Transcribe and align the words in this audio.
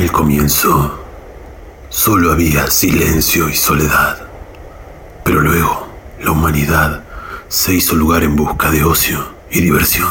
el 0.00 0.10
comienzo 0.12 0.98
solo 1.88 2.32
había 2.32 2.66
silencio 2.70 3.48
y 3.48 3.54
soledad, 3.54 4.28
pero 5.24 5.40
luego 5.40 5.88
la 6.20 6.30
humanidad 6.30 7.04
se 7.48 7.74
hizo 7.74 7.94
lugar 7.96 8.22
en 8.22 8.36
busca 8.36 8.70
de 8.70 8.84
ocio 8.84 9.34
y 9.50 9.60
diversión. 9.60 10.08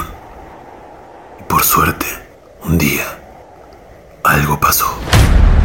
Y 1.39 1.43
por 1.43 1.63
suerte, 1.63 2.05
un 2.63 2.77
día, 2.77 3.05
algo 4.23 4.59
pasó. 4.59 4.85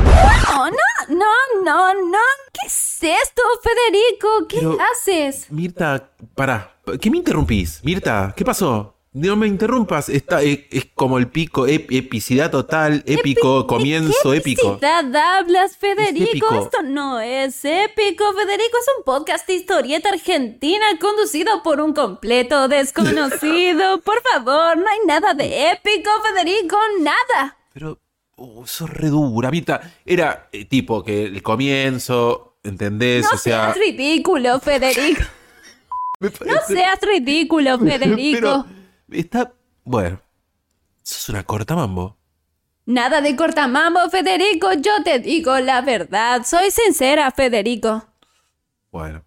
No, 0.07 0.71
no, 0.71 0.77
no, 1.09 1.65
no, 1.65 1.95
no. 1.95 2.19
¿Qué 2.53 2.67
es 2.67 2.99
esto, 3.03 3.43
Federico? 3.63 4.47
¿Qué 4.49 4.59
Pero- 4.61 4.79
haces? 4.93 5.47
Mirta, 5.51 6.09
pará. 6.35 6.71
¿Qué 7.01 7.11
me 7.11 7.19
interrumpís? 7.19 7.81
Mirta, 7.83 8.33
¿qué 8.37 8.45
pasó? 8.45 8.94
No 9.15 9.37
me 9.37 9.47
interrumpas. 9.47 10.09
Está, 10.09 10.43
es 10.43 10.67
como 10.97 11.19
el 11.19 11.29
pico, 11.29 11.69
ep- 11.69 11.87
epicidad 11.97 12.51
total, 12.51 13.05
épico, 13.07 13.61
¿De 13.63 13.67
comienzo 13.69 14.33
qué 14.33 14.39
épico. 14.39 14.73
epicidad 14.73 15.15
hablas, 15.39 15.77
Federico? 15.77 16.53
Esto 16.53 16.83
no 16.83 17.21
es 17.21 17.65
épico. 17.65 18.25
Federico 18.33 18.77
es 18.77 18.87
un 18.99 19.05
podcast 19.05 19.47
de 19.47 19.55
historieta 19.55 20.09
argentina 20.09 20.85
conducido 21.01 21.63
por 21.63 21.81
un 21.81 21.95
completo 21.95 22.67
desconocido. 22.67 24.01
Por 24.05 24.21
favor, 24.33 24.77
no 24.79 24.89
hay 24.89 24.99
nada 25.07 25.33
de 25.33 25.71
épico, 25.71 26.11
Federico, 26.35 26.77
nada. 26.99 27.57
Pero, 27.73 28.01
oh, 28.35 28.67
sos 28.67 28.91
re 28.91 29.11
dura. 29.11 29.49
Era 30.05 30.49
eh, 30.51 30.65
tipo 30.65 31.05
que 31.05 31.27
el 31.27 31.41
comienzo, 31.41 32.57
¿entendés? 32.65 33.23
No 33.23 33.31
o 33.37 33.39
sea. 33.39 33.73
seas 33.73 33.79
ridículo, 33.79 34.59
Federico. 34.59 35.23
No 36.21 36.31
seas 36.67 36.99
ridículo, 37.03 37.79
Federico. 37.81 38.39
Pero 38.41 38.84
está. 39.21 39.53
Bueno. 39.85 40.21
Sos 41.03 41.29
una 41.29 41.45
cortamambo. 41.45 42.17
Nada 42.87 43.21
de 43.21 43.35
cortamambo, 43.35 44.01
Federico. 44.11 44.73
Yo 44.75 44.93
te 45.05 45.19
digo 45.19 45.59
la 45.59 45.81
verdad. 45.81 46.43
Soy 46.45 46.71
sincera, 46.71 47.31
Federico. 47.31 48.05
Bueno. 48.91 49.25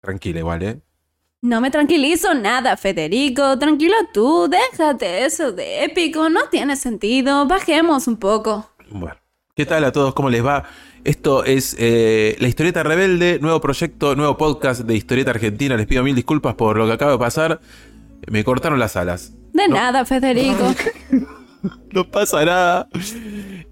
Tranquila 0.00 0.40
igual, 0.40 0.62
¿eh? 0.62 0.80
No 1.40 1.60
me 1.60 1.70
tranquilizo 1.70 2.34
nada, 2.34 2.76
Federico. 2.76 3.58
Tranquilo 3.58 3.94
tú. 4.12 4.48
Déjate 4.48 5.24
eso 5.24 5.52
de 5.52 5.84
épico. 5.84 6.28
No 6.30 6.48
tiene 6.48 6.74
sentido. 6.74 7.46
Bajemos 7.46 8.08
un 8.08 8.16
poco. 8.16 8.70
Bueno, 8.90 9.16
¿qué 9.54 9.66
tal 9.66 9.84
a 9.84 9.92
todos? 9.92 10.14
¿Cómo 10.14 10.30
les 10.30 10.44
va? 10.44 10.64
Esto 11.04 11.44
es 11.44 11.76
eh, 11.78 12.34
La 12.40 12.48
Historieta 12.48 12.82
Rebelde, 12.82 13.38
nuevo 13.40 13.60
proyecto, 13.60 14.16
nuevo 14.16 14.38
podcast 14.38 14.80
de 14.82 14.96
Historieta 14.96 15.32
Argentina. 15.32 15.76
Les 15.76 15.86
pido 15.86 16.02
mil 16.02 16.14
disculpas 16.14 16.54
por 16.54 16.78
lo 16.78 16.86
que 16.86 16.92
acaba 16.94 17.12
de 17.12 17.18
pasar. 17.18 17.60
Me 18.30 18.44
cortaron 18.44 18.78
las 18.78 18.96
alas. 18.96 19.32
De 19.52 19.68
nada, 19.68 20.04
Federico. 20.04 20.74
No 21.92 22.10
pasa 22.10 22.44
nada. 22.44 22.88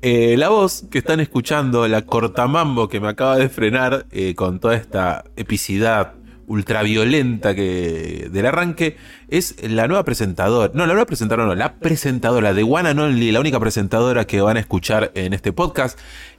Eh, 0.01 0.37
la 0.39 0.49
voz 0.49 0.87
que 0.91 0.99
están 0.99 1.21
escuchando, 1.21 1.87
la 1.89 2.03
cortamambo 2.03 2.89
que 2.89 3.01
me 3.01 3.09
acaba 3.09 3.37
de 3.37 3.49
frenar 3.49 4.07
eh, 4.11 4.35
con 4.35 4.61
toda 4.61 4.77
esta 4.77 5.25
epicidad 5.37 6.15
ultraviolenta 6.47 7.55
que 7.55 8.29
del 8.31 8.47
arranque, 8.47 8.97
es 9.29 9.57
la 9.63 9.89
nueva 9.89 10.05
presentadora. 10.05 10.73
No, 10.75 10.87
la 10.87 10.95
nueva 10.95 11.07
presentadora 11.07 11.47
no, 11.47 11.55
la 11.55 11.75
presentadora 11.75 12.55
de 12.55 12.63
One 12.63 12.91
and 12.91 13.01
Only, 13.01 13.33
la 13.33 13.41
única 13.41 13.61
presentadora 13.61 14.27
que 14.27 14.41
van 14.41 14.57
a 14.57 14.61
escuchar 14.61 15.13
en 15.15 15.33
este 15.33 15.53
podcast. 15.53 15.99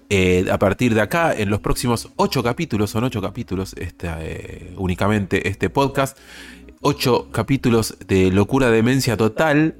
Eh, 0.10 0.46
a 0.52 0.60
partir 0.60 0.94
de 0.94 1.02
acá, 1.02 1.34
en 1.34 1.50
los 1.50 1.60
próximos 1.60 2.12
ocho 2.18 2.44
capítulos, 2.44 2.92
son 2.92 3.06
ocho 3.06 3.22
capítulos 3.22 3.74
este, 3.78 4.74
únicamente 4.78 5.48
este 5.48 5.70
podcast, 5.70 6.18
ocho 6.84 7.30
capítulos 7.32 7.98
de 8.08 8.32
locura, 8.32 8.70
demencia 8.70 9.18
total. 9.18 9.76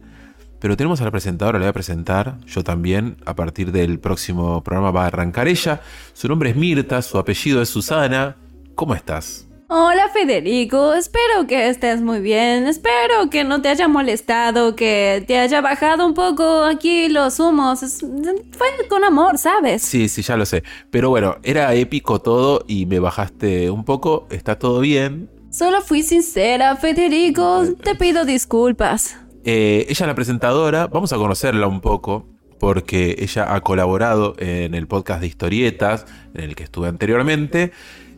Pero 0.60 0.78
tenemos 0.78 1.02
a 1.02 1.04
la 1.04 1.12
presentadora, 1.12 1.60
la 1.60 1.66
voy 1.66 1.70
a 1.70 1.74
presentar 1.74 2.38
yo 2.48 2.64
también. 2.64 3.18
A 3.26 3.36
partir 3.36 3.72
del 3.72 4.00
próximo 4.00 4.64
programa 4.64 4.92
va 4.92 5.04
a 5.04 5.08
arrancar 5.08 5.48
ella. 5.48 5.82
Su 6.14 6.30
nombre 6.30 6.52
es 6.52 6.56
Mirta, 6.56 7.02
su 7.02 7.18
apellido 7.18 7.62
es 7.62 7.70
Susana. 7.70 8.38
¿Cómo 8.74 8.96
estás? 8.96 9.46
Hola, 9.68 10.08
Federico. 10.14 10.94
Espero 10.94 11.48
que 11.48 11.68
estés 11.68 12.00
muy 12.00 12.20
bien. 12.20 12.68
Espero 12.68 13.30
que 13.32 13.44
no 13.44 13.62
te 13.62 13.70
haya 13.70 13.88
molestado, 13.88 14.76
que 14.76 15.24
te 15.26 15.40
haya 15.40 15.62
bajado 15.62 16.06
un 16.06 16.14
poco 16.14 16.64
aquí 16.64 17.10
los 17.10 17.40
humos. 17.40 17.80
Fue 17.80 18.68
con 18.88 19.04
amor, 19.04 19.38
¿sabes? 19.40 19.82
Sí, 19.82 20.08
sí, 20.10 20.22
ya 20.22 20.38
lo 20.38 20.46
sé. 20.46 20.64
Pero 20.92 21.10
bueno, 21.10 21.38
era 21.42 21.74
épico 21.74 22.20
todo 22.20 22.64
y 22.68 22.86
me 22.86 23.00
bajaste 23.00 23.70
un 23.70 23.84
poco. 23.84 24.28
Está 24.30 24.60
todo 24.60 24.80
bien. 24.80 25.33
Solo 25.54 25.82
fui 25.84 26.02
sincera, 26.02 26.76
Federico. 26.78 27.76
Te 27.84 27.94
pido 27.94 28.26
disculpas. 28.26 29.20
Eh, 29.46 29.86
ella 29.88 30.06
es 30.06 30.08
la 30.08 30.16
presentadora. 30.16 30.88
Vamos 30.88 31.14
a 31.14 31.18
conocerla 31.18 31.68
un 31.68 31.80
poco. 31.80 32.26
Porque 32.60 33.18
ella 33.20 33.54
ha 33.54 33.62
colaborado 33.62 34.34
en 34.40 34.74
el 34.74 34.88
podcast 34.88 35.22
de 35.22 35.28
historietas, 35.28 36.08
en 36.34 36.46
el 36.46 36.56
que 36.56 36.64
estuve 36.64 36.88
anteriormente. 36.88 37.72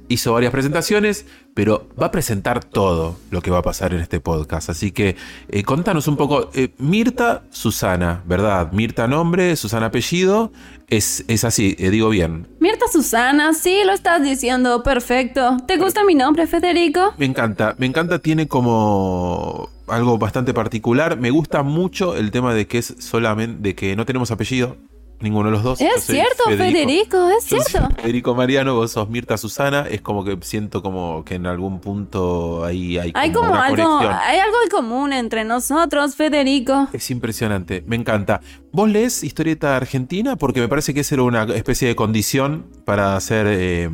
Hizo 0.07 0.33
varias 0.33 0.51
presentaciones, 0.51 1.25
pero 1.55 1.87
va 1.99 2.07
a 2.07 2.11
presentar 2.11 2.63
todo 2.63 3.17
lo 3.31 3.41
que 3.41 3.49
va 3.49 3.57
a 3.59 3.61
pasar 3.63 3.93
en 3.93 4.01
este 4.01 4.19
podcast. 4.19 4.69
Así 4.69 4.91
que 4.91 5.15
eh, 5.49 5.63
contanos 5.63 6.07
un 6.07 6.15
poco. 6.15 6.51
eh, 6.53 6.69
Mirta 6.77 7.41
Susana, 7.49 8.21
¿verdad? 8.25 8.71
Mirta 8.71 9.07
nombre, 9.07 9.55
Susana 9.55 9.87
apellido. 9.87 10.51
Es, 10.87 11.25
es 11.27 11.43
así, 11.43 11.75
eh, 11.79 11.89
digo 11.89 12.09
bien. 12.09 12.47
Mirta 12.59 12.85
Susana, 12.91 13.53
sí, 13.53 13.79
lo 13.83 13.93
estás 13.93 14.21
diciendo 14.21 14.83
perfecto. 14.83 15.57
¿Te 15.67 15.77
gusta 15.77 16.03
mi 16.03 16.13
nombre, 16.13 16.45
Federico? 16.45 17.13
Me 17.17 17.25
encanta, 17.25 17.73
me 17.79 17.87
encanta, 17.87 18.19
tiene 18.19 18.47
como 18.47 19.69
algo 19.87 20.19
bastante 20.19 20.53
particular. 20.53 21.17
Me 21.19 21.31
gusta 21.31 21.63
mucho 21.63 22.15
el 22.15 22.29
tema 22.29 22.53
de 22.53 22.67
que 22.67 22.77
es 22.77 22.95
solamente, 22.99 23.57
de 23.61 23.73
que 23.75 23.95
no 23.95 24.05
tenemos 24.05 24.29
apellido, 24.29 24.77
ninguno 25.19 25.49
de 25.49 25.55
los 25.55 25.63
dos. 25.63 25.81
Es 25.81 26.03
cierto, 26.03 26.43
Federico, 26.45 27.29
es 27.29 27.47
Yo 27.49 27.57
soy 27.61 27.65
cierto. 27.71 27.95
Federico 28.01 28.35
Mariano, 28.35 28.75
vos 28.75 28.91
sos 28.91 29.09
Mirta 29.09 29.37
Susana. 29.37 29.85
Es 29.89 30.01
como 30.01 30.23
que 30.23 30.37
siento 30.41 30.81
como 30.81 31.23
que 31.23 31.35
en 31.35 31.45
algún 31.45 31.79
punto 31.79 32.63
ahí 32.65 32.97
hay 32.97 33.11
como, 33.11 33.21
Hay 33.23 33.31
como 33.31 33.51
una 33.51 33.65
algo, 33.65 33.83
conexión. 33.83 34.13
hay 34.21 34.39
algo 34.39 34.57
en 34.63 34.69
común 34.69 35.13
entre 35.13 35.43
nosotros, 35.45 36.15
Federico. 36.15 36.87
Es 36.93 37.09
impresionante, 37.11 37.83
me 37.87 37.95
encanta. 37.95 38.41
¿Vos 38.71 38.89
lees 38.89 39.23
historieta 39.23 39.77
argentina? 39.77 40.35
Porque 40.35 40.59
me 40.59 40.67
parece 40.67 40.93
que 40.93 40.99
esa 40.99 41.15
era 41.15 41.23
una 41.23 41.43
especie 41.55 41.87
de 41.87 41.95
condición 41.95 42.65
para 42.83 43.15
hacer 43.15 43.47
eh, 43.49 43.89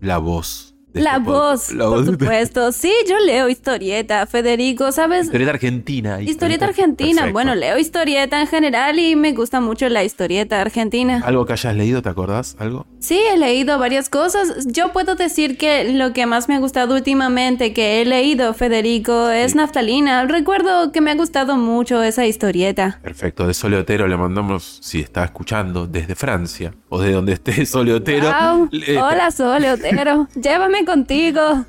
la 0.00 0.18
voz. 0.18 0.75
La 1.00 1.16
este 1.16 1.24
podcast. 1.24 1.70
voz, 1.70 1.72
La 1.72 1.84
por 1.84 1.94
voz 1.96 2.06
de- 2.06 2.12
supuesto. 2.12 2.72
Sí, 2.72 2.92
yo 3.08 3.18
leo 3.20 3.48
historieta, 3.48 4.26
Federico, 4.26 4.92
¿sabes? 4.92 5.24
Historieta 5.26 5.52
argentina. 5.52 6.20
Historieta 6.22 6.64
argentina. 6.66 7.10
Perfecto. 7.22 7.32
Bueno, 7.32 7.54
leo 7.54 7.78
historieta 7.78 8.40
en 8.40 8.46
general 8.46 8.98
y 8.98 9.16
me 9.16 9.32
gusta 9.32 9.60
mucho 9.60 9.88
la 9.88 10.04
historieta 10.04 10.60
argentina. 10.60 11.22
¿Algo 11.24 11.46
que 11.46 11.52
hayas 11.54 11.74
leído, 11.74 12.02
te 12.02 12.08
acordás? 12.08 12.56
¿Algo? 12.58 12.86
Sí, 13.06 13.20
he 13.32 13.36
leído 13.36 13.78
varias 13.78 14.08
cosas. 14.08 14.66
Yo 14.66 14.92
puedo 14.92 15.14
decir 15.14 15.56
que 15.58 15.92
lo 15.92 16.12
que 16.12 16.26
más 16.26 16.48
me 16.48 16.56
ha 16.56 16.58
gustado 16.58 16.94
últimamente 16.96 17.72
que 17.72 18.00
he 18.00 18.04
leído, 18.04 18.52
Federico, 18.52 19.30
es. 19.30 19.54
Naftalina. 19.54 20.24
Recuerdo 20.26 20.90
que 20.90 21.00
me 21.00 21.12
ha 21.12 21.14
gustado 21.14 21.56
mucho 21.56 22.02
esa 22.02 22.26
historieta. 22.26 22.98
Perfecto, 23.04 23.46
de 23.46 23.54
Sole 23.54 23.76
Otero 23.76 24.08
le 24.08 24.16
mandamos, 24.16 24.78
si 24.82 24.98
está 24.98 25.22
escuchando, 25.24 25.86
desde 25.86 26.16
Francia 26.16 26.74
o 26.88 27.00
de 27.00 27.12
donde 27.12 27.34
esté 27.34 27.64
Sole 27.66 27.92
Otero. 27.94 28.26
Guau. 28.26 28.68
le- 28.72 28.98
Hola, 29.00 29.30
Sole 29.30 29.70
Otero. 29.70 30.26
Llévame 30.34 30.84
contigo. 30.84 31.64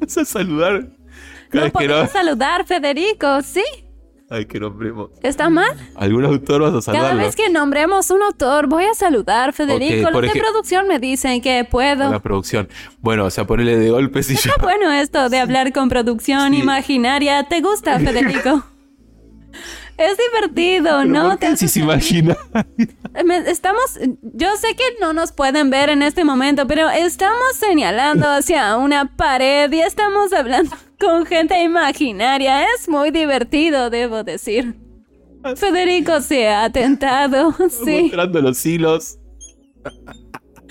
vas 0.00 0.18
a 0.18 0.24
saludar. 0.26 0.86
No 1.50 1.70
podemos 1.70 1.96
no. 2.02 2.06
saludar, 2.08 2.66
Federico. 2.66 3.40
Sí, 3.40 3.64
Ay, 4.34 4.46
que 4.46 4.58
nombremos. 4.58 5.10
¿está 5.22 5.50
mal? 5.50 5.68
¿Algún 5.94 6.24
autor 6.24 6.62
vas 6.62 6.70
a 6.70 6.92
Cada 6.92 6.98
saludarlo? 7.04 7.22
vez 7.22 7.36
que 7.36 7.50
nombremos 7.50 8.10
un 8.10 8.22
autor, 8.22 8.66
voy 8.66 8.84
a 8.84 8.94
saludar, 8.94 9.52
Federico. 9.52 10.06
Ok, 10.08 10.12
por 10.14 10.24
Los 10.24 10.32
de 10.32 10.40
producción 10.40 10.88
me 10.88 10.98
dicen 10.98 11.42
que 11.42 11.64
puedo. 11.70 12.10
La 12.10 12.20
producción. 12.20 12.68
Bueno, 13.00 13.26
o 13.26 13.30
sea, 13.30 13.46
ponele 13.46 13.76
de 13.76 13.90
golpes 13.90 14.30
y 14.30 14.36
ya. 14.42 14.52
Bueno, 14.62 14.90
esto 14.90 15.28
de 15.28 15.38
hablar 15.38 15.72
con 15.72 15.88
producción 15.90 16.52
Sí. 16.54 16.60
imaginaria, 16.60 17.42
¿te 17.48 17.60
gusta, 17.60 17.98
Federico? 18.00 18.64
Es 20.02 20.18
divertido, 20.32 21.04
¿no? 21.04 21.30
¿Por 21.30 21.38
qué 21.38 21.50
Te 21.50 21.56
si 21.56 21.68
se 21.68 21.80
imagina? 21.80 22.36
Estamos, 23.46 23.98
yo 24.22 24.56
sé 24.56 24.74
que 24.74 24.84
no 25.00 25.12
nos 25.12 25.32
pueden 25.32 25.70
ver 25.70 25.90
en 25.90 26.02
este 26.02 26.24
momento, 26.24 26.66
pero 26.66 26.88
estamos 26.90 27.54
señalando 27.54 28.28
hacia 28.28 28.76
una 28.76 29.16
pared 29.16 29.70
y 29.72 29.80
estamos 29.80 30.32
hablando 30.32 30.74
con 31.00 31.24
gente 31.26 31.62
imaginaria. 31.62 32.64
Es 32.74 32.88
muy 32.88 33.10
divertido, 33.10 33.90
debo 33.90 34.24
decir. 34.24 34.74
Federico 35.56 36.20
se 36.20 36.48
ha 36.48 36.70
tentado, 36.70 37.54
sí, 37.84 38.02
Mostrando 38.02 38.40
los 38.40 38.64
hilos. 38.64 39.18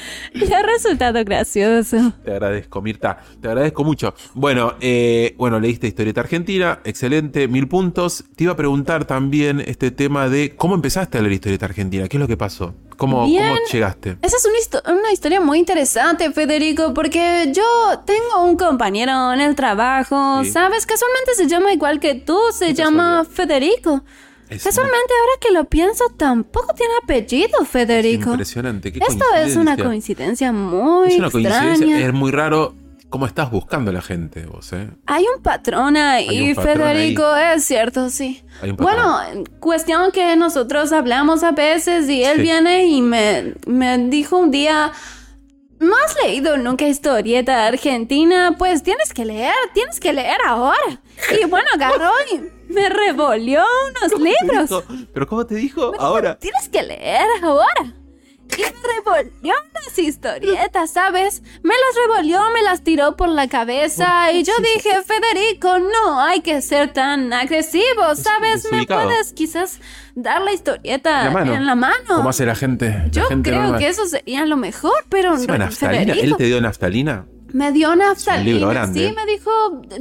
le 0.33 0.53
ha 0.55 0.61
resultado 0.63 1.23
gracioso. 1.23 2.13
Te 2.23 2.31
agradezco, 2.31 2.81
Mirta. 2.81 3.17
Te 3.41 3.47
agradezco 3.47 3.83
mucho. 3.83 4.13
Bueno, 4.33 4.75
eh, 4.81 5.35
bueno, 5.37 5.59
leíste 5.59 5.87
Historieta 5.87 6.21
Argentina. 6.21 6.79
Excelente, 6.83 7.47
mil 7.47 7.67
puntos. 7.67 8.23
Te 8.35 8.45
iba 8.45 8.53
a 8.53 8.55
preguntar 8.57 9.05
también 9.05 9.59
este 9.61 9.91
tema 9.91 10.29
de 10.29 10.55
cómo 10.55 10.75
empezaste 10.75 11.17
a 11.17 11.21
leer 11.21 11.33
Historieta 11.33 11.65
Argentina. 11.65 12.07
¿Qué 12.07 12.17
es 12.17 12.21
lo 12.21 12.27
que 12.27 12.37
pasó? 12.37 12.73
¿Cómo, 12.97 13.25
llegaste? 13.71 14.17
Esa 14.21 14.37
es 14.37 14.45
una, 14.45 14.57
histo- 14.59 14.91
una 14.99 15.11
historia 15.11 15.41
muy 15.41 15.57
interesante, 15.57 16.31
Federico, 16.31 16.93
porque 16.93 17.51
yo 17.51 17.63
tengo 18.05 18.45
un 18.45 18.55
compañero 18.57 19.33
en 19.33 19.41
el 19.41 19.55
trabajo, 19.55 20.43
Sí. 20.43 20.51
¿sabes? 20.51 20.85
Casualmente 20.85 21.33
se 21.35 21.47
llama 21.47 21.73
igual 21.73 21.99
que 21.99 22.13
tú, 22.13 22.37
se 22.53 22.75
llama 22.75 23.25
Federico. 23.25 24.03
Es 24.51 24.63
Casualmente, 24.63 25.13
ahora 25.19 25.39
que 25.39 25.51
lo 25.53 25.63
pienso, 25.65 26.03
tampoco 26.17 26.73
tiene 26.75 26.93
apellido, 27.03 27.63
Federico. 27.65 28.31
impresionante. 28.31 28.91
qué 28.91 28.99
Esto 28.99 29.25
es 29.37 29.55
una 29.55 29.77
coincidencia. 29.77 30.51
coincidencia 30.51 30.51
muy 30.51 31.07
Es 31.13 31.19
una 31.19 31.31
coincidencia. 31.31 31.71
extraña. 31.73 31.99
Es 32.07 32.13
muy 32.13 32.31
raro 32.31 32.75
cómo 33.09 33.25
estás 33.25 33.49
buscando 33.49 33.91
a 33.91 33.93
la 33.93 34.01
gente, 34.01 34.45
vos, 34.45 34.71
¿eh? 34.73 34.89
Hay 35.05 35.25
un 35.35 35.41
patrón 35.41 35.95
ahí, 35.97 36.49
un 36.49 36.55
patrón 36.55 36.77
Federico, 36.77 37.35
es 37.35 37.63
cierto, 37.65 38.09
sí. 38.09 38.43
Bueno, 38.77 39.17
cuestión 39.59 40.11
que 40.11 40.35
nosotros 40.35 40.91
hablamos 40.93 41.43
a 41.43 41.51
veces 41.53 42.09
y 42.09 42.23
él 42.23 42.35
Sí. 42.37 42.41
viene 42.43 42.85
y 42.87 43.01
me, 43.01 43.53
me 43.67 43.97
dijo 44.09 44.37
un 44.37 44.51
día, 44.51 44.91
¿no 45.79 45.93
has 46.05 46.15
leído 46.25 46.57
nunca 46.57 46.87
historieta 46.87 47.67
argentina? 47.67 48.55
Pues 48.57 48.83
tienes 48.83 49.13
que 49.13 49.25
leer, 49.25 49.53
tienes 49.73 49.99
que 49.99 50.11
leer 50.13 50.37
ahora. 50.45 51.01
Y 51.41 51.45
bueno, 51.45 51.67
agarró 51.73 52.11
y 52.33 52.41
me 52.73 52.89
revolvió 52.89 53.63
unos 53.89 54.11
¿Cómo 54.11 54.23
te 54.25 54.31
libros. 54.45 54.83
¿Pero 55.13 55.27
cómo 55.27 55.45
te 55.45 55.55
dijo? 55.55 55.91
Ahora. 55.99 56.37
Tienes 56.39 56.69
que 56.69 56.83
leer 56.83 57.25
ahora. 57.43 57.95
Y 58.57 58.61
me 58.63 58.69
revolvió 58.95 59.53
unas 59.71 59.97
historietas, 59.97 60.91
¿sabes? 60.91 61.41
Me 61.63 61.73
las 61.73 62.05
revolvió, 62.05 62.41
me 62.53 62.61
las 62.63 62.83
tiró 62.83 63.15
por 63.15 63.29
la 63.29 63.47
cabeza 63.47 64.33
y 64.33 64.43
yo 64.43 64.51
dije, 64.75 64.89
Federico, 65.05 65.79
no 65.79 66.19
hay 66.21 66.41
que 66.41 66.61
ser 66.61 66.91
tan 66.91 67.31
agresivo, 67.31 68.13
¿sabes? 68.15 68.67
Me 68.69 68.85
puedes 68.85 69.31
quizás 69.31 69.79
dar 70.15 70.41
la 70.41 70.51
historieta 70.51 71.29
La 71.29 71.41
en 71.55 71.65
la 71.65 71.75
mano. 71.75 71.95
¿Cómo 72.07 72.29
hace 72.29 72.45
la 72.45 72.55
gente? 72.55 72.89
La 72.89 73.07
Yo 73.07 73.23
gente 73.27 73.51
creo 73.51 73.61
normal. 73.61 73.79
que 73.79 73.87
eso 73.87 74.05
sería 74.05 74.45
lo 74.45 74.57
mejor, 74.57 75.05
pero 75.07 75.37
naftalina. 75.37 76.13
¿Él 76.13 76.35
te 76.35 76.43
dio 76.43 76.59
naftalina? 76.59 77.27
Me 77.53 77.71
dio 77.71 77.95
naftalina. 77.95 78.43
libro 78.43 78.69
grande. 78.69 79.07
Sí, 79.09 79.15
me 79.15 79.25
dijo, 79.31 79.51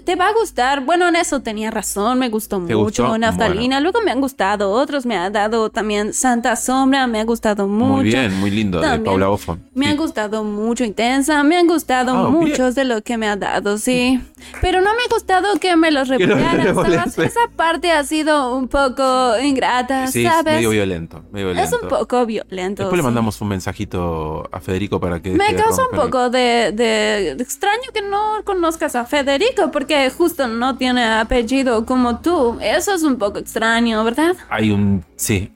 te 0.05 0.17
va 0.17 0.29
a 0.29 0.33
gustar. 0.33 0.85
Bueno, 0.85 1.09
en 1.09 1.17
eso 1.17 1.41
tenía 1.41 1.71
razón, 1.71 2.19
me 2.19 2.29
gustó 2.29 2.57
¿Te 2.65 2.75
mucho 2.75 3.05
gustó? 3.05 3.19
naftalina. 3.19 3.81
Luego 3.81 4.01
me 4.03 4.11
han 4.11 4.21
gustado 4.21 4.71
otros, 4.71 5.07
me 5.07 5.17
ha 5.17 5.31
dado 5.31 5.71
también 5.71 6.13
Santa 6.15 6.57
Sombra, 6.57 7.07
me 7.07 7.21
ha 7.21 7.25
gustado 7.25 7.67
mucho. 7.67 7.95
Muy 7.95 8.05
bien, 8.05 8.35
muy 8.41 8.51
lindo, 8.51 8.79
de 8.81 8.87
También 8.87 9.05
Paula 9.05 9.27
Boffo. 9.29 9.59
Me 9.75 9.87
Sí. 9.87 9.91
han 9.93 9.97
gustado 9.97 10.45
mucho 10.45 10.85
Intensa, 10.85 11.43
me 11.43 11.57
han 11.57 11.67
gustado 11.67 12.13
Ah, 12.17 12.23
bien. 12.29 12.33
muchos 12.51 12.75
de 12.75 12.85
lo 12.85 13.03
que 13.03 13.17
me 13.19 13.29
ha 13.29 13.37
dado, 13.37 13.79
sí. 13.79 14.21
Pero 14.61 14.81
no 14.81 14.91
me 14.95 15.03
ha 15.03 15.13
gustado 15.15 15.59
que 15.61 15.77
me 15.77 15.91
los 15.91 16.09
revolease. 16.09 16.75
¿sabes? 16.75 17.19
Esa 17.19 17.41
parte 17.57 17.93
ha 17.93 18.05
sido 18.05 18.57
un 18.57 18.69
poco 18.69 19.39
ingrata, 19.43 20.07
Sí, 20.07 20.25
es 20.25 20.33
¿sabes? 20.33 20.55
medio 20.57 20.71
violento, 20.71 21.23
medio 21.31 21.51
es 21.51 21.73
un 21.73 21.89
poco 21.89 22.25
violento. 22.27 22.83
Después 22.85 22.97
le 22.99 23.03
mandamos 23.03 23.41
un 23.41 23.49
mensajito 23.49 24.49
a 24.53 24.61
Federico 24.61 25.01
para 25.01 25.21
que... 25.21 25.31
Me 25.31 25.49
de 25.53 25.57
causa 25.57 25.83
un 25.91 25.97
poco 25.97 26.31
de, 26.31 26.73
de 26.73 27.40
extraño 27.41 27.83
que 27.93 28.03
no 28.03 28.43
conozcas 28.45 28.95
a 28.97 29.05
Federico 29.05 29.71
porque 29.71 30.11
justo 30.11 30.47
no 30.49 30.77
tiene 30.77 31.05
apellido 31.05 31.85
como 31.87 32.21
tú. 32.21 32.59
Eso 32.61 32.95
es 32.95 33.03
un 33.03 33.17
poco 33.17 33.39
extraño, 33.39 34.05
¿verdad? 34.05 34.37
Hay 34.49 34.71
un... 34.71 35.05
Sí, 35.17 35.53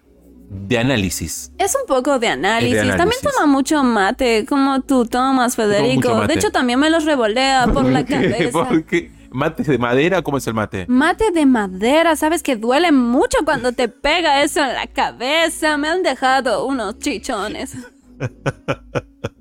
de 0.51 0.79
análisis. 0.79 1.53
Es 1.59 1.75
un 1.75 1.87
poco 1.87 2.19
de 2.19 2.29
análisis. 2.29 2.77
También 2.79 3.01
análisis. 3.01 3.31
toma 3.35 3.47
mucho 3.47 3.83
mate, 3.83 4.47
como 4.47 4.81
tú 4.81 5.07
tomas, 5.07 5.57
Federico. 5.57 6.27
De 6.27 6.35
hecho, 6.35 6.51
también 6.51 6.79
me 6.79 6.91
los 6.91 7.05
revolea 7.05 7.67
por 7.73 7.85
la 7.85 8.05
cabeza. 8.05 8.51
¿Por 8.53 8.85
qué? 8.85 9.11
¿Mates 9.31 9.67
de 9.67 9.79
madera? 9.79 10.23
¿Cómo 10.23 10.39
es 10.39 10.47
el 10.47 10.55
mate? 10.55 10.87
Mate 10.89 11.33
de 11.33 11.45
madera, 11.45 12.15
sabes 12.15 12.41
que 12.43 12.55
duele 12.55 12.93
mucho 12.93 13.39
cuando 13.45 13.73
te 13.73 13.89
pega 13.89 14.45
eso 14.45 14.61
en 14.61 14.75
la 14.75 14.87
cabeza. 14.87 15.77
Me 15.77 15.89
han 15.89 16.05
dejado 16.05 16.65
unos 16.67 16.99
chichones. 17.01 17.77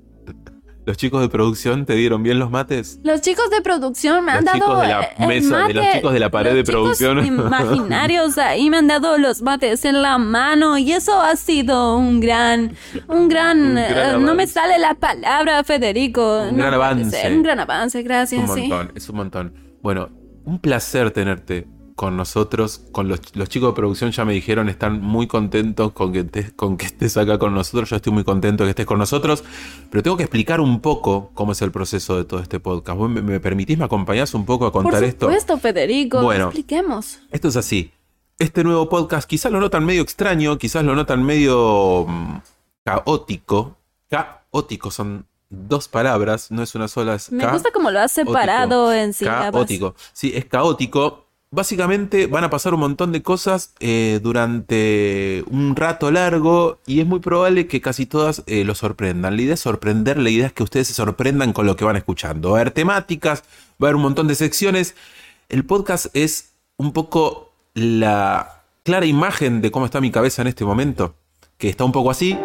¿Los 0.86 0.98
chicos 0.98 1.22
de 1.22 1.28
producción 1.30 1.86
te 1.86 1.94
dieron 1.94 2.22
bien 2.22 2.38
los 2.38 2.50
mates? 2.50 3.00
Los 3.02 3.22
chicos 3.22 3.48
de 3.50 3.62
producción 3.62 4.22
me 4.24 4.32
han 4.32 4.44
Los 4.44 4.52
dado 4.52 4.58
chicos 4.58 4.80
de 4.82 4.88
la 4.88 5.26
mesa, 5.26 5.66
de 5.66 5.74
los 5.74 5.82
mate. 5.84 5.96
chicos 5.96 6.12
de 6.12 6.18
la 6.20 6.30
pared 6.30 6.50
Los 6.50 6.56
de 6.56 6.64
producción. 6.72 7.26
imaginarios 7.26 8.36
ahí 8.38 8.68
me 8.68 8.76
han 8.78 8.86
dado 8.88 9.16
los 9.16 9.40
mates 9.42 9.84
en 9.86 10.02
la 10.02 10.18
mano 10.18 10.76
y 10.76 10.92
eso 10.92 11.18
ha 11.20 11.36
sido 11.36 11.96
un 11.96 12.20
gran, 12.20 12.76
un 13.08 13.28
gran, 13.28 13.60
Un 13.62 13.74
gran 13.74 13.78
eh, 13.78 14.16
no 14.18 14.34
me 14.34 14.46
sale 14.46 14.78
la 14.78 14.94
palabra, 14.94 15.64
Federico. 15.64 16.42
Un 16.42 16.56
No 16.58 16.62
gran 16.64 16.74
avance. 16.74 17.10
ser, 17.18 17.32
Un 17.32 17.42
gran 17.42 17.60
avance, 17.60 17.98
Es 18.00 18.04
gracias. 18.04 18.50
un 18.50 18.54
sí. 18.54 18.60
montón, 18.68 18.92
es 18.94 19.08
un 19.08 19.16
montón. 19.16 19.54
Bueno, 19.82 20.10
un 20.44 20.58
placer 20.58 21.10
tenerte 21.12 21.66
con 21.94 22.16
nosotros. 22.16 22.82
Con 22.92 23.08
los, 23.08 23.20
los 23.34 23.48
chicos 23.48 23.70
de 23.70 23.74
producción 23.76 24.10
ya 24.10 24.24
me 24.24 24.32
dijeron, 24.32 24.68
están 24.68 25.00
muy 25.00 25.26
contentos 25.26 25.92
con 25.92 26.12
que, 26.12 26.26
estés- 26.26 26.54
con 26.56 26.76
que 26.76 26.86
estés 26.86 27.16
acá 27.16 27.38
con 27.38 27.54
nosotros. 27.54 27.90
Yo 27.90 27.96
estoy 27.96 28.12
muy 28.12 28.24
contento 28.24 28.64
que 28.64 28.70
estés 28.70 28.86
con 28.86 28.98
nosotros. 28.98 29.44
Pero 29.90 30.02
tengo 30.02 30.16
que 30.16 30.24
explicar 30.24 30.60
un 30.60 30.80
poco 30.80 31.30
cómo 31.34 31.52
es 31.52 31.62
el 31.62 31.70
proceso 31.70 32.16
de 32.16 32.24
todo 32.24 32.40
este 32.40 32.60
podcast. 32.60 32.98
¿Vos 32.98 33.08
me, 33.10 33.22
me 33.22 33.40
permitís, 33.40 33.78
me 33.78 33.84
acompañás 33.84 34.34
un 34.34 34.44
poco 34.44 34.66
a 34.66 34.72
Por 34.72 34.82
contar 34.82 35.04
esto? 35.04 35.26
supuesto, 35.26 35.58
Federico. 35.58 36.22
Bueno. 36.22 36.46
Expliquemos. 36.46 37.18
Esto 37.30 37.48
es 37.48 37.56
así. 37.56 37.92
Este 38.38 38.64
nuevo 38.64 38.88
podcast 38.88 39.28
quizás 39.28 39.52
lo 39.52 39.60
notan 39.60 39.84
medio 39.84 40.02
extraño, 40.02 40.58
quizás 40.58 40.84
lo 40.84 40.94
notan 40.96 41.22
medio 41.22 42.04
mm, 42.08 42.38
caótico. 42.84 43.76
Caótico 44.08 44.90
son 44.90 45.26
dos 45.50 45.88
palabras, 45.88 46.50
no 46.50 46.62
es 46.62 46.74
una 46.74 46.88
sola. 46.88 47.14
Es 47.14 47.30
Me 47.30 47.46
gusta 47.46 47.70
como 47.72 47.90
lo 47.90 48.00
has 48.00 48.12
separado 48.12 48.92
en 48.92 49.12
sílabas. 49.12 49.52
Caótico. 49.52 49.94
Sí, 50.12 50.32
es 50.34 50.44
caótico. 50.46 51.23
Básicamente 51.54 52.26
van 52.26 52.42
a 52.42 52.50
pasar 52.50 52.74
un 52.74 52.80
montón 52.80 53.12
de 53.12 53.22
cosas 53.22 53.74
eh, 53.78 54.18
durante 54.20 55.44
un 55.48 55.76
rato 55.76 56.10
largo 56.10 56.80
y 56.84 56.98
es 56.98 57.06
muy 57.06 57.20
probable 57.20 57.68
que 57.68 57.80
casi 57.80 58.06
todas 58.06 58.42
eh, 58.48 58.64
lo 58.64 58.74
sorprendan. 58.74 59.36
La 59.36 59.42
idea 59.42 59.54
es 59.54 59.60
sorprender, 59.60 60.18
la 60.18 60.30
idea 60.30 60.48
es 60.48 60.52
que 60.52 60.64
ustedes 60.64 60.88
se 60.88 60.94
sorprendan 60.94 61.52
con 61.52 61.64
lo 61.64 61.76
que 61.76 61.84
van 61.84 61.94
escuchando. 61.94 62.50
Va 62.50 62.58
a 62.58 62.60
haber 62.62 62.72
temáticas, 62.72 63.44
va 63.80 63.86
a 63.86 63.90
haber 63.90 63.94
un 63.94 64.02
montón 64.02 64.26
de 64.26 64.34
secciones. 64.34 64.96
El 65.48 65.64
podcast 65.64 66.06
es 66.12 66.54
un 66.76 66.92
poco 66.92 67.52
la 67.74 68.64
clara 68.82 69.06
imagen 69.06 69.60
de 69.60 69.70
cómo 69.70 69.84
está 69.86 70.00
mi 70.00 70.10
cabeza 70.10 70.42
en 70.42 70.48
este 70.48 70.64
momento, 70.64 71.14
que 71.56 71.68
está 71.68 71.84
un 71.84 71.92
poco 71.92 72.10
así. 72.10 72.36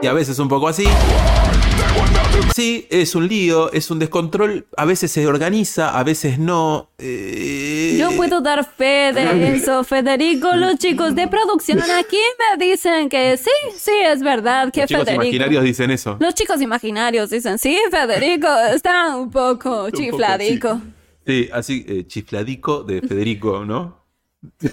Y 0.00 0.06
a 0.06 0.14
veces 0.14 0.38
un 0.38 0.48
poco 0.48 0.66
así. 0.66 0.86
Sí, 2.54 2.86
es 2.90 3.14
un 3.14 3.26
lío, 3.28 3.72
es 3.72 3.90
un 3.90 3.98
descontrol. 3.98 4.66
A 4.76 4.84
veces 4.84 5.10
se 5.12 5.26
organiza, 5.26 5.98
a 5.98 6.02
veces 6.04 6.38
no. 6.38 6.90
eh, 6.98 7.96
Yo 7.98 8.10
puedo 8.16 8.40
dar 8.40 8.64
fe 8.64 9.12
de 9.12 9.54
eso, 9.56 9.84
Federico. 9.84 10.54
Los 10.56 10.76
chicos 10.78 11.14
de 11.14 11.28
producción 11.28 11.80
aquí 11.98 12.18
me 12.58 12.64
dicen 12.66 13.08
que 13.08 13.36
sí, 13.36 13.50
sí, 13.76 13.92
es 14.06 14.22
verdad 14.22 14.72
que 14.72 14.80
Los 14.82 14.88
chicos 14.88 15.04
Federico. 15.04 15.24
imaginarios 15.24 15.64
dicen 15.64 15.90
eso. 15.90 16.16
Los 16.20 16.34
chicos 16.34 16.60
imaginarios 16.60 17.30
dicen, 17.30 17.58
sí, 17.58 17.78
Federico 17.90 18.48
está 18.74 19.16
un 19.16 19.30
poco 19.30 19.84
Un 19.84 19.90
poco, 19.90 19.90
chifladico. 19.90 20.74
Sí, 20.74 20.92
Sí, 21.26 21.48
así, 21.52 21.84
eh, 21.86 22.06
chifladico 22.06 22.82
de 22.84 23.02
Federico, 23.02 23.62
¿no? 23.64 24.02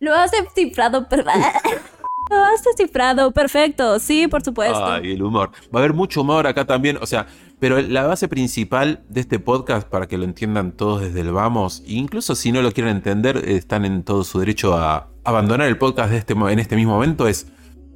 Lo 0.00 0.12
has 0.14 0.30
descifrado, 0.32 1.08
per- 1.08 1.24
Lo 2.30 2.44
has 2.44 2.62
descifrado, 2.64 3.30
perfecto. 3.32 3.98
Sí, 3.98 4.28
por 4.28 4.42
supuesto. 4.42 4.84
Ay, 4.84 5.12
el 5.12 5.22
humor. 5.22 5.50
Va 5.74 5.80
a 5.80 5.82
haber 5.84 5.92
mucho 5.92 6.22
humor 6.22 6.46
acá 6.46 6.64
también, 6.64 6.98
o 7.00 7.06
sea, 7.06 7.26
pero 7.60 7.80
la 7.80 8.06
base 8.06 8.28
principal 8.28 9.04
de 9.08 9.20
este 9.20 9.38
podcast, 9.38 9.88
para 9.88 10.06
que 10.06 10.18
lo 10.18 10.24
entiendan 10.24 10.72
todos 10.72 11.02
desde 11.02 11.20
el 11.20 11.32
vamos, 11.32 11.82
e 11.86 11.92
incluso 11.94 12.34
si 12.34 12.52
no 12.52 12.62
lo 12.62 12.72
quieren 12.72 12.96
entender, 12.96 13.36
están 13.48 13.84
en 13.84 14.02
todo 14.02 14.24
su 14.24 14.40
derecho 14.40 14.74
a 14.74 15.08
abandonar 15.24 15.68
el 15.68 15.78
podcast 15.78 16.10
de 16.10 16.18
este, 16.18 16.34
en 16.34 16.58
este 16.58 16.76
mismo 16.76 16.92
momento, 16.92 17.28
es, 17.28 17.46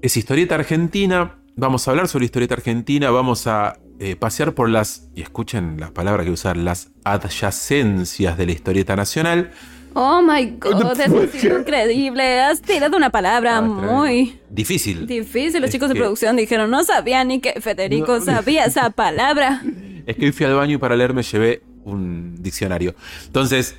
es 0.02 0.16
historieta 0.16 0.54
argentina. 0.54 1.36
Vamos 1.56 1.88
a 1.88 1.90
hablar 1.90 2.06
sobre 2.06 2.24
historieta 2.24 2.54
argentina, 2.54 3.10
vamos 3.10 3.46
a 3.46 3.78
eh, 3.98 4.14
pasear 4.14 4.54
por 4.54 4.68
las, 4.68 5.08
y 5.14 5.22
escuchen 5.22 5.80
las 5.80 5.90
palabras 5.90 6.24
que 6.24 6.30
usar, 6.30 6.56
las 6.56 6.90
adyacencias 7.02 8.38
de 8.38 8.46
la 8.46 8.52
historieta 8.52 8.94
nacional. 8.94 9.50
Oh 9.94 10.20
my 10.22 10.44
god, 10.60 10.98
eso 11.00 11.18
ha 11.22 11.26
sido 11.38 11.58
increíble. 11.60 12.40
Has 12.40 12.60
tirado 12.62 12.96
una 12.96 13.10
palabra 13.10 13.58
Ah, 13.58 13.62
muy 13.62 14.38
Difícil. 14.50 15.06
difícil. 15.06 15.60
Los 15.60 15.68
Es 15.68 15.72
chicos 15.72 15.88
de 15.88 15.94
producción 15.96 16.36
dijeron, 16.36 16.70
no 16.70 16.84
sabía 16.84 17.24
ni 17.24 17.40
que 17.40 17.60
Federico 17.60 18.18
No. 18.18 18.24
sabía 18.24 18.64
esa 18.66 18.90
palabra. 19.04 19.62
Es 20.06 20.16
que 20.16 20.26
hoy 20.26 20.32
fui 20.32 20.46
al 20.46 20.54
baño 20.54 20.74
y 20.74 20.78
para 20.78 20.94
leer 20.96 21.12
me 21.14 21.22
llevé 21.22 21.62
un 21.84 22.36
diccionario. 22.42 22.94
Entonces, 23.26 23.76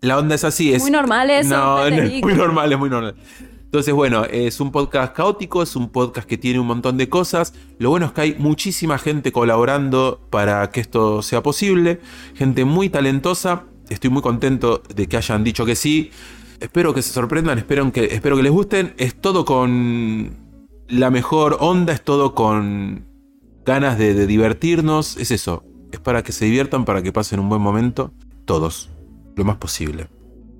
la 0.00 0.18
onda 0.18 0.34
es 0.34 0.44
así. 0.44 0.72
Es, 0.74 0.82
Muy 0.82 0.90
normal 0.90 1.30
eso, 1.30 1.50
No, 1.56 1.76
no, 1.78 1.86
es 1.86 1.94
Federico. 1.94 2.28
muy 2.28 2.36
normal, 2.36 2.72
es 2.72 2.78
muy 2.78 2.90
normal. 2.90 3.14
Entonces, 3.64 3.94
bueno, 3.94 4.24
es 4.26 4.60
un 4.60 4.70
podcast 4.70 5.14
caótico, 5.16 5.62
es 5.62 5.74
un 5.76 5.88
podcast 5.88 6.28
que 6.28 6.36
tiene 6.36 6.60
un 6.60 6.66
montón 6.66 6.98
de 6.98 7.08
cosas. 7.08 7.54
Lo 7.78 7.88
bueno 7.88 8.04
es 8.06 8.12
que 8.12 8.20
hay 8.20 8.34
muchísima 8.38 8.98
gente 8.98 9.32
colaborando 9.32 10.20
para 10.28 10.68
que 10.70 10.80
esto 10.80 11.22
sea 11.22 11.42
posible. 11.42 12.00
Gente 12.34 12.66
muy 12.66 12.90
talentosa. 12.90 13.64
Estoy 13.88 14.10
muy 14.10 14.22
contento 14.22 14.82
de 14.94 15.06
que 15.06 15.16
hayan 15.16 15.44
dicho 15.44 15.64
que 15.66 15.74
sí. 15.76 16.10
Espero 16.60 16.94
que 16.94 17.02
se 17.02 17.12
sorprendan, 17.12 17.58
espero 17.58 17.90
que, 17.92 18.04
espero 18.06 18.36
que 18.36 18.42
les 18.42 18.52
gusten. 18.52 18.94
Es 18.96 19.14
todo 19.14 19.44
con 19.44 20.36
la 20.88 21.10
mejor 21.10 21.56
onda, 21.60 21.92
es 21.92 22.02
todo 22.02 22.34
con 22.34 23.06
ganas 23.64 23.98
de, 23.98 24.14
de 24.14 24.26
divertirnos. 24.26 25.16
Es 25.16 25.30
eso, 25.30 25.64
es 25.90 25.98
para 26.00 26.22
que 26.22 26.32
se 26.32 26.44
diviertan, 26.44 26.84
para 26.84 27.02
que 27.02 27.12
pasen 27.12 27.40
un 27.40 27.48
buen 27.48 27.60
momento. 27.60 28.12
Todos, 28.44 28.90
lo 29.36 29.44
más 29.44 29.56
posible. 29.56 30.08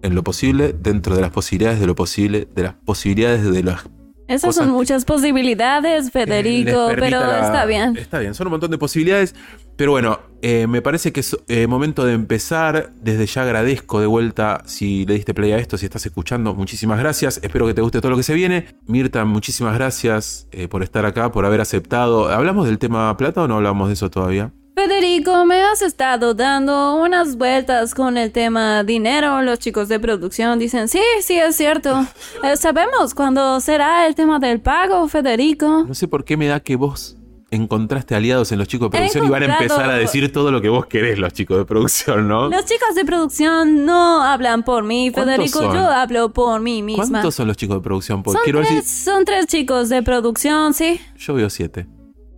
En 0.02 0.14
lo 0.16 0.24
posible, 0.24 0.72
dentro 0.72 1.14
de 1.14 1.20
las 1.22 1.30
posibilidades 1.30 1.78
de 1.78 1.86
lo 1.86 1.94
posible, 1.94 2.48
de 2.54 2.62
las 2.64 2.74
posibilidades 2.74 3.44
de 3.48 3.62
las 3.62 3.84
Esas 4.26 4.56
son 4.56 4.70
muchas 4.70 5.04
posibilidades, 5.04 6.10
Federico, 6.10 6.88
pero 6.96 7.20
la- 7.20 7.46
está 7.46 7.64
bien. 7.66 7.96
Está 7.96 8.18
bien, 8.18 8.34
son 8.34 8.48
un 8.48 8.52
montón 8.52 8.72
de 8.72 8.78
posibilidades. 8.78 9.36
Pero 9.76 9.92
bueno, 9.92 10.20
eh, 10.42 10.66
me 10.66 10.82
parece 10.82 11.12
que 11.12 11.20
es 11.20 11.36
eh, 11.48 11.66
momento 11.66 12.04
de 12.04 12.12
empezar. 12.12 12.92
Desde 13.00 13.26
ya 13.26 13.42
agradezco 13.42 14.00
de 14.00 14.06
vuelta 14.06 14.62
si 14.66 15.06
le 15.06 15.14
diste 15.14 15.34
play 15.34 15.52
a 15.52 15.58
esto, 15.58 15.78
si 15.78 15.86
estás 15.86 16.04
escuchando. 16.04 16.54
Muchísimas 16.54 16.98
gracias. 16.98 17.40
Espero 17.42 17.66
que 17.66 17.74
te 17.74 17.80
guste 17.80 18.00
todo 18.00 18.10
lo 18.10 18.16
que 18.16 18.22
se 18.22 18.34
viene. 18.34 18.66
Mirta, 18.86 19.24
muchísimas 19.24 19.74
gracias 19.74 20.48
eh, 20.52 20.68
por 20.68 20.82
estar 20.82 21.06
acá, 21.06 21.32
por 21.32 21.46
haber 21.46 21.60
aceptado. 21.60 22.28
¿Hablamos 22.28 22.66
del 22.66 22.78
tema 22.78 23.16
plata 23.16 23.42
o 23.42 23.48
no 23.48 23.56
hablamos 23.56 23.88
de 23.88 23.94
eso 23.94 24.10
todavía? 24.10 24.52
Federico, 24.74 25.44
me 25.44 25.62
has 25.62 25.82
estado 25.82 26.34
dando 26.34 26.96
unas 26.96 27.36
vueltas 27.36 27.94
con 27.94 28.16
el 28.16 28.32
tema 28.32 28.82
dinero. 28.82 29.42
Los 29.42 29.58
chicos 29.58 29.88
de 29.88 30.00
producción 30.00 30.58
dicen, 30.58 30.88
sí, 30.88 31.02
sí, 31.20 31.38
es 31.38 31.56
cierto. 31.56 32.06
Sabemos 32.56 33.14
cuándo 33.14 33.60
será 33.60 34.06
el 34.06 34.14
tema 34.14 34.38
del 34.38 34.60
pago, 34.60 35.06
Federico. 35.08 35.84
No 35.86 35.94
sé 35.94 36.08
por 36.08 36.24
qué 36.24 36.36
me 36.36 36.46
da 36.46 36.60
que 36.60 36.76
vos 36.76 37.16
encontraste 37.52 38.14
aliados 38.14 38.50
en 38.50 38.58
los 38.58 38.66
chicos 38.66 38.90
de 38.90 38.98
producción 38.98 39.26
y 39.26 39.28
van 39.28 39.42
a 39.44 39.58
empezar 39.58 39.90
a 39.90 39.94
decir 39.94 40.32
todo 40.32 40.50
lo 40.50 40.60
que 40.60 40.68
vos 40.68 40.86
querés, 40.86 41.18
los 41.18 41.32
chicos 41.32 41.58
de 41.58 41.64
producción, 41.64 42.26
¿no? 42.26 42.48
Los 42.48 42.64
chicos 42.64 42.94
de 42.94 43.04
producción 43.04 43.84
no 43.84 44.22
hablan 44.22 44.64
por 44.64 44.82
mí, 44.82 45.10
¿Cuántos 45.12 45.36
Federico. 45.36 45.58
son? 45.60 45.74
Yo 45.74 45.86
hablo 45.86 46.32
por 46.32 46.60
mí 46.60 46.82
misma. 46.82 47.08
¿Cuántos 47.08 47.34
son 47.34 47.46
los 47.46 47.56
chicos 47.56 47.76
de 47.76 47.82
producción? 47.82 48.22
Porque 48.22 48.38
Son 48.38 48.62
tres, 48.62 48.68
decir, 48.68 48.84
son 48.84 49.24
tres 49.24 49.46
chicos 49.46 49.88
de 49.90 50.02
producción, 50.02 50.74
¿sí? 50.74 51.00
yo 51.16 51.34
veo 51.34 51.50
siete. 51.50 51.86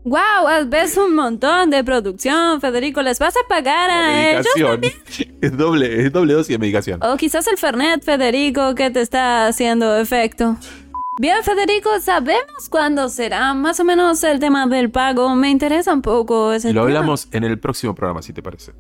Wow, 0.05 0.69
ves 0.69 0.99
un 0.99 1.15
montón 1.15 1.71
de 1.71 1.83
producción, 1.83 2.61
Federico. 2.61 3.01
¿Les 3.01 3.19
vas 3.19 3.35
a 3.37 3.49
pagar 3.49 3.89
a 3.89 4.33
ellos? 4.33 4.47
medicación. 4.57 5.35
Es 5.41 5.57
doble, 5.57 6.07
es 6.07 6.13
doble 6.13 6.35
dosis 6.35 6.49
de 6.49 6.59
medicación. 6.59 7.01
O 7.03 7.17
quizás 7.17 7.47
el 7.47 7.57
Fernet, 7.57 8.03
Federico, 8.03 8.75
que 8.75 8.91
te 8.91 9.01
está 9.01 9.47
haciendo 9.47 9.97
efecto. 9.97 10.57
Bien, 11.21 11.43
Federico, 11.45 12.01
sabemos 12.01 12.69
cuándo 12.69 13.09
será 13.09 13.55
más 13.55 13.79
o 13.79 13.85
menos 13.85 14.23
el 14.25 14.41
tema 14.41 14.67
del 14.67 14.91
pago. 14.91 15.35
Me 15.37 15.49
interesa 15.49 15.93
un 15.93 16.03
poco 16.03 16.53
ese 16.53 16.71
Y 16.71 16.73
lo 16.73 16.85
tema. 16.87 16.99
hablamos 16.99 17.29
en 17.31 17.45
el 17.45 17.59
próximo 17.61 17.95
programa, 17.95 18.21
si 18.21 18.33
te 18.33 18.43
parece. 18.43 18.73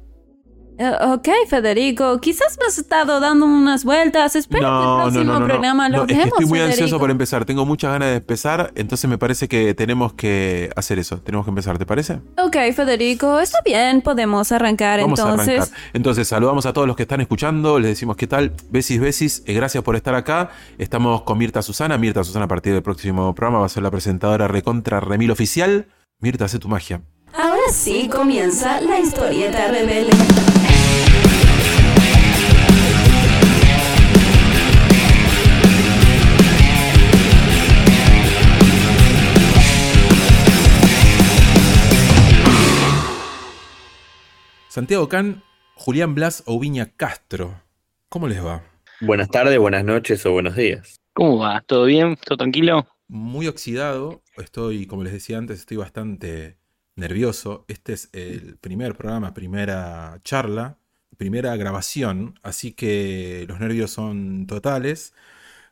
Eh, 0.77 0.93
ok, 1.03 1.29
Federico, 1.49 2.21
quizás 2.21 2.59
me 2.61 2.67
has 2.67 2.79
estado 2.79 3.21
dando 3.21 3.47
unas 3.47 3.85
vueltas. 3.85 4.35
Espero 4.35 4.61
que 4.69 5.15
el 5.17 5.25
próximo 5.25 5.47
programa 5.47 5.89
lo 5.89 5.99
No, 5.99 6.03
es 6.03 6.09
que 6.09 6.15
hablemos, 6.15 6.33
estoy 6.33 6.47
muy 6.47 6.59
Federico. 6.59 6.83
ansioso 6.83 6.99
por 6.99 7.11
empezar. 7.11 7.45
Tengo 7.45 7.65
muchas 7.65 7.93
ganas 7.93 8.09
de 8.09 8.17
empezar, 8.17 8.73
entonces 8.75 9.09
me 9.09 9.17
parece 9.17 9.47
que 9.47 9.75
tenemos 9.75 10.15
que 10.15 10.71
hacer 10.75 10.99
eso. 10.99 11.19
Tenemos 11.19 11.47
que 11.47 11.51
empezar, 11.51 11.79
¿te 11.79 11.87
parece? 11.87 12.15
Ok, 12.43 12.57
Federico, 12.75 13.39
está 13.39 13.59
bien, 13.65 14.03
podemos 14.03 14.51
arrancar 14.51 15.01
Vamos 15.01 15.21
a 15.21 15.31
entonces. 15.31 15.61
arrancar. 15.61 15.79
Entonces, 15.93 16.27
saludamos 16.29 16.67
a 16.67 16.73
todos 16.73 16.87
los 16.89 16.97
que 16.97 17.03
están 17.03 17.21
escuchando, 17.21 17.79
les 17.79 17.91
decimos 17.91 18.17
qué 18.17 18.27
tal, 18.27 18.53
besis, 18.71 19.01
besis, 19.01 19.43
eh, 19.47 19.55
gracias 19.55 19.85
por 19.85 19.95
estar 19.97 20.15
acá. 20.17 20.51
Estamos 20.79 21.23
con 21.23 21.39
Mirta 21.39 21.63
Susana. 21.63 21.99
Mirta 21.99 22.25
Susana 22.25 22.47
a 22.47 22.49
partir 22.49 22.73
del 22.73 22.83
próximo 22.83 23.35
programa 23.35 23.61
va 23.61 23.67
a 23.67 23.69
ser 23.69 23.83
la 23.85 23.91
presentadora 23.93 24.49
recontra 24.49 24.99
remil 24.99 25.31
oficial. 25.31 25.87
Mirta, 26.21 26.47
hace 26.47 26.59
tu 26.59 26.69
magia. 26.69 27.03
Ahora 27.37 27.63
sí 27.73 28.09
comienza 28.09 28.81
la 28.81 29.01
historieta 29.01 29.69
rebelde. 29.69 30.13
Santiago 44.69 45.09
Can, 45.09 45.43
Julián 45.75 46.15
Blas 46.15 46.45
o 46.47 46.61
Viña 46.61 46.93
Castro. 46.97 47.61
¿Cómo 48.09 48.29
les 48.29 48.45
va? 48.45 48.63
Buenas 49.01 49.29
tardes, 49.29 49.59
buenas 49.59 49.85
noches 49.85 50.25
o 50.25 50.33
buenos 50.33 50.55
días. 50.55 51.01
¿Cómo 51.13 51.39
va? 51.39 51.63
¿Todo 51.67 51.85
bien? 51.87 52.17
¿Todo 52.17 52.39
tranquilo? 52.39 52.87
muy 53.09 53.47
oxidado. 53.47 54.23
Estoy, 54.37 54.87
como 54.87 55.05
les 55.05 55.13
decía 55.13 55.39
antes, 55.39 55.61
estoy 55.61 55.77
bastante 55.77 56.59
nervioso. 56.97 57.65
Este 57.69 57.93
es 57.95 58.09
el 58.13 58.57
primer 58.59 58.97
programa, 58.97 59.35
primera 59.35 60.21
charla, 60.25 60.79
primera 61.17 61.57
grabación, 61.57 62.39
así 62.43 62.73
que 62.73 63.45
los 63.49 63.61
nervios 63.61 63.91
son 63.91 64.47
totales. 64.47 65.13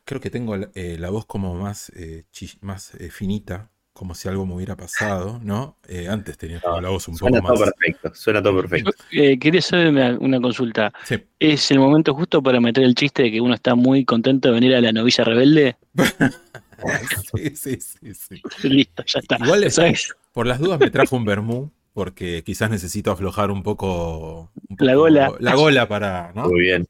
Creo 0.05 0.21
que 0.21 0.29
tengo 0.29 0.57
la, 0.57 0.69
eh, 0.75 0.97
la 0.99 1.09
voz 1.09 1.25
como 1.25 1.55
más, 1.55 1.91
eh, 1.95 2.25
más 2.61 2.93
eh, 2.95 3.09
finita, 3.09 3.71
como 3.93 4.15
si 4.15 4.27
algo 4.27 4.45
me 4.45 4.55
hubiera 4.55 4.75
pasado, 4.75 5.39
¿no? 5.43 5.77
Eh, 5.87 6.07
antes 6.09 6.37
tenía 6.37 6.61
la 6.81 6.89
voz 6.89 7.07
un 7.07 7.15
poco 7.15 7.29
Suena 7.29 7.41
más. 7.41 7.53
todo 7.53 7.65
perfecto, 7.65 8.13
suena 8.15 8.43
todo 8.43 8.61
perfecto. 8.61 8.91
Eh, 9.11 9.37
quería 9.39 9.59
hacer 9.59 9.87
una, 9.87 10.17
una 10.19 10.41
consulta. 10.41 10.91
Sí. 11.05 11.15
¿Es 11.39 11.71
el 11.71 11.79
momento 11.79 12.13
justo 12.15 12.41
para 12.41 12.59
meter 12.59 12.83
el 12.83 12.95
chiste 12.95 13.23
de 13.23 13.31
que 13.31 13.41
uno 13.41 13.53
está 13.53 13.75
muy 13.75 14.03
contento 14.05 14.47
de 14.49 14.55
venir 14.55 14.75
a 14.75 14.81
la 14.81 14.91
novilla 14.91 15.23
rebelde? 15.23 15.77
sí, 17.35 17.55
sí, 17.55 17.79
sí, 17.79 18.13
sí. 18.13 18.41
Listo, 18.67 19.03
ya 19.05 19.19
está. 19.19 19.37
Igual 19.43 19.63
es- 19.63 19.75
¿Sabes? 19.75 20.13
Por 20.33 20.47
las 20.47 20.59
dudas 20.59 20.79
me 20.79 20.89
trajo 20.91 21.15
un 21.15 21.25
vermú, 21.25 21.71
porque 21.93 22.43
quizás 22.43 22.69
necesito 22.69 23.11
aflojar 23.11 23.51
un 23.51 23.63
poco, 23.63 24.51
un 24.69 24.77
La 24.79 24.95
gola. 24.95 25.31
La 25.39 25.55
gola 25.55 25.87
para, 25.87 26.31
¿no? 26.35 26.49
Muy 26.49 26.61
bien. 26.61 26.87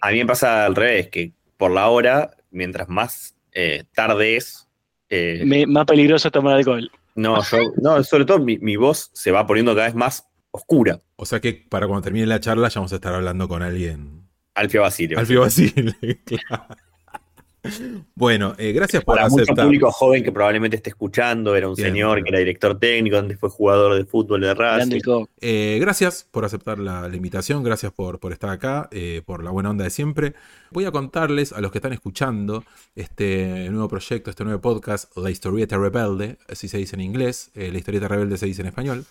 A 0.00 0.10
mí 0.10 0.18
me 0.18 0.26
pasa 0.26 0.64
al 0.64 0.74
revés, 0.74 1.08
que 1.08 1.32
por 1.56 1.70
la 1.70 1.88
hora, 1.88 2.30
mientras 2.50 2.88
más 2.88 3.36
eh, 3.52 3.84
tarde 3.94 4.36
es, 4.36 4.68
eh, 5.10 5.42
Me- 5.44 5.66
más 5.66 5.84
peligroso 5.86 6.28
es 6.28 6.32
tomar 6.32 6.56
alcohol. 6.56 6.90
no, 7.14 7.42
yo, 7.42 7.58
no, 7.82 8.02
sobre 8.02 8.24
todo 8.24 8.38
mi, 8.38 8.58
mi 8.58 8.76
voz 8.76 9.10
se 9.12 9.30
va 9.30 9.46
poniendo 9.46 9.74
cada 9.74 9.86
vez 9.86 9.94
más 9.94 10.26
oscura. 10.50 11.00
O 11.16 11.26
sea 11.26 11.40
que 11.40 11.52
para 11.68 11.86
cuando 11.86 12.02
termine 12.04 12.26
la 12.26 12.40
charla 12.40 12.68
ya 12.68 12.80
vamos 12.80 12.92
a 12.92 12.96
estar 12.96 13.14
hablando 13.14 13.48
con 13.48 13.62
alguien. 13.62 14.22
Alfio 14.54 14.80
Basilio. 14.82 15.18
Alfio 15.18 15.40
Basile, 15.42 15.94
claro. 16.24 16.66
Bueno, 18.14 18.54
eh, 18.58 18.72
gracias 18.72 19.04
por 19.04 19.16
Para 19.16 19.28
mucho 19.28 19.42
aceptar. 19.42 19.64
público 19.66 19.90
joven 19.90 20.22
que 20.24 20.32
probablemente 20.32 20.76
esté 20.76 20.90
escuchando, 20.90 21.54
era 21.56 21.68
un 21.68 21.74
Bien. 21.74 21.88
señor 21.88 22.22
que 22.22 22.30
era 22.30 22.38
director 22.38 22.78
técnico, 22.78 23.16
antes 23.18 23.38
fue 23.38 23.48
jugador 23.50 23.94
de 23.96 24.04
fútbol 24.04 24.40
de 24.40 24.54
Racing. 24.54 25.00
Eh, 25.40 25.78
gracias 25.80 26.26
por 26.30 26.44
aceptar 26.44 26.78
la, 26.78 27.08
la 27.08 27.16
invitación, 27.16 27.62
gracias 27.62 27.92
por, 27.92 28.18
por 28.20 28.32
estar 28.32 28.50
acá, 28.50 28.88
eh, 28.92 29.22
por 29.24 29.42
la 29.44 29.50
buena 29.50 29.70
onda 29.70 29.84
de 29.84 29.90
siempre. 29.90 30.34
Voy 30.70 30.84
a 30.84 30.90
contarles 30.90 31.52
a 31.52 31.60
los 31.60 31.70
que 31.72 31.78
están 31.78 31.92
escuchando 31.92 32.64
este 32.94 33.68
nuevo 33.70 33.88
proyecto, 33.88 34.30
este 34.30 34.44
nuevo 34.44 34.60
podcast, 34.60 35.16
La 35.16 35.30
Historieta 35.30 35.76
Rebelde, 35.78 36.38
así 36.48 36.68
se 36.68 36.78
dice 36.78 36.96
en 36.96 37.02
inglés, 37.02 37.50
eh, 37.54 37.70
La 37.70 37.78
Historieta 37.78 38.08
Rebelde 38.08 38.36
se 38.38 38.46
dice 38.46 38.62
en 38.62 38.68
español. 38.68 39.04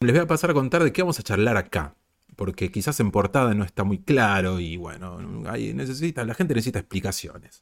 Les 0.00 0.12
voy 0.12 0.20
a 0.20 0.26
pasar 0.26 0.50
a 0.50 0.54
contar 0.54 0.84
de 0.84 0.92
qué 0.92 1.02
vamos 1.02 1.18
a 1.18 1.22
charlar 1.22 1.56
acá, 1.56 1.94
porque 2.36 2.70
quizás 2.70 3.00
en 3.00 3.10
portada 3.10 3.52
no 3.54 3.64
está 3.64 3.84
muy 3.84 3.98
claro 3.98 4.60
y 4.60 4.76
bueno, 4.76 5.18
ahí 5.46 5.74
necesita, 5.74 6.24
la 6.24 6.34
gente 6.34 6.54
necesita 6.54 6.78
explicaciones. 6.78 7.60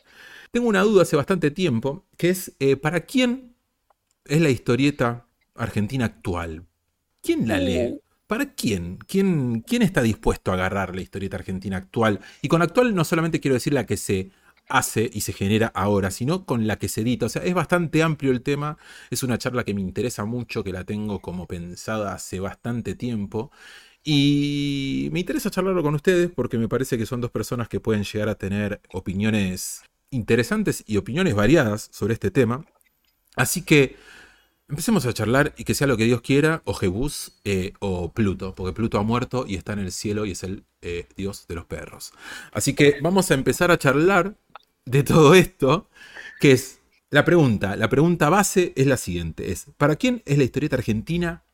Tengo 0.51 0.69
una 0.69 0.83
duda 0.83 1.03
hace 1.03 1.17
bastante 1.17 1.51
tiempo, 1.51 2.07
que 2.17 2.31
es, 2.31 2.53
eh, 2.59 2.77
¿para 2.77 3.01
quién 3.01 3.55
es 4.25 4.41
la 4.41 4.51
historieta 4.51 5.27
argentina 5.55 6.07
actual? 6.07 6.65
¿Quién 7.23 7.49
la 7.49 7.59
lee? 7.59 8.01
¿Para 8.27 8.55
quién? 8.55 8.99
quién? 9.07 9.63
¿Quién 9.67 9.83
está 9.83 10.03
dispuesto 10.03 10.51
a 10.51 10.55
agarrar 10.55 10.95
la 10.95 11.01
historieta 11.01 11.37
argentina 11.37 11.77
actual? 11.79 12.21
Y 12.43 12.49
con 12.49 12.63
actual 12.63 12.95
no 12.95 13.05
solamente 13.05 13.41
quiero 13.41 13.55
decir 13.55 13.73
la 13.73 13.87
que 13.87 13.97
se 13.97 14.31
hace 14.69 15.11
y 15.13 15.23
se 15.23 15.33
genera 15.33 15.69
ahora, 15.75 16.11
sino 16.11 16.45
con 16.45 16.67
la 16.67 16.77
que 16.77 16.89
se 16.89 17.01
edita. 17.01 17.27
O 17.27 17.29
sea, 17.29 17.43
es 17.43 17.55
bastante 17.55 18.03
amplio 18.03 18.31
el 18.31 18.43
tema. 18.43 18.77
Es 19.11 19.23
una 19.23 19.39
charla 19.39 19.65
que 19.65 19.75
me 19.75 19.81
interesa 19.81 20.25
mucho, 20.27 20.63
que 20.63 20.73
la 20.73 20.85
tengo 20.85 21.21
como 21.21 21.47
pensada 21.47 22.13
hace 22.15 22.39
bastante 22.41 22.95
tiempo. 22.95 23.51
Y 24.05 25.09
me 25.13 25.21
interesa 25.21 25.51
charlarlo 25.51 25.83
con 25.83 25.95
ustedes 25.95 26.31
porque 26.31 26.59
me 26.59 26.69
parece 26.69 26.99
que 26.99 27.07
son 27.07 27.21
dos 27.21 27.31
personas 27.31 27.69
que 27.69 27.81
pueden 27.81 28.05
llegar 28.05 28.29
a 28.29 28.37
tener 28.37 28.81
opiniones 28.91 29.83
interesantes 30.11 30.85
y 30.87 30.97
opiniones 30.97 31.35
variadas 31.35 31.89
sobre 31.93 32.15
este 32.15 32.31
tema. 32.31 32.65
Así 33.37 33.63
que 33.63 33.97
empecemos 34.69 35.07
a 35.07 35.13
charlar 35.13 35.55
y 35.57 35.65
que 35.65 35.75
sea 35.75 35.87
lo 35.87 35.97
que 35.97 36.05
Dios 36.05 36.21
quiera, 36.21 36.63
o 36.65 36.75
Jebús 36.75 37.33
eh, 37.45 37.73
o 37.81 38.13
Pluto, 38.13 38.55
porque 38.55 38.75
Pluto 38.75 38.99
ha 38.99 39.03
muerto 39.03 39.45
y 39.47 39.57
está 39.57 39.73
en 39.73 39.81
el 39.81 39.93
cielo 39.93 40.27
y 40.27 40.33
es 40.33 40.43
el 40.43 40.65
eh, 40.83 41.07
Dios 41.17 41.47
de 41.49 41.55
los 41.55 41.65
perros. 41.65 42.13
Así 42.53 42.75
que 42.75 42.99
vamos 43.03 43.31
a 43.31 43.35
empezar 43.35 43.71
a 43.71 43.79
charlar 43.79 44.37
de 44.85 45.03
todo 45.03 45.35
esto, 45.35 45.89
que 46.41 46.53
es 46.53 46.81
la 47.11 47.25
pregunta. 47.25 47.77
La 47.77 47.89
pregunta 47.89 48.29
base 48.29 48.73
es 48.77 48.87
la 48.87 48.97
siguiente: 48.97 49.51
es 49.51 49.67
¿para 49.77 49.97
quién 49.97 50.23
es 50.27 50.39
la 50.39 50.45
historieta 50.45 50.77
argentina 50.77 51.45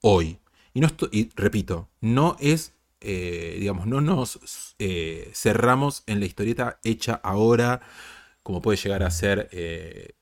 hoy? 0.00 0.38
Y, 0.74 0.80
no 0.80 0.88
y 1.10 1.30
repito, 1.34 1.88
no 2.00 2.36
es, 2.40 2.72
eh, 3.00 3.56
digamos, 3.60 3.86
no 3.86 4.00
nos 4.00 4.74
eh, 4.78 5.30
cerramos 5.34 6.02
en 6.06 6.20
la 6.20 6.26
historieta 6.26 6.78
hecha 6.84 7.14
ahora, 7.22 7.80
como 8.42 8.62
puede 8.62 8.78
llegar 8.78 9.02
a 9.02 9.10
ser 9.10 9.48
eh, 9.52 10.12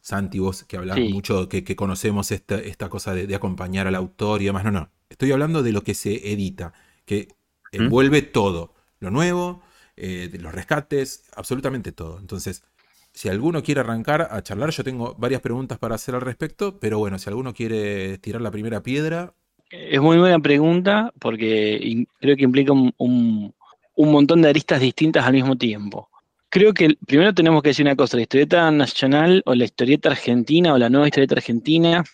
Santi, 0.00 0.38
vos 0.38 0.64
que 0.64 0.76
hablas 0.76 0.96
Sí. 0.96 1.08
mucho, 1.12 1.48
que, 1.48 1.64
que 1.64 1.76
conocemos 1.76 2.30
esta, 2.32 2.58
esta 2.58 2.88
cosa 2.88 3.14
de, 3.14 3.26
de 3.26 3.34
acompañar 3.34 3.86
al 3.86 3.94
autor 3.94 4.42
y 4.42 4.46
demás. 4.46 4.64
No, 4.64 4.70
no. 4.70 4.90
Estoy 5.08 5.32
hablando 5.32 5.62
de 5.62 5.72
lo 5.72 5.82
que 5.82 5.94
se 5.94 6.32
edita, 6.32 6.72
que 7.04 7.28
envuelve 7.70 8.22
todo. 8.22 8.74
Lo 8.98 9.10
nuevo, 9.10 9.62
eh, 9.96 10.28
de 10.32 10.38
los 10.38 10.52
rescates, 10.54 11.24
absolutamente 11.36 11.92
todo. 11.92 12.18
Entonces, 12.18 12.64
si 13.12 13.28
alguno 13.28 13.62
quiere 13.62 13.80
arrancar 13.82 14.28
a 14.30 14.42
charlar, 14.42 14.70
yo 14.70 14.82
tengo 14.84 15.14
varias 15.18 15.40
preguntas 15.42 15.78
para 15.78 15.96
hacer 15.96 16.14
al 16.14 16.22
respecto, 16.22 16.80
pero 16.80 16.98
bueno, 16.98 17.18
si 17.18 17.28
alguno 17.28 17.52
quiere 17.52 18.18
tirar 18.18 18.40
la 18.40 18.50
primera 18.50 18.82
piedra, 18.82 19.34
Es 19.72 20.00
muy 20.00 20.18
buena 20.18 20.38
pregunta 20.38 21.12
porque 21.18 22.04
creo 22.20 22.36
que 22.36 22.44
implica 22.44 22.72
un, 22.72 22.92
un- 22.98 23.54
un 23.94 24.12
montón 24.12 24.42
de 24.42 24.48
aristas 24.50 24.80
distintas 24.80 25.26
al 25.26 25.32
mismo 25.32 25.56
tiempo. 25.56 26.08
Creo 26.50 26.74
que 26.74 26.96
primero 27.06 27.32
tenemos 27.34 27.62
que 27.62 27.70
decir 27.70 27.86
una 27.86 27.96
cosa, 27.96 28.16
la 28.16 28.22
historieta 28.22 28.70
nacional 28.70 29.42
o 29.46 29.54
la 29.54 29.64
historieta 29.64 30.10
argentina 30.10 30.74
o 30.74 30.78
la 30.78 30.90
nueva 30.90 31.08
historieta 31.08 31.34
argentina 31.34 32.04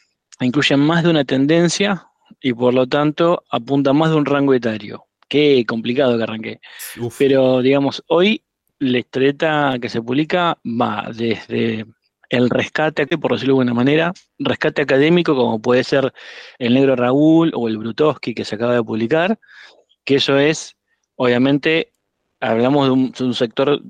incluyen 0.41 0.79
más 0.81 1.03
de 1.03 1.11
una 1.11 1.25
tendencia 1.25 2.07
y 2.41 2.53
por 2.53 2.73
lo 2.75 2.87
tanto 2.87 3.43
apunta 3.51 3.93
más 3.93 4.11
de 4.11 4.17
un 4.17 4.25
rango 4.27 4.55
etario. 4.55 5.05
Qué 5.29 5.65
complicado 5.67 6.17
que 6.17 6.23
arranqué. 6.23 6.61
Uf. 7.01 7.17
Pero 7.19 7.61
digamos, 7.61 8.03
hoy 8.07 8.43
la 8.79 8.99
historieta 8.99 9.77
que 9.81 9.89
se 9.89 10.01
publica 10.01 10.57
va 10.65 11.11
desde 11.13 11.85
el 12.31 12.51
rescate, 12.51 13.07
por 13.19 13.33
decirlo 13.33 13.55
de 13.55 13.61
alguna 13.61 13.75
manera, 13.75 14.13
rescate 14.39 14.83
académico, 14.83 15.35
como 15.35 15.61
puede 15.61 15.83
ser 15.85 16.13
el 16.59 16.75
Negro 16.75 16.95
Raúl 16.97 17.53
o 17.55 17.69
el 17.69 17.79
Brutowski 17.79 18.35
que 18.35 18.45
se 18.45 18.57
acaba 18.57 18.75
de 18.75 18.83
publicar, 18.83 19.39
que 20.05 20.17
eso 20.17 20.39
es, 20.39 20.77
obviamente, 21.17 21.93
hablamos 22.41 22.87
de 22.87 22.93
un, 22.93 23.11
de 23.13 23.25
un 23.25 23.35
sector, 23.35 23.81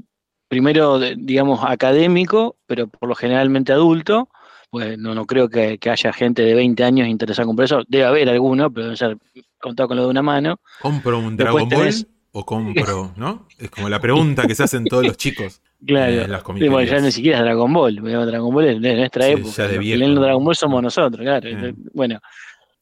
primero, 0.48 0.98
de- 0.98 1.16
digamos, 1.18 1.60
académico, 1.64 2.56
pero 2.66 2.86
por 2.88 3.08
lo 3.08 3.14
generalmente 3.14 3.72
adulto, 3.72 4.28
pues 4.70 4.98
no, 4.98 5.14
no 5.14 5.26
creo 5.26 5.48
que, 5.48 5.78
que 5.78 5.90
haya 5.90 6.12
gente 6.12 6.42
de 6.42 6.54
20 6.54 6.84
años 6.84 7.08
interesada 7.08 7.44
en 7.44 7.48
comprar 7.48 7.64
eso, 7.66 7.82
debe 7.88 8.04
haber 8.04 8.28
alguno, 8.28 8.70
pero 8.72 8.84
debe 8.86 8.96
ser 8.96 9.16
contado 9.58 9.88
con 9.88 9.96
lo 9.96 10.04
de 10.04 10.10
una 10.10 10.22
mano. 10.22 10.60
¿Compro 10.80 11.18
un 11.18 11.36
Dragon 11.36 11.68
Ball 11.68 11.88
tenés- 11.88 12.06
o 12.32 12.44
compro, 12.44 13.12
no? 13.16 13.48
Es 13.58 13.70
como 13.70 13.88
la 13.88 13.98
pregunta 14.00 14.46
que 14.46 14.54
se 14.54 14.62
hacen 14.62 14.84
todos 14.84 15.04
los 15.04 15.16
chicos. 15.16 15.60
Claro, 15.86 16.12
Eh, 16.12 16.28
las 16.28 16.42
Sí, 16.42 16.68
bueno, 16.68 16.82
ya 16.90 17.00
ni 17.00 17.12
siquiera 17.12 17.38
es 17.38 17.44
Dragon 17.44 17.72
Ball, 17.72 17.96
Dragon 17.96 18.52
Ball 18.52 18.64
es 18.66 18.80
de 18.80 18.94
nuestra 18.96 19.26
Sí, 19.26 19.32
época. 19.32 19.62
de 19.62 19.68
Los 19.68 19.72
que 19.72 19.78
viejo, 19.78 20.08
¿no? 20.08 20.20
Dragon 20.20 20.44
Ball 20.44 20.56
somos 20.56 20.82
nosotros, 20.82 21.22
claro. 21.22 21.48
Eh. 21.48 21.74
Bueno, 21.94 22.18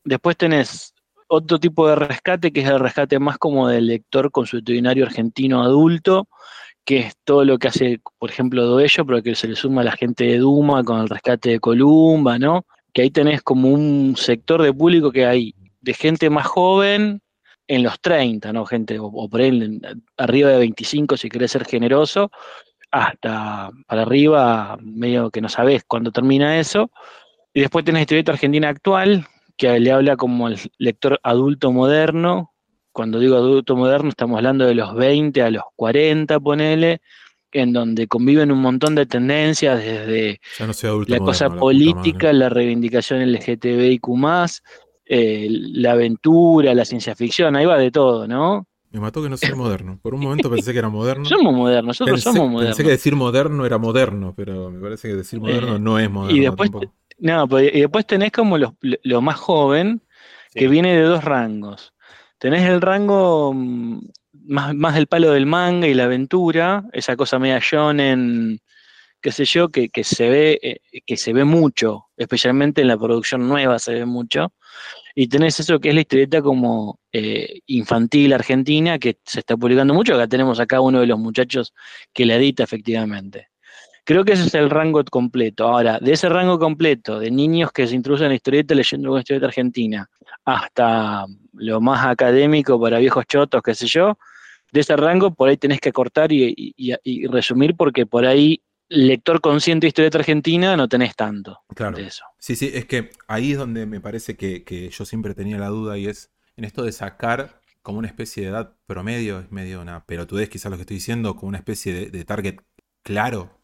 después 0.04 0.36
tenés 0.36 0.94
otro 1.28 1.58
tipo 1.58 1.88
de 1.88 1.96
rescate, 1.96 2.52
que 2.52 2.60
es 2.60 2.68
el 2.68 2.78
rescate 2.80 3.18
más 3.18 3.36
como 3.38 3.68
del 3.68 3.86
lector 3.86 4.30
consuetudinario 4.30 5.04
argentino 5.04 5.62
adulto, 5.62 6.28
que 6.84 6.98
es 7.00 7.14
todo 7.24 7.44
lo 7.44 7.58
que 7.58 7.68
hace, 7.68 8.00
por 8.18 8.30
ejemplo, 8.30 8.64
Doello, 8.64 9.04
pero 9.04 9.22
que 9.22 9.34
se 9.34 9.48
le 9.48 9.56
suma 9.56 9.80
a 9.82 9.84
la 9.84 9.92
gente 9.92 10.24
de 10.24 10.38
Duma 10.38 10.84
con 10.84 11.00
el 11.00 11.08
rescate 11.08 11.50
de 11.50 11.60
Columba, 11.60 12.38
¿no? 12.38 12.64
Que 12.92 13.02
ahí 13.02 13.10
tenés 13.10 13.42
como 13.42 13.68
un 13.68 14.14
sector 14.16 14.62
de 14.62 14.72
público 14.72 15.10
que 15.10 15.26
hay 15.26 15.54
de 15.80 15.94
gente 15.94 16.30
más 16.30 16.46
joven 16.46 17.20
en 17.68 17.82
los 17.82 18.00
30, 18.00 18.52
¿no? 18.52 18.64
Gente, 18.64 18.98
o, 19.00 19.06
o 19.06 19.28
por 19.28 19.40
ahí 19.40 19.80
arriba 20.16 20.50
de 20.50 20.58
25 20.58 21.16
si 21.16 21.28
querés 21.28 21.50
ser 21.50 21.64
generoso, 21.64 22.30
hasta 23.04 23.70
para 23.86 24.02
arriba, 24.02 24.78
medio 24.82 25.30
que 25.30 25.40
no 25.40 25.48
sabés 25.48 25.84
cuándo 25.86 26.10
termina 26.10 26.58
eso. 26.58 26.90
Y 27.52 27.60
después 27.60 27.84
tenés 27.84 28.02
historieta 28.02 28.32
argentina 28.32 28.68
actual, 28.68 29.26
que 29.56 29.78
le 29.80 29.92
habla 29.92 30.16
como 30.16 30.48
el 30.48 30.58
lector 30.78 31.18
adulto 31.22 31.72
moderno. 31.72 32.52
Cuando 32.92 33.18
digo 33.18 33.36
adulto 33.36 33.76
moderno, 33.76 34.08
estamos 34.08 34.36
hablando 34.36 34.66
de 34.66 34.74
los 34.74 34.94
20 34.94 35.42
a 35.42 35.50
los 35.50 35.62
40, 35.76 36.40
ponele, 36.40 37.00
en 37.52 37.72
donde 37.72 38.08
conviven 38.08 38.50
un 38.52 38.60
montón 38.60 38.94
de 38.94 39.06
tendencias, 39.06 39.78
desde 39.78 40.40
no 40.60 40.66
la 40.66 41.18
moderno, 41.18 41.24
cosa 41.24 41.48
la 41.48 41.56
política, 41.56 42.32
la 42.32 42.48
reivindicación 42.48 43.20
LGTBIQ, 43.32 44.08
eh, 45.06 45.46
la 45.50 45.92
aventura, 45.92 46.74
la 46.74 46.84
ciencia 46.84 47.14
ficción, 47.14 47.56
ahí 47.56 47.64
va 47.64 47.78
de 47.78 47.90
todo, 47.90 48.26
¿no? 48.26 48.66
Me 48.96 49.00
mató 49.02 49.22
que 49.22 49.28
no 49.28 49.36
soy 49.36 49.54
moderno. 49.54 49.98
Por 50.00 50.14
un 50.14 50.22
momento 50.22 50.48
pensé 50.48 50.72
que 50.72 50.78
era 50.78 50.88
moderno. 50.88 51.24
Somos 51.28 51.52
modernos, 51.52 51.88
nosotros 51.88 52.18
Pensé, 52.18 52.32
somos 52.32 52.50
modernos. 52.50 52.78
pensé 52.78 52.82
que 52.82 52.90
decir 52.92 53.14
moderno 53.14 53.66
era 53.66 53.76
moderno, 53.76 54.32
pero 54.34 54.70
me 54.70 54.80
parece 54.80 55.08
que 55.08 55.14
decir 55.16 55.38
moderno 55.38 55.76
Eh, 55.76 55.78
no 55.80 55.98
es 55.98 56.10
moderno. 56.10 56.34
y 56.34 56.40
después 56.40 56.70
tampoco. 56.70 56.94
No, 57.18 57.46
pero 57.46 57.60
y 57.76 57.80
después 57.80 58.06
tenés 58.06 58.32
como 58.32 58.56
los- 58.56 58.72
lo 58.80 59.20
más 59.20 59.36
joven, 59.36 60.00
que 60.50 60.60
Sí. 60.60 60.68
viene 60.68 60.96
de 60.96 61.02
dos 61.02 61.24
rangos. 61.24 61.92
Tenés 62.38 62.62
el 62.70 62.80
rango 62.80 63.52
mm, 63.52 64.00
más, 64.46 64.74
más 64.74 64.94
del 64.94 65.08
palo 65.08 65.30
del 65.32 65.44
manga 65.44 65.86
y 65.88 65.92
la 65.92 66.04
aventura, 66.04 66.84
esa 66.94 67.16
cosa 67.16 67.38
media 67.38 67.58
shonen, 67.60 68.60
qué 69.20 69.32
sé 69.32 69.44
yo, 69.44 69.68
que, 69.68 69.88
que 69.88 70.04
se 70.04 70.28
ve, 70.28 70.58
eh, 70.62 71.02
que 71.04 71.16
se 71.16 71.32
ve 71.32 71.44
mucho, 71.44 72.06
especialmente 72.16 72.80
en 72.82 72.88
la 72.88 72.98
producción 72.98 73.48
nueva 73.48 73.78
se 73.78 73.94
ve 73.94 74.06
mucho. 74.06 74.52
Y 75.14 75.28
tenés 75.28 75.58
eso 75.60 75.80
que 75.80 75.88
es 75.90 75.94
la 75.94 76.02
historieta 76.02 76.42
como 76.42 77.00
eh, 77.12 77.60
infantil 77.66 78.32
argentina, 78.32 78.98
que 78.98 79.18
se 79.24 79.40
está 79.40 79.56
publicando 79.56 79.94
mucho. 79.94 80.14
Acá 80.14 80.28
tenemos 80.28 80.60
acá 80.60 80.80
uno 80.80 81.00
de 81.00 81.06
los 81.06 81.18
muchachos 81.18 81.72
que 82.12 82.26
la 82.26 82.36
edita 82.36 82.64
efectivamente. 82.64 83.48
Creo 84.04 84.24
que 84.24 84.32
ese 84.34 84.46
es 84.46 84.54
el 84.54 84.70
rango 84.70 85.02
completo. 85.04 85.66
Ahora, 85.66 85.98
de 86.00 86.12
ese 86.12 86.28
rango 86.28 86.58
completo, 86.60 87.18
de 87.18 87.30
niños 87.30 87.72
que 87.72 87.86
se 87.88 87.96
introducen 87.96 88.26
en 88.26 88.30
la 88.30 88.36
historieta 88.36 88.74
leyendo 88.74 89.10
una 89.10 89.20
historieta 89.20 89.46
argentina, 89.46 90.08
hasta 90.44 91.26
lo 91.54 91.80
más 91.80 92.06
académico 92.06 92.80
para 92.80 92.98
viejos 92.98 93.26
chotos, 93.26 93.62
qué 93.62 93.74
sé 93.74 93.86
yo, 93.86 94.16
de 94.72 94.80
ese 94.80 94.96
rango 94.96 95.32
por 95.34 95.48
ahí 95.48 95.56
tenés 95.56 95.80
que 95.80 95.90
cortar 95.92 96.30
y, 96.32 96.54
y- 96.76 96.94
y- 97.02 97.26
resumir 97.26 97.74
porque 97.76 98.06
por 98.06 98.26
ahí 98.26 98.60
lector 98.88 99.40
consciente 99.40 99.84
de 99.86 99.88
historieta 99.88 100.18
argentina 100.18 100.76
no 100.76 100.88
tenés 100.88 101.14
tanto 101.16 101.60
Claro. 101.74 101.98
de 101.98 102.06
eso. 102.06 102.24
Sí, 102.38 102.54
sí, 102.56 102.70
es 102.72 102.86
que 102.86 103.10
ahí 103.28 103.52
es 103.52 103.58
donde 103.58 103.86
me 103.86 104.00
parece 104.00 104.36
que, 104.36 104.62
que 104.64 104.88
yo 104.90 105.04
siempre 105.04 105.34
tenía 105.34 105.58
la 105.58 105.68
duda 105.68 105.98
y 105.98 106.06
es 106.06 106.32
en 106.56 106.64
esto 106.64 106.82
de 106.84 106.92
sacar 106.92 107.60
como 107.82 107.98
una 107.98 108.08
especie 108.08 108.42
de 108.44 108.50
edad 108.50 108.76
promedio, 108.86 109.40
es 109.40 109.50
medio 109.50 109.80
una 109.80 110.04
pelotudez 110.06 110.48
quizás 110.48 110.70
lo 110.70 110.76
que 110.76 110.82
estoy 110.82 110.96
diciendo, 110.96 111.34
como 111.36 111.48
una 111.48 111.58
especie 111.58 111.92
de, 111.92 112.10
de 112.10 112.24
target 112.24 112.60
claro, 113.02 113.60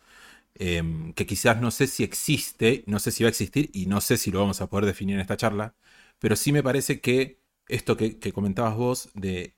em, 0.55 1.13
que 1.15 1.27
quizás 1.27 1.61
no 1.61 1.71
sé 1.73 1.87
si 1.89 2.05
existe, 2.05 2.85
no 2.87 2.99
sé 3.01 3.11
si 3.13 3.25
va 3.25 3.29
a 3.29 3.31
existir 3.31 3.71
y 3.75 3.87
no 3.87 4.01
sé 4.01 4.17
si 4.19 4.31
lo 4.33 4.41
vamos 4.41 4.61
a 4.63 4.69
poder 4.71 4.87
definir 4.87 5.17
en 5.17 5.21
esta 5.23 5.37
charla, 5.39 5.75
pero 6.19 6.37
sí 6.37 6.53
me 6.53 6.63
parece 6.63 7.01
que 7.01 7.41
esto 7.69 7.97
que, 7.97 8.19
que 8.19 8.33
comentabas 8.33 8.77
vos 8.77 9.11
de, 9.15 9.57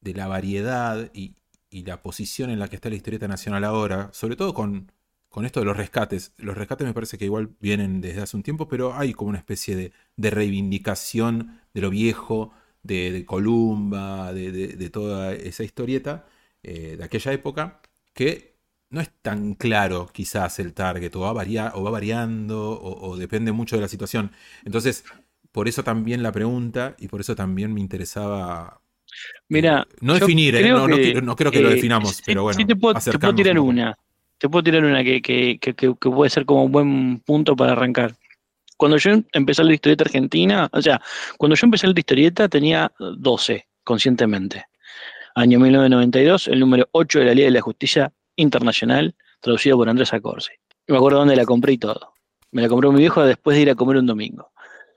de 0.00 0.14
la 0.14 0.28
variedad 0.28 1.10
y, 1.14 1.36
y 1.70 1.84
la 1.84 2.02
posición 2.02 2.50
en 2.50 2.58
la 2.58 2.68
que 2.68 2.76
está 2.76 2.88
la 2.90 2.96
historieta 2.96 3.28
nacional 3.28 3.64
ahora, 3.64 4.10
sobre 4.12 4.36
todo 4.36 4.54
con, 4.54 4.92
con 5.28 5.44
esto 5.44 5.60
de 5.60 5.66
los 5.66 5.76
rescates. 5.76 6.32
Los 6.38 6.56
rescates 6.56 6.86
me 6.86 6.94
parece 6.94 7.18
que 7.18 7.24
igual 7.26 7.54
vienen 7.60 8.00
desde 8.00 8.22
hace 8.22 8.36
un 8.36 8.42
tiempo, 8.42 8.68
pero 8.68 8.94
hay 8.94 9.12
como 9.14 9.30
una 9.30 9.38
especie 9.38 9.76
de, 9.76 9.92
de 10.16 10.30
reivindicación 10.30 11.60
de 11.74 11.80
lo 11.80 11.90
viejo, 11.90 12.52
de, 12.82 13.12
de 13.12 13.24
Columba, 13.26 14.32
de, 14.32 14.90
toda 14.90 15.34
esa 15.34 15.64
historieta 15.64 16.26
eh, 16.62 16.96
de 16.96 17.04
aquella 17.04 17.32
época, 17.32 17.80
que 18.14 18.56
no 18.90 19.00
es 19.00 19.10
tan 19.22 19.54
claro 19.54 20.08
quizás 20.12 20.58
el 20.60 20.72
target, 20.74 21.14
o 21.16 21.20
va, 21.20 21.32
varia- 21.32 21.72
o 21.74 21.82
va 21.82 21.90
variando, 21.90 22.72
o, 22.72 23.08
o 23.10 23.16
depende 23.16 23.52
mucho 23.52 23.76
de 23.76 23.82
la 23.82 23.88
situación. 23.88 24.32
Entonces, 24.64 25.04
por 25.52 25.68
eso 25.68 25.82
también 25.84 26.22
la 26.22 26.32
pregunta, 26.32 26.94
y 26.98 27.08
por 27.08 27.20
eso 27.20 27.34
también 27.36 27.72
me 27.74 27.80
interesaba... 27.80 28.80
Mira, 29.48 29.86
eh, 29.86 29.96
no 30.00 30.14
definir, 30.14 30.54
eh, 30.56 30.68
no, 30.68 30.88
no 30.88 31.00
que, 31.00 31.00
quiero, 31.00 31.20
no 31.22 31.36
creo 31.36 31.52
que 31.52 31.60
lo 31.60 31.70
definamos, 31.70 32.22
pero 32.22 32.42
bueno. 32.42 32.62
sí 32.62 32.66
te 32.66 32.76
puedo, 32.76 32.96
te 33.08 33.18
puedo 33.18 33.34
tirar 33.34 33.58
un 33.58 33.68
una. 33.68 33.96
Te 34.38 34.48
puedo 34.48 34.62
tirar 34.62 34.84
una 34.84 35.02
que, 35.02 35.22
que- 35.22 35.58
que- 35.60 35.74
que- 35.74 35.94
que 35.98 36.10
puede 36.10 36.30
ser 36.30 36.44
como 36.44 36.64
un 36.64 36.72
buen 36.72 37.18
punto 37.20 37.56
para 37.56 37.72
arrancar. 37.72 38.14
Cuando 38.76 38.98
yo 38.98 39.12
empecé 39.32 39.64
la 39.64 39.72
historieta 39.72 40.04
argentina, 40.04 40.68
o 40.72 40.82
sea, 40.82 41.00
cuando 41.38 41.56
yo 41.56 41.66
empecé 41.66 41.86
la 41.86 41.98
historieta 41.98 42.48
tenía 42.48 42.92
12, 42.98 43.66
conscientemente. 43.84 44.66
Año 45.34 45.58
1992, 45.58 46.48
el 46.48 46.60
número 46.60 46.88
8 46.92 47.18
de 47.20 47.24
la 47.26 47.34
Liga 47.34 47.46
de 47.46 47.52
la 47.52 47.60
Justicia 47.62 48.12
Internacional, 48.36 49.14
traducido 49.40 49.76
por 49.78 49.88
Andrés 49.88 50.12
Acorsi. 50.12 50.52
Me 50.88 50.96
acuerdo 50.96 51.18
dónde 51.18 51.36
la 51.36 51.44
compré 51.46 51.72
y 51.74 51.78
todo. 51.78 52.12
Me 52.52 52.62
la 52.62 52.68
compró 52.68 52.92
mi 52.92 52.98
viejo 53.00 53.24
después 53.24 53.56
de 53.56 53.62
ir 53.62 53.70
a 53.70 53.74
comer 53.74 53.96
un 53.96 54.06
domingo. 54.06 54.50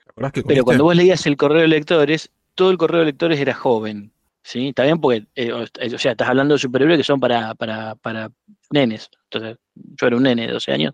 ¿Te 0.05 0.11
acordás 0.11 0.31
que 0.33 0.43
Pero 0.43 0.63
cuando 0.65 0.83
vos 0.83 0.95
leías 0.95 1.25
el 1.25 1.37
correo 1.37 1.61
de 1.61 1.67
lectores, 1.67 2.29
todo 2.55 2.71
el 2.71 2.77
correo 2.77 2.99
de 2.99 3.05
lectores 3.07 3.39
era 3.39 3.53
joven. 3.53 4.11
¿Sí? 4.43 4.69
Está 4.69 4.83
bien 4.83 4.99
porque, 4.99 5.25
eh, 5.35 5.51
o, 5.51 5.61
o 5.63 5.97
sea, 5.97 6.11
estás 6.11 6.27
hablando 6.27 6.55
de 6.55 6.59
superhéroes 6.59 6.97
que 6.97 7.03
son 7.03 7.19
para, 7.19 7.53
para, 7.55 7.95
para 7.95 8.29
nenes. 8.71 9.09
Entonces, 9.31 9.57
yo 9.75 10.07
era 10.07 10.15
un 10.17 10.23
nene 10.23 10.47
de 10.47 10.53
12 10.53 10.71
años. 10.71 10.93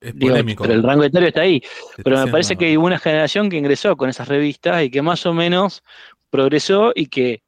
Es 0.00 0.14
Digo, 0.14 0.32
polémico. 0.32 0.64
pero 0.64 0.74
el 0.74 0.82
rango 0.82 1.04
etario 1.04 1.28
está 1.28 1.42
ahí. 1.42 1.60
Pero 2.02 2.16
me 2.24 2.30
parece 2.32 2.56
que 2.56 2.78
hubo 2.78 2.86
una 2.86 2.98
generación 2.98 3.50
que 3.50 3.58
ingresó 3.58 3.96
con 3.96 4.08
esas 4.08 4.26
revistas 4.28 4.82
y 4.84 4.90
que 4.90 5.02
más 5.02 5.26
o 5.26 5.34
menos 5.34 5.82
progresó 6.30 6.92
y 6.94 7.06
que 7.06 7.42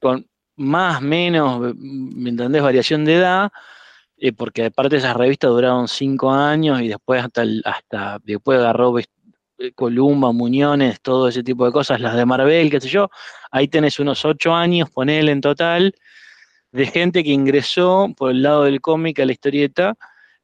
con 0.00 0.26
más, 0.56 1.00
menos, 1.00 1.74
¿me 1.78 2.30
entendés? 2.30 2.62
Variación 2.62 3.04
de 3.06 3.14
edad, 3.16 3.50
eh, 4.18 4.32
porque 4.32 4.66
aparte 4.66 4.96
esas 4.96 5.16
revistas 5.16 5.50
duraron 5.50 5.88
cinco 5.88 6.30
años 6.30 6.80
y 6.82 6.88
después 6.88 7.22
hasta, 7.22 7.42
el- 7.42 7.62
hasta 7.64 8.18
después 8.22 8.58
agarró 8.58 8.98
eh, 8.98 9.04
Columba, 9.74 10.32
Muñones, 10.32 11.00
todo 11.00 11.28
ese 11.28 11.42
tipo 11.42 11.64
de 11.64 11.72
cosas, 11.72 12.00
las 12.00 12.14
de 12.16 12.26
Marvel, 12.26 12.70
qué 12.70 12.80
sé 12.80 12.88
yo. 12.88 13.08
Ahí 13.50 13.68
tenés 13.68 13.98
unos 13.98 14.22
ocho 14.26 14.54
años, 14.54 14.90
ponele 14.90 15.32
en 15.32 15.40
total, 15.40 15.94
de 16.72 16.86
gente 16.86 17.24
que 17.24 17.30
ingresó 17.30 18.12
por 18.16 18.30
el 18.30 18.42
lado 18.42 18.64
del 18.64 18.80
cómic 18.80 19.20
a 19.20 19.24
la 19.26 19.32
historieta 19.32 19.94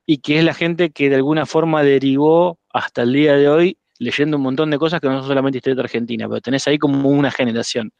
y 0.06 0.18
que 0.18 0.38
es 0.38 0.44
la 0.44 0.54
gente 0.54 0.90
que 0.90 1.08
de 1.11 1.16
alguna 1.16 1.46
forma 1.46 1.82
derivó 1.82 2.58
hasta 2.72 3.02
el 3.02 3.12
día 3.12 3.37
de 3.37 3.48
hoy 3.48 3.78
leyendo 3.98 4.37
un 4.37 4.42
montón 4.42 4.70
de 4.70 4.78
cosas 4.78 5.00
que 5.00 5.06
no 5.08 5.18
son 5.20 5.28
solamente 5.28 5.58
historieta 5.58 5.82
argentina, 5.82 6.28
pero 6.28 6.40
tenés 6.40 6.66
ahí 6.66 6.76
como 6.78 7.08
una 7.08 7.30
generación. 7.30 7.92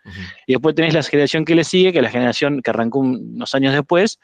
Y 0.47 0.55
después 0.55 0.75
tenés 0.75 0.95
la 0.95 1.03
generación 1.05 1.45
que 1.45 1.55
le 1.55 1.63
sigue, 1.63 1.93
que 1.93 1.99
es 1.99 2.03
la 2.03 2.11
generación 2.11 2.61
que 2.61 2.71
arrancó 2.71 2.99
un- 2.99 3.35
unos 3.37 3.55
años 3.55 3.73
después, 3.73 4.19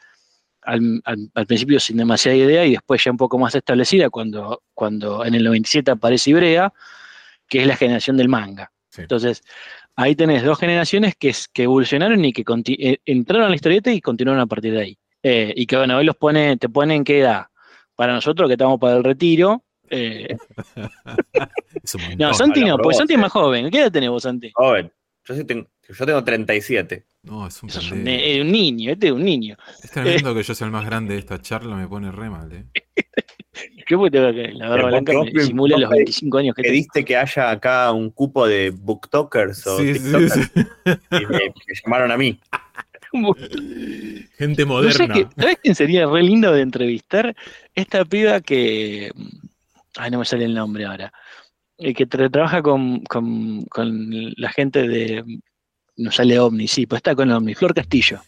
al, 0.61 1.01
al- 1.05 1.29
al 1.33 1.45
principio 1.47 1.79
sin 1.79 1.95
demasiada 1.95 2.35
idea 2.35 2.65
y 2.65 2.71
después 2.71 3.01
ya 3.01 3.11
un 3.11 3.17
poco 3.17 3.39
más 3.39 3.55
establecida 3.55 4.09
cuando, 4.09 4.61
cuando 4.73 5.23
en 5.23 5.35
el 5.35 5.43
97 5.45 5.91
aparece 5.91 6.31
Ibrea, 6.31 6.73
que 7.47 7.61
es 7.61 7.67
la 7.67 7.77
generación 7.77 8.17
del 8.17 8.27
manga. 8.27 8.71
Sí. 8.89 9.01
Entonces, 9.03 9.41
ahí 10.01 10.15
tenés 10.15 10.43
dos 10.43 10.57
generaciones 10.57 11.15
que, 11.15 11.29
es- 11.29 11.47
que 11.47 11.63
evolucionaron 11.63 12.23
y 12.23 12.31
que 12.33 12.43
eh, 12.67 12.97
entraron 13.05 13.45
a 13.45 13.49
la 13.49 13.55
historieta 13.55 13.91
y 13.91 13.99
continuaron 14.01 14.41
a 14.41 14.47
partir 14.47 14.73
de 14.73 14.81
ahí. 14.81 14.97
Eh, 15.21 15.53
y 15.55 15.65
que 15.65 15.75
bueno, 15.75 15.97
hoy 15.97 16.05
los 16.05 16.15
pone, 16.15 16.55
te 16.57 16.69
ponen 16.69 17.03
qué 17.03 17.19
edad. 17.19 17.47
Para 17.95 18.13
nosotros 18.13 18.47
que 18.47 18.53
estamos 18.53 18.79
para 18.79 18.95
el 18.97 19.03
retiro, 19.03 19.63
Eh, 19.89 20.37
Es 21.83 21.95
no, 22.17 22.33
Santi 22.33 22.63
no, 22.63 22.77
porque 22.77 22.95
Santi 22.97 23.13
es 23.13 23.17
sí. 23.17 23.21
más 23.21 23.31
joven. 23.31 23.69
¿Qué 23.71 23.79
edad 23.79 23.91
tenés 23.91 24.09
vos, 24.09 24.23
Santi? 24.23 24.51
Joven. 24.53 24.91
Yo, 25.25 25.35
sí 25.35 25.43
tengo, 25.43 25.67
yo 25.87 26.05
tengo 26.05 26.23
37. 26.23 27.05
No, 27.23 27.47
es 27.47 27.61
un 27.61 27.69
Sos 27.69 27.91
un, 27.91 28.03
niño, 28.03 28.91
este 28.91 29.07
es 29.07 29.13
un 29.13 29.23
niño. 29.23 29.57
Es 29.83 29.91
tremendo 29.91 30.33
que 30.33 30.43
yo 30.43 30.55
sea 30.55 30.65
el 30.65 30.71
más 30.71 30.85
grande 30.85 31.13
de 31.15 31.19
esta 31.19 31.41
charla, 31.41 31.75
me 31.75 31.87
pone 31.87 32.11
re 32.11 32.29
mal, 32.29 32.51
¿eh? 32.53 32.65
¿Qué 33.89 33.97
puede 33.97 34.11
tener 34.11 34.35
que 34.35 34.53
la 34.53 34.69
barba 34.69 34.89
blanca 34.89 35.13
me 35.33 35.41
simula 35.43 35.75
los 35.79 35.89
pedí- 35.89 35.95
25 35.97 36.37
años 36.37 36.53
que 36.55 36.61
tengo? 36.61 36.71
Pediste 36.73 37.03
que 37.03 37.17
haya 37.17 37.49
acá 37.49 37.91
un 37.91 38.11
cupo 38.11 38.45
de 38.47 38.69
booktokers 38.69 39.65
o 39.65 39.79
Sí, 39.79 39.95
sí, 39.95 39.99
tiktokers 40.03 40.33
sí. 40.33 40.61
y 41.11 41.25
me, 41.25 41.39
me 41.39 41.75
llamaron 41.83 42.11
a 42.11 42.17
mí. 42.17 42.39
Gente 44.37 44.65
No 44.65 44.81
sé 44.91 45.03
moderna. 45.05 45.13
qué, 45.15 45.27
¿Sabes 45.41 45.57
quién 45.63 45.75
sería 45.75 46.05
re 46.05 46.21
lindo 46.23 46.51
de 46.53 46.61
entrevistar? 46.61 47.35
Esta 47.73 48.05
piba 48.05 48.39
que. 48.41 49.11
Ay, 49.97 50.11
no 50.11 50.19
me 50.19 50.25
sale 50.25 50.45
el 50.45 50.53
nombre 50.53 50.85
ahora. 50.85 51.11
Eh, 51.77 51.93
que 51.93 52.07
tra- 52.07 52.29
trabaja 52.31 52.61
con, 52.61 52.99
con- 53.05 53.63
con 53.65 54.09
la 54.37 54.51
gente 54.51 54.87
de. 54.87 55.23
No 55.97 56.11
sale 56.11 56.39
Omni, 56.39 56.67
sí, 56.67 56.85
pues 56.85 56.99
está 56.99 57.15
con 57.15 57.31
Omni, 57.31 57.55
Flor 57.55 57.73
Castillo, 57.73 58.21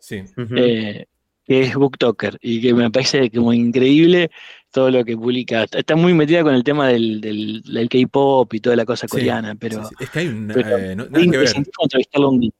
Sí. 0.00 0.22
Eh, 0.56 1.04
que 1.44 1.60
es 1.62 1.74
booktoker 1.74 2.38
y 2.40 2.60
que 2.60 2.72
me 2.72 2.90
parece 2.90 3.30
como 3.30 3.52
increíble 3.52 4.30
todo 4.70 4.90
lo 4.90 5.04
que 5.04 5.16
publica. 5.16 5.64
Está- 5.70 5.96
muy 5.96 6.14
metida 6.14 6.42
con 6.42 6.54
el 6.54 6.62
tema 6.64 6.88
del, 6.88 7.20
del, 7.20 7.62
del 7.62 7.88
K-pop 7.88 8.52
y 8.54 8.60
toda 8.60 8.76
la 8.76 8.84
cosa 8.84 9.06
Sí, 9.06 9.10
coreana, 9.10 9.54
pero. 9.54 9.82
Sí, 9.84 9.88
sí. 9.98 10.04
Es 10.04 10.10
que 10.10 10.18
hay 10.20 10.28
un. 10.28 10.48
pero- 10.52 10.78
eh, 10.78 10.96
no- 10.96 11.06
nada 11.08 11.24
que 11.30 11.38
ver. 11.38 11.48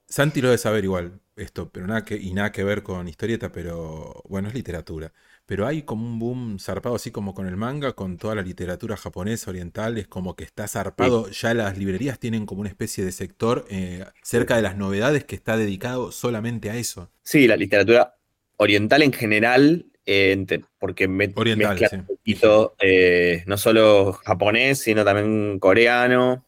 Santi 0.07 0.41
lo 0.41 0.47
debe 0.49 0.57
saber 0.57 0.83
igual, 0.83 1.19
esto, 1.35 1.69
pero 1.71 1.87
nada 1.87 2.03
que, 2.03 2.15
y 2.17 2.33
nada 2.33 2.51
que 2.51 2.63
ver 2.63 2.83
con 2.83 3.07
historieta, 3.07 3.51
pero 3.51 4.21
bueno, 4.27 4.47
es 4.47 4.53
literatura. 4.53 5.13
Pero 5.45 5.65
hay 5.65 5.81
como 5.83 6.05
un 6.05 6.19
boom 6.19 6.59
zarpado, 6.59 6.95
así 6.95 7.09
como 7.11 7.33
con 7.33 7.47
el 7.47 7.57
manga, 7.57 7.93
con 7.93 8.17
toda 8.17 8.35
la 8.35 8.41
literatura 8.43 8.95
japonesa, 8.97 9.49
oriental, 9.49 9.97
es 9.97 10.07
como 10.07 10.35
que 10.35 10.43
está 10.43 10.67
zarpado. 10.67 11.29
Ya 11.31 11.53
las 11.55 11.77
librerías 11.77 12.19
tienen 12.19 12.45
como 12.45 12.61
una 12.61 12.69
especie 12.69 13.03
de 13.03 13.11
sector 13.11 13.65
eh, 13.69 14.05
cerca 14.21 14.55
de 14.55 14.61
las 14.61 14.77
novedades 14.77 15.23
que 15.25 15.35
está 15.35 15.57
dedicado 15.57 16.11
solamente 16.11 16.69
a 16.69 16.75
eso. 16.75 17.11
Sí, 17.23 17.47
la 17.47 17.55
literatura 17.55 18.15
oriental 18.57 19.01
en 19.01 19.13
general, 19.13 19.85
eh, 20.11 20.31
ente- 20.35 20.63
porque 20.79 21.07
me, 21.07 21.31
Oriental, 21.35 21.69
mezcla 21.71 21.89
sí. 21.89 21.95
un 21.97 22.05
poquito 22.07 22.75
eh, 22.79 23.43
no 23.45 23.57
solo 23.57 24.13
japonés, 24.13 24.79
sino 24.79 25.05
también 25.05 25.59
coreano. 25.59 26.45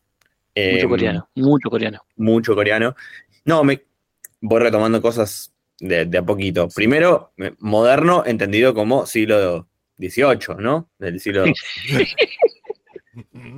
eh, 0.55 0.73
Mucho 0.75 0.89
coreano, 0.89 1.29
mucho 1.35 1.69
coreano. 1.69 1.99
Mucho 2.15 2.55
coreano. 2.55 2.95
No, 3.45 3.63
me 3.63 3.83
voy 4.41 4.61
retomando 4.61 5.01
cosas 5.01 5.53
de, 5.79 6.05
de 6.05 6.17
a 6.17 6.23
poquito. 6.23 6.67
Primero, 6.73 7.33
me- 7.37 7.53
moderno, 7.59 8.23
entendido 8.25 8.73
como 8.73 9.05
siglo 9.05 9.67
XVIII, 9.99 10.55
¿no? 10.57 10.89
Del 10.97 11.19
siglo. 11.19 11.45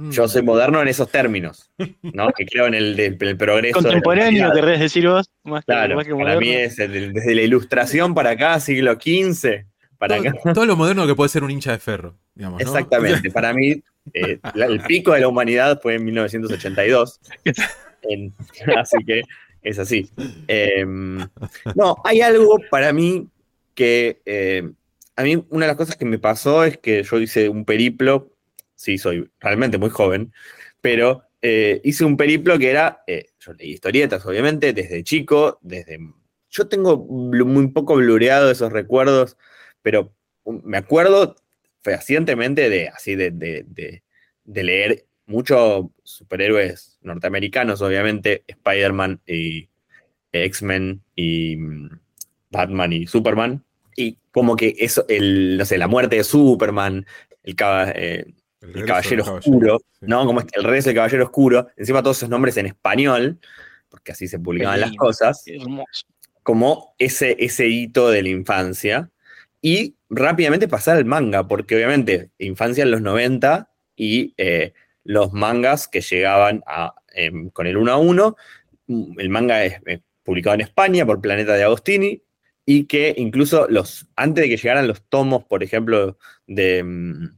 Yo 0.10 0.28
soy 0.28 0.42
moderno 0.42 0.82
en 0.82 0.88
esos 0.88 1.10
términos, 1.12 1.70
¿no? 2.02 2.32
Que 2.34 2.46
creo 2.46 2.66
en 2.68 2.74
el, 2.74 3.00
el 3.00 3.38
progreso. 3.38 3.80
Contemporáneo, 3.80 4.52
querés 4.52 4.80
decir 4.80 5.08
vos, 5.08 5.30
más 5.44 5.64
que, 5.64 5.72
Claro, 5.72 5.96
más 5.96 6.08
que 6.08 6.16
para 6.16 6.38
mí 6.40 6.50
es 6.52 6.80
el- 6.80 7.14
desde 7.14 7.36
la 7.36 7.42
ilustración 7.44 8.14
para 8.16 8.32
acá, 8.32 8.60
siglo 8.60 8.94
XV, 8.96 9.66
para 10.08 10.22
acá. 10.22 10.54
todo, 10.54 10.66
lo 10.66 10.76
moderno 10.76 11.08
que 11.08 11.16
puede 11.16 11.30
ser 11.30 11.44
un 11.44 11.52
hincha 11.52 11.72
de 11.72 11.80
ferro, 11.80 12.18
digamos, 12.36 12.62
¿no? 12.62 12.68
Exactamente, 12.68 13.32
para 13.32 13.54
mí 13.54 13.82
eh, 14.14 14.40
la- 14.54 14.66
el 14.66 14.82
pico 14.82 15.14
de 15.14 15.22
la 15.22 15.28
humanidad 15.28 15.80
fue 15.82 15.96
en 15.96 16.04
1982. 16.06 17.20
En- 18.04 18.34
así 18.78 18.98
que 19.06 19.22
es 19.62 19.80
así. 19.80 20.10
Eh, 20.48 20.86
no, 21.76 21.96
hay 22.04 22.22
algo 22.22 22.58
para 22.70 22.92
mí 22.94 23.28
que 23.74 24.22
eh, 24.26 24.70
a 25.16 25.24
mí 25.24 25.46
una 25.50 25.66
de 25.66 25.72
las 25.72 25.78
cosas 25.78 25.96
que 25.96 26.06
me 26.06 26.20
pasó 26.20 26.64
es 26.64 26.78
que 26.78 27.04
yo 27.04 27.20
hice 27.20 27.50
un 27.50 27.66
periplo, 27.66 28.32
sí, 28.76 28.98
soy 28.98 29.30
realmente 29.40 29.78
muy 29.78 29.90
joven, 29.90 30.34
pero 30.82 31.24
eh, 31.42 31.82
hice 31.84 32.04
un 32.06 32.18
periplo 32.18 32.58
que 32.60 32.70
era, 32.72 33.04
eh, 33.08 33.28
yo 33.40 33.54
leí 33.54 33.72
historietas, 33.72 34.26
obviamente, 34.26 34.74
desde 34.74 35.04
chico, 35.04 35.60
desde... 35.62 36.00
Yo 36.50 36.68
tengo 36.68 36.98
muy 36.98 37.68
poco 37.70 37.96
blureado 37.96 38.52
esos 38.52 38.72
recuerdos, 38.72 39.38
pero 39.84 40.12
um, 40.46 40.60
me 40.64 40.78
acuerdo 40.78 41.36
fehacientemente 41.84 42.70
de, 42.70 42.88
así, 42.88 43.16
de, 43.16 43.30
de- 43.30 43.64
de- 43.68 44.02
de 44.46 44.64
leer 44.64 45.06
muchos 45.28 45.86
superhéroes 46.04 46.98
norteamericanos, 47.02 47.82
obviamente, 47.82 48.44
Spider-Man 48.48 49.22
y 49.28 49.70
X-Men 50.32 51.02
y 51.16 51.56
mm, 51.58 51.90
Batman 52.50 52.92
y 52.94 53.06
Superman, 53.08 53.64
y 53.96 54.18
como 54.32 54.56
que 54.56 54.76
eso, 54.80 55.06
el, 55.08 55.58
no 55.58 55.66
sé, 55.66 55.78
la 55.78 55.88
muerte 55.88 56.16
de 56.18 56.24
Superman, 56.24 57.06
el, 57.44 57.56
caba- 57.56 57.92
eh, 57.96 58.26
El 58.62 58.86
Caballero 58.86 59.24
Oscuro, 59.36 59.80
sí. 59.80 60.06
¿no? 60.08 60.26
Como 60.26 60.40
es 60.40 60.46
que 60.48 60.58
el 60.60 60.64
regreso 60.66 60.90
del 60.90 60.96
Caballero 60.96 61.24
Oscuro, 61.26 61.68
encima 61.78 62.02
todos 62.02 62.18
esos 62.18 62.30
nombres 62.30 62.58
en 62.58 62.66
español, 62.66 63.40
porque 63.90 64.12
así 64.14 64.28
se 64.28 64.40
publicaban 64.40 64.76
Qué 64.80 64.86
las 64.88 64.96
cosas, 64.96 65.44
Hermoso. 65.46 66.06
como 66.42 66.96
ese, 66.98 67.36
ese 67.40 67.68
hito 67.68 68.10
de 68.10 68.24
la 68.24 68.30
infancia, 68.30 69.10
y 69.64 69.96
rápidamente 70.10 70.68
pasar 70.68 70.98
al 70.98 71.06
manga, 71.06 71.48
porque 71.48 71.76
obviamente 71.76 72.30
infancia 72.38 72.84
en 72.84 72.92
los 72.92 73.02
90 73.02 73.72
y 73.96 74.34
eh, 74.38 74.74
los 75.06 75.32
mangas 75.34 75.88
que 75.88 76.02
llegaban 76.02 76.62
a, 76.68 76.94
em, 77.16 77.50
con 77.50 77.66
el 77.66 77.78
1 77.78 77.92
a 77.94 77.98
1, 77.98 78.36
mm, 78.88 79.20
el 79.20 79.30
manga 79.30 79.64
es 79.64 79.80
eh, 79.88 80.02
publicado 80.22 80.54
en 80.56 80.62
España 80.62 81.06
por 81.06 81.22
Planeta 81.22 81.54
de 81.54 81.64
Agostini, 81.64 82.22
y 82.66 82.86
que 82.86 83.14
incluso 83.18 83.68
los, 83.70 84.08
antes 84.16 84.44
de 84.44 84.50
que 84.50 84.58
llegaran 84.58 84.88
los 84.88 85.02
tomos, 85.10 85.44
por 85.46 85.64
ejemplo, 85.64 86.18
de, 86.46 86.84
mm, 86.84 87.30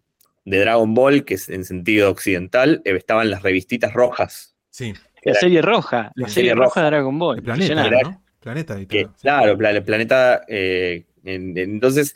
de 0.46 0.60
Dragon 0.60 0.94
Ball, 0.96 1.26
que 1.26 1.36
es 1.36 1.50
en 1.50 1.64
sentido 1.64 2.10
occidental, 2.12 2.82
eh, 2.86 2.96
estaban 2.98 3.30
las 3.30 3.44
revistitas 3.44 3.94
rojas. 3.94 4.56
Sí, 4.72 4.94
La 5.24 5.32
Era- 5.32 5.40
serie 5.40 5.62
roja, 5.62 6.12
la 6.16 6.28
serie 6.28 6.52
serie 6.52 6.56
roja 6.56 6.82
de 6.82 6.88
Dragon 6.88 7.18
Ball. 7.20 7.38
el 7.38 7.44
planeta. 7.44 7.90
¿no? 8.04 8.24
Planeta 8.40 8.80
y 8.80 8.86
que, 8.86 9.06
todo. 9.06 9.16
claro, 9.22 9.58
Pla- 9.58 9.82
Planeta. 9.84 10.42
eh, 10.48 11.06
en- 11.26 11.58
entonces, 11.58 12.16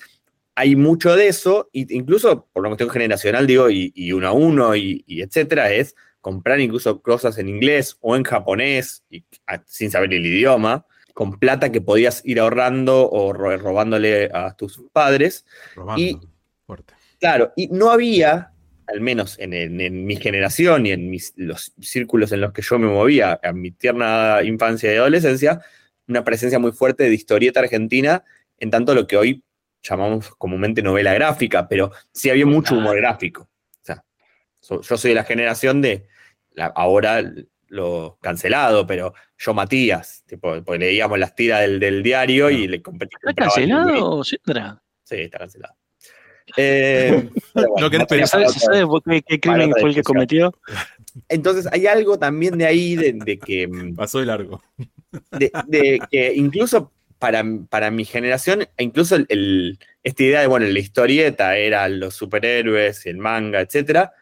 hay 0.55 0.75
mucho 0.75 1.15
de 1.15 1.27
eso, 1.27 1.69
y 1.71 1.93
incluso 1.95 2.47
por 2.51 2.61
una 2.61 2.69
cuestión 2.69 2.89
generacional, 2.89 3.47
digo, 3.47 3.69
y, 3.69 3.91
y 3.95 4.11
uno 4.11 4.27
a 4.27 4.31
uno, 4.33 4.75
y, 4.75 5.03
y 5.07 5.21
etcétera, 5.21 5.71
es 5.71 5.95
comprar 6.21 6.59
incluso 6.59 7.01
cosas 7.01 7.37
en 7.37 7.47
inglés 7.47 7.97
o 8.01 8.15
en 8.15 8.23
japonés, 8.23 9.03
y, 9.09 9.23
a- 9.47 9.63
sin 9.65 9.89
saber 9.91 10.13
el 10.13 10.25
idioma, 10.25 10.85
con 11.13 11.39
plata 11.39 11.71
que 11.71 11.81
podías 11.81 12.21
ir 12.25 12.39
ahorrando 12.39 13.09
o 13.09 13.33
ro- 13.33 13.57
robándole 13.57 14.29
a 14.33 14.53
tus 14.55 14.81
padres. 14.93 15.45
Robando. 15.75 16.01
y- 16.01 16.19
Fuerte. 16.65 16.93
Claro, 17.19 17.51
y 17.55 17.67
no 17.67 17.89
había, 17.91 18.51
al 18.87 19.01
menos 19.01 19.37
en, 19.39 19.53
en- 19.53 19.79
en 19.81 20.05
mi 20.05 20.15
generación 20.17 20.85
y 20.85 20.91
en 20.91 21.09
mis, 21.09 21.33
los 21.35 21.73
círculos 21.81 22.31
en 22.31 22.41
los 22.41 22.51
que 22.53 22.61
yo 22.61 22.77
me 22.79 22.87
movía, 22.87 23.39
en 23.43 23.59
mi 23.61 23.71
tierna 23.71 24.39
infancia 24.43 24.93
y 24.93 24.97
adolescencia, 24.97 25.61
una 26.07 26.23
presencia 26.23 26.59
muy 26.59 26.71
fuerte 26.73 27.03
de 27.03 27.13
historieta 27.13 27.59
argentina, 27.59 28.23
en 28.59 28.69
tanto 28.69 28.93
lo 28.93 29.07
que 29.07 29.17
hoy 29.17 29.43
llamamos 29.81 30.29
comúnmente 30.37 30.81
novela 30.81 31.13
gráfica, 31.13 31.67
pero 31.67 31.91
sí 32.11 32.29
había 32.29 32.45
mucho 32.45 32.75
humor 32.75 32.97
gráfico. 32.97 33.43
O 33.43 33.81
sea, 33.85 34.03
so- 34.59 34.81
yo 34.81 34.97
soy 34.97 35.09
de 35.11 35.15
la 35.15 35.23
generación 35.23 35.81
de, 35.81 36.07
la- 36.51 36.67
ahora 36.67 37.23
lo 37.67 38.17
cancelado, 38.21 38.85
pero 38.87 39.13
yo 39.37 39.53
Matías, 39.53 40.23
tipo, 40.25 40.61
porque 40.63 40.79
leíamos 40.79 41.19
las 41.19 41.35
tiras 41.35 41.61
del, 41.61 41.79
del 41.79 42.01
diario 42.03 42.49
y 42.49 42.67
le 42.67 42.81
compré. 42.81 43.07
¿Está 43.11 43.33
cancelado, 43.33 44.23
Sandra? 44.23 44.81
Sí, 45.03 45.15
está 45.17 45.37
cancelado. 45.39 45.75
Eh, 46.57 47.29
bueno, 47.53 47.69
No 47.79 47.89
querés 47.91 48.07
Matías 48.09 48.31
pensar- 48.31 48.49
¿Sabes, 48.49 48.53
para 48.53 48.65
¿Sabes 48.65 48.83
otro- 48.89 48.89
por 49.13 49.23
qué, 49.23 49.39
crimen 49.39 49.71
fue 49.79 49.89
el 49.89 49.95
que 49.95 50.03
cometió? 50.03 50.51
Entonces 51.27 51.67
hay 51.71 51.85
algo 51.87 52.17
también 52.17 52.57
de 52.57 52.65
ahí 52.65 52.95
de, 52.95 53.13
de 53.13 53.37
que, 53.37 53.69
Pasó 53.95 54.19
de 54.19 54.25
largo. 54.25 54.61
de, 55.31 55.51
de 55.67 55.99
que 56.09 56.33
incluso 56.33 56.91
para, 57.19 57.43
para 57.69 57.91
mi 57.91 58.05
generación, 58.05 58.63
e 58.77 58.83
incluso 58.83 59.15
el, 59.15 59.25
el- 59.29 59.79
esta 60.03 60.23
idea 60.23 60.41
de, 60.41 60.47
bueno, 60.47 60.65
la 60.65 60.79
historieta 60.79 61.57
era 61.57 61.87
los 61.89 62.15
superhéroes, 62.15 63.05
el 63.05 63.17
manga, 63.17 63.59
etcétera, 63.61 64.13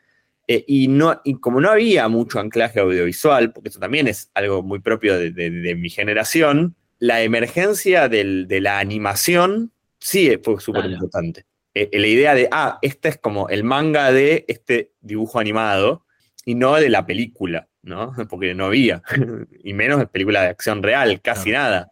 eh, 0.47 0.63
y, 0.67 0.87
no, 0.87 1.21
y 1.23 1.35
como 1.39 1.61
no 1.61 1.69
había 1.69 2.07
mucho 2.07 2.39
anclaje 2.39 2.79
audiovisual, 2.79 3.53
porque 3.53 3.69
eso 3.69 3.79
también 3.79 4.07
es 4.07 4.31
algo 4.33 4.63
muy 4.63 4.79
propio 4.79 5.17
de, 5.17 5.31
de- 5.31 5.51
de 5.51 5.75
mi 5.75 5.89
generación, 5.89 6.75
la 6.99 7.21
emergencia 7.21 8.09
del- 8.09 8.47
de 8.47 8.59
la 8.61 8.79
animación 8.79 9.71
sí 9.99 10.37
fue 10.43 10.59
súper 10.59 10.81
Claro. 10.83 10.95
importante. 10.95 11.45
Eh, 11.75 11.89
la 11.93 12.07
idea 12.07 12.33
de, 12.33 12.47
ah, 12.51 12.79
este 12.81 13.09
es 13.09 13.17
como 13.17 13.49
el 13.49 13.63
manga 13.63 14.11
de 14.11 14.45
este 14.47 14.91
dibujo 15.01 15.39
animado 15.39 16.05
y 16.45 16.55
no 16.55 16.75
de 16.77 16.89
la 16.89 17.05
película, 17.05 17.67
¿no? 17.83 18.13
Porque 18.31 18.55
no 18.55 18.65
había, 18.65 19.03
y 19.63 19.73
menos 19.73 19.99
de 19.99 20.07
película 20.07 20.41
de 20.41 20.47
acción 20.47 20.81
real, 20.81 21.21
casi 21.21 21.51
nada. 21.51 21.91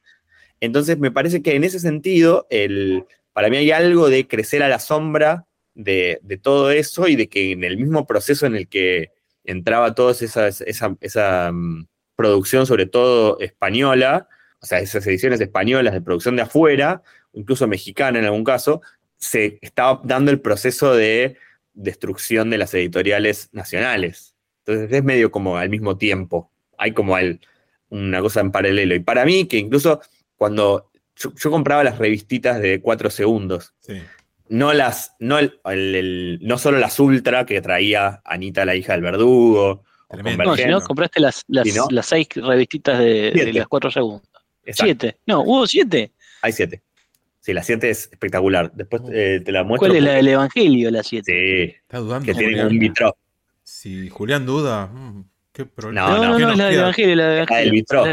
Entonces 0.59 0.97
me 0.97 1.11
parece 1.11 1.41
que 1.41 1.55
en 1.55 1.63
ese 1.63 1.79
sentido, 1.79 2.47
el, 2.49 3.05
para 3.33 3.49
mí 3.49 3.57
hay 3.57 3.71
algo 3.71 4.09
de 4.09 4.27
crecer 4.27 4.63
a 4.63 4.69
la 4.69 4.79
sombra 4.79 5.45
de, 5.73 6.19
todo 6.41 6.71
eso 6.71 7.07
y 7.07 7.15
de 7.15 7.27
que 7.27 7.51
en 7.51 7.63
el 7.63 7.77
mismo 7.77 8.07
proceso 8.07 8.45
en 8.45 8.55
el 8.55 8.67
que 8.67 9.11
entraba 9.43 9.93
toda 9.93 10.13
esa, 10.13 10.47
esa, 10.47 10.95
esa 11.01 11.51
mm, 11.51 11.87
producción, 12.15 12.65
sobre 12.65 12.85
todo 12.85 13.39
española, 13.39 14.27
o 14.61 14.65
sea, 14.65 14.79
esas 14.79 15.05
ediciones 15.05 15.41
españolas 15.41 15.93
de 15.93 16.01
producción 16.01 16.35
de 16.35 16.43
afuera, 16.43 17.03
incluso 17.33 17.67
mexicana 17.67 18.19
en 18.19 18.25
algún 18.25 18.43
caso, 18.43 18.81
se 19.17 19.59
estaba 19.61 20.01
dando 20.03 20.31
el 20.31 20.41
proceso 20.41 20.95
de 20.95 21.37
destrucción 21.73 22.49
de 22.49 22.57
las 22.57 22.73
editoriales 22.73 23.49
nacionales. 23.51 24.35
Entonces 24.65 24.97
es 24.97 25.03
medio 25.03 25.29
como 25.29 25.57
al 25.57 25.69
mismo 25.69 25.97
tiempo. 25.97 26.51
Hay 26.77 26.93
como 26.93 27.15
una 27.89 28.21
cosa 28.21 28.39
en 28.39 28.51
paralelo. 28.51 28.95
Y 28.95 28.99
para 28.99 29.25
mí, 29.25 29.47
que 29.47 29.57
incluso 29.57 30.01
cuando 30.35 30.91
yo, 31.15 31.51
compraba 31.51 31.83
las 31.83 31.97
revistitas 31.97 32.59
de 32.59 32.81
cuatro 32.81 33.09
segundos, 33.09 33.73
no 34.47 34.73
las, 34.73 35.15
no, 35.19 35.39
el, 35.39 36.39
no 36.41 36.57
solo 36.57 36.77
las 36.79 36.99
ultra 36.99 37.45
que 37.45 37.61
traía 37.61 38.21
Anita, 38.25 38.65
la 38.65 38.75
hija 38.75 38.93
del 38.93 39.01
verdugo. 39.01 39.83
No, 40.11 40.55
si 40.55 40.65
no, 40.65 40.81
compraste 40.81 41.19
las, 41.19 41.43
las, 41.47 41.67
las 41.89 42.05
seis 42.05 42.27
revistitas 42.35 42.99
de, 42.99 43.51
las 43.53 43.67
cuatro 43.67 43.89
segundos. 43.89 44.27
Siete. 44.67 45.17
No, 45.25 45.41
hubo 45.41 45.67
siete. 45.67 46.11
Hay 46.41 46.51
siete. 46.51 46.81
Sí, 47.45 47.53
la 47.53 47.61
7 47.61 47.91
es 47.91 48.09
espectacular. 48.11 48.71
Después 48.73 49.03
eh, 49.13 49.39
te 49.45 49.51
la 49.51 49.63
muestro. 49.63 49.87
¿Cuál 49.87 49.97
es 49.97 50.03
la 50.03 50.13
del 50.13 50.29
Evangelio, 50.29 50.89
la 50.89 51.03
7? 51.03 51.31
Sí. 51.31 51.75
Está 51.79 51.99
dudando. 51.99 52.25
Que 52.25 52.33
tiene 52.33 52.65
un 52.65 52.79
vitro. 52.79 53.15
Si 53.61 54.09
Julián 54.09 54.47
duda, 54.47 54.87
mm, 54.87 55.25
qué 55.51 55.65
problema. 55.67 56.09
No, 56.09 56.17
no, 56.17 56.39
no, 56.39 56.51
es 56.51 56.57
la 56.57 56.65
del 56.65 56.79
Evangelio, 56.79 57.15
la 57.15 57.27
del 57.27 57.37
Evangelio. 57.43 57.71
vitro. 57.71 58.03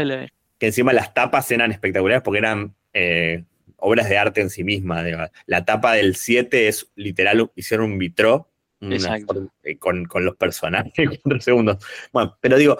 Que 0.63 0.67
encima 0.67 0.93
las 0.93 1.13
tapas 1.13 1.51
eran 1.51 1.73
espectaculares 1.73 2.21
porque 2.21 2.37
eran 2.37 2.73
eh, 2.93 3.43
obras 3.75 4.07
de 4.07 4.17
arte 4.17 4.39
en 4.39 4.49
sí 4.49 4.63
mismas. 4.63 5.05
La 5.45 5.65
tapa 5.65 5.91
del 5.91 6.15
7 6.15 6.69
es 6.69 6.89
literal, 6.95 7.51
hicieron 7.53 7.91
un 7.91 7.97
vitro 7.97 8.49
eh, 8.79 9.77
con, 9.77 10.05
con, 10.05 10.23
los 10.23 10.37
personajes, 10.37 10.93
cuatro 11.21 11.41
segundos. 11.41 11.83
Bueno, 12.13 12.37
pero 12.39 12.57
digo, 12.57 12.77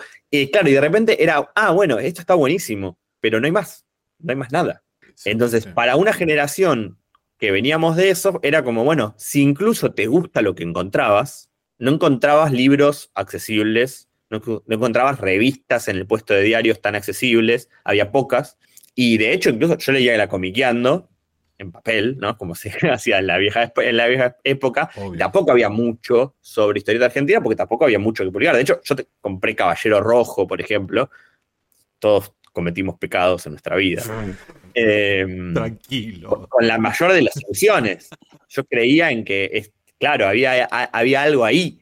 claro, 0.49 0.69
y 0.69 0.71
de 0.71 0.79
repente 0.79 1.21
era, 1.21 1.51
ah, 1.55 1.71
bueno, 1.71 1.99
esto 1.99 2.21
está 2.21 2.35
buenísimo, 2.35 2.97
pero 3.19 3.41
no 3.41 3.47
hay 3.47 3.51
más, 3.51 3.85
no 4.17 4.31
hay 4.31 4.37
más 4.37 4.53
nada. 4.53 4.81
Entonces, 5.25 5.65
para 5.65 5.97
una 5.97 6.13
generación 6.13 6.97
que 7.37 7.51
veníamos 7.51 7.97
de 7.97 8.11
eso, 8.11 8.39
era 8.43 8.63
como, 8.63 8.85
bueno, 8.85 9.13
si 9.17 9.41
incluso 9.41 9.93
te 9.93 10.07
gusta 10.07 10.41
lo 10.41 10.55
que 10.55 10.63
encontrabas, 10.63 11.49
no 11.79 11.91
encontrabas 11.91 12.53
libros 12.53 13.11
accesibles, 13.13 14.07
no, 14.29 14.41
encontrabas 14.67 15.19
revistas 15.19 15.87
en 15.87 15.97
el 15.97 16.07
puesto 16.07 16.33
de 16.33 16.43
diarios 16.43 16.81
tan 16.81 16.95
accesibles, 16.95 17.69
había 17.83 18.11
pocas, 18.11 18.57
y 18.95 19.17
de 19.17 19.33
hecho, 19.33 19.49
incluso 19.49 19.77
yo 19.77 19.91
leía 19.91 20.17
la 20.17 20.27
comiqueando 20.27 21.09
en 21.57 21.71
papel, 21.71 22.17
¿no? 22.19 22.37
Como 22.37 22.55
se 22.55 22.69
hacía 22.91 23.19
en 23.19 23.27
la 23.27 23.37
vieja, 23.37 23.71
en 23.75 23.97
la 23.97 24.07
vieja 24.07 24.37
época, 24.43 24.89
tampoco 25.17 25.51
había 25.51 25.69
mucho 25.69 26.35
sobre 26.41 26.79
historia 26.79 26.99
de 26.99 27.05
argentina, 27.05 27.41
porque 27.41 27.55
tampoco 27.55 27.85
había 27.85 27.99
mucho 27.99 28.23
que 28.23 28.31
publicar. 28.31 28.55
De 28.55 28.61
hecho, 28.61 28.81
yo 28.83 28.95
te 28.95 29.07
compré 29.21 29.55
Caballero 29.55 30.01
Rojo, 30.01 30.47
por 30.47 30.61
ejemplo, 30.61 31.09
todos 31.99 32.33
cometimos 32.51 32.97
pecados 32.97 33.45
en 33.45 33.53
nuestra 33.53 33.75
vida. 33.75 34.03
Em, 34.73 35.53
Tranquilo. 35.53 36.47
Con, 36.49 36.67
la 36.67 36.77
mayor 36.77 37.13
de 37.13 37.23
las 37.23 37.33
soluciones. 37.33 38.09
Yo 38.49 38.63
creía 38.65 39.11
en 39.11 39.23
que, 39.23 39.49
es, 39.53 39.71
claro, 39.99 40.27
había, 40.27 40.65
había 40.65 41.23
algo 41.23 41.45
ahí. 41.45 41.81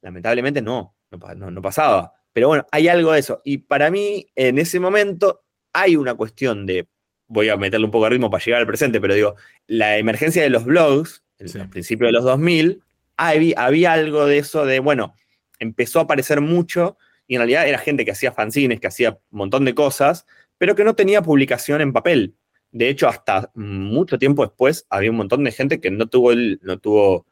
Lamentablemente 0.00 0.62
no, 0.62 0.94
no, 1.10 1.62
pasaba. 1.62 2.14
Pero 2.32 2.48
bueno, 2.48 2.66
hay 2.70 2.88
algo 2.88 3.12
de 3.12 3.20
eso. 3.20 3.40
Y 3.44 3.58
para 3.58 3.90
mí, 3.90 4.26
en 4.36 4.58
ese 4.58 4.80
momento, 4.80 5.42
hay 5.72 5.96
una 5.96 6.14
cuestión 6.14 6.66
de, 6.66 6.88
voy 7.26 7.48
a 7.48 7.56
meterle 7.56 7.86
un 7.86 7.90
poco 7.90 8.04
de 8.04 8.10
ritmo 8.10 8.30
para 8.30 8.44
llegar 8.44 8.60
al 8.60 8.66
presente, 8.66 9.00
pero 9.00 9.14
digo, 9.14 9.36
la 9.66 9.98
emergencia 9.98 10.42
de 10.42 10.50
los 10.50 10.64
blogs, 10.64 11.24
al 11.58 11.68
principio 11.70 12.06
de 12.06 12.12
los 12.12 12.24
2000, 12.24 12.82
había, 13.16 13.54
había 13.58 13.92
algo 13.92 14.26
de 14.26 14.38
eso 14.38 14.64
de, 14.64 14.78
bueno, 14.78 15.14
empezó 15.58 15.98
a 15.98 16.02
aparecer 16.02 16.40
mucho 16.40 16.96
y 17.26 17.34
en 17.34 17.40
realidad 17.40 17.68
era 17.68 17.78
gente 17.78 18.04
que 18.04 18.10
hacía 18.10 18.32
fanzines, 18.32 18.80
que 18.80 18.88
hacía 18.88 19.10
un 19.30 19.38
montón 19.38 19.64
de 19.64 19.74
cosas, 19.74 20.26
pero 20.58 20.74
que 20.74 20.84
no 20.84 20.94
tenía 20.94 21.22
publicación 21.22 21.80
en 21.80 21.92
papel. 21.92 22.34
De 22.72 22.88
hecho, 22.88 23.08
hasta 23.08 23.50
mucho 23.54 24.18
tiempo 24.18 24.44
después 24.44 24.86
había 24.90 25.10
un 25.10 25.16
montón 25.16 25.44
de 25.44 25.52
gente 25.52 25.80
que 25.80 25.90
no 25.90 26.06
tuvo, 26.08 26.32
no 26.34 26.78
tuvo 26.78 27.26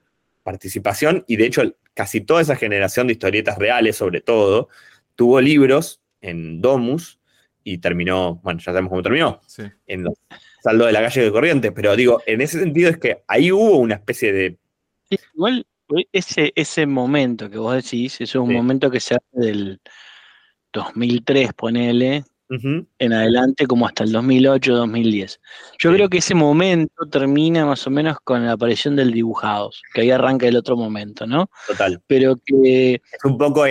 participación 0.48 1.24
y 1.26 1.36
de 1.36 1.44
hecho 1.44 1.62
casi 1.92 2.22
toda 2.22 2.40
esa 2.40 2.56
generación 2.56 3.06
de 3.06 3.12
historietas 3.12 3.58
reales, 3.58 3.96
sobre 3.96 4.22
todo, 4.22 4.68
tuvo 5.14 5.42
libros 5.42 6.00
en 6.22 6.62
Domus 6.62 7.20
y 7.62 7.78
terminó, 7.78 8.36
bueno, 8.36 8.58
ya 8.58 8.66
sabemos 8.66 8.88
cómo 8.88 9.02
terminó, 9.02 9.40
en 9.86 10.04
los 10.04 10.14
saldos 10.62 10.86
de 10.86 10.92
la 10.94 11.02
calle 11.02 11.22
de 11.22 11.32
Corriente, 11.32 11.72
pero 11.72 11.94
digo, 11.96 12.22
en 12.24 12.40
ese 12.40 12.60
sentido 12.60 12.88
es 12.88 12.96
que 12.96 13.24
ahí 13.26 13.52
hubo 13.52 13.76
una 13.76 13.96
especie 13.96 14.32
de... 14.32 14.58
igual 15.10 15.66
ese, 16.12 16.52
ese 16.54 16.86
momento 16.86 17.50
que 17.50 17.58
vos 17.58 17.74
decís, 17.74 18.18
es 18.22 18.34
un 18.34 18.54
momento 18.54 18.90
que 18.90 19.00
se 19.00 19.16
hace 19.16 19.26
del 19.32 19.80
2003, 20.72 21.52
ponele, 21.52 22.24
en 22.50 23.12
adelante, 23.12 23.66
como 23.66 23.86
hasta 23.86 24.04
el 24.04 24.12
2008, 24.12 24.74
2010. 24.74 25.40
Yo 25.78 25.92
creo 25.92 26.08
que 26.08 26.18
ese 26.18 26.34
momento 26.34 27.06
termina 27.10 27.66
más 27.66 27.86
o 27.86 27.90
menos 27.90 28.18
con 28.24 28.46
la 28.46 28.52
aparición 28.52 28.96
del 28.96 29.12
dibujados, 29.12 29.82
que 29.92 30.02
ahí 30.02 30.10
arranca 30.10 30.46
el 30.46 30.56
otro 30.56 30.76
momento, 30.76 31.26
¿no? 31.26 31.50
Total. 31.66 32.00
Pero 32.06 32.36
que... 32.44 32.94
Es 32.94 33.24
un 33.24 33.36
poco 33.36 33.64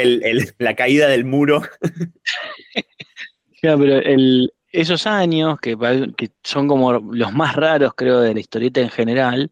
la 0.60 0.76
caída 0.76 1.08
del 1.08 1.26
muro. 1.26 1.62
claro, 3.62 3.80
pero 3.80 3.98
el, 3.98 4.52
esos 4.72 5.08
años, 5.08 5.60
que, 5.60 5.78
que, 6.16 6.30
son 6.44 6.68
como 6.68 6.94
los 6.94 7.34
más 7.34 7.56
raros, 7.56 7.94
creo, 7.96 8.20
de 8.20 8.34
la 8.34 8.40
historieta 8.40 8.82
en 8.82 8.90
general, 8.90 9.52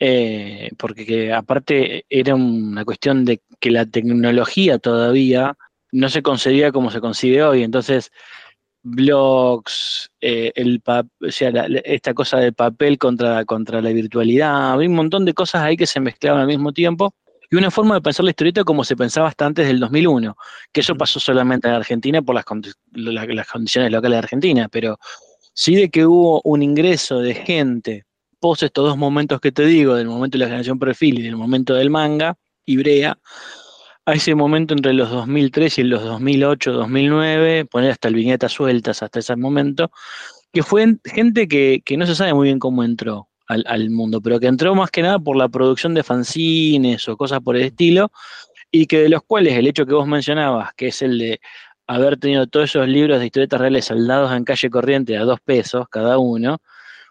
eh, 0.00 0.70
porque 0.78 1.32
aparte 1.32 2.06
era 2.08 2.34
una 2.34 2.84
cuestión 2.84 3.24
de 3.24 3.42
que 3.60 3.70
la 3.70 3.84
tecnología 3.84 4.78
todavía 4.78 5.56
no 5.90 6.08
se 6.08 6.22
concebía 6.22 6.70
como 6.72 6.90
se 6.90 7.00
concibe 7.00 7.42
hoy, 7.42 7.62
entonces 7.62 8.12
blogs, 8.88 10.10
eh, 10.20 10.52
el 10.54 10.82
o 10.86 11.30
sea, 11.30 11.50
esta 11.84 12.14
cosa 12.14 12.38
de 12.38 12.52
papel 12.52 12.98
contra, 12.98 13.44
contra 13.44 13.80
la 13.80 13.90
virtualidad, 13.90 14.72
había 14.72 14.88
un 14.88 14.94
montón 14.94 15.24
de 15.24 15.34
cosas 15.34 15.62
ahí 15.62 15.76
que 15.76 15.86
se 15.86 16.00
mezclaban 16.00 16.40
al 16.40 16.46
mismo 16.46 16.72
tiempo 16.72 17.14
y 17.50 17.56
una 17.56 17.70
forma 17.70 17.94
de 17.94 18.00
pensar 18.02 18.24
la 18.24 18.30
historieta 18.30 18.64
como 18.64 18.84
se 18.84 18.96
pensaba 18.96 19.28
hasta 19.28 19.46
antes 19.46 19.66
del 19.66 19.80
2001, 19.80 20.36
que 20.72 20.80
eso 20.80 20.94
pasó 20.96 21.20
solamente 21.20 21.68
en 21.68 21.74
Argentina 21.74 22.22
por 22.22 22.34
las, 22.34 22.44
las 22.92 23.46
condiciones 23.46 23.90
locales 23.90 24.14
de 24.14 24.18
Argentina, 24.18 24.68
pero 24.70 24.98
sí 25.54 25.74
de 25.74 25.90
que 25.90 26.04
hubo 26.04 26.40
un 26.44 26.62
ingreso 26.62 27.20
de 27.20 27.34
gente 27.34 28.04
pos 28.40 28.62
estos 28.62 28.84
dos 28.84 28.96
momentos 28.96 29.40
que 29.40 29.52
te 29.52 29.64
digo, 29.64 29.94
del 29.94 30.06
momento 30.06 30.38
de 30.38 30.44
la 30.44 30.46
generación 30.46 30.78
perfil 30.78 31.18
y 31.18 31.22
del 31.22 31.36
momento 31.36 31.74
del 31.74 31.90
manga, 31.90 32.36
Ibrea, 32.66 33.18
a 34.08 34.14
ese 34.14 34.34
momento 34.34 34.72
entre 34.72 34.94
los 34.94 35.10
2003 35.10 35.80
y 35.80 35.82
los 35.82 36.02
2008, 36.02 36.72
2009, 36.72 37.66
poner 37.66 37.90
hasta 37.90 38.08
el 38.08 38.14
viñetas 38.14 38.52
sueltas 38.52 39.02
hasta 39.02 39.18
ese 39.18 39.36
momento, 39.36 39.90
que 40.50 40.62
fue 40.62 40.96
gente 41.04 41.46
que, 41.46 41.82
no 41.98 42.06
se 42.06 42.14
sabe 42.14 42.32
muy 42.32 42.46
bien 42.46 42.58
cómo 42.58 42.82
entró 42.84 43.28
al, 43.48 43.90
mundo, 43.90 44.22
pero 44.22 44.40
que 44.40 44.46
entró 44.46 44.74
más 44.74 44.90
que 44.90 45.02
nada 45.02 45.18
por 45.18 45.36
la 45.36 45.50
producción 45.50 45.92
de 45.92 46.02
fanzines 46.02 47.06
o 47.06 47.18
cosas 47.18 47.40
por 47.40 47.56
el 47.56 47.64
estilo, 47.64 48.10
y 48.70 48.86
que 48.86 49.00
de 49.00 49.10
los 49.10 49.20
cuales 49.24 49.52
el 49.58 49.66
hecho 49.66 49.84
que 49.84 49.92
vos 49.92 50.06
mencionabas, 50.06 50.72
que 50.74 50.88
es 50.88 51.02
el 51.02 51.18
de 51.18 51.40
haber 51.86 52.16
tenido 52.16 52.46
todos 52.46 52.70
esos 52.70 52.88
libros 52.88 53.20
de 53.20 53.26
historietas 53.26 53.60
reales 53.60 53.84
soldados 53.84 54.32
en 54.32 54.44
calle 54.44 54.70
corriente 54.70 55.18
a 55.18 55.24
dos 55.24 55.40
pesos 55.40 55.86
cada 55.90 56.16
uno, 56.16 56.62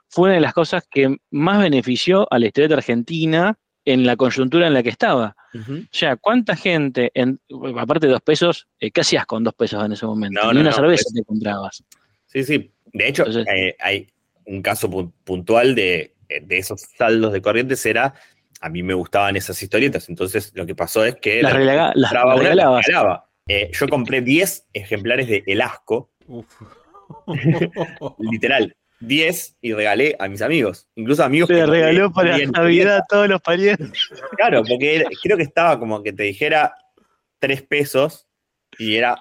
fue 0.09 0.29
una 0.29 0.33
de 0.33 0.41
las 0.41 0.53
cosas 0.55 0.83
que 0.89 1.15
más 1.29 1.59
benefició 1.59 2.27
a 2.31 2.39
la 2.39 2.47
historieta 2.47 2.73
argentina 2.73 3.55
en 3.87 4.05
la 4.05 4.17
coyuntura 4.17 4.67
en 4.67 4.73
la 4.73 4.83
que 4.83 4.89
estaba. 4.89 5.35
O 5.53 5.87
sea, 5.91 6.17
¿cuánta 6.17 6.57
gente, 6.57 7.09
en, 7.13 7.39
aparte 7.79 8.05
de 8.05 8.11
dos 8.11 8.21
pesos, 8.21 8.67
eh, 8.81 8.91
qué 8.91 9.01
hacías 9.01 9.25
con 9.25 9.45
dos 9.45 9.53
pesos 9.53 9.83
en 9.83 9.93
ese 9.93 10.05
momento? 10.05 10.53
Ni 10.53 10.59
una 10.59 10.73
cerveza 10.73 11.05
pues 11.05 11.13
te 11.15 11.23
comprabas. 11.23 11.83
Sí, 12.25 12.43
sí. 12.43 12.71
De 12.91 13.07
hecho, 13.07 13.25
eh, 13.25 13.75
hay 13.79 14.07
un 14.45 14.61
caso 14.61 14.89
puntual 15.23 15.73
de, 15.73 16.13
esos 16.49 16.81
saldos 16.97 17.31
de 17.31 17.41
corrientes 17.41 17.85
era 17.85 18.13
a 18.59 18.69
mí 18.69 18.83
me 18.83 18.93
gustaban 18.93 19.37
esas 19.37 19.61
historietas. 19.63 20.09
Entonces 20.09 20.51
lo 20.53 20.65
que 20.65 20.75
pasó 20.75 21.05
es 21.05 21.15
que 21.15 21.41
las, 21.41 21.53
regalaba. 21.53 23.29
Eh, 23.47 23.71
yo 23.71 23.87
compré 23.87 24.21
10 24.21 24.67
ejemplares 24.73 25.27
de 25.29 25.43
El 25.47 25.61
Asco. 25.61 26.11
Literal. 28.19 28.75
10 28.99 29.57
y 29.61 29.73
regalé 29.73 30.15
a 30.19 30.27
mis 30.27 30.41
amigos. 30.41 30.87
Incluso 30.95 31.23
amigos. 31.23 31.49
Te 31.49 31.65
regaló 31.65 32.11
para 32.11 32.37
Navidad 32.37 32.97
a 32.97 33.05
todos 33.07 33.27
los 33.27 33.41
parientes. 33.41 33.91
Claro, 34.35 34.63
porque 34.67 35.05
creo 35.21 35.37
que 35.37 35.43
estaba 35.43 35.79
como 35.79 36.03
que 36.03 36.13
te 36.13 36.23
dijera 36.23 36.75
3 37.39 37.61
pesos 37.63 38.27
y 38.79 38.95
era, 38.95 39.19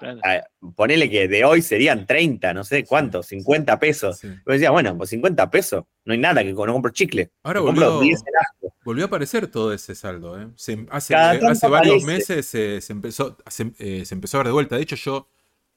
ponele 0.74 1.08
que 1.08 1.28
de 1.28 1.44
hoy 1.44 1.62
serían 1.62 2.06
30, 2.06 2.52
no 2.52 2.64
sé 2.64 2.84
cuánto, 2.84 3.22
50 3.22 3.78
pesos. 3.78 4.20
Yo 4.20 4.30
decía, 4.44 4.70
bueno, 4.70 4.96
pues 4.96 5.10
50 5.10 5.50
pesos, 5.50 5.84
no 6.04 6.12
hay 6.12 6.18
nada 6.18 6.42
que 6.42 6.52
no 6.52 6.72
compro 6.72 6.90
chicle. 6.92 7.30
Ahora 7.42 7.60
volvió, 7.60 8.00
volvió, 8.84 9.04
a 9.04 9.06
aparecer 9.06 9.46
todo 9.46 9.72
ese 9.72 9.94
saldo. 9.94 10.40
¿eh? 10.40 10.48
hace, 10.90 11.14
hace 11.14 11.68
varios 11.68 12.04
meses 12.04 12.46
se, 12.46 12.80
empezó, 12.90 13.38
eh, 13.78 14.04
se 14.04 14.14
empezó 14.14 14.36
a 14.36 14.40
ver 14.40 14.48
de 14.48 14.52
vuelta. 14.52 14.76
De 14.76 14.82
hecho, 14.82 14.96
yo 14.96 15.30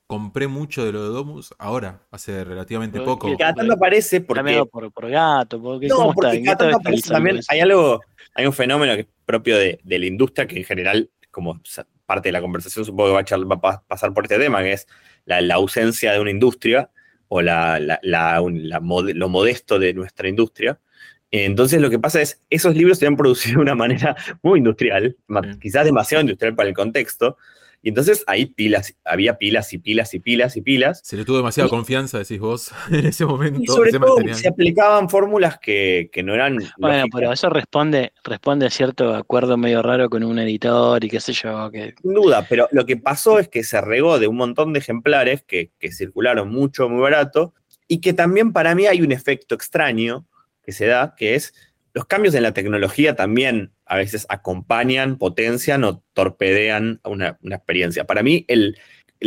compré 0.10 0.48
mucho 0.48 0.84
de 0.84 0.92
lo 0.92 1.04
de 1.04 1.10
Domus 1.10 1.54
ahora, 1.60 2.02
hace 2.10 2.44
relativamente 2.44 3.00
poco. 3.00 3.38
Cada 3.38 3.54
tanto 3.54 3.74
aparece 3.74 4.22
porque... 4.22 4.66
Por, 4.72 4.92
por 4.92 5.08
gato, 5.08 5.62
porque, 5.62 5.86
no, 5.86 6.14
porque 6.16 6.42
cada 6.42 6.58
tanto 6.58 6.78
aparece 6.78 7.12
también, 7.12 7.40
hay 7.48 7.60
algo, 7.60 8.02
hay 8.34 8.48
un 8.48 8.54
fenómeno 8.54 8.96
que 8.96 9.02
es 9.02 9.08
propio 9.24 9.56
de, 9.60 9.80
la 9.84 10.06
industria 10.08 10.48
que 10.48 10.58
en 10.58 10.64
general, 10.64 11.12
como 11.30 11.62
parte 12.08 12.30
de 12.30 12.34
la 12.34 12.42
conversación, 12.42 12.86
supongo 12.86 13.24
que 13.24 13.36
va 13.36 13.60
a, 13.70 13.84
pasar 13.84 14.12
por 14.16 14.24
este 14.24 14.40
tema, 14.40 14.64
que 14.64 14.74
es 14.74 14.88
la, 15.26 15.54
ausencia 15.54 16.12
de 16.12 16.20
una 16.20 16.32
industria 16.32 16.90
o 17.28 17.44
la, 17.44 17.80
lo 18.02 19.30
modesto 19.30 19.78
de 19.78 19.94
nuestra 19.94 20.28
industria, 20.28 20.80
Entonces 21.30 21.80
lo 21.82 21.92
que 21.92 22.00
pasa 22.00 22.20
es, 22.20 22.42
esos 22.50 22.76
libros 22.76 22.98
se 22.98 23.06
han 23.06 23.16
producido 23.16 23.58
de 23.58 23.62
una 23.62 23.76
manera 23.76 24.16
muy 24.42 24.58
industrial, 24.58 25.16
quizás 25.62 25.86
demasiado 25.86 26.24
industrial 26.24 26.56
para 26.56 26.68
el 26.68 26.74
contexto, 26.74 27.38
y 27.82 27.90
entonces 27.90 28.24
ahí 28.28 28.46
pilas, 28.46 28.96
había 29.06 29.38
pilas 29.38 29.72
y 29.72 29.78
pilas 29.78 30.14
y 30.14 30.20
pilas 30.20 30.58
y 30.58 30.62
pilas. 30.62 31.00
Se 31.04 31.16
le 31.16 31.24
tuvo 31.24 31.38
demasiada 31.38 31.70
confianza, 31.70 32.18
decís 32.18 32.40
vos, 32.40 32.72
en 32.92 33.06
ese 33.06 33.26
momento. 33.26 33.62
Y 33.62 33.68
sobre 33.68 33.92
todo 33.92 34.18
se 34.34 34.50
aplicaban 34.50 35.10
fórmulas 35.10 35.60
que, 35.60 36.10
no 36.24 36.34
eran. 36.34 36.58
Bueno, 36.78 37.06
pero 37.12 37.32
eso 37.32 37.50
responde, 37.50 38.12
responde 38.24 38.66
a 38.66 38.70
cierto 38.70 39.16
acuerdo 39.16 39.56
medio 39.56 39.82
raro 39.82 40.10
con 40.10 40.24
un 40.24 40.40
editor 40.40 41.04
y 41.04 41.10
qué 41.10 41.22
sé 41.22 41.32
yo. 41.32 41.72
Que... 41.72 41.96
Sin 42.02 42.14
duda, 42.14 42.46
pero 42.50 42.68
lo 42.72 42.86
que 42.86 42.98
pasó 42.98 43.40
es 43.40 43.48
que 43.48 43.64
se 43.64 43.80
regó 43.80 44.20
de 44.20 44.28
un 44.28 44.36
montón 44.36 44.74
de 44.74 44.80
ejemplares 44.80 45.44
que, 45.44 45.72
que 45.80 45.92
circularon 45.92 46.50
mucho, 46.50 46.90
muy 46.90 47.02
barato, 47.02 47.54
y 47.88 48.02
que 48.02 48.14
también 48.14 48.52
para 48.52 48.76
mí 48.76 48.88
hay 48.88 49.02
un 49.02 49.12
efecto 49.14 49.56
extraño 49.56 50.28
que 50.64 50.74
se 50.74 50.86
da, 50.86 51.16
que 51.18 51.36
es 51.36 51.54
los 51.94 52.06
cambios 52.06 52.36
en 52.36 52.44
la 52.44 52.54
tecnología 52.54 53.16
también 53.16 53.72
a 53.86 53.98
veces 53.98 54.26
acompañan, 54.30 55.18
potencian 55.18 55.84
o 55.84 56.04
torpedean 56.14 57.02
una, 57.04 57.38
una 57.42 57.56
experiencia. 57.56 58.06
Para 58.06 58.24
mí, 58.24 58.46
el, 58.48 58.78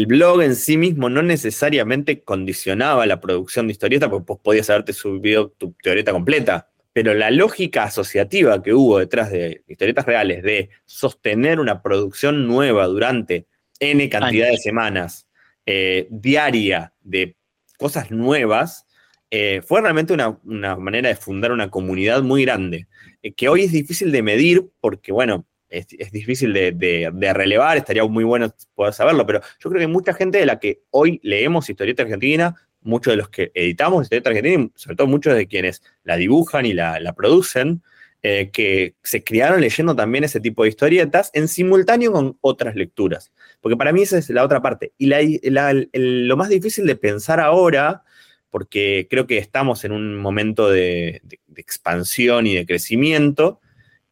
blog 0.07 0.42
en 0.42 0.57
sí 0.57 0.79
mismo 0.79 1.11
no 1.11 1.22
necesariamente 1.22 2.22
condicionaba 2.22 3.05
la 3.07 3.20
producción 3.20 3.66
de 3.66 3.72
historietas, 3.72 4.09
porque 4.09 4.25
vos 4.27 4.40
podías 4.42 4.70
haberte 4.70 4.92
subido 4.92 5.51
tu 5.51 5.70
historieta 5.70 6.12
completa, 6.12 6.70
pero 6.92 7.14
la 7.14 7.31
lógica 7.31 7.85
asociativa 7.85 8.62
que 8.62 8.72
hubo 8.72 8.98
detrás 8.98 9.31
de 9.31 9.62
historietas 9.66 10.07
reales, 10.07 10.42
de 10.42 10.70
sostener 10.87 11.61
una 11.61 11.83
producción 11.83 12.46
nueva 12.46 12.87
durante 12.87 13.46
N 13.81 14.09
cantidad 14.09 14.48
de 14.48 14.59
semanas, 14.59 15.27
eh, 15.66 16.07
diaria, 16.11 16.94
de 17.01 17.37
cosas 17.77 18.11
nuevas, 18.11 18.87
eh, 19.34 19.62
fue 19.62 19.80
realmente 19.80 20.12
una, 20.12 20.36
manera 20.76 21.08
de 21.08 21.16
fundar 21.16 21.52
una 21.52 21.70
comunidad 21.70 22.22
muy 22.22 22.44
grande, 22.44 22.86
eh, 23.22 23.32
que 23.32 23.48
hoy 23.48 23.62
es 23.62 23.72
difícil 23.72 24.12
de 24.12 24.22
medir 24.22 24.66
porque, 24.78 25.10
bueno, 25.10 25.46
es, 25.70 25.86
difícil 26.12 26.52
de, 26.52 27.32
relevar, 27.32 27.78
estaría 27.78 28.04
muy 28.04 28.24
bueno 28.24 28.54
poder 28.74 28.92
saberlo, 28.92 29.24
pero 29.24 29.40
yo 29.58 29.70
creo 29.70 29.80
que 29.80 29.86
mucha 29.86 30.12
gente 30.12 30.36
de 30.36 30.44
la 30.44 30.60
que 30.60 30.82
hoy 30.90 31.18
leemos 31.22 31.70
historieta 31.70 32.02
argentina, 32.02 32.54
muchos 32.82 33.14
de 33.14 33.16
los 33.16 33.30
que 33.30 33.50
editamos 33.54 34.02
historieta 34.02 34.28
argentina, 34.28 34.68
sobre 34.74 34.96
todo 34.96 35.06
muchos 35.06 35.34
de 35.34 35.46
quienes 35.46 35.82
la 36.04 36.16
dibujan 36.16 36.66
y 36.66 36.74
la, 36.74 37.14
producen, 37.16 37.82
eh, 38.22 38.50
que 38.52 38.96
se 39.02 39.24
criaron 39.24 39.62
leyendo 39.62 39.96
también 39.96 40.24
ese 40.24 40.40
tipo 40.40 40.64
de 40.64 40.68
historietas 40.68 41.30
en 41.32 41.48
simultáneo 41.48 42.12
con 42.12 42.36
otras 42.42 42.76
lecturas. 42.76 43.32
Porque 43.62 43.78
para 43.78 43.94
mí 43.94 44.02
esa 44.02 44.18
es 44.18 44.28
la 44.28 44.44
otra 44.44 44.60
parte. 44.60 44.92
Y 44.98 45.06
lo 45.08 46.36
más 46.36 46.50
difícil 46.50 46.86
de 46.86 46.96
pensar 46.96 47.40
ahora 47.40 48.04
porque 48.52 49.06
creo 49.08 49.26
que 49.26 49.38
estamos 49.38 49.82
en 49.86 49.92
un 49.92 50.18
momento 50.18 50.68
de, 50.68 51.22
expansión 51.56 52.46
y 52.46 52.54
de 52.54 52.66
crecimiento, 52.66 53.60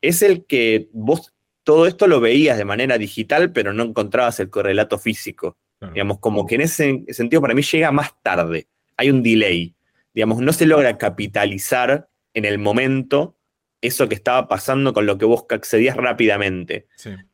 es 0.00 0.22
el 0.22 0.46
que 0.46 0.88
vos 0.92 1.34
todo 1.62 1.86
esto 1.86 2.06
lo 2.06 2.20
veías 2.20 2.56
de 2.56 2.64
manera 2.64 2.96
digital, 2.96 3.52
pero 3.52 3.74
no 3.74 3.84
encontrabas 3.84 4.40
el 4.40 4.48
correlato 4.48 4.98
físico. 4.98 5.58
Digamos, 5.92 6.18
como 6.20 6.46
que 6.46 6.54
en 6.54 6.62
ese 6.62 7.04
sentido 7.10 7.42
para 7.42 7.52
mí 7.52 7.60
llega 7.60 7.92
más 7.92 8.14
tarde. 8.22 8.66
Hay 8.96 9.10
un 9.10 9.22
delay. 9.22 9.74
Digamos, 10.14 10.40
no 10.40 10.54
se 10.54 10.64
logra 10.64 10.96
capitalizar 10.96 12.08
en 12.32 12.46
el 12.46 12.58
momento 12.58 13.36
eso 13.82 14.08
que 14.08 14.14
estaba 14.14 14.48
pasando 14.48 14.94
con 14.94 15.04
lo 15.04 15.18
que 15.18 15.26
vos 15.26 15.44
accedías 15.50 15.96
rápidamente. 15.96 16.86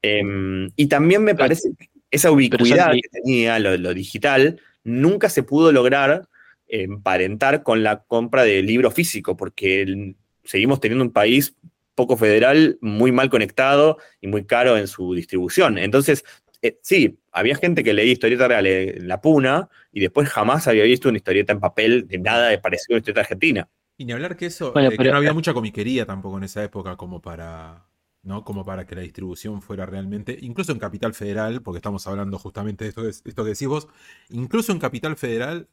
Em, 0.02 0.70
y 0.74 0.86
también 0.88 1.22
me 1.22 1.36
parece 1.36 1.70
que 1.78 1.88
esa 2.10 2.32
ubicuidad 2.32 2.92
que 2.94 3.08
tenía 3.12 3.60
lo, 3.60 3.94
digital 3.94 4.60
nunca 4.82 5.28
se 5.28 5.44
pudo 5.44 5.70
lograr 5.70 6.28
emparentar 6.68 7.62
con 7.62 7.82
la 7.82 8.02
compra 8.04 8.44
de 8.44 8.62
libro 8.62 8.90
físico, 8.90 9.36
porque 9.36 10.14
seguimos 10.44 10.80
teniendo 10.80 11.04
un 11.04 11.12
país 11.12 11.54
poco 11.94 12.16
federal, 12.16 12.78
muy 12.80 13.10
mal 13.10 13.30
conectado 13.30 13.98
y 14.20 14.28
muy 14.28 14.44
caro 14.44 14.76
en 14.76 14.86
su 14.86 15.14
distribución. 15.14 15.78
Entonces, 15.78 16.24
eh, 16.62 16.78
sí, 16.82 17.18
había 17.32 17.56
gente 17.56 17.82
que 17.82 17.94
leía 17.94 18.12
historieta 18.12 18.48
real 18.48 18.66
en 18.66 19.08
la 19.08 19.20
puna 19.20 19.68
y 19.92 20.00
después 20.00 20.28
jamás 20.28 20.68
había 20.68 20.84
visto 20.84 21.08
una 21.08 21.18
historieta 21.18 21.52
en 21.52 21.60
papel 21.60 22.06
de 22.06 22.18
nada 22.18 22.48
de 22.48 22.58
parecido 22.58 22.94
a 22.94 22.96
una 22.96 22.98
historieta 22.98 23.20
argentina. 23.20 23.68
Y 23.96 24.04
ni 24.04 24.12
hablar 24.12 24.36
que 24.36 24.46
eso, 24.46 24.78
eh, 24.78 24.96
que 24.96 25.10
no 25.10 25.16
había 25.16 25.32
mucha 25.32 25.54
comiquería 25.54 26.04
tampoco 26.04 26.36
en 26.36 26.44
esa 26.44 26.62
época 26.62 26.96
como 26.96 27.22
para, 27.22 27.86
¿no? 28.22 28.44
Como 28.44 28.64
para 28.64 28.84
que 28.84 28.94
la 28.94 29.00
distribución 29.00 29.62
fuera 29.62 29.86
realmente, 29.86 30.36
incluso 30.42 30.72
en 30.72 30.78
Capital 30.78 31.14
Federal, 31.14 31.62
porque 31.62 31.78
estamos 31.78 32.06
hablando 32.06 32.38
justamente 32.38 32.84
de 32.84 32.90
esto, 32.90 33.08
esto 33.08 33.44
que 33.44 33.50
decís 33.50 33.68
vos, 33.68 33.88
incluso 34.28 34.72
en 34.72 34.78
Capital 34.78 35.16
Federal 35.16 35.68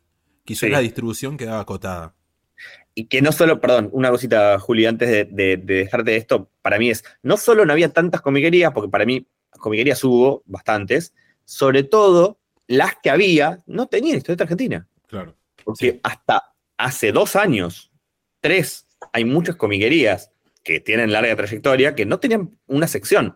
Quizás 0.45 0.69
la 0.69 0.79
distribución 0.79 1.37
quedaba 1.37 1.61
acotada. 1.61 2.15
Y 2.95 3.05
que 3.05 3.21
no 3.21 3.31
solo, 3.31 3.59
perdón, 3.59 3.89
una 3.91 4.11
cosita, 4.11 4.59
Juli, 4.59 4.85
antes 4.85 5.09
de, 5.09 5.57
dejarte 5.57 6.11
de 6.11 6.17
esto, 6.17 6.49
para 6.61 6.77
mí 6.77 6.89
es, 6.89 7.03
no 7.23 7.37
solo 7.37 7.65
no 7.65 7.73
había 7.73 7.89
tantas 7.89 8.21
comiquerías, 8.21 8.71
porque 8.71 8.89
para 8.89 9.05
mí 9.05 9.27
comiquerías 9.51 10.03
hubo 10.03 10.43
bastantes, 10.45 11.13
sobre 11.45 11.83
todo 11.83 12.39
las 12.67 12.95
que 13.01 13.09
había 13.09 13.63
no 13.65 13.87
tenían 13.87 14.17
historieta 14.17 14.43
argentina. 14.43 14.87
Claro. 15.07 15.35
Porque 15.63 15.99
hasta 16.03 16.53
hace 16.77 17.11
dos 17.11 17.35
años, 17.35 17.91
tres, 18.41 18.85
hay 19.11 19.25
muchas 19.25 19.55
comiquerías 19.55 20.32
que 20.63 20.79
tienen 20.79 21.11
larga 21.11 21.35
trayectoria, 21.35 21.93
que 21.93 22.05
no 22.05 22.19
tenían 22.19 22.57
una 22.67 22.87
sección, 22.87 23.35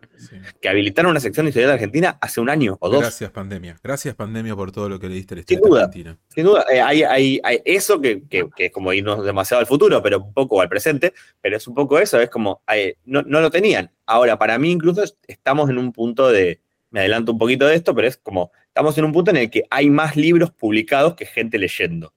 que 0.60 0.68
habilitaron 0.68 1.10
una 1.10 1.20
sección 1.20 1.44
de 1.44 1.50
historia 1.50 1.68
de 1.68 1.74
Argentina 1.74 2.18
hace 2.20 2.40
un 2.40 2.48
año 2.48 2.78
o 2.80 2.88
dos. 2.88 3.00
Gracias, 3.00 3.30
pandemia. 3.30 3.76
Gracias, 3.82 4.14
pandemia, 4.14 4.56
por 4.56 4.72
todo 4.72 4.88
lo 4.88 4.98
que 4.98 5.08
le 5.08 5.14
diste 5.14 5.34
a 5.34 5.36
la 5.36 5.40
historia 5.40 5.62
de 5.62 5.78
Argentina. 5.78 6.18
Sin 6.28 6.44
duda, 6.44 6.64
eh, 6.72 6.80
hay, 6.80 7.02
hay, 7.02 7.40
eso 7.64 8.00
que, 8.00 8.22
es 8.56 8.72
como 8.72 8.92
irnos 8.92 9.24
demasiado 9.24 9.60
al 9.60 9.66
futuro, 9.66 10.02
pero 10.02 10.18
un 10.18 10.32
poco 10.32 10.60
al 10.60 10.70
presente, 10.70 11.12
pero 11.40 11.58
es 11.58 11.68
un 11.68 11.74
poco 11.74 11.98
eso, 11.98 12.18
es 12.18 12.30
como, 12.30 12.62
no, 13.04 13.22
no 13.22 13.40
lo 13.40 13.50
tenían. 13.50 13.90
Ahora, 14.06 14.38
para 14.38 14.58
mí 14.58 14.70
incluso 14.70 15.04
estamos 15.26 15.68
en 15.68 15.76
un 15.76 15.92
punto 15.92 16.30
de, 16.30 16.62
me 16.90 17.00
adelanto 17.00 17.32
un 17.32 17.38
poquito 17.38 17.66
de 17.66 17.74
esto, 17.74 17.94
pero 17.94 18.08
es 18.08 18.16
como, 18.16 18.52
estamos 18.66 18.96
en 18.96 19.04
un 19.04 19.12
punto 19.12 19.30
en 19.30 19.36
el 19.36 19.50
que 19.50 19.64
hay 19.70 19.90
más 19.90 20.16
libros 20.16 20.50
publicados 20.50 21.14
que 21.14 21.26
gente 21.26 21.58
leyendo. 21.58 22.14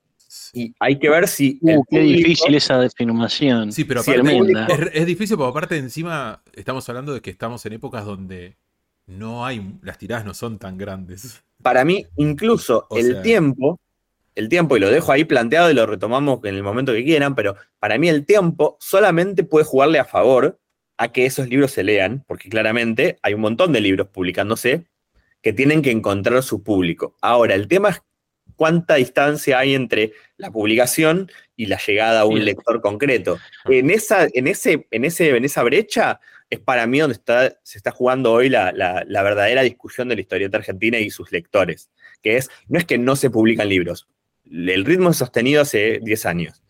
Y 0.54 0.74
hay 0.80 1.00
que 1.00 1.10
ver 1.10 1.28
si. 1.28 1.60
Uh, 1.62 1.84
qué 1.90 2.00
difícil 2.00 2.56
esa 2.56 2.80
definición. 2.80 3.72
Sí, 3.72 3.84
pero 3.84 4.02
aparte, 4.02 4.92
es, 4.94 5.06
difícil 5.06 5.38
porque 5.38 5.50
aparte 5.50 5.78
encima 5.78 6.42
estamos 6.54 6.88
hablando 6.88 7.14
de 7.14 7.22
que 7.22 7.30
estamos 7.30 7.66
en 7.66 7.74
épocas 7.74 8.06
donde 8.06 8.58
no 9.08 9.46
hay, 9.46 9.76
las 9.82 9.98
tiradas 9.98 10.26
no 10.26 10.34
son 10.34 10.58
tan 10.58 10.78
grandes. 10.78 11.44
Para 11.62 11.84
mí, 11.84 12.06
incluso 12.16 12.88
el 12.92 13.22
tiempo, 13.22 13.80
el 14.36 14.48
tiempo, 14.48 14.78
y 14.78 14.80
lo 14.80 14.90
dejo 14.90 15.12
ahí 15.12 15.26
planteado 15.26 15.70
y 15.70 15.74
lo 15.74 15.86
retomamos 15.86 16.40
en 16.44 16.56
el 16.56 16.64
momento 16.64 16.94
que 16.94 17.04
quieran, 17.04 17.36
pero 17.36 17.56
para 17.80 17.98
mí 17.98 18.08
el 18.08 18.26
tiempo 18.26 18.78
solamente 18.80 19.44
puede 19.44 19.66
jugarle 19.66 20.00
a 20.00 20.06
favor 20.06 20.60
a 20.98 21.12
que 21.12 21.26
esos 21.26 21.50
libros 21.50 21.72
se 21.72 21.84
lean, 21.84 22.24
porque 22.28 22.50
claramente 22.50 23.18
hay 23.22 23.34
un 23.34 23.42
montón 23.42 23.74
de 23.74 23.82
libros 23.82 24.08
publicándose 24.08 24.86
que 25.42 25.54
tienen 25.54 25.82
que 25.82 25.92
encontrar 25.92 26.42
su 26.44 26.64
público. 26.64 27.16
Ahora, 27.22 27.56
el 27.56 27.68
tema 27.68 27.90
es 27.90 28.02
cuánta 28.62 28.94
distancia 28.94 29.58
hay 29.58 29.74
entre 29.74 30.14
la 30.38 30.52
publicación 30.52 31.32
y 31.56 31.66
la 31.66 31.80
llegada 31.84 32.20
a 32.20 32.26
un 32.26 32.46
lector 32.46 32.80
concreto. 32.80 33.40
En 33.66 33.90
esa, 33.90 34.28
en, 34.32 34.46
ese, 34.46 34.86
en, 34.92 35.04
ese, 35.04 35.36
en 35.36 35.44
esa 35.46 35.64
brecha 35.64 36.20
es 36.48 36.60
para 36.60 36.86
mí 36.86 37.00
donde 37.00 37.16
está, 37.16 37.58
se 37.64 37.80
está 37.80 37.90
jugando 37.90 38.32
hoy 38.32 38.50
la, 38.50 38.72
verdadera 39.08 39.64
discusión 39.64 40.10
de 40.10 40.16
la 40.16 40.22
historieta 40.22 40.58
argentina 40.58 41.00
y 41.00 41.10
sus 41.10 41.32
lectores, 41.32 41.90
que 42.22 42.38
es, 42.38 42.52
no 42.68 42.78
es 42.78 42.86
que 42.86 43.00
no 43.00 43.16
se 43.16 43.32
publican 43.32 43.68
libros, 43.68 44.08
el 44.46 44.86
ritmo 44.86 45.10
es 45.10 45.18
sostenido 45.18 45.64
hace 45.64 46.00
10 46.04 46.26
años. 46.28 46.62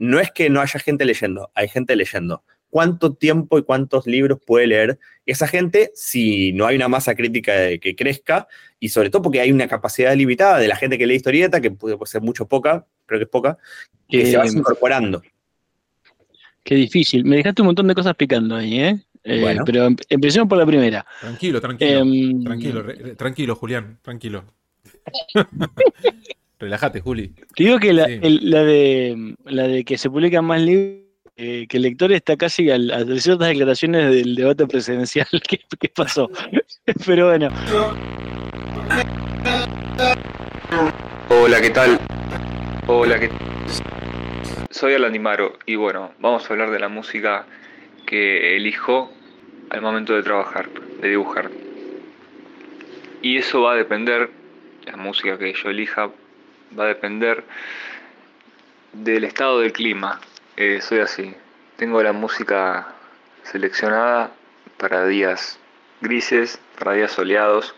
No 0.00 0.18
es 0.18 0.32
que 0.32 0.50
no 0.50 0.60
haya 0.60 0.80
gente 0.80 1.04
leyendo, 1.04 1.52
hay 1.54 1.68
gente 1.68 1.94
leyendo 1.94 2.42
cuánto 2.70 3.14
tiempo 3.14 3.58
y 3.58 3.62
cuántos 3.62 4.06
libros 4.06 4.38
puede 4.44 4.66
leer 4.66 4.98
esa 5.26 5.46
gente 5.46 5.90
si 5.94 6.52
no 6.52 6.66
hay 6.66 6.76
una 6.76 6.88
masa 6.88 7.14
crítica 7.14 7.52
que 7.80 7.96
crezca 7.96 8.48
y 8.80 8.88
sobre 8.90 9.10
todo 9.10 9.22
porque 9.22 9.40
hay 9.40 9.52
una 9.52 9.68
capacidad 9.68 10.14
limitada 10.14 10.58
de 10.58 10.68
la 10.68 10.76
gente 10.76 10.98
que 10.98 11.06
lee 11.06 11.16
historieta, 11.16 11.60
que 11.60 11.70
puede 11.70 11.96
ser 12.04 12.22
mucho 12.22 12.46
poca, 12.46 12.86
creo 13.06 13.18
que 13.18 13.24
es 13.24 13.30
poca, 13.30 13.58
que 14.08 14.26
se 14.26 14.36
va 14.36 14.46
incorporando. 14.46 15.22
Qué 16.64 16.74
difícil. 16.74 17.24
Me 17.24 17.36
dejaste 17.36 17.62
un 17.62 17.66
montón 17.66 17.88
de 17.88 17.94
cosas 17.94 18.14
picando 18.14 18.54
ahí, 18.54 18.78
¿eh? 18.78 19.00
eh 19.24 19.40
bueno. 19.40 19.62
Pero 19.64 19.86
em, 19.86 19.96
empecemos 20.08 20.48
por 20.48 20.58
la 20.58 20.66
primera. 20.66 21.06
Tranquilo, 21.20 21.60
tranquilo. 21.60 22.00
Em, 22.00 22.44
tranquilo, 22.44 22.84
tranquilo, 23.16 23.56
Julián, 23.56 23.98
tranquilo. 24.02 24.44
Relájate, 26.58 27.00
Juli. 27.00 27.28
Te 27.56 27.64
digo 27.64 27.78
que 27.78 27.92
la, 27.92 28.06
de, 28.06 29.34
la 29.44 29.62
de 29.62 29.84
que 29.84 29.96
se 29.96 30.10
publican 30.10 30.44
más 30.44 30.60
libros 30.60 31.07
que 31.38 31.76
el 31.76 31.82
lector 31.82 32.10
está 32.10 32.36
casi 32.36 32.68
a, 32.68 32.78
ciertas 33.20 33.48
declaraciones 33.48 34.10
del 34.10 34.34
debate 34.34 34.66
presidencial. 34.66 35.28
¿Qué, 35.48 35.88
pasó? 35.94 36.28
Pero 37.06 37.28
bueno. 37.28 37.48
Hola, 41.28 41.60
¿qué 41.60 41.70
tal? 41.70 42.00
Hola, 42.88 43.20
¿qué 43.20 43.30
Soy 44.70 44.94
Alan 44.94 45.12
Dimaro 45.12 45.56
y 45.64 45.76
bueno, 45.76 46.12
vamos 46.18 46.44
a 46.44 46.52
hablar 46.52 46.70
de 46.72 46.80
la 46.80 46.88
música 46.88 47.46
que 48.06 48.56
elijo 48.56 49.12
al 49.70 49.80
momento 49.80 50.16
de 50.16 50.24
trabajar, 50.24 50.68
de 51.00 51.10
dibujar. 51.10 51.50
Y 53.22 53.36
eso 53.36 53.62
va 53.62 53.72
a 53.72 53.76
depender, 53.76 54.30
la 54.86 54.96
música 54.96 55.38
que 55.38 55.52
yo 55.52 55.70
elija 55.70 56.10
va 56.76 56.84
a 56.84 56.88
depender 56.88 57.44
del 58.92 59.24
estado 59.24 59.60
del 59.60 59.72
clima, 59.72 60.20
eh, 60.60 60.80
soy 60.80 60.98
así. 60.98 61.36
tengo 61.76 62.02
la 62.02 62.12
música 62.12 62.88
seleccionada 63.44 64.32
para 64.76 65.06
días 65.06 65.56
grises, 66.00 66.60
para 66.76 66.94
días 66.94 67.12
soleados, 67.12 67.76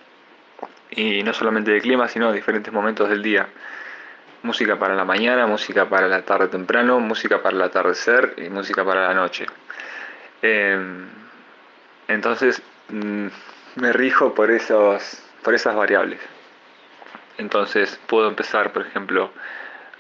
y 0.91 1.22
no 1.22 1.35
solamente 1.35 1.72
de 1.72 1.83
clima, 1.83 2.09
sino 2.09 2.28
de 2.28 2.37
diferentes 2.37 2.72
momentos 2.72 3.11
del 3.11 3.22
día. 3.22 3.49
Música 4.43 4.78
para 4.78 4.95
la 4.95 5.05
mañana, 5.05 5.47
música 5.47 5.91
para 5.91 6.09
la 6.09 6.22
tarde 6.22 6.49
temprano, 6.49 7.01
música 7.01 7.43
para 7.43 7.55
el 7.55 7.61
atardecer 7.61 8.33
y 8.39 8.49
música 8.49 8.83
para 8.83 9.09
la 9.09 9.12
noche. 9.14 9.45
Em, 10.41 11.07
entonces 12.09 12.62
mm, 12.89 13.26
me 13.76 13.93
rijo 13.93 14.35
por, 14.35 14.51
esos, 14.51 15.22
por 15.43 15.53
esas 15.53 15.76
variables. 15.76 16.20
Entonces 17.37 18.01
puedo 18.07 18.26
empezar, 18.26 18.72
por 18.72 18.87
ejemplo, 18.87 19.31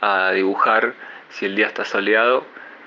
a 0.00 0.30
dibujar 0.30 0.94
si 1.28 1.44
el 1.44 1.56
día 1.56 1.66
está 1.66 1.84
soleado. 1.84 2.46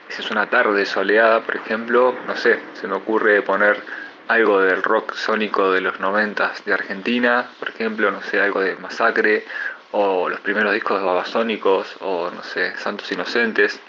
Si 0.09 0.21
es 0.21 0.31
una 0.31 0.49
tarde 0.49 0.85
soleada, 0.85 1.41
por 1.41 1.55
ejemplo, 1.55 2.15
no 2.27 2.35
sé, 2.35 2.59
se 2.73 2.87
me 2.87 2.95
ocurre 2.95 3.41
poner 3.41 3.81
algo 4.27 4.61
del 4.61 4.83
rock 4.83 5.15
sónico 5.15 5.71
de 5.71 5.81
los 5.81 5.99
noventas 5.99 6.63
de 6.65 6.73
Argentina, 6.73 7.49
por 7.59 7.69
ejemplo, 7.69 8.11
no 8.11 8.21
sé, 8.21 8.39
algo 8.39 8.61
de 8.61 8.75
Masacre, 8.75 9.45
o 9.91 10.29
los 10.29 10.39
primeros 10.39 10.73
discos 10.73 10.99
de 10.99 11.05
Babasónicos, 11.05 11.97
o 11.99 12.31
no 12.31 12.43
sé, 12.43 12.75
Santos 12.77 13.11
Inocentes. 13.11 13.79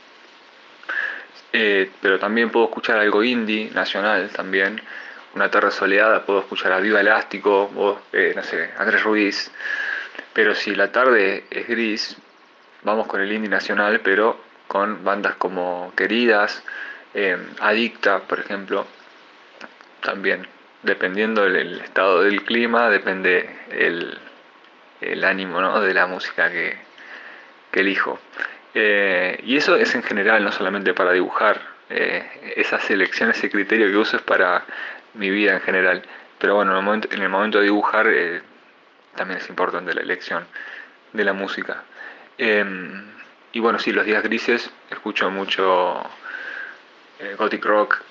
Eh, 1.52 1.90
pero 2.00 2.18
también 2.18 2.50
puedo 2.50 2.66
escuchar 2.66 2.98
algo 2.98 3.22
indie, 3.22 3.70
nacional 3.70 4.28
también. 4.30 4.80
Una 5.34 5.50
tarde 5.50 5.70
soleada, 5.70 6.24
puedo 6.26 6.40
escuchar 6.40 6.72
a 6.72 6.80
Viva 6.80 7.00
Elástico, 7.00 7.70
o 7.76 8.00
eh, 8.12 8.32
no 8.36 8.42
sé, 8.42 8.70
Andrés 8.76 9.02
Ruiz. 9.02 9.50
Pero 10.32 10.54
si 10.54 10.74
la 10.74 10.90
tarde 10.90 11.44
es 11.50 11.68
gris, 11.68 12.16
vamos 12.82 13.06
con 13.06 13.20
el 13.20 13.32
indie 13.32 13.48
nacional, 13.48 14.00
pero 14.00 14.38
con 14.74 15.04
bandas 15.04 15.36
como 15.36 15.92
Queridas, 15.96 16.64
eh, 17.14 17.38
Adicta, 17.60 18.18
por 18.22 18.40
ejemplo, 18.40 18.88
también. 20.00 20.48
Dependiendo 20.82 21.44
del 21.44 21.80
estado 21.80 22.22
del 22.22 22.42
clima, 22.42 22.90
depende 22.90 23.48
el, 23.70 24.18
el 25.00 25.22
ánimo 25.22 25.60
¿no? 25.60 25.80
de 25.80 25.94
la 25.94 26.08
música 26.08 26.50
que, 26.50 26.76
que 27.70 27.80
elijo. 27.80 28.18
Eh, 28.74 29.38
y 29.44 29.56
eso 29.58 29.76
es 29.76 29.94
en 29.94 30.02
general, 30.02 30.42
no 30.42 30.50
solamente 30.50 30.92
para 30.92 31.12
dibujar. 31.12 31.60
Eh, 31.88 32.54
esa 32.56 32.80
selección, 32.80 33.30
ese 33.30 33.50
criterio 33.50 33.86
que 33.86 33.96
uso 33.96 34.16
es 34.16 34.24
para 34.24 34.64
mi 35.14 35.30
vida 35.30 35.52
en 35.52 35.60
general. 35.60 36.02
Pero 36.40 36.56
bueno, 36.56 36.72
en 36.72 37.22
el 37.22 37.28
momento, 37.28 37.58
de 37.58 37.64
dibujar 37.66 38.08
eh, 38.08 38.42
también 39.14 39.38
es 39.38 39.48
importante 39.48 39.94
la 39.94 40.00
elección 40.00 40.44
de 41.12 41.22
la 41.22 41.32
música. 41.32 41.84
Em, 42.38 43.13
y 43.54 43.60
bueno, 43.60 43.78
sí, 43.78 43.92
los 43.92 44.04
días 44.04 44.22
grises 44.22 44.70
escucho 44.90 45.30
mucho 45.30 46.02
gothic 47.38 47.64
rock, 47.64 48.02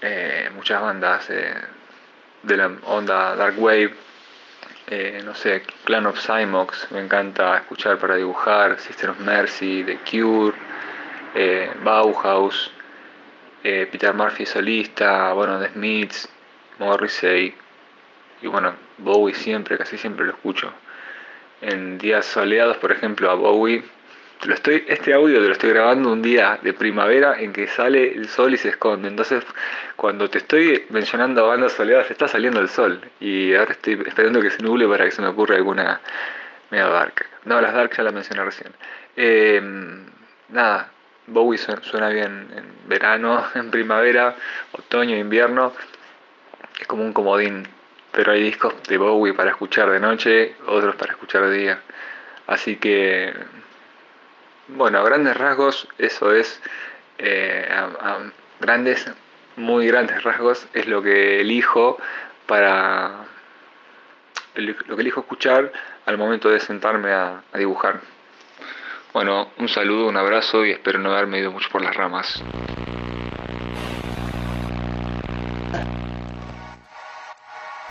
eh, 0.00 0.50
muchas 0.54 0.80
bandas 0.80 1.28
eh, 1.30 1.54
de 2.42 2.56
la 2.56 2.70
onda 2.84 3.34
Dark 3.34 3.54
Wave, 3.58 3.94
eh, 4.88 5.22
no 5.24 5.34
sé, 5.34 5.62
Clan 5.84 6.06
of 6.06 6.20
Cymox, 6.20 6.90
me 6.92 7.00
encanta 7.00 7.56
escuchar 7.56 7.98
para 7.98 8.16
dibujar, 8.16 8.78
Sister 8.78 9.10
of 9.10 9.18
Mercy, 9.20 9.84
The 9.84 9.98
Cure, 9.98 10.56
Bauhaus, 11.82 12.72
Peter 13.62 14.14
Murphy 14.14 14.46
solista, 14.46 15.32
bueno, 15.32 15.60
The 15.60 15.70
Smiths, 15.70 16.28
Morrissey, 16.78 17.54
y 18.40 18.46
bueno, 18.46 18.74
Bowie 18.98 19.34
siempre, 19.34 19.76
casi 19.76 19.98
siempre 19.98 20.26
lo 20.26 20.32
escucho. 20.32 20.72
En 21.60 21.98
días 21.98 22.24
soleados, 22.24 22.76
por 22.78 22.92
ejemplo, 22.92 23.30
a 23.30 23.34
Bowie 23.34 23.84
lo 24.44 24.54
estoy, 24.54 24.84
este 24.86 25.12
audio 25.14 25.40
te 25.40 25.46
lo 25.46 25.52
estoy 25.52 25.70
grabando 25.70 26.12
un 26.12 26.22
día 26.22 26.58
de 26.62 26.72
primavera 26.72 27.40
en 27.40 27.52
que 27.52 27.66
sale 27.66 28.14
el 28.14 28.28
sol 28.28 28.54
y 28.54 28.56
se 28.56 28.68
esconde. 28.68 29.08
Entonces, 29.08 29.44
cuando 29.96 30.30
te 30.30 30.38
estoy 30.38 30.86
mencionando 30.90 31.48
bandas 31.48 31.72
soleadas, 31.72 32.10
está 32.10 32.28
saliendo 32.28 32.60
el 32.60 32.68
sol. 32.68 33.00
Y 33.18 33.54
ahora 33.54 33.72
estoy 33.72 34.00
esperando 34.06 34.40
que 34.40 34.50
se 34.50 34.62
nuble 34.62 34.86
para 34.86 35.04
que 35.04 35.10
se 35.10 35.22
me 35.22 35.28
ocurra 35.28 35.56
alguna 35.56 36.00
mega 36.70 36.88
dark. 36.88 37.26
No, 37.44 37.60
las 37.60 37.74
dark 37.74 37.96
ya 37.96 38.04
las 38.04 38.14
mencioné 38.14 38.44
recién. 38.44 38.72
Eh, 39.16 39.60
nada, 40.50 40.90
Bowie 41.26 41.58
suena 41.58 42.08
bien 42.08 42.48
en 42.54 42.88
verano, 42.88 43.44
en 43.54 43.70
primavera, 43.70 44.36
otoño, 44.72 45.16
invierno. 45.16 45.72
Es 46.80 46.86
como 46.86 47.02
un 47.02 47.12
comodín. 47.12 47.66
Pero 48.12 48.32
hay 48.32 48.42
discos 48.42 48.74
de 48.84 48.98
Bowie 48.98 49.34
para 49.34 49.50
escuchar 49.50 49.90
de 49.90 50.00
noche, 50.00 50.54
otros 50.66 50.94
para 50.96 51.12
escuchar 51.12 51.42
de 51.46 51.58
día. 51.58 51.80
Así 52.46 52.76
que 52.76 53.34
bueno, 54.68 54.98
a 54.98 55.02
grandes 55.02 55.36
rasgos, 55.36 55.88
eso 55.98 56.32
es, 56.32 56.60
eh, 57.18 57.68
a, 57.70 58.18
grandes, 58.60 59.10
muy 59.56 59.86
grandes 59.86 60.22
rasgos, 60.22 60.66
es 60.72 60.86
lo 60.86 61.02
que 61.02 61.40
elijo 61.40 61.98
para, 62.46 63.24
lo 64.54 64.96
que 64.96 65.02
elijo 65.02 65.20
escuchar 65.20 65.72
al 66.06 66.18
momento 66.18 66.48
de 66.48 66.60
sentarme 66.60 67.12
a, 67.12 67.42
a 67.52 67.58
dibujar. 67.58 68.00
Bueno, 69.12 69.50
un 69.58 69.68
saludo, 69.68 70.06
un 70.06 70.16
abrazo 70.16 70.64
y 70.64 70.70
espero 70.70 70.98
no 70.98 71.12
haberme 71.12 71.38
ido 71.38 71.50
mucho 71.50 71.68
por 71.70 71.82
las 71.82 71.96
ramas. 71.96 72.42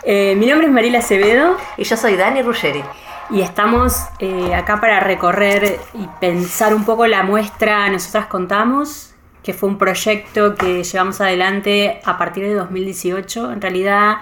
Eh, 0.04 0.34
mi 0.36 0.46
nombre 0.46 0.68
es 0.68 0.72
Marila 0.72 1.00
Acevedo 1.00 1.58
Y 1.76 1.84
yo 1.84 1.96
soy 1.96 2.16
Dani 2.16 2.40
Ruggeri. 2.40 2.82
Y 3.30 3.42
estamos 3.42 3.94
eh, 4.20 4.54
acá 4.54 4.80
para 4.80 5.00
recorrer 5.00 5.78
y 5.94 6.06
pensar 6.20 6.74
un 6.74 6.84
poco 6.84 7.06
la 7.06 7.22
muestra 7.22 7.88
Nosotras 7.90 8.26
Contamos, 8.26 9.14
que 9.42 9.52
fue 9.52 9.68
un 9.68 9.78
proyecto 9.78 10.54
que 10.54 10.82
llevamos 10.82 11.20
adelante 11.20 12.00
a 12.04 12.16
partir 12.18 12.44
de 12.44 12.54
2018. 12.54 13.52
En 13.52 13.60
realidad, 13.60 14.18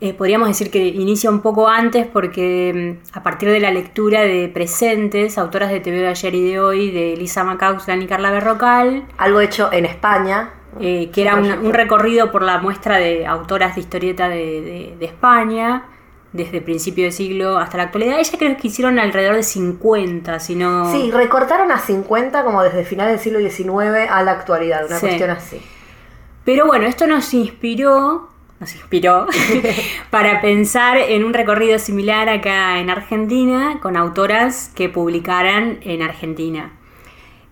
eh, 0.00 0.14
podríamos 0.14 0.48
decir 0.48 0.70
que 0.70 0.86
inicia 0.86 1.30
un 1.30 1.40
poco 1.40 1.68
antes 1.68 2.06
porque 2.06 2.98
mm, 3.12 3.16
a 3.18 3.22
partir 3.22 3.50
de 3.50 3.60
la 3.60 3.70
lectura 3.70 4.22
de 4.22 4.48
presentes, 4.48 5.38
autoras 5.38 5.70
de 5.70 5.80
TV 5.80 5.98
de 5.98 6.08
ayer 6.08 6.34
y 6.34 6.50
de 6.52 6.60
hoy, 6.60 6.90
de 6.90 7.16
Lisa 7.16 7.44
Macauslan 7.44 8.02
y 8.02 8.06
Carla 8.06 8.30
Berrocal, 8.30 9.04
Algo 9.16 9.40
hecho 9.40 9.72
en 9.72 9.84
España. 9.86 10.50
eh, 10.80 11.10
que 11.12 11.22
era 11.22 11.34
un, 11.36 11.50
un 11.50 11.72
recorrido 11.72 12.30
por 12.30 12.42
la 12.42 12.58
muestra 12.58 12.98
de 12.98 13.26
autoras 13.26 13.74
de 13.74 13.80
historieta 13.80 14.28
de, 14.28 14.36
de- 14.36 14.96
de 14.98 15.06
España, 15.06 15.84
desde 16.32 16.60
principio 16.60 17.04
de 17.04 17.12
siglo 17.12 17.58
hasta 17.58 17.76
la 17.78 17.84
actualidad. 17.84 18.18
Ella 18.18 18.38
creo 18.38 18.56
que 18.56 18.68
hicieron 18.68 18.98
alrededor 18.98 19.36
de 19.36 19.42
50, 19.42 20.38
si 20.40 20.54
no... 20.54 20.92
Sí, 20.92 21.10
recortaron 21.10 21.70
a 21.72 21.78
50 21.78 22.44
como 22.44 22.62
desde 22.62 22.84
finales 22.84 23.12
del 23.14 23.20
siglo 23.20 23.38
XIX 23.70 24.10
a 24.10 24.22
la 24.22 24.32
actualidad, 24.32 24.84
una 24.86 24.96
Sí. 24.96 25.06
cuestión 25.06 25.30
así. 25.30 25.60
Pero 26.44 26.66
bueno, 26.66 26.86
esto 26.86 27.06
nos 27.06 27.32
inspiró, 27.34 28.28
nos 28.60 28.74
inspiró 28.74 29.26
para 30.10 30.40
pensar 30.40 30.98
en 30.98 31.24
un 31.24 31.32
recorrido 31.34 31.78
similar 31.78 32.28
acá 32.28 32.78
en 32.78 32.90
Argentina 32.90 33.78
con 33.80 33.96
autoras 33.96 34.70
que 34.74 34.88
publicaran 34.88 35.78
en 35.82 36.02
Argentina. 36.02 36.72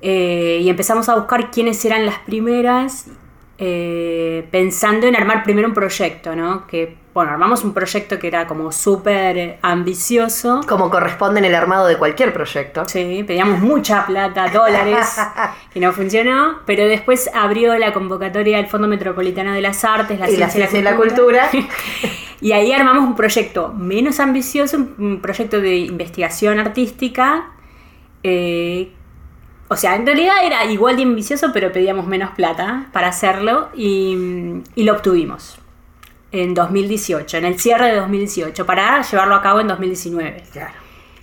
Eh, 0.03 0.61
y 0.62 0.68
empezamos 0.68 1.09
a 1.09 1.14
buscar 1.16 1.51
quiénes 1.51 1.83
eran 1.85 2.05
las 2.05 2.18
primeras, 2.20 3.07
eh, 3.59 4.47
pensando 4.51 5.07
en 5.07 5.16
armar 5.16 5.43
primero 5.45 5.66
un 5.68 5.74
proyecto, 5.74 6.37
¿no? 6.37 6.66
Que, 6.66 6.97
bueno, 7.17 7.33
armamos 7.33 7.64
un 7.64 7.73
proyecto 7.73 8.19
que 8.19 8.27
era 8.29 8.47
como 8.47 8.71
súper 8.73 9.59
ambicioso. 9.62 10.61
Como 10.69 10.91
corresponde 10.91 11.39
en 11.41 11.47
el 11.47 11.55
armado 11.55 11.87
de 11.87 11.97
cualquier 11.97 12.33
proyecto. 12.35 12.85
Sí, 12.87 13.25
pedíamos 13.27 13.61
mucha 13.61 14.05
plata, 14.05 14.49
dólares, 14.53 15.17
y 15.75 15.81
no 15.81 15.93
funcionó. 15.93 16.59
Pero 16.67 16.85
después 16.87 17.31
abrió 17.35 17.77
la 17.79 17.95
convocatoria 17.95 18.59
del 18.59 18.67
Fondo 18.67 18.87
Metropolitano 18.87 19.53
de 19.55 19.62
las 19.62 19.83
Artes, 19.85 20.21
la 20.21 20.29
y 20.31 20.37
la 20.37 20.51
Ciencia 20.51 20.79
y 20.79 20.83
la 20.83 20.95
cultura. 20.95 21.49
y 22.43 22.53
ahí 22.53 22.71
armamos 22.73 23.05
un 23.05 23.17
proyecto 23.17 23.73
menos 23.73 24.21
ambicioso, 24.21 24.77
un- 24.77 24.95
un 24.99 25.21
proyecto 25.23 25.59
de 25.61 25.75
investigación 25.77 26.59
artística. 26.61 27.47
eh, 28.23 28.93
o 29.69 29.77
sea, 29.77 29.97
en 29.97 30.05
realidad 30.07 30.35
era 30.45 30.64
igual 30.67 30.97
de 30.97 31.03
ambicioso, 31.05 31.49
pero 31.53 31.73
pedíamos 31.73 32.07
menos 32.07 32.31
plata 32.33 32.87
para 32.93 33.09
hacerlo 33.09 33.69
y, 33.75 34.17
y 34.75 34.85
lo 34.85 34.93
obtuvimos 34.93 35.59
en 36.43 36.55
2018, 36.55 37.39
en 37.39 37.45
el 37.45 37.59
cierre 37.59 37.91
de 37.91 37.97
2018, 37.97 38.66
para 38.66 39.03
llevarlo 39.03 39.34
a 39.34 39.43
cabo 39.43 39.61
en 39.61 39.68
2019. 39.68 40.45
Claro. 40.53 40.74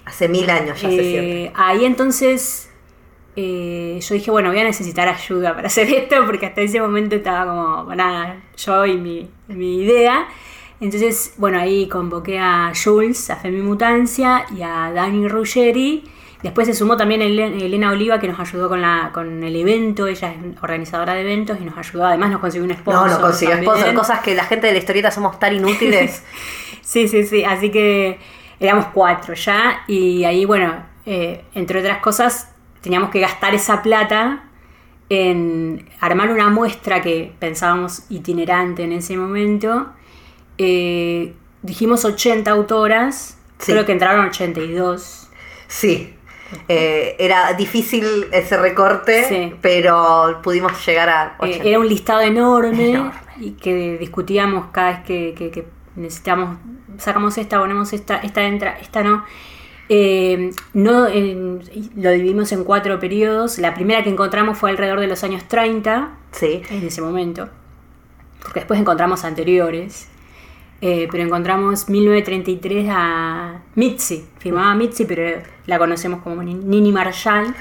Hace 0.05 0.27
mil 0.27 0.49
años 0.49 0.81
ya 0.81 0.89
se 0.89 0.95
siente. 0.95 1.43
Eh, 1.45 1.51
ahí 1.55 1.85
entonces 1.85 2.69
eh, 3.35 3.99
yo 4.01 4.15
dije, 4.15 4.31
bueno, 4.31 4.49
voy 4.49 4.59
a 4.59 4.63
necesitar 4.63 5.07
ayuda 5.07 5.55
para 5.55 5.67
hacer 5.67 5.89
esto, 5.89 6.25
porque 6.25 6.45
hasta 6.45 6.61
ese 6.61 6.79
momento 6.79 7.15
estaba 7.15 7.45
como, 7.45 7.95
nada, 7.95 8.41
yo 8.57 8.85
y 8.85 8.97
mi, 8.97 9.29
mi 9.47 9.81
idea. 9.81 10.27
Entonces, 10.79 11.33
bueno, 11.37 11.59
ahí 11.59 11.87
convoqué 11.87 12.39
a 12.39 12.73
Jules, 12.75 13.29
a 13.29 13.37
Femimutancia 13.37 14.45
y 14.55 14.61
a 14.63 14.91
Dani 14.93 15.27
Ruggeri. 15.27 16.03
Después 16.43 16.67
se 16.67 16.73
sumó 16.73 16.97
también 16.97 17.21
Ele- 17.21 17.65
Elena 17.65 17.89
Oliva, 17.91 18.19
que 18.19 18.27
nos 18.27 18.37
ayudó 18.39 18.67
con, 18.69 18.81
la, 18.81 19.11
con 19.13 19.43
el 19.43 19.55
evento. 19.55 20.07
Ella 20.07 20.31
es 20.33 20.61
organizadora 20.61 21.13
de 21.13 21.21
eventos 21.21 21.57
y 21.61 21.63
nos 21.63 21.77
ayudó. 21.77 22.05
Además, 22.05 22.31
nos 22.31 22.41
consiguió 22.41 22.65
un 22.67 22.73
sponsor. 22.77 23.07
No, 23.07 23.13
no 23.15 23.21
consiguió 23.21 23.57
sponsor. 23.61 23.93
Cosas 23.93 24.19
que 24.19 24.35
la 24.35 24.43
gente 24.43 24.67
de 24.67 24.73
la 24.73 24.79
historieta 24.79 25.09
somos 25.11 25.39
tan 25.39 25.55
inútiles. 25.55 26.23
Sí, 26.85 27.07
sí, 27.07 27.23
sí. 27.25 27.45
Así 27.45 27.71
que 27.71 28.19
éramos 28.59 28.87
cuatro 28.93 29.33
ya. 29.35 29.83
Y 29.87 30.25
ahí, 30.25 30.43
bueno, 30.43 30.83
eh, 31.05 31.45
entre 31.55 31.79
otras 31.79 31.99
cosas, 31.99 32.51
teníamos 32.81 33.09
que 33.09 33.21
gastar 33.21 33.55
esa 33.55 33.81
plata 33.81 34.43
en 35.07 35.89
armar 36.01 36.29
una 36.29 36.49
muestra 36.49 37.01
que 37.01 37.31
pensábamos 37.39 38.03
itinerante 38.09 38.83
en 38.83 38.91
ese 38.91 39.15
momento. 39.15 39.93
Eh, 40.57 41.33
dijimos 41.61 42.03
80 42.05 42.51
autoras, 42.51 43.37
Sí. 43.59 43.71
creo 43.71 43.85
que 43.85 43.93
entraron 43.93 44.25
82. 44.25 45.29
Sí. 45.67 46.13
Eh, 46.67 47.15
era 47.19 47.53
difícil 47.53 48.27
ese 48.31 48.57
recorte, 48.57 49.25
Sí. 49.27 49.53
pero 49.61 50.39
pudimos 50.43 50.85
llegar 50.85 51.09
a 51.09 51.23
Eh, 51.41 51.49
80. 51.49 51.67
era 51.69 51.79
un 51.79 51.87
listado 51.87 52.21
enorme, 52.21 52.89
Enorme. 52.91 53.11
y 53.39 53.51
que 53.51 53.97
discutíamos 53.99 54.67
cada 54.71 54.89
vez 54.91 54.99
que, 55.05 55.33
que- 55.37 55.51
que 55.51 55.65
necesitamos, 55.95 56.57
sacamos 56.97 57.37
esta, 57.37 57.59
ponemos 57.59 57.93
esta, 57.93 58.17
esta 58.17 58.43
entra, 58.43 58.77
esta 58.79 59.03
no. 59.03 59.23
Eh, 59.89 60.51
no 60.73 61.07
lo 61.09 62.11
dividimos 62.11 62.51
en 62.53 62.63
cuatro 62.63 62.99
periodos. 62.99 63.59
La 63.59 63.73
primera 63.73 64.01
que 64.03 64.09
encontramos 64.09 64.57
fue 64.57 64.69
alrededor 64.71 64.99
de 65.01 65.07
los 65.07 65.23
años 65.23 65.43
30, 65.47 66.11
Sí. 66.31 66.61
en 66.69 66.87
ese 66.87 67.01
momento, 67.01 67.49
porque 68.41 68.61
después 68.61 68.79
encontramos 68.79 69.23
anteriores. 69.25 70.09
Eh, 70.85 71.07
pero 71.09 71.23
encontramos 71.23 71.87
1933 71.87 72.87
a 72.91 73.61
Mitzi, 73.75 74.25
firmaba 74.37 74.75
Mitzi, 74.75 75.05
pero 75.05 75.41
la 75.65 75.77
conocemos 75.79 76.21
como 76.21 76.43
Ni- 76.43 76.55
Nini 76.55 76.91
Marshall. 76.91 77.55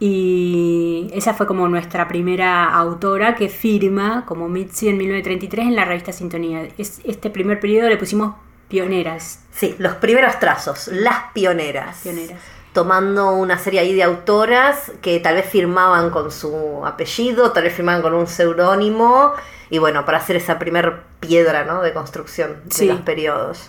Y 0.00 1.08
esa 1.14 1.32
fue 1.32 1.46
como 1.46 1.66
nuestra 1.68 2.06
primera 2.08 2.64
autora 2.74 3.34
que 3.34 3.48
firma 3.48 4.24
como 4.26 4.48
Mitzi 4.48 4.88
en 4.88 4.98
1933 4.98 5.66
en 5.68 5.76
la 5.76 5.84
revista 5.86 6.12
Sintonía. 6.12 6.68
Es- 6.76 7.00
este 7.04 7.30
primer 7.30 7.60
periodo 7.60 7.88
le 7.88 7.96
pusimos 7.96 8.34
pioneras. 8.68 9.40
Sí, 9.52 9.74
los 9.78 9.94
primeros 9.94 10.38
trazos, 10.38 10.88
las 10.88 11.32
pioneras. 11.32 12.00
Pioneras. 12.02 12.38
Tomando 12.74 13.30
una 13.36 13.56
serie 13.56 13.80
ahí 13.80 13.94
de 13.94 14.02
autoras 14.02 14.92
que 15.00 15.20
tal 15.20 15.36
vez 15.36 15.46
firmaban 15.46 16.10
con 16.10 16.30
su 16.30 16.82
apellido, 16.84 17.52
tal 17.52 17.62
vez 17.62 17.72
firmaban 17.72 18.02
con 18.02 18.14
un 18.14 18.26
seudónimo, 18.26 19.32
y 19.70 19.78
bueno, 19.78 20.04
para 20.04 20.18
hacer 20.18 20.36
esa 20.36 20.58
primer 20.58 21.00
piedra 21.20 21.64
¿no? 21.64 21.82
de 21.82 21.92
construcción 21.92 22.56
Sí. 22.70 22.86
de 22.86 22.92
los 22.94 23.02
periodos. 23.02 23.68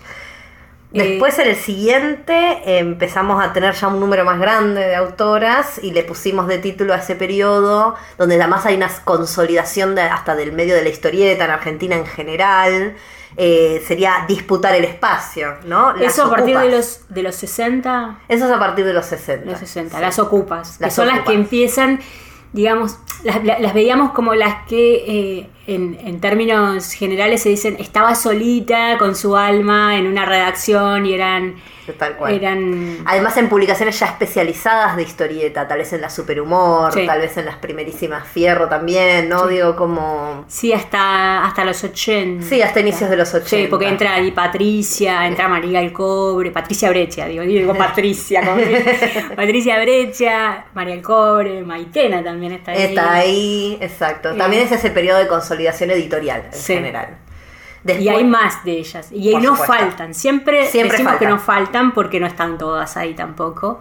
Eh, 0.93 0.99
Después 1.09 1.37
en 1.39 1.47
el 1.49 1.55
siguiente 1.57 2.77
empezamos 2.79 3.43
a 3.43 3.51
tener 3.51 3.73
ya 3.73 3.87
un 3.87 3.99
número 3.99 4.23
más 4.23 4.39
grande 4.39 4.81
de 4.81 4.95
autoras 4.95 5.79
y 5.83 5.91
le 5.91 6.03
pusimos 6.03 6.47
de 6.47 6.57
título 6.59 6.93
a 6.93 6.97
ese 6.97 7.15
periodo, 7.15 7.95
donde 8.17 8.35
además 8.35 8.65
hay 8.65 8.75
una 8.75 8.89
consolidación 9.03 9.93
de- 9.95 10.03
hasta 10.03 10.35
del 10.35 10.53
medio 10.53 10.73
de 10.75 10.83
la 10.83 10.89
historieta 10.89 11.45
en 11.45 11.51
Argentina 11.51 11.95
en 11.95 12.05
general. 12.05 12.95
eh, 13.37 13.83
sería 13.85 14.23
disputar 14.29 14.73
el 14.75 14.85
espacio, 14.85 15.55
¿no? 15.65 15.91
Las 15.91 16.13
Eso 16.13 16.23
a 16.27 16.29
partir 16.29 16.57
de 16.57 16.69
los, 16.71 17.01
de 17.09 17.21
los 17.21 17.35
60, 17.35 18.19
Eso 18.29 18.45
es 18.45 18.51
a 18.53 18.57
partir 18.59 18.85
de 18.85 18.93
los 18.93 19.05
60. 19.07 19.51
los 19.51 19.59
60, 19.59 19.97
Sí. 19.97 20.01
las 20.01 20.19
ocupas, 20.19 20.77
que 20.77 20.89
son 20.89 21.07
las 21.07 21.19
que 21.19 21.33
empiezan, 21.33 21.99
digamos, 22.55 22.97
las, 23.23 23.43
la- 23.43 23.59
las 23.59 23.73
veíamos 23.73 24.11
como 24.11 24.33
las 24.33 24.65
que 24.67 24.95
eh, 25.07 25.49
en, 25.67 25.97
en 26.03 26.19
términos 26.21 26.91
generales 26.93 27.41
se 27.43 27.49
dicen 27.49 27.75
estaba 27.79 28.15
solita 28.15 28.97
con 28.97 29.15
su 29.15 29.35
alma 29.35 29.97
en 29.97 30.07
una 30.07 30.25
redacción 30.25 31.05
y 31.05 31.13
eran, 31.13 31.55
Tal 31.93 32.15
cual. 32.15 32.33
eran 32.33 32.97
Además 33.05 33.37
en 33.37 33.47
publicaciones 33.49 33.99
ya 33.99 34.07
especializadas 34.07 34.95
de 34.97 35.03
historieta, 35.03 35.67
tal 35.67 35.77
vez 35.79 35.93
en 35.93 36.01
la 36.01 36.09
Superhumor, 36.09 36.93
Sí. 36.93 37.05
tal 37.05 37.19
vez 37.21 37.37
en 37.37 37.45
las 37.45 37.55
primerísimas 37.57 38.27
Fierro 38.27 38.67
también, 38.67 39.29
¿no? 39.29 39.47
Sí. 39.47 39.55
Digo 39.55 39.75
como... 39.75 40.45
Sí, 40.47 40.73
hasta, 40.73 41.45
hasta 41.45 41.63
los 41.65 41.83
80. 41.83 42.45
Sí, 42.45 42.61
hasta 42.61 42.79
inicios 42.79 43.09
de 43.09 43.17
los 43.17 43.29
80. 43.33 43.49
Sí, 43.49 43.67
porque 43.69 43.87
entra 43.87 44.15
ahí 44.15 44.31
Patricia, 44.31 45.25
entra 45.27 45.47
María 45.47 45.79
el 45.81 45.91
Cobre, 45.93 46.51
Patricia 46.51 46.89
Breccia, 46.89 47.25
digo, 47.27 47.43
digo 47.43 47.73
Patricia, 47.75 48.41
Patricia 49.35 49.79
Breccia, 49.79 50.65
María 50.73 50.95
el 50.95 51.01
Cobre, 51.01 51.63
Maitena 51.63 52.23
también 52.23 52.53
está 52.53 52.71
ahí. 52.71 52.81
Está 52.81 53.13
ahí, 53.13 53.77
exacto. 53.81 54.31
Eh. 54.31 54.37
También 54.37 54.63
es 54.63 54.71
ese 54.71 54.89
periodo 54.91 55.19
de 55.19 55.27
consolidación 55.27 55.91
editorial 55.91 56.43
en 56.45 56.53
Sí. 56.53 56.73
general. 56.73 57.17
Y 57.85 58.09
hay 58.09 58.23
más 58.23 58.63
de 58.63 58.79
ellas. 58.79 59.09
Y 59.11 59.35
no 59.35 59.55
supuesto. 59.55 59.65
faltan. 59.65 60.13
Siempre, 60.13 60.65
Siempre 60.67 60.97
decimos 60.97 61.17
que 61.17 61.27
no 61.27 61.39
faltan 61.39 61.93
porque 61.93 62.19
no 62.19 62.27
están 62.27 62.57
todas 62.57 62.97
ahí 62.97 63.13
tampoco. 63.13 63.79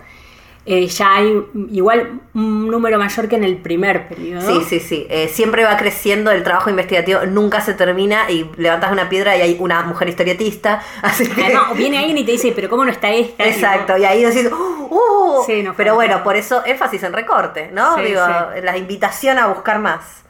Eh, 0.67 0.87
ya 0.87 1.17
hay 1.17 1.45
igual 1.73 2.21
un 2.33 2.71
número 2.71 2.99
mayor 2.99 3.29
que 3.29 3.37
en 3.37 3.45
el 3.45 3.59
primer 3.59 4.09
periodo. 4.09 4.41
Sí, 4.41 4.65
sí, 4.67 4.81
sí. 4.81 5.07
Eh, 5.11 5.29
siempre 5.29 5.63
va 5.63 5.77
creciendo 5.77 6.31
el 6.31 6.43
trabajo 6.43 6.71
investigativo, 6.71 7.21
nunca 7.27 7.61
se 7.61 7.75
termina 7.75 8.31
y 8.31 8.51
levantas 8.57 8.91
una 8.91 9.11
piedra 9.11 9.37
y 9.37 9.43
hay 9.43 9.57
una 9.61 9.83
mujer 9.83 10.09
historietista. 10.09 10.83
Así 11.03 11.29
que... 11.29 11.45
Además, 11.45 11.77
viene 11.77 11.99
alguien 11.99 12.17
y 12.17 12.25
te 12.25 12.33
dice, 12.33 12.53
pero 12.57 12.71
¿cómo 12.71 12.83
no 12.85 12.91
está 12.91 13.11
esta? 13.11 13.45
Exacto, 13.45 13.99
y 13.99 14.07
ahí 14.07 14.25
decís, 14.25 14.51
¡uh! 14.51 14.89
uh". 14.91 15.45
Sí, 15.45 15.63
no 15.63 15.75
pero 15.75 15.95
bueno, 15.97 16.23
por 16.23 16.35
eso 16.37 16.63
énfasis 16.65 17.03
en 17.03 17.13
recorte, 17.13 17.71
¿no? 17.71 17.97
Sí, 17.97 18.03
Digo, 18.05 18.23
sí. 18.25 18.63
la 18.63 18.79
invitación 18.79 19.39
a 19.39 19.49
buscar 19.49 19.81
más. 19.81 20.25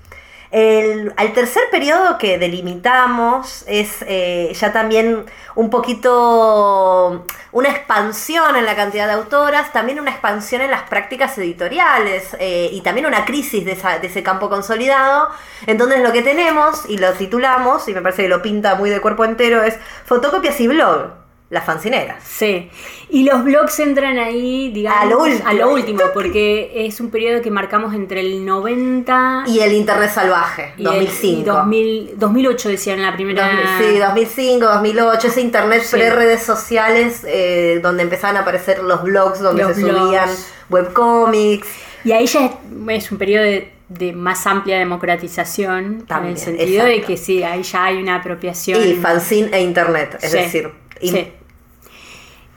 El, 0.57 1.12
al 1.16 1.32
tercer 1.32 1.64
periodo 1.72 2.16
que 2.16 2.38
delimitamos 2.38 3.64
es 3.66 4.05
eh, 4.07 4.52
ya 4.55 4.72
también 4.72 5.26
un 5.57 5.68
poquito 5.68 7.26
una 7.50 7.68
expansión 7.70 8.55
en 8.55 8.64
la 8.64 8.76
cantidad 8.76 9.09
de 9.09 9.14
autoras, 9.14 9.72
también 9.72 9.98
una 9.98 10.12
expansión 10.12 10.62
en 10.62 10.70
las 10.70 10.82
prácticas 10.82 11.36
editoriales 11.38 12.36
eh, 12.38 12.68
y 12.70 12.82
también 12.82 13.07
una 13.07 13.24
crisis 13.24 13.64
de, 13.64 13.74
de 13.74 14.07
ese 14.07 14.22
campo 14.22 14.48
consolidado. 14.48 15.28
Entonces 15.66 16.00
lo 16.00 16.12
que 16.12 16.22
tenemos, 16.22 16.88
y 16.88 16.98
lo 16.98 17.12
titulamos, 17.14 17.88
y 17.88 17.92
me 17.92 18.00
parece 18.00 18.22
que 18.22 18.28
lo 18.28 18.40
pinta 18.40 18.76
muy 18.76 18.90
de 18.90 19.00
cuerpo 19.00 19.24
entero, 19.24 19.64
es 19.64 19.76
fotocopias 20.05 20.61
y 20.61 20.68
blog, 20.68 21.24
las 21.51 21.64
fancineras. 21.64 22.24
Sí. 22.24 22.68
Y 23.11 23.24
los 23.24 23.45
blogs 23.45 23.78
entran 23.78 24.18
ahí, 24.18 24.70
digamos, 24.72 25.03
A 25.03 25.07
lo 25.07 25.20
último. 25.22 25.49
a 25.49 25.53
lo 25.53 25.72
último, 25.72 26.01
porque 26.12 26.72
es 26.86 26.99
un 27.01 27.11
periodo 27.11 27.42
que 27.42 27.51
marcamos 27.51 27.95
entre 27.95 28.20
el 28.20 28.45
90 28.45 29.45
Y 29.47 29.61
el 29.61 29.72
Internet 29.72 30.11
Salvaje, 30.12 30.72
y 30.76 30.80
el- 30.80 30.84
2005. 30.86 31.40
y 31.40 31.45
2000 31.45 32.11
2008 32.18 32.68
decían 32.70 32.99
en 32.99 33.07
la 33.07 33.12
primera. 33.14 33.47
2000, 33.78 33.92
sí, 33.92 33.99
2005, 33.99 34.66
2008, 34.66 35.26
ese 35.28 35.40
internet 35.42 35.82
Sí. 35.84 35.97
pre-redes 35.97 36.42
sociales 36.42 37.22
eh, 37.26 37.78
donde 37.82 38.03
empezaban 38.03 38.36
a 38.36 38.40
aparecer 38.40 38.82
los 38.82 39.03
blogs 39.05 39.38
donde 39.40 39.62
Los 39.64 39.76
se 39.76 39.84
blogs. 39.84 39.99
subían 40.01 40.30
webcomics. 40.70 41.68
Y 42.05 42.12
ahí 42.12 42.26
ya 42.26 42.47
es, 42.47 42.53
es 42.88 43.12
un 43.12 43.18
periodo 43.18 43.45
de, 43.45 43.70
de 43.88 44.12
más 44.12 44.47
amplia 44.47 44.78
democratización, 44.78 46.05
También, 46.07 46.32
en 46.36 46.38
el 46.38 46.45
sentido 46.45 46.84
de 46.84 46.90
exacto. 46.97 47.07
que 47.07 47.16
sí, 47.16 47.42
ahí 47.42 47.62
ya 47.62 47.84
hay 47.84 47.97
una 48.03 48.16
apropiación. 48.16 48.86
Y 48.86 48.95
fanzine 48.95 49.49
e 49.57 49.62
internet, 49.62 50.18
es 50.20 50.30
Sí, 50.32 50.38
decir. 50.38 50.70
Y- 51.01 51.09
sí. 51.09 51.32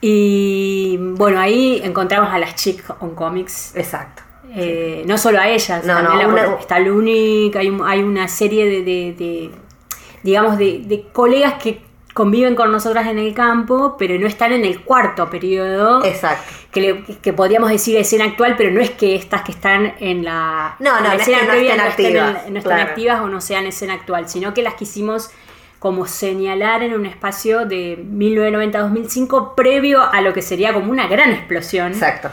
Y 0.00 0.96
bueno, 0.98 1.40
ahí 1.40 1.80
encontramos 1.82 2.32
a 2.32 2.38
las 2.38 2.54
Chick 2.54 2.84
on 3.00 3.14
Comics. 3.14 3.74
Exacto. 3.76 4.22
Eh, 4.54 5.02
no 5.06 5.18
solo 5.18 5.40
a 5.40 5.48
ellas, 5.48 5.84
No, 5.84 5.94
también 5.94 6.28
no, 6.30 6.36
la- 6.36 6.48
una- 6.48 6.58
está 6.60 6.78
Lunic, 6.78 7.54
hay, 7.56 7.68
un- 7.68 7.86
hay 7.86 8.02
una 8.02 8.28
serie 8.28 8.64
de, 8.64 8.82
de- 8.82 9.12
de, 9.12 9.50
digamos, 10.22 10.56
de, 10.56 10.80
de 10.86 11.02
colegas 11.12 11.54
que 11.62 11.82
conviven 12.14 12.54
con 12.54 12.72
nosotras 12.72 13.06
en 13.08 13.18
el 13.18 13.34
campo, 13.34 13.96
pero 13.98 14.18
no 14.18 14.26
están 14.26 14.52
en 14.52 14.64
el 14.64 14.80
cuarto 14.82 15.28
periodo, 15.28 16.02
Exacto. 16.04 16.50
que, 16.72 16.80
le- 16.80 17.02
que 17.20 17.32
podríamos 17.32 17.70
decir 17.70 17.96
escena 17.96 18.24
actual, 18.24 18.54
pero 18.56 18.70
no 18.70 18.80
es 18.80 18.90
que 18.90 19.14
estas 19.14 19.42
que 19.42 19.52
están 19.52 19.94
en 20.00 20.24
la, 20.24 20.76
No, 20.80 20.92
no, 20.92 20.96
en 20.98 21.02
la 21.04 21.08
no 21.10 21.14
es 21.16 21.20
escena 21.20 21.38
que 21.40 21.44
no 21.44 21.50
previa 21.52 21.70
estén 21.74 21.84
no 21.84 21.90
estén, 21.90 22.06
activas, 22.16 22.46
en- 22.46 22.52
no 22.54 22.58
estén 22.58 22.72
claro. 22.74 22.88
activas 22.90 23.20
o 23.20 23.28
no 23.28 23.40
sean 23.40 23.66
escena 23.66 23.94
actual, 23.94 24.28
sino 24.28 24.54
que 24.54 24.62
las 24.62 24.74
quisimos 24.74 25.30
como 25.78 26.06
señalar 26.06 26.82
en 26.82 26.94
un 26.94 27.06
espacio 27.06 27.64
de 27.66 27.98
1990-2005 27.98 29.54
previo 29.54 30.02
a 30.02 30.20
lo 30.20 30.32
que 30.32 30.42
sería 30.42 30.72
como 30.72 30.90
una 30.90 31.06
gran 31.06 31.30
explosión 31.30 31.92
Exacto. 31.92 32.30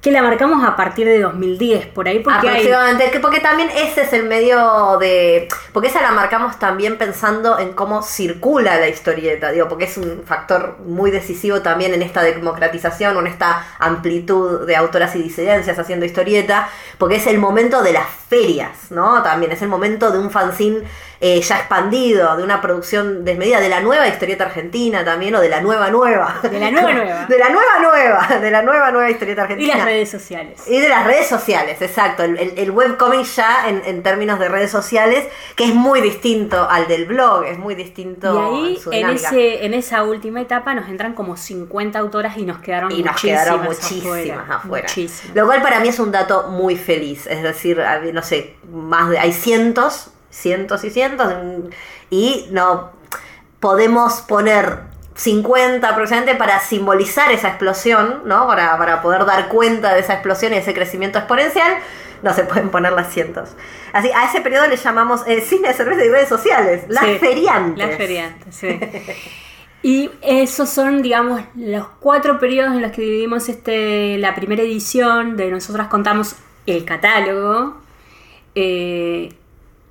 que 0.00 0.10
la 0.12 0.22
marcamos 0.22 0.62
a 0.62 0.76
partir 0.76 1.06
de 1.06 1.18
2010 1.20 1.86
por 1.86 2.06
ahí 2.08 2.18
porque 2.18 2.46
Aproximadamente, 2.46 3.10
que- 3.10 3.20
porque 3.20 3.40
también 3.40 3.70
ese 3.70 4.02
es 4.02 4.12
el 4.12 4.24
medio 4.24 4.98
de... 5.00 5.48
Porque 5.72 5.88
esa 5.88 6.02
la 6.02 6.10
marcamos 6.12 6.58
también 6.58 6.98
pensando 6.98 7.58
en 7.58 7.72
cómo 7.72 8.02
circula 8.02 8.78
la 8.78 8.86
historieta, 8.88 9.50
digo, 9.50 9.66
porque 9.68 9.84
es 9.86 9.96
un 9.96 10.22
factor 10.26 10.76
muy 10.84 11.10
decisivo 11.10 11.62
también 11.62 11.94
en 11.94 12.02
esta 12.02 12.22
democratización 12.22 13.16
en 13.16 13.26
esta 13.26 13.64
amplitud 13.78 14.66
de 14.66 14.76
autoras 14.76 15.16
y 15.16 15.22
disidencias 15.22 15.78
haciendo 15.78 16.04
historieta, 16.04 16.68
porque 16.98 17.16
es 17.16 17.26
el 17.26 17.38
momento 17.38 17.82
de 17.82 17.94
las 17.94 18.06
ferias, 18.28 18.90
¿no? 18.90 19.22
También 19.22 19.52
es 19.52 19.62
el 19.62 19.68
momento 19.68 20.10
de 20.10 20.18
un 20.18 20.30
fanzine 20.30 20.82
eh, 21.26 21.40
ya 21.40 21.56
expandido, 21.56 22.36
de 22.36 22.42
una 22.42 22.60
producción 22.60 23.24
desmedida, 23.24 23.58
de 23.60 23.70
la 23.70 23.80
nueva 23.80 24.06
historieta 24.06 24.44
argentina 24.44 25.04
también, 25.04 25.34
o 25.34 25.40
de 25.40 25.48
la 25.48 25.62
nueva 25.62 25.88
nueva. 25.88 26.40
De 26.42 26.60
la 26.60 26.70
nueva 26.70 26.92
nueva. 26.92 27.26
De 27.26 27.38
la 27.38 27.48
nueva 27.48 27.78
nueva, 27.80 28.38
de 28.40 28.50
la 28.50 28.60
nueva 28.60 28.90
nueva 28.90 29.10
historieta 29.10 29.40
y 29.40 29.44
argentina. 29.44 29.76
las 29.76 29.84
redes 29.86 30.10
sociales 30.10 30.60
Y 30.66 30.78
de 30.80 30.88
las 30.88 31.06
redes 31.06 31.26
sociales, 31.26 31.80
exacto. 31.80 32.24
El, 32.24 32.36
el, 32.36 32.58
el 32.58 32.70
webcomic 32.70 33.24
ya 33.24 33.68
en, 33.68 33.80
en 33.86 34.02
términos 34.02 34.38
de 34.38 34.48
redes 34.48 34.70
sociales, 34.70 35.26
que 35.56 35.64
es 35.64 35.74
muy 35.74 36.00
distinto 36.00 36.68
al 36.68 36.88
del 36.88 37.06
blog, 37.06 37.44
es 37.44 37.58
muy 37.58 37.74
distinto 37.74 38.52
y 38.54 38.66
ahí 38.66 38.80
en 38.92 39.04
en, 39.04 39.16
ese, 39.16 39.64
en 39.64 39.74
esa 39.74 40.02
última 40.04 40.40
etapa 40.40 40.74
nos 40.74 40.88
entran 40.88 41.14
como 41.14 41.36
50 41.36 41.98
autoras 41.98 42.36
y 42.36 42.44
nos 42.44 42.58
quedaron 42.58 42.90
y 42.92 43.02
nos 43.02 43.12
muchísimas 43.12 43.44
quedaron 43.44 43.64
muchísimas 43.64 44.04
afuera, 44.04 44.46
afuera. 44.56 44.88
muchísimas. 44.88 45.36
Lo 45.36 45.46
cual 45.46 45.62
para 45.62 45.80
mí 45.80 45.88
es 45.88 45.98
un 45.98 46.12
dato 46.12 46.48
muy 46.48 46.76
feliz. 46.76 47.26
Es 47.26 47.42
decir, 47.42 47.82
no 48.12 48.22
sé, 48.22 48.54
más 48.70 49.10
de, 49.10 49.18
hay 49.18 49.32
cientos, 49.32 50.10
cientos 50.34 50.84
y 50.84 50.90
cientos, 50.90 51.32
y 52.10 52.46
no 52.50 52.90
podemos 53.60 54.20
poner 54.22 54.80
50 55.14 55.88
aproximadamente 55.88 56.36
para 56.36 56.58
simbolizar 56.60 57.30
esa 57.32 57.48
explosión, 57.48 58.22
¿no? 58.24 58.46
Para, 58.46 58.76
para 58.76 59.00
poder 59.00 59.24
dar 59.24 59.48
cuenta 59.48 59.94
de 59.94 60.00
esa 60.00 60.14
explosión 60.14 60.52
y 60.52 60.56
ese 60.56 60.74
crecimiento 60.74 61.18
exponencial. 61.18 61.74
No 62.22 62.32
se 62.32 62.44
pueden 62.44 62.70
poner 62.70 62.92
las 62.92 63.12
cientos. 63.12 63.50
Así, 63.92 64.10
a 64.10 64.24
ese 64.24 64.40
periodo 64.40 64.66
le 64.66 64.76
llamamos 64.76 65.22
eh, 65.26 65.40
cine, 65.40 65.72
cerveza 65.74 66.04
y 66.04 66.08
redes 66.08 66.28
sociales. 66.28 66.84
Las 66.88 67.04
Sí, 67.04 67.18
feriantes. 67.18 67.86
Las 67.86 67.96
feriantes, 67.96 68.54
sí. 68.54 68.80
Y 69.82 70.10
esos 70.22 70.70
son, 70.70 71.02
digamos, 71.02 71.42
los 71.54 71.86
cuatro 72.00 72.38
periodos 72.38 72.72
en 72.72 72.80
los 72.80 72.90
que 72.90 73.02
dividimos 73.02 73.50
este, 73.50 74.16
la 74.16 74.34
primera 74.34 74.62
edición, 74.62 75.36
de 75.36 75.50
nosotras 75.50 75.88
contamos 75.88 76.36
el 76.66 76.86
catálogo 76.86 77.76
eh, 78.54 79.34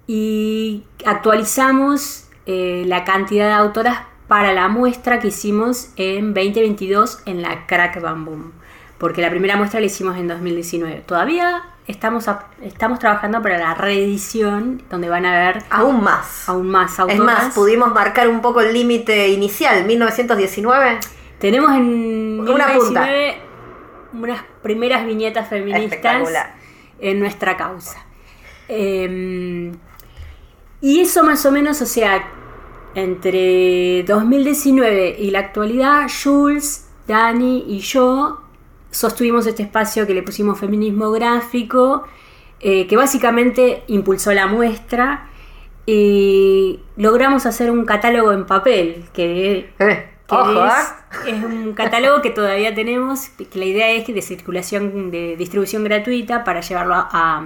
y 0.08 0.84
actualizamos 1.06 2.28
eh, 2.46 2.84
la 2.88 3.04
cantidad 3.04 3.48
de 3.48 3.54
autoras 3.54 4.00
para 4.28 4.54
la 4.54 4.68
muestra 4.68 5.20
que 5.20 5.28
hicimos 5.30 5.90
en 5.96 6.34
2022 6.34 7.22
en 7.26 7.42
la 7.42 7.66
Crack 7.68 8.02
Bam 8.02 8.26
Boom. 8.26 8.52
Porque 8.98 9.22
la 9.22 9.30
primera 9.30 9.58
muestra 9.58 9.80
la 9.80 9.86
hicimos 9.86 10.18
en 10.18 10.28
2019. 10.28 11.04
Todavía 11.06 11.64
estamos, 11.88 12.28
a- 12.30 12.48
estamos 12.62 13.00
trabajando 13.00 13.42
para 13.42 13.58
la 13.58 13.74
reedición, 13.74 14.82
donde 14.90 15.10
van 15.10 15.26
a 15.26 15.34
ver 15.38 15.64
Aún 15.70 16.02
más. 16.04 16.48
aún 16.48 16.70
más 16.70 17.00
autoras. 17.00 17.20
Es 17.20 17.26
más, 17.26 17.54
pudimos 17.54 17.94
marcar 17.94 18.28
un 18.30 18.42
poco 18.42 18.62
el 18.62 18.74
límite 18.74 19.28
inicial, 19.30 19.86
1919. 19.86 21.00
Tenemos 21.40 21.72
en 21.72 22.40
Una 22.40 22.68
2019 22.74 23.38
unas 24.14 24.42
primeras 24.62 25.06
viñetas 25.06 25.50
feministas 25.50 26.22
en 27.00 27.20
nuestra 27.20 27.58
causa. 27.58 28.06
Eh, 28.70 29.72
y 30.84 31.00
eso 31.00 31.24
más 31.24 31.46
o 31.46 31.52
menos, 31.52 31.82
o 31.82 31.86
sea, 31.86 32.30
entre 32.94 34.04
2019 34.04 35.16
y 35.18 35.32
la 35.32 35.40
actualidad, 35.40 36.10
Jules, 36.10 36.90
Dani 37.08 37.64
y 37.70 37.80
yo 37.80 38.42
sostuvimos 38.92 39.48
este 39.48 39.64
espacio 39.64 40.06
que 40.06 40.14
le 40.14 40.24
pusimos 40.24 40.60
feminismo 40.60 41.10
gráfico, 41.12 42.04
eh, 42.60 42.86
que 42.86 42.98
básicamente 42.98 43.86
impulsó 43.88 44.34
la 44.34 44.48
muestra 44.48 45.30
y 45.86 46.82
logramos 46.98 47.46
hacer 47.46 47.72
un 47.72 47.86
catálogo 47.86 48.34
en 48.34 48.46
papel, 48.46 49.06
que 49.14 49.72
Eh, 49.80 50.10
que 50.28 50.36
ojo, 50.36 50.66
es, 50.66 51.28
¿eh? 51.28 51.38
es 51.38 51.44
un 51.46 51.72
catálogo 51.76 52.22
que 52.22 52.30
todavía 52.30 52.76
tenemos, 52.76 53.30
que 53.30 53.58
la 53.58 53.66
idea 53.66 53.90
es 53.92 54.04
que 54.04 54.12
de 54.12 54.22
circulación, 54.22 55.12
de 55.12 55.38
distribución 55.38 55.86
gratuita 55.86 56.44
para 56.44 56.60
llevarlo 56.60 56.96
a, 56.96 57.08
a 57.10 57.44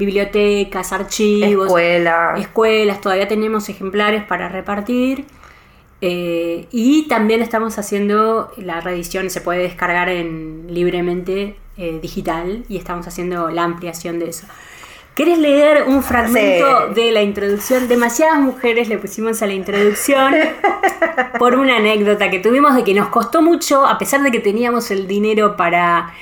bibliotecas, 0.00 0.92
archivos, 0.92 1.66
Escuela. 1.66 2.34
escuelas, 2.38 3.00
todavía 3.00 3.28
tenemos 3.28 3.68
ejemplares 3.68 4.24
para 4.24 4.48
repartir. 4.48 5.26
eh, 6.00 6.66
y 6.72 7.06
también 7.08 7.42
estamos 7.42 7.78
haciendo 7.78 8.50
la 8.56 8.80
reedición, 8.80 9.28
se 9.30 9.40
puede 9.42 9.60
descargar 9.62 10.08
en, 10.08 10.66
libremente 10.70 11.56
eh, 11.76 11.98
digital 12.02 12.64
y 12.70 12.78
estamos 12.78 13.06
haciendo 13.06 13.50
la 13.50 13.64
ampliación 13.64 14.18
de 14.18 14.30
eso. 14.30 14.46
¿Querés 15.14 15.38
leer 15.38 15.84
un 15.88 16.02
fragmento 16.02 16.88
Sí. 16.88 16.94
de 16.94 17.12
la 17.12 17.20
introducción? 17.22 17.86
Demasiadas 17.88 18.40
mujeres 18.40 18.88
le 18.88 18.96
pusimos 18.96 19.42
a 19.42 19.46
la 19.46 19.52
introducción 19.52 20.32
por 21.38 21.56
una 21.56 21.76
anécdota 21.76 22.30
que 22.30 22.38
tuvimos 22.38 22.74
de 22.74 22.82
que 22.84 22.94
nos 22.94 23.08
costó 23.08 23.42
mucho, 23.42 23.84
a 23.86 23.98
pesar 23.98 24.22
de 24.22 24.30
que 24.30 24.40
teníamos 24.40 24.90
el 24.90 25.06
dinero 25.06 25.56
para 25.56 26.14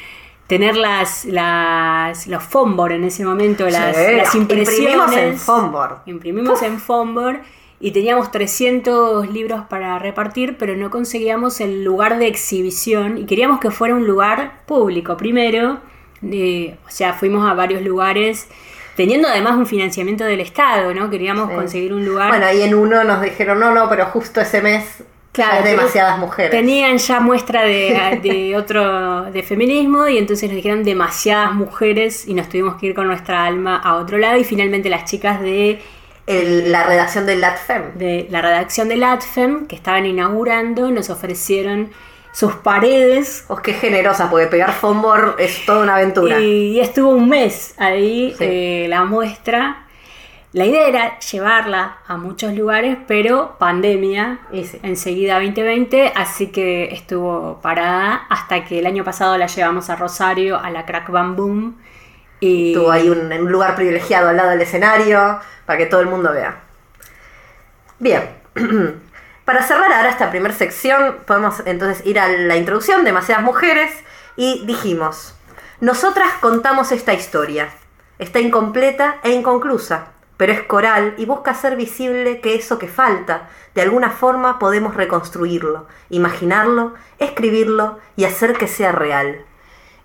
tener 0.49 0.77
las, 0.77 1.25
las 1.27 2.27
los 2.27 2.43
Fombor 2.43 2.91
en 2.93 3.05
ese 3.05 3.25
momento, 3.25 3.69
las, 3.71 3.97
Sí, 3.97 4.17
las 4.17 4.35
impresiones. 4.35 4.89
Imprimimos 4.95 5.17
en 5.17 5.39
Fombor. 5.39 5.99
Imprimimos 6.07 6.63
en 6.63 6.81
Fombor 6.81 7.41
y 7.81 7.93
teníamos 7.93 8.33
300 8.33 9.31
libros 9.31 9.63
para 9.69 9.99
repartir, 10.01 10.57
pero 10.59 10.75
no 10.75 10.91
conseguíamos 10.91 11.61
el 11.61 11.85
lugar 11.85 12.19
de 12.19 12.27
exhibición 12.27 13.19
y 13.19 13.27
queríamos 13.27 13.61
que 13.61 13.71
fuera 13.71 13.95
un 13.95 14.07
lugar 14.07 14.63
público 14.67 15.17
primero. 15.17 15.79
eh, 16.29 16.77
o 16.85 16.91
sea, 16.91 17.13
fuimos 17.13 17.49
a 17.49 17.55
varios 17.55 17.81
lugares, 17.83 18.49
teniendo 18.97 19.29
además 19.29 19.55
un 19.57 19.67
financiamiento 19.67 20.25
del 20.25 20.41
Estado, 20.41 20.93
¿no? 20.93 21.09
Queríamos 21.11 21.49
Sí. 21.51 21.55
conseguir 21.55 21.93
un 21.95 22.05
lugar. 22.05 22.31
Bueno, 22.31 22.47
y 22.53 22.63
en 22.63 22.75
uno 22.75 23.05
nos 23.05 23.23
dijeron, 23.23 23.61
no, 23.61 23.71
no, 23.73 23.89
pero 23.89 24.07
justo 24.07 24.41
ese 24.41 24.61
mes 24.61 25.05
Claro, 25.45 25.57
hay 25.59 25.63
pero 25.65 25.77
demasiadas 25.79 26.19
mujeres. 26.19 26.51
Tenían 26.51 26.99
ya 26.99 27.21
muestra 27.21 27.63
de, 27.65 28.19
de 28.23 28.57
otro 28.57 29.25
de 29.31 29.43
feminismo 29.43 30.07
y 30.09 30.19
entonces 30.19 30.49
nos 30.49 30.57
dijeron 30.57 30.85
demasiadas 30.85 31.53
mujeres 31.55 32.27
y 32.27 32.35
nos 32.35 32.49
tuvimos 32.49 32.77
que 32.77 32.87
ir 32.87 32.95
con 32.95 33.07
nuestra 33.07 33.45
alma 33.45 33.77
a 33.83 33.95
otro 33.97 34.19
lado 34.19 34.37
y 34.39 34.45
finalmente 34.45 34.89
las 34.91 35.05
chicas 35.05 35.41
de, 35.41 35.81
El- 36.27 36.71
la 36.73 36.85
redacción 36.85 37.25
del 37.27 37.41
LATFEM. 37.41 37.95
de 37.97 38.27
la 38.31 38.43
redacción 38.43 38.89
del 38.89 39.03
ATFEM 39.05 39.67
que 39.67 39.77
estaban 39.77 40.05
inaugurando 40.07 40.91
nos 40.91 41.09
ofrecieron 41.11 41.91
sus 42.33 42.53
paredes 42.55 43.45
Oh, 43.49 43.57
qué 43.57 43.73
generosa, 43.73 44.29
porque 44.31 44.47
pegar 44.47 44.73
Fombor 44.73 45.37
es 45.39 45.65
toda 45.67 45.83
una 45.83 45.97
aventura. 45.97 46.39
y 46.41 46.79
estuvo 46.79 47.11
un 47.11 47.29
mes 47.29 47.75
ahí 47.79 48.35
Sí. 48.39 48.45
eh, 48.45 48.87
la 48.89 49.05
muestra. 49.05 49.85
La 50.53 50.65
idea 50.65 50.89
era 50.89 51.19
llevarla 51.19 51.99
a 52.07 52.17
muchos 52.17 52.55
lugares, 52.55 52.97
pero 53.07 53.57
pandemia, 53.59 54.39
sí. 54.51 54.81
enseguida 54.83 55.35
2020, 55.35 56.15
así 56.17 56.47
que 56.47 56.95
estuvo 56.95 57.61
parada 57.61 58.27
hasta 58.31 58.65
que 58.65 58.79
el 58.79 58.87
año 58.87 59.05
pasado 59.05 59.37
la 59.37 59.47
llevamos 59.47 59.91
a 59.91 59.97
Rosario, 59.97 60.59
a 60.59 60.71
la 60.71 60.87
Crack 60.87 61.11
Bam 61.11 61.37
Boom. 61.37 61.77
Y 62.41 62.73
Estuvo 62.73 62.91
ahí 62.91 63.11
un, 63.11 63.31
en 63.31 63.43
un 63.43 63.53
lugar 63.53 63.75
privilegiado 63.75 64.31
al 64.31 64.37
lado 64.39 64.51
del 64.51 64.63
escenario 64.63 65.39
para 65.67 65.77
que 65.77 65.87
todo 65.87 66.01
el 66.01 66.07
mundo 66.07 66.33
vea. 66.33 66.63
Bien. 67.99 68.23
Para 69.45 69.63
cerrar 69.63 69.91
ahora 69.91 70.11
esta 70.11 70.31
primera 70.31 70.55
sección, 70.55 71.21
podemos 71.27 71.63
entonces 71.65 72.05
ir 72.07 72.19
a 72.19 72.29
la 72.29 72.57
introducción, 72.59 73.03
demasiadas 73.03 73.43
mujeres, 73.43 73.91
y 74.37 74.67
dijimos, 74.67 75.35
nosotras 75.81 76.35
contamos 76.43 76.93
esta 76.93 77.15
historia. 77.15 77.71
Está 78.19 78.41
incompleta 78.41 79.17
e 79.23 79.31
inconclusa, 79.31 80.09
pero 80.39 80.53
es 80.53 80.63
coral 80.63 81.15
y 81.19 81.27
busca 81.27 81.51
hacer 81.51 81.77
visible 81.77 82.41
que 82.41 82.55
eso 82.55 82.79
que 82.79 82.89
falta, 82.89 83.51
de 83.75 83.83
alguna 83.83 84.11
forma 84.11 84.59
podemos 84.59 84.95
reconstruirlo, 84.95 85.87
imaginarlo, 86.09 86.95
escribirlo 87.19 87.99
y 88.17 88.25
hacer 88.25 88.57
que 88.57 88.69
sea 88.69 88.93
real. 88.93 89.45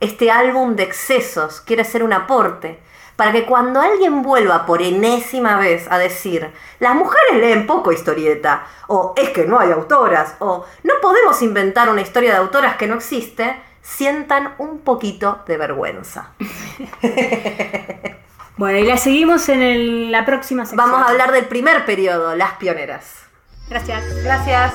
Este 0.02 0.32
álbum 0.32 0.76
de 0.76 0.84
excesos 0.84 1.62
quiere 1.62 1.86
ser 1.86 2.04
un 2.04 2.12
aporte 2.12 2.80
para 3.16 3.32
que 3.32 3.46
cuando 3.46 3.80
alguien 3.80 4.24
vuelva 4.24 4.66
por 4.66 4.82
enésima 4.82 5.58
vez 5.58 5.86
a 5.90 6.00
decir, 6.00 6.52
las 6.80 6.96
mujeres 6.96 7.36
leen 7.36 7.68
poco 7.68 7.92
historieta, 7.92 8.66
o 8.88 9.14
es 9.16 9.30
que 9.30 9.46
no 9.46 9.60
hay 9.60 9.72
autoras, 9.72 10.36
o 10.40 10.66
no 10.84 10.94
podemos 11.00 11.42
inventar 11.44 11.90
una 11.90 12.02
historia 12.02 12.32
de 12.32 12.38
autoras 12.38 12.76
que 12.76 12.88
no 12.88 12.96
existe, 12.96 13.62
sientan 13.84 14.56
un 14.58 14.80
poquito 14.80 15.44
de 15.46 15.58
vergüenza. 15.58 16.32
bueno, 18.58 18.80
y 18.80 18.84
la 18.86 18.98
seguimos 18.98 19.50
en 19.50 19.62
el- 19.62 20.12
la 20.12 20.26
próxima 20.26 20.66
sección. 20.66 20.90
Vamos 20.90 21.08
a 21.08 21.12
hablar 21.12 21.32
del 21.32 21.46
primer 21.46 21.86
periodo, 21.86 22.36
las 22.36 22.54
pioneras. 22.54 23.26
Gracias. 23.70 24.04
Gracias. 24.24 24.74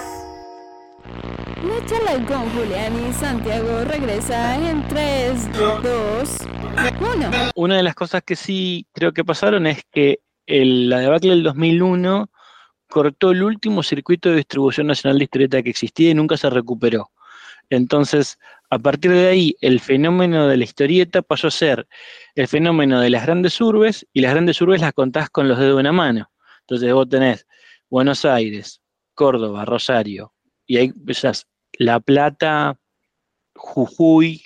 La 1.63 1.87
charla 1.87 2.27
con 2.27 2.49
Julián 2.51 2.93
y 3.09 3.13
Santiago 3.13 3.85
regresa 3.85 4.57
en 4.57 4.87
3, 4.89 5.49
2, 5.83 6.39
1. 7.01 7.31
Una 7.57 7.77
de 7.77 7.83
las 7.83 7.95
cosas 7.95 8.23
que 8.25 8.37
sí 8.37 8.87
creo 8.93 9.13
que 9.13 9.25
pasaron 9.25 9.67
es 9.67 9.83
que 9.93 10.21
el- 10.47 10.89
la 10.89 10.99
debacle 11.01 11.31
del 11.31 11.43
2001 11.43 12.31
cortó 12.89 13.33
el 13.33 13.43
último 13.43 13.83
circuito 13.83 14.31
de 14.31 14.37
distribución 14.37 14.87
nacional 14.87 15.19
de 15.19 15.25
historieta 15.25 15.63
que 15.63 15.71
existía 15.71 16.11
y 16.11 16.15
nunca 16.15 16.37
se 16.37 16.49
recuperó. 16.49 17.11
Entonces, 17.71 18.39
a 18.71 18.79
partir 18.79 19.11
de 19.11 19.29
ahí, 19.29 19.57
el 19.61 19.81
fenómeno 19.81 20.47
de 20.49 20.57
la 20.57 20.65
historieta 20.65 21.23
pasó 21.23 21.49
a 21.49 21.51
ser 21.51 21.89
el 22.35 22.49
fenómeno 22.49 23.01
de 23.01 23.11
las 23.11 23.25
grandes 23.25 23.61
urbes 23.61 24.07
y 24.13 24.21
las 24.21 24.33
grandes 24.33 24.61
urbes 24.61 24.81
las 24.81 24.93
contás 24.93 25.31
con 25.31 25.49
los 25.49 25.59
dedos 25.59 25.77
de 25.77 25.81
una 25.81 25.93
mano. 25.93 26.31
Entonces 26.61 26.93
vos 26.93 27.09
tenés 27.09 27.47
Buenos 27.89 28.25
Aires, 28.25 28.83
Córdoba, 29.15 29.65
Rosario, 29.65 30.35
y 30.67 30.77
ahí 30.77 30.87
empezás 30.87 31.47
La 31.79 31.99
Plata, 32.01 32.79
Jujuy, 33.55 34.45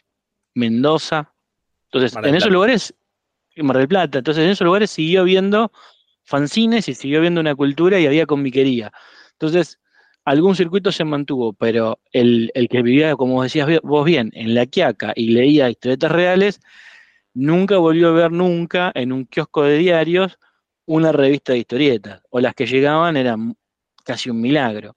Mendoza. 0.54 1.34
Entonces, 1.90 2.16
en 2.22 2.34
esos 2.34 2.50
lugares, 2.50 2.94
Mar 3.56 3.76
del 3.76 3.88
Plata, 3.88 4.18
entonces 4.18 4.44
en 4.44 4.50
esos 4.50 4.64
lugares 4.64 4.90
siguió 4.90 5.22
habiendo 5.22 5.72
fanzines 6.22 6.88
y 6.88 6.94
siguió 6.94 7.18
habiendo 7.18 7.40
una 7.40 7.54
cultura 7.54 7.98
y 7.98 8.06
había 8.06 8.24
comiquería. 8.26 8.92
Entonces, 9.32 9.80
algún 10.24 10.54
circuito 10.56 10.92
se 10.92 11.04
mantuvo, 11.04 11.52
pero 11.52 11.98
el, 12.12 12.50
que 12.70 12.82
vivía, 12.82 13.16
como 13.16 13.42
decías 13.42 13.68
vos 13.82 14.04
bien, 14.04 14.30
en 14.34 14.54
La 14.54 14.66
Quiaca 14.66 15.12
y 15.16 15.28
leía 15.28 15.70
historietas 15.70 16.12
reales, 16.12 16.60
nunca 17.34 17.78
volvió 17.78 18.08
a 18.08 18.12
ver 18.12 18.32
nunca 18.32 18.92
en 18.94 19.12
un 19.12 19.26
kiosco 19.26 19.64
de 19.64 19.78
diarios 19.78 20.38
una 20.86 21.12
revista 21.12 21.52
de 21.52 21.60
historietas, 21.60 22.22
o 22.30 22.40
las 22.40 22.54
que 22.54 22.66
llegaban 22.66 23.16
eran 23.16 23.56
casi 24.04 24.30
un 24.30 24.40
milagro. 24.40 24.94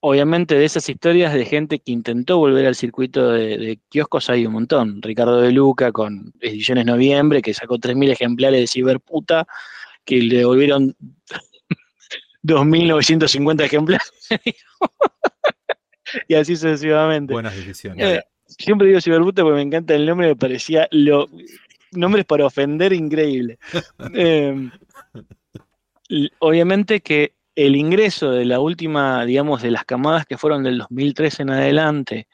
Obviamente 0.00 0.56
de 0.56 0.64
esas 0.64 0.88
historias 0.88 1.32
de 1.32 1.44
gente 1.44 1.78
que 1.78 1.92
intentó 1.92 2.38
volver 2.38 2.66
al 2.66 2.74
circuito 2.74 3.30
de, 3.30 3.56
de 3.56 3.80
kioscos 3.88 4.28
hay 4.30 4.46
un 4.46 4.54
montón. 4.54 5.00
Ricardo 5.00 5.40
de 5.40 5.52
Luca 5.52 5.92
con 5.92 6.32
Ediciones 6.40 6.86
Noviembre, 6.86 7.40
que 7.40 7.54
sacó 7.54 7.78
3.000 7.78 8.10
ejemplares 8.10 8.60
de 8.60 8.66
Ciberputa, 8.66 9.46
que 10.04 10.20
le 10.20 10.38
devolvieron 10.38 10.96
2.950 12.42 13.64
ejemplares. 13.64 14.12
y 16.28 16.34
así 16.34 16.56
sucesivamente. 16.56 17.32
Buenas 17.32 17.56
decisiones. 17.56 18.06
Eh, 18.18 18.22
siempre 18.46 18.88
digo 18.88 19.00
ciberputa 19.00 19.42
porque 19.42 19.56
me 19.56 19.62
encanta 19.62 19.94
el 19.94 20.06
nombre, 20.06 20.28
me 20.28 20.36
parecía 20.36 20.88
lo 20.90 21.28
nombres 21.92 22.24
para 22.24 22.46
ofender 22.46 22.92
increíble. 22.92 23.58
Eh, 24.14 24.70
l- 26.08 26.30
obviamente 26.40 27.00
que 27.00 27.34
el 27.54 27.76
ingreso 27.76 28.30
de 28.30 28.44
la 28.46 28.60
última, 28.60 29.24
digamos, 29.26 29.62
de 29.62 29.70
las 29.70 29.84
camadas 29.84 30.24
que 30.26 30.38
fueron 30.38 30.62
del 30.62 30.78
2003 30.78 31.40
en 31.40 31.50
adelante 31.50 32.28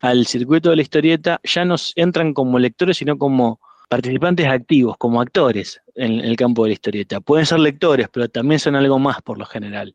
al 0.00 0.26
circuito 0.26 0.70
de 0.70 0.76
la 0.76 0.82
historieta, 0.82 1.40
ya 1.44 1.64
no 1.64 1.76
entran 1.96 2.32
como 2.34 2.58
lectores, 2.58 2.96
sino 2.98 3.16
como 3.18 3.60
participantes 3.90 4.46
activos, 4.46 4.96
como 4.98 5.20
actores 5.20 5.82
en, 5.96 6.20
el 6.20 6.36
campo 6.36 6.62
de 6.62 6.68
la 6.70 6.74
historieta. 6.74 7.20
Pueden 7.20 7.44
ser 7.44 7.58
lectores, 7.58 8.08
pero 8.12 8.28
también 8.28 8.60
son 8.60 8.76
algo 8.76 9.00
más 9.00 9.20
por 9.20 9.36
lo 9.36 9.44
general. 9.44 9.92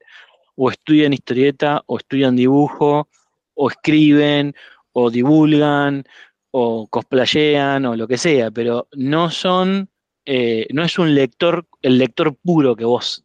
O 0.55 0.69
estudian 0.69 1.13
historieta, 1.13 1.81
o 1.85 1.97
estudian 1.97 2.35
dibujo, 2.35 3.07
o 3.53 3.69
escriben, 3.69 4.53
o 4.91 5.09
divulgan, 5.09 6.03
o 6.51 6.87
cosplayean, 6.87 7.85
o 7.85 7.95
lo 7.95 8.05
que 8.05 8.17
sea, 8.17 8.51
pero 8.51 8.89
no 8.91 9.31
son, 9.31 9.89
eh, 10.25 10.67
no 10.73 10.83
es 10.83 10.99
un 10.99 11.15
lector, 11.15 11.65
el 11.81 11.97
lector 11.97 12.35
puro 12.35 12.75
que 12.75 12.83
vos 12.83 13.23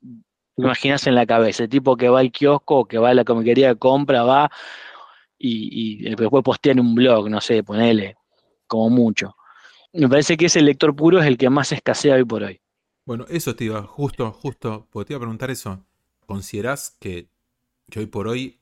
imaginás 0.57 1.05
en 1.09 1.17
la 1.17 1.27
cabeza, 1.27 1.65
el 1.65 1.69
tipo 1.69 1.97
que 1.97 2.09
va 2.09 2.21
al 2.21 2.31
kiosco, 2.31 2.87
que 2.87 2.99
va 2.99 3.11
a 3.11 3.15
la 3.15 3.25
comiquería, 3.25 3.75
compra, 3.75 4.23
va 4.23 4.49
y, 5.37 6.05
y 6.05 6.15
después 6.15 6.45
postea 6.45 6.73
en 6.73 6.81
un 6.81 6.95
blog, 6.95 7.29
no 7.29 7.41
sé, 7.41 7.65
ponele, 7.65 8.17
como 8.69 8.89
mucho. 8.91 9.35
Me 9.93 10.09
parece 10.09 10.37
que 10.37 10.47
ese 10.47 10.61
lector 10.63 10.95
puro 10.95 11.19
es 11.21 11.27
el 11.27 11.37
que 11.37 11.51
más 11.51 11.73
escasea 11.73 12.15
hoy 12.15 12.25
por 12.25 12.43
hoy. 12.43 12.61
Bueno, 13.05 13.25
eso 13.29 13.55
te 13.57 13.65
iba, 13.65 13.83
justo, 13.83 14.31
justo, 14.33 14.87
porque 14.91 15.09
te 15.09 15.13
iba 15.15 15.19
a 15.19 15.21
preguntar 15.21 15.51
eso. 15.51 15.85
¿Considerás 16.27 16.97
que, 17.01 17.29
que 17.91 17.99
hoy 18.01 18.07
por 18.07 18.29
hoy 18.29 18.61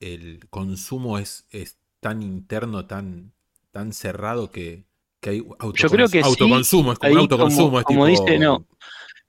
el 0.00 0.40
consumo 0.50 1.18
es, 1.18 1.46
es 1.50 1.78
tan 2.00 2.22
interno, 2.22 2.86
tan, 2.86 3.32
tan 3.70 3.92
cerrado 3.92 4.50
que, 4.50 4.84
que 5.20 5.30
hay 5.30 5.40
autocons- 5.40 5.74
Yo 5.82 5.88
creo 5.88 6.08
que 6.08 6.22
sí, 6.22 6.28
autoconsumo? 6.28 6.92
es 6.92 6.98
como 6.98 7.12
un 7.12 7.18
autoconsumo. 7.18 7.66
como- 7.68 7.78
es 7.78 7.84
como 7.84 8.06
tipo- 8.06 8.24
dice, 8.24 8.38
no. 8.38 8.66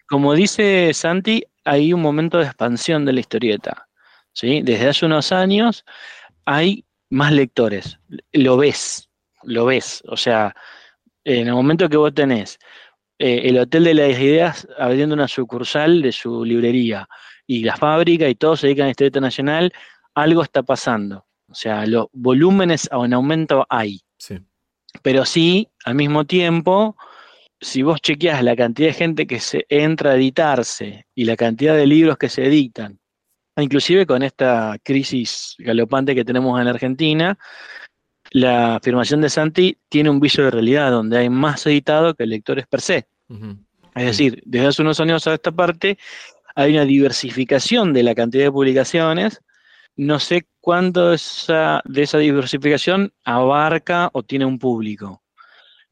Como 0.08 0.34
dice 0.34 0.94
Santi, 0.94 1.44
hay 1.64 1.94
un 1.94 2.02
momento 2.02 2.38
de 2.40 2.46
expansión 2.46 3.06
de 3.06 3.14
la 3.14 3.20
historieta. 3.20 3.88
¿sí? 4.34 4.62
Desde 4.64 4.90
hace 4.90 5.06
unos 5.06 5.32
años 5.32 5.86
hay 6.46 6.86
más 7.10 7.32
lectores. 7.32 8.00
Lo 8.34 8.58
ves, 8.58 9.10
lo 9.44 9.66
ves. 9.66 10.04
O 10.08 10.18
sea, 10.18 10.56
en 11.26 11.48
el 11.48 11.54
momento 11.54 11.90
que 11.90 11.98
vos 11.98 12.14
tenés 12.14 12.58
eh, 13.20 13.42
el 13.46 13.58
Hotel 13.58 13.86
de 13.86 13.94
las 13.94 14.20
Ideas 14.20 14.68
abriendo 14.78 15.16
una 15.16 15.28
sucursal 15.28 16.02
de 16.02 16.12
su 16.12 16.46
librería 16.46 17.08
y 17.48 17.64
la 17.64 17.76
fábrica 17.76 18.30
y 18.30 18.36
todos 18.36 18.62
se 18.62 18.68
dedican 18.68 18.88
a 18.88 18.92
historieta 18.92 19.20
nacional, 19.20 19.74
algo 20.14 20.42
está 20.44 20.64
pasando. 20.64 21.26
O 21.50 21.56
sea, 21.56 21.86
los 21.86 22.08
volúmenes 22.12 22.90
en 22.92 23.14
aumento 23.14 23.66
hay. 23.70 24.02
Sí. 24.18 24.40
Pero 25.02 25.26
sí, 25.26 25.70
al 25.84 25.96
mismo 25.96 26.26
tiempo, 26.26 26.98
si 27.62 27.84
vos 27.84 28.02
chequeas 28.02 28.44
la 28.44 28.56
cantidad 28.56 28.90
de 28.90 28.94
gente 28.94 29.28
que 29.28 29.40
se 29.40 29.66
entra 29.70 30.12
a 30.12 30.16
editarse 30.16 31.06
y 31.16 31.26
la 31.26 31.36
cantidad 31.36 31.76
de 31.76 31.88
libros 31.88 32.18
que 32.18 32.30
se 32.30 32.46
editan, 32.46 33.00
inclusive 33.58 34.06
con 34.06 34.24
esta 34.24 34.78
crisis 34.84 35.56
galopante 35.60 36.16
que 36.16 36.26
tenemos 36.26 36.60
en 36.60 36.68
Argentina, 36.68 37.38
la 38.36 38.76
afirmación 38.76 39.22
de 39.22 39.30
Santi 39.30 39.78
tiene 39.88 40.10
un 40.10 40.20
viso 40.20 40.42
de 40.44 40.52
realidad 40.52 40.92
donde 40.92 41.18
hay 41.18 41.30
más 41.30 41.66
editado 41.68 42.14
que 42.16 42.26
lectores 42.26 42.68
per 42.68 42.82
se. 42.82 43.08
Es 43.96 44.06
decir, 44.06 44.42
desde 44.46 44.68
hace 44.68 44.82
unos 44.82 45.00
años 45.00 45.26
a 45.26 45.34
esta 45.36 45.52
parte 45.54 45.98
hay 46.54 46.74
una 46.74 46.84
diversificación 46.84 47.94
de 47.94 48.04
la 48.04 48.14
cantidad 48.14 48.44
de 48.44 48.52
publicaciones. 48.52 49.40
No 49.96 50.20
sé 50.20 50.46
cuánto 50.60 51.14
esa- 51.14 51.82
de 51.86 52.02
esa 52.02 52.18
diversificación 52.18 53.14
abarca 53.24 54.10
o 54.12 54.22
tiene 54.24 54.44
un 54.44 54.60
público. 54.60 55.24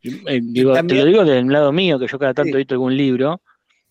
Eh, 0.01 0.41
digo, 0.43 0.73
te 0.83 0.95
lo 0.95 1.05
digo 1.05 1.23
del 1.23 1.47
lado 1.47 1.71
mío, 1.71 1.97
que 1.97 2.07
yo 2.07 2.19
cada 2.19 2.33
tanto 2.33 2.49
Sí. 2.51 2.55
edito 2.57 2.75
algún 2.75 2.97
libro, 2.97 3.41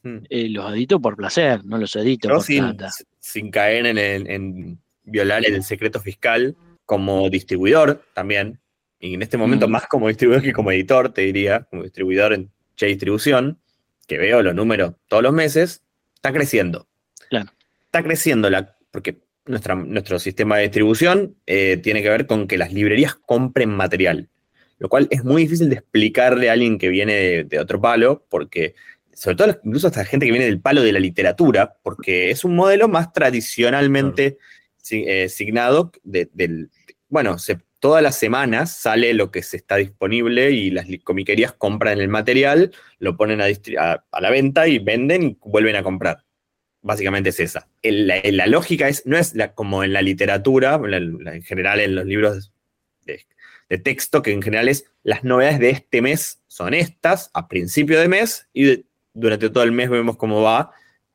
Mm. 0.03 0.17
eh, 0.29 0.49
los 0.51 0.71
edito 0.75 1.01
por 1.01 1.17
placer, 1.17 1.65
no 1.65 1.79
los 1.79 1.97
edito 1.97 2.29
Yo 2.29 2.35
por 2.35 2.45
sin, 2.45 2.65
plata. 2.65 2.91
sin 3.19 3.51
caer 3.51 3.87
en, 3.87 3.97
el- 3.97 4.29
en 4.29 4.79
violar 5.05 5.43
el 5.47 5.63
secreto 5.63 6.01
fiscal 6.01 6.55
como 6.87 7.29
distribuidor 7.31 8.05
también, 8.15 8.61
y 9.01 9.15
en 9.15 9.23
este 9.23 9.37
momento 9.37 9.69
Mm. 9.69 9.71
más 9.71 9.87
como 9.87 10.09
distribuidor 10.09 10.43
que 10.43 10.53
como 10.53 10.71
editor, 10.73 11.13
te 11.13 11.23
diría, 11.23 11.65
como 11.71 11.83
distribuidor 11.83 12.33
en 12.33 12.51
Che 12.77 12.87
Distribución, 12.87 13.59
que 14.07 14.19
veo 14.19 14.43
los 14.43 14.55
números 14.55 14.95
todos 15.09 15.23
los 15.23 15.33
meses, 15.33 15.83
está 16.15 16.33
creciendo. 16.33 16.89
Claro. 17.29 17.51
Está 17.85 18.03
creciendo 18.03 18.49
la, 18.51 18.77
porque 18.91 19.23
nuestra, 19.47 19.75
nuestro 19.75 20.19
sistema 20.19 20.57
de 20.57 20.63
distribución 20.65 21.37
eh, 21.47 21.79
tiene 21.83 22.03
que 22.03 22.09
ver 22.09 22.27
con 22.27 22.47
que 22.47 22.59
las 22.59 22.73
librerías 22.73 23.15
compren 23.15 23.71
material, 23.71 24.29
lo 24.79 24.89
cual 24.89 25.09
es 25.11 25.25
muy 25.25 25.43
difícil 25.43 25.69
de 25.69 25.77
explicarle 25.77 26.51
a 26.51 26.53
alguien 26.53 26.79
que 26.79 26.89
viene 26.89 27.15
de, 27.15 27.45
de 27.45 27.59
otro 27.59 27.81
palo, 27.81 28.25
porque 28.29 28.75
sobre 29.13 29.37
todo 29.37 29.61
incluso 29.65 29.89
hasta 29.89 30.05
gente 30.05 30.27
que 30.27 30.33
viene 30.33 30.47
del 30.47 30.61
palo 30.61 30.83
de 30.83 30.93
la 30.93 31.01
literatura, 31.01 31.77
porque 31.83 32.31
es 32.31 32.45
un 32.45 32.57
modelo 32.57 32.89
más 32.89 33.13
tradicionalmente 33.13 34.39
eh, 34.91 35.29
signado 35.29 35.93
de- 36.03 36.31
del... 36.33 36.71
Bueno, 37.09 37.37
todas 37.83 38.01
las 38.01 38.17
semanas 38.17 38.71
sale 38.71 39.13
lo 39.13 39.33
que 39.33 39.43
se 39.43 39.57
está 39.57 39.75
disponible 39.75 40.53
y 40.53 40.71
las 40.71 40.87
comiquerías 41.03 41.53
compran 41.53 42.01
el 42.01 42.07
material, 42.07 42.71
lo 43.01 43.17
ponen 43.17 43.41
a, 43.41 43.49
la 44.21 44.31
venta 44.31 44.69
y 44.69 44.79
venden 44.79 45.23
y 45.25 45.39
vuelven 45.41 45.75
a 45.75 45.83
comprar. 45.83 46.25
Básicamente 46.81 47.31
es 47.31 47.41
esa. 47.41 47.69
La, 47.83 48.47
lógica 48.47 48.89
es, 48.89 49.05
no 49.05 49.19
es 49.19 49.35
como 49.57 49.83
en 49.83 49.93
la 49.93 50.01
literatura, 50.01 50.81
en 50.81 51.43
general 51.43 51.81
en 51.81 51.97
los 51.97 52.07
libros 52.07 52.53
de, 53.05 53.27
texto, 53.79 54.23
que 54.23 54.31
en 54.31 54.43
general 54.43 54.69
es 54.69 54.85
las 55.03 55.25
novedades 55.25 55.59
de 55.59 55.71
este 55.71 56.03
mes 56.03 56.41
son 56.47 56.75
estas, 56.75 57.31
a 57.35 57.49
principio 57.49 57.99
de 57.99 58.07
mes, 58.07 58.47
y 58.53 58.85
durante 59.13 59.51
todo 59.51 59.65
el 59.65 59.73
mes 59.73 59.91
vemos 59.91 60.17
cómo 60.17 60.41
va, 60.43 60.71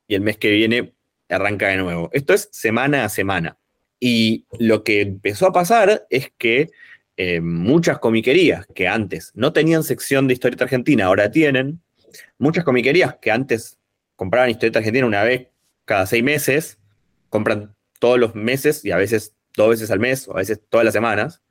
y 0.05 0.15
el 0.15 0.21
mes 0.21 0.37
que 0.37 0.51
viene 0.51 0.96
arranca 1.35 1.67
de 1.67 1.77
nuevo. 1.77 2.09
Esto 2.13 2.33
es 2.33 2.49
semana 2.51 3.05
a 3.05 3.09
semana. 3.09 3.57
Y 3.99 4.45
lo 4.59 4.83
que 4.83 5.01
empezó 5.01 5.47
a 5.47 5.53
pasar 5.53 6.05
es 6.09 6.31
que 6.37 6.69
eh, 7.17 7.41
muchas 7.41 7.99
comiquerías 7.99 8.67
que 8.75 8.87
antes 8.87 9.31
no 9.33 9.53
tenían 9.53 9.83
sección 9.83 10.27
de 10.27 10.33
historieta 10.33 10.65
argentina, 10.65 11.05
ahora 11.05 11.31
tienen. 11.31 11.81
Muchas 12.37 12.63
comiquerías 12.63 13.15
que 13.15 13.31
antes 13.31 13.79
compraban 14.15 14.49
historieta 14.49 14.79
argentina 14.79 15.05
una 15.05 15.23
vez 15.23 15.47
cada 15.85 16.05
seis 16.05 16.23
meses, 16.23 16.77
compran 17.29 17.75
todos 17.99 18.19
los 18.19 18.35
meses 18.35 18.85
y 18.85 18.91
a 18.91 18.97
veces 18.97 19.33
dos 19.55 19.69
veces 19.69 19.89
al 19.89 19.99
mes 19.99 20.27
o 20.27 20.33
a 20.33 20.37
veces 20.37 20.61
todas 20.69 20.85
las 20.85 20.93
semanas. 20.93 21.41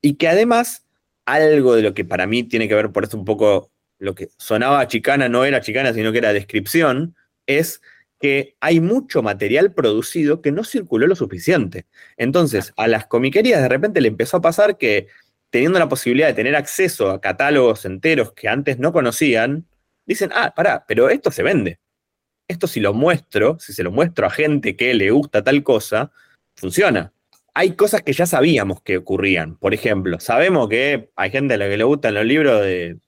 Y 0.00 0.14
que 0.14 0.28
además, 0.28 0.86
algo 1.24 1.76
de 1.76 1.82
lo 1.82 1.94
que 1.94 2.04
para 2.04 2.26
mí 2.26 2.42
tiene 2.42 2.68
que 2.68 2.74
ver 2.74 2.90
por 2.90 3.04
eso 3.04 3.16
un 3.16 3.24
poco 3.24 3.70
lo 3.98 4.14
que 4.14 4.28
sonaba 4.36 4.88
chicana, 4.88 5.28
no 5.28 5.44
era 5.44 5.60
chicana, 5.60 5.92
sino 5.94 6.12
que 6.12 6.18
era 6.18 6.32
descripción, 6.32 7.14
es 7.46 7.80
que 8.24 8.56
hay 8.58 8.80
mucho 8.80 9.22
material 9.22 9.74
producido 9.74 10.40
que 10.40 10.50
no 10.50 10.64
circuló 10.64 11.06
lo 11.06 11.14
suficiente. 11.14 11.84
Entonces, 12.16 12.72
a 12.78 12.88
las 12.88 13.06
comiquerías 13.06 13.60
de 13.60 13.68
repente 13.68 14.00
le 14.00 14.08
empezó 14.08 14.38
a 14.38 14.40
pasar 14.40 14.78
que 14.78 15.08
teniendo 15.50 15.78
la 15.78 15.90
posibilidad 15.90 16.28
de 16.28 16.32
tener 16.32 16.56
acceso 16.56 17.10
a 17.10 17.20
catálogos 17.20 17.84
enteros 17.84 18.32
que 18.32 18.48
antes 18.48 18.78
no 18.78 18.94
conocían, 18.94 19.66
dicen, 20.06 20.30
ah, 20.34 20.54
pará, 20.56 20.86
pero 20.88 21.10
esto 21.10 21.30
se 21.30 21.42
vende. 21.42 21.80
Esto 22.48 22.66
si 22.66 22.80
lo 22.80 22.94
muestro, 22.94 23.58
si 23.60 23.74
se 23.74 23.82
lo 23.82 23.90
muestro 23.90 24.26
a 24.26 24.30
gente 24.30 24.74
que 24.74 24.94
le 24.94 25.10
gusta 25.10 25.44
tal 25.44 25.62
cosa, 25.62 26.10
funciona. 26.56 27.12
Hay 27.52 27.76
cosas 27.76 28.00
que 28.00 28.14
ya 28.14 28.24
sabíamos 28.24 28.80
que 28.80 28.96
ocurrían. 28.96 29.58
Por 29.58 29.74
ejemplo, 29.74 30.18
sabemos 30.18 30.70
que 30.70 31.10
hay 31.14 31.30
gente 31.30 31.52
a 31.52 31.58
la 31.58 31.68
que 31.68 31.76
le 31.76 31.84
gustan 31.84 32.14
los 32.14 32.24
libros 32.24 32.62
de 32.62 33.00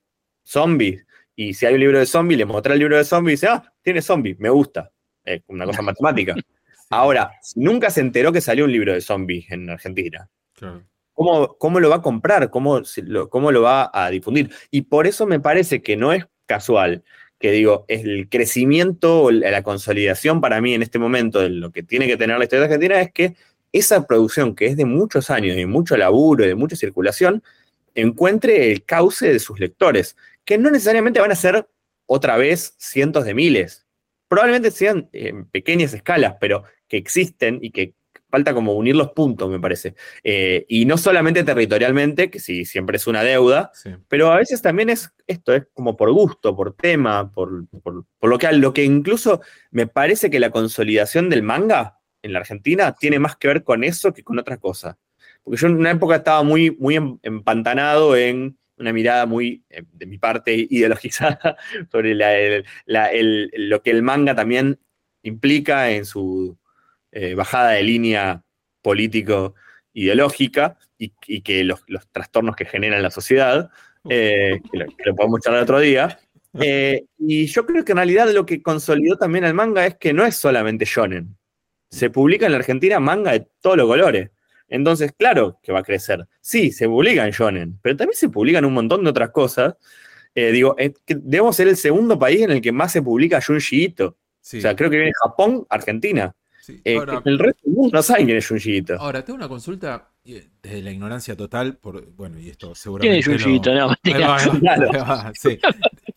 zombies, 0.45 1.07
y 1.35 1.55
si 1.55 1.64
hay 1.64 1.73
un 1.73 1.81
libro 1.81 1.99
de 1.99 2.05
zombies, 2.05 2.37
le 2.37 2.45
muestra 2.45 2.75
el 2.75 2.81
libro 2.81 2.99
de 2.99 3.05
zombies 3.05 3.43
y 3.43 3.47
dice, 3.47 3.47
ah, 3.55 3.73
tiene 3.81 4.03
zombies, 4.03 4.39
me 4.39 4.51
gusta. 4.51 4.93
Una 5.49 5.66
cosa 5.66 5.83
matemática. 5.83 6.35
Ahora, 6.91 7.33
si 7.43 7.61
nunca 7.61 7.91
se 7.91 8.01
enteró 8.01 8.33
que 8.33 8.41
salió 8.41 8.64
un 8.64 8.72
libro 8.72 8.93
de 8.93 9.01
zombies 9.01 9.51
en 9.51 9.68
Argentina. 9.70 10.29
Claro. 10.55 10.83
¿Cómo, 11.12 11.57
cómo 11.57 11.81
lo 11.81 11.89
va 11.89 11.97
a 11.97 12.03
comprar? 12.03 12.51
¿Cómo, 12.51 12.83
lo, 13.05 13.31
¿Cómo 13.31 13.51
lo 13.51 13.62
va 13.62 13.91
a 13.93 14.11
difundir? 14.11 14.51
Y 14.70 14.83
por 14.83 15.07
eso 15.07 15.27
me 15.27 15.41
parece 15.41 15.83
que 15.83 15.97
no 15.97 16.12
es 16.12 16.27
casual 16.45 17.03
que 17.39 17.51
digo, 17.51 17.85
el 17.89 18.29
crecimiento 18.29 19.24
o 19.24 19.31
la 19.31 19.62
consolidación 19.62 20.41
para 20.41 20.61
mí 20.61 20.74
en 20.74 20.83
este 20.83 20.99
momento 20.99 21.41
de 21.41 21.51
lo 21.51 21.70
que 21.70 21.83
tiene 21.83 22.07
que 22.07 22.16
tener 22.16 22.39
la 22.39 22.45
historia 22.45 22.64
argentina 22.64 23.01
es 23.01 23.12
que 23.12 23.35
esa 23.72 24.07
producción 24.07 24.55
que 24.55 24.66
es 24.66 24.77
de 24.77 24.87
muchos 24.87 25.29
años, 25.31 25.57
de 25.57 25.66
mucho 25.66 25.97
laburo, 25.97 26.45
y 26.45 26.49
de 26.49 26.55
mucha 26.55 26.77
circulación, 26.77 27.43
encuentre 27.95 28.72
el 28.72 28.85
cauce 28.85 29.33
de 29.33 29.39
sus 29.39 29.61
lectores, 29.61 30.16
que 30.45 30.57
no 30.57 30.70
necesariamente 30.70 31.20
van 31.20 31.33
a 31.33 31.37
ser 31.37 31.68
otra 32.07 32.37
vez 32.37 32.74
cientos 32.79 33.24
de 33.24 33.35
miles, 33.35 33.86
probablemente 34.29 34.70
sean 34.70 35.09
en 35.12 35.47
pequeñas 35.47 35.95
escalas, 35.95 36.37
pero 36.41 36.64
que 36.89 36.97
existen 36.97 37.59
y 37.62 37.70
que 37.70 37.95
falta 38.29 38.53
como 38.55 38.72
unir 38.74 38.97
los 38.97 39.12
puntos, 39.12 39.49
me 39.49 39.61
parece. 39.61 39.95
Eh, 40.24 40.66
y 40.68 40.85
no 40.85 40.99
solamente 40.99 41.45
territorialmente, 41.45 42.29
que 42.29 42.41
sí, 42.41 42.64
siempre 42.64 42.97
es 42.97 43.07
una 43.07 43.22
deuda, 43.22 43.70
Sí. 43.72 43.91
pero 44.09 44.33
a 44.33 44.37
veces 44.37 44.61
también 44.61 44.91
es 44.91 45.11
esto, 45.27 45.55
es 45.55 45.64
como 45.72 45.97
por 45.97 46.11
gusto, 46.12 46.55
por 46.57 46.74
tema, 46.74 47.31
por, 47.33 47.68
por, 47.83 48.05
por 48.18 48.31
lo 48.31 48.39
que 48.39 48.51
lo 48.53 48.72
que 48.72 48.85
incluso 48.85 49.41
me 49.70 49.87
parece 49.87 50.29
que 50.29 50.41
la 50.41 50.51
consolidación 50.51 51.31
del 51.31 51.43
manga 51.45 51.99
en 52.22 52.33
la 52.33 52.41
Argentina 52.41 52.95
tiene 52.99 53.20
más 53.20 53.37
que 53.37 53.49
ver 53.49 53.62
con 53.62 53.85
eso 53.85 54.12
que 54.12 54.24
con 54.24 54.39
otra 54.39 54.57
cosa. 54.59 54.99
porque 55.45 55.61
yo 55.61 55.68
en 55.68 55.77
una 55.77 55.93
época 55.93 56.16
estaba 56.16 56.43
muy, 56.43 56.72
muy 56.72 56.97
em- 56.97 57.18
empantanado 57.22 58.16
en 58.16 58.59
una 58.79 58.93
mirada 58.93 59.27
muy, 59.27 59.64
eh, 59.70 59.83
de 59.93 60.07
mi 60.07 60.18
parte, 60.18 60.55
ideologizada 60.55 61.57
sobre 61.93 62.14
la- 62.14 62.37
el- 62.37 62.64
la- 62.85 63.11
el- 63.12 63.51
lo 63.57 63.83
que 63.83 63.91
el 63.91 64.03
manga 64.03 64.35
también 64.35 64.79
implica 65.22 65.91
en 65.91 66.05
su 66.05 66.57
eh, 67.12 67.35
bajada 67.35 67.70
de 67.70 67.83
línea 67.83 68.43
político-ideológica 68.83 70.79
y, 70.99 71.12
y 71.27 71.41
que 71.43 71.64
los, 71.64 71.83
los 71.87 72.07
trastornos 72.11 72.57
que 72.57 72.64
genera 72.64 72.97
en 72.97 73.03
la 73.03 73.11
sociedad, 73.11 73.70
eh, 74.09 74.61
que, 74.70 74.79
lo, 74.79 74.87
que 74.87 75.05
lo 75.05 75.16
podemos 75.16 75.41
charlar 75.41 75.62
otro 75.62 75.81
día. 75.81 76.18
Eh, 76.59 77.05
y 77.18 77.45
yo 77.49 77.66
creo 77.66 77.85
que 77.85 77.93
en 77.93 77.97
realidad 77.99 78.31
lo 78.33 78.47
que 78.47 78.62
consolidó 78.62 79.18
también 79.18 79.45
al 79.45 79.53
manga 79.53 79.85
es 79.85 79.97
que 79.97 80.14
no 80.14 80.24
es 80.24 80.37
solamente 80.37 80.87
shonen. 80.87 81.37
Se 81.91 82.09
publica 82.09 82.47
en 82.47 82.53
la 82.53 82.57
Argentina 82.59 82.99
manga 82.99 83.33
de 83.33 83.47
todos 83.61 83.77
los 83.77 83.87
colores. 83.87 84.31
Entonces, 84.69 85.12
claro 85.17 85.59
que 85.62 85.73
va 85.73 85.81
a 85.81 85.83
crecer. 85.83 86.27
Sí, 86.41 86.73
se 86.73 86.87
publica 86.89 87.25
en 87.25 87.31
shonen, 87.33 87.79
pero 87.83 87.97
también 87.97 88.17
se 88.17 88.29
publican 88.29 88.64
un 88.64 88.75
montón 88.75 89.05
de 89.05 89.11
otras 89.11 89.31
cosas. 89.31 89.75
Eh, 90.35 90.51
digo, 90.53 90.75
es 90.79 90.93
que 91.05 91.14
debemos 91.14 91.57
ser 91.57 91.69
el 91.69 91.77
segundo 91.77 92.19
país 92.19 92.43
en 92.43 92.51
el 92.51 92.61
que 92.61 92.73
más 92.73 92.93
se 92.93 93.01
publica 93.03 93.41
Junji 93.41 93.85
Ito. 93.85 94.17
Sí, 94.41 94.59
O 94.59 94.61
sea, 94.61 94.77
creo 94.77 94.91
que 94.91 94.97
viene 94.97 95.12
Japón, 95.23 95.67
Argentina. 95.71 96.35
sí. 96.61 96.81
Eh, 96.85 96.95
el 97.25 97.39
resto 97.39 97.61
del 97.64 97.75
mundo 97.75 97.91
no 97.97 98.03
sabe 98.03 98.25
quién 98.27 98.37
es 98.37 98.47
Junji 98.49 98.77
Ito. 98.79 98.97
ahora, 99.01 99.25
tengo 99.25 99.37
una 99.37 99.49
consulta 99.49 100.11
eh, 100.25 100.49
desde 100.62 100.83
la 100.83 100.91
ignorancia 100.91 101.37
total, 101.37 101.77
por, 101.79 102.05
bueno, 102.14 102.39
y 102.41 102.51
esto 102.51 102.67
¿Quién 102.69 102.75
seguramente. 102.77 103.19
es 103.19 103.27
Junjiito? 103.27 103.73
lo- 103.73 103.81
No, 103.81 103.89
va, 103.89 103.97
Claro. 104.61 104.91
ahí 104.93 104.99
va, 105.01 105.33
sí. 105.35 105.59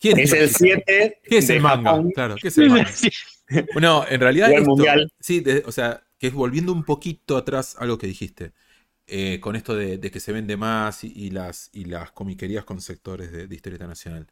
¿Quién 0.00 0.18
Es 0.18 0.32
el 0.32 0.38
Junji 0.48 0.68
Ito? 0.72 0.82
7 0.86 1.20
¿Qué 1.24 1.38
es 1.38 1.50
el 1.50 1.60
manga? 1.60 2.02
Claro, 2.14 2.34
¿qué 2.40 2.48
es 2.48 2.58
el 2.58 2.70
manga? 2.70 2.90
Bueno, 3.72 4.04
en 4.08 4.20
realidad. 4.20 4.50
Esto- 4.52 4.64
mundial. 4.64 5.12
Sí, 5.18 5.40
de- 5.40 5.62
o 5.66 5.72
sea, 5.72 6.02
que 6.20 6.28
es 6.28 6.34
volviendo 6.34 6.72
un 6.74 6.84
poquito 6.84 7.38
atrás 7.38 7.76
algo 7.80 7.98
que 7.98 8.08
dijiste. 8.08 8.54
eh, 9.08 9.40
con 9.40 9.56
esto 9.56 9.74
de, 9.76 9.98
de 9.98 10.10
que 10.12 10.20
se 10.20 10.32
vende 10.32 10.56
más 10.56 11.04
y, 11.04 11.12
y 11.14 11.30
las, 11.30 11.70
y 11.74 11.84
las 11.86 12.12
comiquerías 12.12 12.64
con 12.64 12.80
sectores 12.80 13.32
de, 13.32 13.46
de 13.48 13.54
historieta 13.56 13.86
nacional. 13.88 14.28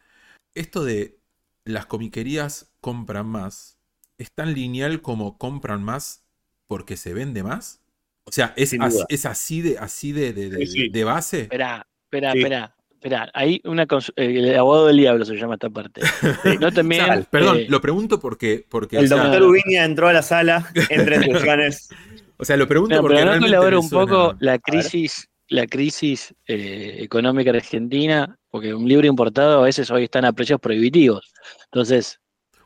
Esto 0.54 0.84
de 0.84 1.20
las 1.64 1.86
comiquerías 1.86 2.72
compran 2.80 3.26
más, 3.28 3.78
¿es 4.18 4.32
tan 4.32 4.54
lineal 4.54 5.02
como 5.02 5.38
compran 5.38 5.82
más 5.84 6.24
porque 6.66 6.96
se 6.96 7.14
vende 7.14 7.42
más? 7.42 7.82
O 8.24 8.32
sea, 8.32 8.54
¿es, 8.56 8.76
as- 8.80 9.04
es 9.08 9.26
así 9.26 9.62
de, 9.62 9.78
así 9.78 10.12
de, 10.12 10.32
de- 10.32 10.50
de- 10.50 10.58
Sí, 10.58 10.66
sí. 10.66 10.88
de 10.88 11.04
base? 11.04 11.40
Espera, 11.44 11.86
espera, 12.04 12.32
Sí. 12.32 12.38
espera. 12.42 12.76
Espera, 13.00 13.30
hay 13.32 13.60
una 13.64 13.86
el 14.16 14.56
abogado 14.58 14.88
del 14.88 14.96
diablo 14.96 15.24
se 15.24 15.36
llama 15.36 15.54
esta 15.54 15.70
parte. 15.70 16.00
No 16.60 16.72
también. 16.72 17.26
perdón, 17.30 17.58
eh, 17.58 17.66
lo 17.68 17.80
pregunto 17.80 18.18
porque. 18.18 18.66
porque 18.68 18.96
o 18.98 19.00
El 19.00 19.08
sea, 19.08 19.18
doctor 19.22 19.42
Ubiña 19.44 19.84
entró 19.84 20.08
a 20.08 20.12
la 20.12 20.22
sala 20.22 20.68
entre 20.90 21.20
discusiones. 21.20 21.90
o 22.38 22.44
sea, 22.44 22.56
lo 22.56 22.66
pregunto 22.66 22.96
no, 22.96 23.02
porque. 23.02 23.18
pero 23.18 23.36
no 23.38 23.40
me 23.40 23.76
un 23.76 23.88
poco 23.88 24.34
la 24.40 24.58
crisis, 24.58 25.28
la 25.46 25.66
crisis 25.68 26.34
eh, 26.48 26.96
económica 26.98 27.50
argentina, 27.50 28.36
porque 28.50 28.74
un 28.74 28.88
libro 28.88 29.06
importado 29.06 29.60
a 29.60 29.62
veces 29.62 29.88
hoy 29.92 30.02
están 30.02 30.24
a 30.24 30.32
precios 30.32 30.58
prohibitivos. 30.60 31.32
Entonces, 31.66 32.18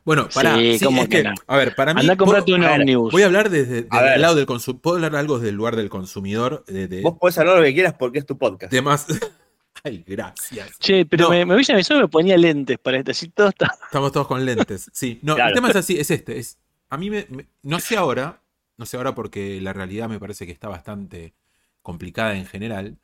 Bueno, 0.03 0.27
para. 0.33 0.55
Sí, 0.57 0.79
Sí, 0.79 0.85
¿cómo 0.85 1.03
es 1.03 1.09
que 1.09 1.23
no? 1.25 1.35
a 1.45 1.57
ver, 1.57 1.75
para 1.75 1.93
mí. 1.93 2.01
anda 2.01 2.13
a 2.13 2.17
comprarte 2.17 2.51
puedo- 2.53 2.57
un 2.57 2.63
a 2.63 2.77
ver. 2.77 2.97
Voy 3.11 3.21
a 3.21 3.25
hablar 3.27 3.51
desde, 3.51 3.83
desde 3.83 4.15
el 4.15 4.21
lado 4.21 4.33
del 4.33 4.47
consumidor. 4.47 4.81
Puedo 4.81 4.95
hablar 4.95 5.15
algo 5.15 5.37
del 5.37 5.53
lugar 5.53 5.75
del 5.75 5.89
consumidor. 5.89 6.63
De, 6.65 6.87
de, 6.87 7.01
Vos 7.01 7.17
podés 7.19 7.37
hablar 7.37 7.57
lo 7.57 7.63
que 7.63 7.73
quieras 7.75 7.93
porque 7.99 8.17
es 8.17 8.25
tu 8.25 8.35
podcast. 8.35 8.73
de 8.73 8.81
más. 8.81 9.05
Ay, 9.83 10.03
gracias. 10.07 10.77
Che, 10.79 11.05
pero 11.05 11.25
No. 11.25 11.29
me, 11.31 11.45
me 11.45 11.55
hubiese 11.55 11.73
avisado 11.73 12.01
me 12.01 12.07
ponía 12.07 12.37
lentes 12.37 12.77
para 12.79 12.97
esto, 12.99 13.11
así 13.11 13.29
todo 13.29 13.49
está. 13.49 13.73
Estamos 13.85 14.11
todos 14.11 14.27
con 14.27 14.43
lentes. 14.45 14.89
Sí, 14.93 15.19
no, 15.23 15.33
el 15.33 15.37
Claro. 15.37 15.55
tema 15.55 15.69
es 15.69 15.75
así, 15.75 15.97
es 15.99 16.09
este. 16.11 16.37
Es, 16.37 16.57
a 16.89 16.97
mí 16.97 17.09
me, 17.09 17.25
me- 17.29 17.47
No 17.63 17.79
sé 17.79 17.97
ahora. 17.97 18.41
No 18.77 18.85
sé 18.85 18.97
ahora 18.97 19.13
porque 19.13 19.61
la 19.61 19.71
realidad 19.73 20.09
me 20.09 20.19
parece 20.19 20.45
que 20.45 20.51
está 20.51 20.67
bastante 20.67 21.33
complicada 21.81 22.35
en 22.35 22.45
general. 22.45 22.97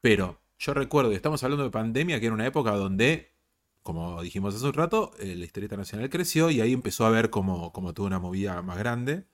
Pero 0.00 0.40
yo 0.58 0.72
recuerdo 0.74 1.10
que 1.10 1.16
estamos 1.16 1.42
hablando 1.42 1.64
de 1.64 1.70
pandemia, 1.70 2.20
que 2.20 2.26
era 2.26 2.34
una 2.34 2.46
época 2.46 2.72
donde, 2.72 3.32
como 3.82 4.22
dijimos 4.22 4.54
hace 4.54 4.64
un 4.66 4.72
rato, 4.72 5.12
eh, 5.18 5.34
la 5.36 5.44
historieta 5.44 5.76
nacional 5.76 6.08
creció 6.10 6.50
y 6.50 6.60
ahí 6.60 6.72
empezó 6.72 7.06
a 7.06 7.10
ver 7.10 7.28
como, 7.30 7.72
como 7.72 7.92
tuvo 7.92 8.06
una 8.06 8.18
movida 8.18 8.62
más 8.62 8.78
grande. 8.78 9.24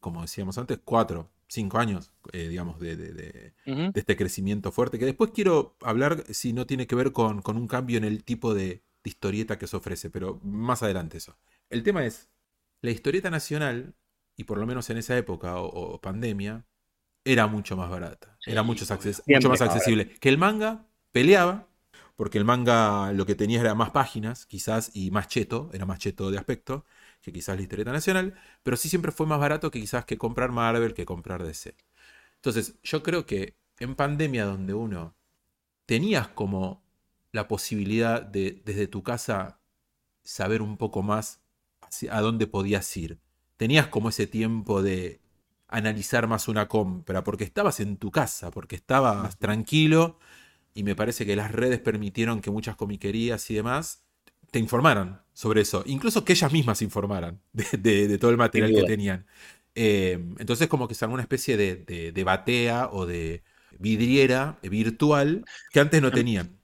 Como 0.00 0.20
decíamos 0.22 0.58
antes, 0.58 0.78
cuatro, 0.84 1.30
cinco 1.48 1.78
años, 1.78 2.12
eh, 2.32 2.48
digamos, 2.48 2.78
de, 2.80 2.96
de- 2.96 3.12
de- 3.12 3.54
Ujú. 3.66 3.94
de 3.94 4.00
este 4.00 4.16
crecimiento 4.16 4.72
fuerte, 4.72 4.98
que 4.98 5.06
después 5.06 5.30
quiero 5.32 5.76
hablar 5.80 6.24
si 6.34 6.52
no 6.52 6.66
tiene 6.66 6.86
que 6.86 6.96
ver 6.96 7.12
con, 7.12 7.42
con 7.42 7.56
un 7.56 7.68
cambio 7.68 7.98
en 7.98 8.04
el 8.04 8.24
tipo 8.24 8.54
de, 8.54 8.82
historieta 9.04 9.58
que 9.58 9.66
se 9.66 9.76
ofrece, 9.76 10.08
pero 10.10 10.40
más 10.42 10.82
adelante 10.82 11.18
eso. 11.18 11.36
El 11.68 11.82
tema 11.82 12.06
es, 12.06 12.30
la 12.80 12.90
historieta 12.90 13.30
nacional, 13.30 13.94
y 14.36 14.44
por 14.44 14.56
lo 14.58 14.66
menos 14.66 14.88
en 14.90 14.96
esa 14.96 15.16
época 15.18 15.58
o, 15.60 15.66
o 15.94 16.00
pandemia, 16.00 16.64
era 17.24 17.46
mucho 17.46 17.76
más 17.76 17.90
barata, 17.90 18.38
Sí, 18.38 18.50
era 18.50 18.62
mucho, 18.62 18.84
acces- 18.86 19.22
mucho 19.26 19.48
más 19.48 19.60
más 19.60 19.60
accesible. 19.62 20.10
Que 20.20 20.28
el 20.28 20.38
manga 20.38 20.86
peleaba, 21.12 21.68
porque 22.16 22.38
el 22.38 22.44
manga 22.44 23.12
lo 23.12 23.26
que 23.26 23.34
tenía 23.34 23.60
era 23.60 23.74
más 23.74 23.90
páginas, 23.90 24.46
quizás, 24.46 24.90
y 24.94 25.10
más 25.10 25.28
cheto, 25.28 25.70
era 25.72 25.86
más 25.86 25.98
cheto 25.98 26.30
de 26.30 26.38
aspecto, 26.38 26.84
que 27.24 27.32
quizás 27.32 27.56
la 27.56 27.62
historieta 27.62 27.92
nacional, 27.92 28.34
pero 28.62 28.76
sí 28.76 28.88
siempre 28.88 29.12
fue 29.12 29.26
más 29.26 29.40
barato 29.40 29.70
que 29.70 29.80
quizás 29.80 30.04
que 30.04 30.18
comprar 30.18 30.52
Marvel, 30.52 30.94
que 30.94 31.06
comprar 31.06 31.42
DC. 31.44 31.76
Entonces, 32.36 32.76
yo 32.82 33.02
creo 33.02 33.26
que 33.26 33.56
en 33.78 33.94
pandemia 33.96 34.44
donde 34.46 34.74
uno 34.74 35.16
tenías 35.86 36.28
como 36.28 36.82
la 37.32 37.48
posibilidad 37.48 38.22
de 38.22 38.62
desde 38.64 38.86
tu 38.88 39.02
casa 39.02 39.60
saber 40.24 40.62
un 40.62 40.76
poco 40.76 41.02
más 41.02 41.40
hacia- 41.82 42.16
a 42.16 42.20
dónde 42.20 42.46
podías 42.46 42.96
ir. 42.96 43.20
Tenías 43.56 43.88
como 43.88 44.08
ese 44.10 44.26
tiempo 44.26 44.82
de 44.82 45.20
analizar 45.68 46.28
más 46.28 46.48
una 46.48 46.68
compra, 46.68 47.24
porque 47.24 47.44
estabas 47.44 47.80
en 47.80 47.96
tu 47.98 48.10
casa, 48.10 48.50
porque 48.50 48.76
estabas 48.76 49.38
tranquilo 49.38 50.18
y 50.74 50.84
me 50.84 50.96
parece 50.96 51.26
que 51.26 51.36
las 51.36 51.52
redes 51.52 51.80
permitieron 51.80 52.40
que 52.40 52.50
muchas 52.50 52.76
comiquerías 52.76 53.50
y 53.50 53.54
demás 53.54 54.04
te 54.54 54.60
informaran 54.60 55.22
sobre 55.34 55.62
eso, 55.62 55.82
incluso 55.86 56.24
que 56.24 56.32
ellas 56.34 56.52
mismas 56.52 56.78
se 56.78 56.84
informaran 56.86 57.42
de, 57.52 57.66
de- 57.78 58.08
de 58.08 58.18
todo 58.18 58.30
el 58.32 58.38
material 58.38 58.72
que 58.72 58.84
tenían. 58.84 59.26
Eh, 59.76 60.14
entonces 60.38 60.68
como 60.68 60.88
que 60.88 60.94
se 60.94 61.04
armó 61.04 61.14
una 61.14 61.24
especie 61.24 61.56
de, 61.58 61.76
de- 61.76 62.12
de 62.12 62.24
batea 62.24 62.88
o 62.92 63.06
de 63.06 63.42
vidriera 63.78 64.58
virtual 64.62 65.44
que 65.72 65.80
antes 65.80 66.00
no 66.02 66.12
tenían. 66.12 66.60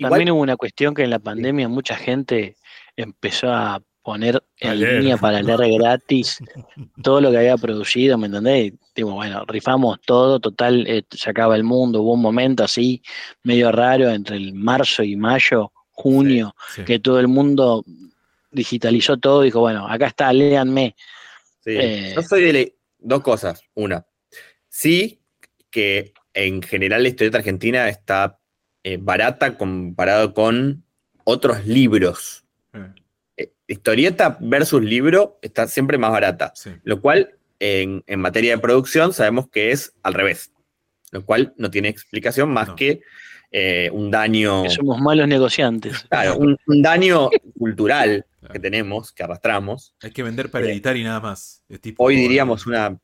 También 0.00 0.30
hubo 0.30 0.40
una 0.40 0.56
cuestión 0.56 0.94
que 0.94 1.04
en 1.04 1.10
la 1.10 1.18
pandemia 1.18 1.68
mucha 1.68 1.96
gente 1.96 2.56
empezó 2.96 3.52
a 3.52 3.82
poner 4.02 4.42
en 4.58 4.80
leer. 4.80 4.82
línea 4.84 5.16
para 5.18 5.42
leer 5.42 5.60
gratis 5.78 6.42
todo 7.02 7.20
lo 7.20 7.30
que 7.30 7.38
había 7.38 7.58
producido, 7.58 8.18
¿me 8.18 8.26
entendés? 8.26 8.74
Digo, 8.94 9.12
bueno, 9.14 9.44
rifamos 9.46 10.00
todo, 10.06 10.40
total, 10.40 10.86
eh, 10.88 11.04
se 11.10 11.30
acaba 11.30 11.56
el 11.56 11.64
mundo, 11.64 12.02
hubo 12.02 12.14
un 12.14 12.22
momento 12.22 12.64
así 12.64 13.02
medio 13.44 13.72
raro 13.72 14.10
entre 14.10 14.36
el 14.36 14.54
marzo 14.54 15.02
y 15.04 15.16
mayo, 15.16 15.72
junio, 15.92 16.54
Sí. 16.74 16.84
que 16.84 16.98
todo 16.98 17.20
el 17.20 17.28
mundo 17.28 17.84
digitalizó 18.50 19.16
todo, 19.16 19.42
dijo, 19.42 19.60
bueno, 19.60 19.86
acá 19.88 20.08
está, 20.08 20.32
léanme. 20.32 20.94
Sí. 21.64 21.70
Eh, 21.78 22.12
Yo 22.14 22.22
soy 22.22 22.42
de 22.44 22.52
la- 22.52 22.68
dos 22.98 23.22
cosas. 23.22 23.62
Una, 23.74 24.04
sí 24.68 25.20
que 25.70 26.12
en 26.34 26.60
general 26.62 27.02
la 27.02 27.08
historieta 27.08 27.38
argentina 27.38 27.88
está 27.88 28.38
eh, 28.84 28.98
barata 29.00 29.56
comparado 29.56 30.34
con 30.34 30.84
otros 31.24 31.66
libros. 31.66 32.44
Eh, 32.74 32.78
Eh, 33.36 33.52
historieta 33.68 34.36
versus 34.40 34.82
libro 34.82 35.38
está 35.40 35.66
siempre 35.68 35.96
más 35.98 36.10
barata, 36.10 36.52
sí. 36.54 36.70
lo 36.84 37.00
cual 37.00 37.38
en, 37.60 38.02
en 38.06 38.20
materia 38.20 38.54
de 38.56 38.60
producción 38.60 39.12
sabemos 39.14 39.48
que 39.48 39.70
es 39.70 39.94
al 40.02 40.12
revés, 40.14 40.52
lo 41.12 41.24
cual 41.24 41.54
no 41.56 41.70
tiene 41.70 41.88
explicación 41.88 42.50
más 42.50 42.68
No. 42.68 42.76
que 42.76 43.00
eh, 43.52 43.90
un 43.92 44.10
daño, 44.10 44.62
que 44.62 44.70
somos 44.70 44.98
malos 45.00 45.28
negociantes. 45.28 46.06
claro, 46.08 46.36
un, 46.38 46.56
un 46.66 46.82
daño 46.82 47.28
cultural 47.58 48.24
Claro. 48.40 48.54
que 48.54 48.58
tenemos, 48.60 49.12
que 49.12 49.22
arrastramos. 49.22 49.94
Hay 50.02 50.10
que 50.10 50.22
vender 50.24 50.50
para 50.50 50.66
editar 50.66 50.96
y 50.96 51.04
nada 51.04 51.20
más. 51.20 51.62
Es 51.68 51.80
tipo- 51.80 52.02
Hoy 52.02 52.16
diríamos 52.16 52.66
una, 52.66 52.98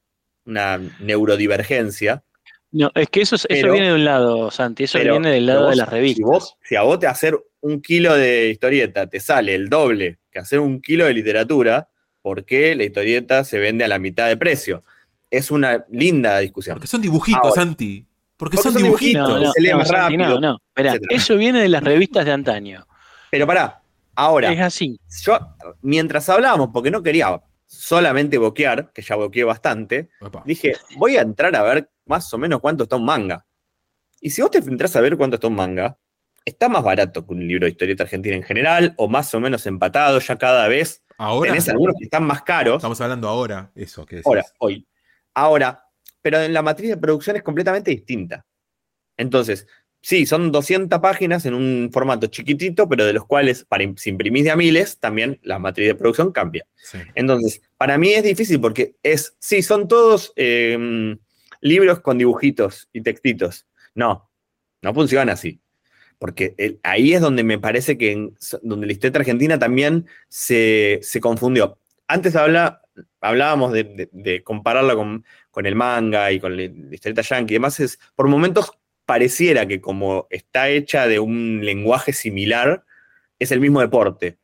una 0.46 0.80
neurodivergencia. 1.00 2.24
No, 2.72 2.90
es 2.94 3.08
que 3.08 3.20
eso, 3.22 3.36
eso 3.36 3.46
Pero- 3.48 3.72
viene 3.72 3.88
de 3.88 3.94
un 3.94 4.04
lado, 4.04 4.50
Santi, 4.50 4.84
eso 4.84 4.98
pero- 4.98 5.12
viene 5.14 5.30
del 5.30 5.46
lado 5.46 5.70
de 5.70 5.76
las 5.76 5.88
revistas. 5.88 6.16
Si, 6.18 6.22
vos, 6.24 6.56
si 6.64 6.76
a 6.76 6.82
vos 6.82 6.98
te 6.98 7.06
hacer 7.06 7.38
un 7.60 7.80
kilo 7.80 8.14
de 8.14 8.48
historieta 8.50 9.06
te 9.08 9.20
sale 9.20 9.54
el 9.54 9.68
doble 9.68 10.18
que 10.30 10.38
hacer 10.38 10.58
un 10.60 10.80
kilo 10.80 11.04
de 11.06 11.14
literatura, 11.14 11.88
¿por 12.20 12.44
qué 12.44 12.74
la 12.74 12.84
historieta 12.84 13.44
se 13.44 13.58
vende 13.58 13.84
a 13.84 13.88
la 13.88 13.98
mitad 13.98 14.26
de 14.28 14.36
precio? 14.36 14.82
Es 15.30 15.50
una 15.50 15.84
linda 15.90 16.38
discusión. 16.40 16.74
Porque 16.74 16.88
son 16.88 17.00
dibujitos, 17.02 17.40
Ahora. 17.44 17.54
Santi. 17.62 18.04
Porque, 18.38 18.56
Porque 18.56 18.62
son 18.62 18.72
son 18.72 18.82
dibujitos. 18.84 19.26
dibujitos. 19.26 19.40
No, 19.40 19.46
no, 19.46 19.52
se 19.52 19.60
lee 19.60 19.70
no, 19.72 19.78
más 19.78 19.88
rápido, 19.90 20.40
No, 20.40 20.58
eso 21.10 21.36
viene 21.36 21.60
de 21.60 21.68
las 21.68 21.82
revistas 21.82 22.24
de 22.24 22.32
antaño. 22.32 22.86
Pero 23.30 23.46
pará, 23.46 23.82
ahora, 24.14 24.52
Es 24.52 24.60
así. 24.60 24.98
yo, 25.24 25.38
mientras 25.82 26.28
hablábamos, 26.28 26.70
porque 26.72 26.90
no 26.90 27.02
quería 27.02 27.42
solamente 27.66 28.38
boquear, 28.38 28.92
que 28.92 29.02
ya 29.02 29.16
boqueé 29.16 29.44
bastante, 29.44 30.08
Opa. 30.20 30.42
dije, 30.46 30.74
voy 30.96 31.16
a 31.16 31.20
entrar 31.22 31.54
a 31.56 31.62
ver 31.62 31.90
más 32.06 32.32
o 32.32 32.38
menos 32.38 32.60
cuánto 32.60 32.84
está 32.84 32.96
un 32.96 33.04
manga. 33.04 33.44
Y 34.20 34.30
si 34.30 34.40
vos 34.40 34.50
te 34.50 34.58
entras 34.58 34.94
a 34.96 35.00
ver 35.00 35.16
cuánto 35.16 35.34
está 35.34 35.48
un 35.48 35.56
manga, 35.56 35.98
está 36.44 36.68
más 36.68 36.82
barato 36.82 37.26
que 37.26 37.32
un 37.34 37.46
libro 37.46 37.66
de 37.66 37.72
historieta 37.72 38.04
argentina 38.04 38.36
en 38.36 38.42
general, 38.44 38.94
o 38.96 39.08
más 39.08 39.34
o 39.34 39.40
menos 39.40 39.66
empatado 39.66 40.18
ya 40.20 40.36
cada 40.38 40.66
vez. 40.68 41.02
Ahora. 41.18 41.50
Tenés 41.50 41.68
algunos 41.68 41.96
que 41.98 42.04
están 42.04 42.24
más 42.24 42.42
caros. 42.42 42.76
Estamos 42.76 43.00
hablando 43.00 43.28
ahora, 43.28 43.70
eso 43.74 44.06
que 44.06 44.16
decís. 44.16 44.26
Ahora, 44.26 44.44
hoy. 44.58 44.86
Ahora, 45.34 45.84
pero 46.22 46.40
en 46.40 46.52
la 46.52 46.62
matriz 46.62 46.90
de 46.90 46.96
producción 46.96 47.36
es 47.36 47.42
completamente 47.42 47.90
distinta. 47.90 48.44
Entonces, 49.16 49.66
sí, 50.00 50.26
son 50.26 50.52
200 50.52 51.00
páginas 51.00 51.44
en 51.46 51.54
un 51.54 51.90
formato 51.92 52.26
chiquitito, 52.28 52.88
pero 52.88 53.04
de 53.04 53.12
los 53.12 53.24
cuales, 53.26 53.64
para 53.64 53.84
si 53.96 54.10
imprimís 54.10 54.44
de 54.44 54.50
a 54.50 54.56
miles, 54.56 54.98
también 54.98 55.38
la 55.42 55.58
matriz 55.58 55.88
de 55.88 55.94
producción 55.94 56.32
cambia. 56.32 56.66
Sí. 56.76 56.98
Entonces, 57.14 57.62
para 57.76 57.98
mí 57.98 58.10
es 58.12 58.22
difícil 58.22 58.60
porque 58.60 58.94
es, 59.02 59.36
sí, 59.40 59.62
son 59.62 59.88
todos 59.88 60.32
eh, 60.36 61.16
libros 61.60 62.00
con 62.00 62.18
dibujitos 62.18 62.88
y 62.92 63.00
textitos. 63.02 63.66
No, 63.94 64.30
no 64.82 64.94
funciona 64.94 65.32
así. 65.32 65.60
Porque 66.20 66.54
el- 66.58 66.80
ahí 66.82 67.12
es 67.14 67.20
donde 67.20 67.44
me 67.44 67.58
parece 67.58 67.96
que 67.96 68.12
en- 68.12 68.36
donde 68.62 68.86
la 68.86 68.92
historieta 68.92 69.20
argentina 69.20 69.58
también 69.58 70.06
se, 70.28 70.98
se 71.02 71.20
confundió. 71.20 71.78
Antes 72.08 72.34
habla, 72.36 72.82
hablábamos 73.20 73.72
de, 73.72 74.42
compararla 74.44 74.94
con, 74.94 75.24
con 75.50 75.66
el 75.66 75.74
manga 75.74 76.30
y 76.32 76.40
con 76.40 76.56
la 76.56 76.64
historieta 76.64 77.22
yankee 77.22 77.54
y 77.54 77.56
demás. 77.56 77.80
Es, 77.80 77.98
por 78.14 78.28
momentos 78.28 78.72
pareciera 79.08 79.66
que 79.66 79.80
como 79.80 80.26
está 80.28 80.68
hecha 80.68 81.06
de 81.06 81.18
un 81.18 81.64
lenguaje 81.64 82.12
similar, 82.12 82.84
es 83.38 83.50
el 83.52 83.58
mismo 83.58 83.80
deporte. 83.80 84.38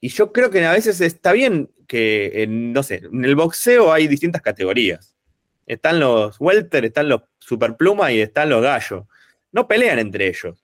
Y 0.00 0.08
yo 0.08 0.32
creo 0.32 0.50
que 0.50 0.64
a 0.66 0.72
veces 0.72 1.00
está 1.00 1.32
bien 1.32 1.70
que, 1.86 2.42
en, 2.42 2.74
no 2.74 2.82
sé, 2.82 2.96
en 3.10 3.24
el 3.24 3.34
boxeo 3.36 3.90
hay 3.90 4.08
distintas 4.08 4.42
categorías. 4.42 5.16
Están 5.66 6.00
los 6.00 6.38
welter, 6.40 6.84
están 6.84 7.08
los 7.08 7.22
superpluma 7.38 8.12
y 8.12 8.20
están 8.20 8.50
los 8.50 8.62
gallos. 8.62 9.04
No 9.50 9.66
pelean 9.66 9.98
entre 9.98 10.28
ellos. 10.28 10.62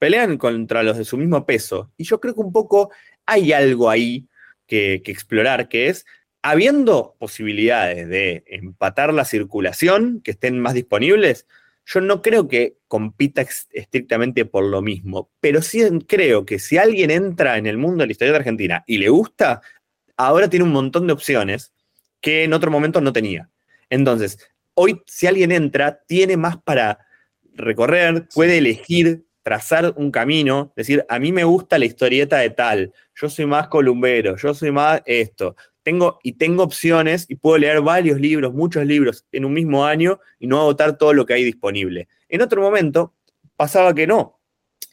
Pelean 0.00 0.36
contra 0.36 0.82
los 0.82 0.98
de 0.98 1.04
su 1.04 1.16
mismo 1.16 1.46
peso. 1.46 1.92
Y 1.96 2.04
yo 2.04 2.18
creo 2.18 2.34
que 2.34 2.40
un 2.40 2.52
poco 2.52 2.90
hay 3.26 3.52
algo 3.52 3.90
ahí 3.90 4.26
que 4.66 5.02
explorar, 5.06 5.68
que 5.68 5.88
es, 5.88 6.04
habiendo 6.50 7.14
posibilidades 7.18 8.08
de 8.08 8.42
empatar 8.46 9.12
la 9.12 9.26
circulación, 9.26 10.22
que 10.24 10.30
estén 10.30 10.58
más 10.60 10.72
disponibles, 10.72 11.46
yo 11.84 12.00
no 12.00 12.22
creo 12.22 12.48
que 12.48 12.78
compita 12.88 13.44
estrictamente 13.70 14.46
por 14.46 14.64
lo 14.64 14.80
mismo, 14.80 15.30
pero 15.40 15.60
sí 15.60 15.82
creo 16.06 16.46
que 16.46 16.58
si 16.58 16.78
alguien 16.78 17.10
entra 17.10 17.58
en 17.58 17.66
el 17.66 17.76
mundo 17.76 18.02
de 18.02 18.06
la 18.06 18.12
historia 18.12 18.32
de 18.32 18.38
Argentina 18.38 18.82
y 18.86 18.96
le 18.96 19.10
gusta, 19.10 19.60
ahora 20.16 20.48
tiene 20.48 20.64
un 20.64 20.72
montón 20.72 21.06
de 21.06 21.12
opciones 21.12 21.74
que 22.20 22.44
en 22.44 22.54
otro 22.54 22.70
momento 22.70 23.02
no 23.02 23.12
tenía. 23.12 23.50
Entonces, 23.90 24.38
hoy 24.72 25.02
si 25.06 25.26
alguien 25.26 25.52
entra, 25.52 26.00
tiene 26.06 26.38
más 26.38 26.56
para 26.56 26.98
recorrer, 27.52 28.26
puede 28.34 28.56
elegir, 28.56 29.26
trazar 29.42 29.92
un 29.96 30.10
camino, 30.10 30.72
decir, 30.76 31.04
a 31.10 31.18
mí 31.18 31.32
me 31.32 31.44
gusta 31.44 31.78
la 31.78 31.84
historieta 31.84 32.38
de 32.38 32.50
tal, 32.50 32.92
yo 33.14 33.28
soy 33.28 33.44
más 33.44 33.68
columbero, 33.68 34.36
yo 34.36 34.54
soy 34.54 34.70
más 34.70 35.02
esto. 35.04 35.56
Tengo, 35.88 36.18
y 36.22 36.32
tengo 36.32 36.64
opciones 36.64 37.24
y 37.30 37.36
puedo 37.36 37.56
leer 37.56 37.80
varios 37.80 38.20
libros, 38.20 38.52
muchos 38.52 38.84
libros 38.84 39.24
en 39.32 39.46
un 39.46 39.54
mismo 39.54 39.86
año 39.86 40.20
y 40.38 40.46
no 40.46 40.60
agotar 40.60 40.98
todo 40.98 41.14
lo 41.14 41.24
que 41.24 41.32
hay 41.32 41.44
disponible. 41.44 42.08
En 42.28 42.42
otro 42.42 42.60
momento 42.60 43.14
pasaba 43.56 43.94
que 43.94 44.06
no, 44.06 44.38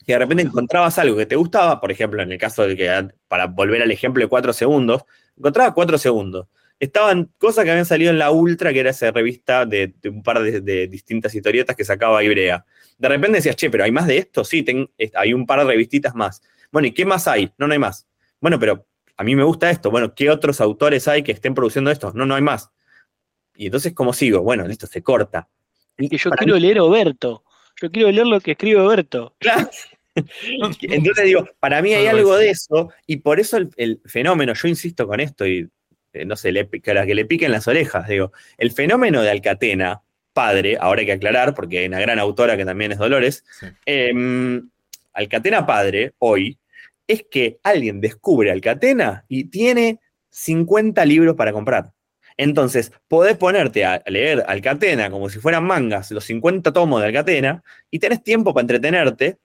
que 0.05 0.13
de 0.13 0.19
repente 0.19 0.43
encontrabas 0.43 0.97
algo 0.97 1.17
que 1.17 1.25
te 1.25 1.35
gustaba, 1.35 1.81
por 1.81 1.91
ejemplo, 1.91 2.23
en 2.23 2.31
el 2.31 2.37
caso 2.37 2.65
de 2.65 2.77
que, 2.77 3.09
para 3.27 3.47
volver 3.47 3.81
al 3.81 3.91
ejemplo 3.91 4.23
de 4.23 4.29
cuatro 4.29 4.53
segundos, 4.53 5.03
encontraba 5.37 5.73
cuatro 5.73 5.97
segundos. 5.97 6.47
Estaban 6.79 7.29
cosas 7.39 7.65
que 7.65 7.71
habían 7.71 7.85
salido 7.85 8.11
en 8.11 8.17
la 8.17 8.31
Ultra, 8.31 8.71
que 8.71 8.79
era 8.79 8.91
esa 8.91 9.11
revista 9.11 9.65
de, 9.65 9.93
un 10.05 10.23
par 10.23 10.43
de, 10.43 10.87
distintas 10.87 11.35
historietas 11.35 11.75
que 11.75 11.83
sacaba 11.83 12.23
Ibrea. 12.23 12.65
De 12.97 13.09
repente 13.09 13.39
decías, 13.39 13.57
che, 13.57 13.69
pero 13.69 13.83
hay 13.83 13.91
más 13.91 14.07
de 14.07 14.19
esto, 14.19 14.45
sí, 14.45 14.63
hay 15.13 15.33
un 15.33 15.45
par 15.45 15.59
de 15.59 15.65
revistitas 15.65 16.15
más. 16.15 16.41
Bueno, 16.71 16.87
¿y 16.87 16.93
qué 16.93 17.05
más 17.05 17.27
hay? 17.27 17.51
No, 17.57 17.67
no 17.67 17.73
hay 17.73 17.79
más. 17.79 18.07
Bueno, 18.39 18.57
pero 18.57 18.85
a 19.17 19.23
mí 19.23 19.35
me 19.35 19.43
gusta 19.43 19.69
esto. 19.69 19.91
Bueno, 19.91 20.13
¿qué 20.15 20.29
otros 20.29 20.61
autores 20.61 21.07
hay 21.07 21.23
que 21.23 21.31
estén 21.31 21.53
produciendo 21.53 21.91
esto? 21.91 22.11
No, 22.13 22.25
no 22.25 22.35
hay 22.35 22.41
más. 22.41 22.69
Y 23.55 23.67
entonces, 23.67 23.93
¿cómo 23.93 24.11
sigo? 24.13 24.41
Bueno, 24.41 24.65
esto 24.65 24.87
se 24.87 25.01
corta. 25.01 25.47
Y 25.97 26.09
que 26.09 26.17
yo 26.17 26.29
Para 26.29 26.39
quiero 26.43 26.57
leer 26.59 26.79
Oberto. 26.81 27.43
Yo 27.81 27.89
quiero 27.91 28.11
leer 28.11 28.27
lo 28.27 28.39
que 28.41 28.51
escribe 28.51 28.81
Oberto. 28.81 29.35
Claro. 29.39 29.69
Entonces 30.81 31.25
digo, 31.25 31.47
para 31.59 31.81
mí 31.81 31.93
hay 31.93 32.07
algo 32.07 32.37
de 32.37 32.49
eso, 32.49 32.89
y 33.05 33.17
por 33.17 33.39
eso 33.39 33.57
el, 33.57 33.69
el 33.75 34.01
fenómeno, 34.05 34.53
yo 34.53 34.67
insisto 34.69 35.07
con 35.07 35.19
esto, 35.19 35.45
y 35.45 35.69
eh, 36.13 36.25
no 36.25 36.37
sé, 36.37 36.53
le, 36.53 36.63
pica- 36.65 37.05
que 37.05 37.15
le 37.15 37.25
piquen 37.25 37.51
las 37.51 37.67
orejas, 37.67 38.07
digo, 38.07 38.31
el 38.57 38.71
fenómeno 38.71 39.21
de 39.21 39.31
Alcatena, 39.31 40.01
padre, 40.31 40.77
ahora 40.79 41.01
hay 41.01 41.05
que 41.05 41.11
aclarar, 41.13 41.53
porque 41.53 41.79
hay 41.79 41.87
una 41.87 41.99
gran 41.99 42.19
autora 42.19 42.55
que 42.55 42.63
también 42.63 42.93
es 42.93 42.97
Dolores, 42.97 43.43
Sí. 43.59 43.67
em, 43.85 44.69
Alcatena 45.13 45.65
padre, 45.65 46.13
hoy, 46.19 46.57
es 47.07 47.25
que 47.29 47.59
alguien 47.63 48.01
descubre 48.01 48.51
Alcatena 48.51 49.25
y 49.27 49.45
tiene 49.45 49.99
50 50.29 51.05
libros 51.05 51.35
para 51.35 51.53
comprar. 51.53 51.91
Entonces, 52.37 52.91
podés 53.07 53.37
ponerte 53.37 53.85
a 53.85 54.03
leer 54.07 54.43
Alcatena 54.47 55.09
como 55.09 55.29
si 55.29 55.39
fueran 55.39 55.63
mangas, 55.63 56.11
los 56.11 56.25
50 56.25 56.73
tomos 56.73 56.99
de 57.01 57.07
Alcatena, 57.07 57.63
y 57.89 57.99
tenés 57.99 58.23
tiempo 58.23 58.53
para 58.53 58.63
entretenerte. 58.63 59.37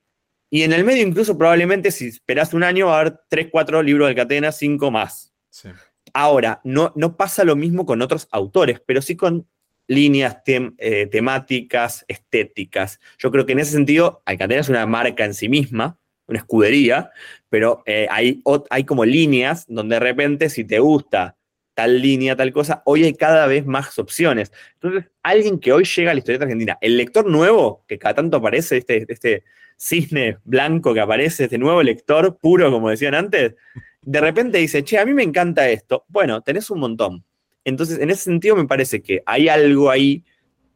Y 0.51 0.63
en 0.63 0.73
el 0.73 0.83
medio, 0.83 1.07
incluso 1.07 1.39
probablemente, 1.39 1.93
si 1.93 2.09
esperás 2.09 2.53
un 2.53 2.65
año, 2.65 2.87
va 2.89 2.97
a 2.97 3.01
haber 3.03 3.21
3, 3.29 3.49
4 3.53 3.83
libros 3.85 4.07
de 4.07 4.11
Alcatena, 4.11 4.51
5 4.51 4.91
más. 4.91 5.33
Sí. 5.51 5.69
Ahora, 6.13 6.61
no, 6.65 6.93
no 6.97 7.17
pasa 7.17 7.45
lo 7.45 7.55
mismo 7.55 7.87
con 7.87 8.03
otros 8.03 8.27
autores, 8.33 8.83
pero 8.85 9.01
sí 9.01 9.15
con 9.15 9.47
líneas 9.87 10.39
tem- 10.45 10.75
eh, 10.79 11.07
temáticas, 11.07 12.05
estéticas. 12.09 12.99
Yo 13.19 13.31
creo 13.31 13.47
que 13.47 13.53
en 13.53 13.61
ese 13.61 13.71
sentido, 13.73 14.23
Alcatena 14.25 14.61
es 14.61 14.69
una 14.69 14.87
marca 14.87 15.25
en 15.25 15.35
sí 15.35 15.49
misma, 15.49 15.99
una 16.27 16.39
escudería, 16.41 17.11
pero 17.51 17.83
eh, 17.85 18.07
hay, 18.11 18.43
hay 18.71 18.85
como 18.85 19.05
líneas 19.05 19.67
donde 19.69 19.97
de 19.97 20.01
repente, 20.01 20.49
si 20.49 20.65
te 20.65 20.79
gusta 20.79 21.37
tal 21.75 22.01
línea, 22.01 22.37
tal 22.37 22.53
cosa, 22.53 22.83
hoy 22.85 23.05
hay 23.05 23.15
cada 23.15 23.47
vez 23.47 23.67
más 23.67 23.99
opciones. 23.99 24.53
Entonces, 24.75 25.11
alguien 25.23 25.59
que 25.59 25.73
hoy 25.73 25.85
llega 25.85 26.11
a 26.11 26.15
la 26.15 26.19
historieta 26.19 26.45
argentina, 26.45 26.79
el 26.81 26.97
lector 26.97 27.27
nuevo, 27.27 27.85
que 27.87 27.99
cada 27.99 28.15
tanto 28.15 28.39
aparece, 28.39 28.79
este, 28.79 29.05
este 29.09 29.45
cisne 29.77 30.39
blanco 30.45 30.95
que 30.95 31.01
aparece, 31.01 31.45
este 31.45 31.59
nuevo 31.59 31.83
lector 31.83 32.39
puro, 32.39 32.71
como 32.71 32.91
decían 32.91 33.15
antes, 33.15 33.55
de 34.03 34.21
repente 34.21 34.59
dice, 34.59 34.85
che, 34.85 34.99
a 34.99 35.07
mí 35.07 35.13
me 35.13 35.23
encanta 35.23 35.69
esto. 35.69 36.05
Bueno, 36.09 36.41
tenés 36.43 36.71
un 36.71 36.81
montón. 36.81 37.25
Entonces, 37.65 37.99
en 37.99 38.11
ese 38.11 38.25
sentido, 38.25 38.57
me 38.57 38.67
parece 38.67 39.03
que 39.03 39.23
hay 39.27 39.49
algo 39.49 39.91
ahí 39.91 40.25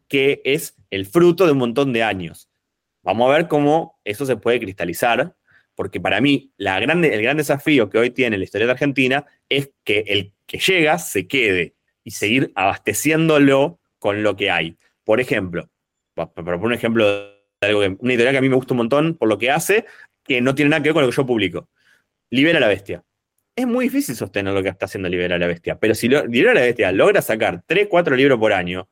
que 0.08 0.42
es 0.44 0.76
el 0.90 1.06
fruto 1.06 1.46
de 1.46 1.52
un 1.52 1.58
montón 1.58 1.92
de 1.92 2.02
años. 2.02 2.48
Vamos 3.02 3.28
a 3.28 3.36
ver 3.36 3.48
cómo 3.48 3.98
eso 4.04 4.24
se 4.26 4.36
puede 4.36 4.60
cristalizar, 4.60 5.36
porque 5.74 6.00
para 6.00 6.20
mí 6.20 6.50
el 6.58 7.22
gran 7.22 7.36
desafío 7.36 7.90
que 7.90 7.98
hoy 7.98 8.10
tiene 8.10 8.38
la 8.38 8.44
historia 8.44 8.66
de 8.66 8.72
Argentina 8.72 9.26
es 9.48 9.70
que 9.84 10.04
el 10.06 10.32
que 10.46 10.58
llega 10.58 10.98
se 10.98 11.26
quede 11.26 11.74
y 12.04 12.10
seguir 12.12 12.52
abasteciéndolo 12.54 13.80
con 13.98 14.22
lo 14.22 14.36
que 14.36 14.50
hay. 14.50 14.76
Por 15.04 15.20
ejemplo, 15.20 15.68
pa- 16.14 16.32
pa- 16.32 16.44
para 16.44 16.56
poner 16.58 16.66
un 16.66 16.72
ejemplo 16.74 17.06
de 17.08 17.34
algo 17.62 17.80
que, 17.80 17.96
una 17.98 18.12
editorial 18.12 18.32
que 18.34 18.38
a 18.38 18.42
mí 18.42 18.48
me 18.48 18.56
gusta 18.56 18.74
un 18.74 18.78
montón 18.78 19.14
por 19.16 19.28
lo 19.28 19.38
que 19.38 19.50
hace, 19.50 19.86
que 20.22 20.40
no 20.40 20.54
tiene 20.54 20.70
nada 20.70 20.82
que 20.82 20.90
ver 20.90 20.94
con 20.94 21.02
lo 21.02 21.10
que 21.10 21.16
yo 21.16 21.26
publico. 21.26 21.68
Libera 22.30 22.60
la 22.60 22.68
bestia. 22.68 23.02
Es 23.56 23.66
muy 23.66 23.84
difícil 23.86 24.14
sostener 24.16 24.52
lo 24.52 24.62
que 24.62 24.68
está 24.68 24.86
haciendo 24.86 25.08
Libera 25.08 25.38
la 25.38 25.46
bestia, 25.46 25.78
pero 25.78 25.94
si 25.94 26.08
lo- 26.08 26.26
Libera 26.26 26.54
la 26.54 26.60
bestia 26.62 26.92
logra 26.92 27.22
sacar 27.22 27.62
3, 27.66 27.86
4 27.88 28.16
libros 28.16 28.38
por 28.38 28.52
año 28.52 28.88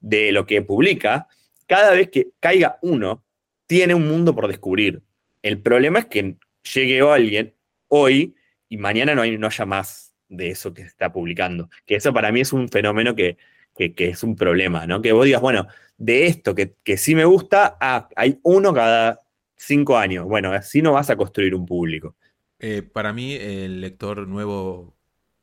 de 0.00 0.32
lo 0.32 0.46
que 0.46 0.62
publica, 0.62 1.26
cada 1.66 1.92
vez 1.92 2.10
que 2.10 2.28
caiga 2.40 2.78
uno, 2.82 3.24
tiene 3.66 3.94
un 3.94 4.06
mundo 4.06 4.34
por 4.34 4.46
descubrir. 4.48 5.00
El 5.44 5.60
problema 5.60 5.98
es 6.00 6.06
que 6.06 6.36
llegue 6.74 7.00
alguien 7.02 7.54
hoy 7.88 8.34
y 8.68 8.78
mañana 8.78 9.14
no, 9.14 9.22
hay, 9.22 9.36
no 9.36 9.46
haya 9.46 9.66
más 9.66 10.14
de 10.28 10.48
eso 10.48 10.72
que 10.72 10.82
se 10.82 10.88
está 10.88 11.12
publicando. 11.12 11.68
Que 11.86 11.96
eso 11.96 12.12
para 12.14 12.32
mí 12.32 12.40
es 12.40 12.52
un 12.54 12.68
fenómeno 12.68 13.14
que, 13.14 13.36
que- 13.76 13.94
que 13.94 14.08
es 14.08 14.22
un 14.22 14.36
problema, 14.36 14.86
¿no? 14.86 15.02
Que 15.02 15.12
vos 15.12 15.26
digas, 15.26 15.42
bueno, 15.42 15.66
de 15.98 16.26
esto 16.26 16.54
que, 16.54 16.74
que 16.82 16.96
sí 16.96 17.14
me 17.14 17.26
gusta, 17.26 17.76
ah, 17.80 18.08
hay 18.16 18.38
uno 18.42 18.72
cada 18.72 19.20
cinco 19.54 19.98
años. 19.98 20.24
Bueno, 20.24 20.50
así 20.52 20.80
no 20.80 20.92
vas 20.92 21.10
a 21.10 21.16
construir 21.16 21.54
un 21.54 21.66
público. 21.66 22.16
Eh, 22.58 22.80
para 22.80 23.12
mí, 23.12 23.34
el 23.34 23.82
lector 23.82 24.26
nuevo 24.26 24.96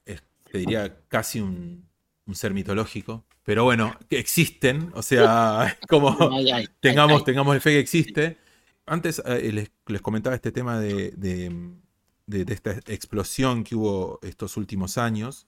es, 0.05 0.23
te 0.51 0.57
diría, 0.57 0.97
casi 1.09 1.39
un, 1.41 1.87
un 2.25 2.35
ser 2.35 2.53
mitológico. 2.55 3.25
Pero 3.43 3.63
bueno, 3.65 3.97
que 4.09 4.17
existen, 4.17 4.89
o 4.95 5.03
sea, 5.03 5.77
como 5.89 6.17
Ay, 6.31 6.49
ay, 6.51 6.67
tengamos, 6.79 7.19
ay, 7.19 7.25
tengamos 7.25 7.53
el 7.55 7.61
fe 7.61 7.71
que 7.71 7.79
existe. 7.79 8.37
Antes 8.91 9.21
eh, 9.25 9.53
les, 9.53 10.01
comentaba 10.01 10.35
este 10.35 10.51
tema 10.51 10.77
de, 10.77 11.11
de- 11.11 12.53
esta 12.53 12.71
explosión 12.87 13.63
que 13.63 13.73
hubo 13.77 14.19
estos 14.21 14.57
últimos 14.57 14.97
años, 14.97 15.47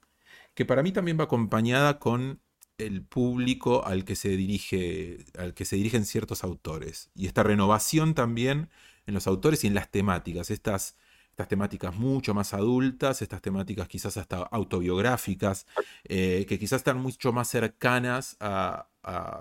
que 0.53 0.63
para 0.63 0.81
mí 0.81 0.93
también 0.93 1.19
va 1.19 1.25
acompañada 1.25 1.99
con 1.99 2.39
el 2.77 3.03
público 3.03 3.85
al 3.85 4.05
que 4.05 4.15
se 4.15 4.29
dirige, 4.37 5.25
al 5.37 5.53
que 5.53 5.65
se 5.65 5.75
dirigen 5.75 6.05
ciertos 6.05 6.45
autores. 6.45 7.09
Y 7.15 7.27
esta 7.27 7.43
renovación 7.43 8.13
también 8.13 8.69
en 9.07 9.13
los 9.13 9.27
autores 9.27 9.65
y 9.65 9.67
en 9.67 9.73
las 9.73 9.91
temáticas. 9.91 10.49
Estas, 10.49 10.95
estas 11.29 11.49
temáticas 11.49 11.93
mucho 11.97 12.33
más 12.33 12.53
adultas, 12.53 13.21
estas 13.21 13.41
temáticas 13.41 13.89
quizás 13.89 14.15
hasta 14.15 14.37
autobiográficas, 14.37 15.67
eh, 16.05 16.45
que 16.47 16.57
quizás 16.59 16.77
están 16.77 16.97
mucho 16.97 17.33
más 17.33 17.49
cercanas 17.49 18.37
a 18.39 18.87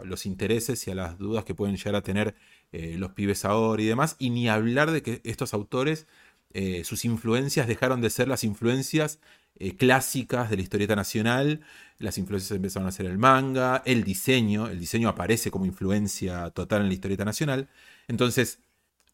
los 0.05 0.27
intereses 0.27 0.89
y 0.89 0.91
a 0.91 0.97
las 0.97 1.19
dudas 1.19 1.45
que 1.45 1.55
pueden 1.55 1.77
llegar 1.77 1.95
a 1.95 2.03
tener 2.03 2.35
eh, 2.73 2.97
los 2.99 3.13
pibes 3.13 3.45
ahora 3.45 3.83
y 3.83 3.87
demás. 3.87 4.17
Y 4.19 4.31
ni 4.31 4.49
hablar 4.49 4.91
de 4.91 5.03
que 5.03 5.21
estos 5.25 5.55
autores 5.55 6.07
eh, 6.55 6.85
sus 6.85 7.05
influencias 7.05 7.67
dejaron 7.67 8.01
de 8.03 8.11
ser 8.11 8.29
las 8.29 8.45
influencias 8.45 9.21
eh, 9.57 9.77
clásicas 9.77 10.51
de 10.51 10.57
la 10.57 10.63
historieta 10.63 10.95
nacional, 10.97 11.61
las 11.99 12.19
influencias 12.19 12.51
empezaron 12.53 12.89
a 12.89 12.93
ser 12.93 13.07
el 13.07 13.17
manga, 13.19 13.83
el 13.87 14.05
diseño, 14.05 14.69
el 14.69 14.79
diseño 14.79 15.09
aparece 15.09 15.51
como 15.51 15.65
influencia 15.67 16.51
total 16.51 16.83
en 16.83 16.89
la 16.89 16.95
historieta 16.95 17.25
nacional. 17.25 17.69
Entonces, 18.07 18.61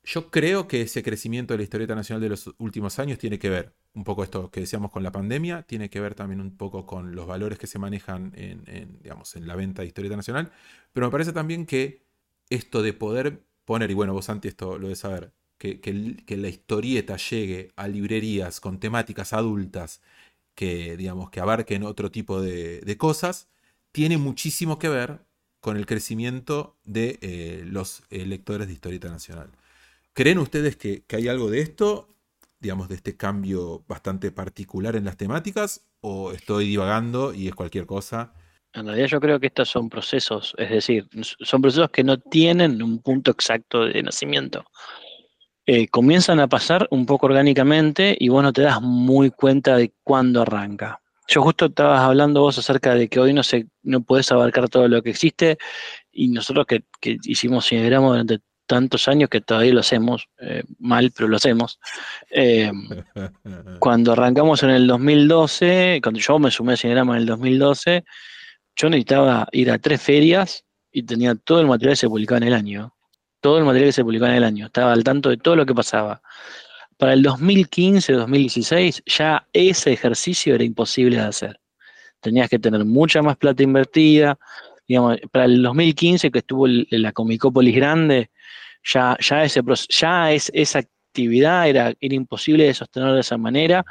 yo 0.05 0.31
creo 0.31 0.69
que 0.69 0.83
ese 0.83 1.03
crecimiento 1.03 1.55
de 1.55 1.59
la 1.59 1.65
historieta 1.65 1.95
nacional 1.95 2.23
de 2.23 2.31
los 2.31 2.51
últimos 2.59 2.99
años 2.99 3.19
tiene 3.19 3.39
que 3.39 3.51
ver, 3.51 3.75
un 3.95 4.05
poco 4.05 4.25
esto 4.25 4.51
que 4.51 4.61
decíamos 4.61 4.91
con 4.91 5.03
la 5.03 5.13
pandemia, 5.13 5.63
tiene 5.63 5.91
que 5.91 6.01
ver 6.01 6.15
también 6.15 6.41
un 6.41 6.57
poco 6.57 6.87
con 6.87 7.15
los 7.15 7.27
valores 7.27 7.59
que 7.59 7.67
se 7.67 7.79
manejan 7.79 8.33
en, 8.37 8.99
digamos, 9.03 9.37
en 9.37 9.47
la 9.47 9.57
venta 9.57 9.83
de 9.83 9.89
historieta 9.89 10.17
nacional, 10.17 10.51
pero 10.93 11.07
me 11.07 11.13
parece 11.13 11.33
también 11.33 11.67
que 11.67 12.07
esto 12.51 12.83
de 12.83 12.93
poder 12.95 13.43
poner, 13.69 13.91
y 13.91 13.95
bueno, 13.95 14.15
vos 14.15 14.25
Santi 14.25 14.49
esto 14.49 14.79
lo 14.79 14.89
de 14.89 14.97
saber, 14.97 15.31
que, 15.59 15.79
que, 15.79 16.37
la 16.39 16.49
historieta 16.49 17.19
llegue 17.19 17.71
a 17.77 17.87
librerías 17.87 18.61
con 18.61 18.81
temáticas 18.81 19.35
adultas 19.35 20.01
que, 20.55 20.97
digamos, 20.97 21.29
que 21.29 21.41
abarquen 21.41 21.83
otro 21.83 22.11
tipo 22.11 22.41
de, 22.41 22.97
cosas, 22.97 23.51
tiene 23.93 24.17
muchísimo 24.17 24.79
que 24.79 24.89
ver 24.89 25.21
con 25.61 25.77
el 25.77 25.85
crecimiento 25.85 26.79
de 26.85 27.19
eh, 27.21 27.63
los 27.67 28.05
eh, 28.09 28.25
lectores 28.25 28.69
de 28.69 28.73
historieta 28.73 29.11
nacional. 29.11 29.51
¿Creen 30.15 30.39
ustedes 30.39 30.77
que, 30.77 31.05
hay 31.11 31.29
algo 31.29 31.51
de 31.51 31.61
esto, 31.61 32.09
digamos, 32.61 32.89
de 32.89 32.95
este 32.95 33.19
cambio 33.19 33.85
bastante 33.87 34.31
particular 34.33 34.97
en 34.97 35.05
las 35.05 35.19
temáticas? 35.19 35.83
¿O 36.01 36.33
estoy 36.33 36.69
divagando 36.69 37.35
y 37.35 37.49
es 37.49 37.55
cualquier 37.55 37.85
cosa? 37.85 38.33
En 38.73 38.87
realidad 38.87 39.07
yo 39.07 39.21
creo 39.21 39.41
que 39.41 39.47
estos 39.47 39.69
son 39.69 39.89
procesos, 39.89 40.55
es 40.59 40.71
decir, 40.71 41.07
son 41.23 41.63
procesos 41.63 41.91
que 41.91 42.05
no 42.05 42.19
tienen 42.19 42.83
un 42.83 43.01
punto 43.01 43.31
exacto 43.31 43.87
de 43.87 44.03
nacimiento. 44.03 44.65
Eh, 45.67 45.89
comienzan 45.89 46.41
a 46.41 46.49
pasar 46.49 46.87
un 46.91 47.05
poco 47.05 47.27
orgánicamente 47.27 48.17
y 48.19 48.29
vos 48.29 48.43
no 48.43 48.53
te 48.53 48.63
das 48.63 48.81
muy 48.81 49.31
cuenta 49.31 49.77
de 49.77 49.93
cuándo 50.03 50.43
arranca. 50.43 51.01
Yo 51.29 51.43
justo 51.43 51.67
estabas 51.67 52.01
hablando 52.01 52.41
vos 52.41 52.57
acerca 52.59 52.95
de 52.95 53.09
que 53.09 53.21
hoy 53.21 53.35
no 53.35 53.43
se, 53.43 53.67
no 53.83 54.01
puedes 54.03 54.33
abarcar 54.33 54.69
todo 54.69 54.89
lo 54.89 55.03
que 55.03 55.11
existe 55.11 55.59
y 56.11 56.29
nosotros 56.29 56.67
que, 56.67 56.85
que 57.01 57.19
hicimos 57.25 57.67
cinegramo 57.67 58.11
durante 58.13 58.41
tantos 58.69 59.09
años 59.09 59.31
que 59.31 59.41
todavía 59.41 59.73
lo 59.73 59.81
hacemos, 59.81 60.29
eh, 60.39 60.63
mal, 60.79 61.11
pero 61.17 61.27
lo 61.27 61.37
hacemos. 61.37 61.81
Eh, 62.31 62.71
cuando 63.81 64.13
arrancamos 64.13 64.63
en 64.63 64.71
el 64.71 64.87
2012, 64.87 66.01
cuando 66.03 66.21
yo 66.21 66.39
me 66.39 66.51
sumé 66.51 66.75
a 66.75 66.77
Cinegrama 66.77 67.17
en 67.17 67.23
el 67.23 67.27
2012, 67.27 68.05
yo 68.79 68.89
necesitaba 68.89 69.49
ir 69.53 69.71
a 69.71 69.79
tres 69.79 70.01
ferias 70.01 70.65
y 70.93 71.03
tenía 71.03 71.35
todo 71.35 71.61
el 71.61 71.67
material 71.67 71.93
que 71.93 71.97
se 71.97 72.09
publicaba 72.09 72.39
en 72.39 72.45
el 72.45 72.55
año. 72.55 72.95
Todo 73.41 73.59
el 73.59 73.65
material 73.65 73.89
que 73.89 73.93
se 73.93 74.05
publicaba 74.05 74.31
en 74.31 74.39
el 74.39 74.45
año. 74.45 74.67
Estaba 74.67 74.93
al 74.93 75.03
tanto 75.03 75.29
de 75.31 75.37
todo 75.37 75.57
lo 75.57 75.67
que 75.67 75.75
pasaba. 75.75 76.23
Para 76.97 77.13
el 77.13 77.23
2015, 77.23 78.13
2016, 78.13 79.03
ya 79.07 79.47
ese 79.53 79.93
ejercicio 79.93 80.55
era 80.55 80.65
imposible 80.65 81.17
de 81.17 81.23
hacer. 81.23 81.61
Tenías 82.21 82.49
que 82.49 82.59
tener 82.59 82.85
mucha 82.85 83.21
más 83.21 83.37
plata 83.37 83.63
invertida, 83.63 84.39
digamos, 84.87 85.19
para 85.33 85.45
el 85.45 85.63
2015 85.63 86.31
que 86.31 86.39
estuvo 86.39 86.67
la 86.67 87.13
Comicópolis 87.13 87.75
grande, 87.75 88.31
ya, 88.85 89.17
ya, 89.21 89.45
ese, 89.45 89.61
ya 89.89 90.33
es, 90.33 90.51
esa 90.55 90.81
actividad 90.81 91.69
era 91.69 91.95
imposible 92.01 92.65
de 92.65 92.75
sostener 92.75 93.13
de 93.13 93.21
esa 93.21 93.37
manera 93.37 93.85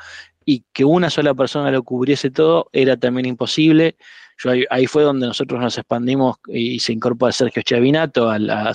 y 0.43 0.63
que 0.71 0.85
una 0.85 1.09
sola 1.09 1.33
persona 1.33 1.71
lo 1.71 1.83
cubriese 1.83 2.31
todo 2.31 2.69
era 2.71 2.95
también 2.95 3.25
imposible. 3.25 3.97
Yo 4.39 4.51
ahí, 4.69 4.85
fue 4.85 5.03
donde 5.03 5.27
nosotros 5.27 5.59
nos 5.59 5.77
expandimos 5.77 6.37
y 6.47 6.79
se 6.79 6.93
incorpora 6.93 7.31
Sergio 7.31 7.63
Chavinato 7.63 8.29
a 8.29 8.37
la. 8.37 8.73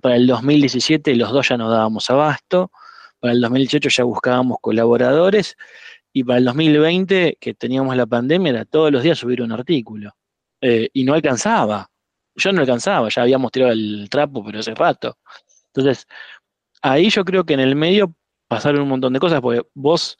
Para 0.00 0.16
el 0.16 0.26
2017 0.26 1.14
los 1.16 1.32
dos 1.32 1.48
ya 1.48 1.56
nos 1.56 1.70
dábamos 1.70 2.10
abasto. 2.10 2.70
Para 3.18 3.32
el 3.32 3.40
2018 3.40 3.88
ya 3.88 4.04
buscábamos 4.04 4.58
colaboradores. 4.60 5.56
Y 6.12 6.22
para 6.22 6.38
el 6.38 6.44
2020, 6.44 7.38
que 7.40 7.54
teníamos 7.54 7.96
la 7.96 8.06
pandemia, 8.06 8.50
era 8.50 8.64
todos 8.64 8.92
los 8.92 9.02
días 9.02 9.18
subir 9.18 9.42
un 9.42 9.50
artículo. 9.50 10.14
Eh, 10.60 10.88
y 10.92 11.04
no 11.04 11.14
alcanzaba. 11.14 11.90
Yo 12.36 12.52
no 12.52 12.60
alcanzaba, 12.60 13.08
ya 13.08 13.22
habíamos 13.22 13.50
tirado 13.50 13.72
el 13.72 14.08
trapo, 14.10 14.44
pero 14.44 14.60
hace 14.60 14.74
rato. 14.74 15.18
Entonces, 15.68 16.06
ahí 16.82 17.10
yo 17.10 17.24
creo 17.24 17.44
que 17.44 17.54
en 17.54 17.60
el 17.60 17.74
medio 17.74 18.14
pasaron 18.48 18.82
un 18.82 18.88
montón 18.88 19.12
de 19.12 19.20
cosas, 19.20 19.40
porque 19.40 19.62
vos, 19.74 20.18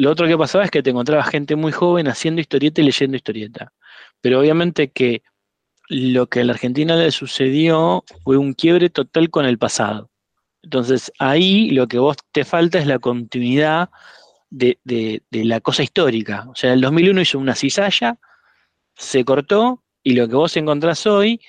lo 0.00 0.10
otro 0.10 0.26
que 0.26 0.38
pasaba 0.38 0.64
es 0.64 0.70
que 0.70 0.82
te 0.82 0.90
encontrabas 0.90 1.28
gente 1.28 1.56
muy 1.56 1.72
joven 1.72 2.08
haciendo 2.08 2.40
historieta 2.40 2.80
y 2.80 2.84
leyendo 2.84 3.18
historieta. 3.18 3.74
Pero 4.22 4.40
obviamente 4.40 4.90
que 4.90 5.22
lo 5.88 6.26
que 6.26 6.40
a 6.40 6.44
la 6.44 6.54
Argentina 6.54 6.96
le 6.96 7.10
sucedió 7.10 8.02
fue 8.24 8.38
un 8.38 8.54
quiebre 8.54 8.88
total 8.88 9.28
con 9.28 9.44
el 9.44 9.58
pasado. 9.58 10.10
Entonces, 10.62 11.12
ahí 11.18 11.70
lo 11.72 11.86
que 11.86 11.98
vos 11.98 12.16
te 12.32 12.46
falta 12.46 12.78
es 12.78 12.86
la 12.86 12.98
continuidad 12.98 13.90
de, 14.48 14.78
de 14.84 15.44
la 15.44 15.60
cosa 15.60 15.82
histórica. 15.82 16.46
O 16.48 16.54
sea, 16.54 16.72
el 16.72 16.80
2001 16.80 17.20
hizo 17.20 17.38
una 17.38 17.54
cizalla, 17.54 18.18
se 18.96 19.22
cortó 19.22 19.84
y 20.02 20.14
lo 20.14 20.26
que 20.28 20.34
vos 20.34 20.56
encontrás 20.56 21.06
hoy 21.06 21.42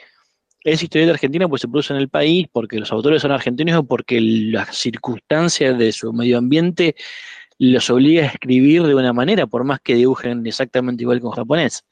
es 0.64 0.84
historieta 0.84 1.14
argentina 1.14 1.48
pues 1.48 1.62
se 1.62 1.70
produce 1.70 1.94
en 1.94 2.00
el 2.00 2.10
país 2.10 2.48
porque 2.52 2.80
los 2.80 2.92
autores 2.92 3.22
son 3.22 3.32
argentinos 3.32 3.80
o 3.80 3.84
porque 3.84 4.20
las 4.20 4.76
circunstancias 4.76 5.78
de 5.78 5.92
su 5.94 6.12
medio 6.14 6.38
ambiente 6.38 6.96
los 7.70 7.90
obliga 7.90 8.24
a 8.24 8.28
escribir 8.28 8.84
de 8.84 8.96
una 8.96 9.14
manera, 9.14 9.48
por 9.48 9.64
más 9.64 9.80
que 9.82 9.96
dibujen 9.96 10.46
exactamente 10.48 11.04
igual 11.04 11.22
con 11.22 11.32
japonés. 11.32 11.84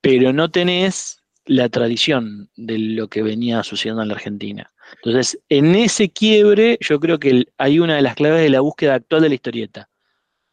Pero 0.00 0.32
no 0.32 0.50
tenés 0.50 1.22
la 1.44 1.68
tradición 1.68 2.50
de 2.56 2.78
lo 2.78 3.08
que 3.08 3.22
venía 3.22 3.62
sucediendo 3.62 4.02
en 4.02 4.08
la 4.08 4.14
Argentina. 4.14 4.72
Entonces, 4.96 5.38
en 5.48 5.74
ese 5.74 6.10
quiebre, 6.10 6.78
yo 6.80 7.00
creo 7.00 7.18
que 7.18 7.44
hay 7.58 7.80
una 7.80 7.96
de 7.96 8.02
las 8.02 8.14
claves 8.14 8.40
de 8.40 8.50
la 8.50 8.60
búsqueda 8.60 8.94
actual 8.94 9.22
de 9.22 9.28
la 9.28 9.34
historieta. 9.34 9.88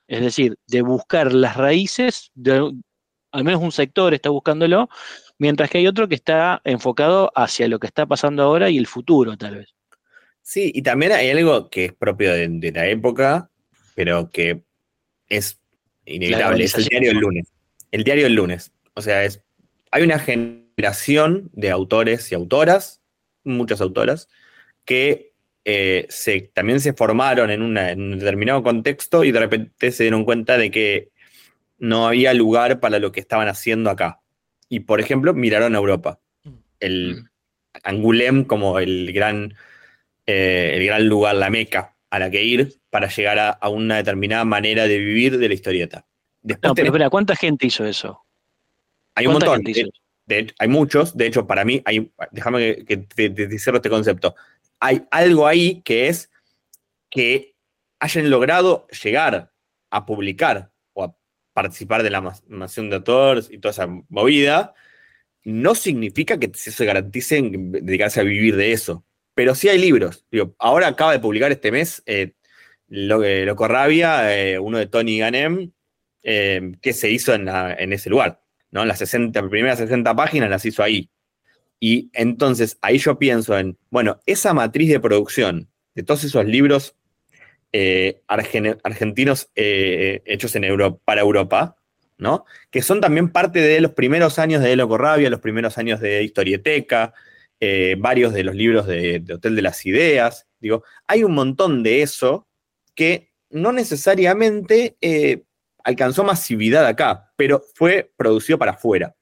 Es 0.08 0.22
decir, 0.22 0.58
de 0.68 0.82
buscar 0.82 1.34
las 1.34 1.56
raíces 1.56 2.32
al 3.32 3.44
menos 3.44 3.62
un 3.62 3.72
sector 3.72 4.14
está 4.14 4.30
buscándolo, 4.30 4.90
mientras 5.38 5.70
que 5.70 5.78
hay 5.78 5.88
otro 5.88 6.08
que 6.08 6.16
está 6.16 6.62
enfocado 6.64 7.32
hacia 7.36 7.68
lo 7.68 7.80
que 7.80 7.88
está 7.88 8.06
pasando 8.06 8.44
ahora 8.44 8.70
y 8.70 8.78
el 8.78 8.88
futuro, 8.88 9.38
tal 9.38 9.58
vez. 9.58 9.76
Sí, 10.42 10.72
y 10.74 10.82
también 10.82 11.12
hay 11.12 11.30
algo 11.30 11.70
que 11.70 11.86
es 11.86 11.94
propio 11.94 12.34
de, 12.34 12.72
la 12.74 12.88
época, 12.88 13.50
pero 13.98 14.30
que 14.30 14.62
es 15.28 15.60
inevitable, 16.06 16.66
es 16.66 16.76
el 16.76 16.86
diario 16.86 17.10
del 17.10 17.18
lunes. 17.18 17.52
El 17.92 18.04
diario 18.04 18.26
del 18.26 18.36
lunes. 18.36 18.72
O 18.94 19.02
sea, 19.02 19.24
es, 19.24 19.44
hay 19.90 20.04
una 20.04 20.20
generación 20.20 21.50
de 21.54 21.72
autores 21.72 22.32
y 22.32 22.36
autoras, 22.36 23.02
muchas 23.44 23.82
autoras, 23.82 24.30
que 24.86 25.34
eh, 25.66 26.06
se, 26.10 26.42
también 26.54 26.80
se 26.80 26.94
formaron 26.94 27.50
en, 27.50 27.76
en, 27.76 28.02
un 28.14 28.20
determinado 28.20 28.62
contexto 28.62 29.24
y 29.24 29.32
de 29.32 29.40
repente 29.40 29.92
se 29.92 30.04
dieron 30.04 30.26
cuenta 30.26 30.60
de 30.60 30.70
que 30.70 31.10
no 31.80 32.06
había 32.06 32.36
lugar 32.36 32.80
para 32.80 33.00
lo 33.00 33.12
que 33.12 33.20
estaban 33.20 33.48
haciendo 33.48 33.90
acá. 33.90 34.22
Y, 34.70 34.82
por 34.82 35.00
ejemplo, 35.00 35.34
miraron 35.34 35.74
a 35.74 35.80
Europa. 35.80 36.20
El 36.80 37.16
mm. 37.16 37.30
Angulem 37.82 38.44
como 38.44 38.78
el 38.78 39.12
gran, 39.12 39.56
eh, 40.28 40.74
el 40.76 40.86
gran 40.86 41.08
lugar, 41.08 41.34
la 41.34 41.50
meca 41.50 41.96
a 42.12 42.20
la 42.20 42.30
que 42.30 42.44
ir 42.44 42.80
para 42.98 43.10
llegar 43.10 43.58
a, 43.62 43.70
una 43.70 43.98
determinada 43.98 44.44
manera 44.44 44.88
de 44.88 44.98
vivir 44.98 45.38
de 45.38 45.48
la 45.48 45.54
historieta. 45.54 46.08
no, 46.42 46.74
pero 46.74 46.88
espera, 46.88 47.12
¿cuánta 47.12 47.36
gente 47.36 47.68
hizo 47.68 47.86
eso? 47.86 48.26
Hay 49.14 49.28
un 49.28 49.34
montón. 49.34 49.64
hay 50.58 50.68
muchos. 50.68 51.16
De 51.16 51.28
hecho, 51.28 51.46
para 51.46 51.64
mí, 51.64 51.80
hay, 51.86 52.12
déjame 52.32 52.84
que, 52.86 52.98
te, 52.98 53.30
te 53.30 53.60
cierro 53.60 53.78
este 53.78 53.92
concepto. 53.92 54.34
Hay 54.80 55.04
algo 55.12 55.46
ahí 55.46 55.84
que 55.84 56.08
es 56.08 56.32
que 57.12 57.54
hayan 58.00 58.32
logrado 58.32 58.88
llegar 59.04 59.52
a 59.92 60.08
publicar 60.08 60.72
participar 61.54 62.02
de 62.02 62.10
la 62.10 62.36
nación 62.48 62.90
de 62.90 62.96
autores 62.96 63.48
y 63.52 63.60
toda 63.60 63.74
esa 63.74 63.88
movida, 64.10 64.74
no 65.44 65.76
significa 65.76 66.40
que 66.40 66.52
se 66.56 66.84
garanticen 66.84 67.72
dedicarse 67.72 68.22
a 68.22 68.24
vivir 68.24 68.56
de 68.56 68.72
eso. 68.72 69.06
Pero 69.36 69.54
sí 69.54 69.70
hay 69.70 69.78
libros. 69.78 70.26
ahora 70.58 70.88
acaba 70.88 71.12
de 71.12 71.20
publicar 71.20 71.52
este 71.52 71.72
mes 71.72 72.02
eh, 72.08 72.34
Loco 72.90 73.68
Rabia, 73.68 74.36
eh, 74.36 74.60
uno 74.60 74.78
de 74.78 74.88
Tony 74.88 75.20
Ganem, 75.20 75.72
eh, 76.30 76.74
que 76.82 76.92
se 76.92 77.10
hizo 77.10 77.34
en, 77.34 77.48
ese 77.94 78.10
lugar. 78.10 78.42
¿no? 78.72 78.84
Las 78.84 79.00
60, 79.00 79.50
primeras 79.50 79.78
60 79.78 80.14
páginas 80.14 80.50
las 80.50 80.66
hizo 80.66 80.84
ahí. 80.84 81.10
Y 81.80 82.10
entonces 82.12 82.78
ahí 82.82 82.98
yo 82.98 83.18
pienso 83.18 83.58
en, 83.58 83.78
bueno, 83.90 84.20
esa 84.26 84.54
matriz 84.54 84.90
de 84.90 85.00
producción 85.00 85.70
de 85.96 86.04
todos 86.04 86.26
esos 86.26 86.46
libros 86.46 86.96
eh, 87.72 88.22
argentinos 88.28 89.50
eh, 89.56 90.22
hechos 90.26 90.56
en 90.56 90.66
Europa, 90.66 91.00
para 91.06 91.22
Europa, 91.22 91.78
¿no? 92.18 92.46
Que 92.72 92.82
son 92.82 93.00
también 93.00 93.30
parte 93.30 93.62
de 93.62 93.80
los 93.80 93.92
primeros 93.92 94.38
años 94.38 94.62
de 94.62 94.74
Elo 94.74 94.90
Corrabia, 94.90 95.30
los 95.30 95.40
primeros 95.40 95.78
años 95.78 96.02
de 96.02 96.24
Historieteca, 96.24 97.14
varios 98.00 98.34
de 98.34 98.44
los 98.44 98.56
libros 98.56 98.86
de, 98.86 99.24
Hotel 99.34 99.56
de 99.56 99.62
las 99.62 99.86
Ideas. 99.86 100.46
Digo, 100.60 100.84
hay 101.08 101.24
un 101.24 101.34
montón 101.34 101.84
de 101.84 102.02
eso 102.02 102.47
que 102.98 103.32
no 103.50 103.72
necesariamente 103.72 104.98
alcanzó 105.84 106.26
masividad 106.26 106.86
acá, 106.86 107.32
pero 107.38 107.64
fue 107.76 108.12
producido 108.18 108.58
para 108.58 108.74
afuera. 108.74 109.16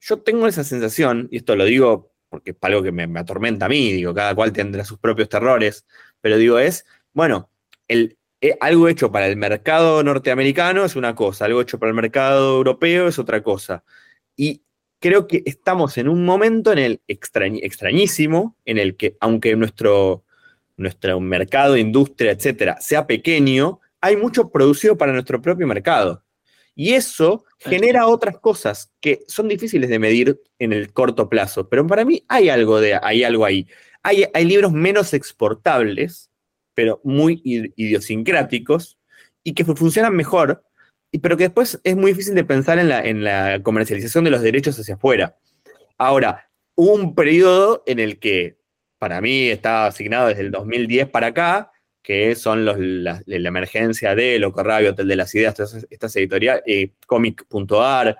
Yo 0.00 0.18
tengo 0.18 0.48
esa 0.48 0.64
sensación, 0.64 1.28
y 1.30 1.36
esto 1.36 1.54
lo 1.54 1.64
digo 1.64 2.10
porque 2.28 2.52
es 2.52 2.56
algo 2.62 2.82
que 2.82 2.90
me, 2.90 3.06
me 3.06 3.20
atormenta 3.20 3.66
a 3.66 3.68
mí, 3.68 3.92
digo, 3.92 4.14
cada 4.14 4.34
cual 4.34 4.52
tendrá 4.52 4.84
sus 4.84 4.98
propios 4.98 5.28
terrores, 5.28 5.86
pero 6.22 6.38
digo, 6.38 6.58
es, 6.58 6.86
bueno, 7.12 7.50
eh, 7.86 8.16
algo 8.58 8.88
hecho 8.88 9.12
para 9.12 9.26
el 9.28 9.36
mercado 9.36 10.02
norteamericano 10.02 10.84
es 10.86 10.96
una 10.96 11.14
cosa, 11.14 11.44
algo 11.44 11.60
hecho 11.60 11.78
para 11.78 11.90
el 11.90 11.94
mercado 11.94 12.56
europeo 12.56 13.06
es 13.06 13.18
otra 13.18 13.42
cosa. 13.42 13.84
Y 14.34 14.62
creo 14.98 15.26
que 15.26 15.42
estamos 15.44 15.98
en 15.98 16.08
un 16.08 16.24
momento 16.24 16.72
en 16.72 16.78
el 16.78 17.02
extrañ- 17.06 17.60
extrañísimo, 17.62 18.56
en 18.64 18.78
el 18.78 18.96
que, 18.96 19.18
aunque 19.20 19.54
nuestro, 19.54 20.24
nuestro 20.76 21.20
mercado, 21.20 21.76
industria, 21.76 22.32
etcétera, 22.32 22.80
sea 22.80 23.06
pequeño, 23.06 23.80
hay 24.00 24.16
mucho 24.16 24.50
producido 24.50 24.96
para 24.96 25.12
nuestro 25.12 25.40
propio 25.40 25.66
mercado. 25.66 26.24
Y 26.74 26.94
eso 26.94 27.44
genera 27.58 28.06
otras 28.06 28.38
cosas 28.38 28.90
que 29.00 29.24
son 29.28 29.46
difíciles 29.46 29.90
de 29.90 29.98
medir 29.98 30.40
en 30.58 30.72
el 30.72 30.92
corto 30.92 31.28
plazo. 31.28 31.68
Pero 31.68 31.86
para 31.86 32.04
mí 32.04 32.24
hay 32.28 32.48
algo, 32.48 32.80
de, 32.80 32.98
hay 33.02 33.24
algo 33.24 33.44
ahí. 33.44 33.66
Hay, 34.02 34.24
hay 34.32 34.44
libros 34.46 34.72
menos 34.72 35.12
exportables, 35.12 36.30
pero 36.74 37.00
muy 37.04 37.42
id- 37.44 37.72
idiosincráticos 37.76 38.98
y 39.44 39.52
que 39.52 39.64
fu- 39.66 39.76
funcionan 39.76 40.16
mejor, 40.16 40.64
y, 41.12 41.18
pero 41.18 41.36
que 41.36 41.44
después 41.44 41.78
es 41.84 41.94
muy 41.94 42.12
difícil 42.12 42.34
de 42.34 42.44
pensar 42.44 42.78
en 42.78 42.88
la, 42.88 43.04
en 43.04 43.22
la 43.22 43.60
comercialización 43.62 44.24
de 44.24 44.30
los 44.30 44.40
derechos 44.40 44.78
hacia 44.80 44.94
afuera. 44.94 45.36
Ahora, 45.98 46.48
hubo 46.74 46.94
un 46.94 47.14
periodo 47.14 47.82
en 47.86 47.98
el 48.00 48.18
que 48.18 48.56
para 49.02 49.20
mí 49.20 49.48
está 49.48 49.86
asignado 49.86 50.28
desde 50.28 50.42
el 50.42 50.52
2010 50.52 51.08
para 51.08 51.26
acá, 51.26 51.72
que 52.04 52.36
son 52.36 52.64
los, 52.64 52.76
la, 52.78 53.20
emergencia 53.26 54.14
de 54.14 54.38
Loco 54.38 54.62
Rabio, 54.62 54.90
Hotel 54.92 55.08
de 55.08 55.16
las 55.16 55.34
Ideas, 55.34 55.58
esas- 55.58 55.88
estas 55.90 56.14
editoriales, 56.14 56.62
eh, 56.68 56.90
comic.ar, 57.08 58.16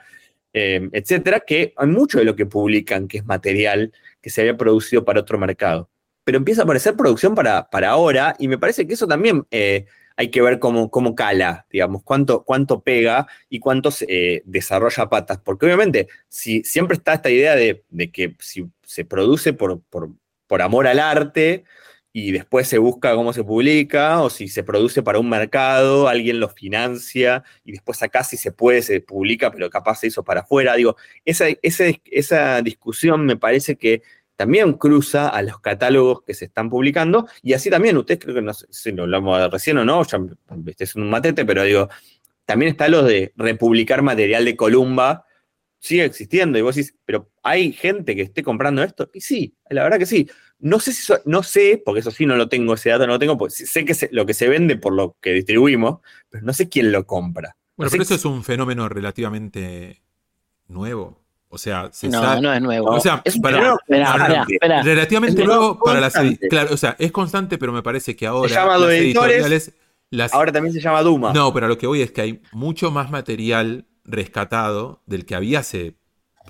eh, 0.53 0.89
etcétera, 0.91 1.39
que 1.47 1.73
hay 1.77 1.87
mucho 1.87 2.19
de 2.19 2.25
lo 2.25 2.35
que 2.35 2.47
publican 2.47 3.07
que 3.07 3.19
es 3.19 3.25
material 3.25 3.93
que 4.21 4.29
se 4.29 4.41
había 4.41 4.57
producido 4.57 5.05
para 5.05 5.21
otro 5.21 5.39
mercado. 5.39 5.89
Pero 6.25 6.39
empieza 6.39 6.63
a 6.63 6.65
aparecer 6.65 6.97
producción 6.97 7.37
para, 7.37 7.71
para 7.71 7.91
ahora, 7.91 8.35
y 8.41 8.49
me 8.49 8.59
parece 8.59 8.85
que 8.85 8.95
eso 8.95 9.07
también 9.07 9.47
eh, 9.53 9.87
hay 10.17 10.31
que 10.33 10.43
ver 10.43 10.59
cómo, 10.59 10.91
cómo 10.91 11.15
cala, 11.15 11.65
digamos, 11.71 12.03
cuánto, 12.03 12.43
cuánto 12.43 12.81
pega 12.81 13.29
y 13.49 13.61
cuánto 13.61 13.93
se, 13.93 14.07
eh, 14.09 14.43
desarrolla 14.47 15.09
patas. 15.09 15.39
Porque 15.39 15.67
obviamente, 15.67 16.09
si 16.29 16.65
siempre 16.65 16.97
está 16.97 17.15
esta 17.15 17.31
idea 17.31 17.55
de, 17.55 17.85
de 17.89 18.11
que 18.11 18.35
si 18.41 18.67
se 18.85 19.05
produce 19.05 19.53
por, 19.53 19.81
por 20.53 20.61
amor 20.61 20.87
al 20.87 20.99
arte 20.99 21.65
y 22.13 22.31
después 22.31 22.69
se 22.69 22.77
busca 22.77 23.15
cómo 23.15 23.33
se 23.33 23.43
publica, 23.43 24.21
o 24.21 24.29
si 24.29 24.49
se 24.49 24.63
produce 24.63 25.03
para 25.03 25.19
un 25.19 25.31
mercado, 25.31 26.09
alguien 26.09 26.41
lo 26.41 26.51
financia 26.51 27.43
y 27.65 27.73
después 27.73 28.03
acá 28.03 28.23
si 28.23 28.37
se 28.37 28.53
puede 28.53 28.83
se 28.83 29.01
publica, 29.01 29.51
pero 29.51 29.71
capaz 29.71 30.01
se 30.01 30.09
hizo 30.09 30.23
para 30.23 30.41
afuera. 30.43 30.75
Digo, 30.75 30.95
esa, 31.25 31.47
ese- 31.63 32.03
esa 32.05 32.61
discusión 32.61 33.25
me 33.25 33.39
parece 33.39 33.77
que 33.77 34.03
también 34.37 34.75
cruza 34.75 35.27
a 35.29 35.41
los 35.41 35.59
catálogos 35.61 36.21
que 36.21 36.35
se 36.35 36.45
están 36.45 36.69
publicando 36.69 37.27
y 37.43 37.55
así 37.55 37.71
también, 37.71 37.97
ustedes 37.97 38.21
creo 38.21 38.35
que 38.35 38.43
no 38.43 38.53
sé 38.53 38.67
si 38.69 38.93
lo 38.93 39.05
hablamos 39.05 39.51
recién 39.51 39.79
o 39.79 39.87
no, 39.87 40.05
ya 40.05 40.21
este 40.67 40.85
es 40.85 40.95
un 40.97 41.09
matete, 41.09 41.47
pero 41.47 41.63
digo, 41.63 41.89
también 42.45 42.73
está 42.73 42.89
lo 42.89 43.03
de 43.05 43.33
republicar 43.37 44.03
material 44.03 44.45
de 44.45 44.55
Columba, 44.55 45.25
sigue 45.85 46.05
existiendo 46.05 46.57
y 46.59 46.63
vos 46.63 46.77
decís, 46.77 46.95
pero 47.05 47.29
hay 47.43 47.73
gente 47.73 48.15
que 48.15 48.23
esté 48.23 48.45
comprando 48.45 48.85
esto 48.85 49.11
y 49.13 49.21
sí, 49.21 49.57
la 49.69 49.83
verdad 49.83 49.99
que 49.99 50.07
sí. 50.07 50.29
No 50.61 50.79
sé 50.79 50.93
si 50.93 51.03
so- 51.03 51.21
no 51.25 51.43
sé, 51.43 51.83
porque 51.85 51.99
eso 52.01 52.13
sí 52.13 52.25
no 52.25 52.37
lo 52.37 52.49
tengo, 52.49 52.75
ese 52.75 52.91
dato 52.91 53.05
no 53.05 53.15
lo 53.15 53.19
tengo, 53.19 53.37
porque 53.37 53.53
sé 53.67 53.85
que 53.85 53.93
se- 53.95 54.09
lo 54.13 54.25
que 54.25 54.33
se 54.33 54.49
vende 54.49 54.77
por 54.77 54.93
lo 54.93 55.17
que 55.21 55.33
distribuimos, 55.33 55.99
pero 56.31 56.45
no 56.45 56.53
sé 56.53 56.69
quién 56.69 56.93
lo 56.93 57.05
compra. 57.05 57.57
Bueno, 57.77 57.89
No 57.89 57.91
pero 57.91 58.03
eso 58.05 58.15
es 58.15 58.25
un 58.25 58.45
fenómeno 58.45 58.89
relativamente 58.89 60.03
nuevo. 60.69 61.21
O 61.49 61.59
sea, 61.59 61.91
se 61.93 62.09
No, 62.09 62.23
sabe- 62.23 62.41
no 62.41 62.53
es 62.55 62.63
nuevo. 62.63 62.87
O 62.91 63.01
sea, 63.01 63.21
es 63.25 63.39
para- 63.39 63.57
Espera, 63.59 63.71
no, 63.71 63.75
no, 63.75 63.79
espera, 64.15 64.29
no. 64.39 64.45
espera. 64.49 64.83
relativamente 64.83 65.43
Es 65.43 65.47
nuevo 65.49 65.79
para 65.83 66.01
las 66.01 66.15
Claro, 66.49 66.73
o 66.73 66.77
sea, 66.77 66.97
es 66.99 67.11
constante, 67.13 67.59
pero 67.59 67.73
me 67.73 67.83
parece 67.83 68.15
que 68.17 68.27
ahora 68.27 68.49
llama 68.55 68.79
las 68.79 68.91
editores, 68.91 69.33
editoriales. 69.37 69.73
Las, 70.11 70.33
Ahora 70.33 70.53
también 70.53 70.73
se 70.75 70.81
llama 70.81 71.03
Duma. 71.03 71.33
no, 71.33 71.53
pero 71.53 71.67
a 71.67 71.69
lo 71.69 71.77
que 71.79 71.87
voy 71.87 72.03
es 72.03 72.13
que 72.13 72.21
hay 72.21 72.43
mucho 72.53 72.91
más 72.91 73.11
material 73.11 73.87
rescatado 74.05 75.03
del 75.07 75.25
que 75.27 75.35
había 75.35 75.61
hace. 75.61 75.95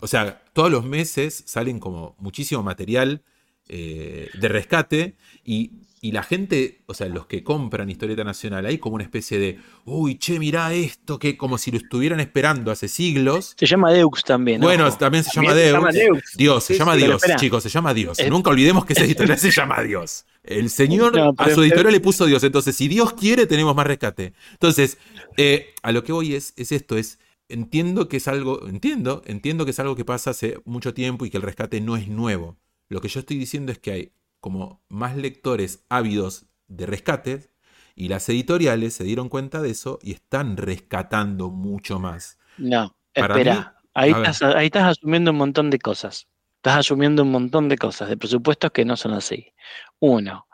O 0.00 0.06
sea, 0.06 0.42
todos 0.52 0.70
los 0.70 0.84
meses 0.84 1.42
salen 1.46 1.78
como 1.78 2.16
muchísimo 2.18 2.62
material 2.62 3.22
eh, 3.68 4.28
de 4.38 4.48
rescate 4.48 5.16
y, 5.44 5.72
y 6.00 6.10
la 6.12 6.22
gente, 6.24 6.82
o 6.86 6.94
sea, 6.94 7.06
los 7.08 7.26
que 7.26 7.44
compran 7.44 7.88
Historieta 7.88 8.24
Nacional, 8.24 8.66
hay 8.66 8.78
como 8.78 8.96
una 8.96 9.04
especie 9.04 9.38
de, 9.38 9.58
uy, 9.84 10.18
che, 10.18 10.38
mirá 10.40 10.72
esto, 10.74 11.18
que 11.18 11.36
como 11.36 11.58
si 11.58 11.70
lo 11.70 11.76
estuvieran 11.76 12.18
esperando 12.20 12.72
hace 12.72 12.88
siglos. 12.88 13.54
Se 13.56 13.66
llama 13.66 13.92
Deux 13.92 14.24
también. 14.24 14.60
Bueno, 14.60 14.90
también 14.96 15.22
se 15.24 15.30
También 15.30 15.54
llama 15.54 15.62
se 15.62 15.72
llama 15.72 15.92
Deus. 15.92 16.22
Dios, 16.36 16.64
se 16.64 16.74
llama 16.78 16.94
sí, 16.96 17.04
Dios, 17.04 17.22
chicos, 17.36 17.62
se 17.62 17.68
llama 17.68 17.94
Dios. 17.94 18.18
Es- 18.18 18.30
Nunca 18.30 18.50
olvidemos 18.50 18.84
que 18.84 18.94
esa 18.94 19.04
editorial 19.04 19.38
se 19.38 19.50
llama 19.50 19.80
Dios. 19.82 20.24
El 20.42 20.70
Señor 20.70 21.14
No, 21.14 21.34
a 21.38 21.50
su 21.50 21.62
editorial 21.62 21.92
le 21.92 22.00
puso 22.00 22.26
Dios. 22.26 22.42
Entonces, 22.42 22.74
si 22.74 22.88
Dios 22.88 23.12
quiere, 23.12 23.46
tenemos 23.46 23.76
más 23.76 23.86
rescate. 23.86 24.32
Entonces, 24.54 24.98
eh, 25.36 25.74
a 25.82 25.92
lo 25.92 26.02
que 26.02 26.10
voy 26.12 26.34
es, 26.34 26.52
es 26.56 26.72
esto, 26.72 26.96
es. 26.96 27.20
Entiendo 27.52 28.08
que 28.08 28.16
es 28.18 28.28
algo, 28.28 28.66
entiendo, 28.68 29.22
entiendo 29.26 29.64
que 29.64 29.72
es 29.72 29.78
algo 29.80 29.96
que 29.96 30.04
pasa 30.04 30.30
hace 30.30 30.60
mucho 30.64 30.94
tiempo 30.94 31.26
y 31.26 31.30
que 31.30 31.36
el 31.36 31.42
rescate 31.42 31.80
no 31.80 31.96
es 31.96 32.08
nuevo. 32.08 32.58
Lo 32.88 33.00
que 33.00 33.08
yo 33.08 33.20
estoy 33.20 33.36
diciendo 33.38 33.72
es 33.72 33.78
que 33.78 33.92
hay 33.92 34.12
como 34.40 34.82
más 34.88 35.16
lectores 35.16 35.84
ávidos 35.88 36.46
de 36.68 36.86
rescates 36.86 37.50
y 37.94 38.08
las 38.08 38.28
editoriales 38.28 38.94
se 38.94 39.04
dieron 39.04 39.28
cuenta 39.28 39.60
de 39.60 39.70
eso 39.70 39.98
y 40.02 40.12
están 40.12 40.56
rescatando 40.56 41.50
mucho 41.50 41.98
más. 41.98 42.38
No, 42.56 42.96
Para 43.14 43.36
espera. 43.36 43.54
mí- 43.54 43.64
ahí, 43.94 44.10
estás, 44.12 44.42
ahí 44.42 44.66
estás 44.66 44.84
asumiendo 44.98 45.30
un 45.30 45.36
montón 45.38 45.70
de 45.70 45.78
cosas. 45.78 46.26
Estás 46.56 46.78
asumiendo 46.78 47.22
un 47.22 47.30
montón 47.32 47.68
de 47.68 47.76
cosas, 47.76 48.08
de 48.08 48.16
presupuestos 48.16 48.70
que 48.70 48.84
no 48.84 48.96
son 48.96 49.12
así. 49.12 49.52
Uno, 50.00 50.46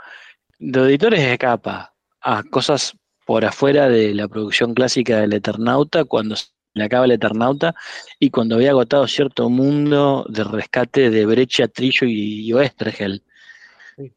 de 0.58 0.80
editores 0.80 1.24
de 1.28 1.38
capa 1.38 1.94
a 2.20 2.42
cosas 2.44 2.96
por 3.26 3.44
afuera 3.44 3.88
de 3.88 4.14
la 4.14 4.28
producción 4.28 4.74
clásica 4.74 5.18
del 5.20 5.34
Eternauta, 5.34 6.04
cuando 6.04 6.34
se 6.78 6.82
le 6.82 6.84
acaba 6.86 7.04
el 7.06 7.10
Eternauta 7.12 7.74
y 8.20 8.30
cuando 8.30 8.54
había 8.54 8.70
agotado 8.70 9.06
cierto 9.08 9.50
mundo 9.50 10.24
de 10.28 10.44
rescate 10.44 11.10
de 11.10 11.26
Brecha, 11.26 11.66
Trillo 11.68 12.06
y, 12.06 12.46
y 12.48 12.52
Oestergel. 12.52 13.22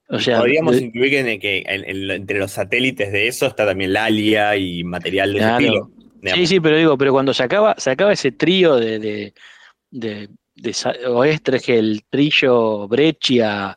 O 0.09 0.19
sea, 0.19 0.37
podríamos 0.37 0.75
de- 0.75 0.83
incluir 0.83 1.09
que, 1.09 1.19
en- 1.19 1.39
que 1.39 1.63
en- 1.65 1.89
en- 1.89 2.11
entre 2.11 2.37
los 2.37 2.51
satélites 2.51 3.11
de 3.11 3.27
eso 3.27 3.47
está 3.47 3.65
también 3.65 3.93
Lalia 3.93 4.55
y 4.55 4.83
material 4.83 5.33
de 5.33 5.39
ese 5.39 5.47
Claro. 5.47 5.65
estilo. 5.65 5.91
Sí, 6.35 6.45
sí, 6.45 6.59
pero 6.59 6.77
digo, 6.77 6.97
pero 6.99 7.11
cuando 7.13 7.33
se 7.33 7.41
acaba, 7.41 7.73
se 7.79 7.89
acaba 7.89 8.13
ese 8.13 8.31
trío 8.31 8.75
de, 8.75 8.99
de, 8.99 9.33
de, 9.89 10.29
de 10.53 10.73
Sa- 10.73 10.93
Oestergel, 11.09 12.03
Trillo, 12.11 12.87
Breccia, 12.87 13.75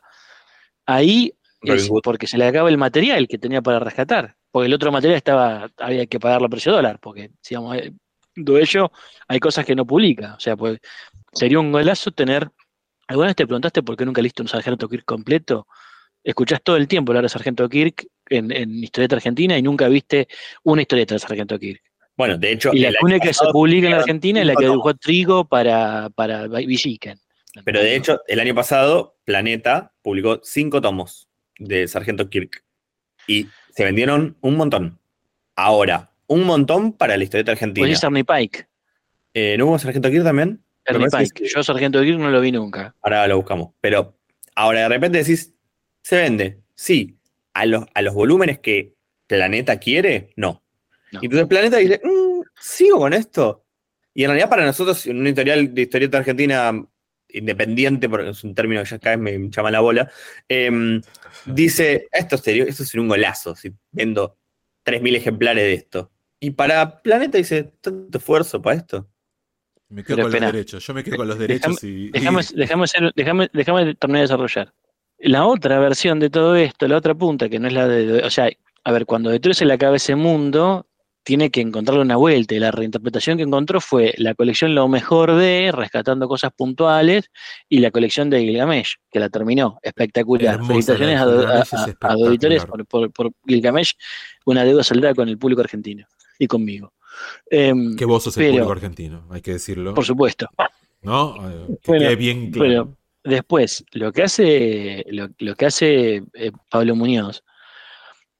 ahí 0.85 1.33
es 1.63 1.89
porque 2.03 2.27
se 2.27 2.37
le 2.37 2.45
acaba 2.45 2.69
el 2.69 2.77
material 2.77 3.27
que 3.27 3.39
tenía 3.39 3.63
para 3.63 3.79
rescatar. 3.79 4.35
Porque 4.51 4.67
el 4.67 4.73
otro 4.75 4.91
material 4.91 5.17
estaba, 5.17 5.69
había 5.77 6.05
que 6.05 6.19
pagarlo 6.19 6.45
a 6.45 6.49
precio 6.49 6.71
dólar, 6.71 6.99
porque 7.01 7.31
digamos, 7.49 7.75
eh, 7.77 7.91
de 8.35 8.61
ello 8.61 8.91
hay 9.27 9.39
cosas 9.39 9.65
que 9.65 9.75
no 9.75 9.85
publica. 9.85 10.35
O 10.35 10.39
sea, 10.39 10.55
pues 10.55 10.79
sería 11.33 11.59
un 11.59 11.71
golazo 11.71 12.11
tener. 12.11 12.49
¿Alguna 13.07 13.27
vez 13.27 13.35
te 13.35 13.45
preguntaste 13.45 13.83
por 13.83 13.95
qué 13.95 14.05
nunca 14.05 14.21
leíste 14.21 14.41
un 14.41 14.47
Sargento 14.47 14.89
Kirk 14.89 15.05
completo? 15.05 15.67
Escuchás 16.23 16.61
todo 16.63 16.75
el 16.77 16.87
tiempo 16.87 17.11
hablar 17.11 17.23
de 17.23 17.29
Sargento 17.29 17.69
Kirk 17.69 18.07
en, 18.29 18.51
en 18.51 18.83
Historieta 18.83 19.15
Argentina 19.15 19.57
y 19.57 19.61
nunca 19.61 19.87
viste 19.87 20.27
una 20.63 20.81
historieta 20.81 21.13
de 21.13 21.19
Sargento 21.19 21.59
Kirk. 21.59 21.81
Bueno, 22.17 22.37
de 22.37 22.53
hecho, 22.53 22.71
Y 22.73 22.79
la 22.79 22.97
única 23.01 23.27
que 23.27 23.33
se 23.33 23.45
publica 23.51 23.87
en 23.87 23.93
Argentina 23.93 24.39
es 24.39 24.47
la 24.47 24.55
que 24.55 24.65
dibujó 24.65 24.93
Trigo 24.95 25.45
para, 25.45 26.09
para 26.15 26.47
Villiquen. 26.47 27.19
Pero 27.63 27.81
de 27.81 27.95
hecho, 27.95 28.21
el 28.27 28.39
año 28.39 28.55
pasado, 28.55 29.17
Planeta 29.25 29.93
publicó 30.01 30.39
cinco 30.43 30.81
tomos 30.81 31.27
de 31.57 31.87
Sargento 31.87 32.29
Kirk. 32.29 32.63
Y 33.27 33.47
se 33.71 33.83
vendieron 33.83 34.37
un 34.41 34.55
montón. 34.55 34.99
Ahora, 35.55 36.11
un 36.27 36.43
montón 36.43 36.93
para 36.93 37.17
la 37.17 37.23
historieta 37.23 37.51
argentina. 37.51 37.87
Es 37.87 38.03
Ernie 38.03 38.23
Pike. 38.23 38.67
Eh, 39.33 39.55
¿No 39.57 39.67
hubo 39.67 39.79
Sargento 39.79 40.09
Kirk 40.09 40.23
también? 40.23 40.63
Pike. 40.85 41.29
que. 41.33 41.47
Yo 41.47 41.63
Sargento 41.63 42.01
Kirk 42.01 42.19
no 42.19 42.29
lo 42.29 42.41
vi 42.41 42.51
nunca. 42.51 42.95
Ahora 43.01 43.27
lo 43.27 43.37
buscamos. 43.37 43.73
Pero 43.81 44.17
ahora 44.55 44.81
de 44.81 44.89
repente 44.89 45.17
decís, 45.19 45.53
¿se 46.01 46.17
vende? 46.17 46.59
Sí. 46.75 47.17
¿A 47.53 47.65
los, 47.65 47.85
a 47.93 48.01
los 48.01 48.13
volúmenes 48.13 48.59
que 48.59 48.93
Planeta 49.27 49.79
quiere? 49.79 50.31
No. 50.35 50.63
No. 51.11 51.19
Y 51.21 51.25
entonces 51.25 51.47
Planeta 51.47 51.77
dice, 51.77 52.01
"Mm, 52.03 52.41
¿sigo 52.59 52.99
con 52.99 53.13
esto? 53.13 53.65
Y 54.13 54.23
en 54.23 54.29
realidad 54.29 54.49
para 54.49 54.65
nosotros, 54.65 55.05
en 55.07 55.19
una 55.19 55.29
editorial 55.29 55.73
de 55.73 55.81
historieta 55.81 56.17
argentina 56.17 56.71
independiente, 57.29 58.07
porque 58.07 58.29
es 58.29 58.43
un 58.43 58.55
término 58.55 58.81
que 58.83 58.89
ya 58.89 58.99
cada 58.99 59.17
vez 59.17 59.39
me 59.39 59.49
llama 59.49 59.71
la 59.71 59.81
bola, 59.81 60.09
em, 60.47 61.01
dice, 61.45 62.07
esto 62.11 62.37
sería, 62.37 62.63
esto 62.63 62.85
sería 62.85 63.01
un 63.01 63.09
golazo, 63.09 63.55
si 63.55 63.73
vendo 63.91 64.37
3.000 64.83 65.15
ejemplares 65.15 65.63
de 65.63 65.73
esto. 65.73 66.11
Y 66.39 66.51
para 66.51 67.01
Planeta 67.01 67.37
dice, 67.37 67.71
¿tanto 67.81 68.17
esfuerzo 68.17 68.61
para 68.61 68.77
esto? 68.77 69.07
Me 69.89 70.03
quedo 70.03 70.17
Pero 70.17 70.25
con 70.27 70.33
espera. 70.33 70.47
los 70.47 70.53
derechos. 70.53 70.85
Yo 70.85 70.93
me 70.93 71.03
quedo 71.03 71.17
con 71.17 71.27
los 71.27 71.39
derechos 71.39 71.83
y. 71.83 72.09
Déjame, 72.11 72.41
y- 72.41 72.55
déjame, 73.15 73.49
déjame 73.53 73.95
terminar 73.95 74.19
de 74.19 74.21
desarrollar. 74.23 74.73
La 75.19 75.45
otra 75.45 75.79
versión 75.79 76.19
de 76.19 76.29
todo 76.29 76.55
esto, 76.55 76.87
la 76.87 76.97
otra 76.97 77.15
punta, 77.15 77.47
que 77.49 77.59
no 77.59 77.67
es 77.67 77.73
la 77.73 77.87
de. 77.87 78.23
O 78.23 78.29
sea, 78.29 78.49
a 78.83 78.91
ver, 78.91 79.05
cuando 79.05 79.29
de 79.29 79.53
se 79.53 79.65
le 79.65 79.73
acaba 79.73 79.95
ese 79.95 80.15
mundo, 80.15 80.87
tiene 81.23 81.49
que 81.49 81.61
encontrarle 81.61 82.01
una 82.01 82.17
vuelta 82.17 82.53
y 82.53 82.59
la 82.59 82.69
reinterpretación 82.71 83.37
que 83.37 83.43
encontró 83.43 83.79
fue 83.79 84.13
la 84.17 84.35
colección 84.35 84.75
Lo 84.75 84.87
Mejor 84.87 85.33
de, 85.35 85.71
rescatando 85.73 86.27
cosas 86.27 86.51
puntuales, 86.55 87.31
y 87.69 87.79
la 87.79 87.89
colección 87.91 88.29
de 88.29 88.41
Gilgamesh, 88.41 88.95
que 89.09 89.19
la 89.19 89.29
terminó. 89.29 89.79
Espectacular. 89.81 90.55
Hermosa, 90.55 90.73
Felicitaciones 90.73 91.15
la 91.15 91.21
a, 91.21 91.59
a- 91.59 91.61
a- 91.61 91.63
por- 92.85 93.11
por 93.11 93.31
Gilgamesh, 93.47 93.93
una 94.45 94.63
deuda 94.63 94.83
saldada 94.83 95.15
con 95.15 95.29
el 95.29 95.37
público 95.37 95.61
argentino 95.61 96.05
y 96.39 96.47
conmigo. 96.47 96.93
Em, 97.49 97.95
Que 97.95 98.05
vos 98.05 98.23
sos 98.23 98.37
el 98.37 98.51
público 98.51 98.71
argentino, 98.71 99.25
hay 99.29 99.41
que 99.41 99.53
decirlo. 99.53 99.93
por 99.93 100.05
supuesto. 100.05 100.47
¿No? 101.01 101.35
Eh, 101.49 101.77
Que 101.81 101.91
Bueno, 101.91 102.05
quede 102.05 102.15
bien 102.15 102.51
claro. 102.51 102.67
Pero 102.69 102.97
después, 103.23 103.85
lo 103.93 104.11
que 104.11 104.23
hace, 104.23 105.05
lo, 105.09 105.29
lo 105.39 105.55
que 105.55 105.65
hace 105.65 106.23
eh, 106.33 106.51
Pablo 106.69 106.95
Muñoz, 106.95 107.43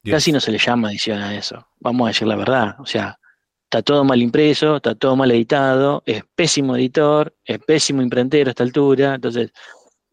Dios. 0.02 0.16
casi 0.16 0.32
no 0.32 0.40
se 0.40 0.52
le 0.52 0.58
llama 0.58 0.90
edición 0.90 1.18
a 1.20 1.36
eso. 1.36 1.66
Vamos 1.80 2.06
a 2.06 2.08
decir 2.08 2.28
la 2.28 2.36
verdad. 2.36 2.76
O 2.78 2.86
sea, 2.86 3.18
está 3.64 3.82
todo 3.82 4.04
mal 4.04 4.20
impreso, 4.20 4.76
está 4.76 4.94
todo 4.94 5.16
mal 5.16 5.30
editado, 5.30 6.02
es 6.06 6.22
pésimo 6.34 6.76
editor, 6.76 7.34
es 7.44 7.58
pésimo 7.60 8.02
imprentero 8.02 8.48
a 8.48 8.52
esta 8.52 8.62
altura. 8.62 9.14
Entonces, 9.14 9.50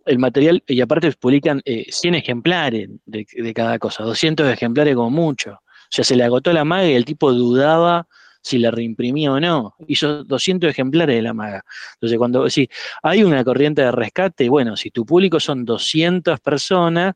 el 0.06 0.20
material, 0.20 0.64
y 0.68 0.82
aparte 0.82 1.12
publican 1.14 1.62
eh, 1.66 1.86
100 1.90 2.16
ejemplares 2.16 2.90
de, 3.06 3.26
de 3.32 3.54
cada 3.54 3.78
cosa, 3.80 4.04
200 4.04 4.52
ejemplares 4.52 4.96
como 4.96 5.10
mucho. 5.10 5.60
O 5.94 5.96
sea, 5.96 6.04
se 6.04 6.16
le 6.16 6.24
agotó 6.24 6.52
la 6.52 6.66
maga 6.66 6.88
y 6.88 6.94
el 6.96 7.06
tipo 7.06 7.32
dudaba 7.32 8.08
si 8.42 8.58
la 8.58 8.72
reimprimía 8.72 9.32
o 9.32 9.40
no. 9.40 9.76
Hizo 9.88 10.24
200 10.24 10.68
ejemplares 10.72 11.16
de 11.16 11.22
la 11.22 11.34
maga. 11.36 11.64
Entonces, 11.94 12.18
cuando 12.18 12.50
sí, 12.50 12.68
hay 13.04 13.24
una 13.24 13.44
corriente 13.44 13.84
de 13.84 13.92
rescate, 13.92 14.50
bueno, 14.50 14.76
si 14.76 14.90
tu 14.90 15.06
público 15.06 15.40
son 15.40 15.64
200 15.66 16.40
personas, 16.40 17.14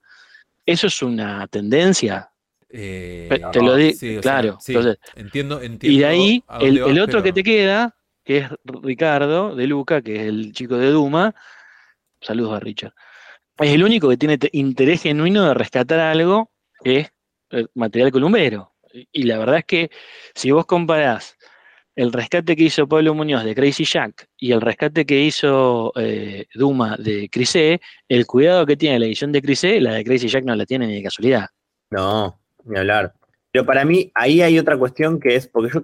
eso 0.64 0.86
es 0.88 1.02
una 1.02 1.48
tendencia. 1.48 2.30
Eh, 2.70 3.28
te 3.52 3.62
lo 3.64 3.76
di- 3.76 3.90
o 3.90 3.94
sea, 3.94 4.22
claro, 4.22 4.58
sí, 4.62 4.74
entonces- 4.74 5.00
entiendo, 5.16 5.60
entiendo. 5.60 5.98
Y 5.98 6.00
de 6.00 6.06
ahí, 6.06 6.44
el, 6.60 6.76
dónde 6.76 6.82
vas, 6.82 6.92
el 6.92 7.00
otro 7.02 7.24
que 7.24 7.34
te 7.34 7.44
queda, 7.44 7.96
que 8.24 8.38
es 8.38 8.50
Ricardo 8.64 9.56
de 9.56 9.66
Luca, 9.66 10.04
que 10.04 10.18
es 10.18 10.22
el 10.28 10.54
chico 10.54 10.78
de 10.78 10.92
Duma, 10.92 11.34
saludos 12.22 12.54
a 12.56 12.60
Richard, 12.60 12.94
es 13.58 13.72
el 13.74 13.84
único 13.84 14.08
que 14.10 14.18
tiene 14.18 14.38
te- 14.38 14.50
interés 14.54 15.02
genuino 15.02 15.48
de 15.48 15.54
rescatar 15.56 16.00
algo 16.00 16.52
que 16.84 17.00
es 17.00 17.10
material 17.76 18.12
columbero. 18.12 18.74
Y- 19.12 19.24
la 19.24 19.38
verdad 19.38 19.58
es 19.58 19.66
que 19.66 19.92
si 20.34 20.52
vos 20.52 20.66
comparás 20.66 21.38
el 21.96 22.14
rescate 22.14 22.56
que 22.56 22.64
hizo 22.64 22.88
Pablo 22.88 23.14
Muñoz 23.16 23.44
de 23.44 23.56
Crazy 23.56 23.84
Jack 23.84 24.30
y 24.38 24.52
el 24.52 24.62
rescate 24.62 25.06
que 25.06 25.20
hizo 25.20 25.92
eh, 25.96 26.46
Duma 26.54 26.96
de 26.98 27.28
Crisé, 27.30 27.82
el 28.08 28.28
cuidado 28.28 28.66
que 28.66 28.78
tiene 28.78 29.00
la 29.00 29.08
edición 29.08 29.32
de 29.32 29.42
Crisé, 29.42 29.82
la 29.82 29.94
de 29.96 30.04
Crazy 30.04 30.28
Jack 30.28 30.46
no 30.46 30.56
la 30.56 30.66
tiene 30.66 30.86
ni 30.88 30.96
de 30.96 31.04
casualidad. 31.04 31.48
No, 31.90 32.40
ni 32.66 32.78
hablar. 32.78 33.14
Pero 33.52 33.66
para 33.66 33.84
mí, 33.84 34.12
ahí 34.14 34.42
hay 34.42 34.60
otra 34.60 34.78
cuestión 34.78 35.20
que 35.20 35.36
es, 35.36 35.48
porque 35.48 35.72
yo, 35.74 35.82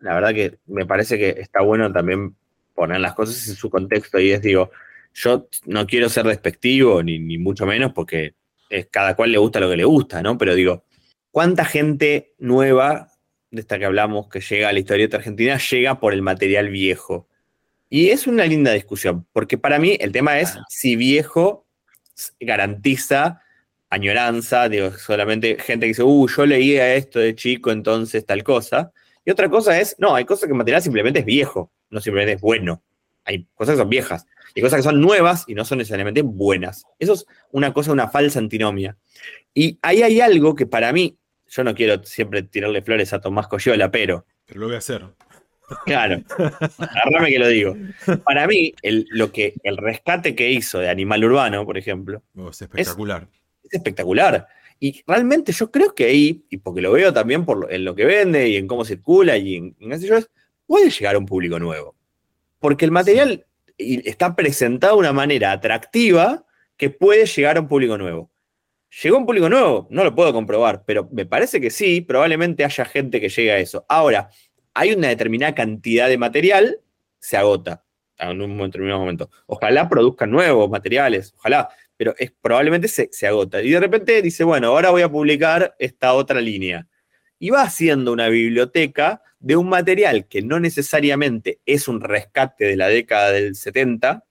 la 0.00 0.14
verdad 0.14 0.32
que 0.32 0.58
me 0.66 0.86
parece 0.86 1.18
que 1.18 1.30
está 1.40 1.62
bueno 1.62 1.92
también 1.92 2.36
poner 2.74 3.00
las 3.00 3.14
cosas 3.14 3.48
en 3.48 3.56
su 3.56 3.68
contexto 3.68 4.20
y 4.20 4.30
es, 4.30 4.40
digo, 4.40 4.70
yo 5.14 5.48
no 5.66 5.86
quiero 5.86 6.08
ser 6.08 6.26
despectivo, 6.26 7.02
ni, 7.02 7.18
ni 7.18 7.38
mucho 7.38 7.66
menos, 7.66 7.92
porque 7.92 8.34
es, 8.68 8.86
cada 8.86 9.16
cual 9.16 9.32
le 9.32 9.38
gusta 9.38 9.58
lo 9.58 9.68
que 9.68 9.76
le 9.76 9.84
gusta, 9.84 10.22
¿no? 10.22 10.38
Pero 10.38 10.54
digo, 10.54 10.84
¿cuánta 11.30 11.64
gente 11.64 12.34
nueva 12.38 13.08
de 13.50 13.60
esta 13.60 13.78
que 13.78 13.84
hablamos 13.84 14.28
que 14.28 14.40
llega 14.40 14.68
a 14.68 14.72
la 14.72 14.78
historieta 14.78 15.16
argentina 15.16 15.58
llega 15.58 16.00
por 16.00 16.12
el 16.12 16.22
material 16.22 16.68
viejo? 16.68 17.28
Y 17.88 18.10
es 18.10 18.26
una 18.26 18.46
linda 18.46 18.72
discusión, 18.72 19.26
porque 19.32 19.58
para 19.58 19.78
mí 19.78 19.96
el 20.00 20.12
tema 20.12 20.38
es 20.38 20.56
si 20.68 20.96
viejo 20.96 21.66
garantiza 22.38 23.42
añoranza, 23.90 24.68
digo, 24.68 24.92
solamente 24.92 25.56
gente 25.58 25.86
que 25.86 25.88
dice, 25.88 26.04
uh, 26.04 26.28
yo 26.28 26.46
leía 26.46 26.94
esto 26.94 27.18
de 27.18 27.34
chico, 27.34 27.72
entonces 27.72 28.24
tal 28.24 28.44
cosa. 28.44 28.92
Y 29.24 29.30
otra 29.30 29.50
cosa 29.50 29.78
es, 29.80 29.96
no, 29.98 30.14
hay 30.14 30.24
cosas 30.24 30.44
que 30.44 30.52
el 30.52 30.58
material 30.58 30.80
simplemente 30.80 31.20
es 31.20 31.24
viejo, 31.24 31.72
no 31.90 32.00
simplemente 32.00 32.34
es 32.34 32.40
bueno. 32.40 32.82
Hay 33.24 33.46
cosas 33.54 33.74
que 33.74 33.80
son 33.80 33.90
viejas. 33.90 34.26
Y 34.54 34.60
hay 34.60 34.62
cosas 34.62 34.78
que 34.78 34.84
son 34.84 35.00
nuevas 35.00 35.44
y 35.46 35.54
no 35.54 35.64
son 35.64 35.78
necesariamente 35.78 36.22
buenas. 36.22 36.84
Eso 36.98 37.14
es 37.14 37.26
una 37.50 37.72
cosa, 37.72 37.92
una 37.92 38.08
falsa 38.08 38.38
antinomia. 38.38 38.96
Y 39.54 39.78
ahí 39.82 40.02
hay 40.02 40.20
algo 40.20 40.54
que 40.54 40.66
para 40.66 40.92
mí, 40.92 41.16
yo 41.48 41.64
no 41.64 41.74
quiero 41.74 42.02
siempre 42.04 42.42
tirarle 42.42 42.82
flores 42.82 43.12
a 43.12 43.20
Tomás 43.20 43.48
Coyola, 43.48 43.90
pero 43.90 44.24
Pero 44.46 44.60
lo 44.60 44.66
voy 44.66 44.74
a 44.76 44.78
hacer. 44.78 45.04
Claro. 45.86 46.22
Agarrame 46.78 47.28
que 47.30 47.38
lo 47.38 47.48
digo. 47.48 47.76
Para 48.24 48.46
mí, 48.46 48.74
el, 48.82 49.06
lo 49.10 49.30
que, 49.32 49.54
el 49.62 49.76
rescate 49.76 50.34
que 50.34 50.50
hizo 50.50 50.78
de 50.80 50.88
Animal 50.88 51.24
Urbano, 51.24 51.64
por 51.64 51.78
ejemplo, 51.78 52.22
Oh, 52.36 52.50
es 52.50 52.60
espectacular. 52.62 53.28
es 53.64 53.74
espectacular. 53.74 54.48
Y 54.80 55.02
realmente 55.06 55.52
yo 55.52 55.70
creo 55.70 55.94
que 55.94 56.06
ahí, 56.06 56.44
y 56.50 56.56
porque 56.56 56.80
lo 56.80 56.92
veo 56.92 57.12
también 57.12 57.44
por 57.44 57.58
lo- 57.58 57.70
en 57.70 57.84
lo 57.84 57.94
que 57.94 58.04
vende 58.04 58.48
y 58.48 58.56
en 58.56 58.66
cómo 58.66 58.84
circula 58.84 59.36
y 59.36 59.56
en, 59.56 59.76
en 59.78 59.90
qué 59.90 59.98
sé 59.98 60.06
yo, 60.08 60.16
es, 60.16 60.28
puede 60.66 60.90
llegar 60.90 61.14
a 61.14 61.18
un 61.18 61.26
público 61.26 61.58
nuevo. 61.58 61.94
Porque 62.58 62.84
el 62.84 62.90
material 62.90 63.46
está 63.78 64.34
presentado 64.34 64.94
de 64.94 65.00
una 65.00 65.12
manera 65.12 65.52
atractiva 65.52 66.44
que 66.76 66.90
puede 66.90 67.26
llegar 67.26 67.56
a 67.56 67.60
un 67.60 67.68
público 67.68 67.96
nuevo. 67.98 68.30
¿Llegó 69.02 69.18
un 69.18 69.26
público 69.26 69.48
nuevo? 69.48 69.86
No 69.90 70.02
lo 70.02 70.14
puedo 70.14 70.32
comprobar, 70.32 70.84
pero 70.84 71.08
me 71.12 71.24
parece 71.24 71.60
que 71.60 71.70
sí, 71.70 72.00
probablemente 72.00 72.64
haya 72.64 72.84
gente 72.84 73.20
que 73.20 73.28
llegue 73.28 73.52
a 73.52 73.58
eso. 73.58 73.84
Ahora, 73.88 74.30
hay 74.74 74.92
una 74.92 75.08
determinada 75.08 75.54
cantidad 75.54 76.08
de 76.08 76.18
material, 76.18 76.80
se 77.18 77.36
agota 77.36 77.84
en 78.18 78.40
un 78.42 78.58
determinado 78.58 79.00
momento. 79.00 79.30
Ojalá 79.46 79.88
produzcan 79.88 80.30
nuevos 80.30 80.68
materiales, 80.68 81.32
ojalá, 81.38 81.68
pero 81.96 82.14
es, 82.18 82.32
probablemente 82.42 82.88
se, 82.88 83.08
se 83.12 83.26
agota. 83.26 83.62
Y 83.62 83.70
de 83.70 83.80
repente 83.80 84.20
dice, 84.22 84.44
bueno, 84.44 84.68
ahora 84.68 84.90
voy 84.90 85.02
a 85.02 85.08
publicar 85.08 85.74
esta 85.78 86.12
otra 86.14 86.40
línea. 86.40 86.86
Y 87.38 87.50
va 87.50 87.62
haciendo 87.62 88.12
una 88.12 88.28
biblioteca 88.28 89.22
de 89.38 89.56
un 89.56 89.68
material 89.68 90.26
que 90.26 90.42
no 90.42 90.60
necesariamente 90.60 91.60
es 91.64 91.88
un 91.88 92.00
rescate 92.00 92.66
de 92.66 92.76
la 92.76 92.88
década 92.88 93.32
del 93.32 93.54
70, 93.54 94.24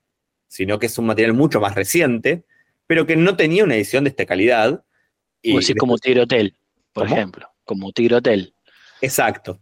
sino 0.47 0.77
que 0.79 0.85
es 0.87 0.97
un 0.97 1.07
material 1.07 1.33
mucho 1.33 1.59
más 1.59 1.75
reciente, 1.75 2.43
pero 2.89 3.05
que 3.05 3.15
no 3.15 3.35
tenía 3.35 3.63
una 3.63 3.75
edición 3.75 4.03
de 4.03 4.09
esta 4.09 4.25
calidad. 4.25 4.83
Y 5.43 5.51
Como, 5.51 5.59
decir, 5.59 5.75
como 5.77 5.97
Tigre 5.99 6.21
Hotel, 6.21 6.57
por 6.91 7.03
¿Cómo? 7.03 7.15
ejemplo. 7.15 7.47
Como 7.63 7.91
Tigre 7.91 8.15
Hotel. 8.15 8.55
Exacto. 8.99 9.61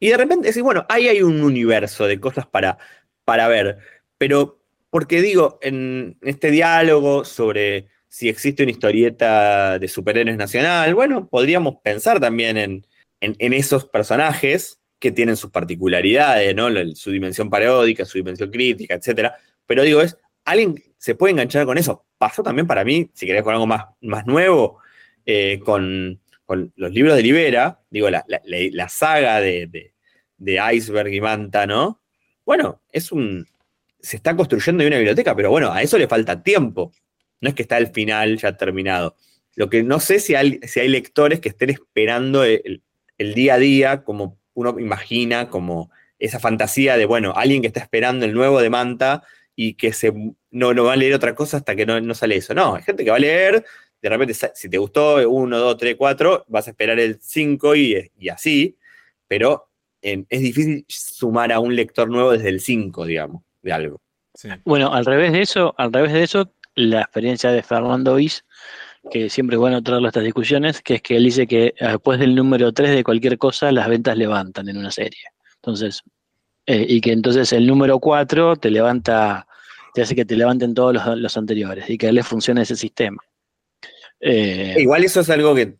Y 0.00 0.08
de 0.08 0.16
repente 0.16 0.48
decís, 0.48 0.60
bueno, 0.60 0.84
ahí 0.88 1.06
hay 1.06 1.22
un 1.22 1.40
universo 1.40 2.08
de 2.08 2.18
cosas 2.18 2.46
para, 2.48 2.76
para 3.24 3.46
ver. 3.46 3.78
Pero, 4.18 4.60
porque 4.90 5.22
digo, 5.22 5.60
en 5.62 6.18
este 6.22 6.50
diálogo 6.50 7.24
sobre 7.24 7.86
si 8.08 8.28
existe 8.28 8.64
una 8.64 8.72
historieta 8.72 9.78
de 9.78 9.86
superhéroes 9.86 10.36
nacional, 10.36 10.96
bueno, 10.96 11.28
podríamos 11.28 11.76
pensar 11.80 12.18
también 12.18 12.56
en, 12.56 12.86
en- 13.20 13.36
en 13.38 13.52
esos 13.52 13.84
personajes 13.84 14.80
que 14.98 15.12
tienen 15.12 15.36
sus 15.36 15.52
particularidades, 15.52 16.54
¿no? 16.56 16.68
Su 16.96 17.12
dimensión 17.12 17.50
paródica, 17.50 18.04
su 18.04 18.18
dimensión 18.18 18.50
crítica, 18.50 18.94
etcétera. 18.94 19.36
Pero 19.64 19.84
digo, 19.84 20.00
es, 20.00 20.16
alguien 20.44 20.82
se 20.98 21.14
puede 21.14 21.32
enganchar 21.32 21.66
con 21.66 21.78
eso. 21.78 22.04
Pasó 22.18 22.42
también 22.42 22.66
para 22.66 22.84
mí, 22.84 23.10
si 23.14 23.26
querés 23.26 23.42
con 23.42 23.52
algo 23.52 23.66
más, 23.66 23.84
más 24.00 24.26
nuevo, 24.26 24.78
eh, 25.26 25.60
con, 25.64 26.20
con 26.44 26.72
los 26.76 26.92
libros 26.92 27.16
de 27.16 27.22
Libera, 27.22 27.80
digo, 27.90 28.08
la, 28.10 28.24
la- 28.28 28.40
la- 28.44 28.88
saga 28.88 29.40
de, 29.40 29.66
de- 29.66 29.92
de 30.36 30.60
Iceberg 30.74 31.12
y 31.12 31.20
Manta, 31.20 31.66
¿no? 31.66 32.00
Bueno, 32.44 32.82
es 32.92 33.12
un. 33.12 33.46
Se 34.00 34.16
está 34.16 34.36
construyendo 34.36 34.86
una 34.86 34.96
biblioteca, 34.96 35.34
pero 35.34 35.50
bueno, 35.50 35.72
a 35.72 35.80
eso 35.82 35.96
le 35.96 36.06
falta 36.08 36.42
tiempo. 36.42 36.92
No 37.40 37.48
es 37.48 37.54
que 37.54 37.62
está 37.62 37.76
al 37.76 37.88
final 37.88 38.36
ya 38.38 38.56
terminado. 38.56 39.16
Lo 39.54 39.70
que 39.70 39.82
no 39.82 40.00
sé 40.00 40.18
si 40.20 40.34
hay, 40.34 40.60
si 40.64 40.80
hay 40.80 40.88
lectores 40.88 41.40
que 41.40 41.48
estén 41.48 41.70
esperando 41.70 42.44
el, 42.44 42.82
el 43.18 43.34
día 43.34 43.54
a 43.54 43.58
día, 43.58 44.02
como 44.04 44.38
uno 44.54 44.78
imagina, 44.78 45.48
como 45.48 45.90
esa 46.18 46.38
fantasía 46.40 46.96
de, 46.96 47.06
bueno, 47.06 47.32
alguien 47.34 47.60
que 47.62 47.68
está 47.68 47.80
esperando 47.80 48.24
el 48.26 48.34
nuevo 48.34 48.60
de 48.60 48.70
Manta 48.70 49.22
y 49.56 49.74
que 49.74 49.92
se, 49.92 50.12
no, 50.50 50.74
no 50.74 50.84
va 50.84 50.94
a 50.94 50.96
leer 50.96 51.14
otra 51.14 51.34
cosa 51.34 51.58
hasta 51.58 51.76
que 51.76 51.86
no, 51.86 52.00
no 52.00 52.14
sale 52.14 52.36
eso. 52.36 52.54
No, 52.54 52.74
hay 52.74 52.82
gente 52.82 53.04
que 53.04 53.10
va 53.10 53.16
a 53.16 53.20
leer, 53.20 53.64
de 54.02 54.08
repente, 54.08 54.34
si 54.54 54.68
te 54.68 54.78
gustó 54.78 55.28
1, 55.28 55.58
2, 55.58 55.76
3, 55.76 55.94
4, 55.96 56.44
vas 56.48 56.66
a 56.66 56.70
esperar 56.70 56.98
el 56.98 57.18
5 57.20 57.76
y, 57.76 58.10
y 58.18 58.28
así, 58.28 58.76
pero 59.26 59.68
eh, 60.02 60.24
es 60.28 60.40
difícil 60.40 60.84
sumar 60.88 61.52
a 61.52 61.60
un 61.60 61.74
lector 61.74 62.10
nuevo 62.10 62.32
desde 62.32 62.50
el 62.50 62.60
5, 62.60 63.06
digamos, 63.06 63.42
de 63.62 63.72
algo. 63.72 64.00
Sí. 64.34 64.48
Bueno, 64.64 64.92
al 64.92 65.06
revés 65.06 65.32
de 65.32 65.40
eso, 65.40 65.74
al 65.78 65.92
revés 65.92 66.12
de 66.12 66.22
eso, 66.22 66.52
la 66.74 67.00
experiencia 67.00 67.50
de 67.50 67.62
Fernando 67.62 68.18
Is, 68.18 68.44
que 69.10 69.30
siempre 69.30 69.56
es 69.56 69.60
bueno 69.60 69.82
traerlo 69.82 70.08
a 70.08 70.10
estas 70.10 70.24
discusiones, 70.24 70.82
que 70.82 70.96
es 70.96 71.02
que 71.02 71.16
él 71.16 71.24
dice 71.24 71.46
que 71.46 71.68
eh, 71.68 71.74
después 71.78 72.18
del 72.18 72.34
número 72.34 72.72
3 72.72 72.90
de 72.90 73.04
cualquier 73.04 73.38
cosa, 73.38 73.72
las 73.72 73.88
ventas 73.88 74.18
levantan 74.18 74.68
en 74.68 74.76
una 74.76 74.90
serie. 74.90 75.22
Entonces, 75.56 76.02
eh, 76.66 76.86
y 76.88 77.00
que 77.00 77.12
entonces 77.12 77.52
el 77.52 77.66
número 77.66 77.98
4 77.98 78.56
te 78.56 78.70
levanta, 78.70 79.46
te 79.94 80.02
hace 80.02 80.14
que 80.14 80.24
te 80.24 80.36
levanten 80.36 80.74
todos 80.74 80.94
los, 80.94 81.18
los 81.18 81.36
anteriores 81.36 81.88
y 81.90 81.98
que 81.98 82.06
a 82.06 82.08
él 82.10 82.14
le 82.16 82.22
funciona 82.22 82.62
ese 82.62 82.76
sistema. 82.76 83.22
Eh, 84.20 84.76
Igual 84.78 85.04
eso 85.04 85.20
es 85.20 85.30
algo 85.30 85.54
que 85.54 85.76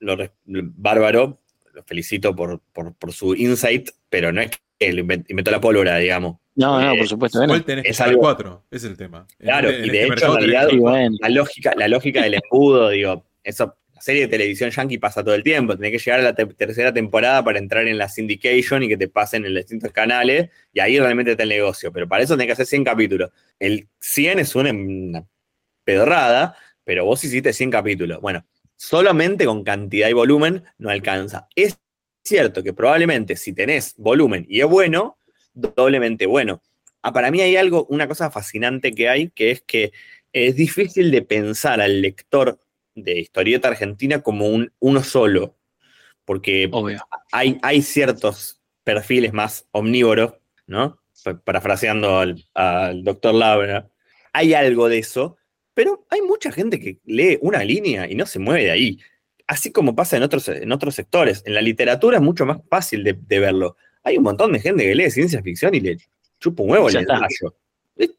lo 0.00 0.16
res- 0.16 0.32
bárbaro, 0.44 1.40
lo 1.72 1.82
felicito 1.84 2.34
por, 2.34 2.60
por, 2.72 2.94
por 2.94 3.12
su 3.12 3.34
insight, 3.34 3.90
pero 4.08 4.32
no 4.32 4.40
es 4.40 4.50
que 4.78 4.88
inventó 4.90 5.50
la 5.50 5.60
pólvora, 5.60 5.96
digamos. 5.98 6.38
no, 6.56 6.80
no, 6.80 6.92
eh, 6.92 6.98
por 6.98 7.06
supuesto 7.06 7.38
que 7.40 7.46
no. 7.46 7.52
Igual 7.54 7.64
tenés 7.64 7.84
que 7.84 7.90
es 7.90 8.00
al 8.00 8.10
algo- 8.10 8.20
4, 8.22 8.64
es 8.70 8.84
el 8.84 8.96
tema. 8.96 9.26
Claro, 9.38 9.68
este- 9.70 9.80
en 9.80 9.86
y 9.86 9.90
de 9.90 9.94
este 10.02 10.04
hecho, 10.06 10.10
mercado 10.14 10.32
en 10.34 10.38
realidad, 10.40 10.68
que 10.68 10.76
bueno, 10.78 11.16
La 11.20 11.28
lógica, 11.28 11.74
la 11.76 11.88
lógica 11.88 12.22
del 12.22 12.34
embudo, 12.34 12.88
digo, 12.88 13.24
eso, 13.44 13.76
serie 14.02 14.22
de 14.22 14.28
televisión 14.28 14.70
yankee 14.70 14.98
pasa 14.98 15.22
todo 15.22 15.34
el 15.34 15.42
tiempo. 15.42 15.76
Tenés 15.76 15.92
que 15.92 15.98
llegar 15.98 16.20
a 16.20 16.22
la 16.24 16.34
te- 16.34 16.46
tercera 16.46 16.92
temporada 16.92 17.44
para 17.44 17.58
entrar 17.58 17.86
en 17.86 17.98
la 17.98 18.08
syndication 18.08 18.82
y 18.82 18.88
que 18.88 18.96
te 18.96 19.08
pasen 19.08 19.46
en 19.46 19.54
los 19.54 19.62
distintos 19.62 19.92
canales. 19.92 20.50
Y 20.72 20.80
ahí 20.80 20.98
realmente 20.98 21.32
está 21.32 21.44
el 21.44 21.50
negocio. 21.50 21.92
Pero 21.92 22.08
para 22.08 22.24
eso 22.24 22.34
tenés 22.34 22.48
que 22.48 22.52
hacer 22.52 22.66
100 22.66 22.84
capítulos. 22.84 23.30
El 23.58 23.88
100 24.00 24.40
es 24.40 24.54
una, 24.54 24.70
una 24.72 25.24
pedorrada, 25.84 26.56
pero 26.84 27.04
vos 27.04 27.22
hiciste 27.24 27.52
100 27.52 27.70
capítulos. 27.70 28.20
Bueno, 28.20 28.44
solamente 28.76 29.46
con 29.46 29.62
cantidad 29.64 30.08
y 30.08 30.12
volumen 30.12 30.64
no 30.78 30.90
alcanza. 30.90 31.48
Es 31.54 31.78
cierto 32.24 32.62
que 32.62 32.72
probablemente 32.72 33.36
si 33.36 33.52
tenés 33.52 33.94
volumen 33.96 34.46
y 34.48 34.60
es 34.60 34.66
bueno, 34.66 35.18
doblemente 35.54 36.26
bueno. 36.26 36.62
Ah, 37.02 37.12
para 37.12 37.30
mí 37.30 37.40
hay 37.40 37.56
algo, 37.56 37.86
una 37.86 38.06
cosa 38.08 38.30
fascinante 38.30 38.92
que 38.92 39.08
hay, 39.08 39.30
que 39.30 39.50
es 39.50 39.62
que 39.62 39.92
es 40.32 40.56
difícil 40.56 41.10
de 41.10 41.22
pensar 41.22 41.80
al 41.80 42.00
lector 42.00 42.58
de 42.94 43.18
historieta 43.20 43.68
argentina 43.68 44.20
como 44.22 44.46
un, 44.48 44.72
uno 44.78 45.02
solo, 45.02 45.56
porque 46.24 46.68
Obvio. 46.72 47.00
hay, 47.32 47.58
hay 47.62 47.82
ciertos 47.82 48.60
perfiles 48.84 49.32
más 49.32 49.66
omnívoros, 49.72 50.34
¿no? 50.66 51.00
Pa- 51.24 51.38
Parafraseando 51.40 52.18
al, 52.18 52.44
al 52.54 53.04
doctor 53.04 53.34
Labra, 53.34 53.88
hay 54.32 54.54
algo 54.54 54.88
de 54.88 54.98
eso, 54.98 55.36
pero 55.74 56.06
hay 56.10 56.20
mucha 56.22 56.52
gente 56.52 56.78
que 56.80 56.98
lee 57.04 57.38
una 57.40 57.64
línea 57.64 58.10
y 58.10 58.14
no 58.14 58.26
se 58.26 58.38
mueve 58.38 58.64
de 58.64 58.70
ahí. 58.70 58.98
Así 59.46 59.72
como 59.72 59.94
pasa 59.94 60.16
en 60.16 60.22
otros, 60.22 60.48
en 60.48 60.70
otros 60.72 60.94
sectores. 60.94 61.42
En 61.46 61.54
la 61.54 61.62
literatura 61.62 62.16
es 62.18 62.22
mucho 62.22 62.46
más 62.46 62.58
fácil 62.70 63.04
de, 63.04 63.14
de 63.14 63.38
verlo. 63.40 63.76
Hay 64.04 64.16
un 64.16 64.22
montón 64.24 64.52
de 64.52 64.60
gente 64.60 64.84
que 64.84 64.94
lee 64.94 65.10
ciencia 65.10 65.42
ficción 65.42 65.74
y 65.74 65.80
le 65.80 65.96
chupa 66.40 66.62
un 66.62 66.70
huevo. 66.70 66.88
Eh, 66.88 67.04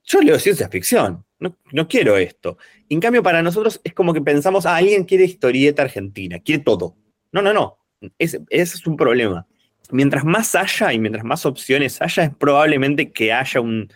Yo 0.03 0.21
leo 0.21 0.39
ciencia 0.39 0.69
ficción, 0.69 1.25
no, 1.39 1.57
no 1.71 1.87
quiero 1.87 2.17
esto. 2.17 2.57
En 2.89 2.99
cambio, 2.99 3.23
para 3.23 3.41
nosotros 3.41 3.81
es 3.83 3.93
como 3.93 4.13
que 4.13 4.21
pensamos, 4.21 4.65
ah, 4.65 4.75
alguien 4.75 5.03
quiere 5.03 5.25
historieta 5.25 5.81
argentina, 5.81 6.39
quiere 6.39 6.63
todo. 6.63 6.95
No, 7.31 7.41
no, 7.41 7.53
no. 7.53 7.77
Ese, 8.19 8.41
es 8.49 8.85
un 8.85 8.97
problema. 8.97 9.47
Mientras 9.91 10.23
más 10.23 10.55
haya 10.55 10.93
y 10.93 10.99
mientras 10.99 11.25
más 11.25 11.45
opciones 11.45 12.01
haya, 12.01 12.23
es 12.23 12.35
probablemente 12.35 13.11
que 13.11 13.33
haya 13.33 13.61
un 13.61 13.89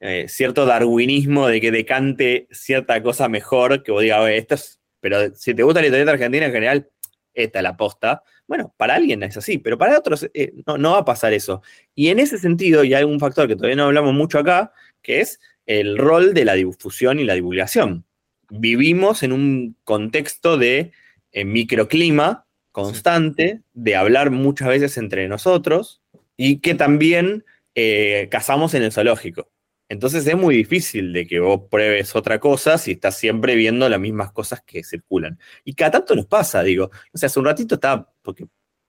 eh, 0.00 0.26
cierto 0.28 0.66
darwinismo 0.66 1.46
de 1.48 1.60
que 1.60 1.70
decante 1.70 2.46
cierta 2.50 3.02
cosa 3.02 3.28
mejor, 3.28 3.82
que 3.82 3.92
vos 3.92 4.02
digas, 4.02 4.20
"Oye, 4.20 4.38
esto 4.38 4.54
es. 4.54 4.80
Pero 5.00 5.34
si 5.34 5.54
te 5.54 5.62
gusta 5.62 5.80
la 5.80 5.86
historieta 5.86 6.12
argentina 6.12 6.46
en 6.46 6.52
general, 6.52 6.90
esta 7.34 7.58
es 7.60 7.62
la 7.62 7.76
posta. 7.76 8.22
Bueno, 8.46 8.74
para 8.76 8.94
alguien 8.94 9.22
es 9.22 9.36
así, 9.36 9.58
pero 9.58 9.76
para 9.78 9.98
otros 9.98 10.28
eh, 10.34 10.52
no, 10.66 10.78
no 10.78 10.92
va 10.92 10.98
a 10.98 11.04
pasar 11.04 11.32
eso. 11.32 11.62
Y 11.94 12.08
en 12.08 12.18
ese 12.18 12.38
sentido, 12.38 12.84
y 12.84 12.94
hay 12.94 13.04
un 13.04 13.20
factor 13.20 13.48
que 13.48 13.56
todavía 13.56 13.76
no 13.76 13.84
hablamos 13.84 14.14
mucho 14.14 14.38
acá, 14.38 14.72
que 15.06 15.20
es 15.20 15.38
el 15.66 15.96
rol 15.96 16.34
de 16.34 16.44
la 16.44 16.54
difusión 16.54 17.20
y 17.20 17.24
la 17.24 17.34
divulgación. 17.34 18.04
Vivimos 18.50 19.22
en 19.22 19.32
un 19.32 19.76
contexto 19.84 20.58
de 20.58 20.90
eh, 21.32 21.44
microclima 21.44 22.44
constante, 22.72 23.62
de 23.72 23.96
hablar 23.96 24.30
muchas 24.30 24.68
veces 24.68 24.98
entre 24.98 25.28
nosotros 25.28 26.02
y 26.36 26.58
que 26.58 26.74
también 26.74 27.44
eh, 27.74 28.28
cazamos 28.30 28.74
en 28.74 28.82
el 28.82 28.92
zoológico. 28.92 29.50
Entonces 29.88 30.26
es 30.26 30.36
muy 30.36 30.56
difícil 30.56 31.12
de 31.12 31.26
que 31.28 31.38
vos 31.38 31.62
pruebes 31.70 32.16
otra 32.16 32.40
cosa 32.40 32.76
si 32.78 32.92
estás 32.92 33.16
siempre 33.16 33.54
viendo 33.54 33.88
las 33.88 34.00
mismas 34.00 34.32
cosas 34.32 34.60
que 34.66 34.82
circulan. 34.82 35.38
Y 35.64 35.74
cada 35.74 35.92
tanto 35.92 36.16
nos 36.16 36.26
pasa, 36.26 36.62
digo. 36.64 36.90
O 37.12 37.18
sea, 37.18 37.28
hace 37.28 37.38
un 37.38 37.44
ratito 37.46 37.76
estaba, 37.76 38.12
porque 38.22 38.46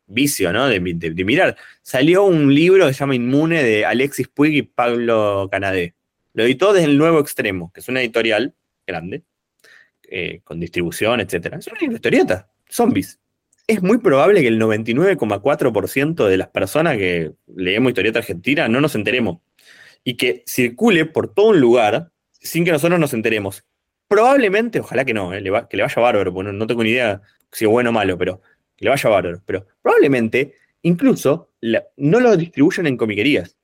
vicio, 0.07 0.52
¿no? 0.52 0.68
De, 0.68 0.80
de- 0.80 1.11
de 1.11 1.23
mirar. 1.26 1.56
Salió 1.84 2.23
un 2.23 2.53
libro 2.53 2.88
que 2.88 2.94
se 2.94 2.99
llama 2.99 3.15
Inmune 3.15 3.61
de 3.64 3.85
Alexis 3.85 4.27
Puig 4.27 4.53
y 4.56 4.61
Pablo 4.64 5.48
Canadé. 5.52 5.94
Lo 6.38 6.44
editó 6.44 6.72
desde 6.72 6.86
el 6.86 7.00
Nuevo 7.00 7.20
Extremo, 7.20 7.72
que 7.74 7.80
es 7.80 7.90
una 7.90 8.00
editorial 8.00 8.54
grande, 8.86 9.24
eh, 10.08 10.42
con 10.44 10.60
distribución, 10.60 11.20
etc. 11.20 11.56
Es 11.58 11.66
una 11.66 11.96
historieta, 11.96 12.48
zombies. 12.70 13.20
Es 13.66 13.82
muy 13.82 13.98
probable 13.98 14.42
que 14.42 14.48
el 14.48 14.62
99,4% 14.62 16.28
de 16.28 16.38
las 16.38 16.50
personas 16.50 16.96
que 16.98 17.32
leemos 17.48 17.90
historieta 17.90 18.20
argentina 18.20 18.68
no 18.68 18.82
nos 18.82 18.94
enteremos. 18.94 19.40
Y 20.04 20.14
que 20.14 20.44
circule 20.46 21.08
por 21.08 21.34
todo 21.34 21.48
un 21.48 21.60
lugar 21.60 22.12
sin 22.40 22.64
que 22.64 22.72
nosotros 22.72 23.00
nos 23.00 23.16
enteremos. 23.16 23.66
Probablemente, 24.08 24.80
ojalá 24.82 25.06
que 25.06 25.16
no, 25.16 25.34
eh, 25.34 25.42
le 25.42 25.52
que 25.68 25.76
le 25.76 25.82
vaya 25.82 26.00
bárbaro, 26.00 26.32
porque 26.32 26.52
no, 26.52 26.68
tengo 26.68 26.84
ni 26.84 26.92
idea 26.92 27.20
si 27.52 27.66
es 27.66 27.72
bueno 27.72 27.90
o 27.90 27.94
malo, 27.94 28.16
pero 28.16 28.42
que 28.76 28.86
le 28.86 28.92
vaya 28.92 29.10
bárbaro. 29.10 29.42
Pero 29.44 29.66
probablemente, 29.82 30.54
incluso, 30.84 31.50
no 31.96 32.20
lo 32.20 32.38
distribuyen 32.38 32.86
en 32.86 32.96
comiquerías. 32.96 33.57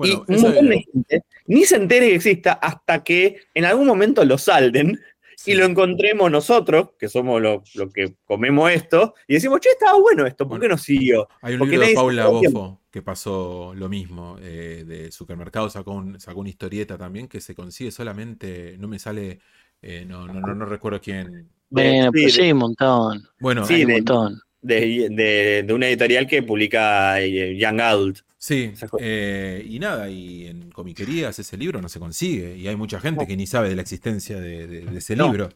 Bueno, 0.00 0.24
y 0.28 0.34
un 0.34 0.40
montón 0.42 0.68
de 0.70 0.84
gente 0.92 1.24
ni 1.46 1.64
se 1.64 1.76
entere 1.76 2.08
que 2.08 2.14
exista 2.14 2.52
hasta 2.54 3.04
que 3.04 3.40
en 3.54 3.64
algún 3.64 3.86
momento 3.86 4.24
lo 4.24 4.38
salden 4.38 4.98
sí. 5.36 5.52
y 5.52 5.54
lo 5.54 5.64
encontremos 5.66 6.30
nosotros, 6.30 6.90
que 6.98 7.08
somos 7.08 7.40
los 7.42 7.74
lo 7.74 7.90
que 7.90 8.14
comemos 8.24 8.70
esto, 8.70 9.14
y 9.28 9.34
decimos, 9.34 9.60
che, 9.60 9.68
estaba 9.70 9.98
bueno 9.98 10.26
esto, 10.26 10.48
¿por 10.48 10.58
qué 10.60 10.68
no 10.68 10.78
siguió? 10.78 11.28
Hay 11.42 11.54
un 11.54 11.58
porque 11.60 11.72
libro 11.72 11.86
de 11.88 11.94
Paula. 11.94 12.26
Bofo 12.28 12.80
que 12.90 13.02
pasó 13.02 13.72
lo 13.76 13.88
mismo. 13.88 14.36
eh, 14.40 14.84
de 14.86 15.12
supermercado 15.12 15.68
sacó, 15.70 15.92
un- 15.92 16.18
sacó 16.18 16.40
una 16.40 16.48
historieta 16.50 16.96
también 16.98 17.28
que 17.28 17.40
se 17.40 17.54
consigue 17.54 17.90
solamente. 17.90 18.76
No 18.78 18.88
me 18.88 18.98
sale. 18.98 19.38
eh, 19.82 20.04
no, 20.06 20.26
no, 20.26 20.34
no, 20.40 20.54
no 20.54 20.64
recuerdo 20.66 21.00
quién. 21.00 21.48
Bueno, 21.70 22.04
sí, 22.06 22.10
pues 22.12 22.24
de- 22.24 22.30
sí, 22.30 22.40
hay 22.42 22.52
un 22.52 22.58
montón. 22.58 23.22
Bueno, 23.38 23.64
Sí, 23.64 23.74
hay 23.74 23.82
un 23.82 23.88
de- 23.88 23.94
montón. 23.94 24.40
De, 24.62 25.08
de- 25.10 25.62
de 25.66 25.72
una 25.72 25.86
editorial 25.88 26.26
que 26.26 26.42
publica 26.42 27.20
eh, 27.20 27.56
Young 27.56 27.80
Adult. 27.80 28.18
Sí. 28.40 28.72
Eh, 28.98 29.64
y 29.68 29.78
nada, 29.78 30.08
y 30.08 30.46
en 30.48 30.70
comiquerías 30.72 31.38
ese 31.38 31.56
libro 31.56 31.80
no 31.80 31.88
se 31.88 32.00
consigue. 32.00 32.56
Y 32.56 32.66
hay 32.66 32.74
mucha 32.74 32.98
gente 32.98 33.26
que 33.26 33.36
ni 33.36 33.46
sabe 33.46 33.68
de 33.68 33.76
la 33.76 33.82
existencia 33.82 34.40
de, 34.40 34.66
de- 34.66 34.80
de 34.86 34.98
ese 34.98 35.14
No. 35.14 35.26
libro. 35.28 35.50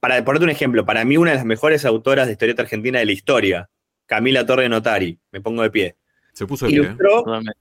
Para 0.00 0.22
ponerte 0.24 0.44
un 0.44 0.50
ejemplo, 0.50 0.84
para 0.84 1.04
mí 1.04 1.16
una 1.16 1.30
de 1.30 1.36
las 1.36 1.46
mejores 1.46 1.84
autoras 1.84 2.26
de 2.26 2.32
historieta 2.32 2.62
argentina 2.62 2.98
de 2.98 3.06
la 3.06 3.12
historia, 3.12 3.70
Camila 4.06 4.44
Torre 4.44 4.68
Notari, 4.68 5.18
me 5.32 5.40
pongo 5.40 5.62
de 5.62 5.70
pie. 5.70 5.96
Se 6.32 6.44
puso 6.46 6.66
de 6.66 6.72
pie. 6.72 6.80
Ilustró, 6.80 7.22
Totalmente. 7.24 7.58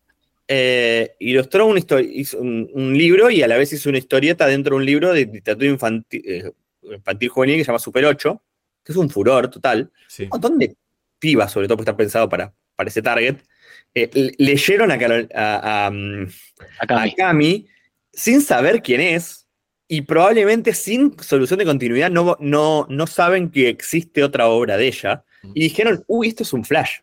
eh, 0.47 1.15
ilustró 1.19 1.65
una 1.67 1.79
histo- 1.79 1.99
hizo 1.99 2.39
un, 2.39 2.69
un 2.73 2.97
libro 2.97 3.29
y 3.29 3.41
a 3.41 3.47
la 3.47 3.57
vez 3.57 3.73
hizo 3.73 3.89
una 3.89 3.97
historieta 3.97 4.45
dentro 4.47 4.75
de 4.75 4.77
un 4.81 4.85
libro 4.85 5.13
de 5.13 5.25
literatura 5.25 5.69
infantil, 5.69 6.21
eh, 6.25 6.51
infantil 6.84 7.29
juvenil 7.29 7.57
que 7.57 7.63
se 7.63 7.67
llama 7.67 7.79
Super 7.79 8.05
8, 8.05 8.41
que 8.84 8.91
es 8.91 8.97
un 8.97 9.09
furor 9.09 9.49
total. 9.49 9.91
Sí. 10.07 10.23
un 10.23 10.29
montón 10.29 10.57
de 10.59 10.75
pibas, 11.19 11.51
sobre 11.51 11.67
todo 11.67 11.77
porque 11.77 11.89
está 11.89 11.97
pensado 11.97 12.29
para, 12.29 12.53
para 12.75 12.89
ese 12.89 13.01
target, 13.01 13.38
eh, 13.95 14.10
le- 14.14 14.34
leyeron 14.38 14.91
a, 14.91 14.98
Carol- 14.98 15.30
a- 15.34 15.85
a, 15.88 15.91
mm, 15.91 16.27
Acá 16.80 17.02
a 17.02 17.03
mi. 17.06 17.15
Cami 17.15 17.68
sin 18.14 18.41
saber 18.41 18.81
quién 18.81 19.02
es 19.02 19.48
y 19.88 20.02
probablemente 20.02 20.73
sin 20.73 21.15
solución 21.22 21.60
de 21.60 21.65
continuidad 21.65 22.10
no, 22.10 22.35
no, 22.39 22.85
no 22.89 23.07
saben 23.07 23.49
que 23.52 23.69
existe 23.69 24.23
otra 24.23 24.48
obra 24.48 24.76
de 24.77 24.88
ella 24.88 25.23
y 25.53 25.61
dijeron, 25.61 26.03
uy, 26.07 26.27
esto 26.30 26.44
es 26.44 26.52
un 26.53 26.65
flash. 26.65 26.98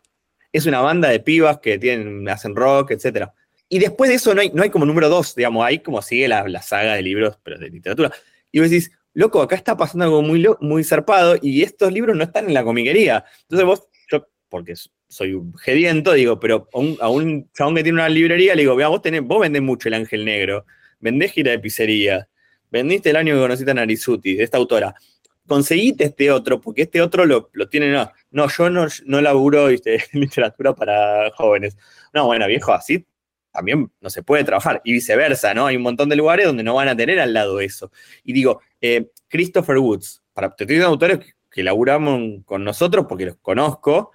Es 0.51 0.65
una 0.65 0.79
banda 0.81 1.09
de 1.09 1.19
pibas 1.19 1.59
que 1.59 1.77
tienen, 1.79 2.27
hacen 2.29 2.55
rock, 2.55 2.91
etc. 2.91 3.29
Y 3.69 3.79
después 3.79 4.09
de 4.09 4.15
eso 4.17 4.35
no 4.35 4.41
hay, 4.41 4.51
no 4.53 4.61
hay 4.63 4.69
como 4.69 4.85
número 4.85 5.09
dos, 5.09 5.35
digamos, 5.35 5.65
hay 5.65 5.79
como 5.79 6.01
sigue 6.01 6.27
la, 6.27 6.47
la 6.47 6.61
saga 6.61 6.93
de 6.95 7.01
libros, 7.01 7.37
pero 7.43 7.57
de 7.57 7.69
literatura. 7.69 8.11
Y 8.51 8.59
vos 8.59 8.69
decís, 8.69 8.91
loco, 9.13 9.41
acá 9.41 9.55
está 9.55 9.75
pasando 9.75 10.05
algo 10.05 10.21
muy, 10.21 10.45
muy 10.61 10.83
zarpado 10.83 11.37
y 11.41 11.63
estos 11.63 11.91
libros 11.91 12.15
no 12.15 12.23
están 12.23 12.45
en 12.47 12.53
la 12.53 12.63
comiquería. 12.63 13.25
Entonces 13.43 13.65
vos, 13.65 13.83
yo, 14.11 14.27
porque 14.47 14.75
soy 15.07 15.33
un 15.33 15.55
gediento, 15.57 16.13
digo, 16.13 16.39
pero 16.39 16.67
a 16.73 16.79
un, 16.79 16.97
a 16.99 17.09
un 17.09 17.49
chabón 17.53 17.75
que 17.75 17.83
tiene 17.83 17.97
una 17.97 18.09
librería, 18.09 18.55
le 18.55 18.63
digo, 18.63 18.75
vea, 18.75 18.87
vos, 18.87 19.01
tenés, 19.01 19.21
vos 19.21 19.41
vendés 19.41 19.61
mucho 19.61 19.87
El 19.87 19.95
Ángel 19.95 20.25
Negro, 20.25 20.65
vendés 20.99 21.31
gira 21.31 21.51
de 21.51 21.59
pizzería, 21.59 22.27
vendiste 22.71 23.09
el 23.09 23.15
año 23.15 23.35
que 23.35 23.41
conociste 23.41 23.71
a 23.71 23.75
Narizuti, 23.75 24.35
de 24.35 24.43
esta 24.43 24.57
autora. 24.57 24.93
Conseguiste 25.47 26.05
este 26.05 26.31
otro, 26.31 26.59
porque 26.59 26.83
este 26.83 27.01
otro 27.01 27.25
lo, 27.25 27.49
lo 27.53 27.69
tiene, 27.69 27.91
no, 28.31 28.47
yo 28.49 28.69
no, 28.69 28.87
no 29.05 29.21
laburo 29.21 29.67
¿viste? 29.67 30.03
literatura 30.13 30.73
para 30.73 31.29
jóvenes. 31.31 31.77
No, 32.13 32.25
bueno, 32.25 32.47
viejo, 32.47 32.73
así 32.73 33.05
también 33.55 33.89
no 34.01 34.09
se 34.09 34.21
puede 34.21 34.43
trabajar. 34.43 34.81
Y 34.83 34.91
viceversa, 34.91 35.53
¿no? 35.53 35.65
Hay 35.65 35.77
un 35.77 35.83
montón 35.83 36.09
de 36.09 36.15
lugares 36.17 36.45
donde 36.45 36.63
no 36.63 36.75
van 36.75 36.89
a 36.89 36.95
tener 36.95 37.19
al 37.19 37.33
lado 37.33 37.61
eso. 37.61 37.91
Y 38.23 38.33
digo, 38.33 38.59
eh, 38.81 39.09
Christopher 39.29 39.77
Woods, 39.77 40.21
para, 40.33 40.49
te 40.49 40.65
estoy 40.65 40.75
diciendo 40.75 40.89
autores 40.89 41.19
que, 41.19 41.31
que 41.49 41.63
laburamos 41.63 42.43
con 42.43 42.63
nosotros 42.65 43.05
porque 43.07 43.27
los 43.27 43.37
conozco, 43.37 44.11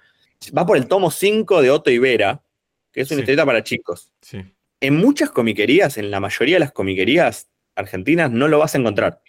va 0.57 0.65
por 0.65 0.77
el 0.77 0.87
tomo 0.87 1.11
5 1.11 1.61
de 1.61 1.69
Otto 1.71 1.91
Ibera, 1.91 2.43
que 2.91 3.01
es 3.01 3.11
una 3.11 3.17
Sí. 3.17 3.21
historieta 3.21 3.45
para 3.45 3.63
chicos. 3.63 4.11
Sí. 4.21 4.41
En 4.79 4.95
muchas 4.97 5.29
comiquerías, 5.29 5.97
en 5.97 6.09
la 6.11 6.19
mayoría 6.19 6.55
de 6.55 6.61
las 6.61 6.71
comiquerías 6.71 7.49
argentinas, 7.75 8.31
no 8.31 8.47
lo 8.47 8.57
vas 8.59 8.73
a 8.75 8.79
encontrar. 8.79 9.21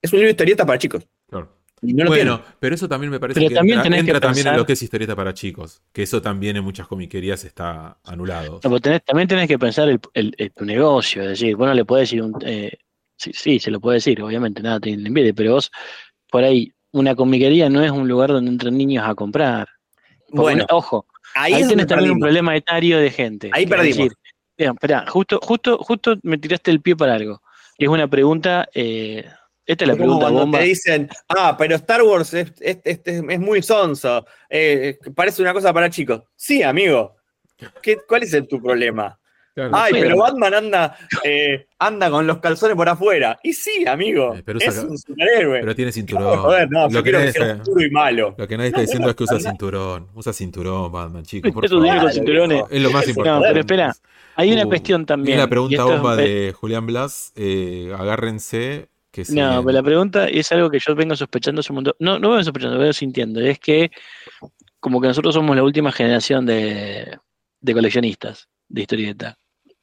Es 0.00 0.12
un 0.12 0.18
libro 0.18 0.28
de 0.28 0.32
historieta 0.32 0.64
para 0.64 0.78
chicos. 0.78 1.06
Claro. 1.28 1.56
Y 1.82 1.94
no 1.94 2.04
lo 2.04 2.10
bueno, 2.10 2.36
tienen. 2.38 2.54
pero 2.60 2.74
eso 2.74 2.88
también 2.88 3.10
me 3.10 3.18
parece 3.18 3.40
Pero 3.40 3.48
que 3.48 3.54
también 3.54 3.78
entra, 3.78 4.14
que 4.14 4.20
también 4.20 4.46
en 4.48 4.56
lo 4.56 4.66
que 4.66 4.74
es 4.74 4.82
historieta 4.82 5.16
para 5.16 5.32
chicos. 5.32 5.82
Que 5.92 6.02
eso 6.02 6.20
también 6.20 6.56
en 6.56 6.62
muchas 6.64 6.86
comiquerías 6.86 7.42
está 7.44 7.98
anulado. 8.04 8.60
No, 8.62 8.70
pero 8.70 8.78
tenés- 8.80 9.02
también 9.04 9.26
tenés 9.28 9.48
que 9.48 9.58
pensar 9.58 9.88
el, 9.88 9.98
el- 10.14 10.34
el- 10.36 10.52
tu 10.52 10.64
negocio, 10.66 11.22
es 11.22 11.28
decir, 11.30 11.56
vos 11.56 11.66
no 11.66 11.74
le 11.74 11.84
podés 11.86 12.10
decir 12.10 12.22
un... 12.22 12.34
eh, 12.44 12.70
sí, 13.16 13.32
sí, 13.34 13.58
se 13.58 13.70
lo 13.70 13.80
puede 13.80 13.96
decir, 13.96 14.20
obviamente, 14.22 14.62
nada 14.62 14.78
te 14.78 14.90
impide, 14.90 15.32
pero 15.34 15.54
vos, 15.54 15.70
por 16.30 16.44
ahí, 16.44 16.70
una 16.92 17.14
comiquería 17.14 17.68
no 17.70 17.82
es 17.82 17.90
un 17.90 18.06
lugar 18.08 18.28
donde 18.30 18.50
entran 18.50 18.76
niños 18.76 19.04
a 19.08 19.14
comprar. 19.14 19.66
Porque 20.30 20.42
Bueno, 20.42 20.64
una- 20.68 20.76
ojo, 20.76 21.06
ahí, 21.34 21.52
ahí, 21.54 21.62
es 21.62 21.68
donde 21.68 21.84
tenés 21.84 21.86
también 21.88 22.12
un 22.12 22.20
problema 22.20 22.56
etario 22.56 22.98
de 22.98 23.10
gente. 23.10 23.50
Ahí 23.52 23.66
perdimos. 23.66 23.96
decir, 23.98 24.12
Vean, 24.56 24.74
esperá, 24.74 25.06
justo, 25.08 25.38
justo, 25.42 25.78
justo 25.78 26.16
me 26.22 26.36
tiraste 26.38 26.70
el 26.70 26.80
pie 26.80 26.94
para 26.96 27.14
algo. 27.14 27.40
Y 27.78 27.84
es 27.84 27.90
una 27.90 28.08
pregunta 28.08 28.68
eh, 28.74 29.24
Esta 29.66 29.84
es 29.84 29.88
la 29.88 29.94
pregunta 29.96 30.20
cuando 30.24 30.40
bomba. 30.40 30.58
te 30.58 30.64
dicen, 30.64 31.08
ah, 31.28 31.56
pero 31.56 31.76
Star 31.76 32.02
Wars 32.02 32.34
es, 32.34 32.52
es- 32.60 32.78
es- 32.84 33.00
es 33.04 33.40
muy 33.40 33.62
sonso, 33.62 34.26
eh, 34.48 34.98
parece 35.14 35.40
una 35.42 35.52
cosa 35.52 35.72
para 35.72 35.88
chicos. 35.88 36.22
Sí, 36.36 36.62
amigo. 36.62 37.16
¿Qué- 37.82 37.98
¿Cuál 38.08 38.22
es 38.24 38.32
el- 38.34 38.48
tu 38.48 38.60
problema? 38.60 39.18
Claro. 39.54 39.70
Ay, 39.74 39.92
pero 39.92 40.16
Batman 40.16 40.54
anda, 40.54 40.96
eh, 41.24 41.66
anda 41.78 42.08
con 42.10 42.26
los 42.26 42.38
calzones 42.38 42.76
por 42.76 42.88
afuera. 42.88 43.38
Y 43.42 43.52
sí, 43.52 43.84
amigo. 43.86 44.34
Eh, 44.36 44.42
pero 44.44 44.58
es 44.60 44.78
un 44.78 44.96
superhéroe. 44.96 45.60
Pero 45.60 45.74
tiene 45.74 45.88
No, 45.90 45.92
cinturón. 45.94 46.38
joder, 46.38 46.70
no, 46.70 46.88
yo 46.88 46.98
lo, 46.98 47.02
que 47.02 47.02
quiero 47.10 47.18
nadie 47.18 47.32
que 47.32 47.38
sea 47.38 47.50
está, 47.50 47.62
oscuro 47.62 47.84
y 47.86 47.90
malo. 47.90 48.34
lo 48.38 48.48
que 48.48 48.56
nadie 48.56 48.68
está 48.68 48.80
diciendo 48.82 49.10
es 49.10 49.16
que 49.16 49.24
usa 49.24 49.40
cinturón. 49.40 50.06
Usa 50.14 50.32
cinturón, 50.32 50.92
Batman, 50.92 51.24
chicos. 51.24 51.50
Por 51.52 51.64
Eso 51.64 51.74
favor. 51.74 51.84
tiene 51.86 52.00
con 52.00 52.12
cinturones. 52.12 52.48
viejo. 52.56 52.68
Es 52.70 52.82
lo 52.82 52.90
más 52.92 53.08
importante. 53.08 53.40
No, 53.40 53.48
pero 53.48 53.60
espera, 53.60 53.92
hay 54.36 54.52
una 54.52 54.64
Uh, 54.64 54.68
cuestión 54.68 55.04
también. 55.06 55.26
Viene 55.26 55.40
la 55.42 55.46
y 55.46 55.50
pregunta 55.50 55.76
es- 55.76 55.82
bomba 55.84 56.16
de 56.16 56.54
Julián 56.58 56.86
Blas. 56.86 57.32
eh, 57.36 57.92
agárrense. 57.98 58.88
Que 59.10 59.22
No, 59.22 59.34
viene. 59.34 59.56
pero 59.64 59.72
la 59.72 59.82
pregunta 59.82 60.28
es 60.28 60.52
algo 60.52 60.70
que 60.70 60.78
yo 60.78 60.94
vengo 60.94 61.16
sospechando 61.16 61.58
hace 61.60 61.72
un 61.72 61.74
montón. 61.78 61.94
No, 61.98 62.20
no 62.20 62.30
vengo 62.30 62.44
sospechando, 62.44 62.78
vengo 62.78 62.92
sintiendo. 62.92 63.40
Es 63.40 63.58
que 63.58 63.90
como 64.78 65.00
que 65.00 65.08
nosotros 65.08 65.34
somos 65.34 65.56
la 65.56 65.64
última 65.64 65.90
generación 65.90 66.46
de, 66.46 67.18
de 67.60 67.74
coleccionistas 67.74 68.48
de 68.70 68.80
historieta. 68.80 69.36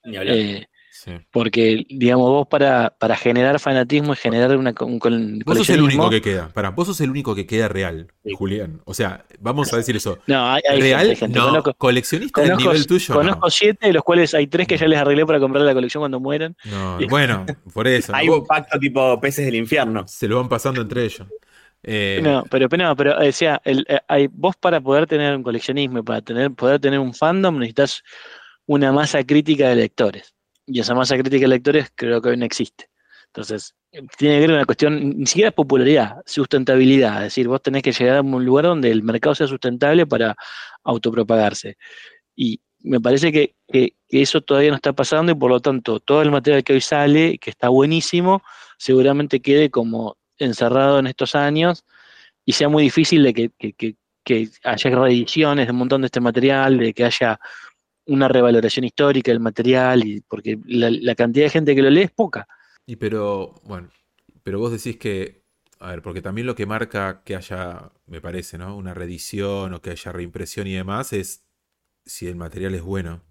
Ni 0.04 0.18
hablar. 0.18 0.36
Eh, 0.36 0.68
Sí. 0.90 1.12
porque, 1.32 1.86
digamos, 1.90 2.28
vos 2.28 2.48
para, 2.48 2.90
para 3.00 3.16
generar 3.16 3.60
fanatismo 3.60 4.14
y 4.14 4.16
generar 4.16 4.58
una, 4.58 4.74
un 4.82 4.98
col- 4.98 5.44
Vos 5.46 5.60
sos 5.60 5.70
el 5.70 5.82
único 5.84 6.02
coleccionismo- 6.06 6.10
que 6.10 6.22
queda. 6.22 6.50
Para, 6.50 6.72
vos 6.72 6.88
sos 6.88 7.00
el 7.02 7.12
único 7.12 7.36
que 7.36 7.46
queda 7.46 7.68
real, 7.68 8.12
Sí. 8.26 8.32
Julián. 8.36 8.82
O 8.84 8.96
sea, 8.96 9.24
vamos 9.40 9.72
a 9.72 9.78
decir 9.78 9.96
eso. 9.96 10.18
No, 10.26 10.50
hay, 10.52 10.62
hay 10.68 10.82
real, 10.82 11.00
gente, 11.02 11.12
hay 11.12 11.16
gente. 11.18 11.38
no. 11.40 11.46
Conozco, 11.50 11.74
coleccionista 11.76 12.42
del 12.42 12.50
conozco- 12.54 12.72
nivel 12.72 12.88
tuyo. 12.88 13.14
conozco 13.14 13.46
no. 13.46 13.50
siete, 13.52 13.88
de 13.88 13.94
los 13.94 14.04
cuales 14.04 14.34
hay 14.34 14.48
tres 14.48 14.68
que 14.68 14.76
ya 14.76 14.88
les 14.88 14.98
arreglé 15.00 15.24
para 15.28 15.40
comprar 15.40 15.64
la 15.64 15.74
colección 15.76 16.02
cuando 16.02 16.20
mueran. 16.20 16.58
No, 16.66 16.98
bueno, 17.08 17.46
por 17.74 17.88
eso. 17.88 18.12
Hay 18.16 18.28
Vos- 18.28 18.40
un 18.40 18.48
pacto 18.48 18.80
tipo 18.80 19.22
peces 19.22 19.46
del 19.46 19.56
infierno. 19.56 20.04
se 20.08 20.28
lo 20.28 20.38
van 20.38 20.50
pasando 20.50 20.82
entre 20.82 21.04
ellos. 21.06 21.28
Eh, 21.84 22.22
No, 22.24 22.44
pero, 22.50 22.68
pero, 22.70 22.86
no, 22.88 22.96
pero 22.96 23.20
decía, 23.20 23.62
el, 23.64 23.86
eh, 23.88 24.00
hay, 24.08 24.28
vos 24.32 24.56
para 24.56 24.82
poder 24.82 25.06
tener 25.06 25.36
un 25.36 25.44
coleccionismo 25.44 26.00
y 26.00 26.02
para 26.02 26.22
tener, 26.22 26.52
poder 26.52 26.80
tener 26.82 26.98
un 27.00 27.14
fandom 27.14 27.60
necesitas 27.60 28.02
una 28.68 28.92
masa 28.92 29.24
crítica 29.24 29.70
de 29.70 29.76
lectores. 29.78 30.34
Y 30.68 30.80
esa 30.82 30.94
masa 30.94 31.16
crítica 31.18 31.42
de 31.42 31.48
lectores 31.48 31.88
creo 31.96 32.22
que 32.22 32.30
hoy 32.30 32.38
no 32.38 32.46
existe. 32.46 32.90
Entonces, 33.28 33.74
tiene 34.18 34.36
que 34.36 34.42
ver 34.42 34.52
una 34.52 34.66
cuestión, 34.66 35.18
ni 35.20 35.26
siquiera 35.26 35.52
popularidad, 35.52 36.18
sustentabilidad. 36.26 37.18
Es 37.18 37.24
decir, 37.34 37.48
vos 37.48 37.62
tenés 37.62 37.84
que 37.84 37.92
llegar 37.92 38.18
a 38.18 38.22
un 38.22 38.44
lugar 38.46 38.66
donde 38.66 38.92
el 38.92 39.04
mercado 39.04 39.36
sea 39.36 39.48
sustentable 39.48 40.06
para 40.06 40.36
autopropagarse. 40.84 41.78
Y 42.36 42.62
me 42.80 43.00
parece 43.02 43.32
que, 43.32 43.56
que- 43.68 43.96
que 44.08 44.22
eso 44.22 44.42
todavía 44.42 44.70
no 44.70 44.76
está 44.78 44.94
pasando 44.94 45.32
y 45.32 45.36
por 45.36 45.52
lo 45.52 45.60
tanto 45.60 46.00
todo 46.00 46.22
el 46.22 46.32
material 46.32 46.64
que 46.64 46.74
hoy 46.74 46.82
sale, 46.82 47.38
que 47.40 47.50
está 47.50 47.70
buenísimo, 47.70 48.42
seguramente 48.78 49.42
quede 49.42 49.70
como 49.70 50.18
encerrado 50.38 51.00
en 51.00 51.08
estos 51.08 51.36
años 51.36 51.84
y 52.46 52.54
sea 52.54 52.70
muy 52.70 52.84
difícil 52.84 53.24
de 53.24 53.34
que, 53.34 53.50
que- 53.58 53.74
que- 53.74 53.96
que 54.24 54.50
haya 54.64 54.90
reediciones 54.92 55.68
de 55.68 55.72
un 55.72 55.78
montón 55.80 56.02
de 56.02 56.08
este 56.08 56.20
material, 56.20 56.78
de 56.78 56.94
que 56.94 57.06
haya 57.06 57.40
una 58.08 58.28
revaloración 58.28 58.86
histórica 58.86 59.32
del 59.32 59.40
material, 59.40 60.06
y 60.06 60.22
porque 60.22 60.60
la, 60.66 60.90
la 60.92 61.16
cantidad 61.16 61.46
de 61.46 61.50
gente 61.50 61.76
que 61.76 61.82
lo 61.82 61.90
lee 61.90 62.04
es 62.04 62.12
poca. 62.12 62.48
Y 62.86 62.96
pero, 62.96 63.56
bueno, 63.64 63.90
pero 64.44 64.60
vos 64.60 64.72
decís 64.72 64.98
que, 64.98 65.44
a 65.80 65.92
ver, 65.92 66.02
porque 66.02 66.22
también 66.22 66.48
lo 66.48 66.56
que 66.56 66.66
marca 66.66 67.22
que 67.24 67.36
haya, 67.36 67.92
me 68.08 68.22
parece, 68.22 68.58
¿no? 68.58 68.76
Una 68.76 68.94
reedición 68.94 69.74
o 69.74 69.82
que 69.82 69.92
haya 69.92 70.12
reimpresión 70.12 70.68
y 70.68 70.74
demás 70.74 71.14
es 71.14 71.44
si 72.06 72.28
el 72.28 72.36
material 72.36 72.74
es 72.76 72.82
bueno. 72.82 73.22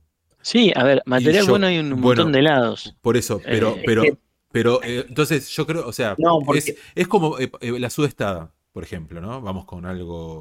Sí, 0.42 0.72
a 0.76 0.84
ver, 0.84 1.02
material 1.06 1.44
yo- 1.46 1.50
bueno 1.50 1.66
hay 1.66 1.78
un 1.78 1.88
bueno, 1.90 2.02
montón 2.22 2.32
de 2.32 2.42
lados. 2.42 2.94
Por 3.00 3.16
eso, 3.16 3.40
pero, 3.42 3.70
Eh, 3.76 3.82
pero, 3.86 4.02
es 4.04 4.10
que- 4.12 4.18
pero, 4.52 4.80
eh, 4.84 5.04
entonces 5.08 5.48
yo 5.48 5.66
creo, 5.66 5.86
o 5.88 5.92
sea, 5.92 6.14
No, 6.18 6.38
porque- 6.44 6.58
es, 6.58 6.76
es 6.94 7.08
como 7.08 7.38
eh, 7.38 7.50
eh, 7.60 7.80
la 7.80 7.90
sudestada, 7.90 8.52
por 8.72 8.84
ejemplo, 8.84 9.20
¿no? 9.20 9.40
Vamos 9.40 9.64
con 9.64 9.86
algo. 9.86 10.40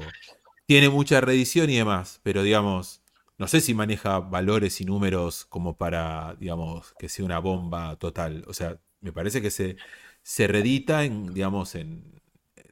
Tiene 0.66 0.90
mucha 0.90 1.20
reedición 1.20 1.70
y 1.70 1.76
demás, 1.76 2.20
pero 2.22 2.42
digamos, 2.42 3.00
no 3.38 3.48
sé 3.48 3.60
si 3.60 3.74
maneja 3.74 4.20
valores 4.20 4.80
y 4.80 4.84
números 4.84 5.44
como 5.46 5.76
para, 5.76 6.34
digamos, 6.38 6.94
que 6.98 7.08
sea 7.08 7.24
una 7.24 7.38
bomba 7.38 7.96
total. 7.96 8.44
O 8.48 8.52
sea, 8.54 8.80
me 9.00 9.12
parece 9.12 9.42
que 9.42 9.50
se, 9.50 9.76
se 10.22 10.46
reedita 10.46 11.04
en, 11.04 11.32
digamos, 11.34 11.74
en, 11.74 12.20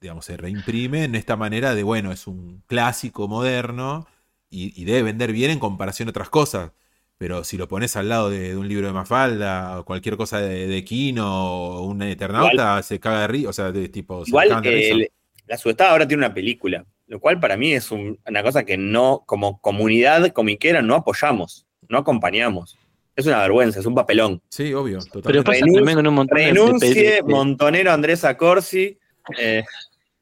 digamos, 0.01 0.25
se 0.27 0.37
reimprime 0.37 1.05
en 1.05 1.15
esta 1.15 1.37
manera 1.37 1.75
de, 1.75 1.83
bueno, 1.83 2.13
es 2.13 2.27
un 2.27 2.63
clásico 2.67 3.29
moderno 3.29 4.07
y, 4.51 4.81
y 4.81 4.85
debe 4.85 5.03
vender 5.03 5.33
bien 5.33 5.51
en 5.51 5.59
comparación 5.59 6.09
a 6.09 6.11
otras 6.11 6.31
cosas. 6.31 6.73
Pero 7.17 7.45
si 7.45 7.57
lo 7.57 7.69
pones 7.69 7.97
al 7.97 8.09
lado 8.09 8.29
de, 8.29 8.51
de 8.51 8.57
un 8.57 8.69
libro 8.69 8.89
de 8.89 8.93
Mafalda 8.93 9.79
o 9.81 9.85
cualquier 9.85 10.17
cosa 10.17 10.41
de, 10.41 10.67
de 10.67 10.85
Kino 10.85 11.47
o 11.79 11.83
un 11.87 12.03
Eternauta, 12.03 12.83
se 12.83 12.99
caga 12.99 13.21
de 13.23 13.27
risa. 13.29 13.49
O 13.51 13.53
sea, 13.53 13.71
de 13.73 13.89
tipo. 13.89 14.25
se 14.25 14.31
Igual 14.31 14.49
el- 14.67 15.09
la 15.47 15.59
subestada 15.59 15.91
ahora 15.93 16.09
tiene 16.09 16.25
una 16.27 16.35
película, 16.35 16.85
lo 17.07 17.21
cual 17.21 17.39
para 17.41 17.57
mí 17.57 17.73
es 17.73 17.91
un- 17.91 18.19
una 18.27 18.43
cosa 18.43 18.65
que 18.65 18.77
no, 18.77 19.23
como 19.27 19.61
comunidad 19.61 20.27
comiquera, 20.33 20.83
no 20.83 20.95
apoyamos, 20.95 21.67
no 21.89 21.99
acompañamos. 21.99 22.79
Es 23.17 23.27
una 23.27 23.39
vergüenza, 23.41 23.79
es 23.79 23.87
un 23.87 23.95
papelón. 23.95 24.43
Sí, 24.49 24.75
obvio, 24.75 24.99
Pero 25.13 25.23
totalmente. 25.23 25.45
pasa 25.45 25.59
renuncie- 25.61 25.75
también 25.79 25.97
con 25.97 26.07
un 26.09 26.15
montón 26.15 26.37
de- 26.39 26.45
de- 26.45 26.53
Renuncie, 26.53 26.95
de- 26.95 27.11
de- 27.13 27.23
Montonero 27.23 27.93
Andrés 27.93 28.25
Acorsi. 28.25 28.99
eh, 29.39 29.65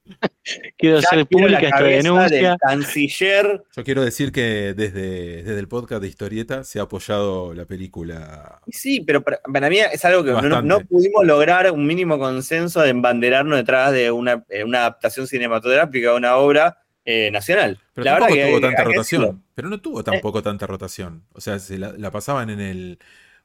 Quiero 0.78 0.98
ya 0.98 1.06
hacer 1.06 1.26
quiero 1.26 1.48
la 1.48 1.58
pública 1.58 1.76
esta 1.76 1.82
denuncia. 1.82 2.50
del 2.50 2.58
canciller. 2.58 3.62
Yo 3.76 3.84
quiero 3.84 4.04
decir 4.04 4.32
que 4.32 4.74
desde, 4.74 5.42
desde 5.42 5.58
el 5.58 5.68
podcast 5.68 6.02
de 6.02 6.08
Historieta 6.08 6.64
se 6.64 6.80
ha 6.80 6.82
apoyado 6.82 7.54
la 7.54 7.64
película. 7.64 8.60
Sí, 8.68 9.00
pero 9.00 9.22
para, 9.22 9.40
para 9.40 9.70
mí 9.70 9.78
es 9.78 10.04
algo 10.04 10.24
que 10.24 10.32
no, 10.32 10.80
pudimos 10.80 11.24
lograr 11.24 11.70
un 11.70 11.86
mínimo 11.86 12.18
consenso 12.18 12.80
de 12.80 12.90
embanderarnos 12.90 13.58
detrás 13.58 13.92
de 13.92 14.10
una, 14.10 14.44
eh, 14.48 14.64
una 14.64 14.80
adaptación 14.80 15.26
cinematográfica 15.26 16.10
de 16.10 16.16
una 16.16 16.36
obra 16.36 16.78
eh, 17.04 17.30
nacional. 17.30 17.78
Pero 17.94 18.04
la 18.04 18.10
tampoco 18.12 18.32
verdad 18.32 18.44
que 18.44 18.50
tuvo 18.50 18.60
tanta 18.60 18.84
rotación. 18.84 19.44
Pero 19.54 19.68
no 19.68 19.80
tuvo 19.80 20.04
tampoco 20.04 20.42
tanta 20.42 20.66
rotación. 20.66 21.24
O 21.32 21.40
sea, 21.40 21.58
se 21.58 21.78
la, 21.78 21.92
la 21.92 22.10
pasaban 22.10 22.50
en 22.50 22.60
el. 22.60 22.98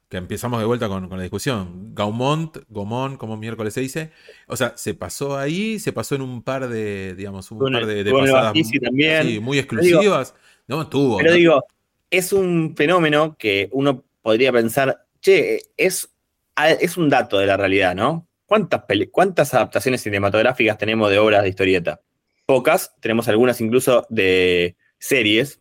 Que 0.08 0.16
empezamos 0.16 0.58
de 0.58 0.64
vuelta 0.64 0.88
con, 0.88 1.08
con 1.08 1.18
la 1.18 1.22
discusión. 1.22 1.94
Gaumont, 1.94 2.56
Gaumont, 2.68 3.18
como 3.18 3.36
miércoles 3.36 3.74
se 3.74 3.82
dice. 3.82 4.10
O 4.46 4.56
sea, 4.56 4.72
se 4.76 4.94
pasó 4.94 5.36
ahí, 5.36 5.78
se 5.78 5.92
pasó 5.92 6.14
en 6.14 6.22
un 6.22 6.42
par 6.42 6.68
de, 6.68 7.14
digamos, 7.14 7.50
un 7.50 7.58
par 7.58 7.84
de, 7.84 8.10
pasadas 8.10 8.54
también. 8.82 9.26
sí, 9.26 9.40
muy 9.40 9.58
exclusivas. 9.58 10.34
no, 10.66 10.88
tuvo. 10.88 11.18
Pero 11.18 11.30
¿no? 11.30 11.36
digo, 11.36 11.64
es 12.10 12.32
un 12.32 12.74
fenómeno 12.74 13.36
que 13.38 13.68
uno 13.72 14.04
podría 14.22 14.52
pensar, 14.52 15.06
che, 15.20 15.60
es, 15.76 16.10
es 16.56 16.96
un 16.96 17.08
dato 17.08 17.38
de 17.38 17.46
la 17.46 17.56
realidad, 17.56 17.94
¿no? 17.94 18.26
¿Cuántas, 18.46 18.84
¿Cuántas 19.10 19.52
adaptaciones 19.52 20.00
cinematográficas 20.00 20.78
tenemos 20.78 21.10
de 21.10 21.18
obras 21.18 21.42
de 21.42 21.50
historieta? 21.50 22.00
Pocas, 22.46 22.94
tenemos 23.00 23.28
algunas 23.28 23.60
incluso 23.60 24.06
de 24.08 24.74
series, 24.98 25.60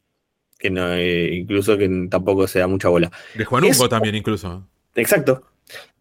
que 0.58 0.70
no, 0.70 0.94
eh, 0.94 1.34
incluso 1.36 1.78
que 1.78 1.90
tampoco 2.10 2.48
se 2.48 2.60
da 2.60 2.68
mucha 2.68 2.90
bola. 2.90 3.12
De 3.36 3.46
Juan 3.46 3.64
Hugo 3.64 3.72
es- 3.86 3.90
también, 3.90 4.16
incluso. 4.16 4.68
Exacto. 4.96 5.44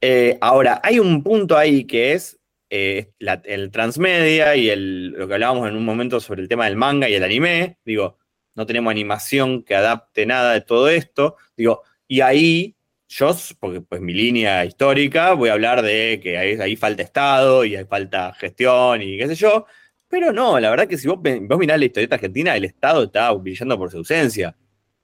Eh, 0.00 0.38
ahora, 0.40 0.80
hay 0.82 0.98
un 0.98 1.22
punto 1.22 1.56
ahí 1.56 1.84
que 1.84 2.12
es 2.12 2.38
eh, 2.68 3.10
la- 3.20 3.40
el 3.44 3.70
transmedia 3.70 4.56
y 4.56 4.68
el, 4.70 5.10
lo 5.10 5.28
que 5.28 5.34
hablábamos 5.34 5.68
en 5.68 5.76
un 5.76 5.84
momento 5.84 6.18
sobre 6.18 6.42
el 6.42 6.48
tema 6.48 6.64
del 6.64 6.74
manga 6.76 7.08
y 7.08 7.14
el 7.14 7.22
anime. 7.22 7.76
Digo, 7.84 8.18
no 8.56 8.66
tenemos 8.66 8.90
animación 8.90 9.62
que 9.62 9.76
adapte 9.76 10.26
nada 10.26 10.52
de 10.54 10.62
todo 10.62 10.88
esto. 10.88 11.36
Digo, 11.56 11.82
y 12.08 12.22
ahí 12.22 12.74
yo, 13.08 13.36
porque 13.60 13.80
pues 13.82 14.00
mi 14.00 14.12
línea 14.14 14.64
histórica, 14.64 15.34
voy 15.34 15.50
a 15.50 15.52
hablar 15.52 15.80
de 15.82 16.18
que 16.20 16.38
ahí, 16.38 16.60
ahí 16.60 16.74
falta 16.74 17.02
Estado 17.04 17.64
y 17.64 17.76
ahí 17.76 17.84
falta 17.84 18.32
gestión 18.34 19.00
y 19.00 19.16
qué 19.16 19.28
sé 19.28 19.36
yo. 19.36 19.66
Pero 20.08 20.32
no, 20.32 20.58
la 20.60 20.70
verdad 20.70 20.86
que 20.86 20.96
si 20.98 21.08
vos, 21.08 21.18
vos 21.20 21.58
mirás 21.58 21.78
la 21.78 21.84
historieta 21.84 22.14
argentina, 22.14 22.56
el 22.56 22.64
Estado 22.64 23.04
está 23.04 23.32
brillando 23.32 23.76
por 23.76 23.90
su 23.90 23.98
ausencia. 23.98 24.54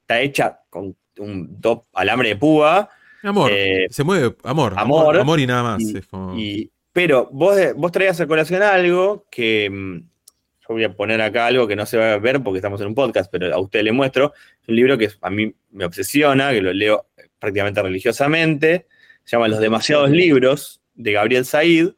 Está 0.02 0.20
hecha 0.20 0.60
con 0.70 0.96
un 1.18 1.60
top 1.60 1.84
alambre 1.92 2.30
de 2.30 2.36
púa. 2.36 2.88
Amor. 3.22 3.50
Eh, 3.52 3.86
se 3.90 4.04
mueve. 4.04 4.34
Amor. 4.44 4.72
amor, 4.76 4.78
Amor, 4.78 5.18
amor 5.18 5.40
y 5.40 5.46
nada 5.46 5.62
más. 5.62 5.82
y- 5.82 5.98
es 5.98 6.06
como- 6.06 6.36
Y, 6.38 6.70
pero 6.92 7.28
vos, 7.32 7.56
vos 7.76 7.90
traías 7.92 8.20
a 8.20 8.26
colación 8.26 8.62
algo 8.62 9.26
que 9.30 9.68
mm, 9.70 9.96
yo 9.98 10.66
voy 10.68 10.84
a 10.84 10.92
poner 10.94 11.20
acá 11.20 11.46
algo 11.46 11.66
que 11.66 11.74
no 11.76 11.86
se 11.86 11.96
va 11.98 12.12
a 12.12 12.18
ver 12.18 12.42
porque 12.42 12.58
estamos 12.58 12.80
en 12.80 12.88
un 12.88 12.94
podcast, 12.94 13.30
pero 13.30 13.52
a 13.54 13.58
usted 13.58 13.82
le 13.82 13.92
muestro. 13.92 14.32
Es 14.62 14.68
un 14.68 14.76
libro 14.76 14.96
que 14.98 15.08
a 15.20 15.30
mí 15.30 15.52
me 15.70 15.84
obsesiona, 15.84 16.50
que 16.52 16.60
lo 16.62 16.72
leo 16.72 17.06
prácticamente 17.38 17.82
religiosamente. 17.82 18.86
Se 19.24 19.36
llama 19.36 19.48
Los 19.48 19.60
demasiados 19.60 20.10
libros 20.10 20.80
de 20.94 21.12
Gabriel 21.12 21.44
Said. 21.44 21.90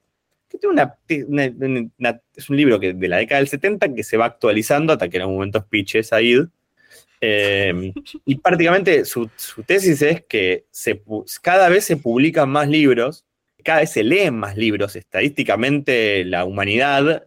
Es 2.36 2.51
un 2.51 2.56
libro 2.56 2.81
que 2.81 2.93
de 2.93 3.09
la 3.09 3.18
década 3.18 3.40
del 3.40 3.48
70 3.48 3.94
que 3.94 4.02
se 4.02 4.16
va 4.16 4.26
actualizando 4.26 4.93
hasta 4.93 5.09
que 5.09 5.16
en 5.16 5.22
algún 5.22 5.36
momento 5.36 5.66
piche 5.66 6.02
Said. 6.02 6.47
Eh, 7.20 7.93
y 8.26 8.35
prácticamente 8.36 9.05
su, 9.05 9.31
tesis 9.66 10.02
es 10.02 10.22
que 10.24 10.66
cada 11.40 11.68
vez 11.68 11.85
se 11.85 11.97
publican 11.97 12.51
más 12.51 12.68
libros, 12.68 13.24
cada 13.64 13.81
vez 13.81 13.93
se 13.93 14.05
leen 14.05 14.36
más 14.36 14.56
libros. 14.56 14.94
Estadísticamente 14.94 16.24
la 16.24 16.44
humanidad 16.44 17.24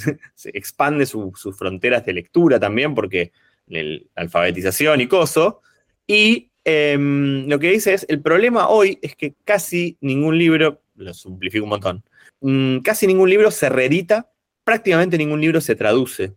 expande 0.44 1.06
su- 1.06 1.32
sus 1.34 1.56
fronteras 1.56 2.04
de 2.04 2.12
lectura 2.12 2.60
también, 2.60 2.94
porque 2.94 3.32
el, 3.68 4.08
alfabetización 4.14 5.00
y 5.00 5.06
coso. 5.06 5.62
Y 6.06 6.50
em, 6.64 7.48
lo 7.48 7.58
que 7.58 7.70
dice 7.70 7.94
es, 7.94 8.06
el 8.08 8.20
problema 8.20 8.68
hoy 8.68 8.98
es 9.02 9.16
que 9.16 9.34
casi 9.44 9.96
ningún 10.00 10.36
libro, 10.38 10.82
lo 10.96 11.14
simplifico 11.14 11.64
un 11.64 11.70
montón, 11.70 12.04
mm, 12.40 12.78
casi 12.78 13.06
ningún 13.06 13.30
libro 13.30 13.50
se 13.50 13.68
reedita, 13.68 14.32
prácticamente 14.64 15.18
ningún 15.18 15.40
libro 15.40 15.60
se 15.60 15.74
traduce. 15.74 16.34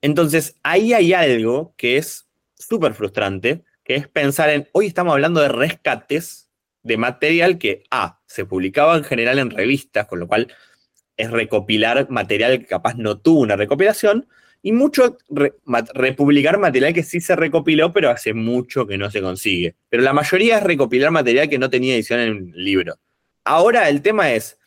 Entonces, 0.00 0.56
ahí 0.62 0.92
hay 0.92 1.12
algo 1.12 1.74
que 1.76 1.96
es 1.96 2.28
súper 2.58 2.94
frustrante, 2.94 3.64
que 3.84 3.96
es 3.96 4.08
pensar 4.08 4.50
en, 4.50 4.68
hoy 4.72 4.86
estamos 4.86 5.12
hablando 5.12 5.40
de 5.40 5.48
rescates 5.48 6.50
de 6.82 6.96
material 6.96 7.58
que, 7.58 7.84
A, 7.90 8.20
se 8.26 8.44
publicaba 8.44 8.96
en 8.96 9.04
general 9.04 9.38
en 9.38 9.50
revistas, 9.50 10.06
con 10.06 10.20
lo 10.20 10.26
cual 10.26 10.52
es 11.16 11.30
recopilar 11.30 12.08
material 12.10 12.58
que 12.58 12.66
capaz 12.66 12.94
no 12.94 13.18
tuvo 13.18 13.40
una 13.40 13.56
recopilación, 13.56 14.26
y 14.62 14.72
mucho 14.72 15.18
republicar 15.94 16.58
material 16.58 16.94
que 16.94 17.02
sí 17.02 17.20
se 17.20 17.34
recopiló, 17.34 17.92
pero 17.92 18.10
hace 18.10 18.32
mucho 18.32 18.86
que 18.86 18.96
no 18.96 19.10
se 19.10 19.20
consigue. 19.20 19.74
Pero 19.88 20.04
la 20.04 20.12
mayoría 20.12 20.58
es 20.58 20.62
recopilar 20.62 21.10
material 21.10 21.48
que 21.48 21.58
no 21.58 21.68
tenía 21.68 21.94
edición 21.94 22.20
en 22.20 22.52
el 22.54 22.64
libro. 22.64 22.96
Ahora 23.44 23.88
el 23.88 24.02
tema 24.02 24.32
es, 24.32 24.58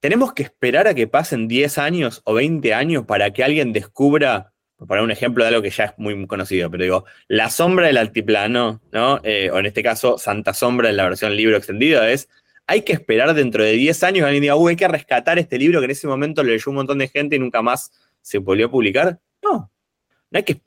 ¿tenemos 0.00 0.32
que 0.32 0.42
esperar 0.42 0.88
a 0.88 0.94
que 0.94 1.06
pasen 1.06 1.48
10 1.48 1.78
años 1.78 2.22
o 2.24 2.34
20 2.34 2.74
años 2.74 3.04
para 3.06 3.32
que 3.32 3.44
alguien 3.44 3.72
descubra, 3.72 4.52
para 4.86 5.02
un 5.02 5.10
ejemplo 5.10 5.44
de 5.44 5.48
algo 5.48 5.62
que 5.62 5.70
ya 5.70 5.84
es 5.84 5.92
muy 5.96 6.26
conocido, 6.26 6.70
pero 6.70 6.84
digo, 6.84 7.04
la 7.28 7.50
sombra 7.50 7.86
del 7.86 7.96
altiplano, 7.96 8.82
¿no? 8.92 9.20
Eh, 9.22 9.50
o 9.52 9.58
en 9.58 9.66
este 9.66 9.82
caso, 9.82 10.18
Santa 10.18 10.54
Sombra 10.54 10.90
en 10.90 10.96
la 10.96 11.04
versión 11.04 11.34
libro 11.34 11.56
extendido, 11.56 12.02
es 12.02 12.28
hay 12.66 12.82
que 12.82 12.92
esperar 12.92 13.32
dentro 13.34 13.62
de 13.62 13.72
10 13.72 14.02
años 14.02 14.20
que 14.20 14.24
alguien 14.24 14.42
diga, 14.42 14.56
uy, 14.56 14.70
hay 14.70 14.76
que 14.76 14.88
rescatar 14.88 15.38
este 15.38 15.58
libro 15.58 15.80
que 15.80 15.84
en 15.84 15.92
ese 15.92 16.06
momento 16.06 16.42
lo 16.42 16.50
leyó 16.50 16.70
un 16.70 16.76
montón 16.76 16.98
de 16.98 17.08
gente 17.08 17.36
y 17.36 17.38
nunca 17.38 17.62
más 17.62 17.92
se 18.20 18.38
volvió 18.38 18.66
a 18.66 18.70
publicar. 18.70 19.20
No. 19.42 19.70
No 20.30 20.38
hay 20.38 20.42
que. 20.42 20.60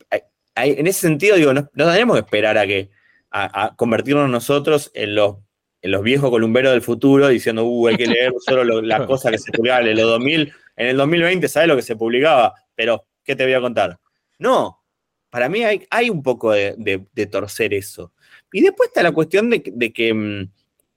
en 0.56 0.88
ese 0.88 1.02
sentido, 1.02 1.36
digo, 1.36 1.54
no, 1.54 1.70
tenemos 1.74 2.16
que 2.16 2.22
esperar 2.22 2.58
a 2.58 2.66
que. 2.66 2.90
A, 3.32 3.76
convertirnos 3.76 4.28
nosotros 4.30 4.92
en 4.96 5.14
los, 5.14 5.36
en 5.82 5.92
los 5.92 6.04
viejos 6.04 6.30
columberos 6.30 6.72
del 6.72 6.82
futuro 6.82 7.28
diciendo, 7.28 7.66
uh, 7.66 7.88
hay 7.88 7.98
que 7.98 8.08
leer 8.08 8.34
solo 8.40 8.82
las 8.82 9.02
cosas 9.08 9.32
que 9.32 9.38
se 9.38 9.52
publicaban 9.52 9.88
en 9.88 9.98
los 9.98 10.08
2000. 10.08 10.54
En 10.76 10.88
el 10.88 10.98
2020, 10.98 11.48
¿sabes 11.48 11.68
lo 11.68 11.76
que 11.76 11.82
se 11.82 11.96
publicaba? 11.96 12.54
Pero, 12.76 13.06
¿qué 13.24 13.36
te 13.36 13.44
voy 13.44 13.54
a 13.54 13.62
contar? 13.62 14.00
No. 14.38 14.84
Para 15.30 15.48
mí 15.50 15.64
hay, 15.64 15.86
hay 15.90 16.10
un 16.10 16.24
poco 16.24 16.52
de, 16.52 17.08
torcer 17.32 17.74
eso. 17.74 18.14
Y 18.52 18.62
después 18.62 18.90
está 18.90 19.04
la 19.04 19.12
cuestión 19.12 19.50
de, 19.50 19.62
que 19.62 20.14
mm, 20.14 20.52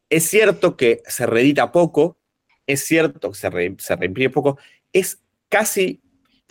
es 0.08 0.24
cierto 0.24 0.76
que 0.76 1.02
se 1.06 1.26
reedita 1.26 1.70
poco, 1.70 2.18
es 2.66 2.84
cierto 2.84 3.30
que 3.30 3.36
se, 3.36 3.74
se 3.78 3.96
reimprime 3.96 4.30
poco, 4.30 4.58
es 4.92 5.20
casi 5.48 6.00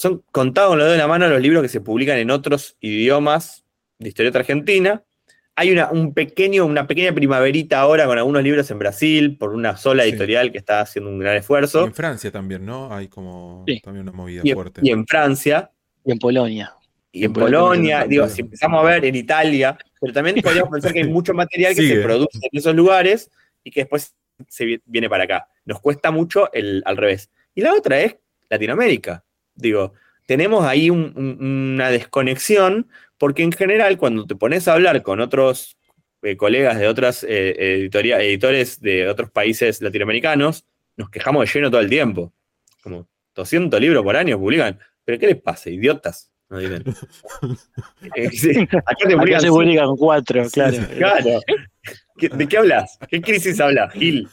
son 0.01 0.23
contados 0.31 0.71
con 0.71 0.79
lo 0.79 0.85
de 0.85 0.97
la 0.97 1.07
mano 1.07 1.29
los 1.29 1.39
libros 1.39 1.61
que 1.61 1.69
se 1.69 1.79
publican 1.79 2.17
en 2.17 2.31
otros 2.31 2.75
idiomas 2.79 3.63
de 3.99 4.09
historieta 4.09 4.39
argentina. 4.39 5.03
Hay 5.55 5.71
una, 5.71 5.91
un 5.91 6.13
pequeño, 6.13 6.65
una 6.65 6.87
pequeña 6.87 7.13
primaverita 7.13 7.79
ahora 7.79 8.05
con 8.05 8.17
algunos 8.17 8.41
libros 8.41 8.71
en 8.71 8.79
Brasil, 8.79 9.37
por 9.37 9.53
una 9.53 9.77
sola 9.77 10.03
editorial 10.03 10.51
que 10.51 10.57
está 10.57 10.81
haciendo 10.81 11.09
un 11.09 11.19
gran 11.19 11.35
esfuerzo. 11.35 11.81
Y 11.81 11.85
en 11.85 11.93
Francia 11.93 12.31
también, 12.31 12.65
¿no? 12.65 12.93
Hay 12.93 13.07
como 13.07 13.65
también 13.83 14.07
una 14.07 14.11
movida 14.11 14.41
fuerte. 14.53 14.81
Y 14.83 14.91
en 14.91 15.05
Francia. 15.05 15.69
Y 16.05 16.11
en 16.13 16.19
Polonia. 16.19 16.73
Y 17.11 17.25
en 17.25 17.33
Polonia, 17.33 18.05
digo, 18.05 18.27
si 18.29 18.41
empezamos 18.41 18.81
a 18.81 18.87
ver 18.87 19.05
en 19.05 19.15
Italia, 19.15 19.77
pero 19.99 20.13
también 20.13 20.37
podríamos 20.43 20.71
pensar 20.71 20.93
que 20.93 20.99
hay 20.99 21.09
mucho 21.09 21.33
material 21.33 21.75
que 21.75 21.87
se 21.87 22.01
produce 22.01 22.39
en 22.41 22.57
esos 22.57 22.73
lugares 22.73 23.29
y 23.63 23.71
que 23.71 23.81
después 23.81 24.15
se 24.47 24.81
viene 24.85 25.09
para 25.09 25.25
acá. 25.25 25.47
Nos 25.65 25.81
cuesta 25.81 26.11
mucho 26.11 26.51
el, 26.53 26.81
al 26.85 26.97
revés. 26.97 27.29
Y 27.53 27.61
la 27.61 27.73
otra 27.73 27.99
es 27.99 28.15
Latinoamérica. 28.49 29.23
Digo, 29.53 29.93
tenemos 30.25 30.65
ahí 30.65 30.89
una 30.89 31.89
desconexión 31.89 32.87
porque 33.21 33.43
en 33.43 33.51
general 33.51 33.99
cuando 33.99 34.25
te 34.25 34.35
pones 34.35 34.67
a 34.67 34.73
hablar 34.73 35.03
con 35.03 35.19
otros 35.19 35.77
eh, 36.23 36.35
colegas 36.35 36.79
de 36.79 36.87
otras 36.87 37.23
eh, 37.23 37.85
editores 37.85 38.81
de 38.81 39.07
otros 39.07 39.29
países 39.29 39.79
latinoamericanos, 39.79 40.65
nos 40.97 41.11
quejamos 41.11 41.45
de 41.45 41.51
lleno 41.53 41.69
todo 41.69 41.81
el 41.81 41.89
tiempo. 41.89 42.33
Como 42.81 43.07
200 43.35 43.79
libros 43.79 44.03
por 44.03 44.15
año 44.15 44.39
publican. 44.39 44.79
¿Pero 45.05 45.19
qué 45.19 45.27
les 45.27 45.39
pasa, 45.39 45.69
idiotas? 45.69 46.31
Eh, 48.15 48.67
acá, 48.73 49.07
te 49.07 49.39
se 49.39 49.47
publican 49.49 49.95
cuatro, 49.95 50.49
claro. 50.49 50.77
claro. 50.97 51.39
¿De 52.19 52.47
qué 52.47 52.57
hablas? 52.57 52.97
¿Qué 53.07 53.21
crisis 53.21 53.59
hablas, 53.59 53.93
Gil? 53.93 54.27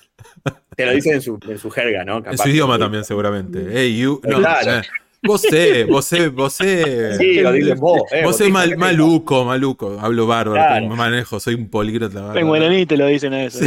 Te 0.74 0.86
lo 0.86 0.92
dicen 0.92 1.14
en 1.14 1.22
su, 1.22 1.38
en 1.46 1.58
su 1.58 1.70
jerga, 1.70 2.04
¿no? 2.04 2.24
en 2.24 2.38
su 2.38 2.48
idioma 2.48 2.78
también, 2.78 3.04
seguramente. 3.04 3.66
Hey, 3.70 3.98
you. 3.98 4.20
claro. 4.22 4.80
Você, 5.22 5.84
você, 5.84 6.28
você. 6.28 7.16
Sí, 7.18 7.40
lo 7.40 7.52
dices 7.52 7.78
vos. 7.78 8.02
Eh, 8.12 8.22
vos 8.24 8.40
mal, 8.50 8.76
maluco, 8.76 9.44
maluco. 9.44 9.98
Hablo 10.00 10.26
bárbaro, 10.26 10.86
manejo, 10.94 11.40
soy 11.40 11.54
un 11.54 11.68
políglota. 11.68 12.32
En 12.34 12.86
te 12.86 12.96
lo 12.96 13.06
dicen 13.06 13.34
a 13.34 13.44
eso. 13.44 13.60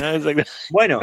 Bueno, 0.69 0.99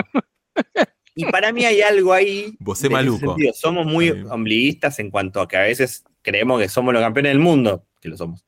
y 1.14 1.24
para 1.26 1.52
mí 1.52 1.64
hay 1.64 1.82
algo 1.82 2.12
ahí. 2.12 2.54
Vos 2.60 2.82
maluco. 2.90 3.36
Somos 3.54 3.86
muy 3.86 4.10
ombliguistas 4.10 4.98
en 4.98 5.10
cuanto 5.10 5.40
a 5.40 5.48
que 5.48 5.56
a 5.56 5.62
veces 5.62 6.04
creemos 6.22 6.60
que 6.60 6.68
somos 6.68 6.94
los 6.94 7.02
campeones 7.02 7.30
del 7.30 7.40
mundo, 7.40 7.84
que 8.00 8.08
lo 8.08 8.16
somos. 8.16 8.44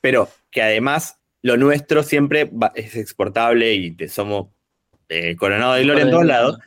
Pero 0.00 0.28
que 0.50 0.62
además 0.62 1.20
lo 1.42 1.56
nuestro 1.56 2.02
siempre 2.02 2.50
es 2.74 2.96
exportable 2.96 3.74
y 3.74 3.92
te 3.92 4.08
somos 4.08 4.48
eh, 5.08 5.34
coronados 5.36 5.76
de 5.76 5.84
gloria 5.84 6.04
en 6.04 6.10
todos 6.10 6.26
lados. 6.26 6.58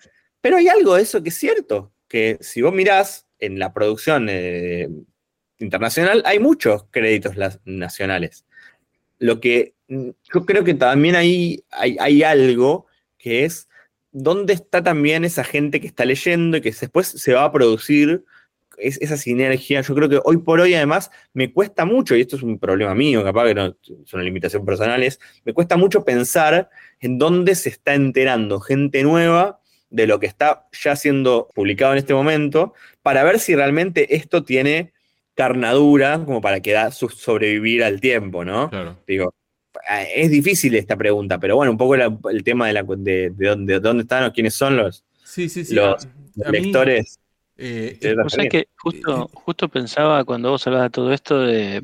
Pero 0.41 0.57
hay 0.57 0.68
algo 0.68 0.95
de 0.95 1.03
eso 1.03 1.23
que 1.23 1.30
es 1.30 1.38
cierto, 1.38 1.93
que 2.07 2.38
si 2.41 2.61
vos 2.61 2.73
mirás 2.73 3.27
en 3.45 3.60
la 3.60 3.74
producción 3.74 4.28
eh, 4.30 4.90
internacional 5.60 6.24
hay 6.26 6.40
muchos 6.40 6.86
créditos 6.91 7.36
nacionales. 7.65 8.45
Lo 9.20 9.40
que 9.40 9.76
mm, 9.88 10.10
yo 10.34 10.45
creo 10.45 10.64
que 10.64 10.74
también 10.74 11.15
hay, 11.15 11.64
hay, 11.72 12.24
algo 12.24 12.88
que 13.18 13.45
es 13.45 13.68
dónde 14.11 14.53
está 14.53 14.82
también 14.82 15.26
esa 15.26 15.44
gente 15.44 15.82
que 15.82 15.88
está 15.88 16.06
leyendo 16.06 16.57
y 16.57 16.61
que 16.61 16.72
después 16.72 17.07
se 17.07 17.34
va 17.34 17.44
a 17.44 17.52
producir 17.52 18.24
esa 18.78 19.18
sinergia. 19.18 19.82
Yo 19.82 19.94
creo 19.94 20.10
que 20.10 20.20
hoy 20.24 20.38
por 20.38 20.60
hoy 20.60 20.74
además 20.74 21.11
me 21.34 21.53
cuesta 21.53 21.86
mucho, 21.86 22.15
y 22.15 22.22
esto 22.22 22.38
es 22.38 22.44
un 22.44 22.57
problema 22.57 22.95
mío, 22.95 23.24
capaz 23.24 23.45
que 23.45 23.56
no 23.56 23.65
es 23.68 24.14
una 24.14 24.24
limitación 24.24 24.65
personal, 24.65 25.06
me 25.45 25.53
cuesta 25.53 25.78
mucho 25.78 26.03
pensar 26.03 26.70
en 26.99 27.18
dónde 27.18 27.56
se 27.56 27.70
está 27.70 27.94
enterando 27.94 28.60
gente 28.60 29.03
nueva 29.03 29.60
de 29.94 30.07
lo 30.07 30.20
que 30.20 30.26
está 30.26 30.68
ya 30.74 30.95
siendo 30.95 31.48
publicado 31.53 31.94
en 31.94 31.99
este 31.99 32.15
momento 32.15 32.74
para 33.03 33.24
ver 33.24 33.40
si 33.40 33.56
realmente 33.56 34.15
esto 34.15 34.44
tiene 34.44 34.91
carnadura 35.36 36.20
como 36.26 36.41
para 36.41 36.61
quedar 36.61 36.91
sobrevivir 36.91 37.84
al 37.84 38.02
tiempo, 38.02 38.44
¿no? 38.44 38.72
Digo, 39.07 39.36
eh, 39.90 40.07
es 40.15 40.32
difícil 40.32 40.74
esta 40.76 40.98
pregunta, 40.98 41.40
pero 41.40 41.56
bueno, 41.56 41.72
un 41.72 41.78
poco 41.78 41.94
el 41.95 42.44
tema 42.44 42.68
de, 42.68 42.74
la, 42.74 42.84
de, 42.84 43.30
dónde, 43.30 43.80
dónde, 43.80 44.02
están 44.02 44.24
o 44.24 44.34
quiénes 44.34 44.56
son 44.56 44.78
los, 44.78 45.03
los, 45.70 46.07
lectores. 46.36 47.20
Eh, 47.56 47.99
que 48.49 48.68
justo, 48.76 49.30
justo 49.32 49.70
pensaba 49.70 50.26
cuando 50.26 50.49
vos 50.49 50.65
hablabas 50.65 50.88
de 50.88 50.91
todo 50.91 51.14
esto 51.14 51.40
de, 51.41 51.84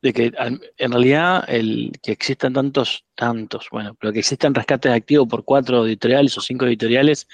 de 0.00 0.12
que 0.12 0.32
en 0.36 0.92
realidad 0.92 1.44
el 1.48 1.92
que 2.02 2.12
existan 2.12 2.52
tantos, 2.52 3.04
tantos, 3.14 3.66
bueno, 3.72 3.96
pero 3.98 4.12
que 4.12 4.20
existan 4.20 4.54
rescates 4.54 4.92
activos 4.92 5.26
por 5.28 5.44
cuatro 5.44 5.86
editoriales 5.86 6.36
o 6.38 6.40
cinco 6.40 6.66
editoriales, 6.66 7.26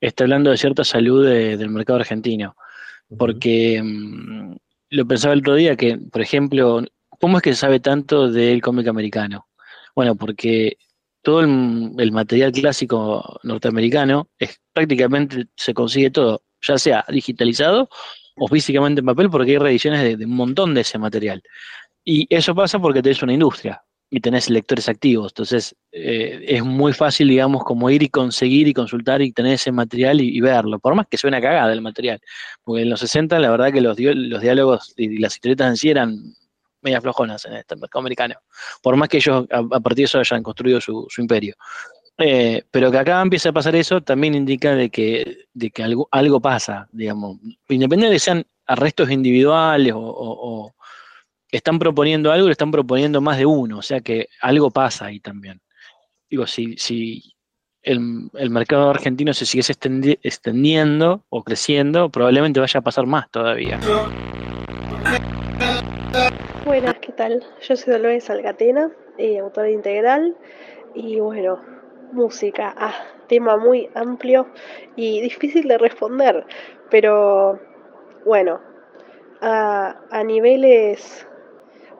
está 0.00 0.24
hablando 0.24 0.50
de 0.50 0.56
cierta 0.56 0.84
salud 0.84 1.26
del 1.26 1.70
mercado 1.70 2.00
argentino. 2.00 2.56
Porque 3.16 3.80
mm, 3.82 4.56
lo 4.90 5.06
pensaba 5.06 5.34
el 5.34 5.40
otro 5.40 5.54
día 5.54 5.76
que, 5.76 5.98
por 5.98 6.20
ejemplo, 6.20 6.82
¿cómo 7.20 7.36
es 7.36 7.42
que 7.42 7.52
se 7.54 7.60
sabe 7.60 7.80
tanto 7.80 8.30
del 8.30 8.60
cómic 8.60 8.88
americano? 8.88 9.48
Bueno, 9.94 10.16
porque 10.16 10.78
todo 11.22 11.40
el, 11.40 11.92
el, 11.98 12.12
material 12.12 12.52
clásico 12.52 13.40
norteamericano 13.42 14.28
es 14.38 14.60
prácticamente 14.72 15.46
se 15.54 15.74
consigue 15.74 16.10
todo, 16.10 16.42
ya 16.62 16.78
sea 16.78 17.04
digitalizado 17.08 17.88
o 18.36 18.48
físicamente 18.48 19.00
en 19.00 19.06
papel, 19.06 19.28
porque 19.28 19.52
hay 19.52 19.58
reediciones 19.58 20.18
de 20.18 20.24
un 20.24 20.34
montón 20.34 20.72
de 20.72 20.80
ese 20.80 20.98
material. 20.98 21.42
Y 22.04 22.26
eso 22.34 22.54
pasa 22.54 22.78
porque 22.78 23.02
tenés 23.02 23.22
una 23.22 23.32
industria 23.32 23.82
y 24.10 24.20
tenés 24.20 24.50
lectores 24.50 24.88
activos. 24.88 25.32
Entonces, 25.32 25.76
eh, 25.92 26.44
es 26.48 26.64
muy 26.64 26.92
fácil, 26.92 27.28
digamos, 27.28 27.62
como 27.62 27.88
ir 27.90 28.02
y 28.02 28.08
conseguir 28.08 28.66
y 28.66 28.74
consultar 28.74 29.22
y 29.22 29.32
tener 29.32 29.54
ese 29.54 29.70
material 29.70 30.20
y, 30.20 30.40
verlo. 30.40 30.80
Por 30.80 30.96
más 30.96 31.06
que 31.08 31.16
suene 31.16 31.40
cagada 31.40 31.72
el 31.72 31.80
material. 31.80 32.20
Porque 32.64 32.82
en 32.82 32.90
los 32.90 33.00
60, 33.00 33.38
la 33.38 33.50
verdad 33.50 33.72
que 33.72 33.80
los, 33.80 33.98
los 33.98 34.42
diálogos 34.42 34.94
y 34.96 35.18
las 35.18 35.34
historietas 35.34 35.68
en 35.68 35.76
sí 35.76 35.90
eran 35.90 36.34
media 36.82 37.00
flojonas 37.00 37.44
en 37.44 37.54
este 37.54 37.76
mercado 37.76 38.00
americano. 38.00 38.34
Por 38.82 38.96
más 38.96 39.08
que 39.08 39.18
ellos 39.18 39.46
a, 39.50 39.62
partir 39.80 39.96
de 39.96 40.04
eso 40.04 40.18
hayan 40.18 40.42
construido 40.42 40.80
su, 40.80 41.06
imperio. 41.18 41.54
Eh, 42.18 42.64
pero 42.70 42.90
que 42.90 42.98
acá 42.98 43.22
empiece 43.22 43.48
a 43.48 43.52
pasar 43.52 43.76
eso 43.76 44.00
también 44.02 44.34
indica 44.34 44.74
de 44.74 44.90
que, 44.90 45.46
de 45.54 45.70
que 45.70 45.82
algo, 45.82 46.08
algo 46.10 46.40
pasa, 46.40 46.88
digamos. 46.90 47.38
Independientemente 47.68 48.06
de 48.06 48.12
que 48.12 48.18
sean 48.18 48.46
arrestos 48.66 49.10
individuales 49.10 49.92
o 49.94 50.74
están 51.58 51.78
proponiendo 51.78 52.32
algo, 52.32 52.46
le 52.46 52.52
están 52.52 52.70
proponiendo 52.70 53.20
más 53.20 53.38
de 53.38 53.46
uno, 53.46 53.78
o 53.78 53.82
sea 53.82 54.00
que 54.00 54.28
algo 54.40 54.70
pasa 54.70 55.06
ahí 55.06 55.20
también. 55.20 55.60
Digo, 56.28 56.46
si, 56.46 56.76
si 56.76 57.34
el, 57.82 58.30
mercado 58.50 58.90
argentino 58.90 59.32
se 59.34 59.46
sigue 59.46 59.64
extendiendo 60.22 61.24
o 61.28 61.42
creciendo, 61.42 62.10
probablemente 62.10 62.60
vaya 62.60 62.78
a 62.78 62.82
pasar 62.82 63.06
más 63.06 63.30
todavía. 63.30 63.80
Buenas, 66.64 66.94
¿qué 67.00 67.12
tal? 67.12 67.44
Yo 67.62 67.76
soy 67.76 67.94
Dolores 67.94 68.30
Alcatena, 68.30 68.90
eh, 69.18 69.40
integral, 69.72 70.36
y 70.94 71.18
bueno, 71.18 71.60
música, 72.12 72.74
ah, 72.76 72.94
tema 73.28 73.56
muy 73.56 73.88
amplio 73.94 74.46
y 74.96 75.20
difícil 75.20 75.66
de 75.66 75.78
responder, 75.78 76.44
pero 76.90 77.60
bueno, 78.24 78.60
a, 79.40 79.96
a 80.10 80.22
niveles 80.22 81.26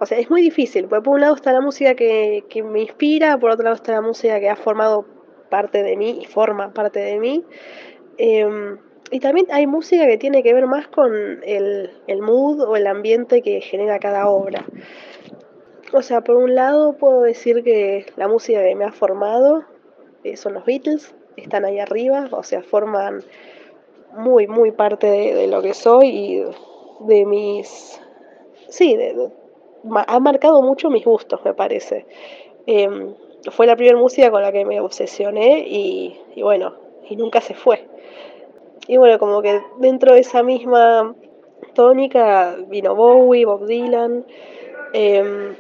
o 0.01 0.07
sea, 0.07 0.19
es 0.19 0.31
muy 0.31 0.41
difícil, 0.41 0.89
porque 0.89 1.05
por 1.05 1.15
un 1.15 1.21
lado 1.21 1.35
está 1.35 1.53
la 1.53 1.61
música 1.61 1.95
que, 1.95 2.45
que, 2.49 2.63
me 2.63 2.81
inspira, 2.81 3.39
por 3.39 3.51
otro 3.51 3.65
lado 3.65 3.77
está 3.77 3.93
la 3.93 4.01
música 4.01 4.41
que 4.41 4.49
ha 4.49 4.57
formado 4.57 5.05
parte 5.51 5.83
de 5.83 5.95
mí 5.97 6.21
y 6.23 6.25
forma 6.25 6.73
parte 6.73 7.01
de 7.01 7.19
mí. 7.19 7.45
Eh, 8.17 8.49
y 9.11 9.21
también 9.21 9.47
hay 9.51 9.67
música 9.67 10.07
que 10.07 10.17
tiene 10.17 10.43
que 10.43 10.55
ver 10.55 10.67
más 10.67 10.89
con 10.89 11.13
el, 11.45 11.91
el, 12.07 12.23
mood 12.23 12.63
o 12.63 12.77
el 12.77 12.87
ambiente 12.87 13.43
que 13.43 13.61
genera 13.61 13.99
cada 13.99 14.27
obra. 14.27 14.65
O 15.93 16.01
sea, 16.01 16.23
por 16.23 16.37
un 16.37 16.55
lado 16.55 16.95
puedo 16.97 17.21
decir 17.21 17.63
que 17.63 18.07
la 18.17 18.27
música 18.27 18.63
que 18.63 18.75
me 18.75 18.87
ha 18.87 18.93
formado 18.93 19.65
eh, 20.25 20.37
son 20.37 20.55
los 20.55 20.65
Beatles, 20.65 21.15
están 21.37 21.67
ahí 21.67 21.79
arriba, 21.79 22.29
o 22.31 22.43
sea, 22.43 22.63
forman 22.63 23.23
muy, 24.17 24.47
muy 24.47 24.71
parte 24.71 25.09
de, 25.09 25.35
de 25.35 25.47
lo 25.47 25.61
que 25.61 25.75
soy 25.75 26.09
y 26.09 26.45
de 27.01 27.27
mis... 27.27 28.01
Sí, 28.69 28.97
de, 28.97 29.31
ha 30.07 30.21
marcado 30.21 30.63
mucho 30.63 30.91
mis 30.91 31.05
gustos, 31.05 31.41
me 31.45 31.55
parece. 31.55 32.07
Eh, 32.67 33.15
fue 33.51 33.67
la 33.67 33.77
primera 33.77 33.99
música 33.99 34.31
con 34.31 34.43
la 34.43 34.53
que 34.53 34.65
me 34.65 34.81
obsesioné 34.81 35.65
y, 35.67 36.43
bueno, 36.43 36.75
y 37.09 37.17
nunca 37.17 37.41
se 37.41 37.55
fue. 37.55 37.87
Y 38.87 38.97
bueno, 38.97 39.19
como 39.19 39.41
que 39.41 39.61
dentro 39.79 40.15
de 40.15 40.21
esa 40.21 40.43
misma 40.43 41.15
tónica 41.75 42.57
vino 42.69 42.95
Bowie, 42.95 43.47
Bob 43.47 43.67
Dylan. 43.67 44.27
Eh, 44.93 45.55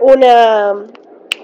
una, 0.00 0.86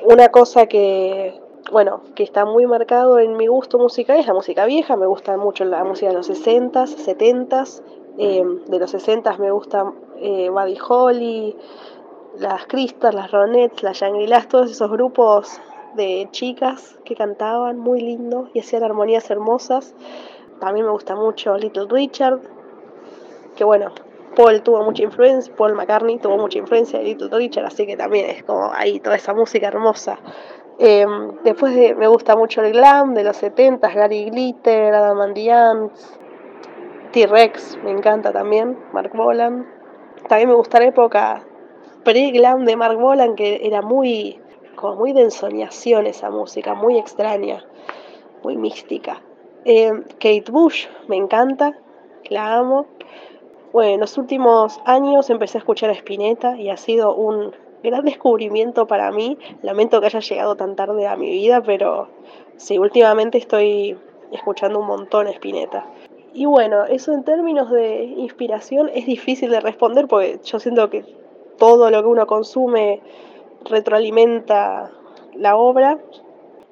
una 0.05 0.29
cosa 0.29 0.67
que, 0.67 1.41
bueno, 1.73 2.03
que 2.15 2.23
está 2.23 2.45
muy 2.45 2.67
marcado 2.67 3.19
en 3.19 3.37
mi 3.37 3.47
gusto 3.47 3.79
musical 3.79 4.19
es 4.19 4.27
la 4.27 4.35
música 4.35 4.67
vieja. 4.67 4.97
Me 4.97 5.07
gusta 5.07 5.37
mucho 5.37 5.65
la 5.65 5.85
música 5.85 6.09
de 6.09 6.17
los 6.17 6.31
60s, 6.31 6.97
70s. 6.97 7.83
Eh, 8.19 8.45
de 8.67 8.79
los 8.79 8.95
60s 8.95 9.39
me 9.39 9.51
gusta 9.51 9.93
eh, 10.21 10.51
Buddy 10.51 10.79
Holly, 10.89 11.57
las 12.39 12.67
Cristas, 12.67 13.15
las 13.15 13.31
Ronettes, 13.31 13.83
las 13.83 13.99
Shangri-Las, 13.99 14.49
todos 14.49 14.71
esos 14.71 14.91
grupos 14.91 15.61
de 15.95 16.29
chicas 16.31 16.99
que 17.05 17.17
cantaban 17.17 17.79
muy 17.79 18.01
lindo 18.01 18.49
y 18.55 18.61
hacían 18.61 18.85
armonías 18.85 19.31
hermosas. 19.31 19.95
También 20.61 20.87
me 20.87 20.93
gusta 20.93 21.17
mucho 21.17 21.57
Little 21.57 21.87
Richard, 21.89 22.41
que 23.57 23.65
bueno, 23.65 23.93
Paul 24.37 24.63
tuvo 24.63 24.85
mucha 24.85 25.03
influencia, 25.03 25.53
Paul 25.57 25.75
McCartney 25.75 26.19
tuvo 26.19 26.37
mucha 26.37 26.59
influencia 26.59 26.99
de 26.99 27.07
Little 27.07 27.31
Richard, 27.31 27.67
así 27.67 27.87
que 27.87 27.97
también 27.97 28.31
es 28.31 28.45
como 28.45 28.71
ahí 28.73 29.01
toda 29.01 29.17
esa 29.17 29.35
música 29.35 29.69
hermosa. 29.69 30.19
Eh, 30.79 31.07
después 31.45 31.75
de, 31.75 31.95
me 31.95 32.07
gusta 32.07 32.37
mucho 32.37 32.63
el 32.63 32.73
glam 32.73 33.13
de 33.15 33.25
los 33.25 33.37
70 33.37 33.91
Gary 33.93 34.31
Glitter, 34.31 34.95
Adam 34.95 35.91
T-Rex, 37.13 37.79
me 37.85 37.91
encanta 37.91 38.33
también, 38.33 38.79
Mark 38.93 39.11
Bolan. 39.15 39.80
También 40.29 40.49
me 40.49 40.55
gusta 40.55 40.79
la 40.79 40.87
época 40.87 41.45
pre-glam 42.05 42.65
de 42.65 42.77
Mark 42.77 42.99
Bolan, 42.99 43.35
que 43.35 43.61
era 43.63 43.83
muy, 43.83 44.41
como 44.77 44.97
muy 44.97 45.13
de 45.13 45.23
ensoñación 45.23 46.07
esa 46.07 46.31
música, 46.31 46.75
muy 46.75 46.99
extraña, 46.99 47.65
muy 48.43 48.57
mística. 48.57 49.23
Eh, 49.65 49.93
Kate 50.19 50.51
Bush, 50.51 50.87
me 51.09 51.17
encanta, 51.17 51.77
la 52.29 52.57
amo. 52.57 52.87
Bueno, 53.73 53.95
en 53.95 54.01
los 54.01 54.17
últimos 54.19 54.81
años 54.85 55.31
empecé 55.31 55.59
a 55.59 55.61
escuchar 55.61 55.91
a 55.91 55.95
Spinetta 55.95 56.57
y 56.57 56.71
ha 56.71 56.77
sido 56.77 57.15
un 57.15 57.55
gran 57.83 58.05
descubrimiento 58.05 58.87
para 58.87 59.11
mí. 59.11 59.39
Lamento 59.63 60.01
que 60.01 60.07
haya 60.07 60.21
llegado 60.21 60.57
tan 60.57 60.77
tarde 60.77 61.07
a 61.07 61.17
mi 61.17 61.31
vida, 61.31 61.63
pero 61.63 62.09
sí, 62.57 62.79
últimamente 62.79 63.39
estoy 63.39 63.99
escuchando 64.33 64.79
un 64.79 64.87
montón 64.87 65.27
a 65.27 65.31
Spinetta. 65.31 65.87
Y 66.33 66.47
bueno, 66.47 66.85
eso 66.85 67.13
en 67.13 67.25
términos 67.25 67.71
de 67.71 68.05
inspiración 68.05 68.91
es 68.95 69.07
difícil 69.07 69.51
de 69.51 69.61
responder 69.61 70.07
porque 70.07 70.39
yo 70.45 70.59
siento 70.61 70.89
que 70.89 71.05
todo 71.59 71.91
lo 71.91 72.03
que 72.03 72.09
uno 72.09 72.27
consume 72.27 73.01
retroalimenta 73.69 74.91
la 75.35 75.57
obra. 75.57 75.99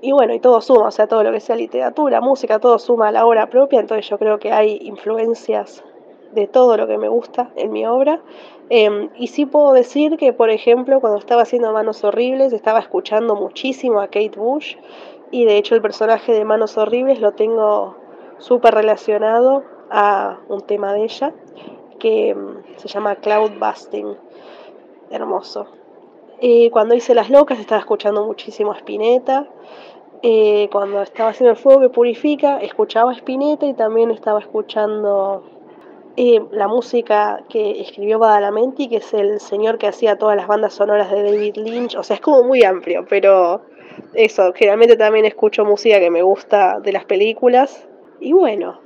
Y 0.00 0.12
bueno, 0.12 0.32
y 0.32 0.38
todo 0.38 0.60
suma, 0.60 0.86
o 0.86 0.90
sea, 0.92 1.08
todo 1.08 1.24
lo 1.24 1.32
que 1.32 1.40
sea 1.40 1.56
literatura, 1.56 2.20
música, 2.20 2.60
todo 2.60 2.78
suma 2.78 3.08
a 3.08 3.12
la 3.12 3.26
obra 3.26 3.50
propia, 3.50 3.80
entonces 3.80 4.08
yo 4.08 4.16
creo 4.16 4.38
que 4.38 4.52
hay 4.52 4.78
influencias 4.82 5.82
de 6.32 6.46
todo 6.46 6.76
lo 6.76 6.86
que 6.86 6.98
me 6.98 7.08
gusta 7.08 7.50
en 7.56 7.72
mi 7.72 7.84
obra. 7.84 8.20
Eh, 8.70 9.08
y 9.16 9.26
sí 9.26 9.44
puedo 9.44 9.72
decir 9.72 10.16
que, 10.16 10.32
por 10.32 10.50
ejemplo, 10.50 11.00
cuando 11.00 11.18
estaba 11.18 11.42
haciendo 11.42 11.72
Manos 11.72 12.04
Horribles, 12.04 12.52
estaba 12.52 12.78
escuchando 12.78 13.34
muchísimo 13.34 14.00
a 14.00 14.06
Kate 14.06 14.32
Bush, 14.36 14.76
y 15.32 15.44
de 15.44 15.56
hecho 15.56 15.74
el 15.74 15.82
personaje 15.82 16.32
de 16.32 16.44
Manos 16.44 16.78
Horribles 16.78 17.20
lo 17.20 17.32
tengo 17.32 17.96
súper 18.38 18.74
relacionado 18.74 19.64
a 19.90 20.38
un 20.48 20.62
tema 20.62 20.92
de 20.92 21.04
ella, 21.04 21.32
que 21.98 22.36
se 22.76 22.88
llama 22.88 23.16
Cloud 23.16 23.52
Busting. 23.58 24.16
Hermoso. 25.10 25.66
Cuando 26.70 26.94
hice 26.94 27.14
Las 27.14 27.30
Locas 27.30 27.58
estaba 27.58 27.80
escuchando 27.80 28.24
muchísimo 28.24 28.72
a 28.72 28.76
Spinetta. 28.76 29.46
Eh, 30.22 30.68
cuando 30.72 31.02
estaba 31.02 31.30
haciendo 31.30 31.52
El 31.52 31.56
Fuego 31.56 31.80
que 31.80 31.88
Purifica, 31.90 32.58
escuchaba 32.58 33.12
a 33.12 33.14
Spinetta 33.14 33.66
y 33.66 33.74
también 33.74 34.10
estaba 34.10 34.40
escuchando 34.40 35.44
eh, 36.16 36.40
la 36.50 36.66
música 36.66 37.44
que 37.48 37.80
escribió 37.80 38.18
Badalamenti, 38.18 38.88
que 38.88 38.96
es 38.96 39.14
el 39.14 39.38
señor 39.38 39.78
que 39.78 39.86
hacía 39.86 40.18
todas 40.18 40.36
las 40.36 40.48
bandas 40.48 40.74
sonoras 40.74 41.10
de 41.10 41.22
David 41.22 41.56
Lynch. 41.56 41.94
O 41.96 42.02
sea, 42.02 42.16
es 42.16 42.20
como 42.20 42.42
muy 42.42 42.64
amplio, 42.64 43.06
pero 43.08 43.62
eso, 44.14 44.52
generalmente 44.54 44.96
también 44.96 45.24
escucho 45.24 45.64
música 45.64 46.00
que 46.00 46.10
me 46.10 46.22
gusta 46.22 46.80
de 46.80 46.92
las 46.92 47.04
películas. 47.04 47.88
Y 48.20 48.32
bueno, 48.32 48.80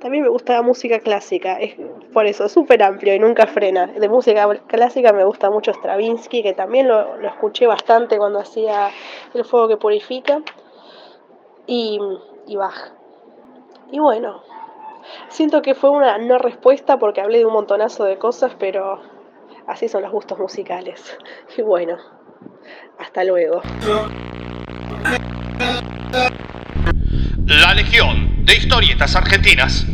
también 0.00 0.24
me 0.24 0.30
gusta 0.30 0.54
la 0.54 0.62
música 0.62 0.98
clásica, 1.00 1.60
es 1.60 1.76
por 2.12 2.26
eso, 2.26 2.44
es 2.44 2.52
súper 2.52 2.82
amplio 2.82 3.14
y 3.14 3.18
nunca 3.18 3.46
frena. 3.46 3.86
De 3.86 4.08
música 4.08 4.48
clásica 4.66 5.12
me 5.12 5.24
gusta 5.24 5.50
mucho 5.50 5.72
Stravinsky, 5.72 6.42
que 6.42 6.54
también 6.54 6.88
lo, 6.88 7.16
lo, 7.18 7.28
escuché 7.28 7.66
bastante 7.66 8.18
cuando 8.18 8.40
hacía 8.40 8.90
El 9.34 9.44
Fuego 9.44 9.68
que 9.68 9.76
Purifica, 9.76 10.42
y, 11.66 12.00
y 12.46 12.56
Bach. 12.56 12.92
Y 13.90 13.98
bueno, 13.98 14.42
siento 15.28 15.62
que 15.62 15.74
fue 15.74 15.90
una 15.90 16.18
no 16.18 16.38
respuesta 16.38 16.98
porque 16.98 17.20
hablé 17.20 17.38
de 17.38 17.46
un 17.46 17.52
montonazo 17.52 18.04
de 18.04 18.18
cosas, 18.18 18.56
pero 18.58 19.00
así 19.66 19.88
son 19.88 20.02
los 20.02 20.12
gustos 20.12 20.38
musicales. 20.38 21.18
Y 21.56 21.62
bueno, 21.62 21.98
hasta 22.98 23.24
luego. 23.24 23.60
La 27.46 27.74
Legión 27.74 28.44
de 28.46 28.56
Historietas 28.56 29.16
Argentinas. 29.16 29.84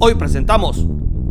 Hoy 0.00 0.16
presentamos 0.16 0.84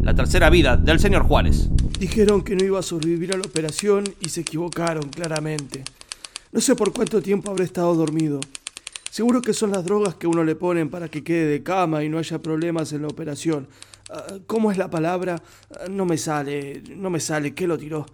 La 0.04 0.16
tercera 0.16 0.50
vida 0.50 0.78
del 0.78 1.00
señor 1.00 1.24
Juárez. 1.24 1.70
Dijeron 2.00 2.44
que 2.44 2.56
no 2.56 2.64
iba 2.64 2.80
a 2.80 2.84
sobrevivir 2.84 3.34
a 3.34 3.38
la 3.38 3.44
operación 3.44 4.06
y 4.22 4.30
se 4.30 4.42
equivocaron, 4.42 5.10
claramente. 5.10 5.84
No 6.54 6.62
sé 6.62 6.76
por 6.76 6.94
cuánto 6.94 7.22
tiempo 7.22 7.52
habré 7.52 7.66
estado 7.66 7.94
dormido. 7.94 8.40
Seguro 9.12 9.42
que 9.42 9.54
son 9.54 9.72
las 9.72 9.84
drogas 9.84 10.16
que 10.16 10.28
uno 10.28 10.46
le 10.46 10.56
ponen 10.56 10.90
para 10.90 11.10
que 11.10 11.26
quede 11.26 11.46
de 11.46 11.64
cama 11.64 12.04
y 12.04 12.10
no 12.10 12.20
haya 12.20 12.42
problemas 12.42 12.94
en 12.94 13.02
la 13.02 13.10
operación. 13.10 13.68
¿Cómo 14.48 14.72
es 14.72 14.78
la 14.78 14.90
palabra? 14.90 15.42
No 15.90 16.06
me 16.06 16.18
sale, 16.18 16.84
no 16.96 17.10
me 17.10 17.20
sale. 17.20 17.54
¿Qué 17.54 17.68
lo 17.68 17.78
tiró? 17.78 18.06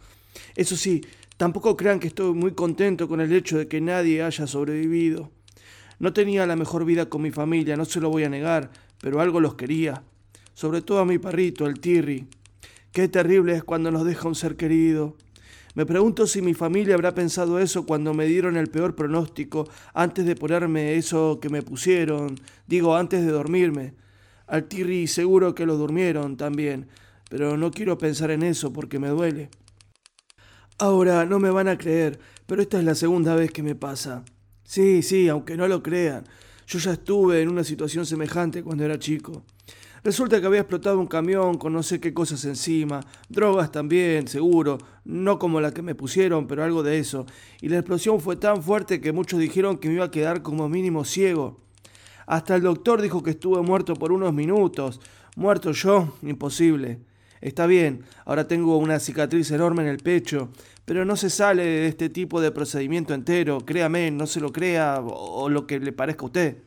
Eso 0.56 0.76
sí, 0.76 1.06
tampoco 1.38 1.78
crean 1.78 2.00
que 2.00 2.08
estoy 2.08 2.34
muy 2.34 2.54
contento 2.54 3.08
con 3.08 3.22
el 3.22 3.32
hecho 3.32 3.60
de 3.60 3.68
que 3.68 3.82
nadie 3.82 4.24
haya 4.24 4.48
sobrevivido. 4.48 5.30
No 6.02 6.14
tenía 6.14 6.48
la 6.48 6.56
mejor 6.56 6.84
vida 6.84 7.10
con 7.10 7.22
mi 7.22 7.30
familia, 7.30 7.78
no 7.78 7.86
se 7.86 8.02
lo 8.02 8.10
voy 8.10 8.23
a 8.23 8.30
negar, 8.30 8.72
pero 8.99 9.22
algo 9.22 9.40
los 9.40 9.53
quería. 9.53 10.02
Sobre 10.56 10.82
todo 10.82 10.98
a 10.98 11.06
mi 11.06 11.19
perrito, 11.19 11.68
el 11.68 11.80
Tirri. 11.80 12.28
Qué 12.91 13.07
terrible 13.07 13.53
es 13.53 13.64
cuando 13.64 13.91
nos 13.91 14.03
deja 14.03 14.28
un 14.28 14.34
ser 14.34 14.56
querido. 14.56 15.15
Me 15.76 15.86
pregunto 15.86 16.26
si 16.26 16.41
mi 16.41 16.56
familia 16.56 16.95
habrá 16.95 17.14
pensado 17.14 17.60
eso 17.60 17.86
cuando 17.86 18.15
me 18.15 18.26
dieron 18.26 18.57
el 18.57 18.68
peor 18.68 18.95
pronóstico, 18.95 19.69
antes 19.94 20.26
de 20.26 20.36
ponerme 20.36 20.95
eso 20.95 21.38
que 21.40 21.49
me 21.49 21.61
pusieron, 21.61 22.34
digo, 22.65 22.95
antes 22.95 23.23
de 23.23 23.32
dormirme. 23.32 23.94
Al 24.48 24.64
Tirri 24.64 25.06
seguro 25.06 25.53
que 25.53 25.68
lo 25.68 25.78
durmieron 25.78 26.36
también, 26.36 26.88
pero 27.30 27.57
no 27.57 27.69
quiero 27.69 27.99
pensar 27.99 28.32
en 28.32 28.41
eso 28.41 28.73
porque 28.73 28.98
me 28.98 29.10
duele. 29.10 29.52
Ahora, 30.80 31.26
no 31.26 31.38
me 31.38 31.52
van 31.52 31.68
a 31.68 31.78
creer, 31.78 32.19
pero 32.48 32.64
esta 32.64 32.80
es 32.80 32.86
la 32.86 32.95
segunda 32.95 33.36
vez 33.36 33.52
que 33.52 33.61
me 33.61 33.76
pasa. 33.76 34.26
Sí, 34.72 35.02
sí, 35.02 35.27
aunque 35.27 35.57
no 35.57 35.68
lo 35.68 35.84
crean. 35.84 36.23
Yo 36.65 36.80
ya 36.80 36.93
estuve 36.93 37.41
en 37.41 37.49
una 37.49 37.61
situación 37.61 38.06
semejante 38.06 38.64
cuando 38.64 38.85
era 38.85 38.98
chico. 38.98 39.43
Resulta 40.02 40.39
que 40.39 40.48
había 40.48 40.61
explotado 40.61 40.98
un 40.98 41.07
camión 41.07 41.57
con 41.57 41.73
no 41.73 41.84
sé 41.84 41.99
qué 41.99 42.14
cosas 42.14 42.45
encima, 42.45 43.02
drogas 43.27 43.69
también, 43.69 44.30
seguro, 44.30 44.77
no 45.03 45.38
como 45.39 45.60
la 45.60 45.73
que 45.73 45.81
me 45.81 45.93
pusieron, 45.93 46.48
pero 46.48 46.64
algo 46.64 46.84
de 46.84 46.99
eso. 46.99 47.26
Y 47.60 47.68
la 47.68 47.80
explosión 47.80 48.22
fue 48.22 48.38
tan 48.38 48.64
fuerte 48.64 49.02
que 49.02 49.11
muchos 49.11 49.41
dijeron 49.41 49.77
que 49.77 49.89
me 49.89 49.95
iba 49.95 50.06
a 50.06 50.11
quedar 50.11 50.41
como 50.41 50.69
mínimo 50.69 51.03
ciego. 51.03 51.60
Hasta 52.26 52.56
el 52.56 52.61
doctor 52.61 53.02
dijo 53.02 53.23
que 53.23 53.31
estuve 53.31 53.61
muerto 53.61 53.95
por 53.95 54.14
unos 54.14 54.34
minutos. 54.34 55.02
Muerto 55.35 55.73
yo, 55.73 56.15
imposible. 56.22 57.02
Está 57.42 57.66
bien, 57.66 58.06
ahora 58.26 58.48
tengo 58.48 58.78
una 58.78 59.00
cicatriz 59.00 59.50
enorme 59.50 59.82
en 59.82 59.90
el 59.90 59.98
pecho, 59.98 60.50
pero 60.86 61.06
no 61.06 61.16
se 61.16 61.32
sale 61.32 61.66
de 61.66 61.88
este 61.88 62.10
tipo 62.10 62.40
de 62.40 62.52
procedimiento 62.52 63.16
entero, 63.16 63.62
créame, 63.62 64.12
no 64.12 64.28
se 64.28 64.40
lo 64.40 64.52
crea 64.52 65.02
o, 65.02 65.50
lo 65.50 65.66
que 65.66 65.80
le 65.80 65.92
parezca 65.92 66.22
a 66.22 66.26
usted. 66.26 66.58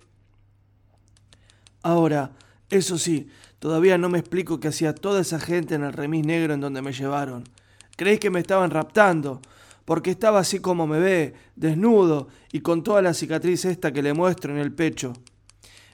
Ahora, 1.83 2.33
Eso 2.71 2.99
sí, 2.99 3.29
todavía 3.61 3.99
no 3.99 4.09
me 4.09 4.19
explico 4.19 4.59
qué 4.59 4.69
hacía 4.69 4.95
toda 4.95 5.21
esa 5.21 5.39
gente 5.39 5.75
en 5.75 5.85
el 5.85 5.93
remis 5.93 6.27
negro 6.27 6.55
en 6.55 6.61
donde 6.61 6.83
me 6.83 6.93
llevaron. 6.93 7.45
Creí 7.97 8.19
que 8.19 8.31
me 8.31 8.41
estaban 8.41 8.71
raptando, 8.71 9.41
porque 9.85 10.11
estaba 10.11 10.41
así 10.41 10.59
como 10.59 10.87
me 10.87 10.99
ve, 10.99 11.35
desnudo 11.55 12.29
y 12.51 12.61
con 12.61 12.83
toda 12.83 13.03
la 13.03 13.15
cicatriz 13.15 13.65
esta 13.67 13.93
que 13.93 14.03
le 14.03 14.15
muestro 14.15 14.53
en 14.53 14.59
el 14.59 14.73
pecho. 14.73 15.13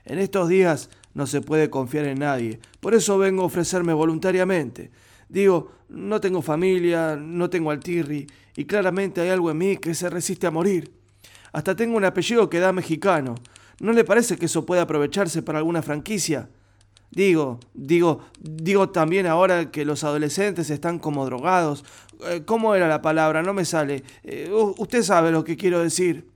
En 0.05 0.19
estos 0.21 0.49
días 0.49 0.89
no 1.15 1.27
se 1.27 1.41
puede 1.41 1.71
confiar 1.71 2.07
en 2.07 2.21
nadie, 2.21 2.61
por 2.81 2.95
eso 2.95 3.19
vengo 3.19 3.43
a 3.43 3.47
ofrecerme 3.47 3.93
voluntariamente. 3.93 4.91
Digo, 5.29 5.73
no 5.89 6.21
tengo 6.21 6.43
familia, 6.43 7.17
no 7.17 7.51
tengo 7.51 7.71
altirri, 7.71 8.27
y 8.57 8.65
claramente 8.65 9.21
hay 9.21 9.31
algo 9.31 9.51
en 9.51 9.59
mí 9.59 9.77
que 9.77 9.95
se 9.95 10.11
resiste 10.11 10.47
a 10.47 10.51
morir. 10.51 10.93
Hasta 11.53 11.75
tengo 11.75 11.97
un 11.97 12.05
apellido 12.05 12.49
que 12.49 12.61
da 12.61 12.73
mexicano. 12.73 13.35
¿No 13.81 13.93
le 13.93 14.05
parece 14.05 14.37
que 14.37 14.47
eso 14.47 14.67
puede 14.67 14.81
aprovecharse 14.81 15.43
para 15.43 15.59
alguna 15.59 15.83
franquicia? 15.83 16.49
Digo, 17.11 17.59
digo, 17.75 18.21
digo 18.41 18.91
también 18.91 19.27
ahora 19.27 19.71
que 19.73 19.85
los 19.85 20.05
adolescentes 20.05 20.71
están 20.71 20.99
como 20.99 21.25
drogados. 21.27 21.85
Eh, 22.27 22.43
¿Cómo 22.45 22.75
era 22.75 22.87
la 22.87 23.03
palabra? 23.03 23.43
No 23.43 23.53
me 23.53 23.65
sale. 23.65 24.05
Eh, 24.23 24.49
usted 24.53 25.03
sabe 25.03 25.33
lo 25.33 25.43
que 25.43 25.57
quiero 25.57 25.81
decir. 25.81 26.29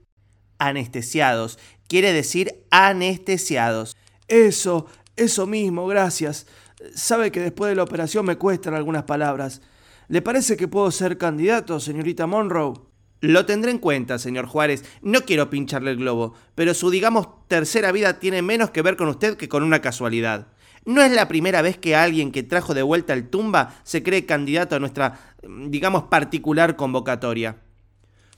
Anestesiados. 0.57 1.59
Quiere 1.87 2.11
decir 2.11 2.63
anestesiados. 2.71 3.95
Eso, 4.27 4.87
eso 5.15 5.45
mismo, 5.47 5.87
gracias. 5.87 6.47
Sabe 6.93 7.31
que 7.31 7.39
después 7.39 7.69
de 7.69 7.75
la 7.75 7.83
operación 7.83 8.25
me 8.25 8.37
cuestan 8.37 8.73
algunas 8.73 9.03
palabras. 9.03 9.61
¿Le 10.07 10.21
parece 10.21 10.57
que 10.57 10.67
puedo 10.67 10.91
ser 10.91 11.17
candidato, 11.17 11.79
señorita 11.79 12.27
Monroe? 12.27 12.73
Lo 13.21 13.45
tendré 13.45 13.71
en 13.71 13.79
cuenta, 13.79 14.19
señor 14.19 14.45
Juárez. 14.45 14.83
No 15.01 15.21
quiero 15.21 15.49
pincharle 15.49 15.91
el 15.91 15.97
globo, 15.97 16.33
pero 16.53 16.73
su, 16.73 16.89
digamos, 16.91 17.27
tercera 17.47 17.91
vida 17.91 18.19
tiene 18.19 18.41
menos 18.41 18.69
que 18.69 18.81
ver 18.81 18.97
con 18.97 19.07
usted 19.07 19.35
que 19.35 19.49
con 19.49 19.63
una 19.63 19.81
casualidad. 19.81 20.47
No 20.85 21.01
es 21.01 21.11
la 21.11 21.27
primera 21.27 21.63
vez 21.63 21.77
que 21.79 21.95
alguien 21.95 22.31
que 22.31 22.43
trajo 22.43 22.75
de 22.75 22.83
vuelta 22.83 23.13
el 23.13 23.29
tumba 23.29 23.73
se 23.83 24.03
cree 24.03 24.27
candidato 24.27 24.75
a 24.75 24.79
nuestra, 24.79 25.35
digamos, 25.41 26.03
particular 26.03 26.75
convocatoria. 26.75 27.57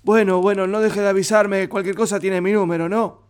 Bueno, 0.04 0.40
bueno, 0.40 0.68
no 0.68 0.80
deje 0.80 1.02
de 1.02 1.10
avisarme, 1.10 1.68
cualquier 1.68 1.96
cosa 1.96 2.20
tiene 2.22 2.40
mi 2.40 2.54
número, 2.54 2.88
¿no? 2.88 3.27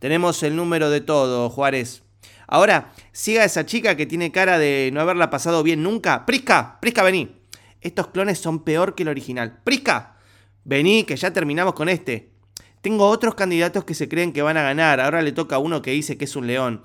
Tenemos 0.00 0.42
el 0.42 0.56
número 0.56 0.90
de 0.90 1.02
todo, 1.02 1.50
Juárez. 1.50 2.02
Ahora, 2.48 2.92
siga 3.12 3.44
esa 3.44 3.64
chica 3.64 3.96
que 3.96 4.06
tiene 4.06 4.32
cara 4.32 4.58
de 4.58 4.90
no 4.92 5.00
haberla 5.00 5.30
pasado 5.30 5.62
bien 5.62 5.84
nunca. 5.84 6.26
Prisca, 6.26 6.78
Prisca, 6.80 7.04
vení. 7.04 7.36
Estos 7.80 8.08
clones 8.08 8.38
son 8.38 8.64
peor 8.64 8.94
que 8.94 9.04
el 9.04 9.10
original. 9.10 9.60
Prisca, 9.62 10.16
vení, 10.64 11.04
que 11.04 11.16
ya 11.16 11.32
terminamos 11.32 11.74
con 11.74 11.88
este. 11.88 12.32
Tengo 12.80 13.08
otros 13.08 13.34
candidatos 13.34 13.84
que 13.84 13.94
se 13.94 14.08
creen 14.08 14.32
que 14.32 14.42
van 14.42 14.56
a 14.56 14.62
ganar. 14.62 15.00
Ahora 15.00 15.20
le 15.20 15.32
toca 15.32 15.56
a 15.56 15.58
uno 15.58 15.82
que 15.82 15.90
dice 15.90 16.16
que 16.16 16.24
es 16.24 16.34
un 16.34 16.46
león. 16.46 16.82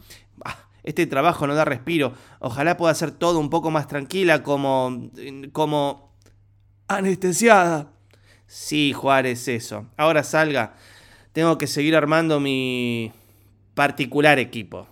Este 0.84 1.08
trabajo 1.08 1.48
no 1.48 1.56
da 1.56 1.66
respiro. 1.66 2.14
Ojalá 2.40 2.78
pueda 2.78 2.94
ser 2.94 3.12
todo 3.12 3.40
un 3.40 3.50
poco 3.50 3.72
más 3.72 3.88
tranquila 3.88 4.44
como... 4.44 5.10
como... 5.52 6.14
Anestesiada. 6.88 7.92
Sí, 8.46 8.94
Juárez, 8.94 9.48
eso. 9.48 9.88
Ahora 9.98 10.24
salga. 10.24 10.76
Tengo 11.36 11.58
que 11.58 11.68
seguir 11.68 11.98
armando 11.98 12.40
mi 12.40 13.12
particular 13.74 14.40
equipo. 14.40 14.88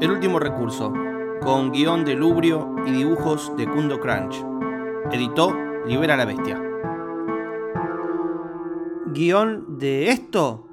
El 0.00 0.10
último 0.10 0.38
recurso, 0.38 0.94
con 1.42 1.70
guion 1.70 2.06
de 2.06 2.14
Lubrio 2.14 2.76
y 2.86 2.92
dibujos 2.92 3.54
de 3.58 3.66
Kundo 3.66 4.00
Crunch. 4.00 4.42
Editó 5.12 5.54
Libera 5.86 6.16
la 6.16 6.24
Bestia. 6.24 6.58
Guión 9.08 9.78
de 9.78 10.08
esto, 10.08 10.66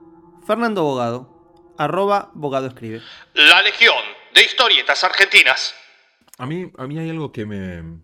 Fernando 0.47 0.83
Bogado 0.83 1.73
arroba 1.77 2.31
Bogado 2.33 2.67
Escribe. 2.67 3.01
La 3.33 3.61
Legión 3.61 4.01
de 4.33 4.41
Historietas 4.41 5.03
Argentinas. 5.03 5.75
A 6.37 6.45
mí, 6.45 6.71
a 6.77 6.87
mí 6.87 6.97
hay 6.97 7.09
algo 7.09 7.33
que 7.33 7.45
me... 7.45 7.99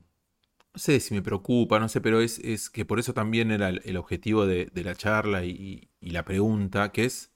No 0.73 0.79
sé 0.79 0.99
si 1.01 1.13
me 1.13 1.21
preocupa, 1.21 1.79
no 1.79 1.89
sé, 1.89 1.99
pero 1.99 2.21
es, 2.21 2.39
es 2.39 2.69
que 2.69 2.85
por 2.85 2.99
eso 2.99 3.13
también 3.13 3.51
era 3.51 3.69
el, 3.69 3.97
objetivo 3.97 4.45
de, 4.45 4.69
la 4.73 4.95
charla 4.95 5.43
y, 5.43 5.89
la 5.99 6.23
pregunta, 6.23 6.91
que 6.91 7.05
es... 7.05 7.31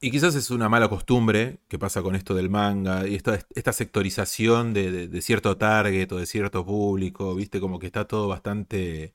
Y 0.00 0.10
quizás 0.10 0.34
es 0.34 0.50
una 0.50 0.68
mala 0.68 0.88
costumbre 0.88 1.60
que 1.68 1.78
pasa 1.78 2.02
con 2.02 2.16
esto 2.16 2.34
del 2.34 2.50
manga 2.50 3.06
y 3.06 3.14
esta, 3.14 3.72
sectorización 3.72 4.74
de, 4.74 5.08
de 5.08 5.22
cierto 5.22 5.56
target 5.56 6.10
o 6.12 6.16
de 6.18 6.26
cierto 6.26 6.64
público, 6.64 7.34
viste, 7.34 7.60
como 7.60 7.78
que 7.78 7.86
está 7.86 8.06
todo 8.06 8.26
bastante 8.28 9.14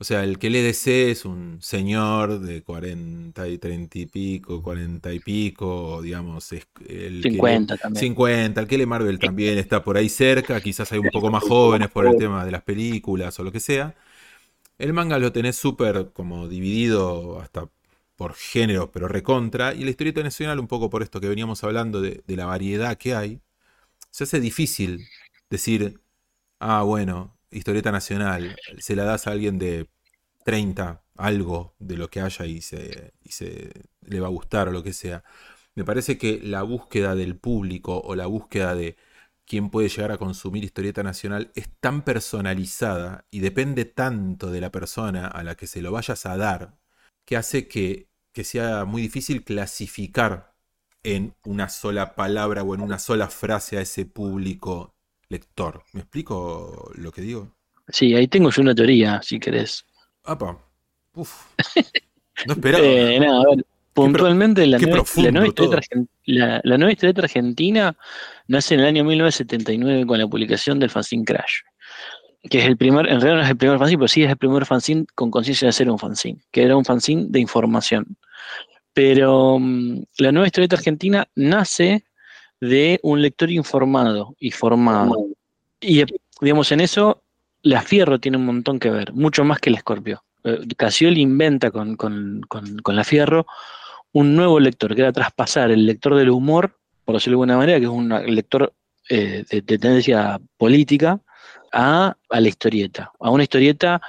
o 0.00 0.04
sea, 0.04 0.24
el 0.24 0.38
que 0.38 0.48
lee 0.48 0.62
DC 0.62 1.10
es 1.10 1.26
un 1.26 1.58
señor 1.60 2.40
de 2.40 2.62
40 2.62 3.46
y 3.48 3.58
30 3.58 3.98
y 3.98 4.06
pico, 4.06 4.62
40 4.62 5.12
y 5.12 5.20
pico, 5.20 6.00
digamos. 6.00 6.50
Es 6.52 6.66
el 6.88 7.22
50 7.22 7.76
también. 7.76 8.00
50, 8.00 8.62
el 8.62 8.66
que 8.66 8.78
lee 8.78 8.86
Marvel 8.86 9.18
también 9.18 9.58
está 9.58 9.84
por 9.84 9.98
ahí 9.98 10.08
cerca, 10.08 10.58
quizás 10.62 10.90
hay 10.92 11.00
un 11.00 11.10
poco 11.10 11.30
más 11.30 11.42
jóvenes 11.44 11.90
por 11.90 12.06
el 12.06 12.16
tema 12.16 12.46
de 12.46 12.50
las 12.50 12.62
películas 12.62 13.38
o 13.40 13.44
lo 13.44 13.52
que 13.52 13.60
sea. 13.60 13.94
El 14.78 14.94
manga 14.94 15.18
lo 15.18 15.32
tenés 15.32 15.56
súper 15.56 16.12
como 16.14 16.48
dividido 16.48 17.38
hasta 17.40 17.68
por 18.16 18.32
género, 18.34 18.90
pero 18.92 19.06
recontra. 19.06 19.74
Y 19.74 19.84
la 19.84 19.90
historieta 19.90 20.22
nacional, 20.22 20.60
un 20.60 20.66
poco 20.66 20.88
por 20.88 21.02
esto 21.02 21.20
que 21.20 21.28
veníamos 21.28 21.62
hablando 21.62 22.00
de, 22.00 22.22
de 22.26 22.36
la 22.36 22.46
variedad 22.46 22.96
que 22.96 23.14
hay, 23.14 23.40
se 24.10 24.24
hace 24.24 24.40
difícil 24.40 25.06
decir, 25.50 26.00
ah, 26.60 26.82
bueno, 26.84 27.36
historieta 27.50 27.92
nacional, 27.92 28.56
se 28.78 28.96
la 28.96 29.04
das 29.04 29.26
a 29.26 29.32
alguien 29.32 29.58
de 29.58 29.88
30, 30.44 31.04
algo 31.16 31.74
de 31.78 31.96
lo 31.96 32.08
que 32.10 32.20
haya 32.20 32.46
y 32.46 32.60
se, 32.62 33.12
le 34.02 34.20
va 34.20 34.26
a 34.28 34.30
gustar 34.30 34.68
o 34.68 34.72
lo 34.72 34.82
que 34.82 34.92
sea. 34.92 35.24
Me 35.74 35.84
parece 35.84 36.18
que 36.18 36.40
la 36.42 36.62
búsqueda 36.62 37.14
del 37.14 37.36
público 37.36 38.00
o 38.00 38.14
la 38.14 38.26
búsqueda 38.26 38.74
de 38.74 38.96
quién 39.46 39.70
puede 39.70 39.88
llegar 39.88 40.12
a 40.12 40.18
consumir 40.18 40.64
historieta 40.64 41.02
nacional 41.02 41.52
es 41.54 41.68
tan 41.80 42.02
personalizada 42.02 43.26
y 43.30 43.40
depende 43.40 43.84
tanto 43.84 44.50
de 44.50 44.60
la 44.60 44.70
persona 44.70 45.26
a 45.28 45.42
la 45.44 45.56
que 45.56 45.66
se 45.66 45.82
lo 45.82 45.92
vayas 45.92 46.26
a 46.26 46.36
dar 46.36 46.78
que 47.24 47.36
hace 47.36 47.68
que 47.68 48.08
sea 48.44 48.84
muy 48.84 49.02
difícil 49.02 49.44
clasificar 49.44 50.54
en 51.02 51.34
una 51.44 51.68
sola 51.68 52.14
palabra 52.14 52.62
o 52.62 52.74
en 52.74 52.80
una 52.80 52.98
sola 52.98 53.28
frase 53.28 53.78
a 53.78 53.80
ese 53.80 54.06
público 54.06 54.94
lector. 55.30 55.82
¿Me 55.94 56.00
explico 56.00 56.90
lo 56.96 57.10
que 57.10 57.22
digo? 57.22 57.48
Sí, 57.88 58.14
ahí 58.14 58.28
tengo 58.28 58.50
yo 58.50 58.60
una 58.62 58.74
teoría, 58.74 59.22
si 59.22 59.40
querés. 59.40 59.86
Apa. 60.24 60.58
Uf. 61.14 61.46
No 62.46 62.52
esperaba. 62.52 62.84
eh, 62.86 63.26
a 63.26 63.48
ver, 63.48 63.64
puntualmente 63.94 64.66
la, 64.66 64.78
nueva, 64.78 65.04
la, 66.26 66.78
nueva 66.78 66.92
historieta 66.92 67.22
argentina 67.22 67.96
nace 68.46 68.74
en 68.74 68.80
el 68.80 68.86
año 68.86 69.04
1979 69.04 70.06
con 70.06 70.18
la 70.18 70.26
publicación 70.26 70.78
del 70.78 70.90
fanzine 70.90 71.24
Crash. 71.24 71.60
Que 72.48 72.58
es 72.58 72.64
el 72.64 72.76
primer, 72.76 73.06
en 73.06 73.20
realidad 73.20 73.36
no 73.36 73.42
es 73.42 73.50
el 73.50 73.56
primer 73.56 73.78
fanzine, 73.78 73.98
pero 73.98 74.08
sí 74.08 74.22
es 74.22 74.30
el 74.30 74.36
primer 74.36 74.66
fanzine 74.66 75.04
con 75.14 75.30
conciencia 75.30 75.66
de 75.66 75.72
ser 75.72 75.90
un 75.90 75.98
fanzine, 75.98 76.40
que 76.50 76.62
era 76.62 76.76
un 76.76 76.84
fanzine 76.84 77.26
de 77.28 77.40
información. 77.40 78.16
Pero 78.92 79.58
mm, 79.58 80.02
la 80.18 80.32
nueva 80.32 80.46
historieta 80.46 80.76
argentina 80.76 81.28
nace 81.34 82.04
de 82.60 83.00
un 83.02 83.22
lector 83.22 83.50
informado 83.50 84.36
y 84.38 84.50
formado. 84.50 85.26
Y 85.80 86.04
digamos, 86.40 86.70
en 86.72 86.80
eso 86.80 87.22
la 87.62 87.82
Fierro 87.82 88.18
tiene 88.18 88.36
un 88.36 88.46
montón 88.46 88.78
que 88.78 88.90
ver, 88.90 89.12
mucho 89.12 89.44
más 89.44 89.58
que 89.60 89.70
el 89.70 89.76
Escorpio. 89.76 90.22
Eh, 90.44 90.60
Casioli 90.76 91.20
inventa 91.20 91.70
con, 91.70 91.96
la 92.86 93.04
Fierro 93.04 93.46
un 94.12 94.34
nuevo 94.34 94.58
lector, 94.58 94.94
que 94.94 95.02
era 95.02 95.12
traspasar 95.12 95.70
el 95.70 95.86
lector 95.86 96.14
del 96.16 96.30
humor, 96.30 96.76
por 97.04 97.16
decirlo 97.16 97.38
de 97.38 97.42
alguna 97.42 97.56
manera, 97.56 97.78
que 97.78 97.84
es 97.84 97.90
un 97.90 98.08
lector 98.08 98.72
eh, 99.08 99.44
de, 99.48 99.62
tendencia 99.62 100.40
política, 100.56 101.20
a, 101.72 102.16
la 102.28 102.48
historieta, 102.48 103.12
a 103.20 103.30
una 103.30 103.44
historieta 103.44 104.00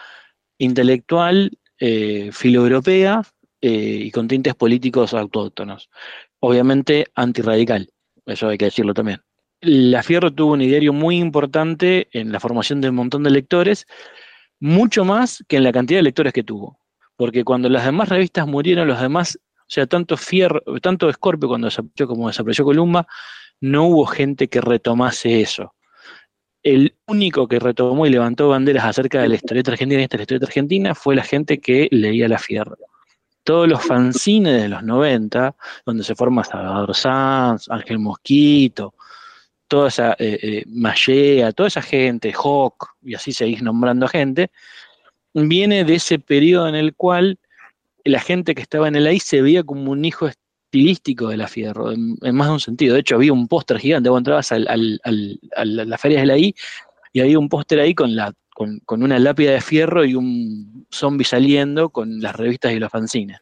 intelectual, 0.58 1.52
eh, 1.80 2.30
filoeuropea 2.32 3.22
y 3.64 4.10
con 4.10 4.28
tintes 4.28 4.56
políticos 4.56 5.14
autóctonos. 5.14 5.92
Obviamente 6.40 7.06
antirradical 7.14 7.92
eso 8.26 8.48
hay 8.48 8.58
que 8.58 8.66
decirlo 8.66 8.94
también. 8.94 9.22
La 9.62 10.02
Fierro 10.02 10.32
tuvo 10.32 10.54
un 10.54 10.62
ideario 10.62 10.92
muy 10.92 11.18
importante 11.18 12.08
en 12.12 12.32
la 12.32 12.40
formación 12.40 12.82
de 12.82 12.90
un 12.90 12.96
montón 12.96 13.24
de 13.24 13.30
lectores, 13.30 13.86
mucho 14.60 15.06
más 15.06 15.44
que 15.48 15.58
en 15.58 15.64
la 15.64 15.72
cantidad 15.72 16.00
de 16.00 16.04
lectores 16.04 16.34
que 16.34 16.44
tuvo. 16.44 16.80
Porque 17.16 17.44
cuando 17.44 17.70
las 17.70 17.86
demás 17.86 18.10
revistas 18.10 18.48
murieron, 18.48 18.88
los 18.88 19.00
demás, 19.00 19.38
o 19.38 19.66
sea, 19.68 19.86
tanto 19.86 20.18
Fierro, 20.18 20.62
tanto 20.82 21.12
Scorpio 21.12 21.48
cuando 21.48 21.66
desapareció 21.66 22.08
como 22.08 22.28
desapareció 22.28 22.66
Columba, 22.66 23.08
no 23.60 23.86
hubo 23.86 24.06
gente 24.08 24.48
que 24.48 24.62
retomase 24.62 25.42
eso. 25.42 25.76
El 26.64 26.96
único 27.08 27.48
que 27.48 27.60
retomó 27.60 28.06
y 28.08 28.10
levantó 28.10 28.50
banderas 28.50 28.86
acerca 28.86 29.22
de 29.22 29.30
la 29.30 29.36
historieta 29.36 29.72
argentina 29.72 30.02
y 30.02 30.04
esta 30.04 30.20
historieta 30.20 30.46
argentina 30.48 30.96
fue 30.96 31.16
la 31.16 31.24
gente 31.24 31.60
que 31.60 31.88
leía 31.92 32.28
La 32.28 32.40
Fierro 32.40 32.78
todos 33.44 33.68
los 33.68 33.84
fanzines 33.84 34.62
de 34.62 34.70
los 34.70 34.84
90, 34.84 35.56
donde 35.86 36.04
se 36.04 36.16
forma 36.16 36.44
Salvador 36.44 36.96
Sanz, 36.96 37.70
Ángel 37.70 38.00
Mosquito, 38.00 38.94
toda 39.68 39.88
esa 39.88 40.14
eh, 40.20 40.64
eh 40.68 41.54
toda 41.56 41.68
esa 41.68 41.82
gente, 41.82 42.34
Hawk, 42.34 42.88
y 43.02 43.16
así 43.16 43.34
seguís 43.34 43.62
nombrando 43.62 44.08
gente, 44.08 44.52
viene 45.34 45.86
de 45.86 45.96
ese 45.96 46.20
periodo 46.20 46.68
en 46.68 46.76
el 46.76 46.94
cual 46.96 47.40
la 48.04 48.20
gente 48.20 48.56
que 48.56 48.62
estaba 48.62 48.88
en 48.88 48.96
el 48.96 49.08
ahí 49.08 49.20
se 49.20 49.42
veía 49.42 49.64
como 49.64 49.92
un 49.92 50.04
hijo 50.06 50.28
estilístico 50.28 51.30
de 51.30 51.38
la 51.38 51.48
Fierro, 51.48 51.92
en, 51.92 52.18
más 52.34 52.48
de 52.48 52.54
un 52.54 52.60
sentido. 52.60 52.96
De 52.96 53.02
hecho, 53.02 53.16
había 53.16 53.34
un 53.34 53.48
póster 53.48 53.80
gigante, 53.80 54.10
vos 54.10 54.20
entrabas 54.20 54.52
al, 54.52 54.68
a 54.68 54.78
la- 55.66 55.86
las 55.86 56.02
ferias 56.02 56.22
de 56.22 56.28
la 56.28 56.38
I 56.38 56.56
y 57.14 57.20
había 57.22 57.40
un 57.40 57.50
póster 57.50 57.80
ahí 57.80 57.94
con, 57.94 58.16
la, 58.16 58.34
con, 58.62 58.78
con 58.86 59.02
una 59.02 59.18
lápida 59.18 59.54
de 59.54 59.62
fierro 59.62 60.06
y 60.06 60.14
un 60.14 60.86
zombie 60.92 61.26
saliendo 61.26 61.90
con 61.90 62.20
las 62.22 62.36
revistas 62.36 62.72
y 62.74 62.80
los 62.80 62.92
fanzines. 62.92 63.40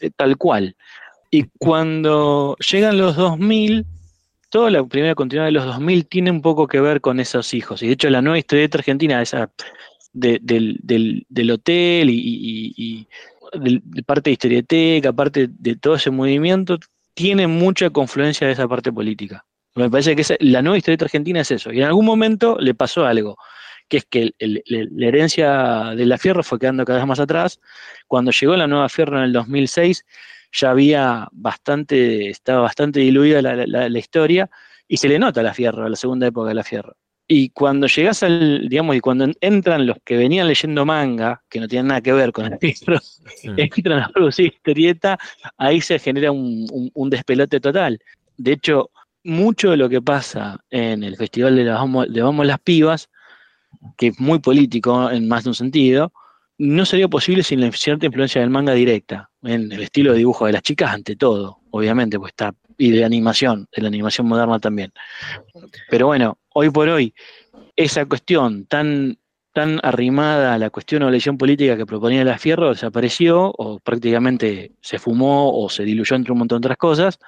Eh, 0.00 0.10
Tal 0.16 0.38
cual. 0.38 0.74
Y 1.30 1.44
cuando 1.58 2.56
llegan 2.70 2.96
los 2.96 3.16
2000, 3.16 3.84
toda 4.48 4.70
la 4.70 4.82
primera 4.84 5.14
continuidad 5.14 5.44
de 5.44 5.52
los 5.52 5.66
2000 5.66 6.06
tiene 6.06 6.30
un 6.30 6.40
poco 6.40 6.66
que 6.66 6.80
ver 6.80 7.02
con 7.02 7.20
esos 7.20 7.52
hijos. 7.52 7.82
Y 7.82 7.88
de 7.88 7.92
hecho, 7.92 8.08
la 8.08 8.22
nueva 8.22 8.38
historieta 8.38 8.78
argentina, 8.78 9.20
esa 9.20 9.50
de- 10.14 10.38
del, 10.42 10.78
del- 10.82 11.26
hotel 11.50 12.08
y, 12.08 12.14
y- 12.14 12.74
y- 12.78 13.08
del- 13.60 13.82
de 13.84 14.02
parte 14.02 14.30
de 14.30 14.36
parte 15.12 15.48
de 15.50 15.76
todo 15.76 15.96
ese 15.96 16.10
movimiento, 16.10 16.78
tiene 17.12 17.46
mucha 17.46 17.90
confluencia 17.90 18.46
de 18.46 18.54
esa 18.54 18.66
parte 18.66 18.90
política. 18.90 19.44
Me 19.74 19.90
parece 19.90 20.16
que 20.16 20.22
la 20.40 20.62
nueva 20.62 20.78
historieta 20.78 21.04
argentina 21.04 21.40
es 21.42 21.50
eso. 21.50 21.70
Y 21.70 21.80
en 21.80 21.84
algún 21.84 22.06
momento 22.06 22.56
le 22.58 22.72
pasó 22.72 23.04
algo, 23.04 23.36
que 23.88 23.98
es 23.98 24.04
que 24.06 24.22
el- 24.22 24.34
el- 24.38 24.62
el- 24.66 24.88
la 24.94 25.06
herencia 25.06 25.92
de 25.96 26.06
la 26.06 26.18
Fierro 26.18 26.42
fue 26.42 26.58
quedando 26.58 26.84
cada 26.84 26.98
vez 26.98 27.06
más 27.06 27.20
atrás. 27.20 27.60
Cuando 28.06 28.30
llegó 28.30 28.56
la 28.56 28.66
nueva 28.66 28.88
Fierro 28.88 29.18
en 29.18 29.24
el 29.24 29.32
2006, 29.32 30.04
ya 30.52 30.70
había 30.70 31.28
bastante, 31.32 32.28
estaba 32.30 32.60
bastante 32.62 33.00
diluida 33.00 33.42
la, 33.42 33.66
la- 33.66 33.88
la 33.88 33.98
historia 33.98 34.48
y 34.88 34.96
se 34.96 35.08
le 35.08 35.18
nota 35.18 35.40
a 35.40 35.44
la 35.44 35.54
Fierro, 35.54 35.84
a 35.84 35.88
la 35.88 35.96
segunda 35.96 36.26
época 36.26 36.48
de 36.48 36.54
la 36.54 36.62
Fierro. 36.64 36.96
Y 37.28 37.50
cuando 37.50 37.88
llegas 37.88 38.22
al, 38.22 38.68
digamos, 38.68 38.94
y 38.94 39.00
cuando 39.00 39.28
entran 39.40 39.84
los 39.84 39.96
que 40.04 40.16
venían 40.16 40.46
leyendo 40.46 40.86
manga, 40.86 41.42
que 41.48 41.58
no 41.58 41.66
tienen 41.66 41.88
nada 41.88 42.00
que 42.00 42.12
ver 42.12 42.30
con 42.32 42.46
el 42.52 42.58
Fierro, 42.58 43.00
entran 43.56 43.98
a 44.00 44.08
producir 44.10 44.46
historieta, 44.46 45.18
ahí 45.58 45.80
se 45.80 45.98
genera 45.98 46.30
un, 46.30 46.66
un- 46.72 46.90
un 46.94 47.10
despelote 47.10 47.58
total. 47.60 47.98
De 48.36 48.52
hecho, 48.52 48.90
mucho 49.24 49.72
de 49.72 49.76
lo 49.76 49.88
que 49.88 50.00
pasa 50.00 50.60
en 50.70 51.02
el 51.02 51.16
Festival 51.16 51.56
de, 51.56 51.64
las 51.64 51.78
Vamos, 51.80 52.12
de 52.12 52.22
Vamos 52.22 52.46
las 52.46 52.60
Pibas, 52.60 53.08
que 53.96 54.08
es 54.08 54.20
muy 54.20 54.38
político 54.38 55.10
en 55.10 55.28
más 55.28 55.44
de 55.44 55.50
un 55.50 55.54
sentido, 55.54 56.12
no 56.58 56.86
sería 56.86 57.08
posible 57.08 57.42
sin 57.42 57.60
la 57.60 57.70
cierta 57.72 58.06
influencia 58.06 58.40
del 58.40 58.50
manga 58.50 58.72
directa, 58.72 59.30
en 59.42 59.70
el 59.70 59.82
estilo 59.82 60.12
de 60.12 60.18
dibujo 60.18 60.46
de 60.46 60.52
las 60.52 60.62
chicas 60.62 60.92
ante 60.92 61.16
todo, 61.16 61.58
obviamente, 61.70 62.18
pues 62.18 62.30
está, 62.30 62.54
y 62.78 62.90
de 62.90 63.04
animación, 63.04 63.68
de 63.74 63.82
la 63.82 63.88
animación 63.88 64.26
moderna 64.26 64.58
también. 64.58 64.92
Pero 65.90 66.06
bueno, 66.06 66.38
hoy 66.54 66.70
por 66.70 66.88
hoy, 66.88 67.14
esa 67.76 68.06
cuestión 68.06 68.66
tan, 68.66 69.18
tan 69.52 69.80
arrimada 69.82 70.54
a 70.54 70.58
la 70.58 70.70
cuestión 70.70 71.02
o 71.02 71.08
elección 71.08 71.36
política 71.36 71.76
que 71.76 71.86
proponía 71.86 72.24
la 72.24 72.38
Fierro 72.38 72.70
desapareció, 72.70 73.52
o 73.58 73.78
prácticamente 73.78 74.72
se 74.80 74.98
fumó 74.98 75.62
o 75.62 75.68
se 75.68 75.84
diluyó 75.84 76.16
entre 76.16 76.32
un 76.32 76.38
montón 76.38 76.60
de 76.60 76.66
otras 76.66 76.78
cosas, 76.78 77.18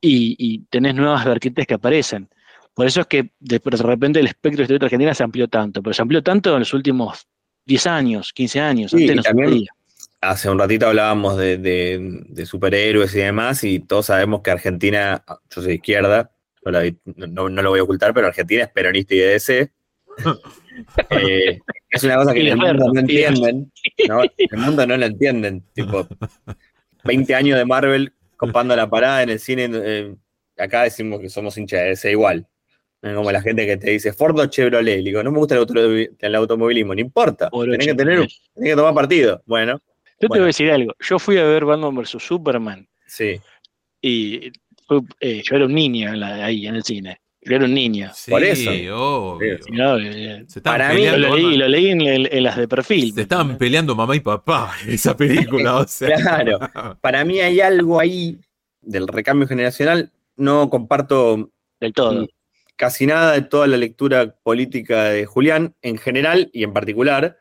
y, 0.00 0.36
y 0.38 0.58
tenés 0.68 0.94
nuevas 0.94 1.24
vertientes 1.24 1.66
que 1.66 1.74
aparecen. 1.74 2.28
Por 2.74 2.86
eso 2.86 3.00
es 3.02 3.06
que 3.06 3.30
de, 3.38 3.60
de 3.64 3.76
repente 3.82 4.20
el 4.20 4.26
espectro 4.26 4.58
de 4.58 4.62
historieta 4.64 4.86
argentina 4.86 5.14
se 5.14 5.22
amplió 5.22 5.48
tanto, 5.48 5.82
pero 5.82 5.94
se 5.94 6.02
amplió 6.02 6.22
tanto 6.22 6.52
en 6.54 6.58
los 6.60 6.74
últimos 6.74 7.26
10 7.66 7.86
años, 7.86 8.32
15 8.32 8.60
años, 8.60 8.90
Sí, 8.90 9.02
antes 9.02 9.16
no 9.16 9.22
también 9.22 9.64
hace 10.20 10.48
un 10.48 10.58
ratito 10.58 10.86
hablábamos 10.86 11.36
de, 11.36 11.58
de- 11.58 11.98
de 12.28 12.46
superhéroes 12.46 13.14
y 13.14 13.18
demás, 13.18 13.62
y 13.62 13.78
todos 13.80 14.06
sabemos 14.06 14.40
que 14.40 14.50
Argentina, 14.50 15.22
yo 15.28 15.60
soy 15.60 15.66
de 15.66 15.74
izquierda, 15.74 16.30
no, 16.64 16.70
la- 16.72 16.90
no- 17.28 17.48
no 17.50 17.62
lo 17.62 17.70
voy 17.70 17.80
a 17.80 17.82
ocultar, 17.82 18.14
pero 18.14 18.26
Argentina 18.28 18.62
es 18.64 18.70
peronista 18.70 19.14
y 19.14 19.18
de 19.18 19.26
DC. 19.28 19.70
Eh, 21.10 21.60
es 21.90 22.02
una 22.02 22.16
cosa 22.16 22.34
que 22.34 22.40
en 22.40 22.46
el 22.48 22.56
mundo 22.56 22.92
no 22.92 23.00
entienden. 23.00 23.72
el 23.96 24.58
mundo 24.58 24.84
no 24.88 24.96
lo 24.96 25.06
entienden. 25.06 25.62
Tipo, 25.72 26.08
20 27.04 27.32
años 27.34 27.56
de 27.58 27.64
Marvel 27.64 28.12
copando 28.36 28.74
la 28.74 28.90
parada 28.90 29.22
en 29.22 29.30
el 29.30 29.38
cine. 29.38 29.70
eh, 29.72 30.16
acá 30.58 30.82
decimos 30.82 31.20
que 31.20 31.28
somos 31.28 31.56
hinchas 31.58 31.80
de 31.82 31.86
DC 31.90 32.10
igual. 32.10 32.48
Como 33.14 33.30
la 33.32 33.42
gente 33.42 33.66
que 33.66 33.76
te 33.76 33.90
dice 33.90 34.12
Ford 34.12 34.38
o 34.38 34.46
Chevrolet. 34.46 34.96
Le 34.98 35.02
digo, 35.02 35.22
no 35.22 35.30
me 35.30 35.38
gusta 35.38 35.54
el, 35.56 35.60
automovi- 35.66 36.10
el 36.18 36.34
automovilismo, 36.34 36.94
no 36.94 37.00
importa. 37.00 37.50
Por 37.50 37.70
Tenés 37.70 37.86
que, 37.88 37.94
tener, 37.94 38.18
tenés 38.54 38.70
que 38.70 38.76
tomar 38.76 38.94
partido. 38.94 39.42
Bueno, 39.46 39.80
Yo 40.20 40.28
te 40.28 40.38
voy 40.38 40.40
a 40.40 40.46
decir 40.46 40.70
algo. 40.70 40.94
Yo 41.00 41.18
fui 41.18 41.36
a 41.38 41.44
ver 41.44 41.64
Batman 41.64 41.94
vs. 41.94 42.16
Superman 42.22 42.88
sí. 43.06 43.40
y 44.00 44.50
eh, 45.20 45.42
yo 45.44 45.56
era 45.56 45.66
un 45.66 45.74
niño 45.74 46.08
en 46.14 46.20
la- 46.20 46.44
ahí 46.46 46.66
en 46.66 46.76
el 46.76 46.82
cine. 46.84 47.20
Yo 47.46 47.56
era 47.56 47.66
un 47.66 47.74
niño. 47.74 48.10
Sí, 48.14 48.30
Por 48.30 48.42
eso. 48.42 48.70
obvio. 48.70 49.58
No, 49.70 49.98
eh, 49.98 50.44
Se 50.48 50.62
Para 50.62 50.94
mí- 50.94 51.04
lo 51.06 51.36
leí, 51.36 51.56
lo 51.58 51.68
leí 51.68 51.88
en, 51.90 52.42
las 52.42 52.56
de 52.56 52.66
perfil. 52.66 53.12
Se 53.12 53.20
estaban 53.22 53.58
peleando 53.58 53.94
mamá 53.94 54.16
y 54.16 54.20
papá 54.20 54.74
en 54.82 54.94
esa 54.94 55.14
película. 55.14 55.76
o 55.76 55.86
sea. 55.86 56.16
Claro. 56.16 56.58
Para 57.02 57.22
mí 57.26 57.40
hay 57.40 57.60
algo 57.60 58.00
ahí 58.00 58.38
del 58.80 59.06
recambio 59.08 59.46
generacional. 59.46 60.10
No 60.36 60.70
comparto 60.70 61.50
Del 61.80 61.92
todo. 61.92 62.26
Casi 62.76 63.06
nada 63.06 63.32
de 63.32 63.42
toda 63.42 63.66
la 63.66 63.76
lectura 63.76 64.36
política 64.42 65.04
de 65.04 65.26
Julián 65.26 65.74
en 65.82 65.98
general 65.98 66.50
y 66.52 66.64
en 66.64 66.72
particular, 66.72 67.38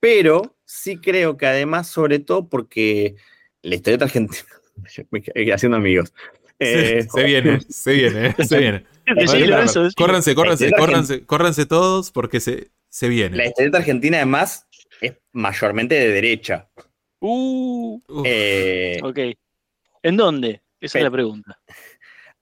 pero 0.00 0.56
sí 0.64 0.96
creo 0.98 1.36
que 1.36 1.46
además, 1.46 1.88
sobre 1.88 2.18
todo 2.18 2.48
porque 2.48 3.16
la 3.62 3.74
historieta 3.74 4.06
argentina, 4.06 4.42
haciendo 5.54 5.76
amigos. 5.76 6.12
Eh, 6.58 7.02
Se, 7.02 7.08
se 7.08 7.24
viene, 7.24 7.60
se 7.68 7.92
viene, 7.92 8.26
eh, 8.38 8.46
se 8.46 8.58
viene. 8.58 8.84
Córranse, 9.96 10.34
córranse, 10.34 10.70
La 10.70 10.78
córranse, 10.78 11.26
córranse 11.26 11.66
todos 11.66 12.10
porque 12.12 12.40
se, 12.40 12.70
se 12.88 13.06
La 13.06 13.10
viene. 13.10 13.46
historieta 13.46 13.78
argentina 13.78 14.18
además 14.18 14.66
es 15.00 15.14
mayormente 15.32 15.96
de 15.96 16.08
derecha. 16.08 16.68
Uh, 17.20 18.00
Eh, 18.24 19.00
ok. 19.02 19.18
¿En 20.02 20.16
dónde? 20.16 20.62
Esa 20.80 20.98
es 20.98 21.04
la 21.04 21.10
pregunta. 21.10 21.60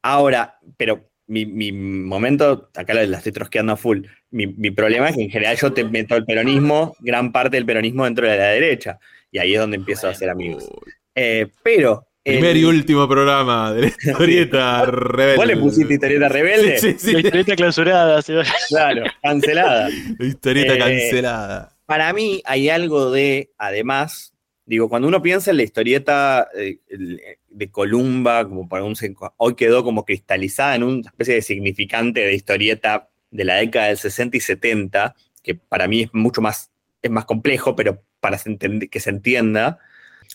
Ahora, 0.02 0.58
pero 0.76 1.09
mi, 1.30 1.46
mi 1.46 1.72
momento, 1.72 2.70
acá 2.74 2.92
la, 2.92 3.04
la 3.06 3.16
estoy 3.18 3.32
trosqueando 3.32 3.72
a 3.72 3.76
full. 3.76 4.00
Mi, 4.30 4.46
mi 4.48 4.70
problema 4.70 5.08
es 5.08 5.16
que 5.16 5.22
en 5.22 5.30
general 5.30 5.56
yo 5.56 5.72
te 5.72 5.84
meto 5.84 6.14
el 6.16 6.24
peronismo, 6.24 6.94
gran 7.00 7.32
parte 7.32 7.56
del 7.56 7.64
peronismo 7.66 8.04
dentro 8.04 8.28
de 8.28 8.36
la 8.36 8.48
derecha. 8.48 8.98
Y 9.32 9.38
ahí 9.38 9.54
es 9.54 9.60
donde 9.60 9.76
empiezo 9.76 10.08
a 10.08 10.10
hacer 10.10 10.28
amigos. 10.28 10.68
Eh, 11.14 11.46
pero. 11.62 12.06
el- 12.24 12.34
Primer 12.38 12.56
y 12.56 12.64
último 12.64 13.08
programa 13.08 13.72
de 13.72 13.80
la 13.82 13.86
historieta 14.04 14.84
rebelde. 14.86 15.36
¿Vos 15.36 15.46
le 15.46 15.56
pusiste 15.56 15.94
historieta 15.94 16.28
rebelde? 16.28 16.78
Sí, 16.78 16.96
sí, 16.98 17.12
La 17.12 17.18
sí. 17.20 17.24
historieta 17.26 17.56
clausurada. 17.56 18.22
se 18.22 18.34
va- 18.34 18.44
Claro, 18.68 19.04
cancelada. 19.22 19.88
Historieta 20.18 20.74
Eh, 20.74 20.78
cancelada. 20.78 21.72
Para 21.86 22.12
mí 22.12 22.42
hay 22.44 22.68
algo 22.68 23.10
de, 23.10 23.50
además, 23.58 24.29
digo, 24.70 24.88
cuando 24.88 25.08
uno 25.08 25.20
piensa 25.20 25.50
en 25.50 25.56
la 25.56 25.64
historieta 25.64 26.48
eh, 26.56 26.78
el- 26.88 27.20
de 27.48 27.70
Columba, 27.72 28.48
como 28.48 28.68
para 28.68 28.84
un 28.84 28.94
hoy 29.36 29.56
quedó 29.56 29.82
como 29.82 30.04
cristalizada 30.04 30.76
en 30.76 30.84
una 30.84 31.10
especie 31.10 31.34
de 31.34 31.42
significante 31.42 32.20
de 32.20 32.34
historieta 32.34 33.08
de 33.32 33.44
la 33.44 33.56
década 33.56 33.88
del 33.88 33.96
60 33.98 34.36
y 34.36 34.40
70, 34.40 35.16
que 35.42 35.56
para 35.56 35.88
mí 35.88 36.02
es 36.02 36.10
mucho 36.12 36.40
más, 36.40 36.70
es 37.02 37.10
más 37.10 37.24
complejo, 37.24 37.74
pero 37.74 38.00
para 38.20 38.38
que 38.38 39.00
se 39.00 39.10
entienda, 39.10 39.78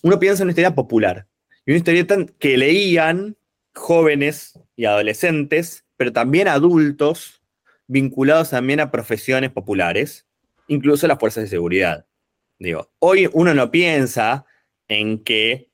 uno 0.04 0.20
piensa 0.20 0.44
en 0.44 0.48
una 0.48 0.52
historieta 0.52 0.76
popular. 0.76 1.28
Y 1.66 1.72
una 1.72 1.78
historieta 1.78 2.18
que 2.38 2.58
leían 2.58 3.38
jóvenes 3.74 4.60
y 4.76 4.84
adolescentes, 4.84 5.86
pero 5.96 6.12
también 6.12 6.50
adultos 6.50 7.42
vinculados 7.88 8.50
también 8.50 8.82
a 8.82 8.92
profesiones 8.92 9.52
populares, 9.52 10.26
incluso 10.68 11.08
las 11.08 11.20
fuerzas 11.20 11.46
de 11.46 11.50
seguridad. 11.50 12.06
Digo, 12.60 12.90
hoy 13.00 13.30
uno 13.34 13.54
no 13.54 13.70
piensa 13.72 14.46
en 14.88 15.24
que 15.24 15.70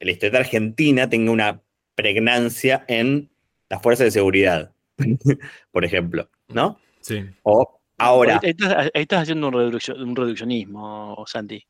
la 0.00 0.10
historieta 0.10 0.38
argentina 0.38 1.08
tenga 1.08 1.30
una 1.32 1.60
pregnancia 1.94 2.84
en 2.88 3.30
las 3.68 3.82
fuerzas 3.82 4.06
de 4.06 4.10
seguridad, 4.10 4.72
por 5.72 5.84
ejemplo, 5.84 6.28
¿no? 6.48 6.78
Sí. 7.00 7.24
O 7.42 7.80
ahora, 7.98 8.40
Ahí 8.42 8.50
estás, 8.50 8.72
ahí 8.94 9.02
estás 9.02 9.22
haciendo 9.22 9.48
un, 9.48 9.54
reduccio- 9.54 9.96
un 10.02 10.16
reduccionismo, 10.16 11.22
Santi. 11.26 11.64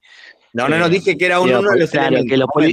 no, 0.52 0.68
no, 0.68 0.78
no, 0.78 0.89
dije 0.89 1.16
que 1.18 1.27
era 1.27 1.36
Digo, 1.39 1.59
uno 1.60 1.70
de 1.72 1.78
los 1.81 1.90
claro, 1.90 2.16
elementos, 2.16 2.31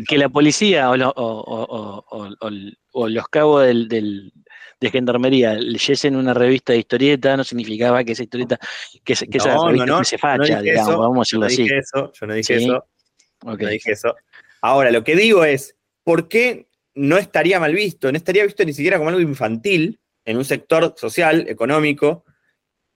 que, 0.07 0.17
la 0.17 0.25
que 0.25 0.29
policía 0.29 0.89
o, 0.89 0.97
lo- 0.97 1.09
o- 1.09 1.41
o- 1.41 1.63
o- 1.63 2.05
o- 2.09 2.27
o- 2.39 2.51
o 2.93 3.09
los 3.09 3.27
cabos 3.27 3.65
del, 3.65 3.87
del- 3.87 4.31
de 4.79 4.91
gendarmería 4.91 5.53
leyesen 5.55 6.15
una 6.15 6.33
revista 6.33 6.73
de 6.73 6.79
historieta 6.79 7.35
no 7.35 7.43
significaba 7.43 8.03
que 8.03 8.11
esa 8.11 8.23
historieta, 8.23 8.59
que, 9.03 9.13
esa- 9.13 9.25
que 9.25 9.37
esa 9.39 9.55
No, 9.55 9.63
no, 9.63 9.67
revista 9.69 9.85
no, 9.87 9.99
no 9.99 10.05
facha, 10.19 10.43
dije 10.61 10.61
digamos, 10.71 10.89
eso, 10.89 10.99
vamos 10.99 11.17
a 11.17 11.21
decirlo 11.21 11.39
no 11.41 11.45
así. 11.47 11.67
eso, 11.73 12.11
yo 12.13 12.27
no 12.27 12.33
dije 12.33 12.59
Sí. 12.59 12.65
eso. 12.65 12.85
Ok. 13.43 13.61
No 13.61 13.67
dije 13.69 13.91
eso. 13.91 14.15
Ahora, 14.61 14.91
lo 14.91 15.03
que 15.03 15.15
digo 15.15 15.43
es, 15.45 15.75
¿por 16.03 16.27
qué 16.27 16.67
no 16.95 17.17
estaría 17.17 17.59
mal 17.59 17.73
visto? 17.73 18.11
No 18.11 18.17
estaría 18.17 18.43
visto 18.43 18.63
ni 18.65 18.73
siquiera 18.73 18.97
como 18.97 19.09
algo 19.09 19.21
infantil 19.21 19.99
en 20.25 20.37
un 20.37 20.45
sector 20.45 20.93
social, 20.97 21.45
económico, 21.47 22.25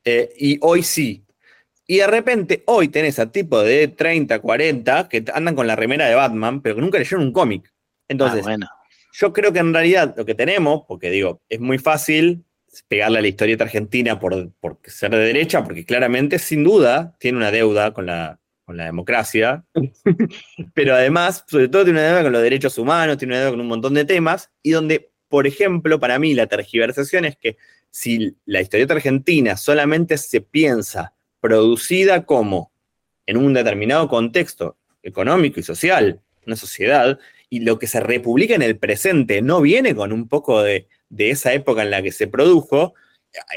eh, 0.04 0.32
y 0.38 0.58
hoy 0.62 0.84
sí. 0.84 1.24
Y 1.88 1.98
de 1.98 2.08
repente, 2.08 2.64
hoy 2.68 2.88
tenés 2.90 3.20
a 3.20 3.32
tipos 3.32 3.64
de 3.66 3.88
30, 3.90 4.40
40 4.40 5.08
que 5.10 5.24
andan 5.34 5.56
con 5.56 5.68
la 5.68 5.76
remera 5.76 6.08
de 6.08 6.16
Batman, 6.16 6.62
pero 6.62 6.76
que 6.76 6.82
nunca 6.82 6.98
leyeron 6.98 7.24
un 7.24 7.32
cómic. 7.34 7.72
Entonces, 8.08 8.40
Ah, 8.42 8.44
bueno. 8.44 8.68
Yo 9.14 9.34
creo 9.34 9.52
que 9.54 9.60
en 9.60 9.74
realidad 9.74 10.14
lo 10.18 10.26
que 10.26 10.36
tenemos, 10.36 10.84
porque 10.88 11.10
digo, 11.10 11.42
es 11.50 11.60
muy 11.60 11.78
fácil 11.78 12.44
pegarle 12.88 13.20
a 13.20 13.22
la 13.22 13.28
historieta 13.28 13.66
argentina 13.66 14.20
por, 14.20 14.52
por 14.60 14.80
ser 14.86 15.12
de 15.12 15.20
derecha, 15.20 15.64
porque 15.64 15.86
claramente, 15.86 16.40
sin 16.40 16.64
duda, 16.64 17.16
tiene 17.20 17.38
una 17.38 17.52
deuda 17.52 17.94
con 17.94 18.06
la, 18.06 18.40
con 18.64 18.78
la 18.78 18.86
democracia, 18.86 19.66
pero 20.74 20.96
además, 20.96 21.44
sobre 21.48 21.68
todo, 21.68 21.84
tiene 21.84 22.00
una 22.00 22.08
deuda 22.08 22.24
con 22.24 22.32
los 22.32 22.42
derechos 22.42 22.78
humanos, 22.78 23.18
tiene 23.18 23.34
una 23.34 23.40
deuda 23.40 23.52
con 23.52 23.62
un 23.62 23.68
montón 23.68 23.94
de 23.94 24.06
temas, 24.06 24.50
y 24.64 24.72
donde, 24.72 25.12
por 25.28 25.48
ejemplo, 25.48 26.00
para 26.00 26.18
mí 26.20 26.34
la 26.34 26.48
tergiversación 26.48 27.26
es 27.26 27.36
que 27.36 27.58
si 27.90 28.38
la 28.46 28.62
historieta 28.62 28.94
argentina 28.94 29.58
solamente 29.58 30.18
se 30.18 30.40
piensa 30.40 31.14
producida 31.42 32.26
como 32.26 32.72
en 33.26 33.38
un 33.38 33.54
determinado 33.54 34.08
contexto 34.08 34.78
económico 35.04 35.60
y 35.60 35.64
social, 35.64 36.22
una 36.46 36.56
sociedad, 36.56 37.20
y 37.52 37.60
lo 37.60 37.78
que 37.78 37.86
se 37.86 38.00
republica 38.00 38.56
en 38.56 38.62
el 38.62 38.80
presente 38.80 39.42
no 39.42 39.60
viene 39.60 39.94
con 39.94 40.14
un 40.14 40.30
poco 40.30 40.64
de, 40.64 40.88
de 41.10 41.32
esa 41.32 41.54
época 41.54 41.84
en 41.84 41.92
la 41.92 42.02
que 42.02 42.14
se 42.14 42.28
produjo, 42.28 42.94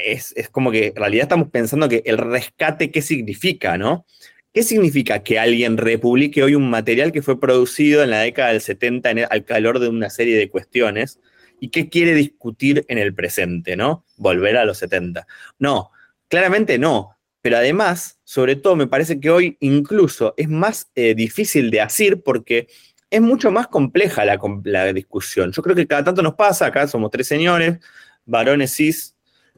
es, 0.03 0.33
es, 0.35 0.49
como 0.49 0.69
que 0.69 0.87
en 0.87 0.95
realidad 0.97 1.23
estamos 1.23 1.49
pensando 1.49 1.87
que 1.87 2.03
el 2.05 2.17
rescate, 2.17 2.91
¿qué 2.91 3.01
significa, 3.01 3.77
no? 3.77 4.05
¿Qué 4.53 4.63
significa 4.63 5.23
que 5.23 5.39
alguien 5.39 5.77
republique 5.77 6.43
hoy 6.43 6.55
un 6.55 6.69
material 6.69 7.13
que 7.13 7.21
fue 7.21 7.39
producido 7.39 8.03
en 8.03 8.09
la 8.09 8.19
década 8.19 8.51
del 8.51 8.61
70 8.61 9.11
en 9.11 9.19
el- 9.19 9.27
al 9.29 9.45
calor 9.45 9.79
de 9.79 9.87
una 9.87 10.09
serie 10.09 10.37
de 10.37 10.49
cuestiones? 10.49 11.21
¿Y 11.61 11.69
qué 11.69 11.87
quiere 11.87 12.13
discutir 12.13 12.83
en 12.89 12.97
el 12.97 13.15
presente, 13.15 13.77
no? 13.77 14.03
Volver 14.17 14.57
a 14.57 14.65
los 14.65 14.77
70. 14.77 15.25
No, 15.57 15.91
claramente 16.27 16.77
no. 16.77 17.11
Pero 17.41 17.57
además, 17.57 18.19
sobre 18.25 18.57
todo, 18.57 18.75
me 18.75 18.87
parece 18.87 19.21
que 19.21 19.29
hoy 19.29 19.55
incluso 19.61 20.33
es 20.35 20.49
más 20.49 20.89
eh, 20.95 21.15
difícil 21.15 21.71
de 21.71 21.79
hacer 21.79 22.21
porque 22.23 22.67
es 23.15 23.21
mucho 23.21 23.51
más 23.51 23.67
compleja 23.67 24.25
la, 24.25 24.39
la 24.63 24.93
discusión. 24.93 25.51
Yo 25.51 25.61
creo 25.63 25.75
que 25.75 25.87
cada 25.87 26.03
tanto 26.03 26.21
nos 26.21 26.35
pasa, 26.35 26.65
acá 26.67 26.87
somos 26.87 27.09
tres 27.11 27.27
señores, 27.27 27.79
varones 28.25 28.75
cis, 28.75 29.15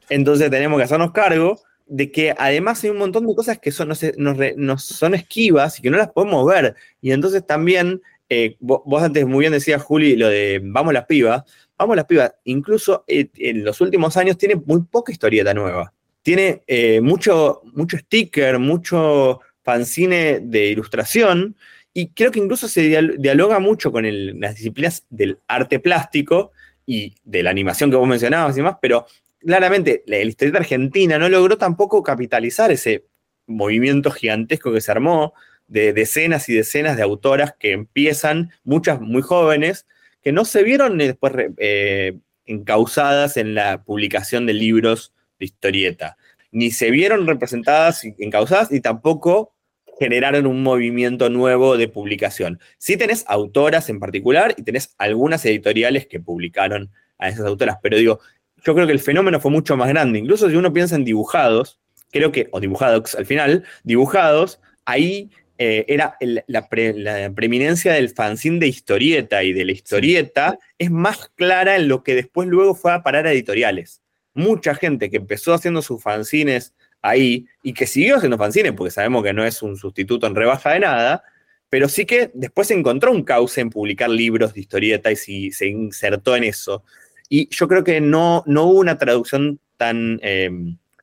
entonces 0.08 0.50
tenemos 0.50 0.78
que 0.78 0.84
hacernos 0.84 1.12
cargo 1.12 1.60
de 1.86 2.10
que 2.12 2.34
además 2.36 2.84
hay 2.84 2.90
un 2.90 2.98
montón 2.98 3.26
de 3.26 3.34
cosas 3.34 3.58
que 3.58 3.72
son, 3.72 3.88
nos, 3.88 4.02
nos 4.16 4.36
nos 4.56 4.84
son 4.84 5.14
esquivas 5.14 5.78
y 5.78 5.82
que 5.82 5.90
no 5.90 5.96
las 5.96 6.10
podemos 6.12 6.46
ver. 6.46 6.74
Y 7.00 7.12
entonces 7.12 7.46
también, 7.46 8.00
eh, 8.28 8.56
vo- 8.60 8.82
vos, 8.84 9.02
antes 9.02 9.26
muy 9.26 9.40
bien 9.40 9.52
decías, 9.52 9.82
Juli, 9.82 10.14
lo 10.16 10.28
de 10.28 10.60
vamos 10.62 10.92
las 10.92 11.06
pibas, 11.06 11.44
vamos 11.78 11.96
las 11.96 12.04
pibas, 12.04 12.34
incluso 12.44 13.04
eh, 13.06 13.28
en 13.38 13.64
los 13.64 13.80
últimos 13.80 14.16
años 14.16 14.36
tiene 14.36 14.56
muy 14.56 14.82
poca 14.82 15.12
historieta 15.12 15.54
nueva. 15.54 15.92
Tiene 16.22 16.62
eh, 16.66 17.00
mucho, 17.00 17.62
mucho 17.72 17.96
sticker, 17.96 18.58
mucho 18.58 19.40
fanzine 19.62 20.40
de 20.42 20.66
ilustración, 20.66 21.56
y 21.94 22.08
creo 22.10 22.30
que 22.30 22.38
incluso 22.38 22.68
se 22.68 22.82
dial- 22.82 23.16
dialoga 23.18 23.58
mucho 23.58 23.90
con 23.92 24.04
el- 24.04 24.38
las 24.40 24.56
disciplinas 24.56 25.04
del 25.10 25.38
arte 25.48 25.80
plástico 25.80 26.52
y 26.86 27.14
de 27.24 27.42
la 27.42 27.50
animación 27.50 27.90
que 27.90 27.96
vos 27.96 28.08
mencionabas 28.08 28.54
y 28.54 28.60
demás, 28.60 28.76
pero 28.80 29.06
claramente 29.40 30.02
la, 30.06 30.18
historieta 30.20 30.58
argentina 30.58 31.18
no 31.18 31.28
logró 31.28 31.58
tampoco 31.58 32.02
capitalizar 32.02 32.70
ese 32.70 33.04
movimiento 33.46 34.10
gigantesco 34.10 34.72
que 34.72 34.80
se 34.80 34.90
armó 34.90 35.34
de 35.66 35.92
decenas 35.92 36.48
y 36.48 36.54
decenas 36.54 36.96
de 36.96 37.02
autoras 37.02 37.54
que 37.58 37.72
empiezan, 37.72 38.50
muchas 38.64 39.00
muy 39.00 39.22
jóvenes, 39.22 39.86
que 40.22 40.32
no 40.32 40.44
se 40.44 40.62
vieron 40.62 40.98
después 40.98 41.32
eh, 41.58 42.18
encausadas 42.46 43.36
en 43.36 43.54
la 43.54 43.82
publicación 43.82 44.46
de 44.46 44.54
libros 44.54 45.12
de 45.38 45.46
historieta, 45.46 46.16
ni 46.50 46.70
se 46.70 46.90
vieron 46.90 47.26
representadas 47.26 48.04
y 48.04 48.14
encausadas, 48.18 48.72
y 48.72 48.80
tampoco 48.80 49.54
generaron 49.98 50.46
un 50.46 50.62
movimiento 50.62 51.28
nuevo 51.28 51.76
de 51.76 51.88
publicación. 51.88 52.60
Sí 52.78 52.96
tenés 52.96 53.24
autoras 53.28 53.88
en 53.88 53.98
particular 54.00 54.54
y 54.56 54.62
tenés 54.62 54.94
algunas 54.98 55.44
editoriales 55.44 56.06
que 56.06 56.20
publicaron 56.20 56.90
a 57.18 57.28
esas 57.28 57.46
autoras, 57.46 57.78
pero 57.82 57.96
digo, 57.96 58.20
yo 58.64 58.74
creo 58.74 58.86
que 58.86 58.92
el 58.92 59.00
fenómeno 59.00 59.40
fue 59.40 59.50
mucho 59.50 59.76
más 59.76 59.88
grande. 59.88 60.18
Incluso 60.18 60.48
si 60.48 60.56
uno 60.56 60.72
piensa 60.72 60.96
en 60.96 61.04
dibujados, 61.04 61.80
creo 62.10 62.32
que, 62.32 62.48
o 62.52 62.60
dibujados 62.60 63.14
al 63.14 63.26
final, 63.26 63.64
dibujados, 63.82 64.60
ahí 64.84 65.30
eh, 65.58 65.84
era 65.88 66.16
el- 66.20 66.44
la, 66.46 66.68
pre- 66.68 66.94
la 66.94 67.32
preeminencia 67.32 67.92
del 67.92 68.10
fanzine 68.10 68.60
de 68.60 68.68
historieta 68.68 69.42
y 69.42 69.52
de 69.52 69.64
la 69.64 69.72
historieta 69.72 70.58
es 70.78 70.90
más 70.90 71.30
clara 71.34 71.74
en 71.74 71.88
lo 71.88 72.04
que 72.04 72.14
después 72.14 72.48
luego 72.48 72.74
fue 72.76 72.92
a 72.92 73.02
parar 73.02 73.26
a 73.26 73.32
editoriales. 73.32 74.00
Mucha 74.34 74.76
gente 74.76 75.10
que 75.10 75.16
empezó 75.16 75.52
haciendo 75.54 75.82
sus 75.82 76.00
fanzines 76.00 76.74
ahí 77.02 77.46
y 77.62 77.72
que 77.72 77.86
siguió 77.86 78.16
haciendo 78.16 78.38
fanzines, 78.38 78.72
porque 78.72 78.90
sabemos 78.90 79.22
que 79.24 79.32
no 79.32 79.44
es 79.44 79.62
un 79.62 79.76
sustituto 79.76 80.26
en 80.26 80.34
rebaja 80.34 80.72
de 80.72 80.80
nada, 80.80 81.22
pero 81.70 81.88
sí 81.88 82.06
que 82.06 82.30
después 82.34 82.70
encontró 82.70 83.12
un 83.12 83.22
cauce 83.24 83.60
en 83.60 83.70
publicar 83.70 84.08
libros 84.10 84.54
de 84.54 84.60
historieta 84.60 85.10
y 85.12 85.16
se 85.52 85.66
insertó 85.66 86.34
en 86.36 86.44
eso. 86.44 86.82
Y 87.28 87.48
yo 87.54 87.68
creo 87.68 87.84
que 87.84 88.00
no, 88.00 88.42
no 88.46 88.64
hubo 88.64 88.78
una 88.80 88.96
traducción 88.98 89.60
tan, 89.76 90.18
eh, 90.22 90.50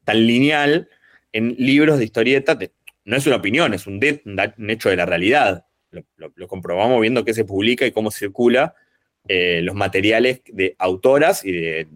tan 0.03 0.25
lineal 0.27 0.89
en 1.33 1.55
libros 1.59 1.99
de 1.99 2.05
historieta. 2.05 2.57
no 3.05 3.15
es 3.15 3.27
una 3.27 3.35
opinión, 3.35 3.73
es 3.73 3.85
un, 3.87 3.99
de- 3.99 4.21
un 4.25 4.69
hecho 4.69 4.89
de 4.89 4.95
la 4.95 5.05
realidad. 5.05 5.65
Lo, 5.91 6.47
comprobamos 6.47 6.99
viendo 6.99 7.23
qué 7.23 7.33
se 7.33 7.45
publica 7.45 7.85
y 7.85 7.91
cómo 7.91 8.09
circula 8.11 8.73
eh, 9.27 9.61
los 9.63 9.75
materiales 9.75 10.41
de 10.47 10.75
autoras 10.79 11.45
y 11.45 11.51
de 11.51 11.87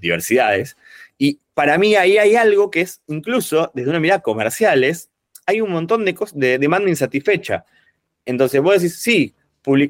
diversidades. 0.00 0.76
Para 1.56 1.78
mí 1.78 1.94
ahí 1.94 2.18
hay 2.18 2.36
algo 2.36 2.70
que 2.70 2.82
es, 2.82 3.00
incluso 3.06 3.70
desde 3.72 3.88
una 3.88 3.98
mirada 3.98 4.20
comerciales, 4.20 5.08
hay 5.46 5.62
un 5.62 5.70
montón 5.70 6.04
de, 6.04 6.14
de 6.34 6.58
demanda 6.58 6.90
insatisfecha. 6.90 7.64
Entonces 8.26 8.60
vos 8.60 8.74
decís, 8.74 8.98
sí, 9.00 9.34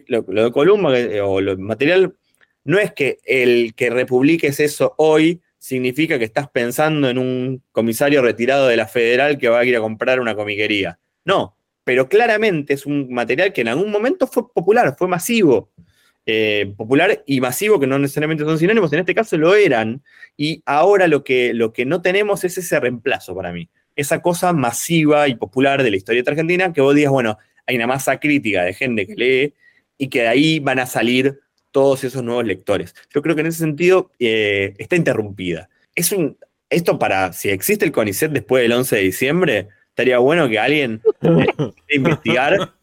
lo, 0.06 0.22
de 0.22 0.52
Columba 0.52 0.94
que- 0.94 1.20
o 1.20 1.40
lo 1.40 1.58
material, 1.58 2.14
no 2.62 2.78
es 2.78 2.92
que 2.92 3.18
el 3.24 3.74
que 3.74 3.90
republiques 3.90 4.60
eso 4.60 4.94
hoy 4.96 5.40
significa 5.58 6.20
que 6.20 6.24
estás 6.24 6.48
pensando 6.48 7.10
en 7.10 7.18
un 7.18 7.60
comisario 7.72 8.22
retirado 8.22 8.68
de 8.68 8.76
la 8.76 8.86
federal 8.86 9.36
que 9.36 9.48
va 9.48 9.58
a 9.58 9.64
ir 9.64 9.74
a 9.74 9.80
comprar 9.80 10.20
una 10.20 10.36
comiquería. 10.36 11.00
No, 11.24 11.56
pero 11.82 12.08
claramente 12.08 12.74
es 12.74 12.86
un 12.86 13.12
material 13.12 13.52
que 13.52 13.62
en 13.62 13.68
algún 13.68 13.90
momento 13.90 14.28
fue 14.28 14.48
popular, 14.52 14.94
fue 14.96 15.08
masivo. 15.08 15.72
Eh, 16.28 16.74
popular 16.76 17.22
y 17.24 17.40
masivo, 17.40 17.78
que 17.78 17.86
no 17.86 18.00
necesariamente 18.00 18.42
son 18.42 18.58
sinónimos, 18.58 18.92
en 18.92 18.98
este 18.98 19.14
caso 19.14 19.36
lo 19.38 19.54
eran. 19.54 20.02
Y 20.36 20.62
ahora 20.66 21.06
lo 21.06 21.22
que, 21.22 21.54
lo 21.54 21.72
que 21.72 21.84
no 21.86 22.02
tenemos 22.02 22.42
es 22.42 22.58
ese 22.58 22.80
reemplazo 22.80 23.34
para 23.34 23.52
mí. 23.52 23.68
Esa 23.94 24.20
cosa 24.20 24.52
masiva 24.52 25.28
y 25.28 25.36
popular 25.36 25.82
de 25.82 25.90
la 25.90 25.96
historieta 25.96 26.32
argentina 26.32 26.72
que 26.72 26.80
vos 26.80 26.94
digas, 26.94 27.12
bueno, 27.12 27.38
hay 27.66 27.76
una 27.76 27.86
masa 27.86 28.18
crítica 28.18 28.64
de 28.64 28.74
gente 28.74 29.06
que 29.06 29.14
lee 29.14 29.54
y 29.98 30.08
que 30.08 30.22
de 30.22 30.28
ahí 30.28 30.58
van 30.58 30.80
a 30.80 30.86
salir 30.86 31.40
todos 31.70 32.04
esos 32.04 32.22
nuevos 32.22 32.44
lectores. 32.44 32.94
Yo 33.14 33.22
creo 33.22 33.34
que 33.34 33.42
en 33.42 33.48
ese 33.48 33.58
sentido 33.58 34.10
eh, 34.18 34.74
está 34.78 34.96
interrumpida. 34.96 35.68
Es 35.94 36.10
un, 36.10 36.36
esto 36.70 36.98
para, 36.98 37.32
si 37.32 37.50
existe 37.50 37.84
el 37.84 37.92
CONICET 37.92 38.32
después 38.32 38.62
del 38.62 38.72
11 38.72 38.96
de 38.96 39.02
diciembre, 39.02 39.68
estaría 39.90 40.18
bueno 40.18 40.48
que 40.48 40.58
alguien 40.58 41.02
investigar, 41.88 42.74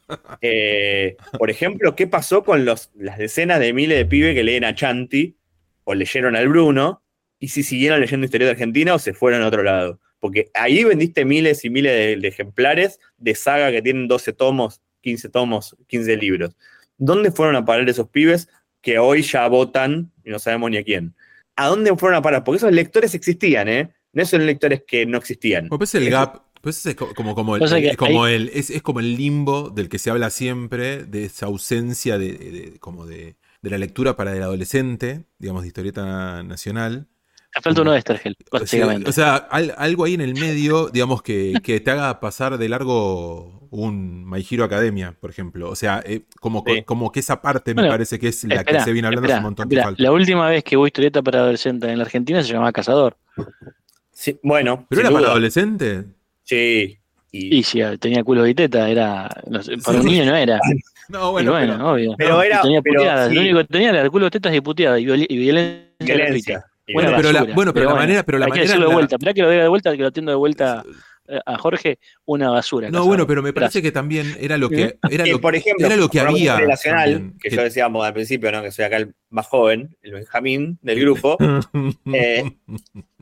eh, 0.41 1.15
por 1.38 1.49
ejemplo, 1.49 1.95
qué 1.95 2.07
pasó 2.07 2.43
con 2.43 2.65
los, 2.65 2.91
las 2.95 3.17
decenas 3.17 3.59
de 3.59 3.73
miles 3.73 3.97
de 3.97 4.05
pibes 4.05 4.35
que 4.35 4.43
leen 4.43 4.63
a 4.63 4.75
Chanti 4.75 5.38
o 5.84 5.93
leyeron 5.93 6.35
al 6.35 6.47
Bruno, 6.47 7.03
y 7.39 7.49
si 7.49 7.61
siguieron 7.63 7.99
leyendo 7.99 8.25
historia 8.25 8.47
de 8.47 8.51
Argentina 8.51 8.95
o 8.95 8.99
se 8.99 9.13
fueron 9.13 9.41
a 9.41 9.47
otro 9.47 9.63
lado. 9.63 9.99
Porque 10.19 10.49
ahí 10.53 10.84
vendiste 10.85 11.25
miles 11.25 11.65
y 11.65 11.69
miles 11.69 11.91
de, 11.91 12.15
de 12.15 12.27
ejemplares 12.30 13.01
de 13.17 13.35
saga 13.35 13.69
que 13.69 13.81
tienen 13.81 14.07
12 14.07 14.31
tomos, 14.31 14.81
15 15.01 15.27
tomos, 15.27 15.75
15 15.88 16.15
libros. 16.15 16.55
¿Dónde 16.97 17.31
fueron 17.31 17.57
a 17.57 17.65
parar 17.65 17.89
esos 17.89 18.07
pibes 18.07 18.47
que 18.81 18.97
hoy 18.97 19.23
ya 19.23 19.45
votan 19.47 20.11
y 20.23 20.30
no 20.30 20.39
sabemos 20.39 20.71
ni 20.71 20.77
a 20.77 20.84
quién? 20.84 21.13
¿A 21.57 21.67
dónde 21.67 21.93
fueron 21.97 22.17
a 22.17 22.21
parar? 22.21 22.43
Porque 22.45 22.57
esos 22.57 22.71
lectores 22.71 23.13
existían, 23.13 23.67
¿eh? 23.67 23.91
No 24.13 24.25
son 24.25 24.45
lectores 24.45 24.84
que 24.88 25.05
no 25.05 25.17
existían. 25.17 25.67
Pues 25.67 25.93
el 25.95 26.09
gap, 26.09 26.43
pues 26.64 26.85
es 26.85 26.95
co- 26.95 27.14
como, 27.14 27.35
como, 27.35 27.57
el, 27.57 27.61
es 27.64 27.98
como 27.98 28.26
el, 28.26 28.49
es, 28.53 28.69
es 28.69 28.81
como 28.81 29.02
el 29.02 29.18
limbo 29.18 29.69
del 29.69 29.90
que 29.90 29.99
se 29.99 30.10
habla 30.10 30.30
siempre, 30.30 31.03
de 31.03 31.26
esa 31.26 31.48
ausencia 31.48 32.18
de, 32.18 32.31
de- 32.31 32.52
de- 32.52 32.80
como 32.80 33.06
de, 33.06 33.35
de 33.61 33.69
la 33.69 33.77
lectura 33.77 34.15
para 34.15 34.34
el 34.34 34.41
adolescente, 34.41 35.26
digamos, 35.40 35.64
de 35.64 35.68
historieta 35.68 36.41
nacional. 36.44 37.07
Te 37.53 37.61
falta 37.61 37.81
uno 37.81 37.91
de 37.91 37.98
Estergel, 37.99 38.35
O 38.40 38.57
sea, 38.57 38.60
básicamente. 38.61 39.10
O 39.10 39.14
sea, 39.14 39.35
al- 39.35 39.76
algo 39.77 40.06
ahí 40.06 40.14
en 40.14 40.22
el 40.22 40.34
medio, 40.35 40.88
digamos, 40.88 41.22
que, 41.22 41.53
que 41.61 41.81
te 41.81 41.91
haga 41.91 42.19
pasar 42.22 42.57
de 42.57 42.69
largo 42.69 43.68
un 43.69 44.23
My 44.30 44.44
Hero 44.49 44.64
Academia, 44.64 45.15
por 45.19 45.30
ejemplo. 45.31 45.69
O 45.69 45.76
sea, 45.76 46.02
eh, 46.06 46.22
como, 46.40 46.64
Sí. 46.65 46.84
como 46.84 47.11
que 47.11 47.19
esa 47.19 47.41
parte 47.41 47.76
me 47.76 47.88
parece 47.90 48.18
que 48.19 48.30
es 48.30 48.44
la 48.45 48.64
que 48.64 48.80
se 48.80 48.94
viene 48.94 49.07
hablando 49.10 49.26
esperá, 49.27 49.35
hace 49.35 49.40
un 49.40 49.44
montón 49.44 49.68
que 49.69 49.76
esperá. 49.76 49.85
falta. 49.90 50.02
La 50.02 50.11
última 50.14 50.48
vez 50.49 50.64
que 50.64 50.77
hubo 50.77 50.88
historieta 50.88 51.22
para 51.22 51.40
adolescentes 51.41 51.90
en 51.90 51.98
la 51.98 52.06
Argentina 52.06 52.41
se 52.41 52.53
llamaba 52.53 52.72
Cazador. 52.72 53.18
Sí, 54.14 54.40
bueno. 54.44 54.85
¿Pero 54.90 55.02
era 55.02 55.10
para 55.10 55.22
duda. 55.22 55.31
adolescente? 55.31 56.06
Sí. 56.44 56.98
Y, 57.32 57.57
Y 57.57 57.64
si 57.64 57.80
tenía 57.99 58.24
culo 58.24 58.45
y 58.45 58.53
teta, 58.53 58.88
era. 58.90 59.30
no 59.48 59.61
sé, 59.64 59.78
para 59.78 59.99
un 59.99 60.06
niño 60.06 60.26
no 60.26 60.36
era. 60.36 60.60
No, 61.10 61.30
Y 61.38 61.45
bueno, 61.45 61.53
pero- 61.60 61.91
obvio. 61.91 62.15
Pero 62.18 62.30
No, 62.36 62.41
era- 62.44 62.61
tenía 62.61 62.82
pero 62.82 62.95
puteadas. 62.95 63.30
sí. 63.30 63.36
Lo 63.36 63.41
único 63.41 63.57
que 63.60 63.64
tenía 63.65 63.90
era 63.90 64.02
el 64.02 64.10
culo, 64.10 64.32
tetas 64.32 64.56
y 64.56 64.61
puteadas. 64.61 64.99
Y, 65.02 65.06
viol- 65.06 65.26
y 65.28 65.38
violencia. 65.38 65.86
violencia. 65.99 66.65
Bueno, 66.94 67.11
pero 67.18 67.32
la- 67.34 67.44
bueno, 67.44 67.74
pero 67.74 67.90
la 67.90 67.95
manera- 67.95 68.24
pero 68.24 68.38
la 68.40 68.45
hay 68.45 68.52
que 68.53 68.60
manera 68.60 68.74
de 68.76 68.80
la- 68.80 68.88
vuelta. 68.94 69.15
Esperá 69.15 69.34
que 69.34 69.41
lo 69.41 69.49
diga 69.52 69.64
de 69.64 69.68
vuelta, 69.70 69.91
que 69.91 69.98
lo 70.02 70.07
atiendo 70.07 70.32
de 70.32 70.38
vuelta 70.38 70.84
eh, 71.28 71.40
a 71.45 71.57
Jorge. 71.57 71.99
Una 72.26 72.49
basura. 72.52 72.90
No, 72.90 73.06
bueno, 73.06 73.28
pero 73.28 73.41
me 73.44 73.52
parece 73.52 73.80
Gracias. 73.80 73.84
que 73.84 73.91
también 73.91 74.34
era 74.40 74.57
lo 74.57 74.70
que 74.70 74.95
era 75.11 75.24
Que, 75.26 75.32
lo, 75.32 75.41
por 75.41 75.56
ejemplo, 75.56 75.86
era 75.86 75.95
lo 75.98 76.07
que 76.10 76.20
había. 76.22 76.32
cuestión 76.32 76.57
relacional, 76.60 77.11
también, 77.14 77.38
que, 77.41 77.49
que- 77.49 77.56
yo 77.57 77.64
decíamos 77.64 78.06
al 78.06 78.14
principio, 78.14 78.52
¿no? 78.53 78.61
que 78.61 78.72
soy 78.72 78.86
acá 78.86 78.95
el 78.98 79.14
más 79.30 79.45
joven, 79.48 79.95
el 80.02 80.14
Benjamín 80.14 80.80
del 80.82 80.99
grupo, 81.02 81.38
eh, 82.14 82.44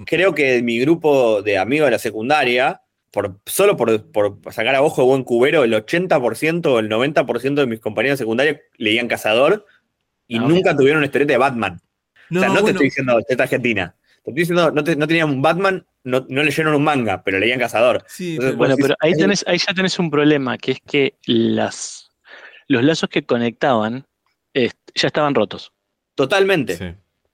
creo 0.06 0.34
que 0.35 0.61
mi 0.61 0.80
grupo 0.80 1.41
de 1.41 1.57
amigos 1.57 1.88
de 1.88 1.91
la 1.91 1.99
secundaria 1.99 2.81
por, 3.11 3.39
solo 3.45 3.75
por, 3.77 4.11
por 4.11 4.39
sacar 4.53 4.73
a 4.75 4.81
ojo 4.81 5.01
de 5.01 5.07
buen 5.07 5.23
cubero, 5.23 5.63
el 5.63 5.73
80% 5.73 6.65
o 6.67 6.79
el 6.79 6.89
90% 6.89 7.55
de 7.55 7.67
mis 7.67 7.79
compañeros 7.79 8.17
secundarios 8.19 8.57
leían 8.77 9.07
Cazador 9.07 9.65
y 10.27 10.39
nunca 10.39 10.75
tuvieron 10.75 10.97
una 10.99 11.05
historieta 11.07 11.33
de 11.33 11.38
Batman. 11.38 11.81
No, 12.29 12.39
o 12.39 12.43
sea, 12.43 12.53
no 12.53 12.63
te 12.63 12.71
estoy 12.71 12.85
diciendo 12.85 13.19
esta 13.27 13.43
Argentina. 13.43 13.93
Te 14.23 14.31
estoy 14.31 14.33
diciendo, 14.41 14.71
no, 14.71 14.83
te- 14.83 14.95
no 14.95 15.07
tenían 15.07 15.29
un 15.29 15.41
Batman, 15.41 15.85
no, 16.03 16.25
no 16.29 16.43
leyeron 16.43 16.73
un 16.73 16.83
manga, 16.83 17.21
pero 17.23 17.38
leían 17.39 17.59
Cazador. 17.59 18.03
Sí, 18.07 18.35
Entonces, 18.35 18.55
Bueno, 18.55 18.75
pero 18.81 18.95
ahí, 19.01 19.13
tenés, 19.13 19.43
ahí 19.47 19.57
ya 19.57 19.73
tenés 19.73 19.99
un 19.99 20.09
problema, 20.09 20.57
que 20.57 20.71
es 20.71 20.79
que 20.79 21.15
las, 21.25 22.09
los 22.67 22.81
lazos 22.83 23.09
que 23.09 23.25
conectaban 23.25 24.05
eh, 24.53 24.69
ya 24.95 25.07
estaban 25.07 25.35
rotos. 25.35 25.73
Totalmente. 26.15 26.77
Sí. 26.77 26.85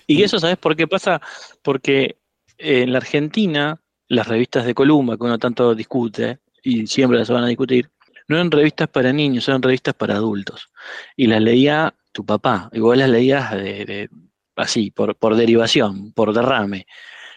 Y 0.08 0.24
eso, 0.24 0.40
¿sabes 0.40 0.58
por 0.58 0.76
qué 0.76 0.88
pasa? 0.88 1.22
Porque 1.62 2.18
eh, 2.58 2.82
en 2.82 2.94
la 2.94 2.98
Argentina, 2.98 3.80
las 4.10 4.28
revistas 4.28 4.66
de 4.66 4.74
Columba, 4.74 5.18
que 5.18 5.24
uno 5.24 5.38
tanto 5.40 5.76
discute, 5.76 6.40
y 6.64 6.88
siempre 6.88 7.20
las 7.20 7.30
van 7.30 7.44
a 7.44 7.48
discutir, 7.48 7.90
no 8.28 8.36
eran 8.36 8.52
revistas 8.52 8.88
para 8.90 9.14
niños, 9.14 9.48
eran 9.48 9.62
revistas 9.62 9.94
para 9.94 10.16
adultos. 10.16 10.70
Y 11.16 11.28
las 11.28 11.42
leía 11.42 11.94
tu 12.12 12.26
papá, 12.26 12.70
y 12.74 12.80
vos 12.80 12.98
las 12.98 13.10
leías 13.10 13.52
de- 13.52 14.10
así, 14.56 14.92
por, 14.92 15.16
por 15.16 15.36
derivación, 15.36 16.12
por 16.14 16.34
derrame. 16.34 16.88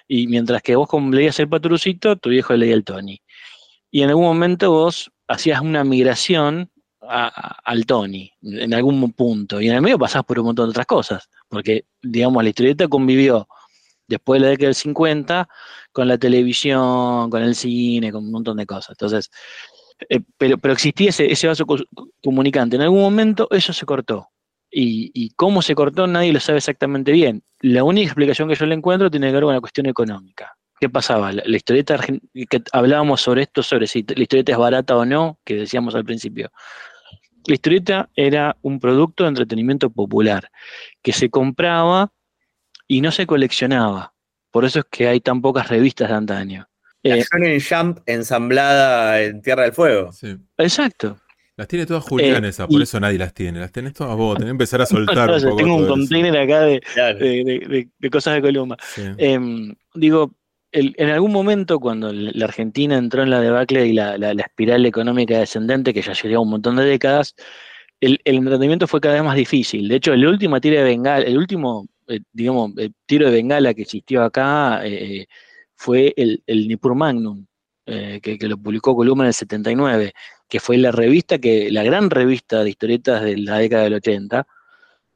Y 0.09 0.27
mientras 0.27 0.63
que 0.63 0.75
vos 0.77 0.89
leías 1.11 1.39
el 1.39 1.49
patrucito, 1.49 2.17
tu 2.17 2.31
viejo 2.31 2.55
leía 2.55 2.75
el 2.75 2.85
Tony. 2.85 3.21
Y 3.91 4.03
en 4.03 4.09
algún 4.11 4.25
momento 4.25 4.71
vos 4.71 5.13
hacías 5.29 5.61
una 5.61 5.85
migración 5.85 6.71
a- 7.03 7.59
al 7.65 7.87
Tony, 7.87 8.33
en 8.43 8.75
algún 8.75 9.13
punto. 9.13 9.61
Y 9.61 9.69
en 9.69 9.75
el 9.77 9.83
medio 9.83 9.99
pasás 9.99 10.25
por 10.25 10.39
un 10.39 10.47
montón 10.47 10.67
de 10.67 10.71
otras 10.71 10.87
cosas. 10.87 11.29
Porque, 11.49 11.85
digamos, 12.03 12.43
la 12.43 12.49
historieta 12.49 12.89
convivió 12.89 13.49
después 14.07 14.41
de 14.41 14.47
la 14.47 14.51
década 14.51 14.67
del 14.69 14.75
50 14.75 15.49
con 15.93 16.09
la 16.09 16.19
televisión, 16.19 17.31
con 17.31 17.43
el 17.43 17.55
cine, 17.55 18.13
con 18.13 18.25
un 18.25 18.31
montón 18.33 18.57
de 18.57 18.67
cosas. 18.67 18.91
Entonces, 18.91 19.31
eh, 20.09 20.21
pero, 20.39 20.59
pero 20.59 20.73
existía 20.75 21.11
ese, 21.11 21.31
ese 21.31 21.47
vaso 21.49 21.67
co- 21.67 21.77
comunicante. 22.23 22.77
En 22.77 22.83
algún 22.83 23.01
momento 23.01 23.49
eso 23.51 23.73
se 23.73 23.87
cortó. 23.87 24.29
Y, 24.73 25.11
y 25.15 25.31
cómo 25.31 25.63
se 25.63 25.75
cortó 25.75 26.07
nadie 26.07 26.33
lo 26.33 26.39
sabe 26.41 26.59
exactamente 26.59 27.11
bien. 27.13 27.43
La 27.61 27.83
única 27.85 28.07
explicación 28.07 28.49
que 28.49 28.55
yo 28.55 28.67
le 28.67 28.75
encuentro 28.77 29.11
tiene 29.11 29.27
que 29.29 29.33
ver 29.35 29.43
con 29.45 29.55
la 29.55 29.61
cuestión 29.61 29.87
económica. 29.87 30.53
¿Qué 30.81 30.89
pasaba? 30.89 31.33
La, 31.33 31.43
la 31.45 31.57
historieta 31.57 31.99
que 32.49 32.63
hablábamos 32.73 33.21
sobre 33.21 33.43
esto, 33.43 33.63
sobre 33.63 33.87
si 33.87 34.05
la 34.17 34.23
historieta 34.23 34.53
es 34.53 34.59
barata 34.59 34.97
o 34.97 35.05
no, 35.05 35.39
que 35.45 35.57
decíamos 35.57 35.95
al 35.95 36.05
principio. 36.05 36.51
La 37.47 37.55
historieta 37.55 38.09
era 38.15 38.57
un 38.63 38.79
producto 38.81 39.25
de 39.25 39.31
entretenimiento 39.31 39.91
popular 39.91 40.51
que 41.03 41.13
se 41.13 41.31
compraba 41.31 42.13
y 42.87 43.01
no 43.01 43.11
se 43.11 43.27
coleccionaba. 43.27 44.15
Por 44.51 44.65
eso 44.65 44.81
es 44.81 44.85
que 44.91 45.09
hay 45.09 45.21
tan 45.21 45.41
pocas 45.41 45.69
revistas 45.69 46.09
de 46.09 46.15
antaño. 46.15 46.67
La 47.03 47.17
Eh, 47.17 47.25
Shonen 47.31 47.61
Jump 47.61 47.99
ensamblada 48.07 49.23
en 49.23 49.41
Tierra 49.43 49.63
del 49.65 49.73
Fuego. 49.73 50.13
Sí. 50.13 50.37
exacto. 50.59 51.19
Las 51.57 51.69
tiene 51.69 51.85
todas 51.85 52.05
Julián 52.05 52.45
Eh, 52.45 52.49
esas, 52.49 52.67
por 52.69 52.81
y- 52.81 52.85
eso 52.85 52.99
nadie 53.01 53.19
las 53.19 53.35
tiene. 53.35 53.61
Las 53.61 53.71
tenés 53.71 53.93
todas 53.93 54.17
vos, 54.17 54.35
tenés 54.37 54.47
que 54.47 54.51
empezar 54.53 54.81
a 54.81 54.87
soltar 54.87 55.29
No, 55.31 55.37
un 55.37 55.43
poco 55.43 55.57
tengo 55.57 55.75
un 55.77 55.83
eso. 55.85 55.91
container 55.93 56.37
acá 56.39 56.61
de, 56.63 56.81
Claro. 56.95 57.19
de- 57.19 57.45
de- 57.45 57.59
de- 57.69 57.89
de 57.99 58.11
cosas 58.11 58.35
de 58.35 58.41
Columba. 58.43 58.77
Sí. 58.83 59.03
Em, 59.19 59.75
digo, 59.95 60.33
el- 60.73 60.95
en 60.97 61.11
algún 61.11 61.33
momento 61.33 61.79
cuando 61.79 62.13
la 62.13 62.45
Argentina 62.47 62.97
entró 62.97 63.23
en 63.23 63.31
la 63.31 63.41
debacle 63.41 63.87
y 63.87 63.93
la, 63.93 64.17
la- 64.17 64.33
la 64.33 64.43
espiral 64.43 64.87
económica 64.87 65.39
descendente, 65.39 65.93
que 65.93 66.01
ya 66.03 66.13
llevaba 66.15 66.41
un 66.41 66.51
montón 66.51 66.77
de 66.77 66.85
décadas, 66.85 67.35
el, 68.01 68.21
el 68.25 68.37
entretenimiento 68.37 68.87
fue 68.87 69.01
cada 69.03 69.17
vez 69.17 69.25
más 69.25 69.37
difícil. 69.37 69.87
De 69.89 69.97
hecho, 69.97 70.15
el 70.15 70.27
último 70.27 70.59
tiro 70.63 70.77
de 70.79 70.85
bengala, 70.85 71.25
el 71.27 71.37
último, 71.37 71.87
eh, 72.00 72.00
digamos, 72.33 72.73
eh, 72.79 72.91
tiro 73.07 73.27
de 73.27 73.33
bengala 73.33 73.75
que 73.75 73.83
existió 73.83 74.23
acá 74.23 74.81
eh, 74.85 75.27
fue 75.77 76.13
el, 76.17 76.43
el 76.47 76.69
Nippur 76.69 76.95
Magnum, 76.95 77.47
eh, 77.87 78.21
que, 78.23 78.39
que 78.39 78.47
lo 78.47 78.57
publicó 78.59 78.95
Columna 78.95 79.25
en 79.25 79.29
el 79.29 79.35
79, 79.35 80.13
que 80.49 80.61
fue 80.61 80.79
la 80.79 80.93
revista 80.93 81.39
que, 81.39 81.71
la 81.73 81.83
gran 81.83 82.11
revista 82.11 82.63
de 82.63 82.71
historietas 82.71 83.23
de 83.23 83.39
la 83.39 83.59
década 83.59 83.85
del 83.85 83.95
80, 83.95 84.47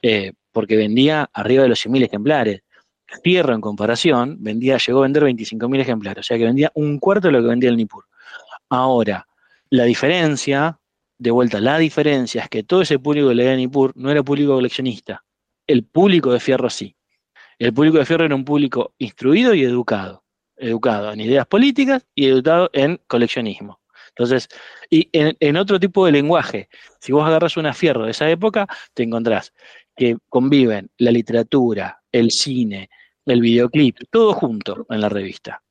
eh, 0.03 0.33
porque 0.51 0.77
vendía 0.77 1.29
arriba 1.33 1.65
de 1.65 1.69
los 1.69 1.87
100.000 1.87 2.05
ejemplares. 2.05 2.63
Fierro 3.23 3.55
en 3.55 3.61
comparación, 3.61 4.39
vendía, 4.41 4.79
llegó 4.79 5.01
a 5.01 5.03
vender 5.03 5.23
25.000 5.25 5.81
ejemplares, 5.81 6.21
o 6.21 6.27
sea 6.27 6.39
que 6.39 6.45
vendía 6.45 6.73
un 6.75 6.99
cuarto 6.99 7.29
de 7.29 7.33
lo 7.33 7.43
que 7.43 7.49
vendía 7.49 7.71
el 7.71 7.77
Nippur. 7.77 8.05
Ahora, 8.71 9.27
la 9.71 9.85
diferencia, 9.85 10.81
de 11.19 11.31
vuelta, 11.31 11.61
la 11.61 11.79
diferencia 11.79 12.43
es 12.43 12.49
que 12.49 12.65
todo 12.65 12.83
ese 12.83 12.99
público 12.99 13.29
que 13.29 13.35
leía 13.35 13.55
Nippur 13.55 13.93
no 13.97 14.11
era 14.11 14.23
público 14.23 14.55
coleccionista. 14.55 15.25
El 15.67 15.85
público 15.85 16.33
de 16.33 16.41
Fierro 16.41 16.69
sí. 16.69 16.97
El 17.59 17.73
público 17.73 17.99
de 17.99 18.05
Fierro 18.05 18.25
era 18.25 18.35
un 18.35 18.45
público 18.45 18.95
instruido 18.99 19.55
y 19.55 19.63
educado. 19.63 20.25
Educado 20.57 21.13
en 21.13 21.21
ideas 21.21 21.47
políticas 21.47 22.07
y 22.15 22.27
educado 22.27 22.71
en 22.73 23.01
coleccionismo. 23.07 23.81
Entonces, 24.11 24.49
y 24.91 25.09
en, 25.13 25.57
otro 25.57 25.81
tipo 25.81 26.07
de 26.07 26.13
lenguaje, 26.13 26.69
si 27.01 27.13
vos 27.13 27.27
agarras 27.27 27.57
una 27.57 27.75
Fierro 27.75 28.05
de 28.05 28.13
esa 28.13 28.31
época, 28.31 28.67
te 28.93 29.03
encontrás 29.03 29.53
que 29.97 30.17
conviven 30.29 30.91
la 30.99 31.11
literatura, 31.11 32.01
el 32.13 32.31
cine, 32.31 32.91
el 33.27 33.41
videoclip, 33.41 33.99
todo 34.11 34.33
junto 34.35 34.87
en 34.89 35.01
la 35.01 35.09
revista. 35.09 35.63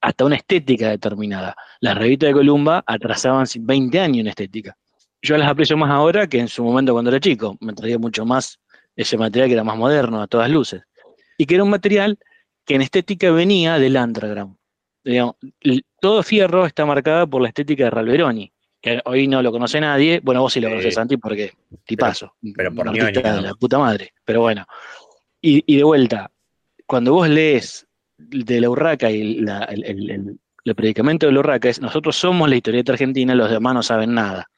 Hasta 0.00 0.24
una 0.24 0.36
estética 0.36 0.88
determinada. 0.88 1.54
Las 1.80 1.96
revistas 1.96 2.28
de 2.28 2.34
Columba 2.34 2.82
atrasaban 2.86 3.46
20 3.60 4.00
años 4.00 4.20
en 4.22 4.26
estética. 4.28 4.76
Yo 5.20 5.36
las 5.36 5.48
aprecio 5.48 5.76
más 5.76 5.90
ahora 5.90 6.26
que 6.26 6.40
en 6.40 6.48
su 6.48 6.64
momento 6.64 6.92
cuando 6.92 7.10
era 7.10 7.20
chico. 7.20 7.56
Me 7.60 7.72
traía 7.72 7.98
mucho 7.98 8.24
más 8.24 8.58
ese 8.96 9.16
material 9.16 9.48
que 9.48 9.54
era 9.54 9.64
más 9.64 9.76
moderno, 9.76 10.20
a 10.22 10.26
todas 10.26 10.50
luces. 10.50 10.82
Y 11.38 11.46
que 11.46 11.54
era 11.54 11.64
un 11.64 11.70
material 11.70 12.18
que 12.64 12.74
en 12.74 12.82
estética 12.82 13.30
venía 13.30 13.78
del 13.78 13.96
underground. 13.96 14.56
Digamos, 15.04 15.34
todo 16.00 16.22
Fierro 16.22 16.64
está 16.66 16.84
marcado 16.86 17.28
por 17.28 17.42
la 17.42 17.48
estética 17.48 17.84
de 17.84 17.90
Ralveroni, 17.90 18.52
que 18.80 19.00
hoy 19.04 19.26
no 19.26 19.42
lo 19.42 19.50
conoce 19.50 19.80
nadie. 19.80 20.20
Bueno, 20.22 20.42
vos 20.42 20.52
sí 20.52 20.60
lo 20.60 20.68
Sí. 20.68 20.72
conocés, 20.72 20.94
Santi, 20.94 21.16
porque 21.16 21.52
tipazo. 21.84 22.34
pero 22.54 22.72
por 22.74 22.86
un 22.88 23.00
artista 23.00 23.20
ñoño, 23.22 23.36
de 23.36 23.42
¿no? 23.42 23.48
la 23.48 23.54
puta 23.54 23.78
madre. 23.78 24.12
Pero 24.24 24.42
bueno. 24.42 24.64
Y, 25.40 25.64
y 25.66 25.76
de 25.76 25.82
vuelta, 25.84 26.30
cuando 26.86 27.12
vos 27.14 27.28
lees 27.28 27.86
de 28.16 28.60
la 28.60 28.70
Urraca 28.70 29.10
y 29.10 29.40
la- 29.40 29.64
el, 29.64 29.84
el- 29.84 30.10
el- 30.10 30.38
el 30.64 30.74
predicamento 30.76 31.26
de 31.26 31.32
la 31.32 31.40
Urraca 31.40 31.68
es 31.68 31.80
nosotros 31.80 32.14
somos 32.14 32.48
la 32.48 32.54
historieta 32.54 32.92
argentina, 32.92 33.34
los 33.34 33.50
demás 33.50 33.74
no 33.74 33.82
saben 33.82 34.14
nada. 34.14 34.48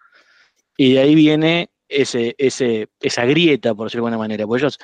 Y 0.77 0.93
de 0.93 0.99
ahí 1.01 1.15
viene 1.15 1.71
ese, 1.89 2.37
esa 2.39 3.25
grieta, 3.25 3.75
por 3.75 3.87
decirlo 3.87 4.05
de 4.05 4.09
alguna 4.09 4.19
manera. 4.19 4.47
Porque 4.47 4.63
ellos, 4.63 4.79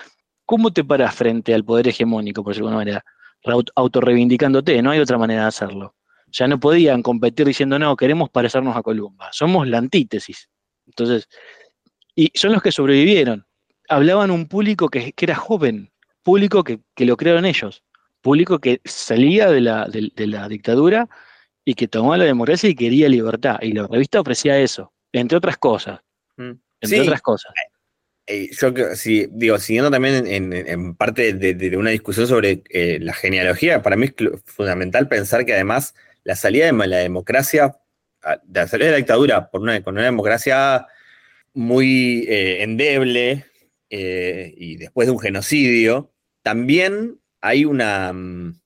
¿cómo 0.45 0.73
te 0.73 0.85
paras 0.85 1.15
frente 1.15 1.55
al 1.55 1.65
poder 1.65 1.89
hegemónico, 1.89 2.43
por 2.43 2.53
decirlo 2.53 2.69
de 2.69 2.75
alguna 2.75 2.85
manera? 2.85 3.05
Autorreivindicándote, 3.75 4.81
no 4.83 4.91
hay 4.91 5.01
otra 5.01 5.19
manera 5.19 5.43
de 5.43 5.49
hacerlo. 5.49 5.95
Ya 6.29 6.47
no 6.47 6.61
podían 6.61 7.03
competir 7.03 7.47
diciendo, 7.47 7.79
no, 7.79 7.97
queremos 7.97 8.31
parecernos 8.31 8.77
a 8.77 8.83
Columba. 8.83 9.31
Somos 9.33 9.67
la 9.67 9.79
antítesis. 9.79 10.49
Entonces, 10.87 11.29
y 12.15 12.31
son 12.35 12.53
los 12.53 12.63
que 12.63 12.73
sobrevivieron. 12.73 13.47
Hablaban 13.89 14.31
un 14.31 14.47
público 14.47 14.89
que, 14.89 15.13
que 15.13 15.25
era 15.25 15.35
joven, 15.35 15.91
público 16.23 16.63
que, 16.63 16.81
que 16.95 17.05
lo 17.05 17.17
crearon 17.17 17.45
ellos, 17.45 17.83
público 18.21 18.59
que 18.59 18.81
salía 18.85 19.51
de 19.51 19.61
la, 19.61 19.87
de 19.87 20.27
la 20.27 20.49
dictadura 20.49 21.09
y 21.65 21.75
que 21.75 21.89
tomaba 21.89 22.19
la 22.19 22.25
democracia 22.25 22.69
y 22.69 22.75
quería 22.75 23.09
libertad. 23.09 23.59
Y 23.63 23.73
la 23.73 23.87
revista 23.87 24.21
ofrecía 24.21 24.59
eso, 24.59 24.93
entre 25.13 25.39
otras 25.39 25.57
cosas. 25.59 26.01
Mm. 26.37 26.53
Entre 26.81 26.99
Sí. 26.99 27.03
otras 27.03 27.23
cosas. 27.23 27.53
Eh, 28.27 28.49
yo 28.53 28.73
creo- 28.73 28.95
sí, 28.95 29.29
digo, 29.33 29.59
siguiendo 29.59 29.91
también 29.91 30.27
en, 30.27 30.95
parte 30.95 31.33
de, 31.33 31.77
una 31.77 31.91
discusión 31.91 32.27
sobre 32.27 32.63
eh, 32.71 32.99
la 33.01 33.13
genealogía, 33.13 33.83
para 33.83 33.97
mí 33.97 34.07
es 34.07 34.15
fundamental 34.45 35.09
pensar 35.09 35.45
que 35.45 35.55
además 35.55 35.95
la 36.23 36.37
salida 36.37 36.67
de 36.67 36.87
la 36.87 36.99
democracia, 36.99 37.77
ah, 38.23 38.39
de 38.45 38.61
la 38.61 38.69
salida 38.69 38.87
de 38.87 38.93
la 38.93 38.99
dictadura 38.99 39.51
por 39.51 39.63
una, 39.63 39.83
con 39.83 39.95
una 39.95 40.05
democracia 40.05 40.87
muy 41.55 42.25
eh, 42.29 42.63
endeble 42.63 43.47
eh, 43.91 44.55
y 44.57 44.77
después 44.77 45.09
de 45.09 45.13
un 45.13 45.19
genocidio, 45.19 46.13
también 46.43 47.19
hay 47.41 47.65
una, 47.65 48.13
mm, 48.13 48.60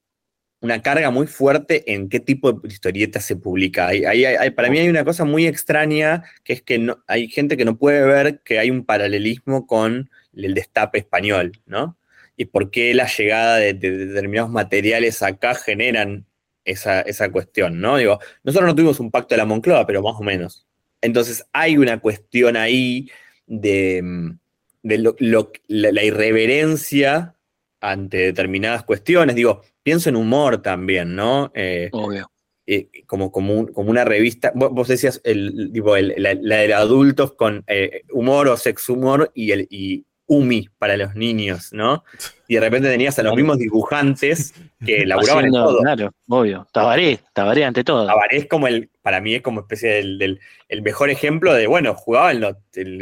una 0.65 0.81
carga 0.81 1.09
muy 1.11 1.27
fuerte 1.27 1.93
en 1.93 2.09
qué 2.09 2.19
tipo 2.19 2.51
de 2.51 2.67
historieta 2.67 3.21
se 3.21 3.35
publica. 3.35 3.87
Hay- 3.87 4.51
para 4.51 4.69
mí 4.69 4.79
hay 4.79 4.89
una 4.89 5.05
cosa 5.05 5.23
muy 5.23 5.45
extraña, 5.47 6.23
que 6.43 6.53
es 6.53 6.61
que 6.61 6.85
hay 7.07 7.29
gente 7.29 7.55
que 7.55 7.63
no 7.65 7.77
puede 7.77 8.05
ver 8.05 8.41
que 8.43 8.59
hay 8.59 8.69
un 8.71 8.83
paralelismo 8.83 9.65
con 9.67 10.09
el 10.35 10.53
destape 10.53 10.97
español, 10.99 11.53
¿no? 11.65 11.97
Y 12.35 12.45
por 12.45 12.69
qué 12.71 12.93
la 12.93 13.07
llegada 13.07 13.57
de, 13.57 13.73
de 13.73 14.05
determinados 14.07 14.51
materiales 14.51 15.21
acá 15.23 15.55
generan 15.55 16.25
esa, 16.65 17.01
esa 17.01 17.31
cuestión, 17.31 17.79
¿no? 17.79 17.97
Digo, 17.97 18.19
nosotros 18.43 18.67
no 18.67 18.75
tuvimos 18.75 18.99
un 18.99 19.11
pacto 19.11 19.35
de 19.35 19.37
la 19.37 19.45
Moncloa, 19.45 19.85
pero 19.87 20.01
más 20.01 20.15
o 20.19 20.23
menos. 20.23 20.65
Entonces 21.01 21.45
hay 21.53 21.77
una 21.77 21.99
cuestión 21.99 22.57
ahí 22.57 23.09
de, 23.47 24.01
mm, 24.03 24.37
de 24.83 24.97
lo- 24.97 25.15
la 25.67 26.03
irreverencia 26.03 27.34
ante 27.91 28.17
determinadas 28.17 28.83
cuestiones. 28.83 29.35
Digo, 29.35 29.61
pienso 29.83 30.09
en 30.09 30.15
humor 30.15 30.61
también, 30.61 31.15
¿no? 31.15 31.51
Eh, 31.53 31.89
Obvio. 31.91 32.29
eh, 32.67 32.89
como, 33.05 33.31
como, 33.31 33.53
un- 33.53 33.67
como 33.67 33.89
una 33.91 34.03
revista. 34.05 34.51
Vos, 34.55 34.71
vos 34.71 34.87
decías 34.87 35.21
el, 35.23 35.71
tipo, 35.73 35.95
el- 35.95 36.13
la, 36.17 36.33
la 36.33 36.57
de 36.57 36.73
adultos 36.73 37.33
con 37.33 37.63
eh, 37.67 38.01
humor 38.11 38.47
o 38.47 38.57
sex 38.57 38.89
humor 38.89 39.31
y, 39.33 39.51
el, 39.51 39.67
y, 39.69 40.05
Umi 40.27 40.67
para 40.79 40.97
los 40.97 41.13
niños, 41.13 41.71
¿no? 41.71 42.03
Y 42.47 42.55
de 42.55 42.59
repente 42.61 42.89
tenías 42.89 43.19
a 43.19 43.21
los 43.21 43.35
mismos 43.35 43.59
dibujantes 43.59 44.55
que 44.83 45.05
laburaban 45.05 45.45
en 45.45 45.51
todo. 45.51 45.77
Claro, 45.81 46.11
obvio. 46.27 46.67
Tabaré, 46.73 47.19
Tabaré 47.31 47.63
ante 47.63 47.83
todo. 47.83 48.07
Tabaré 48.07 48.37
es 48.37 48.47
como 48.47 48.67
el, 48.67 48.89
para 49.03 49.21
mí 49.21 49.35
es 49.35 49.43
como 49.43 49.59
especie 49.59 49.91
del, 49.91 50.17
del- 50.17 50.39
el 50.67 50.81
mejor 50.81 51.11
ejemplo 51.11 51.53
de, 51.53 51.67
bueno, 51.67 51.93
jugaba 51.93 52.31
en, 52.31 52.41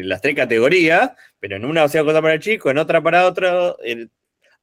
las 0.10 0.22
tres 0.22 0.36
categorías, 0.36 1.12
pero 1.40 1.56
en 1.56 1.64
una 1.64 1.84
hacía 1.84 2.04
cosa 2.04 2.22
para 2.22 2.34
el 2.34 2.42
chico, 2.42 2.70
en 2.70 2.78
otra 2.78 3.02
para 3.02 3.26
otro. 3.26 3.80
el- 3.80 4.12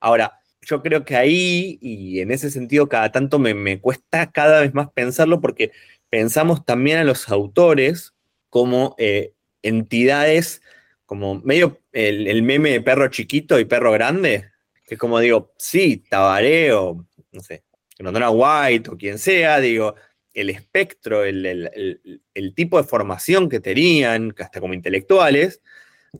Ahora, 0.01 0.41
yo 0.63 0.83
creo 0.83 1.05
que 1.05 1.17
ahí, 1.17 1.79
y 1.81 2.21
en 2.21 2.31
ese 2.33 2.51
sentido, 2.51 2.89
cada 2.89 3.13
tanto 3.13 3.39
me, 3.39 3.55
me 3.55 3.81
cuesta 3.81 4.31
cada 4.31 4.61
vez 4.61 4.75
más 4.75 4.91
pensarlo, 4.93 5.41
porque 5.41 5.73
pensamos 6.11 6.65
también 6.65 6.99
a 6.99 7.05
los 7.05 7.29
autores 7.29 8.15
como 8.51 8.95
eh, 8.99 9.33
entidades, 9.63 10.63
como 11.07 11.41
medio 11.41 11.81
el, 11.93 12.27
el 12.29 12.43
meme 12.43 12.71
de 12.71 12.81
perro 12.81 13.09
chiquito 13.09 13.59
y 13.59 13.65
perro 13.65 13.93
grande, 13.93 14.51
que 14.87 14.95
es 14.95 15.01
como 15.01 15.19
digo, 15.21 15.53
sí, 15.59 16.05
Tabaré 16.09 16.73
o, 16.73 17.07
no 17.33 17.41
sé, 17.41 17.65
Grondona 17.99 18.31
White 18.31 18.91
o 18.91 18.97
quien 18.97 19.19
sea, 19.19 19.61
digo, 19.61 19.95
el 20.35 20.51
espectro, 20.51 21.25
el, 21.25 21.45
el- 21.47 22.23
el- 22.35 22.55
tipo 22.55 22.79
de 22.81 22.85
formación 22.89 23.49
que 23.49 23.61
tenían, 23.61 24.35
hasta 24.39 24.61
como 24.61 24.75
intelectuales, 24.75 25.61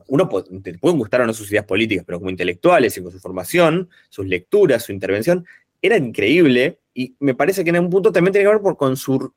uno 0.07 0.29
te 0.63 0.77
pueden 0.77 0.97
gustar 0.97 1.21
o 1.21 1.25
no 1.25 1.33
sus 1.33 1.49
ideas 1.51 1.65
políticas, 1.65 2.05
pero 2.05 2.19
como 2.19 2.29
intelectuales 2.29 2.97
y 2.97 3.03
con 3.03 3.11
su 3.11 3.19
formación, 3.19 3.89
sus 4.09 4.25
lecturas, 4.25 4.83
su 4.83 4.91
intervención, 4.91 5.45
era 5.81 5.97
increíble 5.97 6.79
y 6.93 7.15
me 7.19 7.33
parece 7.35 7.63
que 7.63 7.69
en 7.71 7.79
un 7.79 7.89
punto 7.89 8.11
también 8.11 8.33
tiene 8.33 8.45
que 8.47 8.53
ver 8.53 8.61
por, 8.61 8.77
con 8.77 8.95
su- 8.97 9.33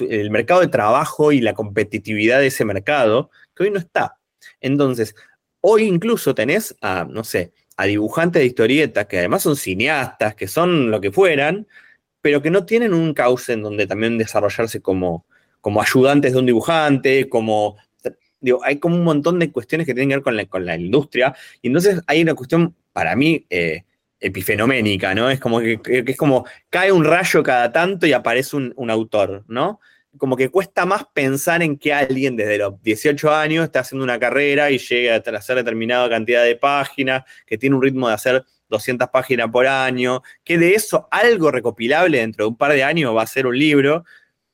el 0.00 0.30
mercado 0.30 0.60
de 0.60 0.68
trabajo 0.68 1.32
y 1.32 1.40
la 1.40 1.54
competitividad 1.54 2.40
de 2.40 2.48
ese 2.48 2.64
mercado, 2.64 3.30
que 3.54 3.64
hoy 3.64 3.70
no 3.70 3.78
está. 3.78 4.18
Entonces, 4.60 5.14
hoy 5.60 5.84
incluso 5.84 6.34
tenés 6.34 6.76
a, 6.80 7.04
no 7.08 7.24
sé, 7.24 7.52
a 7.76 7.84
dibujantes 7.84 8.40
de 8.40 8.46
historietas 8.46 9.06
que 9.06 9.18
además 9.18 9.42
son 9.42 9.56
cineastas, 9.56 10.34
que 10.34 10.48
son 10.48 10.90
lo 10.90 11.00
que 11.00 11.12
fueran, 11.12 11.66
pero 12.20 12.42
que 12.42 12.50
no 12.50 12.64
tienen 12.66 12.94
un 12.94 13.14
cauce 13.14 13.52
en 13.52 13.62
donde 13.62 13.86
también 13.86 14.18
desarrollarse 14.18 14.80
como, 14.80 15.24
como 15.60 15.80
ayudantes 15.80 16.32
de 16.32 16.38
un 16.38 16.46
dibujante, 16.46 17.28
como... 17.28 17.76
Hay 18.62 18.78
como 18.78 18.96
un 18.96 19.04
montón 19.04 19.38
de 19.38 19.50
cuestiones 19.50 19.86
que 19.86 19.94
tienen 19.94 20.08
que 20.08 20.30
ver 20.30 20.48
con 20.48 20.64
la, 20.64 20.76
industria, 20.76 21.34
y 21.62 21.68
entonces 21.68 22.00
hay 22.06 22.22
una 22.22 22.34
cuestión, 22.34 22.74
para 22.92 23.14
mí, 23.16 23.46
eh, 23.50 23.84
epifenoménica, 24.20 25.14
¿no? 25.14 25.30
Es 25.30 25.40
como 25.40 25.60
que 25.60 25.80
es 25.84 26.16
como 26.16 26.46
cae 26.70 26.90
un 26.90 27.04
rayo 27.04 27.42
cada 27.42 27.70
tanto 27.72 28.06
y 28.06 28.12
aparece 28.12 28.56
un, 28.56 28.72
un 28.76 28.90
autor, 28.90 29.44
¿no? 29.48 29.80
Como 30.16 30.36
que 30.36 30.48
cuesta 30.48 30.86
más 30.86 31.04
pensar 31.12 31.62
en 31.62 31.76
que 31.76 31.92
alguien 31.92 32.36
desde 32.36 32.58
los 32.58 32.80
18 32.82 33.34
años 33.34 33.64
está 33.64 33.80
haciendo 33.80 34.04
una 34.04 34.18
carrera 34.18 34.70
y 34.70 34.78
llega 34.78 35.16
a 35.16 35.36
hacer 35.36 35.56
determinada 35.56 36.08
cantidad 36.08 36.44
de 36.44 36.56
páginas, 36.56 37.24
que 37.46 37.58
tiene 37.58 37.76
un 37.76 37.82
ritmo 37.82 38.08
de 38.08 38.14
hacer 38.14 38.44
200 38.68 39.08
páginas 39.08 39.50
por 39.50 39.66
año, 39.66 40.22
que 40.44 40.58
de 40.58 40.74
eso 40.74 41.08
algo 41.10 41.50
recopilable 41.50 42.18
dentro 42.18 42.44
de 42.44 42.48
un 42.48 42.56
par 42.56 42.72
de 42.72 42.84
años 42.84 43.14
va 43.14 43.22
a 43.22 43.26
ser 43.26 43.46
un 43.46 43.58
libro. 43.58 44.04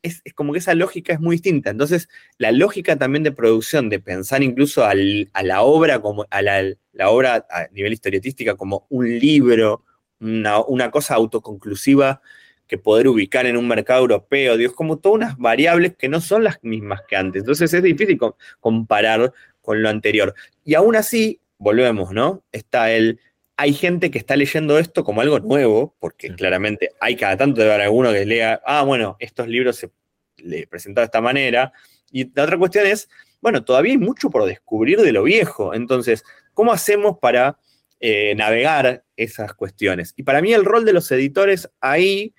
Es, 0.03 0.21
es 0.25 0.35
como 0.35 0.53
que 0.53 0.59
esa 0.59 0.75
lógica 0.75 1.13
es 1.13 1.21
muy 1.21 1.37
distinta. 1.37 1.71
Entonces, 1.71 2.09
la 2.39 2.51
lógica 2.51 2.97
también 2.97 3.23
de 3.23 3.33
producción, 3.33 3.89
de 3.89 4.01
pensar 4.01 4.43
incluso 4.43 4.85
a 4.85 4.95
la 4.95 5.63
obra 5.63 6.01
como 6.01 6.27
a 6.31 6.43
la, 6.43 6.65
obra 7.09 7.47
a 7.51 7.69
nivel 7.73 7.93
historietística 7.93 8.57
como 8.57 8.87
un 8.91 9.19
libro, 9.19 9.85
una, 10.21 10.61
una 10.61 10.91
cosa 10.91 11.15
autoconclusiva 11.15 12.21
que 12.67 12.79
poder 12.79 13.07
ubicar 13.07 13.47
en 13.47 13.57
un 13.57 13.69
mercado 13.69 14.01
europeo, 14.01 14.57
digo, 14.57 14.71
es 14.71 14.77
como 14.77 14.99
todas 14.99 15.17
unas 15.17 15.39
variables 15.39 15.95
que 15.97 16.09
no 16.09 16.21
son 16.21 16.45
las 16.45 16.59
mismas 16.63 17.03
que 17.07 17.17
antes. 17.17 17.43
Entonces 17.43 17.73
es 17.73 17.83
difícil 17.83 18.19
com- 18.19 18.33
comparar 18.61 19.33
con 19.61 19.83
lo 19.83 19.89
anterior. 19.89 20.35
Y 20.65 20.75
aún 20.75 20.97
así, 20.97 21.41
volvemos, 21.59 22.13
¿no? 22.13 22.43
Está 22.51 22.91
el, 22.93 23.21
hay 23.63 23.75
gente 23.75 24.11
que 24.11 24.19
está 24.19 24.35
leyendo 24.35 24.77
esto 24.77 25.05
como 25.05 25.21
algo 25.21 25.39
nuevo, 25.39 25.95
porque 26.01 26.35
claramente 26.35 26.91
hay 27.01 27.15
cada 27.15 27.37
tanto 27.37 27.61
de 27.61 27.69
haber 27.69 27.83
alguno 27.83 28.13
que 28.13 28.27
lea, 28.27 28.61
ah, 28.67 28.83
bueno, 28.83 29.17
estos 29.21 29.47
libros 29.47 29.77
se 29.77 29.93
le 30.39 30.67
presentaron 30.67 31.05
de 31.05 31.07
esta 31.07 31.21
manera. 31.21 31.73
Y 32.11 32.29
la 32.35 32.43
otra 32.43 32.59
cuestión 32.59 32.89
es, 32.89 33.09
bueno, 33.41 33.63
todavía 33.63 33.93
hay 33.93 33.99
mucho 33.99 34.31
por 34.31 34.47
descubrir 34.47 34.99
de 34.99 35.13
lo 35.13 35.23
viejo. 35.23 35.75
Entonces, 35.75 36.25
¿cómo 36.55 36.73
hacemos 36.73 37.19
para 37.21 37.57
eh, 38.01 38.35
navegar 38.35 39.05
esas 39.17 39.55
cuestiones? 39.55 40.13
Y 40.17 40.25
para 40.25 40.43
mí 40.43 40.53
el 40.53 40.65
rol 40.65 40.85
de 40.85 40.95
los 40.95 41.09
editores 41.13 41.71
ahí 41.81 42.35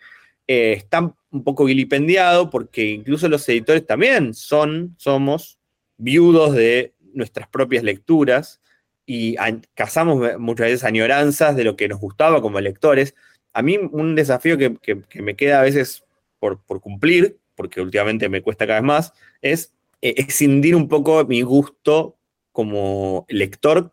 eh, 0.46 0.74
está 0.74 1.16
un 1.32 1.44
poco 1.46 1.64
vilipendiado 1.64 2.50
porque 2.50 2.84
incluso 2.84 3.30
los 3.30 3.48
editores 3.48 3.88
también 3.88 4.34
son, 4.34 4.94
somos 4.98 5.58
viudos 5.96 6.54
de 6.54 6.96
nuestras 7.14 7.48
propias 7.48 7.86
lecturas 7.86 8.60
y 9.06 9.36
a- 9.38 9.60
cazamos 9.74 10.38
muchas 10.40 10.68
veces 10.68 10.84
añoranzas 10.84 11.56
de 11.56 11.64
lo 11.64 11.76
que 11.76 11.88
nos 11.88 12.00
gustaba 12.00 12.42
como 12.42 12.60
lectores. 12.62 13.16
A 13.54 13.62
mí 13.62 13.78
un 13.78 14.16
desafío 14.16 14.58
que, 14.58 14.76
que- 14.82 15.02
que 15.02 15.22
me 15.22 15.36
queda 15.36 15.60
a 15.60 15.64
veces 15.64 16.04
por, 16.40 16.62
por 16.64 16.82
cumplir, 16.82 17.38
porque 17.56 17.82
últimamente 17.82 18.30
me 18.30 18.42
cuesta 18.42 18.66
cada 18.66 18.80
vez 18.80 18.88
más, 18.88 19.14
es 19.42 19.74
eh, 20.02 20.16
escindir 20.18 20.76
un 20.76 20.88
poco 20.88 21.24
mi 21.26 21.42
gusto 21.42 22.18
como 22.52 23.26
lector 23.30 23.92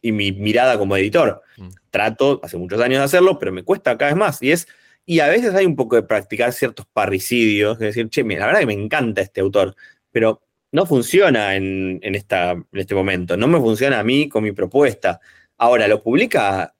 y 0.00 0.12
mi 0.12 0.32
mirada 0.32 0.78
como 0.78 0.96
editor. 0.96 1.42
Trato 1.90 2.40
hace 2.42 2.56
muchos 2.56 2.80
años 2.80 2.98
de 2.98 3.04
hacerlo, 3.04 3.38
pero 3.38 3.52
me 3.52 3.62
cuesta 3.62 3.96
cada 3.98 4.10
vez 4.12 4.18
más. 4.18 4.42
Y 4.42 4.50
es 4.52 4.66
y 5.04 5.18
a 5.20 5.28
veces 5.28 5.52
hay 5.54 5.66
un 5.66 5.74
poco 5.74 5.96
de 5.96 6.02
practicar 6.04 6.52
ciertos 6.52 6.86
parricidios, 6.92 7.78
de 7.80 7.86
decir, 7.86 8.08
che, 8.08 8.22
mira, 8.22 8.40
la 8.42 8.46
verdad 8.46 8.60
que 8.60 8.66
me 8.66 8.72
encanta 8.72 9.20
este 9.20 9.40
autor, 9.40 9.74
pero 10.12 10.40
no 10.72 10.86
funciona 10.86 11.54
en, 11.54 12.00
en 12.02 12.14
esta, 12.14 12.52
en 12.52 12.66
este 12.72 12.94
momento, 12.94 13.36
no 13.36 13.46
me 13.46 13.58
funciona 13.60 14.00
a 14.00 14.04
mí 14.04 14.28
con 14.28 14.42
mi 14.42 14.52
propuesta. 14.52 15.20
Ahora, 15.58 15.86
lo 15.86 16.02
publica 16.02 16.74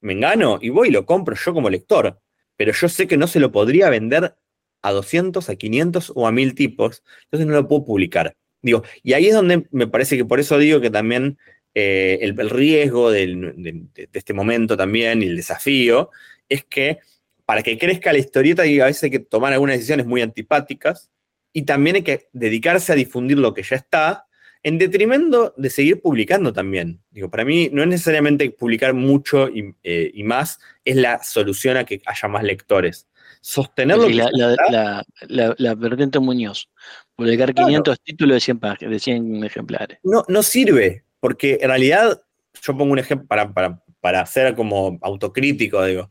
Mengano 0.00 0.58
y 0.60 0.68
voy 0.70 0.88
y 0.88 0.92
lo 0.92 1.06
compro 1.06 1.34
yo 1.36 1.54
como 1.54 1.70
lector, 1.70 2.20
pero 2.56 2.72
yo 2.72 2.88
sé 2.88 3.06
que 3.06 3.16
no 3.16 3.26
se 3.26 3.40
lo 3.40 3.52
podría 3.52 3.88
vender 3.90 4.36
a 4.82 4.92
200, 4.92 5.48
a 5.48 5.56
500 5.56 6.12
o 6.14 6.26
a 6.26 6.32
1000 6.32 6.54
tipos, 6.54 7.02
entonces 7.24 7.46
no 7.46 7.54
lo 7.54 7.68
puedo 7.68 7.84
publicar. 7.84 8.36
Digo, 8.62 8.82
y 9.02 9.12
ahí 9.12 9.26
es 9.28 9.34
donde 9.34 9.66
me 9.70 9.86
parece 9.86 10.16
que 10.16 10.24
por 10.24 10.40
eso 10.40 10.58
digo 10.58 10.80
que 10.80 10.90
también 10.90 11.38
eh, 11.74 12.18
el, 12.22 12.50
riesgo 12.50 13.10
de 13.10 13.86
este 14.12 14.32
momento 14.32 14.76
también 14.76 15.22
y 15.22 15.26
el 15.26 15.36
desafío 15.36 16.10
es 16.48 16.64
que 16.64 16.98
para 17.44 17.62
que 17.62 17.78
crezca 17.78 18.12
la 18.12 18.18
historieta 18.18 18.66
y 18.66 18.80
a 18.80 18.86
veces 18.86 19.04
hay 19.04 19.10
que 19.10 19.18
tomar 19.18 19.52
algunas 19.52 19.76
decisiones 19.76 20.06
muy 20.06 20.22
antipáticas 20.22 21.10
y 21.56 21.62
también 21.62 21.96
hay 21.96 22.02
que 22.02 22.28
dedicarse 22.34 22.92
a 22.92 22.96
difundir 22.96 23.38
lo 23.38 23.54
que 23.54 23.62
ya 23.62 23.76
está 23.76 24.26
en 24.62 24.76
detrimento 24.76 25.54
de 25.56 25.70
seguir 25.70 26.02
publicando 26.02 26.52
también. 26.52 27.00
Digo, 27.10 27.30
para 27.30 27.46
mí 27.46 27.70
no 27.72 27.80
es 27.82 27.88
necesariamente 27.88 28.50
publicar 28.50 28.92
mucho 28.92 29.48
y, 29.48 29.74
eh, 29.82 30.10
y 30.12 30.22
más, 30.22 30.58
es 30.84 30.96
la 30.96 31.22
solución 31.22 31.78
a 31.78 31.84
que 31.84 32.02
haya 32.04 32.28
más 32.28 32.42
lectores. 32.44 33.06
Sostener 33.40 33.96
lo 33.96 34.08
Sí, 34.08 34.12
la, 34.14 34.28
la, 34.32 34.56
la, 34.70 35.04
la- 35.28 35.54
la 35.56 35.74
vertiente 35.74 36.18
Muñoz. 36.18 36.68
Publicar 37.14 37.54
500 37.54 38.00
títulos 38.00 38.34
de 38.36 38.40
100, 38.40 38.60
pag- 38.60 38.86
de 38.86 38.98
100 38.98 39.44
ejemplares. 39.44 39.98
no, 40.02 40.24
no 40.28 40.42
sirve, 40.42 41.04
porque 41.20 41.58
en 41.62 41.68
realidad, 41.70 42.20
yo 42.60 42.76
pongo 42.76 42.92
un 42.92 42.98
ejemplo 42.98 43.26
para, 43.28 43.50
para, 43.54 43.82
para 44.02 44.26
ser 44.26 44.54
como 44.54 44.98
autocrítico, 45.00 45.82
digo, 45.86 46.10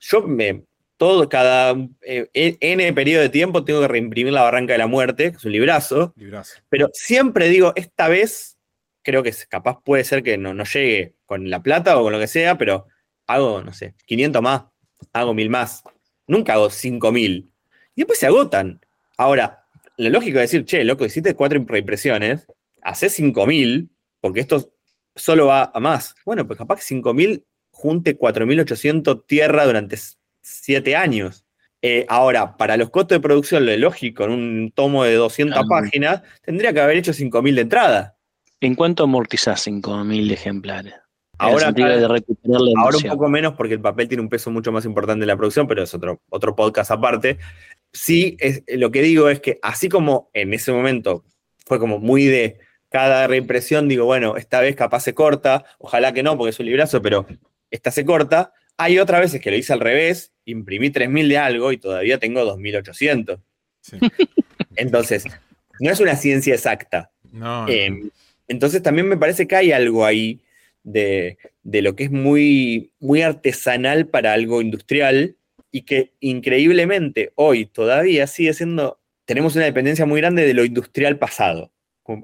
yo 0.00 0.22
me, 0.22 0.64
todo, 1.00 1.30
cada 1.30 1.74
eh, 2.02 2.28
N 2.60 2.92
periodo 2.92 3.22
de 3.22 3.30
tiempo 3.30 3.64
tengo 3.64 3.80
que 3.80 3.88
reimprimir 3.88 4.34
La 4.34 4.42
Barranca 4.42 4.74
de 4.74 4.78
la 4.80 4.86
Muerte, 4.86 5.30
que 5.30 5.38
es 5.38 5.44
un 5.46 5.52
librazo, 5.52 6.12
pero 6.68 6.90
siempre 6.92 7.48
digo, 7.48 7.72
esta 7.74 8.06
vez, 8.08 8.58
creo 9.02 9.22
que 9.22 9.32
capaz 9.48 9.78
puede 9.82 10.04
ser 10.04 10.22
que 10.22 10.36
no, 10.36 10.52
no 10.52 10.64
llegue 10.64 11.14
con 11.24 11.48
la 11.48 11.62
plata 11.62 11.98
o 11.98 12.02
con 12.02 12.12
lo 12.12 12.18
que 12.18 12.26
sea, 12.26 12.58
pero 12.58 12.86
hago, 13.26 13.62
no 13.62 13.72
sé, 13.72 13.94
500 14.04 14.42
más, 14.42 14.64
hago 15.14 15.32
1000 15.32 15.48
más, 15.48 15.82
nunca 16.26 16.52
hago 16.52 16.68
5000, 16.68 17.50
y 17.94 18.00
después 18.02 18.18
se 18.18 18.26
agotan. 18.26 18.78
Ahora, 19.16 19.64
lo 19.96 20.10
lógico 20.10 20.38
es 20.38 20.50
decir, 20.50 20.66
che, 20.66 20.84
loco, 20.84 21.06
hiciste 21.06 21.34
cuatro 21.34 21.64
reimpresiones, 21.66 22.46
haces 22.82 23.14
5000, 23.14 23.88
porque 24.20 24.40
esto 24.40 24.74
solo 25.16 25.46
va 25.46 25.70
a 25.72 25.80
más. 25.80 26.14
Bueno, 26.26 26.46
pues 26.46 26.58
capaz 26.58 26.76
que 26.76 26.82
5000 26.82 27.42
junte 27.70 28.18
4800 28.18 29.26
tierra 29.26 29.64
durante 29.64 29.96
7 30.50 30.96
años. 30.96 31.44
Eh, 31.82 32.04
ahora, 32.08 32.56
para 32.56 32.76
los 32.76 32.90
costos 32.90 33.16
de 33.16 33.20
producción, 33.20 33.64
lo 33.64 33.74
lógico, 33.76 34.24
en 34.24 34.30
un 34.32 34.72
tomo 34.74 35.04
de 35.04 35.14
200 35.14 35.58
Ah. 35.58 35.66
páginas, 35.68 36.22
tendría 36.42 36.72
que 36.72 36.80
haber 36.80 36.98
hecho 36.98 37.12
5000 37.12 37.54
de 37.54 37.62
entrada. 37.62 38.16
¿En 38.60 38.74
cuánto 38.74 39.04
amortizás 39.04 39.62
5.000 39.62 40.30
ejemplares? 40.30 40.94
Ahora, 41.38 41.72
cada- 41.72 41.96
de 41.96 42.06
recuperar 42.06 42.60
la 42.60 42.82
Ahora 42.82 42.98
un 42.98 43.02
poco 43.04 43.28
menos 43.30 43.54
porque 43.54 43.72
el 43.72 43.80
papel 43.80 44.08
tiene 44.08 44.22
un 44.22 44.28
peso 44.28 44.50
mucho 44.50 44.70
más 44.72 44.84
importante 44.84 45.22
en 45.22 45.28
la 45.28 45.36
producción, 45.38 45.66
pero 45.66 45.82
es 45.82 45.94
otro, 45.94 46.20
otro 46.28 46.54
podcast 46.54 46.90
aparte. 46.90 47.38
Sí, 47.94 48.36
es, 48.40 48.62
lo 48.68 48.90
que 48.90 49.00
digo 49.00 49.30
es 49.30 49.40
que 49.40 49.58
así 49.62 49.88
como 49.88 50.28
en 50.34 50.52
ese 50.52 50.70
momento 50.70 51.24
fue 51.64 51.78
como 51.78 51.98
muy 51.98 52.26
de 52.26 52.58
cada 52.90 53.26
reimpresión, 53.26 53.88
digo, 53.88 54.04
bueno, 54.04 54.36
esta 54.36 54.60
vez 54.60 54.76
capaz 54.76 55.00
se 55.00 55.14
corta, 55.14 55.64
ojalá 55.78 56.12
que 56.12 56.22
no, 56.22 56.36
porque 56.36 56.50
es 56.50 56.60
un 56.60 56.66
librazo, 56.66 57.00
pero 57.00 57.26
esta 57.70 57.90
se 57.90 58.04
corta. 58.04 58.52
Hay 58.82 58.98
otras 58.98 59.20
veces 59.20 59.40
que 59.40 59.50
lo 59.50 59.56
hice 59.56 59.72
al 59.72 59.80
revés, 59.80 60.32
imprimí 60.46 60.90
3.000 60.90 61.28
de 61.28 61.38
algo 61.38 61.70
y 61.70 61.76
todavía 61.76 62.18
tengo 62.18 62.40
2.800. 62.44 63.38
Entonces, 64.76 65.24
no 65.80 65.90
es 65.90 66.00
una 66.00 66.16
ciencia 66.16 66.54
exacta. 66.54 67.10
No, 67.30 67.68
Eh, 67.68 68.10
entonces 68.48 68.82
también 68.82 69.06
me 69.06 69.16
parece 69.16 69.46
que 69.46 69.56
hay 69.56 69.72
algo 69.72 70.04
ahí 70.04 70.40
de, 70.82 71.38
de 71.62 71.82
lo 71.82 71.94
que 71.94 72.04
es 72.04 72.10
muy, 72.10 72.90
muy 72.98 73.22
artesanal 73.22 74.06
para 74.06 74.32
algo 74.32 74.62
industrial 74.62 75.36
y 75.70 75.82
que 75.82 76.12
increíblemente 76.20 77.32
hoy 77.34 77.66
todavía 77.66 78.26
sigue 78.26 78.54
siendo, 78.54 78.98
tenemos 79.24 79.54
una 79.56 79.66
dependencia 79.66 80.06
muy 80.06 80.20
grande 80.20 80.46
de 80.46 80.54
lo 80.54 80.64
industrial 80.64 81.18
pasado. 81.18 81.70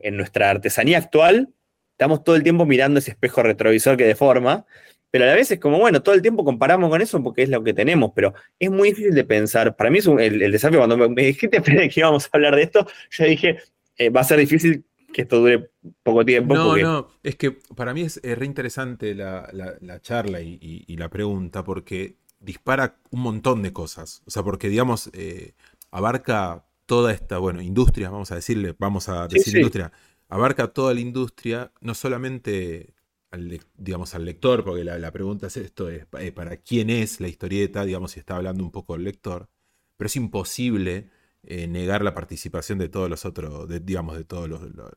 En 0.03 0.17
nuestra 0.17 0.51
artesanía 0.51 0.99
actual 0.99 1.51
estamos 1.93 2.25
todo 2.25 2.35
el 2.35 2.43
tiempo 2.43 2.67
mirando 2.67 2.99
ese 2.99 3.13
espejo 3.13 3.43
retrovisor 3.43 3.97
que 3.97 4.05
deforma, 4.05 4.67
pero 5.11 5.25
a 5.25 5.29
la 5.29 5.35
vez 5.35 5.51
es 5.51 5.61
como, 5.61 5.79
bueno, 5.79 6.03
todo 6.03 6.15
el 6.15 6.23
tiempo 6.23 6.45
comparamos 6.45 6.91
con 6.91 7.01
eso 7.03 7.23
porque 7.23 7.43
es 7.43 7.49
lo 7.49 7.63
que 7.65 7.75
tenemos, 7.75 8.13
pero 8.15 8.35
es 8.59 8.71
muy 8.71 8.91
difícil 8.91 9.15
de 9.15 9.25
pensar. 9.25 9.77
Para 9.77 9.91
mí 9.91 9.99
es 9.99 10.07
un- 10.07 10.21
el, 10.21 10.43
el 10.43 10.53
desafío, 10.53 10.79
cuando 10.81 10.97
me, 10.97 11.09
me 11.09 11.23
dijiste 11.25 11.63
que 11.91 11.91
íbamos 12.01 12.25
a 12.27 12.29
hablar 12.33 12.57
de 12.57 12.63
esto, 12.63 12.87
yo 13.11 13.25
dije, 13.25 13.59
eh, 13.97 14.11
va 14.11 14.21
a 14.21 14.25
ser 14.25 14.39
difícil 14.39 14.85
que 15.13 15.23
esto 15.23 15.39
dure 15.41 15.71
poco 16.03 16.25
tiempo. 16.25 16.55
No, 16.55 16.65
porque 16.69 16.83
no, 16.83 17.09
es 17.23 17.37
que 17.37 17.53
para 17.75 17.95
mí 17.95 18.03
es, 18.03 18.21
re 18.23 18.45
interesante 18.47 19.15
la, 19.15 19.49
la- 19.53 19.77
la 19.81 20.01
charla 20.01 20.41
y, 20.41 20.59
y- 20.61 20.85
y 20.87 20.97
la 20.97 21.09
pregunta 21.09 21.65
porque 21.65 22.19
dispara 22.41 22.99
un 23.11 23.21
montón 23.23 23.63
de 23.63 23.73
cosas. 23.73 24.23
O 24.27 24.31
sea, 24.31 24.43
porque 24.43 24.69
digamos, 24.69 25.11
eh, 25.15 25.55
abarca 25.91 26.67
toda 26.87 27.13
esta, 27.13 27.39
bueno, 27.39 27.63
industria, 27.63 28.11
vamos 28.11 28.31
a 28.33 28.37
decirle, 28.37 28.75
vamos 28.79 29.09
a 29.09 29.29
Sí, 29.29 29.39
decir 29.39 29.53
sí. 29.53 29.59
industria, 29.59 29.93
abarca 30.29 30.69
toda 30.69 30.95
la 30.95 31.01
industria, 31.01 31.73
no 31.81 31.95
solamente 31.95 32.95
al, 33.31 33.61
digamos, 33.77 34.15
al 34.15 34.25
lector, 34.25 34.65
porque 34.65 34.85
la, 34.85 35.13
pregunta 35.13 35.49
es 35.49 35.57
esto, 35.57 35.89
es 35.89 36.07
eh, 36.19 36.33
para 36.33 36.57
quién 36.59 36.91
es 36.91 37.21
la 37.21 37.29
historieta, 37.29 37.85
digamos, 37.85 38.13
si 38.13 38.21
está 38.21 38.37
hablando 38.37 38.65
un 38.65 38.71
poco 38.71 38.95
el 38.95 39.05
lector, 39.05 39.49
pero 39.97 40.07
es 40.07 40.17
imposible 40.17 41.11
eh, 41.43 41.67
negar 41.69 42.03
la 42.03 42.15
participación 42.15 42.79
de 42.79 42.89
todos 42.89 43.11
los 43.11 43.25
otros, 43.25 43.69
digamos, 43.85 44.17
de 44.17 44.25
todas 44.25 44.51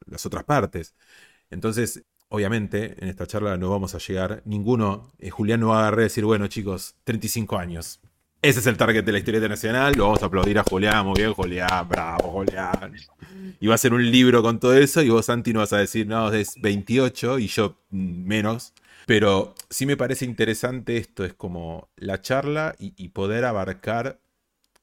las 0.06 0.26
otras 0.26 0.44
partes. 0.46 0.96
Entonces, 1.50 2.06
obviamente, 2.30 2.96
en 3.04 3.10
esta 3.10 3.28
charla 3.28 3.58
no 3.58 3.70
vamos 3.70 3.96
a 3.96 4.00
llegar, 4.00 4.42
ninguno, 4.46 5.12
eh, 5.20 5.30
Julián 5.30 5.60
no 5.62 5.70
va 5.70 5.78
a 5.78 5.82
agarrar 5.82 6.02
y 6.02 6.04
decir, 6.04 6.26
bueno 6.26 6.48
chicos, 6.48 6.96
35 7.04 7.58
años. 7.58 8.00
Ese 8.42 8.60
es 8.62 8.68
el 8.68 8.78
target 8.78 9.04
de 9.04 9.12
la 9.12 9.18
historieta 9.18 9.50
nacional, 9.50 9.94
lo 9.98 10.06
vamos 10.06 10.24
a 10.24 10.28
aplaudir 10.28 10.58
a 10.60 10.64
Julián, 10.64 11.06
muy 11.06 11.16
bien 11.20 11.34
Julián, 11.34 11.88
bravo 11.90 12.30
Julián. 12.32 12.96
Y 13.60 13.68
va 13.68 13.76
a 13.76 13.78
ser 13.78 13.94
un 13.94 14.10
libro 14.10 14.42
con 14.42 14.60
todo 14.60 14.74
eso 14.76 15.02
y 15.02 15.10
vos 15.10 15.26
Santi 15.26 15.52
no 15.52 15.60
vas 15.60 15.74
a 15.74 15.78
decir, 15.80 16.08
no, 16.08 16.32
es 16.32 16.54
28 16.62 17.38
y 17.40 17.48
yo 17.48 17.76
menos. 17.90 18.74
Pero 19.06 19.56
sí 19.70 19.86
me 19.86 19.98
parece 19.98 20.24
interesante 20.24 20.96
esto, 20.98 21.26
es 21.26 21.34
como 21.34 21.90
la 21.98 22.22
charla 22.22 22.76
y, 22.80 22.94
y 22.96 23.10
poder 23.10 23.44
abarcar 23.44 24.22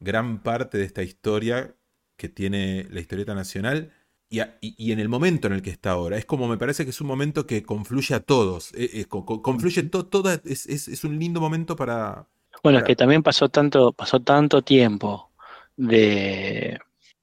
gran 0.00 0.42
parte 0.42 0.76
de 0.78 0.84
esta 0.84 1.02
historia 1.02 1.74
que 2.18 2.28
tiene 2.28 2.86
la 2.90 3.00
historieta 3.00 3.34
nacional 3.34 3.92
y, 4.28 4.40
a- 4.40 4.58
y- 4.60 4.74
y 4.76 4.92
en 4.92 4.98
el 5.00 5.08
momento 5.08 5.46
en 5.46 5.54
el 5.54 5.62
que 5.62 5.70
está 5.70 5.92
ahora. 5.92 6.18
Es 6.18 6.26
como 6.26 6.46
me 6.48 6.58
parece 6.58 6.84
que 6.84 6.90
es 6.90 7.00
un 7.00 7.06
momento 7.06 7.46
que 7.46 7.62
confluye 7.62 8.14
a 8.14 8.20
todos. 8.20 8.72
eh, 8.74 8.90
eh, 8.94 9.04
co- 9.06 9.24
co- 9.24 9.40
confluye 9.42 9.82
to- 9.84 10.06
todo, 10.06 10.30
es, 10.44 10.66
es- 10.66 10.88
es 10.88 11.04
un 11.04 11.18
lindo 11.18 11.40
momento 11.40 11.74
para... 11.76 12.28
Bueno, 12.66 12.80
es 12.80 12.84
que 12.84 12.97
también 12.97 13.22
pasó 13.22 13.48
tanto, 13.48 13.93
pasó 13.93 14.18
tanto 14.18 14.60
tiempo 14.60 15.30
de, 15.76 16.76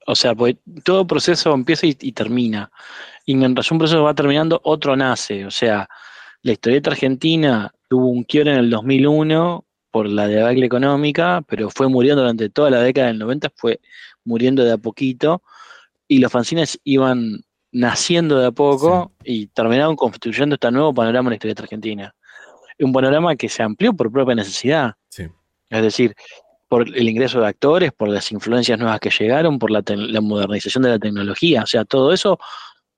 o 0.06 0.14
sea, 0.14 0.34
pues 0.34 0.56
todo 0.84 1.06
proceso 1.06 1.52
empieza 1.52 1.86
y, 1.86 1.94
y 2.00 2.12
termina. 2.12 2.70
Y 3.26 3.34
mientras 3.34 3.70
un 3.70 3.78
proceso 3.78 4.02
va 4.02 4.14
terminando, 4.14 4.58
otro 4.64 4.96
nace. 4.96 5.44
O 5.44 5.50
sea, 5.50 5.86
la 6.40 6.52
historieta 6.52 6.90
argentina 6.90 7.74
tuvo 7.90 8.08
un 8.08 8.24
quiebre 8.24 8.52
en 8.52 8.58
el 8.58 8.70
2001 8.70 9.66
por 9.90 10.08
la 10.08 10.28
debacle 10.28 10.64
económica, 10.64 11.42
pero 11.46 11.68
fue 11.68 11.88
muriendo 11.88 12.22
durante 12.22 12.48
toda 12.48 12.70
la 12.70 12.80
década 12.80 13.08
del 13.08 13.18
90, 13.18 13.52
fue 13.54 13.80
muriendo 14.24 14.64
de 14.64 14.72
a 14.72 14.78
poquito, 14.78 15.42
y 16.08 16.20
los 16.20 16.32
fanzines 16.32 16.80
iban 16.84 17.44
naciendo 17.70 18.38
de 18.38 18.46
a 18.46 18.50
poco 18.50 19.12
y 19.24 19.48
terminaron 19.48 19.94
construyendo 19.94 20.54
este 20.54 20.70
nuevo 20.70 20.94
panorama 20.94 21.28
en 21.28 21.32
la 21.32 21.34
historieta 21.36 21.64
argentina. 21.64 22.14
Un 22.78 22.92
panorama 22.92 23.36
que 23.36 23.48
se 23.48 23.62
amplió 23.62 23.92
por 23.94 24.10
propia 24.10 24.34
necesidad. 24.34 24.94
Sí. 25.08 25.28
Es 25.70 25.82
decir, 25.82 26.14
por 26.68 26.88
el 26.88 27.08
ingreso 27.08 27.40
de 27.40 27.46
actores, 27.46 27.92
por 27.92 28.08
las 28.08 28.32
influencias 28.32 28.78
nuevas 28.78 29.00
que 29.00 29.10
llegaron, 29.10 29.58
por 29.58 29.70
la, 29.70 29.82
modernización 30.20 30.82
de 30.82 30.90
la 30.90 30.98
tecnología. 30.98 31.62
O 31.62 31.66
sea, 31.66 31.84
todo 31.84 32.12
eso 32.12 32.38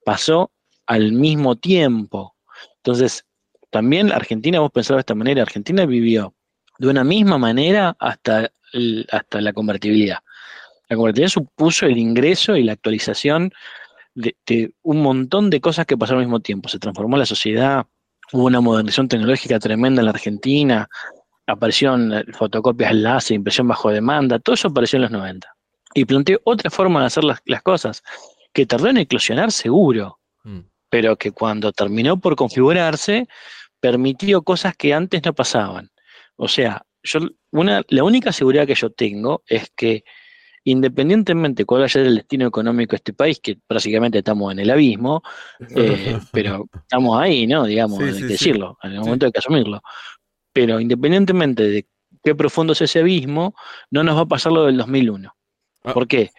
pasó 0.05 0.51
al 0.87 1.13
mismo 1.13 1.57
tiempo. 1.57 2.35
Entonces, 2.79 3.25
también 3.71 4.13
Argentina, 4.13 4.61
vos 4.61 4.71
pensás 4.71 4.97
de 4.97 5.01
esta 5.01 5.15
manera, 5.15 5.43
Argentina 5.43 5.85
vivió 5.85 6.35
de 6.79 6.89
una 6.89 7.05
misma 7.05 7.39
manera 7.39 7.97
hasta, 7.99 8.51
el- 8.73 9.07
hasta 9.11 9.41
la 9.41 9.53
convertibilidad. 9.53 10.19
La 10.89 10.97
convertibilidad 10.97 11.33
supuso 11.33 11.87
el 11.87 11.99
ingreso 11.99 12.57
y 12.57 12.63
la 12.63 12.73
actualización 12.73 13.53
de, 14.15 14.37
de 14.47 14.73
un 14.83 15.03
montón 15.03 15.51
de 15.51 15.61
cosas 15.61 15.85
que 15.85 15.99
pasaron 15.99 16.21
al 16.21 16.27
mismo 16.27 16.41
tiempo. 16.41 16.69
Se 16.69 16.79
transformó 16.79 17.17
la 17.17 17.27
sociedad, 17.27 17.87
hubo 18.33 18.45
una 18.45 18.61
modernización 18.61 19.09
tecnológica 19.09 19.59
tremenda 19.59 20.01
en 20.01 20.07
la 20.07 20.13
Argentina, 20.13 20.89
aparecieron 21.47 22.25
fotocopias 22.33 22.95
láser, 22.95 23.37
impresión 23.37 23.69
bajo 23.69 23.91
demanda, 23.91 24.39
todo 24.39 24.55
eso 24.55 24.69
apareció 24.69 24.97
en 24.97 25.03
los 25.03 25.11
90. 25.11 25.49
Y 25.95 26.05
planteó 26.05 26.41
otra 26.45 26.71
forma 26.71 27.01
de 27.01 27.07
hacer 27.07 27.25
las, 27.25 27.41
las 27.45 27.63
cosas, 27.63 28.03
que 28.53 28.67
tardó 28.67 28.89
en 28.89 28.99
eclosionar 28.99 29.53
seguro, 29.53 30.19
Mm. 30.47 30.61
pero 30.89 31.17
que 31.17 31.33
cuando 31.33 31.73
terminó 31.73 32.21
por 32.21 32.37
configurarse, 32.37 33.27
permitió 33.81 34.43
cosas 34.43 34.77
que 34.77 34.95
antes 34.95 35.23
no 35.25 35.35
pasaban. 35.35 35.91
O 36.37 36.47
sea, 36.47 36.87
yo, 37.03 37.21
una, 37.51 37.83
la 37.89 38.05
única 38.05 38.33
seguridad 38.33 38.67
que 38.67 38.77
yo 38.77 38.91
tengo 38.91 39.43
es 39.49 39.71
que 39.77 40.05
independientemente 40.67 41.65
cuál 41.65 41.81
vaya 41.83 41.87
a 41.87 41.89
ser 41.91 42.07
el 42.07 42.17
destino 42.17 42.47
económico 42.47 42.91
de 42.91 42.97
este 42.97 43.13
país, 43.13 43.39
que 43.41 43.57
prácticamente 43.67 44.19
estamos 44.19 44.53
en 44.53 44.59
el 44.59 44.71
abismo, 44.71 45.23
eh, 45.75 46.19
pero 46.33 46.67
estamos 46.75 47.21
ahí, 47.21 47.47
¿no? 47.47 47.65
Digamos, 47.65 47.99
Sí, 47.99 48.05
hay 48.05 48.13
sí, 48.15 48.21
que 48.21 48.27
sí. 48.27 48.33
decirlo, 48.33 48.77
en 48.83 48.93
el 48.93 49.01
momento 49.01 49.27
hay 49.27 49.33
que 49.33 49.39
asumirlo. 49.39 49.81
Pero 50.53 50.81
independientemente 50.81 51.63
de 51.63 51.87
qué 52.23 52.35
profundo 52.35 52.73
es 52.73 52.81
ese 52.83 52.99
abismo, 52.99 53.55
no 53.91 54.03
nos 54.03 54.17
va 54.17 54.23
a 54.23 54.27
pasar 54.27 54.53
lo 54.53 54.67
del 54.67 54.77
2001. 54.77 55.33
Ah. 55.85 55.95
¿Por 55.95 56.09
qué? 56.09 56.31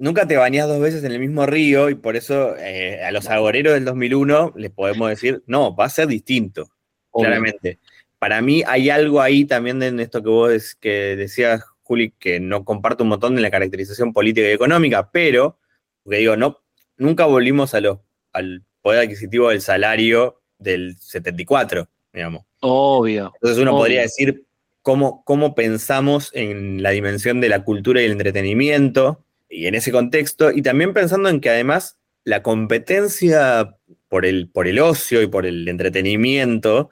nunca 0.00 0.26
te 0.26 0.36
bañás 0.38 0.66
dos 0.66 0.80
veces 0.80 1.04
en 1.04 1.12
el 1.12 1.20
mismo 1.20 1.44
río 1.44 1.90
y 1.90 1.94
por 1.94 2.16
eso 2.16 2.56
eh, 2.56 3.04
a 3.04 3.12
los 3.12 3.28
agoreros 3.28 3.74
del 3.74 3.84
2001 3.84 4.54
les 4.56 4.70
podemos 4.70 5.10
decir, 5.10 5.42
no, 5.46 5.76
va 5.76 5.84
a 5.84 5.90
ser 5.90 6.06
distinto, 6.06 6.70
Obvio. 7.10 7.26
claramente. 7.28 7.78
Para 8.18 8.40
mí 8.40 8.62
hay 8.66 8.88
algo 8.88 9.20
ahí 9.20 9.44
también 9.44 9.82
en 9.82 10.00
esto 10.00 10.22
que 10.22 10.28
vos 10.30 10.74
que 10.74 11.16
decías, 11.16 11.62
Juli, 11.90 12.12
que 12.20 12.38
no 12.38 12.64
comparto 12.64 13.02
un 13.02 13.10
montón 13.10 13.34
de 13.34 13.42
la 13.42 13.50
caracterización 13.50 14.12
política 14.12 14.48
y 14.48 14.52
económica, 14.52 15.10
pero, 15.10 15.58
porque 16.04 16.18
digo, 16.18 16.36
no, 16.36 16.60
nunca 16.96 17.24
volvimos 17.26 17.74
a 17.74 17.80
los, 17.80 17.98
al 18.32 18.62
poder 18.80 19.00
adquisitivo 19.00 19.48
del 19.48 19.60
salario 19.60 20.40
del 20.60 20.96
74, 21.00 21.88
digamos. 22.12 22.44
Obvio. 22.60 23.32
Entonces 23.34 23.60
uno 23.60 23.72
obvio. 23.72 23.80
podría 23.80 24.02
decir 24.02 24.44
cómo, 24.82 25.24
cómo 25.24 25.56
pensamos 25.56 26.30
en 26.32 26.80
la 26.80 26.90
dimensión 26.90 27.40
de 27.40 27.48
la 27.48 27.64
cultura 27.64 28.00
y 28.00 28.04
el 28.04 28.12
entretenimiento, 28.12 29.24
y 29.48 29.66
en 29.66 29.74
ese 29.74 29.90
contexto, 29.90 30.52
y 30.52 30.62
también 30.62 30.92
pensando 30.92 31.28
en 31.28 31.40
que 31.40 31.50
además 31.50 31.98
la 32.22 32.44
competencia 32.44 33.76
por 34.06 34.26
el, 34.26 34.48
por 34.48 34.68
el 34.68 34.78
ocio 34.78 35.22
y 35.22 35.26
por 35.26 35.44
el 35.44 35.66
entretenimiento 35.66 36.88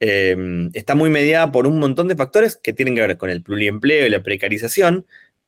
eh, 0.00 0.36
está 0.74 0.94
muy 0.94 1.10
mediada 1.10 1.50
por 1.52 1.66
un 1.66 1.78
montón 1.78 2.08
de 2.08 2.16
factores 2.16 2.56
que 2.56 2.72
tienen 2.72 2.94
que 2.94 3.00
ver 3.00 3.16
con 3.18 3.30
el 3.30 3.42
pluriempleo 3.42 4.06
y 4.06 4.10
la 4.10 4.22
precarización, 4.22 5.06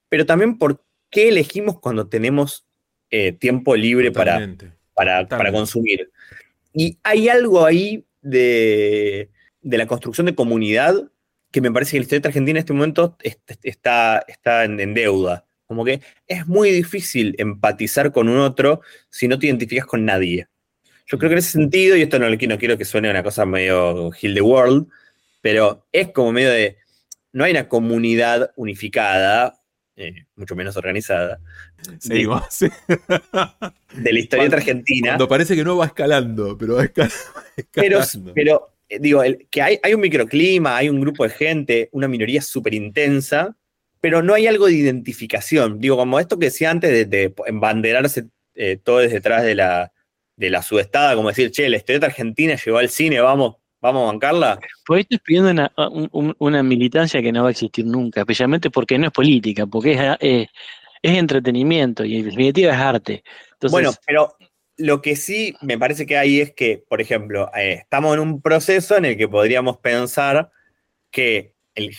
pero 0.09 0.27
también 0.27 0.59
por 0.59 0.83
qué 1.11 1.29
elegimos 1.29 1.79
cuando 1.81 2.09
tenemos 2.09 2.67
eh, 3.11 3.33
tiempo 3.33 3.75
libre 3.77 4.11
para, 4.13 4.39
para, 4.95 5.29
para 5.29 5.51
consumir. 5.53 6.11
Y 6.73 6.99
hay 7.03 7.29
algo 7.29 7.65
ahí 7.65 8.05
de, 8.23 9.31
de 9.63 9.79
la 9.79 9.87
construcción 9.87 10.27
de 10.27 10.35
comunidad 10.35 11.11
que 11.51 11.61
me 11.61 11.73
parece 11.73 11.93
que 11.93 11.99
la 11.99 12.03
historieta 12.03 12.29
argentina 12.29 12.59
en 12.59 12.63
este 12.63 12.73
momento 12.73 13.17
est- 13.23 13.51
est- 13.51 13.65
está, 13.65 14.25
está 14.29 14.65
en, 14.65 14.79
en 14.79 14.95
deuda. 14.95 15.45
Como 15.67 15.85
que 15.85 16.01
es 16.27 16.47
muy 16.47 16.71
difícil 16.71 17.35
empatizar 17.39 18.13
con 18.13 18.29
un 18.29 18.39
otro 18.39 18.81
si 19.09 19.27
no 19.29 19.39
te 19.39 19.47
identificas 19.47 19.87
con 19.87 20.05
nadie. 20.05 20.47
Yo 21.11 21.19
creo 21.19 21.29
que 21.29 21.35
en 21.35 21.39
ese 21.39 21.51
sentido, 21.53 21.97
y 21.97 22.03
esto 22.03 22.19
no, 22.19 22.29
no 22.31 22.59
quiero 22.59 22.79
que 22.79 22.85
suene 22.85 23.11
una 23.11 23.23
cosa 23.23 23.45
medio 23.45 24.11
Heal 24.13 24.35
the 24.35 24.41
World, 24.41 24.87
pero 25.41 25.87
es 25.93 26.09
como 26.13 26.33
medio 26.33 26.51
de. 26.51 26.77
No 27.33 27.45
hay 27.45 27.53
una 27.53 27.69
comunidad 27.69 28.53
unificada, 28.57 29.61
eh, 29.97 30.25
mucho 30.37 30.55
menos 30.57 30.77
organizada, 30.77 31.39
de, 31.89 32.01
Seguimos. 32.01 32.43
sí. 32.51 32.69
de 33.95 34.13
la 34.13 34.19
historieta 34.19 34.57
argentina. 34.57 35.09
Cuando 35.11 35.29
parece 35.29 35.55
que 35.57 35.65
no 35.65 35.77
va 35.77 35.87
escalando, 35.87 36.57
pero 36.59 36.77
va 36.77 36.85
escal- 36.85 37.13
Pero, 37.73 37.99
escalando. 38.01 38.33
pero 38.35 38.75
eh, 38.89 38.99
digo, 39.01 39.23
el- 39.23 39.47
que 39.51 39.63
hay, 39.63 39.79
hay 39.83 39.95
un 39.95 40.01
microclima, 40.01 40.77
hay 40.77 40.89
un 40.89 41.01
grupo 41.01 41.25
de 41.25 41.31
gente, 41.31 41.89
una 41.93 42.09
minoría 42.09 42.43
súper 42.43 42.75
intensa, 42.75 43.57
pero 44.01 44.23
no 44.23 44.35
hay 44.35 44.47
algo 44.47 44.67
de 44.67 44.75
identificación. 44.75 45.79
Digo, 45.81 45.97
como 45.97 46.19
esto 46.21 46.39
que 46.39 46.47
decía 46.47 46.71
antes 46.71 46.91
de, 46.91 47.05
de 47.05 47.35
embanderarse 47.47 48.25
eh, 48.55 48.79
todo 48.83 48.99
desde 48.99 49.15
detrás 49.15 49.45
de 49.45 49.55
la, 49.55 49.93
de 50.41 50.49
la 50.51 50.63
subestada, 50.63 51.15
como 51.15 51.29
decir, 51.29 51.51
che, 51.51 51.69
la 51.69 51.77
historieta 51.77 52.07
argentina 52.07 52.57
llegó 52.57 52.79
al 52.79 52.89
cine, 52.89 53.21
vamos, 53.21 53.57
vamos 53.83 54.05
a 54.09 54.13
bancarla. 54.13 54.59
Pues 54.87 55.03
estás 55.03 55.21
pidiendo 55.23 55.51
una, 55.51 55.71
un- 55.77 56.09
un- 56.13 56.35
una 56.39 56.63
militancia 56.63 57.21
que 57.21 57.31
no 57.31 57.43
va 57.43 57.49
a 57.49 57.51
existir 57.53 57.85
nunca, 57.85 58.21
especialmente 58.21 58.71
porque 58.71 58.99
no 58.99 59.07
es 59.09 59.13
política, 59.13 59.67
porque 59.67 59.93
es, 59.93 60.01
es, 60.19 60.49
es 61.03 61.19
entretenimiento 61.19 62.07
y 62.07 62.17
en 62.17 62.25
definitiva 62.25 62.73
es 62.73 62.79
arte. 62.79 63.23
Entonces, 63.53 63.71
bueno, 63.71 63.93
pero 64.07 64.35
lo 64.79 65.03
que 65.03 65.15
sí 65.15 65.55
me 65.61 65.77
parece 65.79 66.07
que 66.07 66.17
hay 66.17 66.41
es 66.41 66.55
que, 66.55 66.83
por 66.89 67.03
ejemplo, 67.03 67.51
eh, 67.55 67.81
estamos 67.83 68.15
en 68.15 68.21
un 68.21 68.41
proceso 68.41 68.97
en 68.97 69.05
el 69.05 69.17
que 69.19 69.29
podríamos 69.29 69.77
pensar 69.77 70.51
que 71.11 71.53
el, 71.75 71.95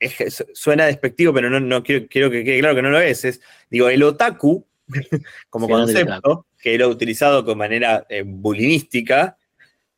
es- 0.00 0.44
suena 0.52 0.86
despectivo, 0.86 1.32
pero 1.32 1.48
no, 1.48 1.60
no 1.60 1.84
quiero, 1.84 2.08
quiero 2.08 2.28
que 2.28 2.42
quede 2.42 2.58
claro 2.58 2.74
que 2.74 2.82
no 2.82 2.90
lo 2.90 2.98
es. 3.00 3.24
es 3.24 3.40
digo, 3.70 3.88
el 3.88 4.02
otaku, 4.02 4.66
como 5.48 5.68
concepto, 5.68 6.46
que 6.64 6.74
era 6.74 6.88
utilizado 6.88 7.42
de 7.42 7.54
manera 7.54 8.06
eh, 8.08 8.22
bulinística, 8.26 9.36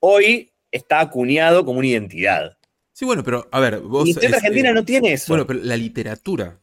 hoy 0.01 0.51
está 0.72 0.98
acuñado 0.98 1.64
como 1.64 1.78
una 1.78 1.86
identidad. 1.86 2.59
Sí, 2.93 3.05
bueno, 3.05 3.22
pero 3.22 3.48
a 3.52 3.60
ver, 3.60 3.78
vos. 3.78 4.09
Y 4.09 4.14
la 4.14 4.38
argentina 4.38 4.70
eh, 4.70 4.74
no 4.74 4.84
tiene 4.84 5.12
eso. 5.12 5.26
Bueno, 5.28 5.47
pero 5.47 5.60
la 5.62 5.76
literatura. 5.76 6.59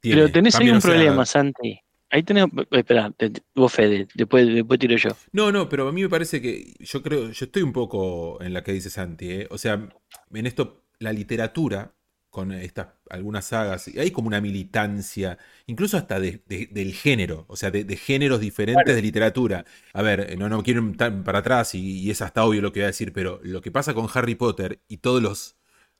tiene 0.00 0.20
Pero 0.22 0.32
tenés 0.32 0.54
ahí 0.54 0.70
un 0.70 0.76
o 0.76 0.80
sea, 0.80 0.92
problema, 0.92 1.26
Santi. 1.26 1.76
Ahí 2.10 2.22
tenés. 2.22 2.44
Espera, 2.70 3.10
te- 3.16 3.30
te- 3.30 3.42
vos, 3.52 3.72
Fede, 3.72 4.06
después, 4.14 4.46
después 4.46 4.78
tiro 4.78 4.96
yo. 4.96 5.10
No, 5.32 5.50
no, 5.50 5.68
pero 5.68 5.88
a 5.88 5.92
mí 5.92 6.02
me 6.02 6.08
parece 6.08 6.40
que 6.40 6.74
yo 6.78 7.02
creo, 7.02 7.32
yo 7.32 7.44
estoy 7.46 7.62
un 7.62 7.72
poco 7.72 8.40
en 8.40 8.54
la 8.54 8.62
que 8.62 8.72
dice 8.72 8.90
Santi, 8.90 9.28
¿eh? 9.32 9.46
O 9.50 9.58
sea, 9.58 9.88
en 10.32 10.46
esto, 10.46 10.84
la 11.00 11.12
literatura, 11.12 11.92
con 12.32 12.50
estas 12.50 12.88
algunas 13.10 13.44
sagas, 13.44 13.86
y 13.88 14.00
hay 14.00 14.10
como 14.10 14.26
una 14.28 14.40
militancia, 14.40 15.38
incluso 15.66 15.96
hasta 15.98 16.18
de- 16.18 16.42
de- 16.48 16.66
del 16.72 16.94
género, 16.94 17.44
o 17.48 17.56
sea, 17.56 17.70
de, 17.70 17.84
de 17.84 17.96
géneros 17.96 18.40
diferentes 18.40 18.96
de 18.96 19.02
literatura. 19.02 19.64
A 19.92 20.02
ver, 20.02 20.20
eh, 20.30 20.36
no, 20.36 20.48
no 20.48 20.62
quiero 20.64 20.82
ir 20.82 20.96
para 20.96 21.38
atrás 21.40 21.74
y, 21.76 22.00
y 22.00 22.10
es 22.10 22.22
hasta 22.22 22.42
obvio 22.44 22.62
lo 22.62 22.72
que 22.72 22.80
voy 22.80 22.84
a 22.84 22.86
decir, 22.88 23.12
pero 23.12 23.38
lo 23.44 23.60
que 23.60 23.70
pasa 23.70 23.94
con 23.94 24.08
Harry 24.14 24.34
Potter 24.34 24.80
y 24.88 24.96
todos 24.96 25.22
los 25.22 25.56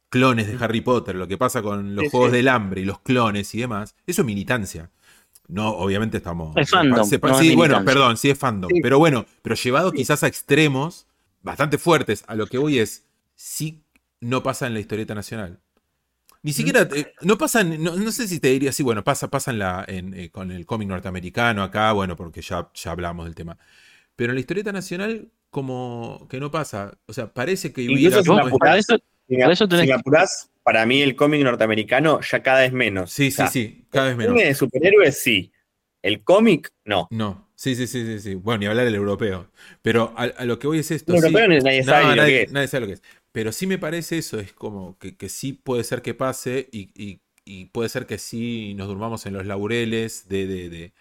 clones 0.09 0.47
de 0.49 0.57
Harry 0.65 0.81
Potter, 0.81 1.15
lo 1.15 1.29
que 1.29 1.39
pasa 1.39 1.63
con 1.63 1.95
los 1.95 2.05
Sí, 2.05 2.11
Juegos 2.11 2.31
sí. 2.31 2.37
del 2.39 2.49
Hambre 2.49 2.81
y 2.81 2.85
los 2.87 3.01
clones 3.01 3.55
y 3.55 3.61
demás, 3.61 3.95
eso 4.07 4.23
es 4.23 4.27
militancia. 4.27 4.91
No, 5.49 5.69
obviamente 5.71 6.17
estamos. 6.17 6.57
Es 6.57 6.71
fandom, 6.71 7.01
es 7.03 7.39
sí, 7.39 7.55
bueno, 7.55 7.85
perdón, 7.85 8.17
sí 8.17 8.31
es 8.31 8.39
fandom. 8.39 8.71
Sí. 8.73 8.81
Pero 8.83 8.99
bueno, 8.99 9.27
pero 9.43 9.55
llevado 9.55 9.93
quizás 9.93 10.23
a 10.23 10.27
extremos 10.29 11.07
bastante 11.43 11.77
fuertes. 11.79 12.25
A 12.27 12.35
lo 12.37 12.47
que 12.47 12.57
voy 12.59 12.79
es, 12.79 13.05
sí 13.35 13.85
no 14.21 14.43
pasa 14.43 14.67
en 14.67 14.73
la 14.75 14.81
historieta 14.81 15.15
nacional. 15.15 15.61
Ni 16.43 16.53
siquiera, 16.53 16.89
eh, 16.95 17.13
no 17.23 17.39
pasa, 17.39 17.61
en- 17.61 17.83
no, 17.83 17.95
no 17.97 18.11
sé 18.13 18.27
si 18.27 18.41
te 18.41 18.49
diría 18.49 18.71
así, 18.71 18.83
bueno, 18.83 19.05
pasa, 19.05 19.31
pasa 19.31 19.51
en 19.53 19.59
la, 19.61 19.85
en, 19.87 20.13
eh, 20.15 20.31
con 20.31 20.51
el 20.51 20.67
cómic 20.67 20.89
norteamericano 20.89 21.63
acá, 21.63 21.93
bueno, 21.93 22.17
porque 22.17 22.43
ya, 22.43 22.69
ya 22.75 22.91
hablamos 22.91 23.27
del 23.27 23.35
tema. 23.35 23.59
Pero 24.17 24.33
en 24.33 24.37
la 24.37 24.41
historieta 24.41 24.73
nacional, 24.73 25.31
como 25.51 26.27
que 26.29 26.41
no 26.41 26.51
pasa. 26.51 26.99
O 27.07 27.13
sea, 27.13 27.33
parece 27.33 27.73
que 27.73 27.83
hubiera 27.89 28.21
para 28.59 29.53
eso 29.53 29.69
tenés 29.69 29.83
si 29.85 29.87
me 29.89 29.95
que- 29.95 30.01
apurás, 30.01 30.51
para 30.63 30.85
mí 30.87 31.01
el 31.03 31.15
cómic 31.17 31.43
norteamericano 31.43 32.21
ya 32.21 32.43
cada 32.43 32.61
vez 32.61 32.73
menos. 32.73 33.11
Sí, 33.13 33.31
sí, 33.31 33.43
sí, 33.51 33.85
cada 33.91 34.07
vez 34.07 34.13
el 34.13 34.19
menos. 34.19 34.35
cine 34.35 34.47
de 34.49 34.55
superhéroes 34.55 35.19
sí. 35.23 35.53
El 36.03 36.25
cómic, 36.25 36.73
no. 36.85 37.07
No, 37.13 37.49
sí, 37.55 37.77
sí, 37.77 37.87
sí, 37.87 38.05
sí, 38.05 38.19
sí. 38.19 38.35
Bueno, 38.35 38.61
ni 38.61 38.67
hablar 38.67 38.85
del 38.87 38.97
europeo. 38.97 39.51
Pero 39.83 40.13
a, 40.17 40.25
a 40.25 40.45
lo 40.45 40.59
que 40.59 40.67
voy 40.67 40.81
es 40.81 40.91
esto. 40.91 41.13
El 41.15 41.19
europeo 41.19 41.47
ni- 41.47 41.59
nadie 41.61 41.85
sabe 41.85 42.05
ni 42.07 42.11
lo 42.11 42.17
nadie, 42.17 42.35
que 42.39 42.43
es. 42.43 42.53
nadie 42.53 42.67
sabe 42.69 42.81
lo 42.81 42.87
que 42.89 42.93
es. 42.95 43.03
Pero 43.33 43.53
sí 43.53 43.67
me 43.67 43.79
parece 43.79 44.19
eso, 44.19 44.39
es 44.41 44.53
como 44.53 44.99
que, 44.99 45.17
que 45.17 45.29
sí 45.29 45.53
puede 45.55 45.85
ser 45.85 46.03
que 46.03 46.15
pase 46.15 46.69
y, 46.73 46.91
y- 46.95 47.21
puede 47.73 47.89
ser 47.89 48.07
que 48.07 48.19
sí 48.19 48.75
nos 48.75 48.87
durmamos 48.89 49.27
en 49.27 49.33
los 49.35 49.47
laureles 49.47 50.29
de, 50.29 50.47
de- 50.47 50.69
de- 50.71 50.93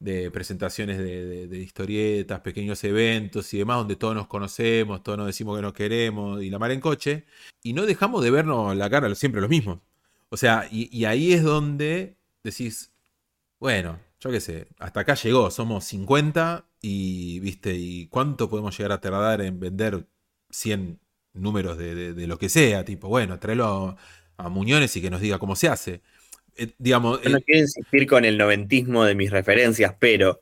de 0.00 0.30
presentaciones 0.32 0.98
de, 0.98 1.58
historietas, 1.58 2.40
pequeños 2.40 2.82
eventos 2.84 3.52
y 3.54 3.58
demás, 3.58 3.78
donde 3.78 3.96
todos 3.96 4.14
nos 4.14 4.26
conocemos, 4.28 5.02
todos 5.02 5.18
nos 5.18 5.26
decimos 5.28 5.56
que 5.56 5.62
nos 5.62 5.72
queremos 5.74 6.42
y 6.42 6.50
la 6.50 6.58
mar 6.58 6.72
en 6.72 6.80
coche, 6.80 7.24
y 7.62 7.72
no 7.72 7.86
dejamos 7.86 8.22
de 8.24 8.30
vernos 8.30 8.76
la 8.76 8.90
cara 8.90 9.14
siempre 9.14 9.40
los 9.40 9.50
mismos. 9.50 9.80
O 10.30 10.36
sea, 10.36 10.68
y, 10.70 10.88
y 10.96 11.04
ahí 11.06 11.32
es 11.32 11.42
donde 11.44 12.16
decís, 12.44 12.92
bueno, 13.60 14.00
yo 14.20 14.30
qué 14.30 14.40
sé, 14.40 14.68
hasta 14.78 15.00
acá 15.00 15.14
llegó, 15.14 15.50
somos 15.50 15.84
50 15.84 16.66
y, 16.80 17.40
viste, 17.40 17.74
¿y 17.74 18.06
cuánto 18.08 18.48
podemos 18.50 18.76
llegar 18.76 18.92
a 18.92 19.00
tardar 19.00 19.40
en 19.42 19.60
vender 19.60 20.06
100 20.50 21.00
números 21.34 21.78
de, 21.78 21.94
de- 21.94 22.12
de 22.14 22.26
lo 22.26 22.38
que 22.38 22.48
sea? 22.48 22.84
Tipo, 22.84 23.08
bueno, 23.08 23.38
tráelo 23.38 23.96
a, 24.36 24.44
a 24.46 24.48
Muñones 24.48 24.96
y 24.96 25.02
que 25.02 25.10
nos 25.10 25.20
diga 25.20 25.38
cómo 25.38 25.56
se 25.56 25.68
hace. 25.68 26.02
Eh, 26.56 26.68
digamos, 26.78 27.20
Yo 27.22 27.30
no 27.30 27.40
quiero 27.40 27.60
insistir 27.62 28.06
con 28.06 28.24
el 28.24 28.36
noventismo 28.38 29.04
de 29.04 29.14
mis 29.14 29.30
referencias, 29.30 29.94
pero 29.98 30.40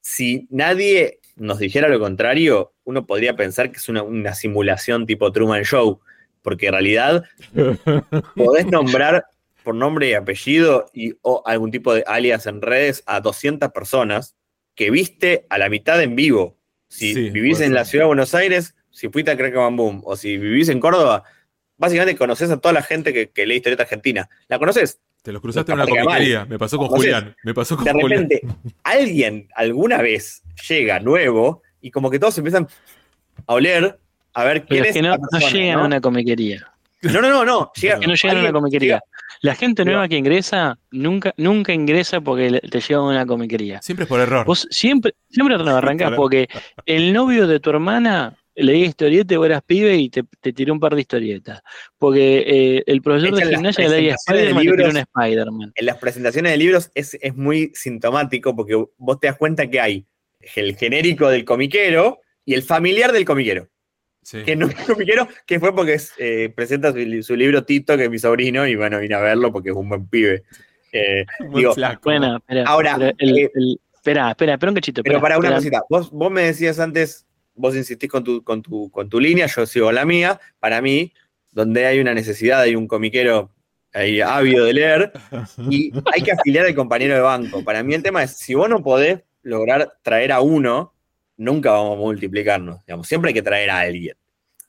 si 0.00 0.46
nadie 0.50 1.20
nos 1.36 1.58
dijera 1.58 1.88
lo 1.88 2.00
contrario, 2.00 2.74
uno 2.84 3.06
podría 3.06 3.36
pensar 3.36 3.70
que 3.70 3.78
es 3.78 3.88
una, 3.88 4.02
una 4.02 4.34
simulación 4.34 5.06
tipo 5.06 5.32
Truman 5.32 5.64
Show, 5.64 6.00
porque 6.42 6.66
en 6.66 6.72
realidad 6.72 7.24
podés 8.34 8.66
nombrar 8.66 9.26
por 9.62 9.74
nombre 9.74 10.08
y 10.10 10.14
apellido 10.14 10.86
y 10.92 11.14
o 11.22 11.42
algún 11.46 11.70
tipo 11.70 11.92
de 11.94 12.04
alias 12.06 12.46
en 12.46 12.62
redes 12.62 13.02
a 13.06 13.20
200 13.20 13.70
personas 13.72 14.34
que 14.74 14.90
viste 14.90 15.46
a 15.50 15.58
la 15.58 15.68
mitad 15.68 16.02
en 16.02 16.16
vivo. 16.16 16.56
Si 16.88 17.14
Sí, 17.14 17.30
vivís 17.30 17.60
en 17.60 17.74
la 17.74 17.84
ciudad 17.84 18.04
de 18.04 18.08
Buenos 18.08 18.34
Aires, 18.34 18.74
si 18.98 19.08
fuiste 19.08 19.30
a 19.30 19.36
Crack 19.36 19.54
Bam 19.54 19.76
Boom, 19.76 20.02
o 20.04 20.16
si 20.16 20.36
vivís 20.36 20.68
en 20.68 20.80
Córdoba, 20.80 21.22
básicamente 21.76 22.16
conoces 22.18 22.50
a 22.50 22.56
toda 22.58 22.72
la 22.72 22.82
gente 22.82 23.12
que, 23.12 23.30
que 23.30 23.46
lee 23.46 23.56
historieta 23.56 23.84
argentina. 23.84 24.28
¿La 24.48 24.58
conoces? 24.58 24.98
te 25.22 25.32
los 25.32 25.42
cruzaste 25.42 25.72
en 25.72 25.78
una 25.80 25.86
comiquería. 25.86 26.44
Me 26.46 26.58
pasó 26.58 26.78
con 26.78 26.86
Entonces, 26.86 27.12
Julián. 27.14 27.36
Me 27.44 27.52
pasó 27.52 27.76
con 27.76 27.84
de 27.84 27.92
Julián. 27.92 28.22
repente 28.28 28.42
alguien 28.84 29.48
alguna 29.54 29.98
vez 29.98 30.42
llega 30.68 31.00
nuevo 31.00 31.62
y 31.80 31.90
como 31.90 32.10
que 32.10 32.18
todos 32.18 32.38
empiezan 32.38 32.66
a 33.46 33.52
oler 33.54 33.98
a 34.34 34.44
ver 34.44 34.64
quién 34.64 34.80
Pero 34.80 34.82
es 34.84 34.88
es 34.90 34.94
que 34.94 35.02
no, 35.02 35.16
no 35.16 35.38
llegan 35.50 35.76
¿no? 35.76 35.82
a 35.82 35.86
una 35.86 36.00
comiquería. 36.00 36.72
No, 37.02 37.20
no, 37.20 37.28
no, 37.30 37.44
no. 37.44 37.70
Llega, 37.80 38.00
que 38.00 38.06
no 38.06 38.14
llegan 38.14 38.36
a 38.38 38.40
una 38.40 38.52
comiquería. 38.52 38.94
llega- 38.94 39.02
La 39.42 39.54
gente 39.54 39.84
nueva 39.84 40.08
que 40.08 40.16
ingresa 40.16 40.78
nunca, 40.90 41.34
nunca 41.36 41.72
ingresa 41.72 42.20
porque 42.20 42.50
le- 42.50 42.60
te 42.60 42.80
llevan 42.80 43.04
a 43.06 43.08
una 43.10 43.26
comiquería. 43.26 43.82
Siempre 43.82 44.04
es 44.04 44.08
por 44.08 44.20
error. 44.20 44.46
Vos 44.46 44.66
siempre, 44.70 45.14
siempre 45.28 45.56
te 45.58 45.68
arrancás 45.68 46.08
Por- 46.10 46.16
porque 46.16 46.48
el 46.86 47.12
novio 47.12 47.46
de 47.46 47.60
tu 47.60 47.70
hermana 47.70 48.34
leía 48.62 48.86
historieta 48.86 49.34
y 49.34 49.36
vos 49.36 49.46
eras 49.46 49.62
pibe 49.66 49.96
y 49.96 50.10
te, 50.10 50.22
te 50.40 50.52
tiró 50.52 50.72
un 50.72 50.80
par 50.80 50.94
de 50.94 51.00
historietas. 51.00 51.60
Porque 51.98 52.44
eh, 52.46 52.82
el 52.86 53.00
profesor 53.02 53.34
de 53.36 53.46
gimnasia 53.46 53.88
leía 53.88 54.14
Spider-Man 54.14 54.62
y 54.64 54.70
tiró 54.70 54.88
un 54.90 54.96
Spider-Man. 54.96 55.72
en 55.74 55.86
las 55.86 55.96
presentaciones 55.98 56.52
de 56.52 56.58
libros 56.58 56.90
es, 56.94 57.16
es 57.20 57.34
muy 57.36 57.72
sintomático 57.74 58.54
porque 58.54 58.74
vos 58.96 59.20
te 59.20 59.26
das 59.28 59.36
cuenta 59.36 59.68
que 59.68 59.80
hay 59.80 60.06
el 60.54 60.76
genérico 60.76 61.28
del 61.28 61.44
comiquero 61.44 62.20
y 62.44 62.54
el 62.54 62.62
familiar 62.62 63.12
del 63.12 63.24
comiquero. 63.24 63.68
Sí. 64.22 64.42
Que 64.44 64.56
no 64.56 64.66
es 64.66 64.74
comiquero, 64.74 65.26
que 65.46 65.58
fue 65.58 65.74
porque 65.74 65.94
es, 65.94 66.12
eh, 66.18 66.52
presenta 66.54 66.92
su, 66.92 66.98
li- 66.98 67.22
su 67.22 67.34
libro 67.34 67.64
Tito, 67.64 67.96
que 67.96 68.04
es 68.04 68.10
mi 68.10 68.18
sobrino, 68.18 68.66
y 68.66 68.76
bueno, 68.76 68.98
vine 69.00 69.14
a 69.14 69.20
verlo 69.20 69.50
porque 69.52 69.70
es 69.70 69.76
un 69.76 69.88
buen 69.88 70.06
pibe. 70.06 70.42
Eh, 70.92 71.24
Muy 71.48 71.60
digo, 71.62 71.74
flaco. 71.74 72.02
Bueno, 72.04 72.36
espera, 72.36 72.64
Ahora, 72.66 72.92
espera, 72.92 73.14
el- 73.18 73.38
eh, 73.38 73.50
el- 73.54 73.80
espera, 73.94 74.30
espera, 74.30 74.52
espera 74.54 74.70
un 74.70 74.74
cachito. 74.74 75.02
Pero 75.02 75.16
espera, 75.16 75.36
para 75.36 75.38
una 75.38 75.56
espera. 75.58 75.80
cosita, 75.80 75.86
vos, 75.88 76.10
vos 76.10 76.30
me 76.30 76.42
decías 76.42 76.78
antes, 76.78 77.26
vos 77.58 77.76
insistís 77.76 78.10
con 78.10 78.24
tu, 78.24 78.42
con, 78.42 78.62
tu, 78.62 78.90
con 78.90 79.08
tu 79.08 79.20
línea, 79.20 79.46
yo 79.46 79.66
sigo 79.66 79.92
la 79.92 80.04
mía. 80.04 80.40
Para 80.58 80.80
mí, 80.80 81.12
donde 81.52 81.86
hay 81.86 82.00
una 82.00 82.14
necesidad, 82.14 82.60
hay 82.60 82.74
un 82.74 82.88
comiquero 82.88 83.50
ahí 83.92 84.20
ávido 84.20 84.64
de 84.64 84.74
leer 84.74 85.12
y 85.70 85.92
hay 86.14 86.22
que 86.22 86.32
afiliar 86.32 86.66
al 86.66 86.74
compañero 86.74 87.14
de 87.14 87.20
banco. 87.20 87.64
Para 87.64 87.82
mí 87.82 87.94
el 87.94 88.02
tema 88.02 88.22
es, 88.22 88.36
si 88.36 88.54
vos 88.54 88.68
no 88.68 88.82
podés 88.82 89.20
lograr 89.42 89.98
traer 90.02 90.32
a 90.32 90.40
uno, 90.40 90.94
nunca 91.36 91.72
vamos 91.72 91.96
a 91.96 92.00
multiplicarnos. 92.00 92.84
Digamos, 92.86 93.08
siempre 93.08 93.30
hay 93.30 93.34
que 93.34 93.42
traer 93.42 93.70
a 93.70 93.80
alguien. 93.80 94.16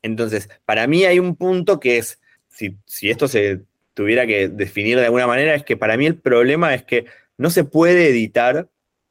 Entonces, 0.02 0.49
para 0.66 0.88
mí 0.88 1.03
hay 1.03 1.20
un 1.20 1.36
punto 1.36 1.80
que 1.80 1.98
es, 1.98 2.20
si, 2.48 2.78
si 2.86 3.10
esto 3.10 3.28
se 3.28 3.61
tuviera 3.94 4.26
que 4.26 4.48
definir 4.48 4.98
de 4.98 5.06
alguna 5.06 5.28
manera, 5.28 5.53
es 5.56 5.64
que 5.64 5.76
para 5.76 5.98
mí 5.98 6.06
el 6.06 6.18
problema 6.18 6.74
es 6.74 6.84
que 6.84 7.06
no 7.38 7.49
se 7.49 7.66
puede 7.66 8.10
editar 8.10 8.70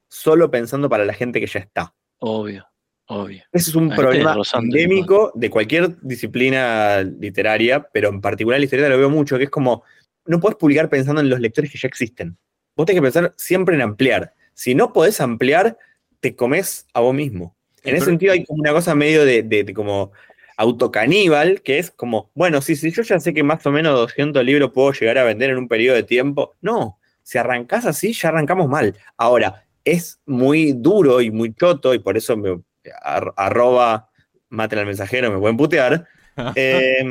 solo 0.09 0.50
pensando 0.50 0.88
para 0.88 1.05
la 1.05 1.12
gente 1.12 1.40
que 1.40 1.46
ya 1.46 1.60
está. 1.60 1.94
Obvio, 2.18 2.66
obvio. 3.09 3.43
Ese 3.52 3.70
es 3.70 3.76
un 3.76 3.90
Ahí 3.93 3.98
problema 3.98 4.36
endémico 4.55 5.32
de 5.35 5.51
cualquier 5.51 6.01
disciplina 6.01 7.02
literaria, 7.02 7.86
pero 7.93 8.09
en 8.09 8.20
particular 8.20 8.59
la 8.60 8.64
historieta 8.64 8.89
lo 8.89 8.98
veo 8.98 9.10
mucho, 9.10 9.36
que 9.36 9.44
es 9.44 9.51
como, 9.51 9.82
no 10.24 10.40
puedes 10.40 10.56
publicar 10.56 10.89
pensando 10.89 11.20
en 11.20 11.28
los 11.28 11.40
lectores 11.40 11.70
que 11.70 11.78
ya 11.78 11.89
existen. 11.89 12.39
Vos 12.76 12.86
tenés 12.86 12.98
que 13.01 13.02
pensar 13.02 13.35
siempre 13.36 13.74
en 13.74 13.82
ampliar. 13.82 14.32
Si 14.55 14.74
no 14.74 14.93
podés 14.93 15.20
ampliar, 15.20 15.76
te 16.20 16.36
comes 16.36 16.86
a 16.94 17.01
vos 17.01 17.14
mismo. 17.14 17.56
En 17.82 17.97
ese 17.97 18.06
sentido 18.06 18.32
hay 18.32 18.44
como 18.44 18.60
una 18.60 18.72
cosa 18.72 18.94
medio 18.94 19.24
de, 19.24 19.43
de- 19.43 19.64
de 19.64 19.74
como 19.74 20.12
autocaníbal, 20.56 21.62
que 21.62 21.78
es 21.78 21.90
como, 21.90 22.30
bueno, 22.35 22.60
sí, 22.60 22.76
sí, 22.76 22.90
yo 22.90 23.02
ya 23.02 23.18
sé 23.20 23.32
que 23.32 23.43
más 23.43 23.64
o 23.66 23.70
menos 23.72 23.94
200 23.94 24.44
libros 24.44 24.70
puedo 24.72 24.93
llegar 24.93 25.18
a 25.18 25.24
vender 25.24 25.51
en 25.51 25.59
un 25.59 25.68
periodo 25.68 25.97
de 25.97 26.02
tiempo. 26.02 26.56
No, 26.60 26.98
si 27.22 27.39
arrancás 27.39 27.86
así, 27.86 28.12
ya 28.12 28.28
arrancamos 28.28 28.68
mal. 28.68 28.94
Ahora, 29.16 29.64
es 29.85 30.20
muy 30.26 30.72
duro 30.72 31.20
y 31.20 31.30
muy 31.30 31.55
choto, 31.55 31.94
y 31.94 31.98
por 32.01 32.16
eso 32.16 32.36
me 32.36 32.60
ar- 33.02 33.32
arroba 33.36 34.10
maten 34.48 34.78
al 34.81 34.86
mensajero, 34.86 35.31
me 35.32 35.39
pueden 35.39 35.56
putear. 35.56 36.06
Eh, 36.55 37.05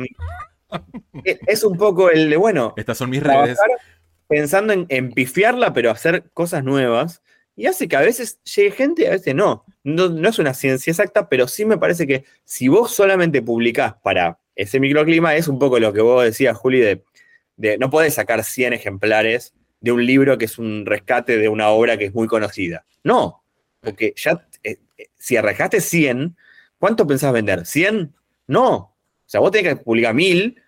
es 1.46 1.64
un 1.64 1.76
poco 1.76 2.10
el 2.10 2.30
de, 2.30 2.36
bueno, 2.36 2.74
Estas 2.76 2.98
son 2.98 3.10
mis 3.10 3.22
redes. 3.22 3.58
pensando 4.26 4.72
en, 4.72 4.86
en 4.88 5.12
pifiarla, 5.12 5.72
pero 5.72 5.90
hacer 5.90 6.30
cosas 6.34 6.64
nuevas. 6.64 7.22
Y 7.56 7.66
hace 7.66 7.88
que 7.88 7.96
a 7.96 8.00
veces 8.00 8.40
llegue 8.44 8.70
gente 8.70 9.02
y 9.02 9.06
a 9.06 9.10
veces 9.10 9.34
no. 9.34 9.64
no. 9.82 10.08
No 10.08 10.28
es 10.28 10.38
una 10.38 10.54
ciencia 10.54 10.90
exacta, 10.90 11.28
pero 11.28 11.48
sí 11.48 11.64
me 11.64 11.76
parece 11.78 12.06
que 12.06 12.24
si 12.44 12.68
vos 12.68 12.92
solamente 12.94 13.42
publicás 13.42 13.94
para 14.02 14.38
ese 14.54 14.78
microclima, 14.80 15.34
es 15.36 15.48
un 15.48 15.58
poco 15.58 15.78
lo 15.78 15.92
que 15.92 16.00
vos 16.00 16.22
decías, 16.24 16.56
Juli, 16.56 16.80
de, 16.80 17.04
de 17.56 17.78
no 17.78 17.90
podés 17.90 18.14
sacar 18.14 18.44
100 18.44 18.74
ejemplares 18.74 19.54
de 19.80 19.92
un 19.92 20.04
libro 20.06 20.38
que 20.38 20.44
es 20.44 20.58
un 20.58 20.84
rescate 20.86 21.36
de 21.38 21.48
una 21.48 21.68
obra 21.68 21.96
que 21.96 22.06
es 22.06 22.14
muy 22.14 22.28
conocida. 22.28 22.84
No, 23.02 23.42
porque 23.80 24.12
ya 24.16 24.46
si 25.16 25.36
arrancaste 25.36 25.80
100, 25.80 26.36
¿cuánto 26.78 27.06
pensás 27.06 27.32
vender? 27.32 27.60
¿100? 27.60 28.12
No. 28.46 28.74
O 28.76 28.94
sea, 29.26 29.40
vos 29.40 29.50
tenés 29.50 29.74
que 29.74 29.84
publicar 29.84 30.14
1000 30.14 30.62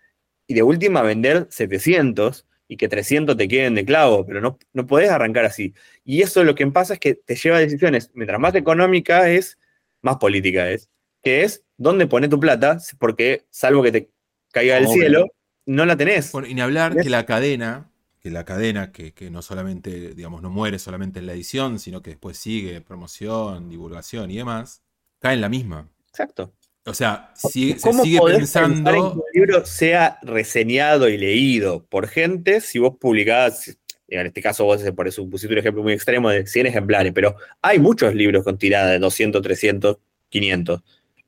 y 0.47 0.55
de 0.55 0.63
última 0.63 1.03
vender 1.03 1.47
700 1.51 2.47
y 2.69 2.77
que 2.77 2.89
300 2.89 3.37
te 3.37 3.49
queden 3.49 3.75
de 3.75 3.85
clavo, 3.85 4.25
pero 4.25 4.41
no, 4.41 4.59
no 4.73 4.87
podés 4.87 5.11
arrancar 5.11 5.45
así. 5.45 5.75
Y 6.05 6.23
eso 6.23 6.45
lo 6.45 6.55
que 6.55 6.67
pasa 6.69 6.95
es 6.95 7.01
que 7.01 7.15
te 7.15 7.35
lleva 7.35 7.57
a 7.57 7.61
decisiones, 7.61 8.11
mientras 8.15 8.39
más 8.39 8.55
económica 8.55 9.29
es, 9.29 9.59
más 10.03 10.19
política 10.19 10.71
es, 10.71 10.89
que 11.23 11.43
es 11.43 11.65
dónde 11.77 12.07
poner 12.07 12.31
tu 12.31 12.39
plata, 12.39 12.79
porque 12.99 13.45
salvo 13.51 13.83
que 13.83 13.93
te 13.93 14.11
caiga 14.53 14.77
del 14.77 14.89
cielo, 14.89 15.27
no 15.67 15.85
la 15.85 15.97
tenés. 15.97 16.31
Bueno, 16.33 16.49
y 16.49 16.55
ni 16.55 16.61
hablar 16.61 16.95
¿Ves? 16.95 17.05
que 17.05 17.11
la 17.11 17.27
cadena, 17.27 17.90
que 18.21 18.31
la 18.31 18.45
cadena 18.45 18.93
que, 18.93 19.13
que 19.13 19.31
no 19.31 19.43
solamente, 19.43 20.15
digamos, 20.15 20.43
no 20.43 20.51
muere 20.51 20.79
solamente 20.79 21.19
en 21.21 21.27
la 21.27 21.33
edición, 21.33 21.79
sino 21.79 22.03
que 22.03 22.11
después 22.11 22.37
sigue 22.37 22.81
promoción, 22.81 23.69
divulgación 23.69 24.31
y 24.31 24.37
demás, 24.37 24.83
cae 25.19 25.35
en 25.35 25.41
la 25.41 25.49
misma. 25.49 25.89
Exacto. 26.09 26.53
O 26.87 26.95
sea, 26.95 27.33
si- 27.35 27.73
se 27.75 27.81
¿Cómo 27.81 28.03
sigue 28.03 28.21
pensar 28.21 28.65
en 28.65 28.71
que 28.71 28.75
pensando. 28.83 29.13
un 29.15 29.23
libro 29.35 29.65
sea 29.67 30.19
reseñado 30.23 31.09
y 31.09 31.17
leído 31.19 31.85
por 31.87 32.09
gente 32.09 32.61
si 32.61 32.79
vos 32.79 32.97
publicás, 32.99 33.77
en 34.09 34.27
este 34.27 34.43
caso 34.43 34.65
vos 34.65 34.83
por 34.97 35.07
eso 35.07 35.29
pusiste 35.29 35.53
un 35.55 35.59
ejemplo 35.61 35.83
muy 35.83 35.93
extremo 35.93 36.31
de 36.31 36.47
100 36.47 36.67
ejemplares, 36.67 37.13
pero 37.15 37.37
hay 37.63 37.79
muchos 37.79 38.15
libros 38.15 38.45
con 38.45 38.59
tirada 38.59 38.91
de 38.91 38.99
200, 38.99 39.41
300, 39.43 39.99
500. 40.31 40.81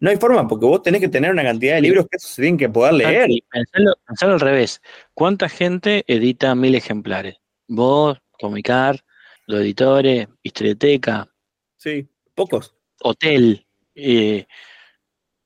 No 0.03 0.11
hay 0.11 0.17
forma, 0.17 0.49
porque 0.49 0.67
vos 0.67 0.83
tenés 0.83 1.01
que 1.01 1.09
tener 1.09 1.31
una 1.31 1.45
cantidad 1.45 1.77
de 1.77 1.83
libros 1.83 2.09
que 2.11 2.19
se 2.19 2.43
tienen 2.43 2.59
que 2.59 2.69
poder 2.69 2.95
leer. 2.95 3.29
Pensalo, 3.49 3.95
pensalo 4.05 4.33
al 4.33 4.41
revés. 4.41 4.83
¿Cuánta 5.15 5.49
gente 5.49 6.03
edita 6.09 6.57
mil 6.57 6.75
ejemplares? 6.75 7.37
Vos, 7.69 8.19
Comicar, 8.33 9.05
los 9.47 9.61
editores, 9.61 10.27
Historieteca, 10.43 11.29
Sí, 11.77 12.09
pocos. 12.35 12.75
Hotel. 13.01 13.65
eh, 13.95 14.45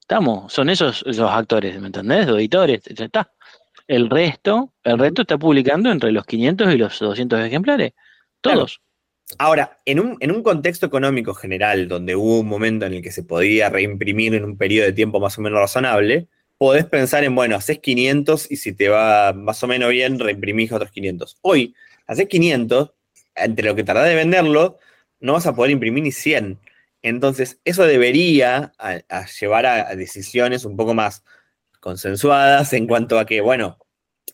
estamos, 0.01 0.51
son 0.51 0.71
esos 0.71 1.03
los 1.05 1.31
actores, 1.31 1.79
¿me 1.79 1.89
entendés? 1.89 2.27
Los 2.27 2.39
editores, 2.39 2.81
ya 2.85 3.05
está. 3.05 3.31
El 3.87 4.09
resto, 4.09 4.73
el 4.85 4.99
resto 4.99 5.21
está 5.21 5.37
publicando 5.37 5.91
entre 5.91 6.13
los 6.13 6.25
500 6.25 6.73
y 6.73 6.79
los 6.79 6.99
200 6.99 7.41
ejemplares. 7.41 7.93
Todos. 8.41 8.81
Ahora, 9.39 9.79
en 9.85 10.01
un, 10.01 10.17
en 10.21 10.31
un 10.31 10.43
contexto 10.43 10.87
económico 10.87 11.35
general, 11.35 11.89
donde 11.89 12.15
hubo 12.15 12.41
un 12.41 12.47
momento 12.47 12.87
en 12.87 12.95
el 12.95 13.03
que 13.03 13.11
se 13.11 13.25
podía 13.25 13.69
reimprimir 13.69 14.35
en 14.35 14.45
un 14.45 14.57
periodo 14.57 14.87
de 14.87 14.93
tiempo 14.93 15.19
más 15.21 15.37
o 15.39 15.43
menos 15.43 15.59
razonable, 15.59 16.29
podés 16.59 16.85
pensar 16.87 17.25
en, 17.25 17.35
bueno, 17.35 17.57
haces 17.57 17.81
500 17.81 18.51
y 18.51 18.57
si 18.57 18.73
te 18.73 18.89
va 18.89 19.33
más 19.33 19.63
o 19.63 19.67
menos 19.67 19.91
bien, 19.91 20.19
reimprimís 20.19 20.73
otros 20.73 20.91
500. 20.93 21.39
Hoy, 21.43 21.75
haces 22.07 22.29
500, 22.29 22.93
entre 23.35 23.67
lo 23.67 23.75
que 23.75 23.85
tardás 23.85 24.09
de 24.09 24.15
venderlo, 24.15 24.79
no 25.21 25.35
vas 25.35 25.47
a 25.47 25.55
poder 25.55 25.73
imprimir 25.73 26.05
ni 26.05 26.13
100. 26.13 26.59
Entonces, 27.03 27.61
eso 27.65 27.85
debería 27.85 28.73
llevar 29.41 29.67
a, 29.67 29.89
a 29.91 29.97
decisiones 29.97 30.65
un 30.65 30.77
poco 30.77 30.95
más 30.95 31.25
consensuadas 31.81 32.73
en 32.73 32.87
cuanto 32.87 33.19
a 33.19 33.27
que, 33.27 33.41
bueno, 33.41 33.79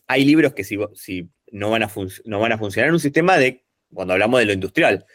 hay 0.07 0.25
libros 0.25 0.53
que 0.53 0.63
si, 0.63 0.77
si 0.95 1.29
no, 1.51 1.69
van 1.69 1.83
a 1.83 1.91
no 2.25 2.39
van 2.39 2.51
a 2.51 2.57
funcionar 2.57 2.89
en 2.89 2.93
un 2.95 2.99
sistema 2.99 3.37
de, 3.37 3.62
cuando 3.93 4.13
hablamos 4.13 4.39
de 4.39 4.45
lo 4.45 4.53
industrial. 4.53 5.05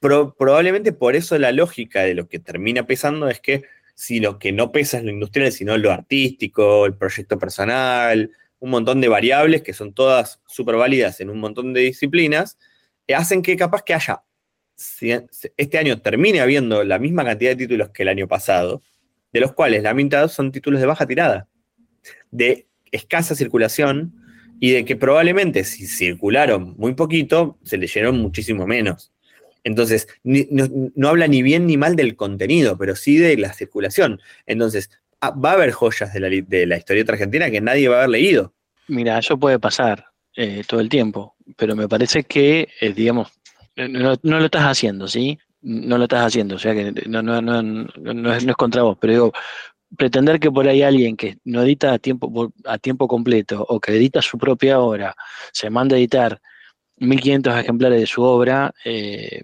Pro- 0.00 0.34
probablemente 0.36 0.92
por 0.92 1.16
eso 1.16 1.38
la 1.38 1.52
lógica 1.52 2.02
de 2.02 2.14
lo 2.14 2.28
que 2.28 2.38
termina 2.38 2.86
pesando 2.86 3.28
es 3.28 3.40
que 3.40 3.62
si 3.94 4.20
lo 4.20 4.38
que 4.38 4.52
no 4.52 4.70
pesa 4.70 4.98
es 4.98 5.04
lo 5.04 5.10
industrial, 5.10 5.50
sino 5.52 5.76
lo 5.76 5.90
artístico, 5.90 6.86
el 6.86 6.94
proyecto 6.94 7.38
personal, 7.38 8.30
un 8.60 8.70
montón 8.70 9.00
de 9.00 9.08
variables 9.08 9.62
que 9.62 9.72
son 9.72 9.92
todas 9.92 10.40
súper 10.46 10.76
válidas 10.76 11.20
en 11.20 11.30
un 11.30 11.38
montón 11.38 11.72
de 11.72 11.80
disciplinas, 11.80 12.58
eh, 13.06 13.14
hacen 13.14 13.42
que 13.42 13.56
capaz 13.56 13.82
que 13.82 13.94
haya, 13.94 14.22
este 15.56 15.78
año 15.78 16.00
termine 16.00 16.40
habiendo 16.40 16.84
la 16.84 16.98
misma 16.98 17.24
cantidad 17.24 17.50
de 17.50 17.56
títulos 17.56 17.90
que 17.90 18.02
el 18.02 18.08
año 18.08 18.28
pasado, 18.28 18.82
de 19.32 19.40
los 19.40 19.52
cuales 19.52 19.82
la 19.82 19.94
mitad 19.94 20.28
son 20.28 20.52
títulos 20.52 20.80
de 20.80 20.86
baja 20.86 21.06
tirada, 21.06 21.48
de 22.30 22.68
escasa 22.90 23.34
circulación 23.34 24.17
y 24.60 24.72
de 24.72 24.84
que 24.84 24.96
probablemente 24.96 25.64
si 25.64 25.86
circularon 25.86 26.74
muy 26.76 26.94
poquito, 26.94 27.58
se 27.62 27.78
leyeron 27.78 28.18
muchísimo 28.18 28.66
menos. 28.66 29.12
Entonces, 29.64 30.08
no, 30.24 30.68
no 30.94 31.08
habla 31.08 31.26
ni 31.26 31.42
bien 31.42 31.66
ni 31.66 31.76
mal 31.76 31.96
del 31.96 32.16
contenido, 32.16 32.78
pero 32.78 32.96
sí 32.96 33.18
de 33.18 33.36
la 33.36 33.52
circulación. 33.52 34.20
Entonces, 34.46 34.90
ah, 35.20 35.30
va 35.30 35.50
a 35.50 35.54
haber 35.54 35.72
joyas 35.72 36.12
de 36.12 36.20
la, 36.20 36.28
de 36.28 36.66
la 36.66 36.76
historieta 36.76 37.12
argentina 37.12 37.50
que 37.50 37.60
nadie 37.60 37.88
va 37.88 37.96
a 37.96 37.98
haber 37.98 38.10
leído. 38.10 38.54
Mira, 38.88 39.18
eso 39.18 39.38
puede 39.38 39.58
pasar 39.58 40.06
eh, 40.34 40.62
todo 40.66 40.80
el 40.80 40.88
tiempo, 40.88 41.34
pero 41.56 41.76
me 41.76 41.88
parece 41.88 42.22
que, 42.24 42.68
eh, 42.80 42.92
digamos, 42.92 43.28
eh, 43.76 43.88
no, 43.88 44.14
no 44.22 44.38
lo 44.38 44.44
estás 44.46 44.62
haciendo, 44.62 45.06
¿sí? 45.06 45.38
No 45.60 45.98
lo 45.98 46.04
estás 46.04 46.26
haciendo, 46.26 46.54
o 46.54 46.58
sea 46.58 46.72
que 46.72 46.92
no, 47.08 47.22
no, 47.22 47.42
no, 47.42 47.62
no, 47.62 47.84
no 48.14 48.32
es 48.32 48.46
contra 48.56 48.82
vos, 48.82 48.96
pero 49.00 49.12
digo, 49.12 49.32
pretender 49.96 50.38
que 50.40 50.50
por 50.50 50.68
ahí 50.68 50.82
alguien 50.82 51.16
que 51.16 51.38
no 51.44 51.62
edita 51.62 51.92
a 51.92 51.98
tiempo, 51.98 52.52
a 52.64 52.78
tiempo 52.78 53.08
completo 53.08 53.64
o 53.68 53.80
que 53.80 53.92
edita 53.96 54.20
su 54.22 54.36
propia 54.38 54.80
obra, 54.80 55.14
se 55.52 55.70
manda 55.70 55.96
a 55.96 55.98
editar 55.98 56.40
1500 56.96 57.56
ejemplares 57.58 58.00
de 58.00 58.06
su 58.06 58.22
obra, 58.22 58.72
eh. 58.84 59.42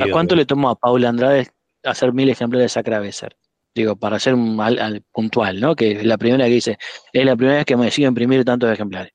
¿a 0.00 0.12
cuánto 0.12 0.34
le 0.36 0.46
tomó 0.46 0.68
a 0.70 0.74
Paula 0.74 1.08
Andrade 1.08 1.48
hacer 1.84 2.12
mil 2.12 2.28
ejemplares 2.28 2.64
de 2.64 2.68
Sacra 2.68 2.98
Besser? 3.00 3.36
Digo, 3.74 3.94
para 3.96 4.18
ser 4.18 4.34
un, 4.34 4.60
al- 4.60 4.78
al- 4.78 5.02
puntual, 5.12 5.60
¿no? 5.60 5.76
Que 5.76 5.92
es 5.92 6.04
la 6.04 6.18
primera 6.18 6.44
que 6.46 6.50
dice, 6.50 6.78
es 7.12 7.24
la 7.24 7.36
primera 7.36 7.58
vez 7.58 7.64
que 7.66 7.76
me 7.76 7.84
decido 7.84 8.08
imprimir 8.08 8.44
tantos 8.44 8.72
ejemplares. 8.72 9.12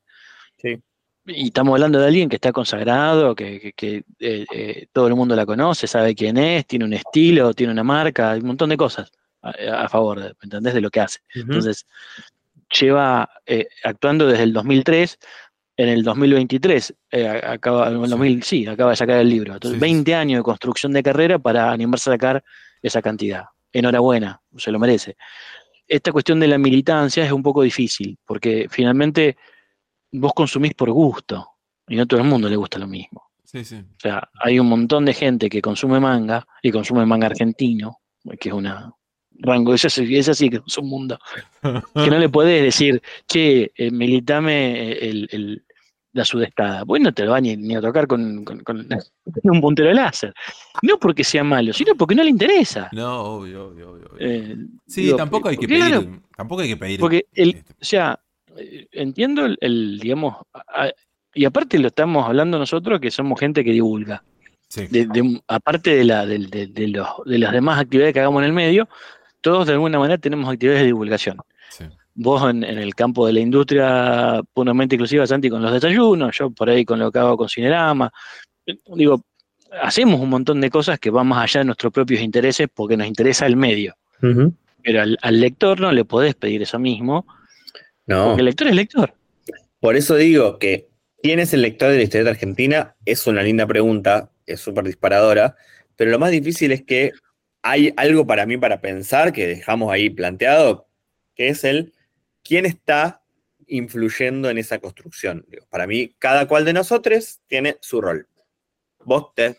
Sí. 0.56 0.80
Y 1.26 1.46
estamos 1.46 1.72
hablando 1.74 1.98
de 2.00 2.06
alguien 2.06 2.28
que 2.28 2.36
está 2.36 2.52
consagrado, 2.52 3.34
que, 3.34 3.60
que- 3.60 3.72
que, 3.74 3.96
eh, 4.20 4.46
eh, 4.54 4.86
todo 4.92 5.06
el 5.08 5.14
mundo 5.14 5.36
la 5.36 5.44
conoce, 5.44 5.86
sabe 5.86 6.14
quién 6.14 6.38
es, 6.38 6.66
tiene 6.66 6.84
un 6.86 6.94
estilo, 6.94 7.52
tiene 7.52 7.72
una 7.72 7.84
marca, 7.84 8.30
hay 8.32 8.40
un 8.40 8.46
montón 8.46 8.70
de 8.70 8.76
cosas 8.76 9.10
a, 9.44 9.84
a 9.84 9.88
favor, 9.88 10.18
¿me 10.18 10.32
entendés? 10.42 10.74
De 10.74 10.80
lo 10.80 10.90
que 10.90 11.00
hace. 11.00 11.20
Entonces, 11.34 11.86
lleva 12.80 13.28
eh, 13.46 13.68
actuando 13.82 14.26
desde 14.26 14.44
el 14.44 14.52
2003, 14.52 15.18
en 15.76 15.88
el 15.88 16.02
2023, 16.02 16.94
eh, 17.10 17.42
acaba, 17.44 17.88
en 17.88 18.02
el 18.02 18.10
2000, 18.10 18.42
sí, 18.42 18.66
acaba 18.66 18.90
de 18.90 18.96
sacar 18.96 19.18
el 19.18 19.28
libro. 19.28 19.54
Entonces, 19.54 19.80
20 19.80 20.14
años 20.14 20.38
de 20.38 20.44
construcción 20.44 20.92
de 20.92 21.02
carrera 21.02 21.38
para 21.38 21.70
animarse 21.70 22.10
a 22.10 22.14
sacar 22.14 22.44
esa 22.80 23.02
cantidad. 23.02 23.44
Enhorabuena, 23.72 24.40
se 24.56 24.70
lo 24.70 24.78
merece. 24.78 25.16
Esta 25.86 26.12
cuestión 26.12 26.38
de 26.38 26.46
la 26.46 26.58
militancia 26.58 27.24
es 27.24 27.32
un 27.32 27.42
poco 27.42 27.62
difícil, 27.62 28.16
porque 28.24 28.68
finalmente 28.70 29.36
vos 30.12 30.32
consumís 30.32 30.74
por 30.74 30.90
gusto, 30.92 31.48
y 31.88 31.96
no 31.96 32.06
todo 32.06 32.20
el 32.20 32.26
mundo 32.26 32.48
le 32.48 32.56
gusta 32.56 32.78
lo 32.78 32.86
mismo. 32.86 33.30
Sí, 33.42 33.64
sí. 33.64 33.76
O 33.76 34.00
sea, 34.00 34.28
hay 34.40 34.58
un 34.58 34.68
montón 34.68 35.04
de 35.04 35.12
gente 35.12 35.48
que 35.48 35.60
consume 35.60 36.00
manga 36.00 36.46
y 36.62 36.70
consume 36.70 37.04
manga 37.04 37.26
argentino, 37.26 37.98
que 38.38 38.48
es 38.48 38.54
una 38.54 38.92
rango, 39.38 39.74
es 39.74 39.84
así, 39.84 40.16
es 40.16 40.28
así 40.28 40.48
que 40.50 40.60
es 40.66 40.78
un 40.78 40.88
mundo. 40.88 41.18
Que 41.62 42.10
no 42.10 42.18
le 42.18 42.28
podés 42.30 42.62
decir, 42.62 43.02
che, 43.26 43.72
eh, 43.76 43.90
militame 43.90 44.92
el, 44.92 45.28
el- 45.32 45.64
la 46.12 46.24
sudestada. 46.24 46.84
Vos 46.84 47.00
no 47.00 47.12
te 47.12 47.24
lo 47.24 47.32
vas 47.32 47.42
ni, 47.42 47.56
ni 47.56 47.74
a 47.74 47.80
tocar 47.80 48.06
con, 48.06 48.44
con- 48.44 48.60
con 48.60 48.86
un 49.42 49.60
puntero 49.60 49.88
de 49.88 49.94
láser. 49.96 50.32
No 50.82 50.96
porque 50.98 51.24
sea 51.24 51.42
malo, 51.42 51.72
sino 51.72 51.96
porque 51.96 52.14
no 52.14 52.22
le 52.22 52.30
interesa. 52.30 52.88
No, 52.92 53.20
obvio, 53.20 53.66
obvio, 53.70 53.90
obvio. 53.90 54.06
obvio. 54.12 54.16
Eh, 54.20 54.56
Sí, 54.86 55.02
digo, 55.02 55.16
tampoco 55.16 55.48
hay 55.48 55.56
que 55.56 55.66
claro, 55.66 56.02
pedir. 56.02 56.20
Tampoco 56.36 56.62
hay 56.62 56.68
que 56.68 56.76
pedir. 56.76 57.00
porque 57.00 57.26
el, 57.34 57.64
o 57.80 57.84
sea, 57.84 58.20
eh, 58.56 58.86
entiendo 58.92 59.44
el, 59.44 59.58
el, 59.60 59.98
digamos, 59.98 60.36
a- 60.52 60.90
y 61.34 61.44
aparte 61.46 61.80
lo 61.80 61.88
estamos 61.88 62.24
hablando 62.24 62.60
nosotros 62.60 63.00
que 63.00 63.10
somos 63.10 63.40
gente 63.40 63.64
que 63.64 63.72
divulga. 63.72 64.22
Sí. 64.68 64.86
De- 64.86 65.06
de 65.06 65.20
un- 65.20 65.42
aparte 65.48 65.96
de, 65.96 66.04
la, 66.04 66.24
de, 66.26 66.38
de 66.68 66.88
los, 66.88 67.08
de 67.26 67.38
las 67.40 67.52
demás 67.52 67.80
actividades 67.80 68.14
que 68.14 68.20
hagamos 68.20 68.40
en 68.42 68.46
el 68.46 68.52
medio, 68.52 68.88
todos 69.44 69.66
de 69.66 69.74
alguna 69.74 69.98
manera 69.98 70.16
tenemos 70.16 70.50
actividades 70.50 70.80
de 70.82 70.86
divulgación. 70.86 71.36
Sí. 71.68 71.84
Vos 72.14 72.48
en, 72.48 72.64
en 72.64 72.78
el 72.78 72.94
campo 72.94 73.26
de 73.26 73.34
la 73.34 73.40
industria 73.40 74.40
puramente 74.54 74.94
inclusiva, 74.94 75.26
Santi, 75.26 75.50
con 75.50 75.60
los 75.60 75.70
desayunos, 75.72 76.34
yo 76.38 76.50
por 76.50 76.70
ahí 76.70 76.84
con 76.84 76.98
lo 76.98 77.12
que 77.12 77.18
hago 77.18 77.36
con 77.36 77.48
Cinerama. 77.50 78.10
Digo, 78.96 79.20
hacemos 79.82 80.18
un 80.18 80.30
montón 80.30 80.60
de 80.62 80.70
cosas 80.70 80.98
que 80.98 81.10
van 81.10 81.26
más 81.26 81.44
allá 81.44 81.60
de 81.60 81.66
nuestros 81.66 81.92
propios 81.92 82.22
intereses 82.22 82.68
porque 82.72 82.96
nos 82.96 83.06
interesa 83.06 83.44
el 83.46 83.56
medio. 83.56 83.94
Pero 84.82 85.02
al, 85.02 85.18
al 85.20 85.40
lector 85.40 85.78
no 85.78 85.92
le 85.92 86.04
podés 86.06 86.34
pedir 86.34 86.62
eso 86.62 86.78
mismo, 86.78 87.26
No. 88.06 88.26
porque 88.28 88.40
el 88.40 88.46
lector 88.46 88.68
es 88.68 88.74
lector. 88.74 89.12
Por 89.80 89.96
eso 89.96 90.14
digo 90.16 90.58
que 90.58 90.88
¿quién 91.22 91.38
es 91.40 91.52
el 91.52 91.60
lector 91.60 91.90
de 91.90 91.96
la 91.98 92.02
historieta 92.04 92.30
argentina? 92.30 92.94
Es 93.04 93.26
una 93.26 93.42
linda 93.42 93.66
pregunta, 93.66 94.30
es 94.46 94.60
súper 94.60 94.84
disparadora, 94.84 95.56
pero 95.96 96.10
lo 96.10 96.18
más 96.18 96.30
difícil 96.30 96.72
es 96.72 96.82
que 96.82 97.12
hay 97.64 97.94
algo 97.96 98.26
para 98.26 98.44
mí 98.44 98.58
para 98.58 98.82
pensar 98.82 99.32
que 99.32 99.46
dejamos 99.46 99.90
ahí 99.90 100.10
planteado, 100.10 100.86
que 101.34 101.48
es 101.48 101.64
el 101.64 101.94
quién 102.42 102.66
está 102.66 103.22
influyendo 103.66 104.50
en 104.50 104.58
esa 104.58 104.78
construcción. 104.78 105.46
Para 105.70 105.86
mí, 105.86 106.14
cada 106.18 106.46
cual 106.46 106.66
de 106.66 106.74
nosotros 106.74 107.40
tiene 107.46 107.78
su 107.80 108.02
rol. 108.02 108.28
Vos 109.02 109.34
te, 109.34 109.56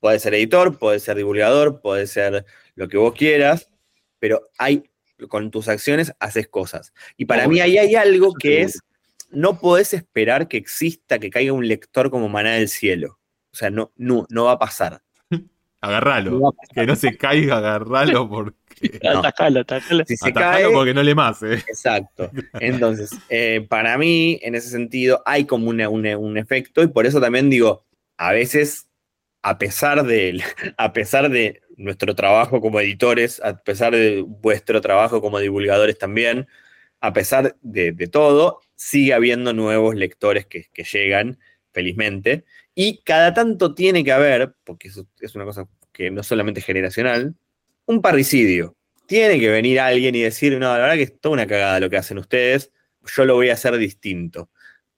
podés 0.00 0.20
ser 0.20 0.34
editor, 0.34 0.78
podés 0.78 1.02
ser 1.02 1.16
divulgador, 1.16 1.80
podés 1.80 2.10
ser 2.10 2.44
lo 2.74 2.88
que 2.88 2.98
vos 2.98 3.14
quieras, 3.14 3.70
pero 4.18 4.42
hay, 4.58 4.90
con 5.28 5.50
tus 5.50 5.68
acciones 5.68 6.12
haces 6.20 6.48
cosas. 6.48 6.92
Y 7.16 7.24
para 7.24 7.48
mí 7.48 7.60
ahí 7.60 7.78
hay 7.78 7.94
algo 7.94 8.34
que 8.34 8.60
es 8.60 8.80
no 9.30 9.58
podés 9.58 9.94
esperar 9.94 10.46
que 10.46 10.58
exista, 10.58 11.18
que 11.18 11.30
caiga 11.30 11.54
un 11.54 11.66
lector 11.66 12.10
como 12.10 12.28
maná 12.28 12.52
del 12.52 12.68
cielo. 12.68 13.18
O 13.50 13.56
sea, 13.56 13.70
no, 13.70 13.92
no, 13.96 14.26
no 14.28 14.44
va 14.44 14.52
a 14.52 14.58
pasar. 14.58 15.02
Agarralo. 15.80 16.54
Que 16.74 16.86
no 16.86 16.96
se 16.96 17.16
caiga, 17.16 17.58
agarralo 17.58 18.28
porque. 18.28 18.56
No. 19.02 19.20
Atacalo, 19.20 19.60
atacalo. 19.60 20.04
Si 20.06 20.16
se 20.18 20.28
Atacalo 20.28 20.52
cae, 20.68 20.72
porque 20.74 20.92
no 20.92 21.02
le 21.02 21.14
más, 21.14 21.42
eh. 21.42 21.54
Exacto. 21.54 22.30
Entonces, 22.60 23.10
eh, 23.30 23.64
para 23.68 23.96
mí, 23.96 24.38
en 24.42 24.54
ese 24.54 24.68
sentido, 24.68 25.22
hay 25.24 25.46
como 25.46 25.70
una- 25.70 25.88
una- 25.88 26.18
un 26.18 26.36
efecto 26.36 26.82
y 26.82 26.88
por 26.88 27.06
eso 27.06 27.18
también 27.20 27.48
digo, 27.48 27.86
a 28.18 28.32
veces, 28.32 28.88
a 29.42 29.56
pesar, 29.56 30.04
de, 30.04 30.42
a 30.76 30.92
pesar 30.92 31.30
de 31.30 31.62
nuestro 31.78 32.14
trabajo 32.14 32.60
como 32.60 32.78
editores, 32.80 33.40
a 33.42 33.56
pesar 33.56 33.94
de 33.94 34.22
vuestro 34.26 34.80
trabajo 34.82 35.22
como 35.22 35.38
divulgadores 35.38 35.96
también, 35.96 36.46
a 37.00 37.12
pesar 37.14 37.56
de, 37.62 37.92
de 37.92 38.06
todo, 38.08 38.60
sigue 38.74 39.14
habiendo 39.14 39.54
nuevos 39.54 39.94
lectores 39.94 40.44
que, 40.46 40.66
que 40.74 40.84
llegan, 40.84 41.38
felizmente, 41.72 42.44
y 42.78 42.98
cada 42.98 43.32
tanto 43.34 43.74
tiene 43.74 44.04
que 44.04 44.12
haber, 44.12 44.54
porque 44.62 44.88
eso 44.88 45.08
es 45.20 45.34
una 45.34 45.46
cosa 45.46 45.66
que 45.92 46.10
no 46.10 46.22
solamente 46.22 46.60
es 46.60 46.66
generacional, 46.66 47.34
un 47.86 48.02
parricidio 48.02 48.76
tiene 49.06 49.40
que 49.40 49.48
venir 49.48 49.80
alguien 49.80 50.14
y 50.14 50.20
decir, 50.20 50.52
no, 50.58 50.66
la 50.72 50.78
verdad 50.78 50.94
que 50.96 51.02
es 51.04 51.20
toda 51.20 51.32
una 51.32 51.46
cagada 51.46 51.80
lo 51.80 51.88
que 51.88 51.96
hacen 51.96 52.18
ustedes, 52.18 52.70
yo 53.16 53.24
lo 53.24 53.34
voy 53.34 53.48
a 53.48 53.54
hacer 53.54 53.76
distinto. 53.78 54.50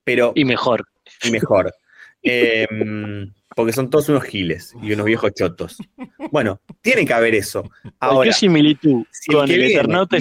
Pero, 0.02 0.32
Y 0.34 0.44
mejor. 0.44 0.84
y 1.22 1.30
mejor. 1.30 1.72
Em, 2.20 3.32
porque 3.54 3.72
son 3.72 3.90
todos 3.90 4.08
unos 4.08 4.24
giles 4.24 4.74
y 4.82 4.92
unos 4.92 5.06
viejos 5.06 5.32
chotos. 5.34 5.76
Bueno, 6.32 6.60
tiene 6.80 7.06
que 7.06 7.12
haber 7.14 7.36
eso. 7.36 7.62
Ahora, 8.00 8.16
Cualquier 8.16 8.34
similitud 8.34 9.04
si 9.12 9.30
el 9.30 9.36
con 9.38 9.50
el 9.50 9.56
viene 9.56 9.72
Eternauta 9.72 10.16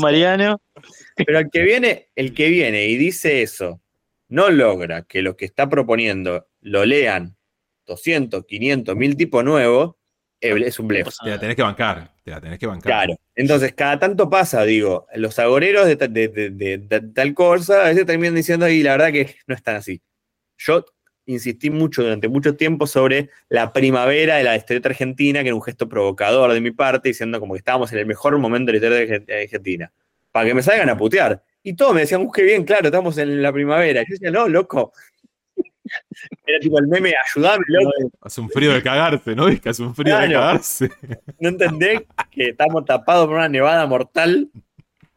Mariano. 0.00 0.60
pero 1.14 1.38
el 1.38 1.48
que 1.50 1.62
viene, 1.62 2.08
el 2.16 2.34
que 2.34 2.48
viene 2.48 2.86
y 2.86 2.96
dice 2.96 3.42
eso, 3.42 3.80
no 4.28 4.50
logra 4.50 5.02
que 5.02 5.22
lo 5.22 5.36
que 5.36 5.44
está 5.44 5.68
proponiendo 5.68 6.48
lo 6.60 6.84
lean 6.84 7.36
200, 7.86 8.44
500, 8.46 8.96
1000 8.96 9.16
tipos 9.16 9.44
nuevos, 9.44 9.94
eh, 10.40 10.54
es 10.66 10.78
un 10.78 10.88
blef. 10.88 11.08
Te 11.22 11.30
la 11.30 11.38
tenés 11.40 11.56
que 11.56 11.62
bancar. 11.62 12.12
Te 12.22 12.30
la 12.32 12.40
tenés 12.40 12.58
que 12.58 12.66
bancar. 12.66 12.84
Claro. 12.92 13.14
Entonces, 13.34 13.72
cada 13.74 13.98
tanto 13.98 14.28
pasa, 14.28 14.64
digo, 14.64 15.06
los 15.14 15.38
agoreros 15.38 15.86
de, 15.86 15.96
ta- 15.96 16.08
de- 16.08 16.28
de- 16.28 16.50
de- 16.50 16.78
de 16.78 17.00
tal 17.12 17.32
cosa 17.34 17.84
a 17.84 17.88
veces 17.88 18.04
terminan 18.04 18.34
diciendo, 18.34 18.68
y 18.68 18.82
la 18.82 18.92
verdad 18.92 19.12
que 19.12 19.36
no 19.46 19.54
es 19.54 19.62
tan 19.62 19.76
así. 19.76 20.02
Yo 20.58 20.84
insistí 21.26 21.70
mucho 21.70 22.02
durante 22.02 22.28
mucho 22.28 22.54
tiempo 22.56 22.86
sobre 22.86 23.30
la 23.48 23.72
primavera 23.72 24.36
de 24.36 24.44
la 24.44 24.56
historieta 24.56 24.88
argentina, 24.88 25.42
que 25.42 25.48
era 25.48 25.54
un 25.56 25.62
gesto 25.62 25.88
provocador 25.88 26.52
de 26.52 26.60
mi 26.60 26.70
parte, 26.72 27.08
diciendo 27.08 27.40
como 27.40 27.54
que 27.54 27.58
estábamos 27.58 27.92
en 27.92 27.98
el 27.98 28.06
mejor 28.06 28.36
momento 28.38 28.72
de 28.72 28.78
la 28.80 28.86
historia 29.02 29.18
de 29.20 29.42
Argentina, 29.42 29.92
para 30.32 30.46
que 30.46 30.54
me 30.54 30.62
salgan 30.62 30.88
a 30.88 30.96
putear. 30.96 31.42
Y 31.68 31.74
todos 31.74 31.92
me 31.94 32.02
decían, 32.02 32.20
uh, 32.20 32.30
qué 32.30 32.44
bien, 32.44 32.62
claro, 32.62 32.86
estamos 32.86 33.18
en 33.18 33.42
la 33.42 33.52
primavera. 33.52 34.02
Y 34.02 34.04
yo 34.04 34.12
decía, 34.12 34.30
no, 34.30 34.48
loco. 34.48 34.92
Era 36.46 36.60
tipo 36.60 36.78
el 36.78 36.86
meme, 36.86 37.12
ayudame, 37.34 37.64
loco. 37.66 37.90
Hace 38.20 38.40
un 38.40 38.48
frío 38.50 38.72
de 38.72 38.82
cagarse, 38.84 39.34
¿no? 39.34 39.48
Es 39.48 39.60
que 39.60 39.70
hace 39.70 39.82
un 39.82 39.92
frío 39.92 40.16
de 40.16 40.32
cagarse. 40.32 40.90
no 41.40 41.48
entendés 41.48 42.02
que 42.30 42.50
estamos 42.50 42.84
tapados 42.84 43.26
por 43.26 43.34
una 43.34 43.48
nevada 43.48 43.84
mortal. 43.86 44.48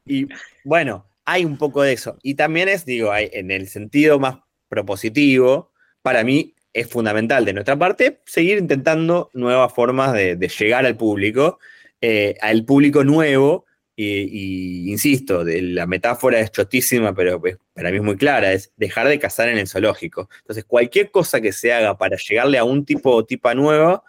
Y 0.07 0.27
bueno, 0.63 1.05
hay 1.23 1.45
un 1.45 1.55
poco 1.55 1.83
de 1.83 1.93
eso. 1.93 2.17
Y 2.23 2.33
también 2.33 2.67
es, 2.67 2.83
digo, 2.83 3.11
hay- 3.11 3.29
en 3.31 3.51
el 3.51 3.67
sentido 3.67 4.17
más 4.19 4.37
propositivo, 4.69 5.71
para 6.01 6.23
mí 6.23 6.55
es 6.73 6.89
fundamental 6.89 7.45
de 7.45 7.53
nuestra 7.53 7.77
parte 7.77 8.21
seguir 8.25 8.57
intentando 8.57 9.29
nuevas 9.33 9.71
formas 9.71 10.13
de, 10.13 10.35
de 10.35 10.47
llegar 10.47 10.87
al 10.87 10.97
público, 10.97 11.59
eh, 12.01 12.35
al 12.41 12.65
público 12.65 13.03
nuevo. 13.03 13.65
Y, 14.01 14.89
insisto, 14.89 15.43
de- 15.43 15.61
la 15.61 15.85
metáfora 15.85 16.39
es 16.39 16.51
chotísima, 16.51 17.13
pero 17.13 17.41
para 17.73 17.91
mí 17.91 17.97
es 17.97 18.03
muy 18.03 18.15
clara, 18.15 18.53
es 18.53 18.71
dejar 18.77 19.09
de 19.09 19.19
cazar 19.19 19.49
en 19.49 19.57
el 19.57 19.67
zoológico. 19.67 20.29
Entonces, 20.39 20.63
cualquier 20.63 21.11
cosa 21.11 21.41
que 21.41 21.51
se 21.51 21.73
haga 21.73 21.97
para 21.97 22.15
llegarle 22.15 22.57
a 22.57 22.63
un 22.63 22.85
tipo 22.85 23.11
o 23.11 23.25
tipa 23.25 23.53
nueva 23.55 24.03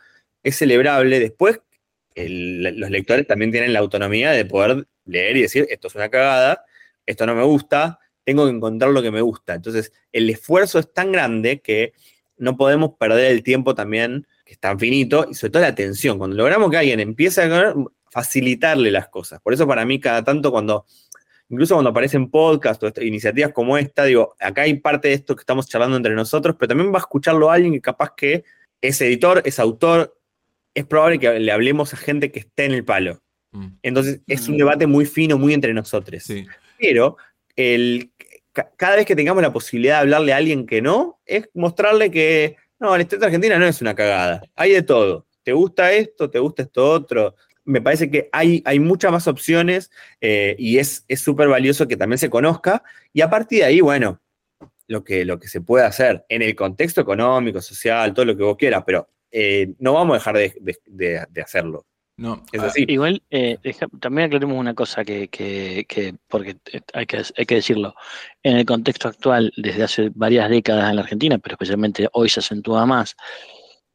es 0.44 0.56
celebrable. 0.56 1.18
Después, 1.18 1.60
los 2.14 2.90
lectores 2.90 3.26
también 3.26 3.50
tienen 3.50 3.72
la 3.72 3.80
autonomía 3.80 4.30
de 4.30 4.44
poder 4.44 4.86
leer 5.06 5.36
y 5.36 5.42
decir, 5.42 5.66
esto 5.70 5.88
es 5.88 5.94
una 5.96 6.08
cagada, 6.08 6.64
esto 7.04 7.26
no 7.26 7.34
me 7.34 7.42
gusta, 7.42 7.98
tengo 8.24 8.44
que 8.46 8.52
encontrar 8.52 8.92
lo 8.92 9.02
que 9.02 9.10
me 9.10 9.22
gusta. 9.22 9.54
Entonces, 9.54 9.92
el 10.12 10.30
esfuerzo 10.30 10.78
es 10.78 10.92
tan 10.92 11.10
grande 11.10 11.60
que 11.62 11.94
no 12.36 12.56
podemos 12.56 12.92
perder 12.96 13.32
el 13.32 13.42
tiempo 13.42 13.74
también, 13.74 14.28
que 14.44 14.52
es 14.52 14.60
tan 14.60 14.78
finito, 14.78 15.26
y 15.28 15.34
sobre 15.34 15.50
todo 15.50 15.62
la 15.62 15.68
atención. 15.68 16.16
Cuando 16.18 16.36
logramos 16.36 16.70
que 16.70 16.76
alguien 16.76 17.00
empiece 17.00 17.42
a 17.42 17.74
facilitarle 18.10 18.90
las 18.90 19.08
cosas. 19.08 19.40
Por 19.40 19.54
eso 19.54 19.66
para 19.66 19.84
mí 19.84 20.00
cada 20.00 20.22
tanto 20.24 20.50
cuando, 20.50 20.84
incluso 21.48 21.74
cuando 21.74 21.90
aparecen 21.90 22.30
podcasts 22.30 22.84
o 22.84 23.02
iniciativas 23.02 23.52
como 23.52 23.78
esta, 23.78 24.04
digo, 24.04 24.34
acá 24.40 24.62
hay 24.62 24.74
parte 24.74 25.08
de 25.08 25.14
esto 25.14 25.36
que 25.36 25.40
estamos 25.42 25.68
charlando 25.68 25.96
entre 25.96 26.14
nosotros, 26.14 26.56
pero 26.58 26.68
también 26.68 26.92
va 26.92 26.96
a 26.98 27.00
escucharlo 27.00 27.50
alguien 27.50 27.72
que 27.72 27.80
capaz 27.80 28.12
que 28.16 28.44
es 28.80 29.00
editor, 29.00 29.42
es 29.44 29.58
autor, 29.58 30.18
es 30.74 30.84
probable 30.86 31.18
que 31.18 31.38
le 31.38 31.52
hablemos 31.52 31.92
a 31.94 31.96
gente 31.96 32.30
que 32.30 32.40
esté 32.40 32.64
en 32.64 32.72
el 32.72 32.84
palo. 32.84 33.22
Entonces 33.82 34.20
es 34.26 34.48
un 34.48 34.56
debate 34.58 34.86
muy 34.86 35.06
fino, 35.06 35.36
muy 35.38 35.54
entre 35.54 35.74
nosotros. 35.74 36.22
Pero 36.78 37.16
el, 37.56 38.12
ca- 38.52 38.70
cada 38.76 38.96
vez 38.96 39.06
que 39.06 39.16
tengamos 39.16 39.42
la 39.42 39.52
posibilidad 39.52 39.96
de 39.96 40.00
hablarle 40.02 40.32
a 40.32 40.36
alguien 40.36 40.66
que 40.66 40.80
no, 40.80 41.20
es 41.26 41.48
mostrarle 41.54 42.10
que 42.10 42.56
no, 42.78 42.96
la 42.96 43.02
historia 43.02 43.26
argentina 43.26 43.58
no 43.58 43.66
es 43.66 43.80
una 43.80 43.94
cagada. 43.94 44.40
Hay 44.54 44.72
de 44.72 44.82
todo. 44.82 45.26
¿Te 45.42 45.52
gusta 45.52 45.92
esto? 45.92 46.30
¿Te 46.30 46.38
gusta 46.38 46.62
esto 46.62 46.88
otro? 46.90 47.34
Me 47.70 47.80
parece 47.80 48.10
que 48.10 48.28
hay, 48.32 48.62
hay 48.64 48.78
muchas 48.80 49.12
más 49.12 49.26
opciones 49.28 49.90
eh, 50.20 50.56
y 50.58 50.78
es 50.78 51.04
es 51.08 51.20
súper 51.20 51.48
valioso 51.48 51.86
que 51.86 51.96
también 51.96 52.18
se 52.18 52.28
conozca. 52.28 52.82
Y 53.12 53.20
a 53.20 53.30
partir 53.30 53.60
de 53.60 53.64
ahí, 53.66 53.80
bueno, 53.80 54.20
lo 54.88 55.04
que, 55.04 55.24
lo 55.24 55.38
que 55.38 55.46
se 55.48 55.60
puede 55.60 55.84
hacer 55.86 56.24
en 56.28 56.42
el 56.42 56.54
contexto 56.56 57.00
económico, 57.00 57.60
social, 57.62 58.12
todo 58.12 58.24
lo 58.24 58.36
que 58.36 58.42
vos 58.42 58.56
quieras, 58.56 58.82
pero 58.84 59.08
eh, 59.30 59.72
no 59.78 59.92
vamos 59.94 60.14
a 60.14 60.18
dejar 60.18 60.36
de, 60.36 60.54
de- 60.60 60.78
de- 60.86 61.24
de 61.30 61.40
hacerlo. 61.42 61.86
No, 62.16 62.44
es 62.52 62.60
así. 62.60 62.84
Igual, 62.88 63.22
eh, 63.30 63.56
deja- 63.62 63.86
también 64.00 64.26
aclaremos 64.26 64.58
una 64.58 64.74
cosa 64.74 65.04
que, 65.04 65.28
que- 65.28 65.86
que- 65.88 66.16
porque 66.28 66.56
hay 66.92 67.06
que, 67.06 67.22
hay 67.36 67.46
que 67.46 67.54
decirlo, 67.54 67.94
en 68.42 68.56
el 68.58 68.66
contexto 68.66 69.08
actual, 69.08 69.52
desde 69.56 69.84
hace 69.84 70.10
varias 70.14 70.50
décadas 70.50 70.90
en 70.90 70.96
la 70.96 71.02
Argentina, 71.02 71.38
pero 71.38 71.54
especialmente 71.54 72.08
hoy 72.12 72.28
se 72.28 72.40
acentúa 72.40 72.84
más, 72.84 73.14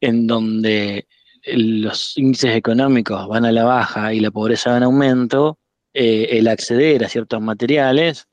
en 0.02 0.26
donde 0.28 1.08
los 1.46 2.18
índices 2.18 2.56
económicos 2.56 3.28
van 3.28 3.46
a 3.46 3.52
la 3.52 3.64
baja 3.64 4.14
y 4.14 4.20
la 4.20 4.32
pobreza 4.32 4.72
va 4.72 4.78
en 4.78 4.84
aumento, 4.84 5.60
eh, 5.94 6.38
el 6.38 6.48
acceder 6.48 7.04
a 7.04 7.10
ciertos 7.10 7.42
materiales 7.42 8.28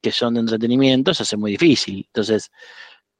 que 0.00 0.12
son 0.12 0.34
de 0.34 0.40
entretenimiento 0.40 1.14
se 1.14 1.24
hace 1.24 1.36
muy 1.36 1.52
difícil. 1.52 2.04
Entonces, 2.06 2.50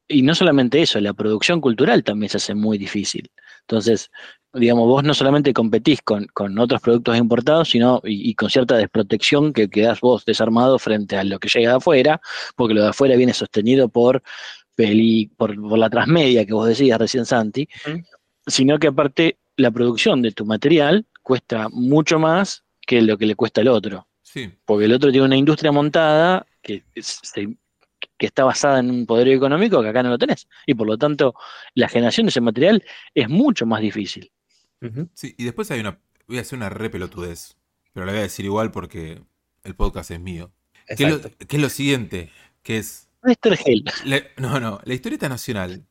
y 0.07 0.21
no 0.21 0.35
solamente 0.35 0.81
eso, 0.81 0.99
la 0.99 1.13
producción 1.13 1.61
cultural 1.61 2.03
también 2.03 2.29
se 2.29 2.37
hace 2.37 2.55
muy 2.55 2.77
difícil. 2.77 3.31
Entonces, 3.61 4.09
digamos, 4.53 4.87
vos 4.87 5.03
no 5.03 5.13
solamente 5.13 5.53
competís 5.53 6.01
con, 6.01 6.25
con 6.33 6.57
otros 6.59 6.81
productos 6.81 7.17
importados, 7.17 7.69
sino 7.69 8.01
y, 8.03 8.33
con 8.35 8.49
cierta 8.49 8.75
desprotección 8.75 9.53
que 9.53 9.69
quedás 9.69 10.01
vos 10.01 10.25
desarmado 10.25 10.77
frente 10.79 11.17
a 11.17 11.23
lo 11.23 11.39
que 11.39 11.49
llega 11.49 11.71
de 11.71 11.77
afuera, 11.77 12.21
porque 12.55 12.73
lo 12.73 12.83
de 12.83 12.89
afuera 12.89 13.15
viene 13.15 13.33
sostenido 13.33 13.89
por, 13.89 14.23
peli, 14.75 15.27
por 15.37 15.55
la 15.77 15.89
transmedia 15.89 16.45
que 16.45 16.53
vos 16.53 16.67
decías 16.67 16.99
recién, 16.99 17.25
Santi, 17.25 17.67
sino 18.51 18.77
que 18.79 18.87
aparte 18.87 19.37
la 19.57 19.71
producción 19.71 20.21
de 20.21 20.31
tu 20.31 20.45
material 20.45 21.05
cuesta 21.23 21.67
mucho 21.69 22.19
más 22.19 22.63
que 22.85 23.01
lo 23.01 23.17
que 23.17 23.25
le 23.25 23.35
cuesta 23.35 23.61
al 23.61 23.67
otro. 23.69 24.07
Sí. 24.21 24.51
Porque 24.65 24.85
el 24.85 24.93
otro 24.93 25.11
tiene 25.11 25.25
una 25.25 25.37
industria 25.37 25.71
montada 25.71 26.45
que, 26.61 26.83
es- 26.95 27.19
se- 27.23 27.57
que 28.17 28.25
está 28.25 28.43
basada 28.43 28.79
en 28.79 28.89
un 28.89 29.05
poder 29.05 29.27
económico 29.29 29.81
que 29.81 29.89
acá 29.89 30.03
no 30.03 30.09
lo 30.09 30.17
tenés. 30.17 30.47
Y 30.65 30.73
por 30.73 30.87
lo 30.87 30.97
tanto, 30.97 31.35
la 31.75 31.87
generación 31.89 32.25
de 32.25 32.29
ese 32.29 32.41
material 32.41 32.83
es 33.13 33.29
mucho 33.29 33.65
más 33.65 33.81
difícil. 33.81 34.31
Sí, 35.13 35.35
y 35.37 35.43
después 35.43 35.69
hay 35.71 35.79
una. 35.79 35.99
Voy 36.27 36.37
a 36.39 36.41
hacer 36.41 36.57
una 36.57 36.69
re 36.69 36.89
pelotudez. 36.89 37.55
Pero 37.93 38.05
la 38.05 38.13
voy 38.13 38.19
a 38.19 38.23
decir 38.23 38.45
igual 38.45 38.71
porque 38.71 39.21
el 39.63 39.75
podcast 39.75 40.09
es 40.11 40.19
mío. 40.19 40.51
Que 40.87 40.93
es, 41.03 41.09
lo, 41.09 41.15
Exacto. 41.17 41.47
que 41.47 41.55
es 41.57 41.61
lo 41.61 41.69
siguiente: 41.69 42.31
que 42.63 42.77
es. 42.77 43.07
La- 44.05 44.23
no, 44.37 44.59
no. 44.59 44.79
La 44.83 44.93
historieta 44.95 45.29
nacional, 45.29 45.85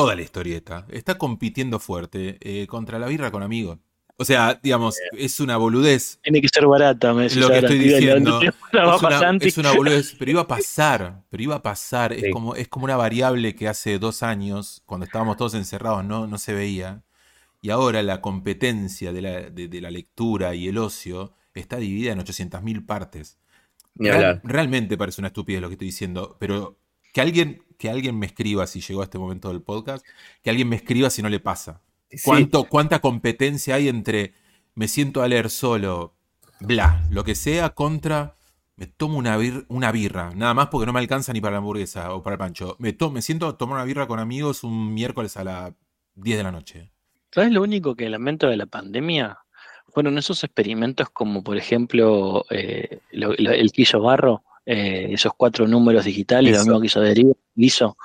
toda 0.00 0.14
la 0.14 0.22
historieta, 0.22 0.86
está 0.90 1.18
compitiendo 1.18 1.78
fuerte 1.78 2.38
eh, 2.40 2.66
contra 2.66 2.98
la 2.98 3.06
birra 3.06 3.30
con 3.30 3.42
amigos. 3.42 3.78
O 4.20 4.24
sea, 4.24 4.58
digamos, 4.60 4.96
es 5.12 5.38
una 5.38 5.56
boludez. 5.56 6.18
Tiene 6.22 6.40
que 6.40 6.48
ser 6.48 6.66
barata, 6.66 7.14
me 7.14 7.22
decís 7.24 7.36
Lo 7.36 7.48
que 7.48 7.58
estoy 7.58 7.78
diciendo. 7.78 8.32
¿dónde 8.32 8.52
te 8.72 8.76
la 8.76 8.96
Es 8.96 9.02
una, 9.02 9.36
es 9.46 9.58
una 9.58 9.72
boludez, 9.72 10.16
pero 10.18 10.30
iba 10.32 10.40
a 10.40 10.46
pasar, 10.48 11.22
pero 11.30 11.42
iba 11.42 11.54
a 11.54 11.62
pasar. 11.62 12.12
Es, 12.12 12.24
como, 12.32 12.56
es 12.56 12.66
como 12.66 12.84
una 12.86 12.96
variable 12.96 13.54
que 13.54 13.68
hace 13.68 14.00
dos 14.00 14.24
años, 14.24 14.82
cuando 14.86 15.06
estábamos 15.06 15.36
todos 15.36 15.54
encerrados, 15.54 16.04
no, 16.04 16.26
no 16.26 16.36
se 16.38 16.52
veía. 16.52 17.04
Y 17.62 17.70
ahora 17.70 18.02
la 18.02 18.20
competencia 18.20 19.12
de 19.12 19.22
la, 19.22 19.40
de, 19.50 19.68
de 19.68 19.80
la 19.80 19.90
lectura 19.90 20.54
y 20.56 20.66
el 20.66 20.78
ocio 20.78 21.32
está 21.54 21.76
dividida 21.76 22.12
en 22.12 22.18
800.000 22.18 22.86
partes. 22.86 23.38
Real- 23.94 24.40
realmente 24.42 24.96
parece 24.96 25.20
una 25.20 25.28
estupidez 25.28 25.60
lo 25.60 25.68
que 25.68 25.74
estoy 25.74 25.88
diciendo, 25.88 26.36
pero 26.40 26.76
que 27.18 27.22
alguien, 27.22 27.64
que 27.78 27.90
alguien 27.90 28.16
me 28.16 28.26
escriba 28.26 28.64
si 28.68 28.80
llegó 28.80 29.00
a 29.00 29.04
este 29.04 29.18
momento 29.18 29.48
del 29.48 29.60
podcast, 29.60 30.06
que 30.40 30.50
alguien 30.50 30.68
me 30.68 30.76
escriba 30.76 31.10
si 31.10 31.20
no 31.20 31.28
le 31.28 31.40
pasa. 31.40 31.82
Sí. 32.08 32.18
¿Cuánto, 32.24 32.62
¿Cuánta 32.68 33.00
competencia 33.00 33.74
hay 33.74 33.88
entre 33.88 34.34
me 34.76 34.86
siento 34.86 35.20
a 35.20 35.26
leer 35.26 35.50
solo, 35.50 36.14
bla, 36.60 37.04
lo 37.10 37.24
que 37.24 37.34
sea, 37.34 37.70
contra 37.70 38.36
me 38.76 38.86
tomo 38.86 39.18
una, 39.18 39.36
bir- 39.36 39.66
una 39.68 39.90
birra, 39.90 40.30
nada 40.36 40.54
más 40.54 40.68
porque 40.68 40.86
no 40.86 40.92
me 40.92 41.00
alcanza 41.00 41.32
ni 41.32 41.40
para 41.40 41.54
la 41.54 41.58
hamburguesa 41.58 42.14
o 42.14 42.22
para 42.22 42.34
el 42.34 42.38
pancho. 42.38 42.76
Me, 42.78 42.92
to- 42.92 43.10
me 43.10 43.20
siento 43.20 43.48
a 43.48 43.58
tomar 43.58 43.74
una 43.78 43.84
birra 43.84 44.06
con 44.06 44.20
amigos 44.20 44.62
un 44.62 44.94
miércoles 44.94 45.36
a 45.36 45.42
las 45.42 45.72
10 46.14 46.36
de 46.38 46.44
la 46.44 46.52
noche. 46.52 46.92
¿Sabes 47.32 47.50
lo 47.50 47.62
único 47.62 47.96
que 47.96 48.08
lamento 48.08 48.46
de 48.46 48.56
la 48.56 48.66
pandemia? 48.66 49.38
Fueron 49.88 50.16
esos 50.18 50.44
experimentos 50.44 51.10
como, 51.10 51.42
por 51.42 51.56
ejemplo, 51.56 52.44
eh, 52.50 53.00
lo- 53.10 53.34
lo- 53.36 53.50
el 53.50 53.72
hizo 53.74 54.00
Barro, 54.00 54.44
eh, 54.70 55.14
esos 55.14 55.32
cuatro 55.34 55.66
números 55.66 56.04
digitales, 56.04 56.52
lo 56.52 56.58
mismo 56.58 56.78
que 56.78 56.88
hizo 56.88 57.00
Deriva, 57.00 57.32
hizo, 57.56 57.96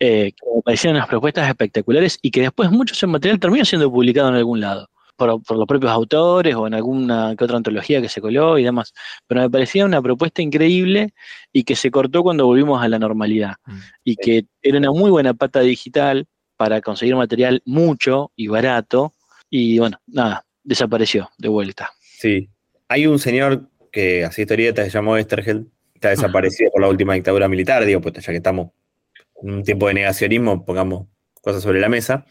eh, 0.00 0.32
que 0.32 0.46
me 0.56 0.60
parecían 0.60 0.96
unas 0.96 1.06
propuestas 1.06 1.48
espectaculares 1.48 2.18
y 2.20 2.32
que 2.32 2.40
después 2.40 2.68
mucho 2.72 2.94
ese 2.94 3.06
material 3.06 3.38
terminó 3.38 3.64
siendo 3.64 3.88
publicado 3.92 4.30
en 4.30 4.34
algún 4.34 4.60
lado, 4.60 4.90
por, 5.14 5.40
por 5.44 5.56
los 5.56 5.68
propios 5.68 5.92
autores 5.92 6.56
o 6.56 6.66
en 6.66 6.74
alguna 6.74 7.36
que 7.38 7.44
otra 7.44 7.58
antología 7.58 8.02
que 8.02 8.08
se 8.08 8.20
coló 8.20 8.58
y 8.58 8.64
demás. 8.64 8.92
Pero 9.28 9.42
me 9.42 9.50
parecía 9.50 9.84
una 9.84 10.02
propuesta 10.02 10.42
increíble 10.42 11.14
y 11.52 11.62
que 11.62 11.76
se 11.76 11.92
cortó 11.92 12.24
cuando 12.24 12.44
volvimos 12.44 12.82
a 12.82 12.88
la 12.88 12.98
normalidad 12.98 13.54
y 14.02 14.16
que 14.16 14.46
era 14.62 14.78
una 14.78 14.90
muy 14.90 15.12
buena 15.12 15.32
pata 15.32 15.60
digital 15.60 16.26
para 16.56 16.80
conseguir 16.80 17.14
material 17.14 17.62
mucho 17.66 18.32
y 18.34 18.48
barato 18.48 19.12
y 19.48 19.78
bueno, 19.78 20.00
nada, 20.08 20.44
desapareció 20.64 21.30
de 21.38 21.48
vuelta. 21.48 21.92
Sí. 22.00 22.48
Hay 22.88 23.06
un 23.06 23.20
señor 23.20 23.70
que 23.92 24.24
hacía 24.24 24.42
historietas, 24.42 24.86
se 24.86 24.90
llamó 24.90 25.16
Estergel, 25.16 25.68
está 26.04 26.10
desaparecido 26.22 26.70
por 26.70 26.82
la 26.82 26.88
última 26.88 27.14
dictadura 27.14 27.48
militar, 27.48 27.84
digo, 27.84 28.00
pues 28.00 28.14
ya 28.14 28.32
que 28.32 28.36
estamos 28.36 28.70
en 29.42 29.50
un 29.52 29.62
tiempo 29.62 29.88
de 29.88 29.94
negacionismo, 29.94 30.64
pongamos 30.64 31.06
cosas 31.40 31.62
sobre 31.62 31.80
la 31.80 31.88
mesa, 31.88 32.24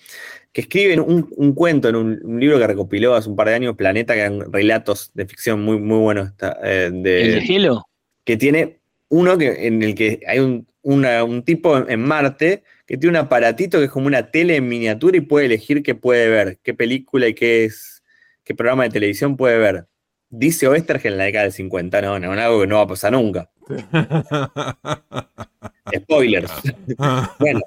que 0.52 0.61
escribe 0.61 1.00
un, 1.00 1.27
un 1.35 1.53
cuento 1.53 1.90
en 1.90 1.95
un, 1.95 2.19
un 2.24 2.40
libro 2.40 2.60
que 2.60 2.68
recopiló 2.68 3.16
hace 3.16 3.30
un 3.30 3.35
par 3.35 3.48
de 3.50 3.56
años, 3.56 3.76
Planeta, 3.76 4.14
que 4.14 4.22
eran 4.22 4.52
relatos 4.52 5.11
de 5.14 5.26
ficción 5.26 5.61
muy, 5.61 5.80
muy 5.80 5.98
buenos. 6.00 6.30
está, 6.30 6.60
eh, 6.64 6.90
de, 6.93 7.22
¿El 7.24 7.32
de 7.35 7.42
Gelo? 7.42 7.84
que 8.26 8.38
tiene 8.38 8.80
uno 9.10 9.38
que, 9.38 9.68
en 9.68 9.82
el 9.84 9.95
que 9.95 10.22
hay 10.27 10.40
un, 10.40 10.68
una- 10.82 11.24
un 11.24 11.43
tipo 11.43 11.77
en, 11.77 11.90
en 11.92 12.02
Marte 12.02 12.64
que 12.85 12.98
tiene 12.98 13.18
un 13.18 13.26
aparatito 13.26 13.80
que 13.80 13.85
es 13.85 13.92
como 13.92 14.08
una 14.08 14.30
tele 14.32 14.56
en 14.58 14.68
miniatura 14.68 15.18
y 15.18 15.22
puede 15.22 15.45
elegir 15.48 15.82
qué 15.84 15.95
puede 15.95 16.30
ver, 16.30 16.60
qué 16.64 16.74
película 16.74 17.27
y 17.27 17.34
qué 17.34 17.66
es 17.66 18.03
qué 18.43 18.53
programa 18.56 18.84
de 18.84 18.90
televisión 18.90 19.38
puede 19.38 19.58
ver. 19.58 19.85
Dice 20.30 20.68
Oestergel 20.68 21.14
en 21.14 21.18
la 21.19 21.24
década 21.26 21.43
del 21.43 21.53
50, 21.53 22.02
no, 22.02 22.18
no, 22.19 22.32
algo 22.34 22.61
que 22.61 22.68
no 22.68 22.77
va 22.77 22.82
a 22.82 22.88
pasar 22.88 23.11
nunca. 23.14 23.52
Spoilers. 25.95 26.51
bueno, 27.40 27.61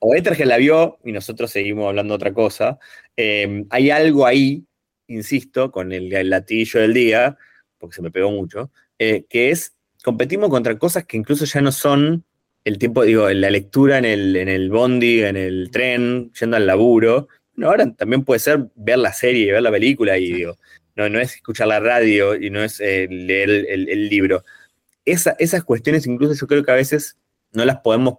Oestergel 0.00 0.48
la 0.48 0.56
vio 0.56 0.98
y 1.04 1.12
nosotros 1.12 1.50
seguimos 1.50 1.88
hablando 1.88 2.14
otra 2.14 2.32
cosa. 2.32 2.78
Eh, 3.16 3.64
hay 3.70 3.90
algo 3.90 4.26
ahí, 4.26 4.64
insisto, 5.06 5.70
con 5.70 5.92
el, 5.92 6.12
el 6.12 6.30
latillo 6.30 6.80
del 6.80 6.94
día, 6.94 7.36
porque 7.78 7.96
se 7.96 8.02
me 8.02 8.10
pegó 8.10 8.30
mucho, 8.30 8.70
eh, 8.98 9.24
que 9.28 9.50
es, 9.50 9.74
competimos 10.02 10.50
contra 10.50 10.78
cosas 10.78 11.04
que 11.04 11.16
incluso 11.16 11.44
ya 11.44 11.60
no 11.60 11.72
son 11.72 12.24
el 12.64 12.78
tiempo, 12.78 13.02
digo, 13.02 13.28
la 13.30 13.50
lectura 13.50 13.98
en 13.98 14.04
el, 14.04 14.36
en 14.36 14.48
el 14.48 14.70
bondi, 14.70 15.22
en 15.22 15.36
el 15.36 15.70
tren, 15.70 16.30
yendo 16.38 16.56
al 16.56 16.66
laburo. 16.66 17.28
Bueno, 17.54 17.70
ahora 17.70 17.90
también 17.92 18.24
puede 18.24 18.40
ser 18.40 18.66
ver 18.74 18.98
la 18.98 19.12
serie, 19.12 19.52
ver 19.52 19.62
la 19.62 19.70
película 19.70 20.18
y 20.18 20.32
digo, 20.32 20.58
no, 20.96 21.08
no 21.08 21.18
es 21.18 21.36
escuchar 21.36 21.68
la 21.68 21.80
radio 21.80 22.34
y 22.34 22.50
no 22.50 22.62
es 22.62 22.80
eh, 22.80 23.08
leer 23.10 23.66
el 23.68 24.08
libro. 24.08 24.44
Esa- 25.12 25.36
esas 25.38 25.64
cuestiones 25.64 26.06
incluso 26.06 26.34
yo 26.34 26.46
creo 26.46 26.64
que 26.64 26.70
a 26.70 26.74
veces 26.74 27.16
no 27.52 27.64
las 27.64 27.78
podemos 27.78 28.18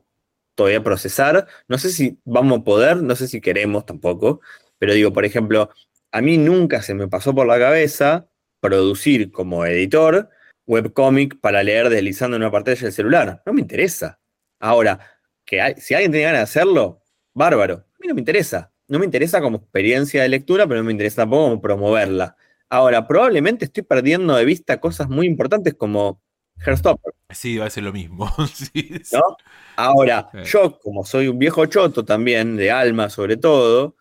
todavía 0.55 0.83
procesar. 0.83 1.47
No 1.67 1.77
sé 1.77 1.89
si 1.91 2.19
vamos 2.25 2.59
a 2.59 2.63
poder, 2.63 3.01
no 3.03 3.15
sé 3.15 3.27
si 3.27 3.41
queremos 3.41 3.85
tampoco, 3.85 4.41
pero 4.77 4.93
digo, 4.93 5.13
por 5.13 5.25
ejemplo, 5.25 5.69
a 6.11 6.21
mí 6.21 6.37
nunca 6.37 6.81
se 6.81 6.93
me 6.93 7.07
pasó 7.07 7.33
por 7.33 7.47
la 7.47 7.59
cabeza 7.59 8.27
producir 8.59 9.31
como 9.31 9.65
editor 9.65 10.29
webcomic 10.67 11.39
para 11.39 11.63
leer 11.63 11.89
deslizando 11.89 12.35
en 12.37 12.43
una 12.43 12.51
pantalla 12.51 12.81
del 12.81 12.91
celular. 12.93 13.41
No 13.45 13.53
me 13.53 13.61
interesa. 13.61 14.19
Ahora, 14.59 14.99
que 15.45 15.61
hay- 15.61 15.75
si 15.77 15.93
alguien 15.93 16.11
tiene 16.11 16.25
ganas 16.25 16.39
de 16.39 16.43
hacerlo, 16.43 17.01
bárbaro. 17.33 17.75
A 17.75 17.97
mí 17.99 18.07
no 18.07 18.13
me 18.15 18.21
interesa. 18.21 18.71
No 18.87 18.99
me 18.99 19.05
interesa 19.05 19.41
como 19.41 19.57
experiencia 19.57 20.21
de 20.21 20.29
lectura, 20.29 20.67
pero 20.67 20.79
no 20.79 20.85
me 20.85 20.91
interesa 20.91 21.21
tampoco 21.21 21.43
como 21.45 21.61
promoverla. 21.61 22.35
Ahora, 22.69 23.07
probablemente 23.07 23.65
estoy 23.65 23.83
perdiendo 23.83 24.35
de 24.35 24.45
vista 24.45 24.79
cosas 24.79 25.09
muy 25.09 25.25
importantes 25.25 25.73
como 25.73 26.21
Herstopper. 26.65 27.13
Sí, 27.29 27.57
va 27.57 27.65
a 27.65 27.69
ser 27.69 27.83
lo 27.83 27.93
mismo. 27.93 28.31
Sí, 28.53 28.69
sí. 29.03 29.15
¿no? 29.15 29.37
Ahora, 29.75 30.29
Sí. 30.33 30.39
yo, 30.51 30.79
como 30.79 31.05
soy 31.05 31.27
un 31.27 31.39
viejo 31.39 31.65
choto 31.67 32.03
también, 32.05 32.57
de 32.57 32.71
alma 32.71 33.09
sobre 33.09 33.37
todo, 33.37 33.95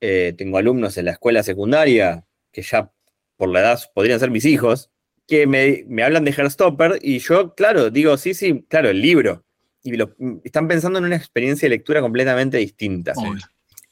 eh, 0.00 0.34
tengo 0.36 0.58
alumnos 0.58 0.96
en 0.96 1.04
la 1.06 1.12
escuela 1.12 1.42
secundaria 1.42 2.24
que 2.52 2.62
ya 2.62 2.90
por 3.36 3.48
la 3.48 3.60
edad 3.60 3.80
podrían 3.94 4.18
ser 4.20 4.30
mis 4.30 4.44
hijos, 4.44 4.90
que 5.26 5.46
me, 5.46 5.84
me 5.86 6.02
hablan 6.02 6.24
de 6.24 6.32
Herstopper 6.36 6.98
y 7.02 7.18
yo, 7.20 7.54
claro, 7.54 7.90
digo, 7.90 8.16
sí, 8.16 8.34
sí, 8.34 8.64
claro, 8.68 8.88
el 8.90 9.00
libro. 9.00 9.44
Y 9.82 9.92
lo- 9.96 10.14
están 10.44 10.66
pensando 10.68 10.98
en 10.98 11.04
una 11.04 11.16
experiencia 11.16 11.66
de 11.66 11.70
lectura 11.76 12.00
completamente 12.00 12.56
distinta. 12.58 13.12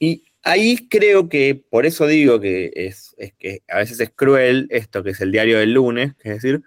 Y 0.00 0.24
ahí 0.42 0.88
creo 0.88 1.28
que, 1.28 1.54
por 1.70 1.86
eso 1.86 2.06
digo 2.06 2.40
que 2.40 2.72
es, 2.74 3.14
es 3.18 3.32
que 3.34 3.62
a 3.68 3.78
veces 3.78 4.00
es 4.00 4.10
cruel 4.10 4.66
esto 4.70 5.02
que 5.02 5.10
es 5.10 5.20
el 5.20 5.30
diario 5.32 5.58
del 5.58 5.72
lunes, 5.74 6.12
es 6.24 6.34
decir, 6.42 6.62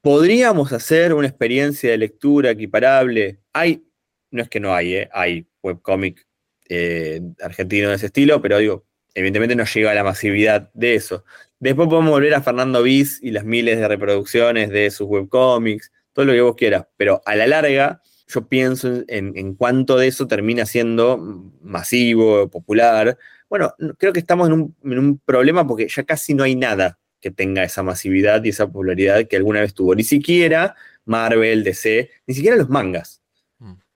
podríamos 0.00 0.72
hacer 0.72 1.14
una 1.14 1.28
experiencia 1.28 1.90
de 1.90 1.98
lectura 1.98 2.50
equiparable. 2.50 3.40
Hay, 3.52 3.84
no 4.30 4.42
es 4.42 4.48
que 4.48 4.60
no 4.60 4.74
hay, 4.74 4.94
¿eh? 4.94 5.08
hay 5.12 5.46
webcomic 5.62 6.26
eh, 6.68 7.20
argentino 7.42 7.88
de 7.88 7.96
ese 7.96 8.06
estilo, 8.06 8.40
pero 8.40 8.58
digo, 8.58 8.86
evidentemente 9.14 9.56
no 9.56 9.64
llega 9.64 9.90
a 9.90 9.94
la 9.94 10.04
masividad 10.04 10.70
de 10.74 10.94
eso. 10.94 11.24
Después 11.58 11.88
podemos 11.88 12.10
volver 12.10 12.34
a 12.34 12.42
Fernando 12.42 12.82
Bis 12.82 13.18
y 13.22 13.30
las 13.32 13.44
miles 13.44 13.78
de 13.78 13.88
reproducciones 13.88 14.70
de 14.70 14.90
sus 14.90 15.08
webcomics, 15.08 15.92
todo 16.12 16.26
lo 16.26 16.32
que 16.32 16.40
vos 16.40 16.56
quieras, 16.56 16.86
pero 16.96 17.22
a 17.24 17.34
la 17.34 17.46
larga 17.46 18.02
yo 18.28 18.46
pienso 18.46 19.02
en, 19.08 19.54
cuánto 19.54 19.96
de 19.96 20.08
eso 20.08 20.28
termina 20.28 20.66
siendo 20.66 21.16
masivo, 21.62 22.48
popular. 22.50 23.16
Bueno, 23.48 23.74
creo 23.96 24.12
que 24.12 24.20
estamos 24.20 24.48
en 24.48 24.98
un 24.98 25.18
problema 25.24 25.66
porque 25.66 25.88
ya 25.88 26.04
casi 26.04 26.34
no 26.34 26.44
hay 26.44 26.54
nada 26.54 26.98
que 27.20 27.30
tenga 27.30 27.64
esa 27.64 27.82
masividad 27.82 28.42
y 28.44 28.50
esa 28.50 28.66
popularidad 28.66 29.26
que 29.26 29.36
alguna 29.36 29.60
vez 29.60 29.74
tuvo. 29.74 29.94
Ni 29.94 30.04
siquiera 30.04 30.74
Marvel, 31.04 31.64
DC, 31.64 32.10
ni 32.26 32.34
siquiera 32.34 32.56
los 32.56 32.68
mangas. 32.68 33.22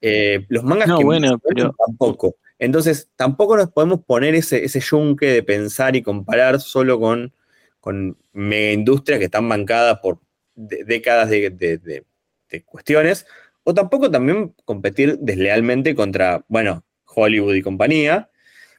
Eh, 0.00 0.46
los 0.48 0.64
mangas 0.64 0.88
No, 0.88 0.98
que 0.98 1.04
bueno, 1.04 1.38
pero- 1.38 1.74
tampoco. 1.86 2.36
Entonces, 2.58 3.08
tampoco 3.16 3.56
nos 3.56 3.70
podemos 3.70 4.00
poner 4.04 4.34
ese, 4.34 4.64
ese 4.64 4.80
yunque 4.80 5.26
de 5.26 5.42
pensar 5.42 5.94
y 5.94 6.02
comparar 6.02 6.60
solo 6.60 6.98
con, 6.98 7.32
con 7.80 8.16
mega 8.32 8.72
industrias 8.72 9.18
que 9.18 9.26
están 9.26 9.48
bancadas 9.48 9.98
por 10.00 10.20
de- 10.54 10.84
décadas 10.84 11.30
de, 11.30 11.50
de- 11.50 11.78
de- 11.78 12.04
de 12.50 12.62
cuestiones, 12.64 13.26
o 13.64 13.72
tampoco 13.74 14.10
también 14.10 14.54
competir 14.64 15.18
deslealmente 15.20 15.94
contra, 15.94 16.44
bueno, 16.48 16.84
Hollywood 17.06 17.54
y 17.54 17.62
compañía, 17.62 18.28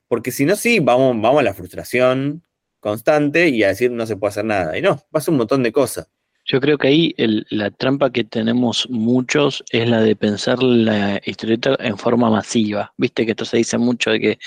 porque 0.10 0.32
si 0.32 0.46
no, 0.46 0.56
sí, 0.58 0.80
vamos, 0.80 1.16
vamos 1.22 1.40
a 1.40 1.44
la 1.44 1.54
frustración 1.54 2.44
constante 2.84 3.50
y 3.50 3.64
a 3.64 3.70
decir 3.70 3.90
no 3.92 4.06
se 4.06 4.18
puede 4.18 4.30
hacer 4.30 4.46
nada. 4.46 4.78
Y 4.78 4.82
no, 4.82 5.02
pasa 5.10 5.32
un 5.32 5.38
montón 5.38 5.64
de 5.64 5.72
cosas. 5.72 6.08
Yo 6.46 6.60
creo 6.60 6.78
que 6.78 6.90
ahí 6.90 7.16
la 7.50 7.72
trampa 7.72 8.12
que 8.12 8.26
tenemos 8.26 8.86
muchos 8.90 9.64
es 9.72 9.90
la 9.90 10.02
de 10.02 10.16
pensar 10.18 10.62
la 10.62 11.22
historieta 11.26 11.78
en 11.80 11.98
forma 11.98 12.30
masiva. 12.30 12.94
Viste 12.98 13.26
que 13.26 13.32
esto 13.32 13.46
se 13.46 13.58
dice 13.58 13.78
mucho 13.78 14.12
de 14.12 14.20
que 14.20 14.40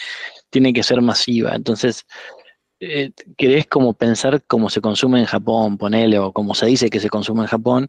tiene 0.51 0.75
que 0.75 0.83
ser 0.83 1.01
masiva. 1.01 1.55
Entonces, 1.55 2.05
eh, 2.81 3.13
querés 3.39 3.67
como 3.67 3.95
pensar 3.95 4.45
cómo 4.47 4.69
se 4.69 4.83
consume 4.83 5.21
en 5.21 5.27
Japón, 5.27 5.79
ponele, 5.79 6.19
o 6.19 6.33
como 6.33 6.55
se 6.55 6.67
dice 6.67 6.91
que 6.91 7.01
se 7.01 7.09
consume 7.09 7.43
en 7.43 7.49
Japón, 7.49 7.89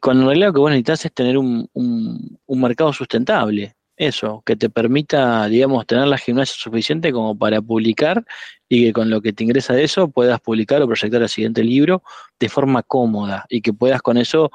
cuando 0.00 0.22
en 0.24 0.28
realidad 0.30 0.48
lo 0.48 0.54
que 0.54 0.60
vos 0.60 0.70
necesitas 0.70 1.04
es 1.06 1.14
tener 1.14 1.38
un- 1.38 1.70
un 1.74 2.60
mercado 2.60 2.92
sustentable. 2.92 3.76
Eso, 4.00 4.42
que 4.46 4.54
te 4.54 4.70
permita, 4.70 5.48
digamos, 5.48 5.84
tener 5.84 6.06
la 6.06 6.18
gimnasia 6.18 6.54
suficiente 6.56 7.10
como 7.12 7.36
para 7.36 7.60
publicar 7.60 8.24
y 8.68 8.84
que 8.86 8.92
con 8.92 9.10
lo 9.10 9.20
que 9.20 9.32
te 9.32 9.42
ingresa 9.42 9.74
de 9.74 9.82
eso 9.82 10.08
puedas 10.08 10.40
publicar 10.40 10.80
o 10.82 10.86
proyectar 10.86 11.20
el 11.20 11.28
siguiente 11.28 11.64
libro 11.64 12.04
de 12.38 12.48
forma 12.48 12.84
cómoda 12.84 13.44
y 13.48 13.60
que 13.60 13.72
puedas 13.72 14.00
con 14.00 14.16
eso 14.16 14.52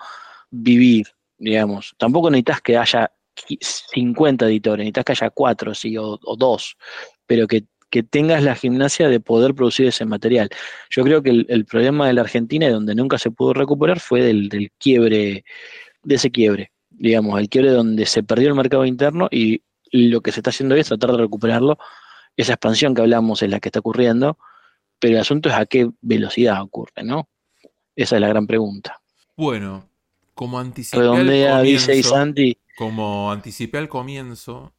vivir, 0.52 1.08
digamos. 1.38 1.96
Tampoco 1.98 2.30
necesitas 2.30 2.62
que 2.62 2.78
haya 2.78 3.12
qui- 3.36 3.58
50 3.62 4.46
editores, 4.46 4.84
necesitas 4.86 5.06
que 5.06 5.12
haya 5.14 5.30
cuatro, 5.32 5.74
sí, 5.76 5.98
o, 5.98 6.20
o 6.24 6.36
dos, 6.38 6.78
pero 7.26 7.48
que, 7.48 7.66
que 7.90 8.04
tengas 8.04 8.44
la 8.44 8.56
gimnasia 8.56 9.10
de 9.10 9.22
poder 9.22 9.56
producir 9.56 9.88
ese 9.88 10.06
material. 10.06 10.50
Yo 10.90 11.04
creo 11.04 11.24
que 11.24 11.32
el, 11.32 11.46
el 11.50 11.66
problema 11.66 12.08
de 12.08 12.14
la 12.14 12.22
Argentina 12.22 12.68
y 12.68 12.72
donde 12.72 12.96
nunca 12.96 13.18
se 13.18 13.32
pudo 13.32 13.54
recuperar 13.54 14.00
fue 14.02 14.22
del, 14.22 14.50
del 14.50 14.72
quiebre, 14.80 15.46
de 16.04 16.16
ese 16.16 16.32
quiebre, 16.32 16.73
digamos, 16.94 17.40
el 17.40 17.50
quiebre 17.50 17.72
donde 17.72 18.06
se 18.06 18.24
perdió 18.24 18.50
el 18.50 18.56
mercado 18.56 18.86
interno 18.86 19.28
y 19.32 19.64
lo 19.92 20.22
que 20.22 20.32
se 20.32 20.40
está 20.40 20.50
haciendo 20.50 20.76
es 20.76 20.88
tratar 20.88 21.12
de 21.12 21.18
recuperarlo. 21.18 21.78
Esa 22.36 22.54
expansión 22.54 22.96
que 22.96 23.02
hablamos 23.02 23.42
es 23.44 23.50
la 23.50 23.60
que 23.60 23.70
está 23.70 23.80
ocurriendo, 23.80 24.38
pero 25.00 25.16
el 25.16 25.22
asunto 25.22 25.50
es 25.50 25.56
a 25.56 25.66
qué 25.66 25.90
velocidad 26.02 26.62
ocurre, 26.62 27.04
¿no? 27.04 27.30
Esa 27.96 28.16
es 28.16 28.22
la 28.22 28.28
gran 28.28 28.48
pregunta. 28.48 29.02
Bueno, 29.36 29.88
como 30.34 30.60
anticipé 30.60 31.00
Redondea, 31.00 31.58
al 31.58 31.66
dice 31.66 31.96
y 31.96 32.02
comienzo, 32.02 32.10
Santi. 32.10 32.58
como 32.76 33.32
anticipé 33.32 33.78
al 33.78 33.90
comienzo, 33.90 34.74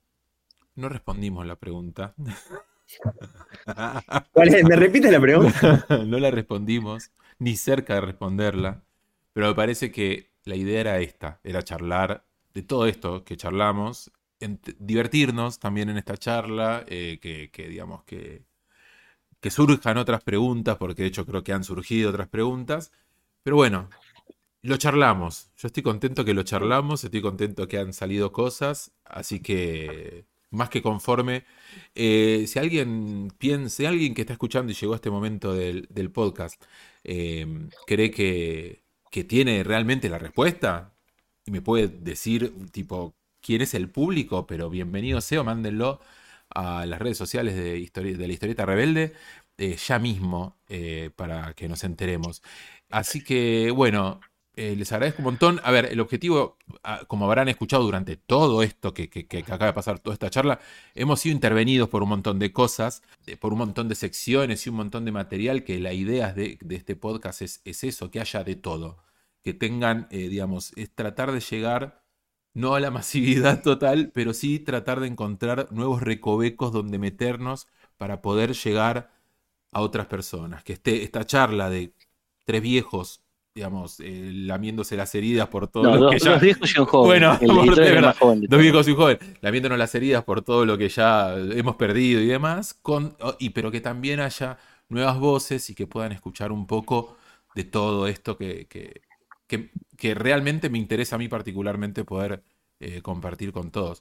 no 0.75 0.89
respondimos 0.89 1.47
la 1.47 1.57
pregunta. 1.57 2.15
¿Cuál 4.33 4.55
es? 4.55 4.65
¿Me 4.65 4.77
repites 4.77 5.13
la 5.13 5.21
pregunta? 5.21 5.87
no 6.07 6.19
la 6.19 6.31
respondimos, 6.31 7.11
ni 7.39 7.57
cerca 7.57 7.95
de 7.95 8.01
responderla, 8.01 8.83
pero 9.33 9.49
me 9.49 9.55
parece 9.55 9.93
que 9.93 10.34
la 10.45 10.57
idea 10.57 10.81
era 10.81 11.01
esta, 11.01 11.41
era 11.45 11.63
charlar 11.63 12.27
de 12.55 12.63
todo 12.63 12.87
esto 12.87 13.25
que 13.25 13.37
charlamos, 13.37 14.13
ent- 14.41 14.77
divertirnos 14.79 15.59
también 15.59 15.89
en 15.91 15.99
esta 15.99 16.17
charla, 16.17 16.85
eh, 16.89 17.19
que, 17.21 17.69
digamos 17.69 18.05
que 18.05 18.45
que 19.41 19.51
surjan 19.51 19.99
otras 19.99 20.23
preguntas, 20.25 20.77
porque 20.79 21.03
de 21.03 21.09
hecho 21.09 21.27
creo 21.27 21.45
que 21.45 21.53
han 21.53 21.65
surgido 21.65 22.11
otras 22.11 22.29
preguntas. 22.29 22.93
Pero 23.43 23.57
bueno, 23.57 23.91
lo 24.63 24.79
charlamos. 24.79 25.51
Yo 25.59 25.69
estoy 25.69 25.85
contento 25.85 26.25
que 26.27 26.35
lo 26.35 26.45
charlamos, 26.45 27.05
estoy 27.05 27.23
contento 27.23 27.69
que 27.69 27.79
han 27.79 27.95
salido 27.95 28.33
cosas, 28.33 28.93
así 29.07 29.41
que 29.41 30.27
más 30.51 30.71
que 30.71 30.83
conforme. 30.83 31.45
Eh, 31.97 32.47
si 32.49 32.59
alguien 32.61 33.33
piensa, 33.39 33.89
alguien 33.89 34.15
que 34.15 34.23
está 34.23 34.35
escuchando 34.35 34.73
y 34.73 34.77
llegó 34.77 34.95
a 34.95 34.97
este 34.97 35.11
momento 35.11 35.55
del, 35.55 35.89
del 35.91 36.13
podcast, 36.13 36.63
eh, 37.05 37.47
cree 37.87 38.13
que, 38.13 38.84
que 39.15 39.23
tiene 39.23 39.63
realmente 39.63 40.09
la 40.09 40.19
respuesta 40.19 40.93
y 41.47 41.53
me 41.53 41.63
puede 41.63 41.87
decir, 41.87 42.53
tipo, 42.73 43.15
quién 43.41 43.63
es 43.63 43.73
el 43.75 43.89
público, 43.89 44.45
pero 44.49 44.71
bienvenido 44.71 45.21
sea, 45.21 45.45
mándenlo 45.45 46.01
a 46.51 46.85
las 46.85 46.99
redes 47.01 47.17
sociales 47.17 47.55
de, 47.55 47.75
de 47.93 48.27
la 48.27 48.33
historieta 48.33 48.67
rebelde 48.67 49.13
eh, 49.57 49.77
ya 49.77 50.01
mismo 50.01 50.59
eh, 50.69 51.11
para 51.15 51.55
que 51.55 51.69
nos 51.69 51.85
enteremos. 51.85 52.43
Así 52.91 53.23
que, 53.23 53.71
bueno, 53.71 54.21
eh, 54.57 54.75
les 54.77 54.93
agradezco 54.93 55.21
un 55.23 55.25
montón. 55.27 55.61
A 55.65 55.71
ver, 55.71 55.87
el 55.87 56.01
objetivo, 56.01 56.59
ah, 56.83 57.03
como 57.07 57.27
habrán 57.27 57.49
escuchado 57.49 57.83
durante 57.85 58.17
todo 58.17 58.63
esto 58.63 58.95
que, 58.95 59.09
que- 59.11 59.39
acaba 59.39 59.67
de 59.67 59.73
pasar, 59.73 59.99
toda 59.99 60.15
esta 60.15 60.31
charla, 60.31 60.61
hemos 60.95 61.21
sido 61.21 61.35
intervenidos 61.35 61.89
por 61.89 62.03
un 62.03 62.09
montón 62.11 62.39
de 62.39 62.53
cosas, 62.53 63.03
por 63.41 63.53
un 63.53 63.59
montón 63.61 63.89
de 63.89 63.95
secciones 63.95 64.67
y 64.67 64.71
un 64.71 64.77
montón 64.77 65.05
de 65.05 65.13
material, 65.13 65.65
que 65.65 65.79
la 65.81 65.93
idea 65.93 66.33
de, 66.33 66.59
este 66.71 66.97
podcast 66.97 67.43
es, 67.43 67.61
es 67.65 67.85
eso, 67.85 68.11
que 68.11 68.21
haya 68.21 68.45
de 68.45 68.57
todo. 68.57 68.99
Que 69.43 69.55
tengan, 69.55 70.09
eh, 70.11 70.29
digamos, 70.29 70.73
es 70.77 70.95
tratar 70.95 71.33
de 71.33 71.41
llegar 71.41 72.03
no 72.55 72.75
a 72.75 72.81
la 72.81 72.91
masividad 72.93 73.63
total, 73.63 74.11
pero 74.15 74.35
sí 74.35 74.59
tratar 74.61 75.01
de 75.01 75.09
encontrar 75.09 75.69
nuevos 75.73 76.03
recovecos 76.03 76.73
donde 76.73 76.99
meternos 76.99 77.67
para 77.97 78.23
poder 78.23 78.55
llegar 78.55 79.13
a 79.73 79.81
otras 79.81 80.07
personas. 80.07 80.65
Que 80.65 80.75
esté 80.75 81.03
esta 81.03 81.27
charla 81.27 81.71
de 81.71 81.95
tres 82.45 82.63
viejos, 82.63 83.24
digamos, 83.55 84.01
eh, 84.01 84.31
lamiéndose 84.35 84.97
las 84.97 85.15
heridas 85.15 85.47
por 85.49 85.69
todo 85.69 85.85
No, 85.85 85.95
lo 85.95 86.01
dos- 86.01 86.13
que 86.15 86.19
ya. 86.19 86.33
dos 86.33 86.41
viejos 86.43 86.75
y 86.77 86.81
un 86.81 86.87
joven. 86.87 87.07
Bueno, 87.09 87.39
por- 87.39 87.77
de 87.77 87.91
verdad, 87.93 88.17
joven 88.19 88.41
dos 88.49 88.61
viejos 88.61 88.89
y 88.89 88.91
un 88.91 88.97
joven, 88.97 89.19
lamiéndonos 89.43 89.79
las 89.79 89.95
heridas 89.95 90.25
por 90.25 90.43
todo 90.43 90.67
lo 90.67 90.77
que 90.77 90.89
ya 90.89 91.35
hemos 91.37 91.77
perdido 91.77 92.21
y 92.21 92.27
demás, 92.27 92.75
con, 92.75 93.17
y, 93.39 93.51
pero 93.51 93.71
que 93.71 93.81
también 93.81 94.19
haya 94.19 94.59
nuevas 94.89 95.19
voces 95.21 95.71
y 95.71 95.75
que 95.75 95.87
puedan 95.87 96.11
escuchar 96.11 96.51
un 96.51 96.67
poco 96.67 97.17
de 97.55 97.63
todo 97.65 98.09
esto 98.09 98.37
que, 98.37 98.67
que, 98.67 99.03
que- 99.47 99.71
que 99.97 100.15
realmente 100.15 100.69
me 100.69 100.79
interesa 100.79 101.15
a 101.15 101.19
mí 101.21 101.29
particularmente 101.29 102.03
poder 102.05 102.43
eh, 102.81 103.03
compartir 103.03 103.53
con 103.53 103.71
todos. 103.71 104.01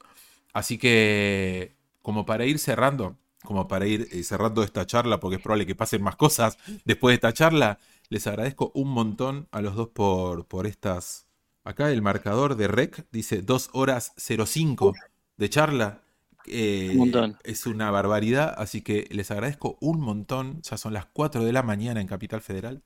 Así 0.51 0.80
que, 0.80 1.75
como 2.01 2.25
para 2.25 2.45
ir 2.45 2.57
cerrando, 2.57 3.17
como 3.43 3.67
para 3.67 3.85
ir 3.85 4.07
eh, 4.11 4.23
cerrando 4.23 4.64
esta 4.64 4.85
charla, 4.88 5.19
porque 5.19 5.35
es 5.35 5.41
probable 5.43 5.67
que 5.67 5.75
pasen 5.75 6.01
más 6.01 6.15
cosas 6.15 6.57
después 6.85 7.11
de 7.11 7.15
esta 7.15 7.33
charla, 7.33 7.77
les 8.14 8.27
agradezco 8.27 8.72
un 8.75 8.90
montón 8.90 9.48
a 9.51 9.59
los 9.61 9.75
dos 9.75 9.90
por, 9.90 10.45
por 10.45 10.67
estas... 10.67 11.25
Acá 11.64 11.92
el 11.92 12.01
marcador 12.01 12.56
de 12.56 12.67
REC 12.67 13.06
dice 13.11 13.42
2 13.42 13.69
horas 13.74 14.14
05 14.17 14.93
de 15.38 15.50
charla. 15.50 16.01
Eh, 16.45 16.90
Un 16.92 16.98
montón. 16.98 17.38
Es 17.43 17.66
una 17.66 17.90
barbaridad, 17.90 18.53
así 18.58 18.82
que 18.82 19.08
les 19.11 19.32
agradezco 19.32 19.77
un 19.82 20.00
montón. 20.01 20.61
Ya 20.61 20.77
son 20.77 20.93
las 20.93 21.06
4 21.08 21.43
de 21.43 21.53
la 21.53 21.64
mañana 21.64 22.01
en 22.01 22.08
Capital 22.08 22.42
Federal. 22.42 22.83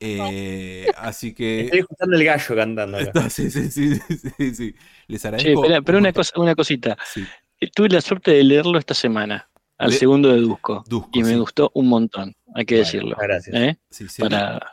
Eh, 0.00 0.86
así 0.96 1.34
que... 1.34 1.66
Estoy 1.66 1.80
escuchando 1.80 2.16
el 2.16 2.24
gallo 2.24 2.56
cantando. 2.56 2.98
acá. 2.98 3.30
Sí, 3.30 3.50
sí, 3.50 3.70
sí, 3.70 3.94
sí, 4.38 4.54
sí. 4.54 4.74
Les 5.06 5.24
agradezco. 5.24 5.62
pero, 5.62 5.82
pero 5.84 5.98
un 5.98 6.04
una, 6.04 6.12
cosa, 6.12 6.32
una 6.40 6.54
cosita. 6.54 6.96
Sí. 7.12 7.24
Eh, 7.60 7.70
Tuve 7.74 7.90
la 7.90 8.00
suerte 8.00 8.32
de 8.32 8.42
leerlo 8.42 8.78
esta 8.78 8.94
semana, 8.94 9.48
al 9.78 9.90
Le- 9.90 9.96
segundo 9.96 10.30
de 10.30 10.40
Dusko. 10.40 10.82
Dusko, 10.88 11.10
y 11.12 11.22
me 11.22 11.30
sí. 11.30 11.36
gustó 11.36 11.70
un 11.74 11.88
montón, 11.88 12.34
hay 12.54 12.64
que 12.64 12.76
Bueno, 12.76 12.84
decirlo. 12.86 13.16
gracias. 13.20 13.54
¿eh? 13.56 13.78
Sí, 13.90 14.08
se, 14.08 14.22
Para, 14.22 14.72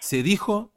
se 0.00 0.22
dijo, 0.22 0.72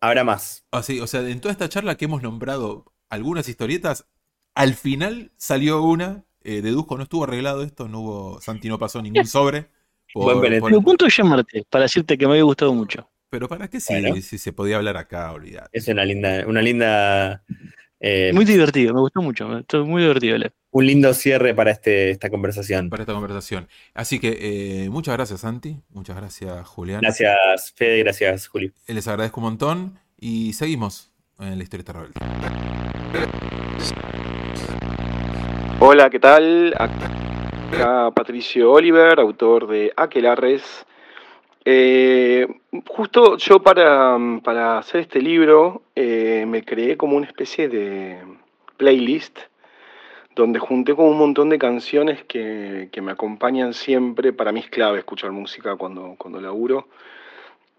Habrá 0.00 0.24
más. 0.24 0.64
así, 0.70 1.00
o 1.00 1.06
sea, 1.06 1.20
en 1.28 1.40
toda 1.40 1.52
esta 1.52 1.68
charla 1.68 1.96
que 1.96 2.04
hemos 2.04 2.22
nombrado 2.22 2.92
algunas 3.08 3.48
historietas, 3.48 4.06
al 4.54 4.74
final 4.74 5.32
salió 5.36 5.82
una 5.82 6.24
eh, 6.44 6.62
de 6.62 6.70
Dusko, 6.70 6.96
no 6.96 7.02
estuvo 7.02 7.24
arreglado 7.24 7.62
esto, 7.62 7.88
no 7.88 8.00
hubo, 8.00 8.40
Santi 8.40 8.68
no 8.68 8.78
pasó 8.78 9.02
ningún 9.02 9.26
sobre. 9.26 9.66
Buen 10.14 10.40
penetre. 10.40 10.60
por- 10.60 10.70
Pero 10.70 10.82
punto 10.82 11.04
de 11.06 11.10
llamarte, 11.10 11.64
para 11.68 11.82
decirte 11.82 12.16
que 12.16 12.26
me 12.26 12.32
había 12.34 12.44
gustado 12.44 12.72
mucho. 12.72 13.10
pero 13.28 13.48
para 13.48 13.68
qué 13.68 13.80
si, 13.80 13.92
Bueno. 14.00 14.14
si 14.22 14.38
se 14.38 14.52
podía 14.52 14.76
hablar 14.76 14.96
acá, 14.96 15.32
olvidar. 15.32 15.68
Es 15.72 15.88
una 15.88 16.04
linda, 16.04 16.44
una 16.46 16.62
linda, 16.62 17.42
eh, 18.00 18.30
Muy 18.32 18.44
divertido, 18.44 18.94
me 18.94 19.00
gustó 19.00 19.20
mucho, 19.20 19.48
me 19.48 19.56
gustó 19.56 19.84
muy 19.84 20.02
divertido 20.02 20.38
leer. 20.38 20.54
Un 20.76 20.86
lindo 20.86 21.14
cierre 21.14 21.54
para 21.54 21.70
este, 21.70 22.10
esta 22.10 22.28
conversación. 22.28 22.90
Para 22.90 23.02
esta 23.02 23.14
conversación. 23.14 23.66
Así 23.94 24.20
que 24.20 24.36
eh, 24.84 24.90
muchas 24.90 25.16
gracias, 25.16 25.40
Santi. 25.40 25.78
Muchas 25.88 26.16
gracias, 26.16 26.68
Julián. 26.68 27.00
Gracias, 27.00 27.72
Fede, 27.74 28.00
gracias, 28.00 28.46
Juli. 28.46 28.70
Les 28.86 29.08
agradezco 29.08 29.40
un 29.40 29.44
montón 29.46 29.98
y 30.20 30.52
seguimos 30.52 31.10
en 31.40 31.56
la 31.56 31.64
historieta 31.64 31.94
rebelde. 31.94 32.20
Hola, 35.80 36.10
¿qué 36.10 36.20
tal? 36.20 36.74
Acá 36.78 38.10
Patricio 38.14 38.70
Oliver, 38.70 39.18
autor 39.18 39.68
de 39.68 39.94
Aquelarres. 39.96 40.84
Eh, 41.64 42.46
justo 42.86 43.38
yo 43.38 43.62
para, 43.62 44.18
para 44.44 44.76
hacer 44.76 45.00
este 45.00 45.22
libro 45.22 45.82
eh, 45.94 46.44
me 46.46 46.62
creé 46.62 46.98
como 46.98 47.16
una 47.16 47.26
especie 47.26 47.70
de 47.70 48.20
playlist 48.76 49.38
donde 50.36 50.58
junté 50.58 50.94
como 50.94 51.08
un 51.08 51.18
montón 51.18 51.48
de 51.48 51.58
canciones 51.58 52.22
que, 52.24 52.90
que 52.92 53.00
me 53.00 53.12
acompañan 53.12 53.72
siempre. 53.72 54.34
Para 54.34 54.52
mí 54.52 54.60
es 54.60 54.68
clave 54.68 54.98
escuchar 54.98 55.32
música 55.32 55.76
cuando, 55.76 56.14
cuando 56.18 56.40
laburo. 56.40 56.88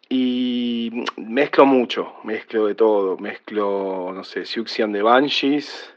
Y 0.09 1.05
mezclo 1.17 1.65
mucho, 1.65 2.13
mezclo 2.23 2.65
de 2.65 2.73
todo. 2.73 3.17
Mezclo, 3.17 4.11
no 4.13 4.23
sé, 4.23 4.45
Siouxian 4.45 4.91
de 4.91 5.03
Banshees, 5.03 5.93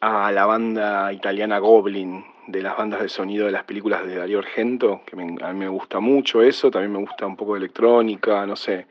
a 0.00 0.30
la 0.30 0.46
banda 0.46 1.12
italiana 1.12 1.58
Goblin, 1.58 2.24
de 2.46 2.62
las 2.62 2.76
bandas 2.76 3.02
de 3.02 3.08
sonido 3.08 3.46
de 3.46 3.52
las 3.52 3.64
películas 3.64 4.06
de 4.06 4.14
Darío 4.14 4.38
Argento, 4.38 5.00
que 5.06 5.16
me- 5.16 5.42
a 5.44 5.52
mí 5.52 5.58
me 5.58 5.68
gusta 5.68 5.98
mucho 5.98 6.40
eso, 6.40 6.70
también 6.70 6.92
me 6.92 7.00
gusta 7.00 7.26
un 7.26 7.36
poco 7.36 7.54
de 7.54 7.58
electrónica, 7.58 8.46
no 8.46 8.54
sé. 8.54 8.86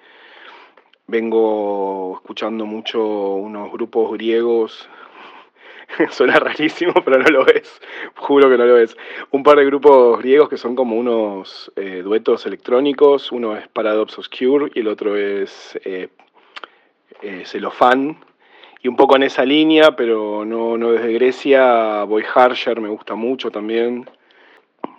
Vengo 1.08 2.16
escuchando 2.16 2.66
mucho 2.66 3.02
unos 3.36 3.72
grupos 3.72 4.12
griegos, 4.12 4.90
suena 6.12 6.40
rarísimo, 6.40 6.94
pero 7.06 7.20
no 7.20 7.30
lo 7.30 7.48
es, 7.48 7.82
juro 8.16 8.50
que 8.50 8.58
no 8.58 8.66
lo 8.66 8.78
es. 8.78 8.96
Un 9.32 9.44
par 9.44 9.58
de 9.58 9.66
grupos 9.66 10.20
griegos 10.20 10.50
que 10.50 10.58
son 10.58 10.76
como 10.76 10.96
unos 10.96 11.72
eh, 11.76 12.02
duetos 12.04 12.46
electrónicos, 12.46 13.32
uno 13.32 13.56
es 13.56 13.68
Paradox 13.68 14.18
Obscure 14.18 14.72
y 14.74 14.80
el 14.82 14.88
otro 14.88 15.16
es 15.16 15.80
eh, 15.84 16.10
eh, 17.22 17.44
y 18.80 18.88
un 18.88 18.96
poco 18.96 19.16
en 19.16 19.24
esa 19.24 19.44
línea, 19.44 19.96
pero 19.96 20.46
no, 20.46 20.78
no 20.78 20.92
desde 20.92 21.12
Grecia. 21.14 22.04
Boy 22.04 22.24
Harsher 22.34 22.80
me 22.80 22.90
gusta 22.90 23.16
mucho 23.16 23.50
también. 23.50 24.08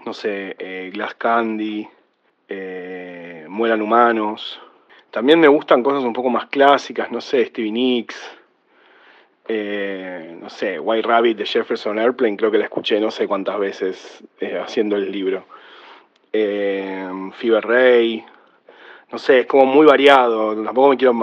No 0.05 0.13
sé, 0.13 0.57
eh, 0.59 0.91
Glass 0.93 1.15
Candy, 1.15 1.89
Mueran 3.49 3.81
Humanos. 3.81 4.61
También 5.13 5.39
me 5.39 5.47
gustan 5.47 5.85
cosas 5.85 6.03
un 6.03 6.13
poco 6.13 6.29
más 6.29 6.47
clásicas, 6.47 7.11
no 7.13 7.21
sé, 7.21 7.47
Stevie 7.47 7.71
Nicks. 7.71 8.38
Eh, 9.49 10.37
no 10.39 10.51
sé, 10.51 10.79
White 10.79 11.09
Rabbit 11.09 11.39
de 11.39 11.47
Jefferson 11.47 11.99
Airplane, 11.99 12.37
creo 12.37 12.51
que 12.51 12.59
la 12.59 12.65
escuché 12.65 13.01
no 13.01 13.11
sé 13.11 13.27
cuántas 13.27 13.59
veces 13.59 14.23
eh, 14.41 14.59
haciendo 14.59 14.97
el 14.97 15.11
libro. 15.11 15.47
Eh, 16.31 17.09
Fever 17.33 17.67
Ray, 17.67 18.25
no 19.11 19.19
sé, 19.19 19.41
es 19.41 19.47
como 19.47 19.65
muy 19.65 19.87
variado. 19.87 20.63
Tampoco 20.63 20.91
me 20.91 20.97
quiero 20.99 21.15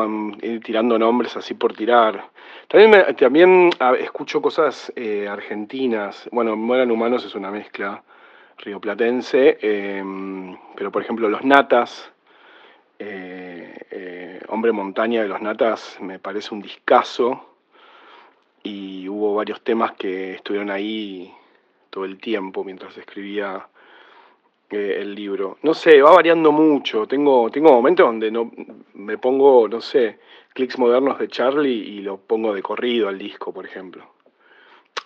ir 0.41 0.61
tirando 0.61 0.97
nombres 0.97 1.37
así 1.37 1.53
por 1.53 1.73
tirar. 1.73 2.29
También, 2.67 3.15
también 3.15 3.69
escucho 3.99 4.41
cosas 4.41 4.91
eh, 4.95 5.27
argentinas. 5.27 6.27
Bueno, 6.31 6.55
Mueran 6.55 6.89
Humanos 6.89 7.23
es 7.25 7.35
una 7.35 7.51
mezcla 7.51 8.03
rioplatense, 8.57 9.59
eh, 9.61 10.03
pero 10.75 10.91
por 10.91 11.03
ejemplo 11.03 11.29
Los 11.29 11.43
Natas, 11.43 12.11
Hombre 14.47 14.71
Montaña 14.71 15.21
de 15.21 15.27
Los 15.27 15.41
Natas 15.41 15.97
me 15.99 16.17
parece 16.17 16.55
un 16.55 16.61
discazo 16.61 17.54
y 18.65 19.07
hubo 19.07 19.35
varios 19.35 19.61
temas 19.61 19.93
que 19.93 20.33
estuvieron 20.33 20.71
ahí 20.71 21.31
todo 21.91 22.03
el 22.03 22.17
tiempo 22.17 22.63
mientras 22.63 22.97
escribía 22.97 23.67
eh, 24.71 24.97
el 24.99 25.13
libro. 25.13 25.59
No 25.61 25.75
sé, 25.75 26.01
va 26.01 26.11
variando 26.11 26.51
mucho. 26.51 27.05
Tengo, 27.05 27.51
tengo 27.51 27.71
momentos 27.71 28.07
donde 28.07 28.31
no 28.31 28.51
me 28.95 29.19
pongo, 29.19 29.67
no 29.67 29.81
sé, 29.81 30.17
clics 30.53 30.79
modernos 30.79 31.19
de 31.19 31.27
Charlie 31.27 31.69
y 31.73 31.99
lo 31.99 32.17
pongo 32.17 32.53
de 32.53 32.63
corrido 32.63 33.07
al 33.07 33.19
disco, 33.19 33.53
por 33.53 33.65
ejemplo. 33.65 34.03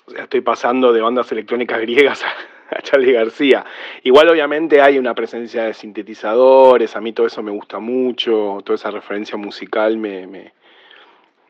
O 0.05 0.11
sea, 0.11 0.23
estoy 0.23 0.41
pasando 0.41 0.93
de 0.93 1.01
bandas 1.01 1.29
electrónicas 1.33 1.81
griegas 1.81 2.23
a, 2.71 2.77
a 2.77 2.81
Charlie 2.81 3.11
García. 3.11 3.65
Igual 4.03 4.29
obviamente 4.29 4.81
hay 4.81 4.97
una 4.97 5.13
presencia 5.13 5.65
de 5.65 5.73
sintetizadores, 5.73 6.95
a 6.95 7.01
mí 7.01 7.11
todo 7.11 7.27
eso 7.27 7.43
me 7.43 7.51
gusta 7.51 7.79
mucho, 7.79 8.59
toda 8.63 8.75
esa 8.75 8.89
referencia 8.89 9.37
musical 9.37 9.97
me, 9.97 10.27
me, 10.27 10.53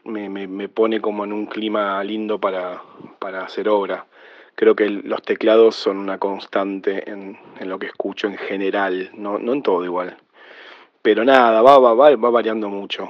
me, 0.09 0.69
pone 0.69 1.01
como 1.01 1.23
en 1.23 1.33
un 1.33 1.45
clima 1.45 2.03
lindo 2.03 2.39
para, 2.39 2.81
para 3.19 3.43
hacer 3.43 3.69
obra. 3.69 4.05
creo 4.55 4.75
que 4.75 4.89
los 4.89 5.21
teclados 5.21 5.75
son 5.75 5.97
una 5.97 6.17
constante 6.17 7.09
en, 7.09 7.37
en 7.59 7.69
lo 7.69 7.79
que 7.79 7.87
escucho 7.87 8.27
en 8.27 8.37
general, 8.37 9.11
no, 9.13 9.39
no 9.39 9.53
en 9.53 9.63
todo 9.63 9.85
igual. 9.85 10.17
Pero 11.01 11.23
nada, 11.23 11.61
va, 11.61 11.79
va, 11.79 11.93
va, 11.93 12.15
va 12.15 12.29
variando 12.29 12.69
mucho. 12.69 13.09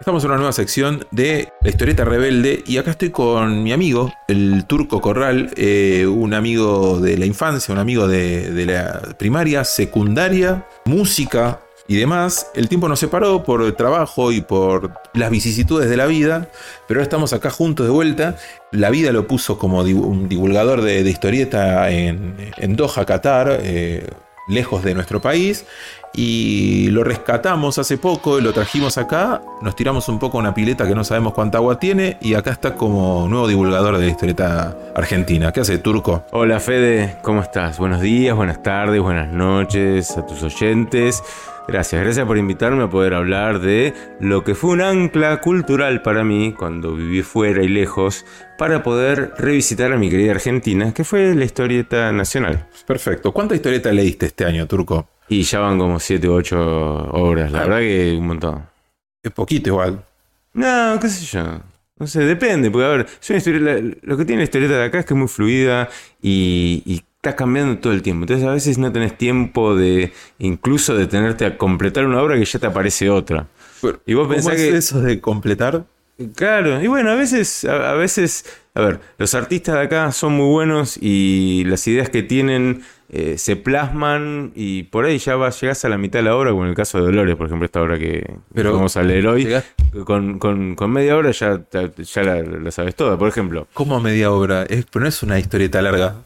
Estamos 0.00 0.24
en 0.24 0.30
una 0.30 0.38
nueva 0.38 0.52
sección 0.52 1.06
de 1.10 1.52
La 1.60 1.68
historieta 1.68 2.06
rebelde 2.06 2.64
y 2.66 2.78
acá 2.78 2.92
estoy 2.92 3.10
con 3.10 3.62
mi 3.62 3.70
amigo, 3.70 4.10
el 4.28 4.64
Turco 4.66 5.02
Corral, 5.02 5.50
eh, 5.56 6.06
un 6.06 6.32
amigo 6.32 6.98
de 7.00 7.18
la 7.18 7.26
infancia, 7.26 7.74
un 7.74 7.78
amigo 7.78 8.08
de, 8.08 8.50
de 8.50 8.64
la 8.64 9.14
primaria, 9.18 9.62
secundaria, 9.62 10.66
música 10.86 11.60
y 11.90 11.96
demás. 11.96 12.46
El 12.54 12.68
tiempo 12.68 12.88
nos 12.88 13.00
separó 13.00 13.42
por 13.42 13.62
el 13.62 13.74
trabajo 13.74 14.30
y 14.30 14.42
por 14.42 14.92
las 15.12 15.28
vicisitudes 15.28 15.90
de 15.90 15.96
la 15.96 16.06
vida, 16.06 16.46
pero 16.86 17.00
ahora 17.00 17.02
estamos 17.02 17.32
acá 17.32 17.50
juntos 17.50 17.84
de 17.84 17.90
vuelta. 17.90 18.36
La 18.70 18.90
vida 18.90 19.10
lo 19.10 19.26
puso 19.26 19.58
como 19.58 19.80
un 19.80 20.28
divulgador 20.28 20.82
de, 20.82 21.02
de 21.02 21.10
historieta 21.10 21.90
en, 21.90 22.52
en 22.58 22.76
Doha, 22.76 23.04
Qatar. 23.04 23.58
eh, 23.62 24.06
lejos 24.48 24.82
de 24.82 24.94
nuestro 24.94 25.20
país 25.20 25.64
y 26.12 26.88
lo 26.90 27.04
rescatamos 27.04 27.78
hace 27.78 27.96
poco 27.98 28.38
y 28.38 28.42
lo 28.42 28.52
trajimos 28.52 28.98
acá, 28.98 29.40
nos 29.62 29.76
tiramos 29.76 30.08
un 30.08 30.18
poco 30.18 30.38
una 30.38 30.52
pileta 30.52 30.88
que 30.88 30.94
no 30.94 31.04
sabemos 31.04 31.34
cuánta 31.34 31.58
agua 31.58 31.78
tiene 31.78 32.18
y 32.20 32.34
acá 32.34 32.50
está 32.50 32.74
como 32.74 33.28
nuevo 33.28 33.46
divulgador 33.46 33.98
de 33.98 34.08
historieta 34.08 34.76
argentina. 34.96 35.52
¿Qué 35.52 35.60
hace 35.60 35.78
Turco? 35.78 36.24
Hola 36.32 36.58
Fede, 36.58 37.18
¿cómo 37.22 37.42
estás? 37.42 37.78
Buenos 37.78 38.00
días, 38.00 38.34
buenas 38.34 38.60
tardes, 38.62 39.00
buenas 39.00 39.32
noches 39.32 40.16
a 40.18 40.26
tus 40.26 40.42
oyentes. 40.42 41.22
Gracias, 41.70 42.02
gracias 42.02 42.26
por 42.26 42.36
invitarme 42.36 42.82
a 42.82 42.90
poder 42.90 43.14
hablar 43.14 43.60
de 43.60 43.94
lo 44.18 44.42
que 44.42 44.56
fue 44.56 44.70
un 44.72 44.80
ancla 44.80 45.40
cultural 45.40 46.02
para 46.02 46.24
mí 46.24 46.52
cuando 46.52 46.96
viví 46.96 47.22
fuera 47.22 47.62
y 47.62 47.68
lejos 47.68 48.26
para 48.58 48.82
poder 48.82 49.32
revisitar 49.38 49.92
a 49.92 49.96
mi 49.96 50.10
querida 50.10 50.32
Argentina, 50.32 50.92
que 50.92 51.04
fue 51.04 51.32
la 51.34 51.44
historieta 51.44 52.10
nacional. 52.10 52.66
Perfecto. 52.86 53.30
¿Cuánta 53.32 53.54
historieta 53.54 53.92
leíste 53.92 54.26
este 54.26 54.44
año, 54.44 54.66
Turco? 54.66 55.08
Y 55.28 55.42
ya 55.42 55.60
van 55.60 55.78
como 55.78 56.00
7 56.00 56.28
u 56.28 56.32
8 56.32 56.58
horas, 57.12 57.52
la 57.52 57.60
Ah. 57.60 57.62
verdad 57.66 57.78
que 57.78 58.16
un 58.18 58.26
montón. 58.26 58.66
Es 59.22 59.30
poquito 59.30 59.68
igual. 59.70 60.02
No, 60.54 60.98
qué 61.00 61.08
sé 61.08 61.24
yo. 61.24 61.60
No 61.98 62.06
sé, 62.08 62.24
depende, 62.24 62.70
porque 62.70 62.86
a 62.86 62.88
ver, 62.88 63.06
es 63.20 63.30
una 63.30 63.36
historia- 63.38 63.80
lo 64.02 64.16
que 64.16 64.24
tiene 64.24 64.40
la 64.40 64.44
historieta 64.44 64.74
de 64.76 64.84
acá 64.86 64.98
es 64.98 65.04
que 65.06 65.14
es 65.14 65.18
muy 65.18 65.28
fluida 65.28 65.88
y, 66.20 66.82
y 66.84 67.02
está 67.22 67.36
cambiando 67.36 67.78
todo 67.78 67.92
el 67.92 68.00
tiempo. 68.02 68.24
Entonces 68.24 68.46
a 68.48 68.52
veces 68.52 68.78
no 68.78 68.90
tenés 68.92 69.16
tiempo 69.18 69.76
de 69.76 70.12
incluso 70.38 70.94
de 70.96 71.06
tenerte 71.06 71.44
a 71.44 71.58
completar 71.58 72.06
una 72.06 72.22
obra 72.22 72.36
que 72.38 72.44
ya 72.46 72.58
te 72.58 72.66
aparece 72.66 73.10
otra. 73.10 73.46
y 74.06 74.14
vos 74.14 74.24
¿Cómo 74.24 74.34
pensás 74.34 74.54
es 74.54 74.70
que... 74.70 74.76
eso 74.78 75.00
de 75.02 75.20
completar? 75.20 75.84
Claro, 76.34 76.82
y 76.82 76.86
bueno, 76.86 77.10
a 77.10 77.14
veces, 77.14 77.64
a, 77.64 77.92
a 77.92 77.94
veces, 77.94 78.44
a 78.74 78.82
ver, 78.82 79.00
los 79.16 79.34
artistas 79.34 79.74
de 79.76 79.80
acá 79.82 80.12
son 80.12 80.34
muy 80.34 80.48
buenos 80.50 80.98
y 81.00 81.64
las 81.64 81.86
ideas 81.88 82.10
que 82.10 82.22
tienen 82.22 82.82
eh, 83.08 83.38
se 83.38 83.56
plasman 83.56 84.52
y 84.54 84.82
por 84.84 85.06
ahí 85.06 85.16
ya 85.18 85.36
vas, 85.36 85.58
llegás 85.62 85.82
a 85.86 85.88
la 85.88 85.96
mitad 85.96 86.18
de 86.18 86.24
la 86.24 86.36
obra, 86.36 86.50
como 86.50 86.64
en 86.64 86.70
el 86.70 86.74
caso 86.76 86.98
de 86.98 87.04
Dolores, 87.04 87.36
por 87.36 87.46
ejemplo, 87.46 87.64
esta 87.64 87.80
obra 87.80 87.98
que 87.98 88.34
Pero, 88.54 88.74
vamos 88.74 88.98
a 88.98 89.02
leer 89.02 89.26
hoy, 89.28 89.48
con, 90.04 90.38
con- 90.38 90.74
con 90.74 90.90
media 90.90 91.16
hora 91.16 91.30
ya, 91.30 91.58
ya 91.96 92.22
la, 92.22 92.42
la 92.42 92.70
sabes 92.70 92.94
toda, 92.94 93.18
por 93.18 93.28
ejemplo. 93.28 93.66
¿Cómo 93.72 93.98
media 93.98 94.30
obra? 94.30 94.64
Es, 94.64 94.84
pero 94.92 95.02
no 95.04 95.08
es 95.08 95.22
una 95.22 95.38
historieta 95.38 95.80
larga. 95.80 96.16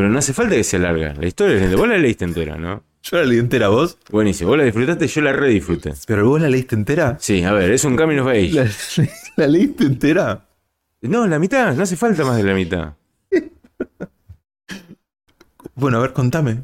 Pero 0.00 0.08
no 0.08 0.18
hace 0.18 0.32
falta 0.32 0.54
que 0.54 0.64
sea 0.64 0.78
larga, 0.78 1.12
la 1.12 1.26
historia 1.26 1.62
es. 1.62 1.76
Vos 1.76 1.86
la 1.86 1.98
leíste 1.98 2.24
entera, 2.24 2.56
¿no? 2.56 2.82
Yo 3.02 3.18
la 3.18 3.24
leí 3.24 3.38
entera, 3.38 3.68
¿vos? 3.68 3.98
Buenísimo, 4.10 4.48
vos 4.48 4.56
la 4.56 4.64
disfrutaste, 4.64 5.06
yo 5.06 5.20
la 5.20 5.34
redisfruté. 5.34 5.92
¿Pero 6.06 6.26
vos 6.26 6.40
la 6.40 6.48
leíste 6.48 6.74
entera? 6.74 7.18
Sí, 7.20 7.42
a 7.44 7.52
ver, 7.52 7.70
es 7.70 7.84
un 7.84 7.96
Camino 7.96 8.22
of 8.24 8.28
Age. 8.28 8.50
¿La, 8.52 8.66
la 9.36 9.46
leíste 9.46 9.84
entera? 9.84 10.46
No, 11.02 11.26
la 11.26 11.38
mitad, 11.38 11.74
no 11.74 11.82
hace 11.82 11.96
falta 11.96 12.24
más 12.24 12.38
de 12.38 12.44
la 12.44 12.54
mitad. 12.54 12.94
Bueno, 15.74 15.98
a 15.98 16.00
ver, 16.00 16.14
contame. 16.14 16.62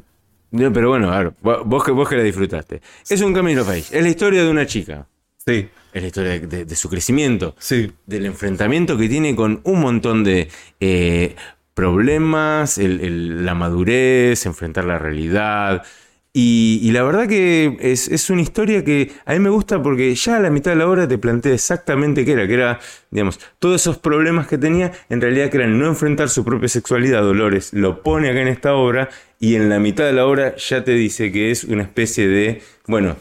No, 0.49 0.73
pero 0.73 0.89
bueno, 0.89 1.11
a 1.11 1.19
ver, 1.19 1.33
vo- 1.43 1.63
vos 1.63 1.83
que, 1.83 1.91
vos 1.91 2.09
que 2.09 2.15
la 2.15 2.23
disfrutaste. 2.23 2.81
Es 3.07 3.21
un 3.21 3.33
Camino 3.35 3.61
of 3.61 3.69
Age, 3.69 3.97
es 3.97 4.01
la 4.03 4.09
historia 4.09 4.43
de 4.43 4.49
una 4.49 4.65
chica. 4.65 5.07
Sí. 5.45 5.69
Es 5.93 6.01
la 6.01 6.07
historia 6.07 6.31
de, 6.31 6.39
de- 6.47 6.65
de 6.65 6.75
su 6.75 6.89
crecimiento. 6.89 7.55
Sí. 7.59 7.91
Del 8.07 8.25
enfrentamiento 8.25 8.97
que 8.97 9.07
tiene 9.09 9.35
con 9.35 9.59
un 9.63 9.79
montón 9.79 10.23
de 10.23 10.49
eh, 10.79 11.35
problemas, 11.77 12.79
la 12.79 13.53
madurez, 13.53 14.47
enfrentar 14.47 14.85
la 14.85 14.97
realidad. 14.97 15.85
Y, 16.33 16.79
y 16.81 16.89
la 16.89 17.03
verdad 17.03 17.27
que 17.27 17.77
es, 17.79 18.07
es 18.07 18.31
una 18.31 18.41
historia 18.41 18.83
que 18.83 19.11
a 19.25 19.33
mí 19.33 19.39
me 19.39 19.51
gusta 19.51 19.81
porque 19.83 20.13
ya 20.15 20.37
a 20.37 20.39
la 20.39 20.49
mitad 20.49 20.71
de 20.71 20.77
la 20.77 20.87
obra 20.87 21.07
te 21.07 21.19
plantea 21.19 21.53
exactamente 21.53 22.25
qué 22.25 22.31
era, 22.31 22.47
que 22.47 22.55
era, 22.55 22.79
digamos, 23.11 23.39
todos 23.59 23.79
esos 23.79 23.99
problemas 23.99 24.47
que 24.47 24.57
tenía, 24.57 24.91
en 25.09 25.21
realidad 25.21 25.51
que 25.51 25.57
eran 25.57 25.77
no 25.77 25.85
enfrentar 25.85 26.29
su 26.29 26.43
propia 26.43 26.67
sexualidad, 26.67 27.21
Dolores, 27.21 27.71
lo 27.73 28.01
pone 28.01 28.31
acá 28.31 28.41
en 28.41 28.47
esta 28.47 28.73
obra 28.73 29.09
y 29.39 29.53
en 29.53 29.69
la 29.69 29.77
mitad 29.77 30.05
de 30.05 30.13
la 30.13 30.25
obra 30.25 30.55
ya 30.55 30.83
te 30.83 30.93
dice 30.93 31.31
que 31.31 31.51
es 31.51 31.63
una 31.63 31.83
especie 31.83 32.27
de, 32.27 32.63
bueno, 32.87 33.17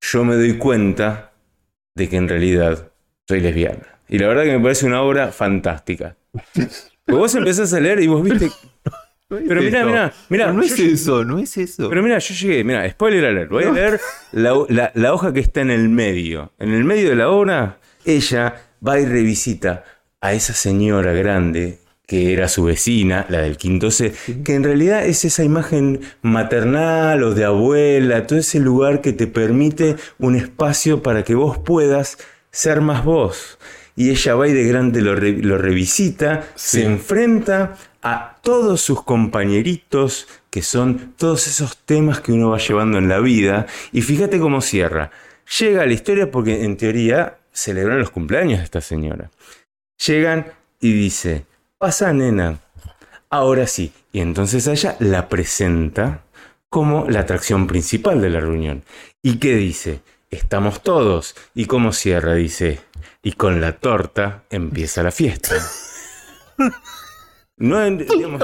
yo 0.00 0.24
me 0.24 0.36
doy 0.36 0.56
cuenta 0.56 1.32
de 1.94 2.08
que 2.08 2.16
en 2.16 2.30
realidad 2.30 2.92
soy 3.28 3.40
lesbiana. 3.40 4.00
Y 4.08 4.18
la 4.18 4.28
verdad 4.28 4.44
que 4.44 4.56
me 4.56 4.60
parece 4.60 4.86
una 4.86 5.02
obra 5.02 5.32
fantástica. 5.32 6.16
Porque 7.04 7.18
vos 7.20 7.34
empezás 7.34 7.72
a 7.72 7.80
leer 7.80 8.00
y 8.00 8.06
vos 8.06 8.22
viste... 8.22 8.50
Pero 9.28 9.58
es 9.60 9.64
mirá, 9.66 9.80
eso. 9.80 9.88
mirá, 9.88 10.12
mirá. 10.28 10.52
No 10.52 10.62
es 10.62 10.78
eso, 10.78 11.24
no 11.24 11.38
es 11.38 11.56
eso. 11.56 11.88
Pero 11.88 12.02
mira, 12.02 12.18
yo 12.18 12.34
llegué, 12.34 12.62
mira, 12.62 12.88
spoiler 12.90 13.24
alert, 13.24 13.50
voy 13.50 13.64
a 13.64 13.72
leer 13.72 14.00
la, 14.32 14.54
la- 14.68 14.92
la 14.94 15.14
hoja 15.14 15.32
que 15.32 15.40
está 15.40 15.62
en 15.62 15.70
el 15.70 15.88
medio. 15.88 16.52
En 16.58 16.72
el 16.72 16.84
medio 16.84 17.08
de 17.08 17.16
la 17.16 17.30
obra, 17.30 17.78
ella 18.04 18.54
va 18.86 19.00
y 19.00 19.06
revisita 19.06 19.82
a 20.20 20.34
esa 20.34 20.52
señora 20.52 21.12
grande 21.12 21.78
que 22.06 22.34
era 22.34 22.48
su 22.48 22.64
vecina, 22.64 23.24
la 23.30 23.38
del 23.40 23.56
quinto 23.56 23.90
C, 23.90 24.12
que 24.44 24.54
en 24.54 24.62
realidad 24.62 25.06
es 25.06 25.24
esa 25.24 25.42
imagen 25.42 26.00
maternal 26.20 27.22
o 27.22 27.32
de 27.34 27.44
abuela, 27.44 28.26
todo 28.26 28.38
ese 28.38 28.60
lugar 28.60 29.00
que 29.00 29.14
te 29.14 29.26
permite 29.26 29.96
un 30.18 30.36
espacio 30.36 31.02
para 31.02 31.24
que 31.24 31.34
vos 31.34 31.56
puedas 31.58 32.18
ser 32.50 32.82
más 32.82 33.04
vos. 33.04 33.58
Y 33.96 34.10
ella 34.10 34.34
va 34.34 34.48
y 34.48 34.52
de 34.52 34.64
grande 34.64 35.00
lo, 35.02 35.14
re- 35.14 35.42
lo 35.42 35.56
revisita, 35.58 36.46
Sí. 36.56 36.78
se 36.80 36.84
enfrenta 36.84 37.76
a 38.02 38.36
todos 38.42 38.80
sus 38.80 39.02
compañeritos, 39.04 40.26
que 40.50 40.62
son 40.62 41.14
todos 41.16 41.46
esos 41.46 41.76
temas 41.78 42.20
que 42.20 42.32
uno 42.32 42.50
va 42.50 42.58
llevando 42.58 42.98
en 42.98 43.08
la 43.08 43.20
vida. 43.20 43.66
Y 43.92 44.02
fíjate 44.02 44.38
cómo 44.38 44.60
cierra. 44.60 45.10
Llega 45.58 45.82
a 45.82 45.86
la 45.86 45.92
historia 45.92 46.30
porque 46.30 46.64
en 46.64 46.76
teoría 46.76 47.36
celebran 47.52 47.98
los 47.98 48.10
cumpleaños 48.10 48.58
de 48.58 48.64
esta 48.64 48.80
señora. 48.80 49.30
Llegan 50.06 50.46
y 50.80 50.92
dice, 50.92 51.44
pasa 51.78 52.12
nena, 52.12 52.58
ahora 53.30 53.66
sí. 53.66 53.92
Y 54.12 54.20
entonces 54.20 54.66
a 54.68 54.72
ella 54.72 54.96
la 55.00 55.28
presenta 55.28 56.22
como 56.68 57.06
la 57.08 57.20
atracción 57.20 57.66
principal 57.66 58.20
de 58.20 58.30
la 58.30 58.40
reunión. 58.40 58.82
¿Y 59.22 59.36
qué 59.38 59.54
dice? 59.56 60.00
Estamos 60.30 60.82
todos. 60.82 61.36
¿Y 61.54 61.66
cómo 61.66 61.92
cierra? 61.92 62.34
Dice, 62.34 62.80
y 63.24 63.32
con 63.32 63.60
la 63.60 63.72
torta 63.72 64.44
empieza 64.50 65.02
la 65.02 65.10
fiesta. 65.10 65.56
No, 67.56 67.84
digamos- 67.90 68.40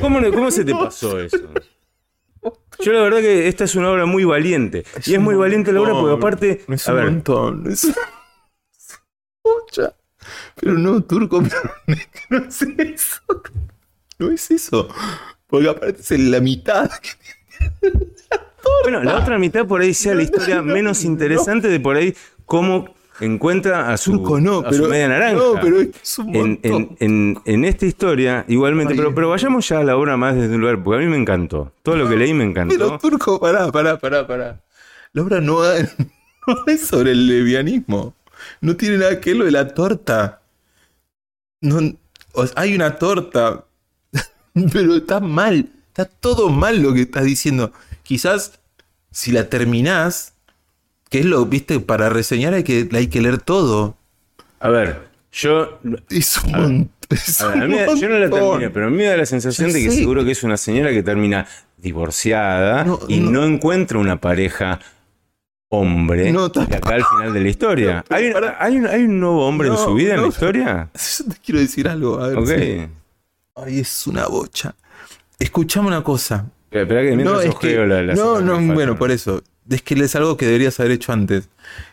¿Cómo, 0.00 0.20
no- 0.20 0.32
cómo 0.32 0.50
se 0.50 0.64
te 0.64 0.72
pasó 0.74 1.20
eso? 1.20 1.38
Yo 2.80 2.92
la 2.92 3.00
verdad 3.02 3.18
que 3.20 3.48
esta 3.48 3.64
es 3.64 3.74
una 3.74 3.90
obra 3.90 4.06
muy 4.06 4.24
valiente. 4.24 4.84
y 5.04 5.14
es 5.14 5.20
muy 5.20 5.34
valiente 5.34 5.72
la 5.72 5.80
obra 5.80 5.92
porque 5.94 6.14
aparte... 6.16 6.64
No 6.68 6.74
es 6.74 6.88
a 6.88 6.92
un 6.92 6.96
ver, 6.98 7.04
montón. 7.10 7.70
Es 7.70 7.86
mucha. 9.44 9.94
Pero 10.56 10.74
no, 10.74 11.02
turco, 11.02 11.42
pero 11.88 12.04
no 12.30 12.38
es 12.48 12.62
eso. 12.62 13.20
No 14.18 14.30
es 14.30 14.50
eso. 14.50 14.88
Porque 15.46 15.68
aparte 15.68 16.00
es 16.00 16.10
en 16.12 16.30
la 16.30 16.40
mitad. 16.40 16.90
Bueno, 18.82 19.02
la 19.02 19.18
otra 19.18 19.38
mitad 19.38 19.66
por 19.66 19.80
ahí 19.80 19.94
sea 19.94 20.14
la 20.14 20.22
historia 20.22 20.62
menos 20.62 21.04
interesante 21.04 21.68
de 21.68 21.80
por 21.80 21.96
ahí 21.96 22.14
cómo 22.46 22.94
encuentra 23.20 23.92
a 23.92 23.96
su, 23.96 24.12
Turco, 24.12 24.40
no, 24.40 24.60
a 24.60 24.72
su 24.72 24.78
pero- 24.78 24.88
media 24.90 25.08
naranja. 25.08 25.36
no, 25.36 25.54
pero 25.60 25.80
es 25.80 26.18
un 26.18 26.36
en, 26.36 26.60
en- 26.62 26.72
montón. 26.72 26.96
en- 27.00 27.40
en 27.44 27.64
esta 27.64 27.84
historia, 27.86 28.44
igualmente, 28.48 28.94
pero, 28.94 29.14
pero 29.14 29.28
vayamos 29.30 29.68
ya 29.68 29.80
a 29.80 29.84
la 29.84 29.96
obra 29.96 30.16
más 30.16 30.36
desde 30.36 30.54
un 30.54 30.60
lugar, 30.60 30.82
porque 30.82 31.02
a 31.02 31.06
mí 31.06 31.10
me 31.10 31.16
encantó. 31.20 31.72
Todo 31.82 31.96
lo 31.96 32.08
que 32.08 32.16
leí 32.16 32.32
me 32.32 32.44
encantó. 32.44 32.74
Pero 32.76 32.98
turco, 32.98 33.40
pará, 33.40 33.70
pará, 33.72 33.98
pará, 33.98 34.26
pará. 34.26 34.60
La 35.12 35.22
obra 35.22 35.40
no, 35.40 35.62
ha- 35.62 35.74
no 36.46 36.56
es 36.66 36.86
sobre 36.86 37.10
el 37.12 37.26
levianismo. 37.26 38.14
No 38.60 38.76
tiene 38.76 38.98
nada 38.98 39.20
que 39.20 39.30
ver 39.30 39.38
lo 39.38 39.44
de 39.46 39.50
la 39.50 39.66
torta. 39.74 40.40
No, 41.60 41.80
o 42.34 42.46
sea, 42.46 42.54
hay 42.62 42.74
una 42.76 42.96
torta. 42.96 43.64
Pero 44.72 44.94
está 44.94 45.18
mal. 45.18 45.68
Está 45.98 46.04
todo 46.20 46.48
mal 46.48 46.80
lo 46.80 46.94
que 46.94 47.02
estás 47.02 47.24
diciendo. 47.24 47.72
Quizás 48.04 48.60
si 49.10 49.32
la 49.32 49.48
terminás, 49.48 50.34
que 51.10 51.18
es 51.18 51.24
lo, 51.24 51.44
viste, 51.46 51.80
para 51.80 52.08
reseñar 52.08 52.54
hay 52.54 52.62
que, 52.62 52.88
hay 52.92 53.08
que 53.08 53.20
leer 53.20 53.38
todo. 53.38 53.96
A 54.60 54.68
ver, 54.68 55.08
yo. 55.32 55.80
Es 56.08 56.36
un 56.44 56.54
a 56.54 56.60
ver, 56.60 56.86
es 57.10 57.40
a 57.40 57.48
ver, 57.48 57.68
yo 57.96 58.08
no 58.08 58.18
la 58.20 58.30
terminé, 58.30 58.70
pero 58.70 58.86
a 58.86 58.90
mí 58.90 58.96
me 58.98 59.06
da 59.06 59.16
la 59.16 59.26
sensación 59.26 59.72
de 59.72 59.82
que 59.82 59.90
sé. 59.90 59.96
seguro 59.96 60.24
que 60.24 60.30
es 60.30 60.44
una 60.44 60.56
señora 60.56 60.90
que 60.90 61.02
termina 61.02 61.48
divorciada 61.78 62.86
y 63.08 63.18
no 63.18 63.44
encuentra 63.44 63.98
una 63.98 64.20
pareja 64.20 64.78
hombre 65.68 66.30
No, 66.32 66.48
de 66.48 66.76
acá 66.76 66.94
al 66.94 67.04
final 67.04 67.32
de 67.32 67.40
la 67.40 67.48
historia. 67.48 68.04
¿Hay, 68.08 68.32
hay 68.60 68.76
un, 68.76 68.86
hay 68.86 69.02
un 69.02 69.18
nuevo 69.18 69.44
hombre 69.48 69.66
en 69.66 69.76
su 69.76 69.94
vida 69.94 70.14
en 70.14 70.22
la 70.22 70.28
historia? 70.28 70.90
Yo 71.18 71.24
te 71.24 71.36
quiero 71.44 71.58
decir 71.58 71.88
algo. 71.88 72.20
A 72.20 72.28
ver, 72.28 72.38
Ok. 72.38 72.48
sí. 72.48 72.86
Ay, 73.56 73.80
es 73.80 74.06
una 74.06 74.28
bocha. 74.28 74.76
Escuchame 75.38 75.88
una 75.88 76.02
cosa. 76.02 76.50
Espera, 76.70 77.02
que 77.02 77.16
mientras 77.16 77.44
es 77.44 77.50
ojeo 77.54 77.86
la- 77.86 78.02
las 78.02 78.18
no, 78.18 78.40
no, 78.40 78.58
que 78.58 78.74
bueno, 78.74 78.96
por 78.96 79.10
eso. 79.10 79.42
Es 79.70 79.82
que 79.82 79.94
es 79.94 80.16
algo 80.16 80.36
que 80.38 80.46
deberías 80.46 80.80
haber 80.80 80.92
hecho 80.92 81.12
antes. 81.12 81.48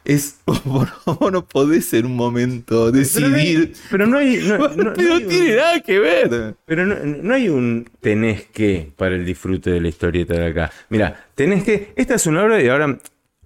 Es, 0.05 0.37
vos 0.45 0.87
no, 1.05 1.29
no 1.29 1.45
podés 1.45 1.93
en 1.93 2.05
un 2.05 2.15
momento 2.15 2.91
decidir. 2.91 3.73
Pero 3.91 4.07
no 4.07 4.17
hay. 4.17 4.37
No, 4.37 4.57
no- 4.69 4.69
no 4.75 4.93
Pero 4.93 5.15
un- 5.15 5.27
tiene 5.27 5.55
nada 5.57 5.79
que 5.81 5.99
ver. 5.99 6.55
Pero 6.65 6.85
no, 6.85 6.95
no 6.95 7.33
hay 7.33 7.49
un 7.49 7.89
tenés 8.01 8.43
que 8.45 8.91
para 8.95 9.15
el 9.15 9.25
disfrute 9.25 9.69
de 9.71 9.81
la 9.81 9.87
historieta 9.89 10.33
de 10.33 10.47
acá. 10.47 10.71
Mira, 10.89 11.25
tenés 11.35 11.63
que. 11.63 11.93
Esta 11.95 12.15
es 12.15 12.25
una 12.27 12.43
obra 12.43 12.61
y 12.61 12.67
ahora 12.69 12.97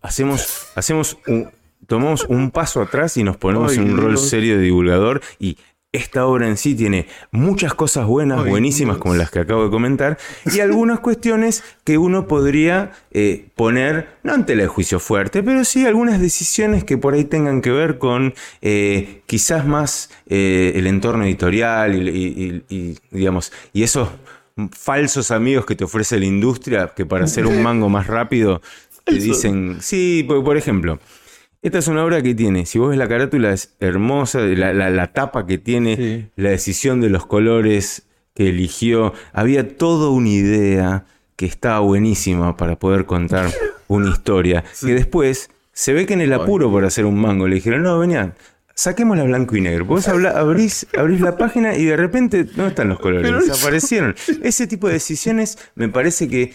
hacemos, 0.01 0.67
hacemos 0.75 1.17
un, 1.27 1.49
tomamos 1.87 2.25
un 2.29 2.51
paso 2.51 2.81
atrás 2.81 3.17
y 3.17 3.23
nos 3.23 3.37
ponemos 3.37 3.71
Ay, 3.71 3.79
en 3.79 3.91
un 3.91 3.97
rol 3.97 4.17
serio 4.17 4.57
de 4.57 4.63
divulgador 4.63 5.21
y. 5.39 5.57
Esta 5.91 6.27
obra 6.27 6.47
en 6.47 6.55
sí 6.55 6.75
tiene 6.75 7.07
muchas 7.31 7.73
cosas 7.73 8.05
buenas, 8.05 8.37
buenísimas, 8.51 8.97
como 8.99 9.15
las 9.15 9.31
que 9.31 9.39
acabo 9.39 9.63
de 9.63 9.71
comentar, 9.71 10.19
y 10.53 10.59
algunas 10.59 10.99
cuestiones 10.99 11.63
que 11.83 11.97
uno 11.97 12.27
podría 12.27 12.91
eh, 13.09 13.47
poner, 13.55 14.07
no 14.21 14.35
en 14.35 14.45
tela 14.45 14.61
de 14.61 14.67
juicio 14.67 14.99
fuerte, 14.99 15.41
pero 15.41 15.65
sí 15.65 15.87
algunas 15.87 16.21
decisiones 16.21 16.83
que 16.83 16.99
por 16.99 17.15
ahí 17.15 17.23
tengan 17.23 17.63
que 17.63 17.71
ver 17.71 17.97
con 17.97 18.35
eh, 18.61 19.23
quizás 19.25 19.65
más 19.65 20.11
eh, 20.27 20.73
el 20.75 20.85
entorno 20.85 21.23
editorial 21.25 21.95
y, 21.95 22.07
y- 22.07 22.63
y- 22.69 22.75
y, 22.91 22.97
digamos, 23.09 23.51
y 23.73 23.81
esos 23.81 24.09
falsos 24.71 25.31
amigos 25.31 25.65
que 25.65 25.73
te 25.75 25.85
ofrece 25.85 26.19
la 26.19 26.25
industria 26.25 26.93
que 26.95 27.07
para 27.07 27.23
hacer 27.25 27.47
un 27.47 27.63
mango 27.63 27.89
más 27.89 28.05
rápido 28.05 28.61
te 29.05 29.13
dicen, 29.23 29.77
sí, 29.81 30.23
por, 30.27 30.43
por 30.43 30.55
ejemplo, 30.55 30.99
esta 31.61 31.77
es 31.79 31.87
una 31.87 32.03
obra 32.05 32.21
que 32.21 32.33
tiene, 32.35 32.65
si 32.65 32.79
vos 32.79 32.89
ves 32.89 32.97
la 32.97 33.07
carátula 33.07 33.51
es 33.51 33.75
hermosa, 33.79 34.39
la, 34.39 34.73
la- 34.73 34.89
la 34.89 35.07
tapa 35.13 35.45
que 35.45 35.57
tiene, 35.57 36.29
la 36.35 36.49
decisión 36.51 37.01
de 37.01 37.09
los 37.09 37.25
colores 37.25 38.03
que 38.33 38.49
eligió, 38.49 39.13
había 39.33 39.77
toda 39.77 40.09
una 40.09 40.29
idea 40.29 41.05
que 41.35 41.45
estaba 41.45 41.79
buenísima 41.79 42.55
para 42.57 42.77
poder 42.77 43.05
contar 43.05 43.49
una 43.87 44.09
historia, 44.09 44.63
que 44.79 44.93
después 44.93 45.49
se 45.73 45.93
ve 45.93 46.05
que 46.05 46.13
en 46.13 46.21
el 46.21 46.31
apuro 46.33 46.69
por 46.71 46.85
hacer 46.85 47.05
un 47.05 47.19
mango 47.19 47.47
le 47.47 47.55
dijeron, 47.55 47.83
no, 47.83 47.99
venían. 47.99 48.33
Saquémosla 48.75 49.23
blanco 49.25 49.57
y 49.57 49.61
negro. 49.61 49.83
Vos 49.83 50.07
habla- 50.07 50.31
abrís, 50.39 50.87
abrís 50.97 51.19
la 51.19 51.37
página 51.37 51.75
y 51.75 51.83
de 51.83 51.97
repente 51.97 52.45
no 52.55 52.67
están 52.67 52.87
los 52.87 52.99
colores, 52.99 53.29
desaparecieron. 53.45 54.15
Ese 54.43 54.67
tipo 54.67 54.87
de 54.87 54.93
decisiones 54.93 55.57
me 55.75 55.89
parece 55.89 56.29
que 56.29 56.53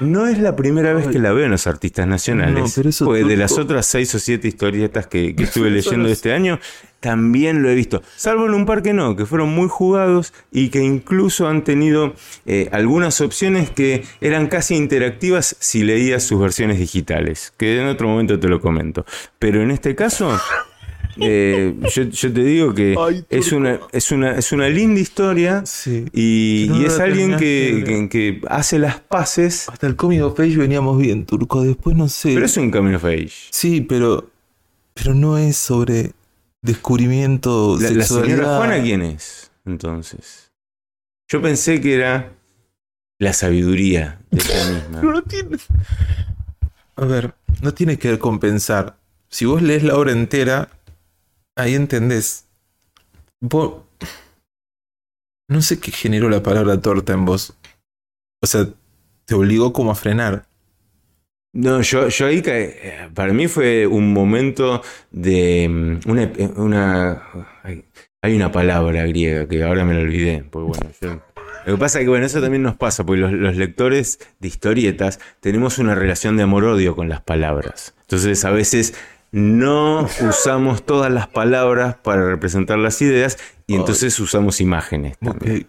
no 0.00 0.26
es 0.26 0.38
la 0.38 0.56
primera 0.56 0.92
vez 0.92 1.06
que 1.08 1.18
la 1.18 1.32
veo 1.32 1.44
en 1.44 1.50
los 1.50 1.66
artistas 1.66 2.06
nacionales. 2.06 2.64
No, 2.64 2.70
pero 2.74 2.88
eso 2.88 3.04
porque 3.04 3.20
de 3.20 3.24
truco- 3.34 3.38
las 3.38 3.58
otras 3.58 3.86
seis 3.86 4.14
o 4.14 4.18
siete 4.18 4.48
historietas 4.48 5.06
que, 5.06 5.34
que 5.34 5.42
estuve 5.44 5.70
leyendo 5.70 6.08
este 6.08 6.32
año, 6.32 6.58
también 7.00 7.62
lo 7.62 7.70
he 7.70 7.74
visto. 7.74 8.02
Salvo 8.16 8.46
en 8.46 8.54
un 8.54 8.66
par 8.66 8.82
que 8.82 8.92
no, 8.92 9.16
que 9.16 9.24
fueron 9.26 9.48
muy 9.50 9.68
jugados 9.68 10.32
y 10.52 10.68
que 10.68 10.80
incluso 10.82 11.48
han 11.48 11.64
tenido 11.64 12.14
eh, 12.46 12.68
algunas 12.72 13.20
opciones 13.20 13.70
que 13.70 14.04
eran 14.20 14.48
casi 14.48 14.74
interactivas 14.76 15.56
si 15.60 15.82
leías 15.82 16.22
sus 16.22 16.40
versiones 16.40 16.78
digitales. 16.78 17.52
Que 17.56 17.80
en 17.80 17.86
otro 17.86 18.08
momento 18.08 18.38
te 18.38 18.48
lo 18.48 18.60
comento. 18.60 19.04
Pero 19.38 19.62
en 19.62 19.70
este 19.70 19.94
caso. 19.94 20.38
Eh, 21.18 21.74
yo, 21.94 22.02
yo 22.04 22.32
te 22.32 22.42
digo 22.44 22.74
que 22.74 22.96
Ay, 23.00 23.24
es, 23.30 23.52
una, 23.52 23.80
es, 23.92 24.10
una, 24.12 24.36
es 24.36 24.52
una 24.52 24.68
linda 24.68 25.00
historia 25.00 25.64
y, 26.12 26.66
no 26.68 26.80
y 26.80 26.84
es 26.84 26.98
la 26.98 27.04
alguien 27.04 27.36
que, 27.36 27.82
que- 27.86 28.08
que 28.08 28.40
hace 28.48 28.78
las 28.78 29.00
paces. 29.00 29.68
Hasta 29.68 29.86
el 29.86 29.96
Coming 29.96 30.20
of 30.20 30.38
Age 30.38 30.56
veníamos 30.56 30.98
bien, 30.98 31.26
Turco. 31.26 31.62
Después 31.62 31.96
no 31.96 32.08
sé. 32.08 32.34
Pero 32.34 32.46
es 32.46 32.56
un 32.56 32.70
camino 32.70 32.96
of 32.96 33.04
age. 33.04 33.32
Sí, 33.50 33.80
pero. 33.80 34.30
Pero 34.94 35.14
no 35.14 35.38
es 35.38 35.56
sobre 35.56 36.12
descubrimiento. 36.62 37.76
La, 37.80 37.90
la 37.90 38.04
sexualidad. 38.04 38.36
señora 38.36 38.56
Juana, 38.58 38.82
¿quién 38.82 39.02
es? 39.02 39.50
Entonces. 39.64 40.50
Yo 41.28 41.40
pensé 41.40 41.80
que 41.80 41.94
era 41.94 42.32
la 43.18 43.32
sabiduría 43.32 44.20
de 44.30 44.42
ella 44.42 44.70
misma. 44.72 45.00
Pero 45.00 45.12
no 45.12 45.22
tiene. 45.22 45.56
A 46.96 47.04
ver, 47.04 47.34
no 47.62 47.72
tiene 47.72 47.98
que 47.98 48.08
ver 48.08 48.18
con 48.18 48.40
pensar. 48.40 48.96
Si 49.28 49.44
vos 49.44 49.62
lees 49.62 49.82
la 49.84 49.96
obra 49.96 50.12
entera, 50.12 50.68
ahí 51.62 51.74
entendés. 51.74 52.46
Vos. 53.40 53.82
No 55.48 55.62
sé 55.62 55.80
qué 55.80 55.90
generó 55.90 56.28
la 56.28 56.42
palabra 56.42 56.80
torta 56.80 57.12
en 57.12 57.24
vos. 57.24 57.54
O 58.42 58.46
sea, 58.46 58.66
te 59.24 59.34
obligó 59.34 59.72
como 59.72 59.90
a 59.90 59.94
frenar. 59.94 60.46
No, 61.52 61.80
yo, 61.82 62.08
yo 62.08 62.26
ahí 62.26 62.42
caí- 62.42 62.74
para 63.12 63.32
mí 63.32 63.48
fue 63.48 63.86
un 63.86 64.12
momento 64.12 64.82
de 65.10 65.68
mm, 65.68 66.08
una, 66.08 66.32
una 66.56 67.22
hay, 68.22 68.36
una 68.36 68.52
palabra 68.52 69.04
griega 69.06 69.48
que 69.48 69.64
ahora 69.64 69.84
me 69.84 69.94
la 69.94 70.00
olvidé, 70.00 70.44
porque 70.48 70.68
bueno, 71.00 71.20
lo 71.66 71.74
que 71.74 71.78
pasa 71.80 71.98
es 71.98 72.04
que 72.04 72.08
bueno, 72.08 72.24
eso 72.26 72.40
también 72.40 72.62
nos 72.62 72.76
pasa, 72.76 73.04
porque 73.04 73.20
los, 73.22 73.32
los 73.32 73.56
lectores 73.56 74.20
de 74.38 74.46
historietas 74.46 75.18
tenemos 75.40 75.78
una 75.78 75.96
relación 75.96 76.36
de 76.36 76.44
amor-odio 76.44 76.94
con 76.94 77.08
las 77.08 77.20
palabras. 77.20 77.94
Entonces 78.02 78.44
a 78.44 78.50
veces 78.52 78.94
no 79.32 80.08
usamos 80.28 80.84
todas 80.84 81.12
las 81.12 81.28
palabras 81.28 81.96
para 81.96 82.26
representar 82.26 82.78
las 82.78 83.00
ideas 83.02 83.38
y 83.66 83.74
entonces 83.76 84.18
usamos 84.18 84.60
imágenes 84.60 85.18
también. 85.18 85.66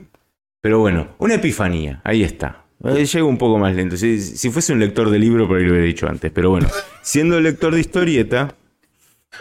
Pero 0.61 0.79
bueno, 0.79 1.09
una 1.17 1.35
epifanía, 1.35 2.01
ahí 2.03 2.23
está. 2.23 2.65
Eh, 2.83 3.05
Llego 3.05 3.27
un 3.27 3.37
poco 3.37 3.59
más 3.59 3.75
lento. 3.75 3.97
Si, 3.97 4.19
si 4.19 4.49
fuese 4.49 4.73
un 4.73 4.79
lector 4.79 5.09
de 5.09 5.19
libro, 5.19 5.47
por 5.47 5.57
ahí 5.57 5.63
lo 5.63 5.71
hubiera 5.71 5.85
dicho 5.85 6.07
antes. 6.07 6.31
Pero 6.31 6.49
bueno, 6.49 6.67
siendo 7.01 7.39
lector 7.39 7.73
de 7.73 7.79
historieta, 7.79 8.55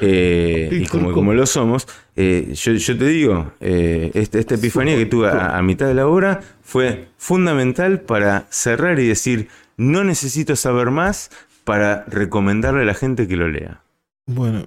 eh, 0.00 0.68
y 0.72 0.86
como, 0.86 1.12
como 1.12 1.34
lo 1.34 1.46
somos, 1.46 1.88
eh, 2.16 2.52
yo, 2.54 2.72
yo 2.72 2.98
te 2.98 3.06
digo, 3.06 3.52
eh, 3.60 4.10
esta, 4.14 4.38
esta 4.38 4.54
epifanía 4.54 4.96
que 4.96 5.06
tuve 5.06 5.28
a, 5.28 5.56
a 5.58 5.62
mitad 5.62 5.86
de 5.86 5.94
la 5.94 6.06
obra 6.06 6.40
fue 6.62 7.08
fundamental 7.16 8.00
para 8.00 8.46
cerrar 8.50 8.98
y 9.00 9.08
decir, 9.08 9.48
no 9.76 10.04
necesito 10.04 10.54
saber 10.54 10.90
más 10.90 11.30
para 11.64 12.04
recomendarle 12.06 12.82
a 12.82 12.86
la 12.86 12.94
gente 12.94 13.26
que 13.26 13.36
lo 13.36 13.48
lea. 13.48 13.82
Bueno, 14.26 14.66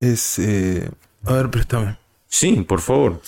es. 0.00 0.38
eh, 0.38 0.88
A 1.24 1.34
ver, 1.34 1.50
préstame. 1.50 1.96
Sí, 2.26 2.64
por 2.66 2.80
favor. 2.80 3.20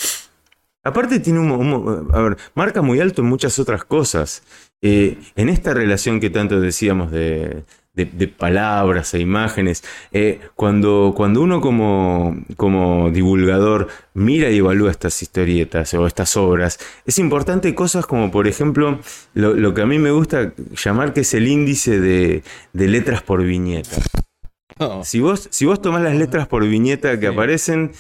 Aparte 0.83 1.19
tiene 1.21 1.39
un, 1.41 1.51
un- 1.51 2.09
a 2.13 2.21
ver, 2.21 2.37
marca 2.55 2.83
muy 2.83 3.01
alto 3.01 3.23
en 3.23 3.29
muchas 3.29 3.59
otras 3.59 3.85
cosas. 3.85 4.43
Eh, 4.83 5.19
en 5.37 5.49
esta 5.49 5.73
relación 5.73 6.21
que 6.21 6.29
tanto 6.29 6.61
decíamos 6.61 7.11
de, 7.11 7.65
de- 7.95 8.29
palabras 8.29 9.15
e 9.15 9.21
imágenes, 9.21 9.83
eh, 10.13 10.41
cuando, 10.55 11.15
cuando 11.17 11.41
uno 11.41 11.61
como, 11.63 12.37
como 12.57 13.11
divulgador 13.11 13.89
mira 14.13 14.51
y 14.51 14.59
evalúa 14.59 14.91
estas 14.91 15.23
historietas 15.23 15.95
o 15.95 16.07
estas 16.07 16.37
obras, 16.37 16.79
es 17.07 17.19
importante 17.19 17.75
cosas 17.75 18.05
como 18.07 18.31
por 18.31 18.47
ejemplo 18.47 18.99
lo, 19.33 19.55
lo 19.55 19.73
que 19.73 19.83
a 19.83 19.87
mí 19.87 19.99
me 19.99 20.11
gusta 20.11 20.53
llamar 20.85 21.15
que 21.15 21.21
es 21.21 21.33
el 21.33 21.47
índice 21.49 21.99
de, 21.99 22.43
de 22.75 22.89
letras 22.89 23.23
por 23.23 23.43
viñeta. 23.43 23.97
Si 25.05 25.21
vos, 25.21 25.49
si 25.51 25.65
vos 25.67 25.81
tomás 25.81 26.03
las 26.03 26.17
letras 26.17 26.47
por 26.49 26.67
viñeta 26.67 27.19
que 27.21 27.27
aparecen, 27.29 27.93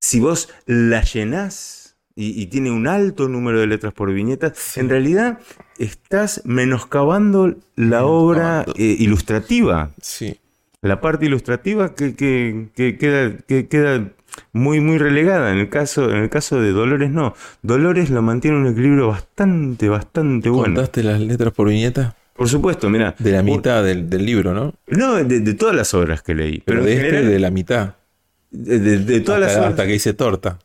si 0.00 0.20
vos 0.20 0.48
las 0.66 1.12
llenás 1.14 1.96
y, 2.16 2.40
y 2.40 2.46
tiene 2.46 2.70
un 2.70 2.86
alto 2.88 3.28
número 3.28 3.60
de 3.60 3.66
letras 3.68 3.92
por 3.92 4.12
viñeta, 4.12 4.52
en 4.76 4.88
realidad 4.88 5.38
estás 5.78 6.42
menoscabando 6.44 7.54
la 7.76 8.04
obra 8.04 8.64
eh, 8.76 8.96
ilustrativa. 8.98 9.92
Sí. 10.00 10.38
La 10.80 11.00
parte 11.00 11.26
ilustrativa 11.26 11.94
que, 11.94 12.14
que- 12.14 12.68
que 12.74 12.98
queda, 12.98 13.36
que 13.38 13.66
queda 13.68 14.12
muy, 14.52 14.80
muy 14.80 14.98
relegada. 14.98 15.52
En 15.52 15.58
el, 15.58 15.68
caso, 15.68 16.10
en 16.10 16.18
el 16.18 16.30
caso 16.30 16.60
de 16.60 16.70
Dolores, 16.70 17.10
no. 17.10 17.34
Dolores 17.62 18.10
lo 18.10 18.22
mantiene 18.22 18.56
un 18.58 18.66
equilibrio 18.68 19.08
bastante, 19.08 19.88
bastante 19.88 20.48
bueno. 20.50 20.74
¿Contaste 20.74 21.02
las 21.02 21.20
letras 21.20 21.52
por 21.52 21.68
viñeta? 21.68 22.14
Por 22.38 22.48
supuesto, 22.48 22.88
mira. 22.88 23.14
De 23.18 23.32
la 23.32 23.42
mitad 23.42 23.82
del, 23.84 24.08
del 24.08 24.24
libro, 24.24 24.54
¿no? 24.54 24.72
No, 24.86 25.16
de, 25.16 25.40
de 25.40 25.54
todas 25.54 25.74
las 25.74 25.92
obras 25.92 26.22
que 26.22 26.34
leí. 26.36 26.62
Pero 26.64 26.84
de 26.84 26.94
este, 26.94 27.22
de 27.24 27.38
la 27.40 27.50
mitad. 27.50 27.96
de, 28.52 28.78
de- 28.78 28.98
de 29.00 29.20
todas 29.20 29.40
hasta, 29.42 29.48
las 29.48 29.56
obras. 29.58 29.70
hasta 29.72 29.86
que 29.86 29.92
dice 29.92 30.14
torta. 30.14 30.58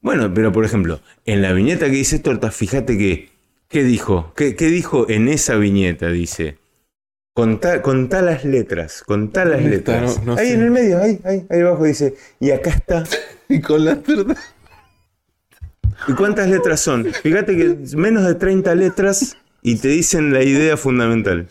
Bueno, 0.00 0.32
pero 0.32 0.52
por 0.52 0.64
ejemplo, 0.64 1.00
en 1.26 1.42
la 1.42 1.52
viñeta 1.52 1.86
que 1.86 1.92
dice 1.96 2.20
torta, 2.20 2.50
fíjate 2.52 2.96
que, 2.96 3.28
¿qué 3.68 3.82
dijo? 3.84 4.32
¿Qué, 4.36 4.54
qué 4.56 4.66
dijo 4.68 5.10
en 5.10 5.26
esa 5.28 5.56
viñeta? 5.56 6.08
Dice, 6.08 6.58
contá, 7.34 7.82
contá 7.82 8.22
las 8.22 8.44
letras, 8.44 9.02
contá 9.04 9.44
las 9.44 9.62
letras. 9.62 10.18
No- 10.24 10.34
no 10.34 10.40
ahí 10.40 10.48
sé. 10.48 10.54
en 10.54 10.62
el 10.62 10.70
medio, 10.70 10.98
ahí, 11.02 11.18
ahí, 11.24 11.44
ahí 11.50 11.60
abajo 11.60 11.84
dice, 11.84 12.14
y 12.38 12.50
acá 12.52 12.70
está. 12.70 13.02
y 13.48 13.60
con 13.60 13.84
las 13.84 14.02
verdad. 14.04 14.36
¿Y 16.08 16.12
cuántas 16.14 16.48
letras 16.48 16.80
son? 16.80 17.06
Fíjate 17.12 17.56
que 17.56 17.76
menos 17.96 18.24
de 18.26 18.34
30 18.34 18.74
letras 18.74 19.36
y 19.62 19.76
te 19.76 19.88
dicen 19.88 20.32
la 20.32 20.42
idea 20.42 20.76
fundamental. 20.76 21.48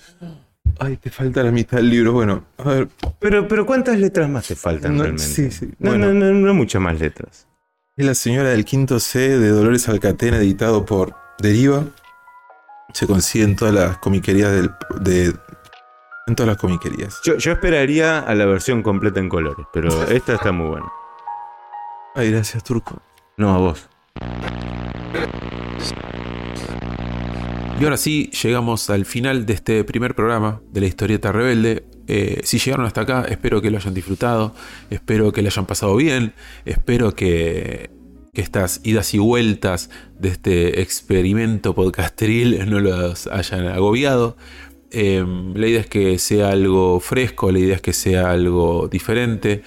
Ay, 0.80 0.98
te 0.98 1.10
falta 1.10 1.44
la 1.44 1.52
mitad 1.52 1.78
del 1.78 1.90
libro. 1.90 2.14
Bueno, 2.14 2.46
a 2.58 2.64
ver. 2.70 2.88
Pero, 3.20 3.48
pero 3.48 3.66
¿cuántas 3.66 3.98
letras 4.00 4.30
más 4.30 4.48
te 4.48 4.56
faltan 4.56 4.96
No, 4.98 5.04
realmente? 5.04 5.24
sí, 5.24 5.52
sí. 5.52 5.70
No, 5.80 5.92
Bueno. 5.92 6.14
no, 6.14 6.32
no, 6.32 6.32
no 6.34 6.54
muchas 6.54 6.82
más 6.82 7.00
letras. 7.00 7.48
Es 7.98 8.06
la 8.06 8.16
señora 8.16 8.50
del 8.50 8.66
quinto 8.66 9.00
C 9.00 9.38
de 9.38 9.50
Dolores 9.50 9.88
Alcatena, 9.90 10.38
editado 10.38 10.86
por 10.86 11.14
Deriva. 11.40 11.84
Se 12.94 13.06
consigue 13.08 13.44
en 13.46 13.56
todas 13.56 13.74
las 13.74 13.98
comiquerías 14.00 14.52
del, 14.52 14.72
de, 15.02 15.34
En 16.28 16.36
todas 16.36 16.48
las 16.48 16.58
comiquerías. 16.58 17.20
Yo, 17.24 17.38
yo 17.38 17.52
esperaría 17.52 18.20
a 18.20 18.34
la 18.34 18.46
versión 18.46 18.82
completa 18.82 19.20
en 19.20 19.30
colores, 19.30 19.66
pero 19.72 19.90
esta 20.10 20.34
está 20.34 20.52
muy 20.52 20.68
buena. 20.68 20.88
Ay, 22.16 22.32
gracias, 22.32 22.64
Turco. 22.64 23.02
No, 23.38 23.54
a 23.54 23.58
vos. 23.60 23.88
Y 27.82 27.84
ahora 27.84 27.98
sí, 27.98 28.30
llegamos 28.44 28.92
al 28.92 29.06
final 29.06 29.48
de 29.48 29.54
este 29.54 29.84
primer 29.84 30.14
programa 30.14 30.62
de 30.72 30.82
la 30.82 30.86
historieta 30.86 31.32
rebelde. 31.32 31.84
Eh, 32.06 32.42
si 32.44 32.60
llegaron 32.60 32.86
hasta 32.86 33.02
acá, 33.02 33.26
espero 33.28 33.60
que 33.60 33.72
lo 33.72 33.78
hayan 33.78 33.96
disfrutado, 33.96 34.54
espero 34.92 35.32
que 35.32 35.42
lo 35.42 35.48
hayan 35.48 35.66
pasado 35.66 35.96
bien, 35.96 36.36
espero 36.64 37.16
que, 37.16 37.90
estas 38.34 38.82
idas 38.84 39.16
y 39.16 39.18
vueltas 39.18 39.90
de 40.20 40.30
este 40.30 40.82
experimento 40.82 41.74
podcasteril 41.74 42.64
no 42.70 42.80
los 42.80 43.26
hayan 43.26 43.66
agobiado. 43.66 44.38
Eh, 44.92 45.26
la 45.56 45.66
idea 45.66 45.80
es 45.80 45.88
que 45.88 46.20
sea 46.20 46.50
algo 46.50 47.00
fresco, 47.00 47.52
la 47.52 47.58
idea 47.58 47.78
es 47.78 47.82
que 47.82 47.94
sea 47.94 48.30
algo 48.30 48.90
diferente. 48.90 49.64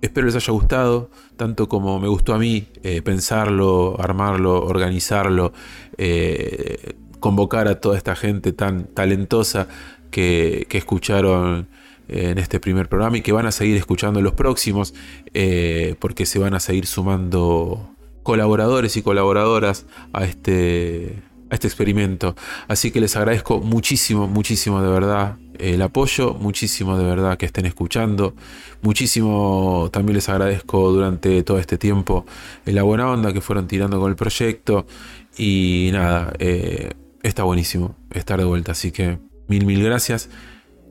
Espero 0.00 0.26
les 0.26 0.36
haya 0.36 0.52
gustado, 0.54 1.10
tanto 1.36 1.68
como 1.68 2.00
me 2.00 2.08
gustó 2.08 2.32
a 2.32 2.38
mí 2.38 2.68
eh, 2.82 3.02
pensarlo, 3.02 4.00
armarlo, 4.00 4.64
organizarlo, 4.64 5.52
eh, 5.98 6.94
convocar 7.24 7.68
a 7.68 7.80
toda 7.80 7.96
esta 7.96 8.14
gente 8.16 8.52
tan 8.52 8.84
talentosa 8.84 9.66
que, 10.10 10.66
escucharon 10.72 11.68
en 12.06 12.36
este 12.36 12.60
primer 12.60 12.86
programa 12.90 13.16
y 13.16 13.22
que 13.22 13.32
van 13.32 13.46
a 13.46 13.50
seguir 13.50 13.78
escuchando 13.78 14.20
los 14.20 14.34
próximos, 14.34 14.92
eh, 15.32 15.94
porque 16.00 16.26
se 16.26 16.38
van 16.38 16.52
a 16.52 16.60
seguir 16.60 16.84
sumando 16.84 17.88
colaboradores 18.22 18.98
y 18.98 19.02
colaboradoras 19.02 19.86
a 20.12 20.26
este, 20.26 21.22
a 21.48 21.54
este 21.54 21.66
experimento. 21.66 22.36
Así 22.68 22.90
que 22.90 23.00
les 23.00 23.16
agradezco 23.16 23.58
muchísimo, 23.60 24.28
muchísimo 24.28 24.82
de 24.82 24.90
verdad 24.90 25.38
el 25.58 25.80
apoyo, 25.80 26.34
muchísimo 26.34 26.98
de 26.98 27.04
verdad 27.04 27.38
que 27.38 27.46
estén 27.46 27.64
escuchando, 27.64 28.34
muchísimo 28.82 29.88
también 29.90 30.16
les 30.16 30.28
agradezco 30.28 30.92
durante 30.92 31.42
todo 31.42 31.58
este 31.58 31.78
tiempo 31.78 32.26
la 32.66 32.82
buena 32.82 33.08
onda 33.08 33.32
que 33.32 33.40
fueron 33.40 33.66
tirando 33.66 33.98
con 33.98 34.10
el 34.10 34.16
proyecto 34.16 34.84
y 35.38 35.88
nada, 35.92 36.34
eh, 36.38 36.92
está 37.24 37.42
buenísimo 37.42 37.96
estar 38.10 38.38
de 38.38 38.44
vuelta, 38.44 38.72
así 38.72 38.92
que 38.92 39.18
mil, 39.48 39.66
mil 39.66 39.82
gracias. 39.82 40.28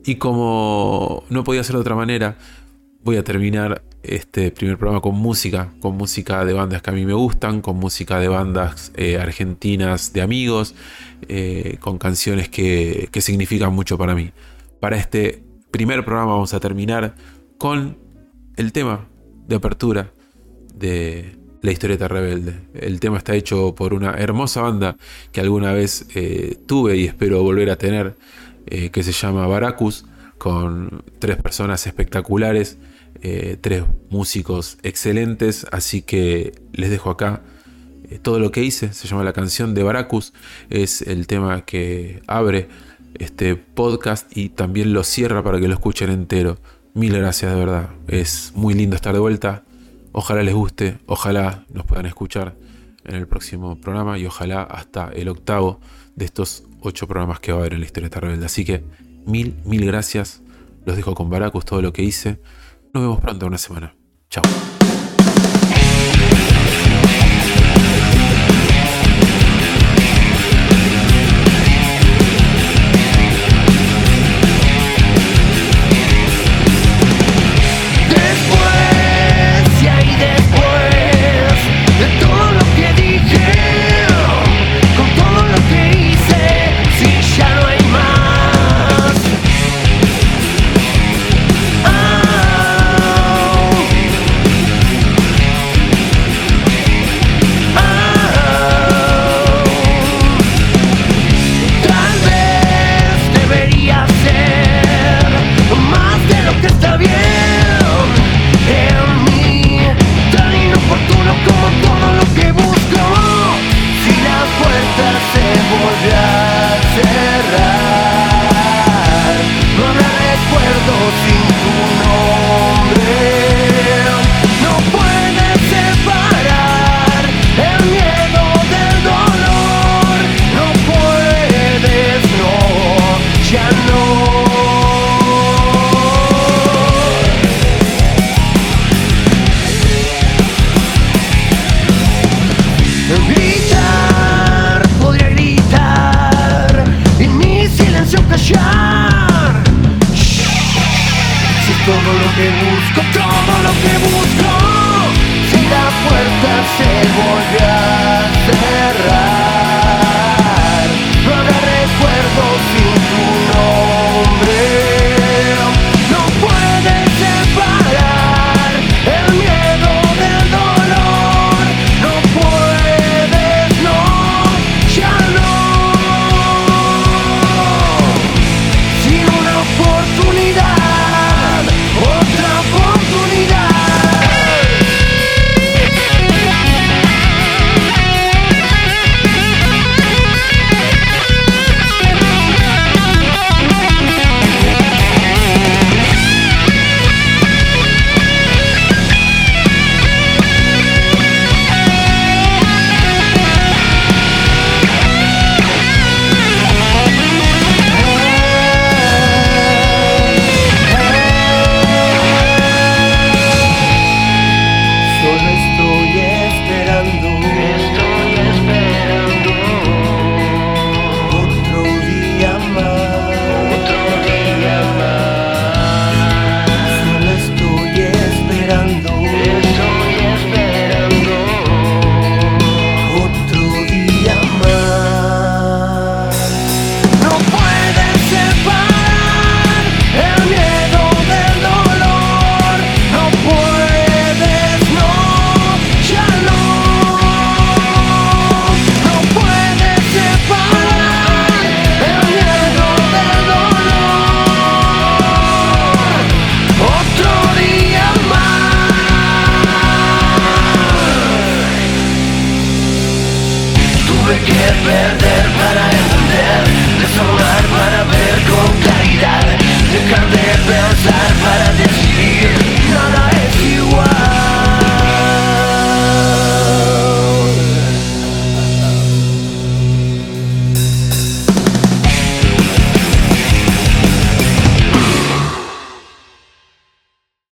Y 0.03 0.15
como 0.15 1.23
no 1.29 1.43
podía 1.43 1.63
ser 1.63 1.75
de 1.75 1.81
otra 1.81 1.95
manera, 1.95 2.37
voy 3.03 3.17
a 3.17 3.23
terminar 3.23 3.83
este 4.01 4.51
primer 4.51 4.77
programa 4.77 4.99
con 4.99 5.15
música, 5.15 5.71
con 5.79 5.95
música 5.95 6.43
de 6.43 6.51
bandas 6.51 6.81
que 6.81 6.89
a 6.89 6.93
mí 6.93 7.05
me 7.05 7.13
gustan, 7.13 7.61
con 7.61 7.77
música 7.77 8.19
de 8.19 8.27
bandas 8.27 8.91
eh, 8.95 9.17
argentinas 9.17 10.11
de 10.11 10.21
amigos, 10.21 10.75
eh, 11.29 11.77
con 11.79 11.97
canciones 11.97 12.49
que, 12.49 13.07
que 13.11 13.21
significan 13.21 13.73
mucho 13.73 13.97
para 13.97 14.15
mí. 14.15 14.31
Para 14.81 14.97
este 14.97 15.43
primer 15.71 16.03
programa 16.03 16.33
vamos 16.33 16.53
a 16.53 16.59
terminar 16.59 17.15
con 17.57 17.97
el 18.57 18.73
tema 18.73 19.07
de 19.47 19.55
apertura 19.55 20.11
de 20.73 21.42
La 21.63 21.71
historieta 21.71 22.09
rebelde. 22.09 22.55
El 22.73 22.99
tema 22.99 23.17
está 23.17 23.35
hecho 23.35 23.73
por 23.73 23.93
una 23.93 24.11
hermosa 24.11 24.61
banda 24.61 24.97
que 25.31 25.39
alguna 25.39 25.71
vez 25.71 26.05
eh, 26.13 26.57
tuve 26.65 26.97
y 26.97 27.05
espero 27.05 27.41
volver 27.41 27.69
a 27.69 27.77
tener, 27.77 28.17
eh, 28.65 28.89
que 28.89 29.01
se 29.01 29.13
llama 29.13 29.47
Baracus, 29.47 30.03
con 30.37 31.05
tres 31.19 31.37
personas 31.37 31.87
espectaculares, 31.87 32.77
eh, 33.21 33.55
tres 33.61 33.85
músicos 34.09 34.77
excelentes, 34.83 35.65
así 35.71 36.01
que 36.01 36.51
les 36.73 36.89
dejo 36.89 37.09
acá 37.09 37.43
todo 38.23 38.39
lo 38.39 38.51
que 38.51 38.61
hice, 38.61 38.91
se 38.91 39.07
llama 39.07 39.23
la 39.23 39.31
canción 39.31 39.73
de 39.73 39.83
Baracus, 39.83 40.33
es 40.69 41.01
el 41.01 41.27
tema 41.27 41.63
que 41.63 42.21
abre 42.27 42.67
este 43.13 43.55
podcast 43.55 44.35
y 44.35 44.49
también 44.49 44.91
lo 44.91 45.05
cierra 45.05 45.41
para 45.43 45.61
que 45.61 45.69
lo 45.69 45.75
escuchen 45.75 46.09
entero. 46.09 46.57
Mil 46.93 47.17
gracias 47.17 47.53
de 47.53 47.57
verdad, 47.57 47.91
es 48.09 48.51
muy 48.53 48.73
lindo 48.73 48.97
estar 48.97 49.13
de 49.13 49.19
vuelta, 49.19 49.63
ojalá 50.13 50.43
les 50.43 50.53
guste, 50.53 50.99
ojalá 51.05 51.65
nos 51.73 51.85
puedan 51.85 52.05
escuchar 52.05 52.55
en 53.03 53.15
el 53.15 53.27
próximo 53.27 53.75
programa 53.75 54.17
y 54.17 54.25
ojalá 54.25 54.63
hasta 54.63 55.09
el 55.09 55.27
octavo 55.27 55.81
de 56.15 56.25
estos 56.25 56.63
ocho 56.79 57.07
programas 57.07 57.39
que 57.39 57.51
va 57.51 57.57
a 57.57 57.61
haber 57.61 57.73
en 57.73 57.81
la 57.81 57.85
historia 57.85 58.09
de 58.09 58.19
rebelde. 58.19 58.45
Así 58.45 58.63
que 58.63 58.83
mil, 59.25 59.55
mil 59.65 59.85
gracias, 59.85 60.41
los 60.85 60.95
dejo 60.95 61.13
con 61.13 61.29
Baracus 61.29 61.65
todo 61.65 61.81
lo 61.81 61.91
que 61.91 62.03
hice. 62.03 62.39
Nos 62.93 63.03
vemos 63.03 63.19
pronto 63.19 63.47
una 63.47 63.57
semana. 63.57 63.95
Chao. 64.29 64.43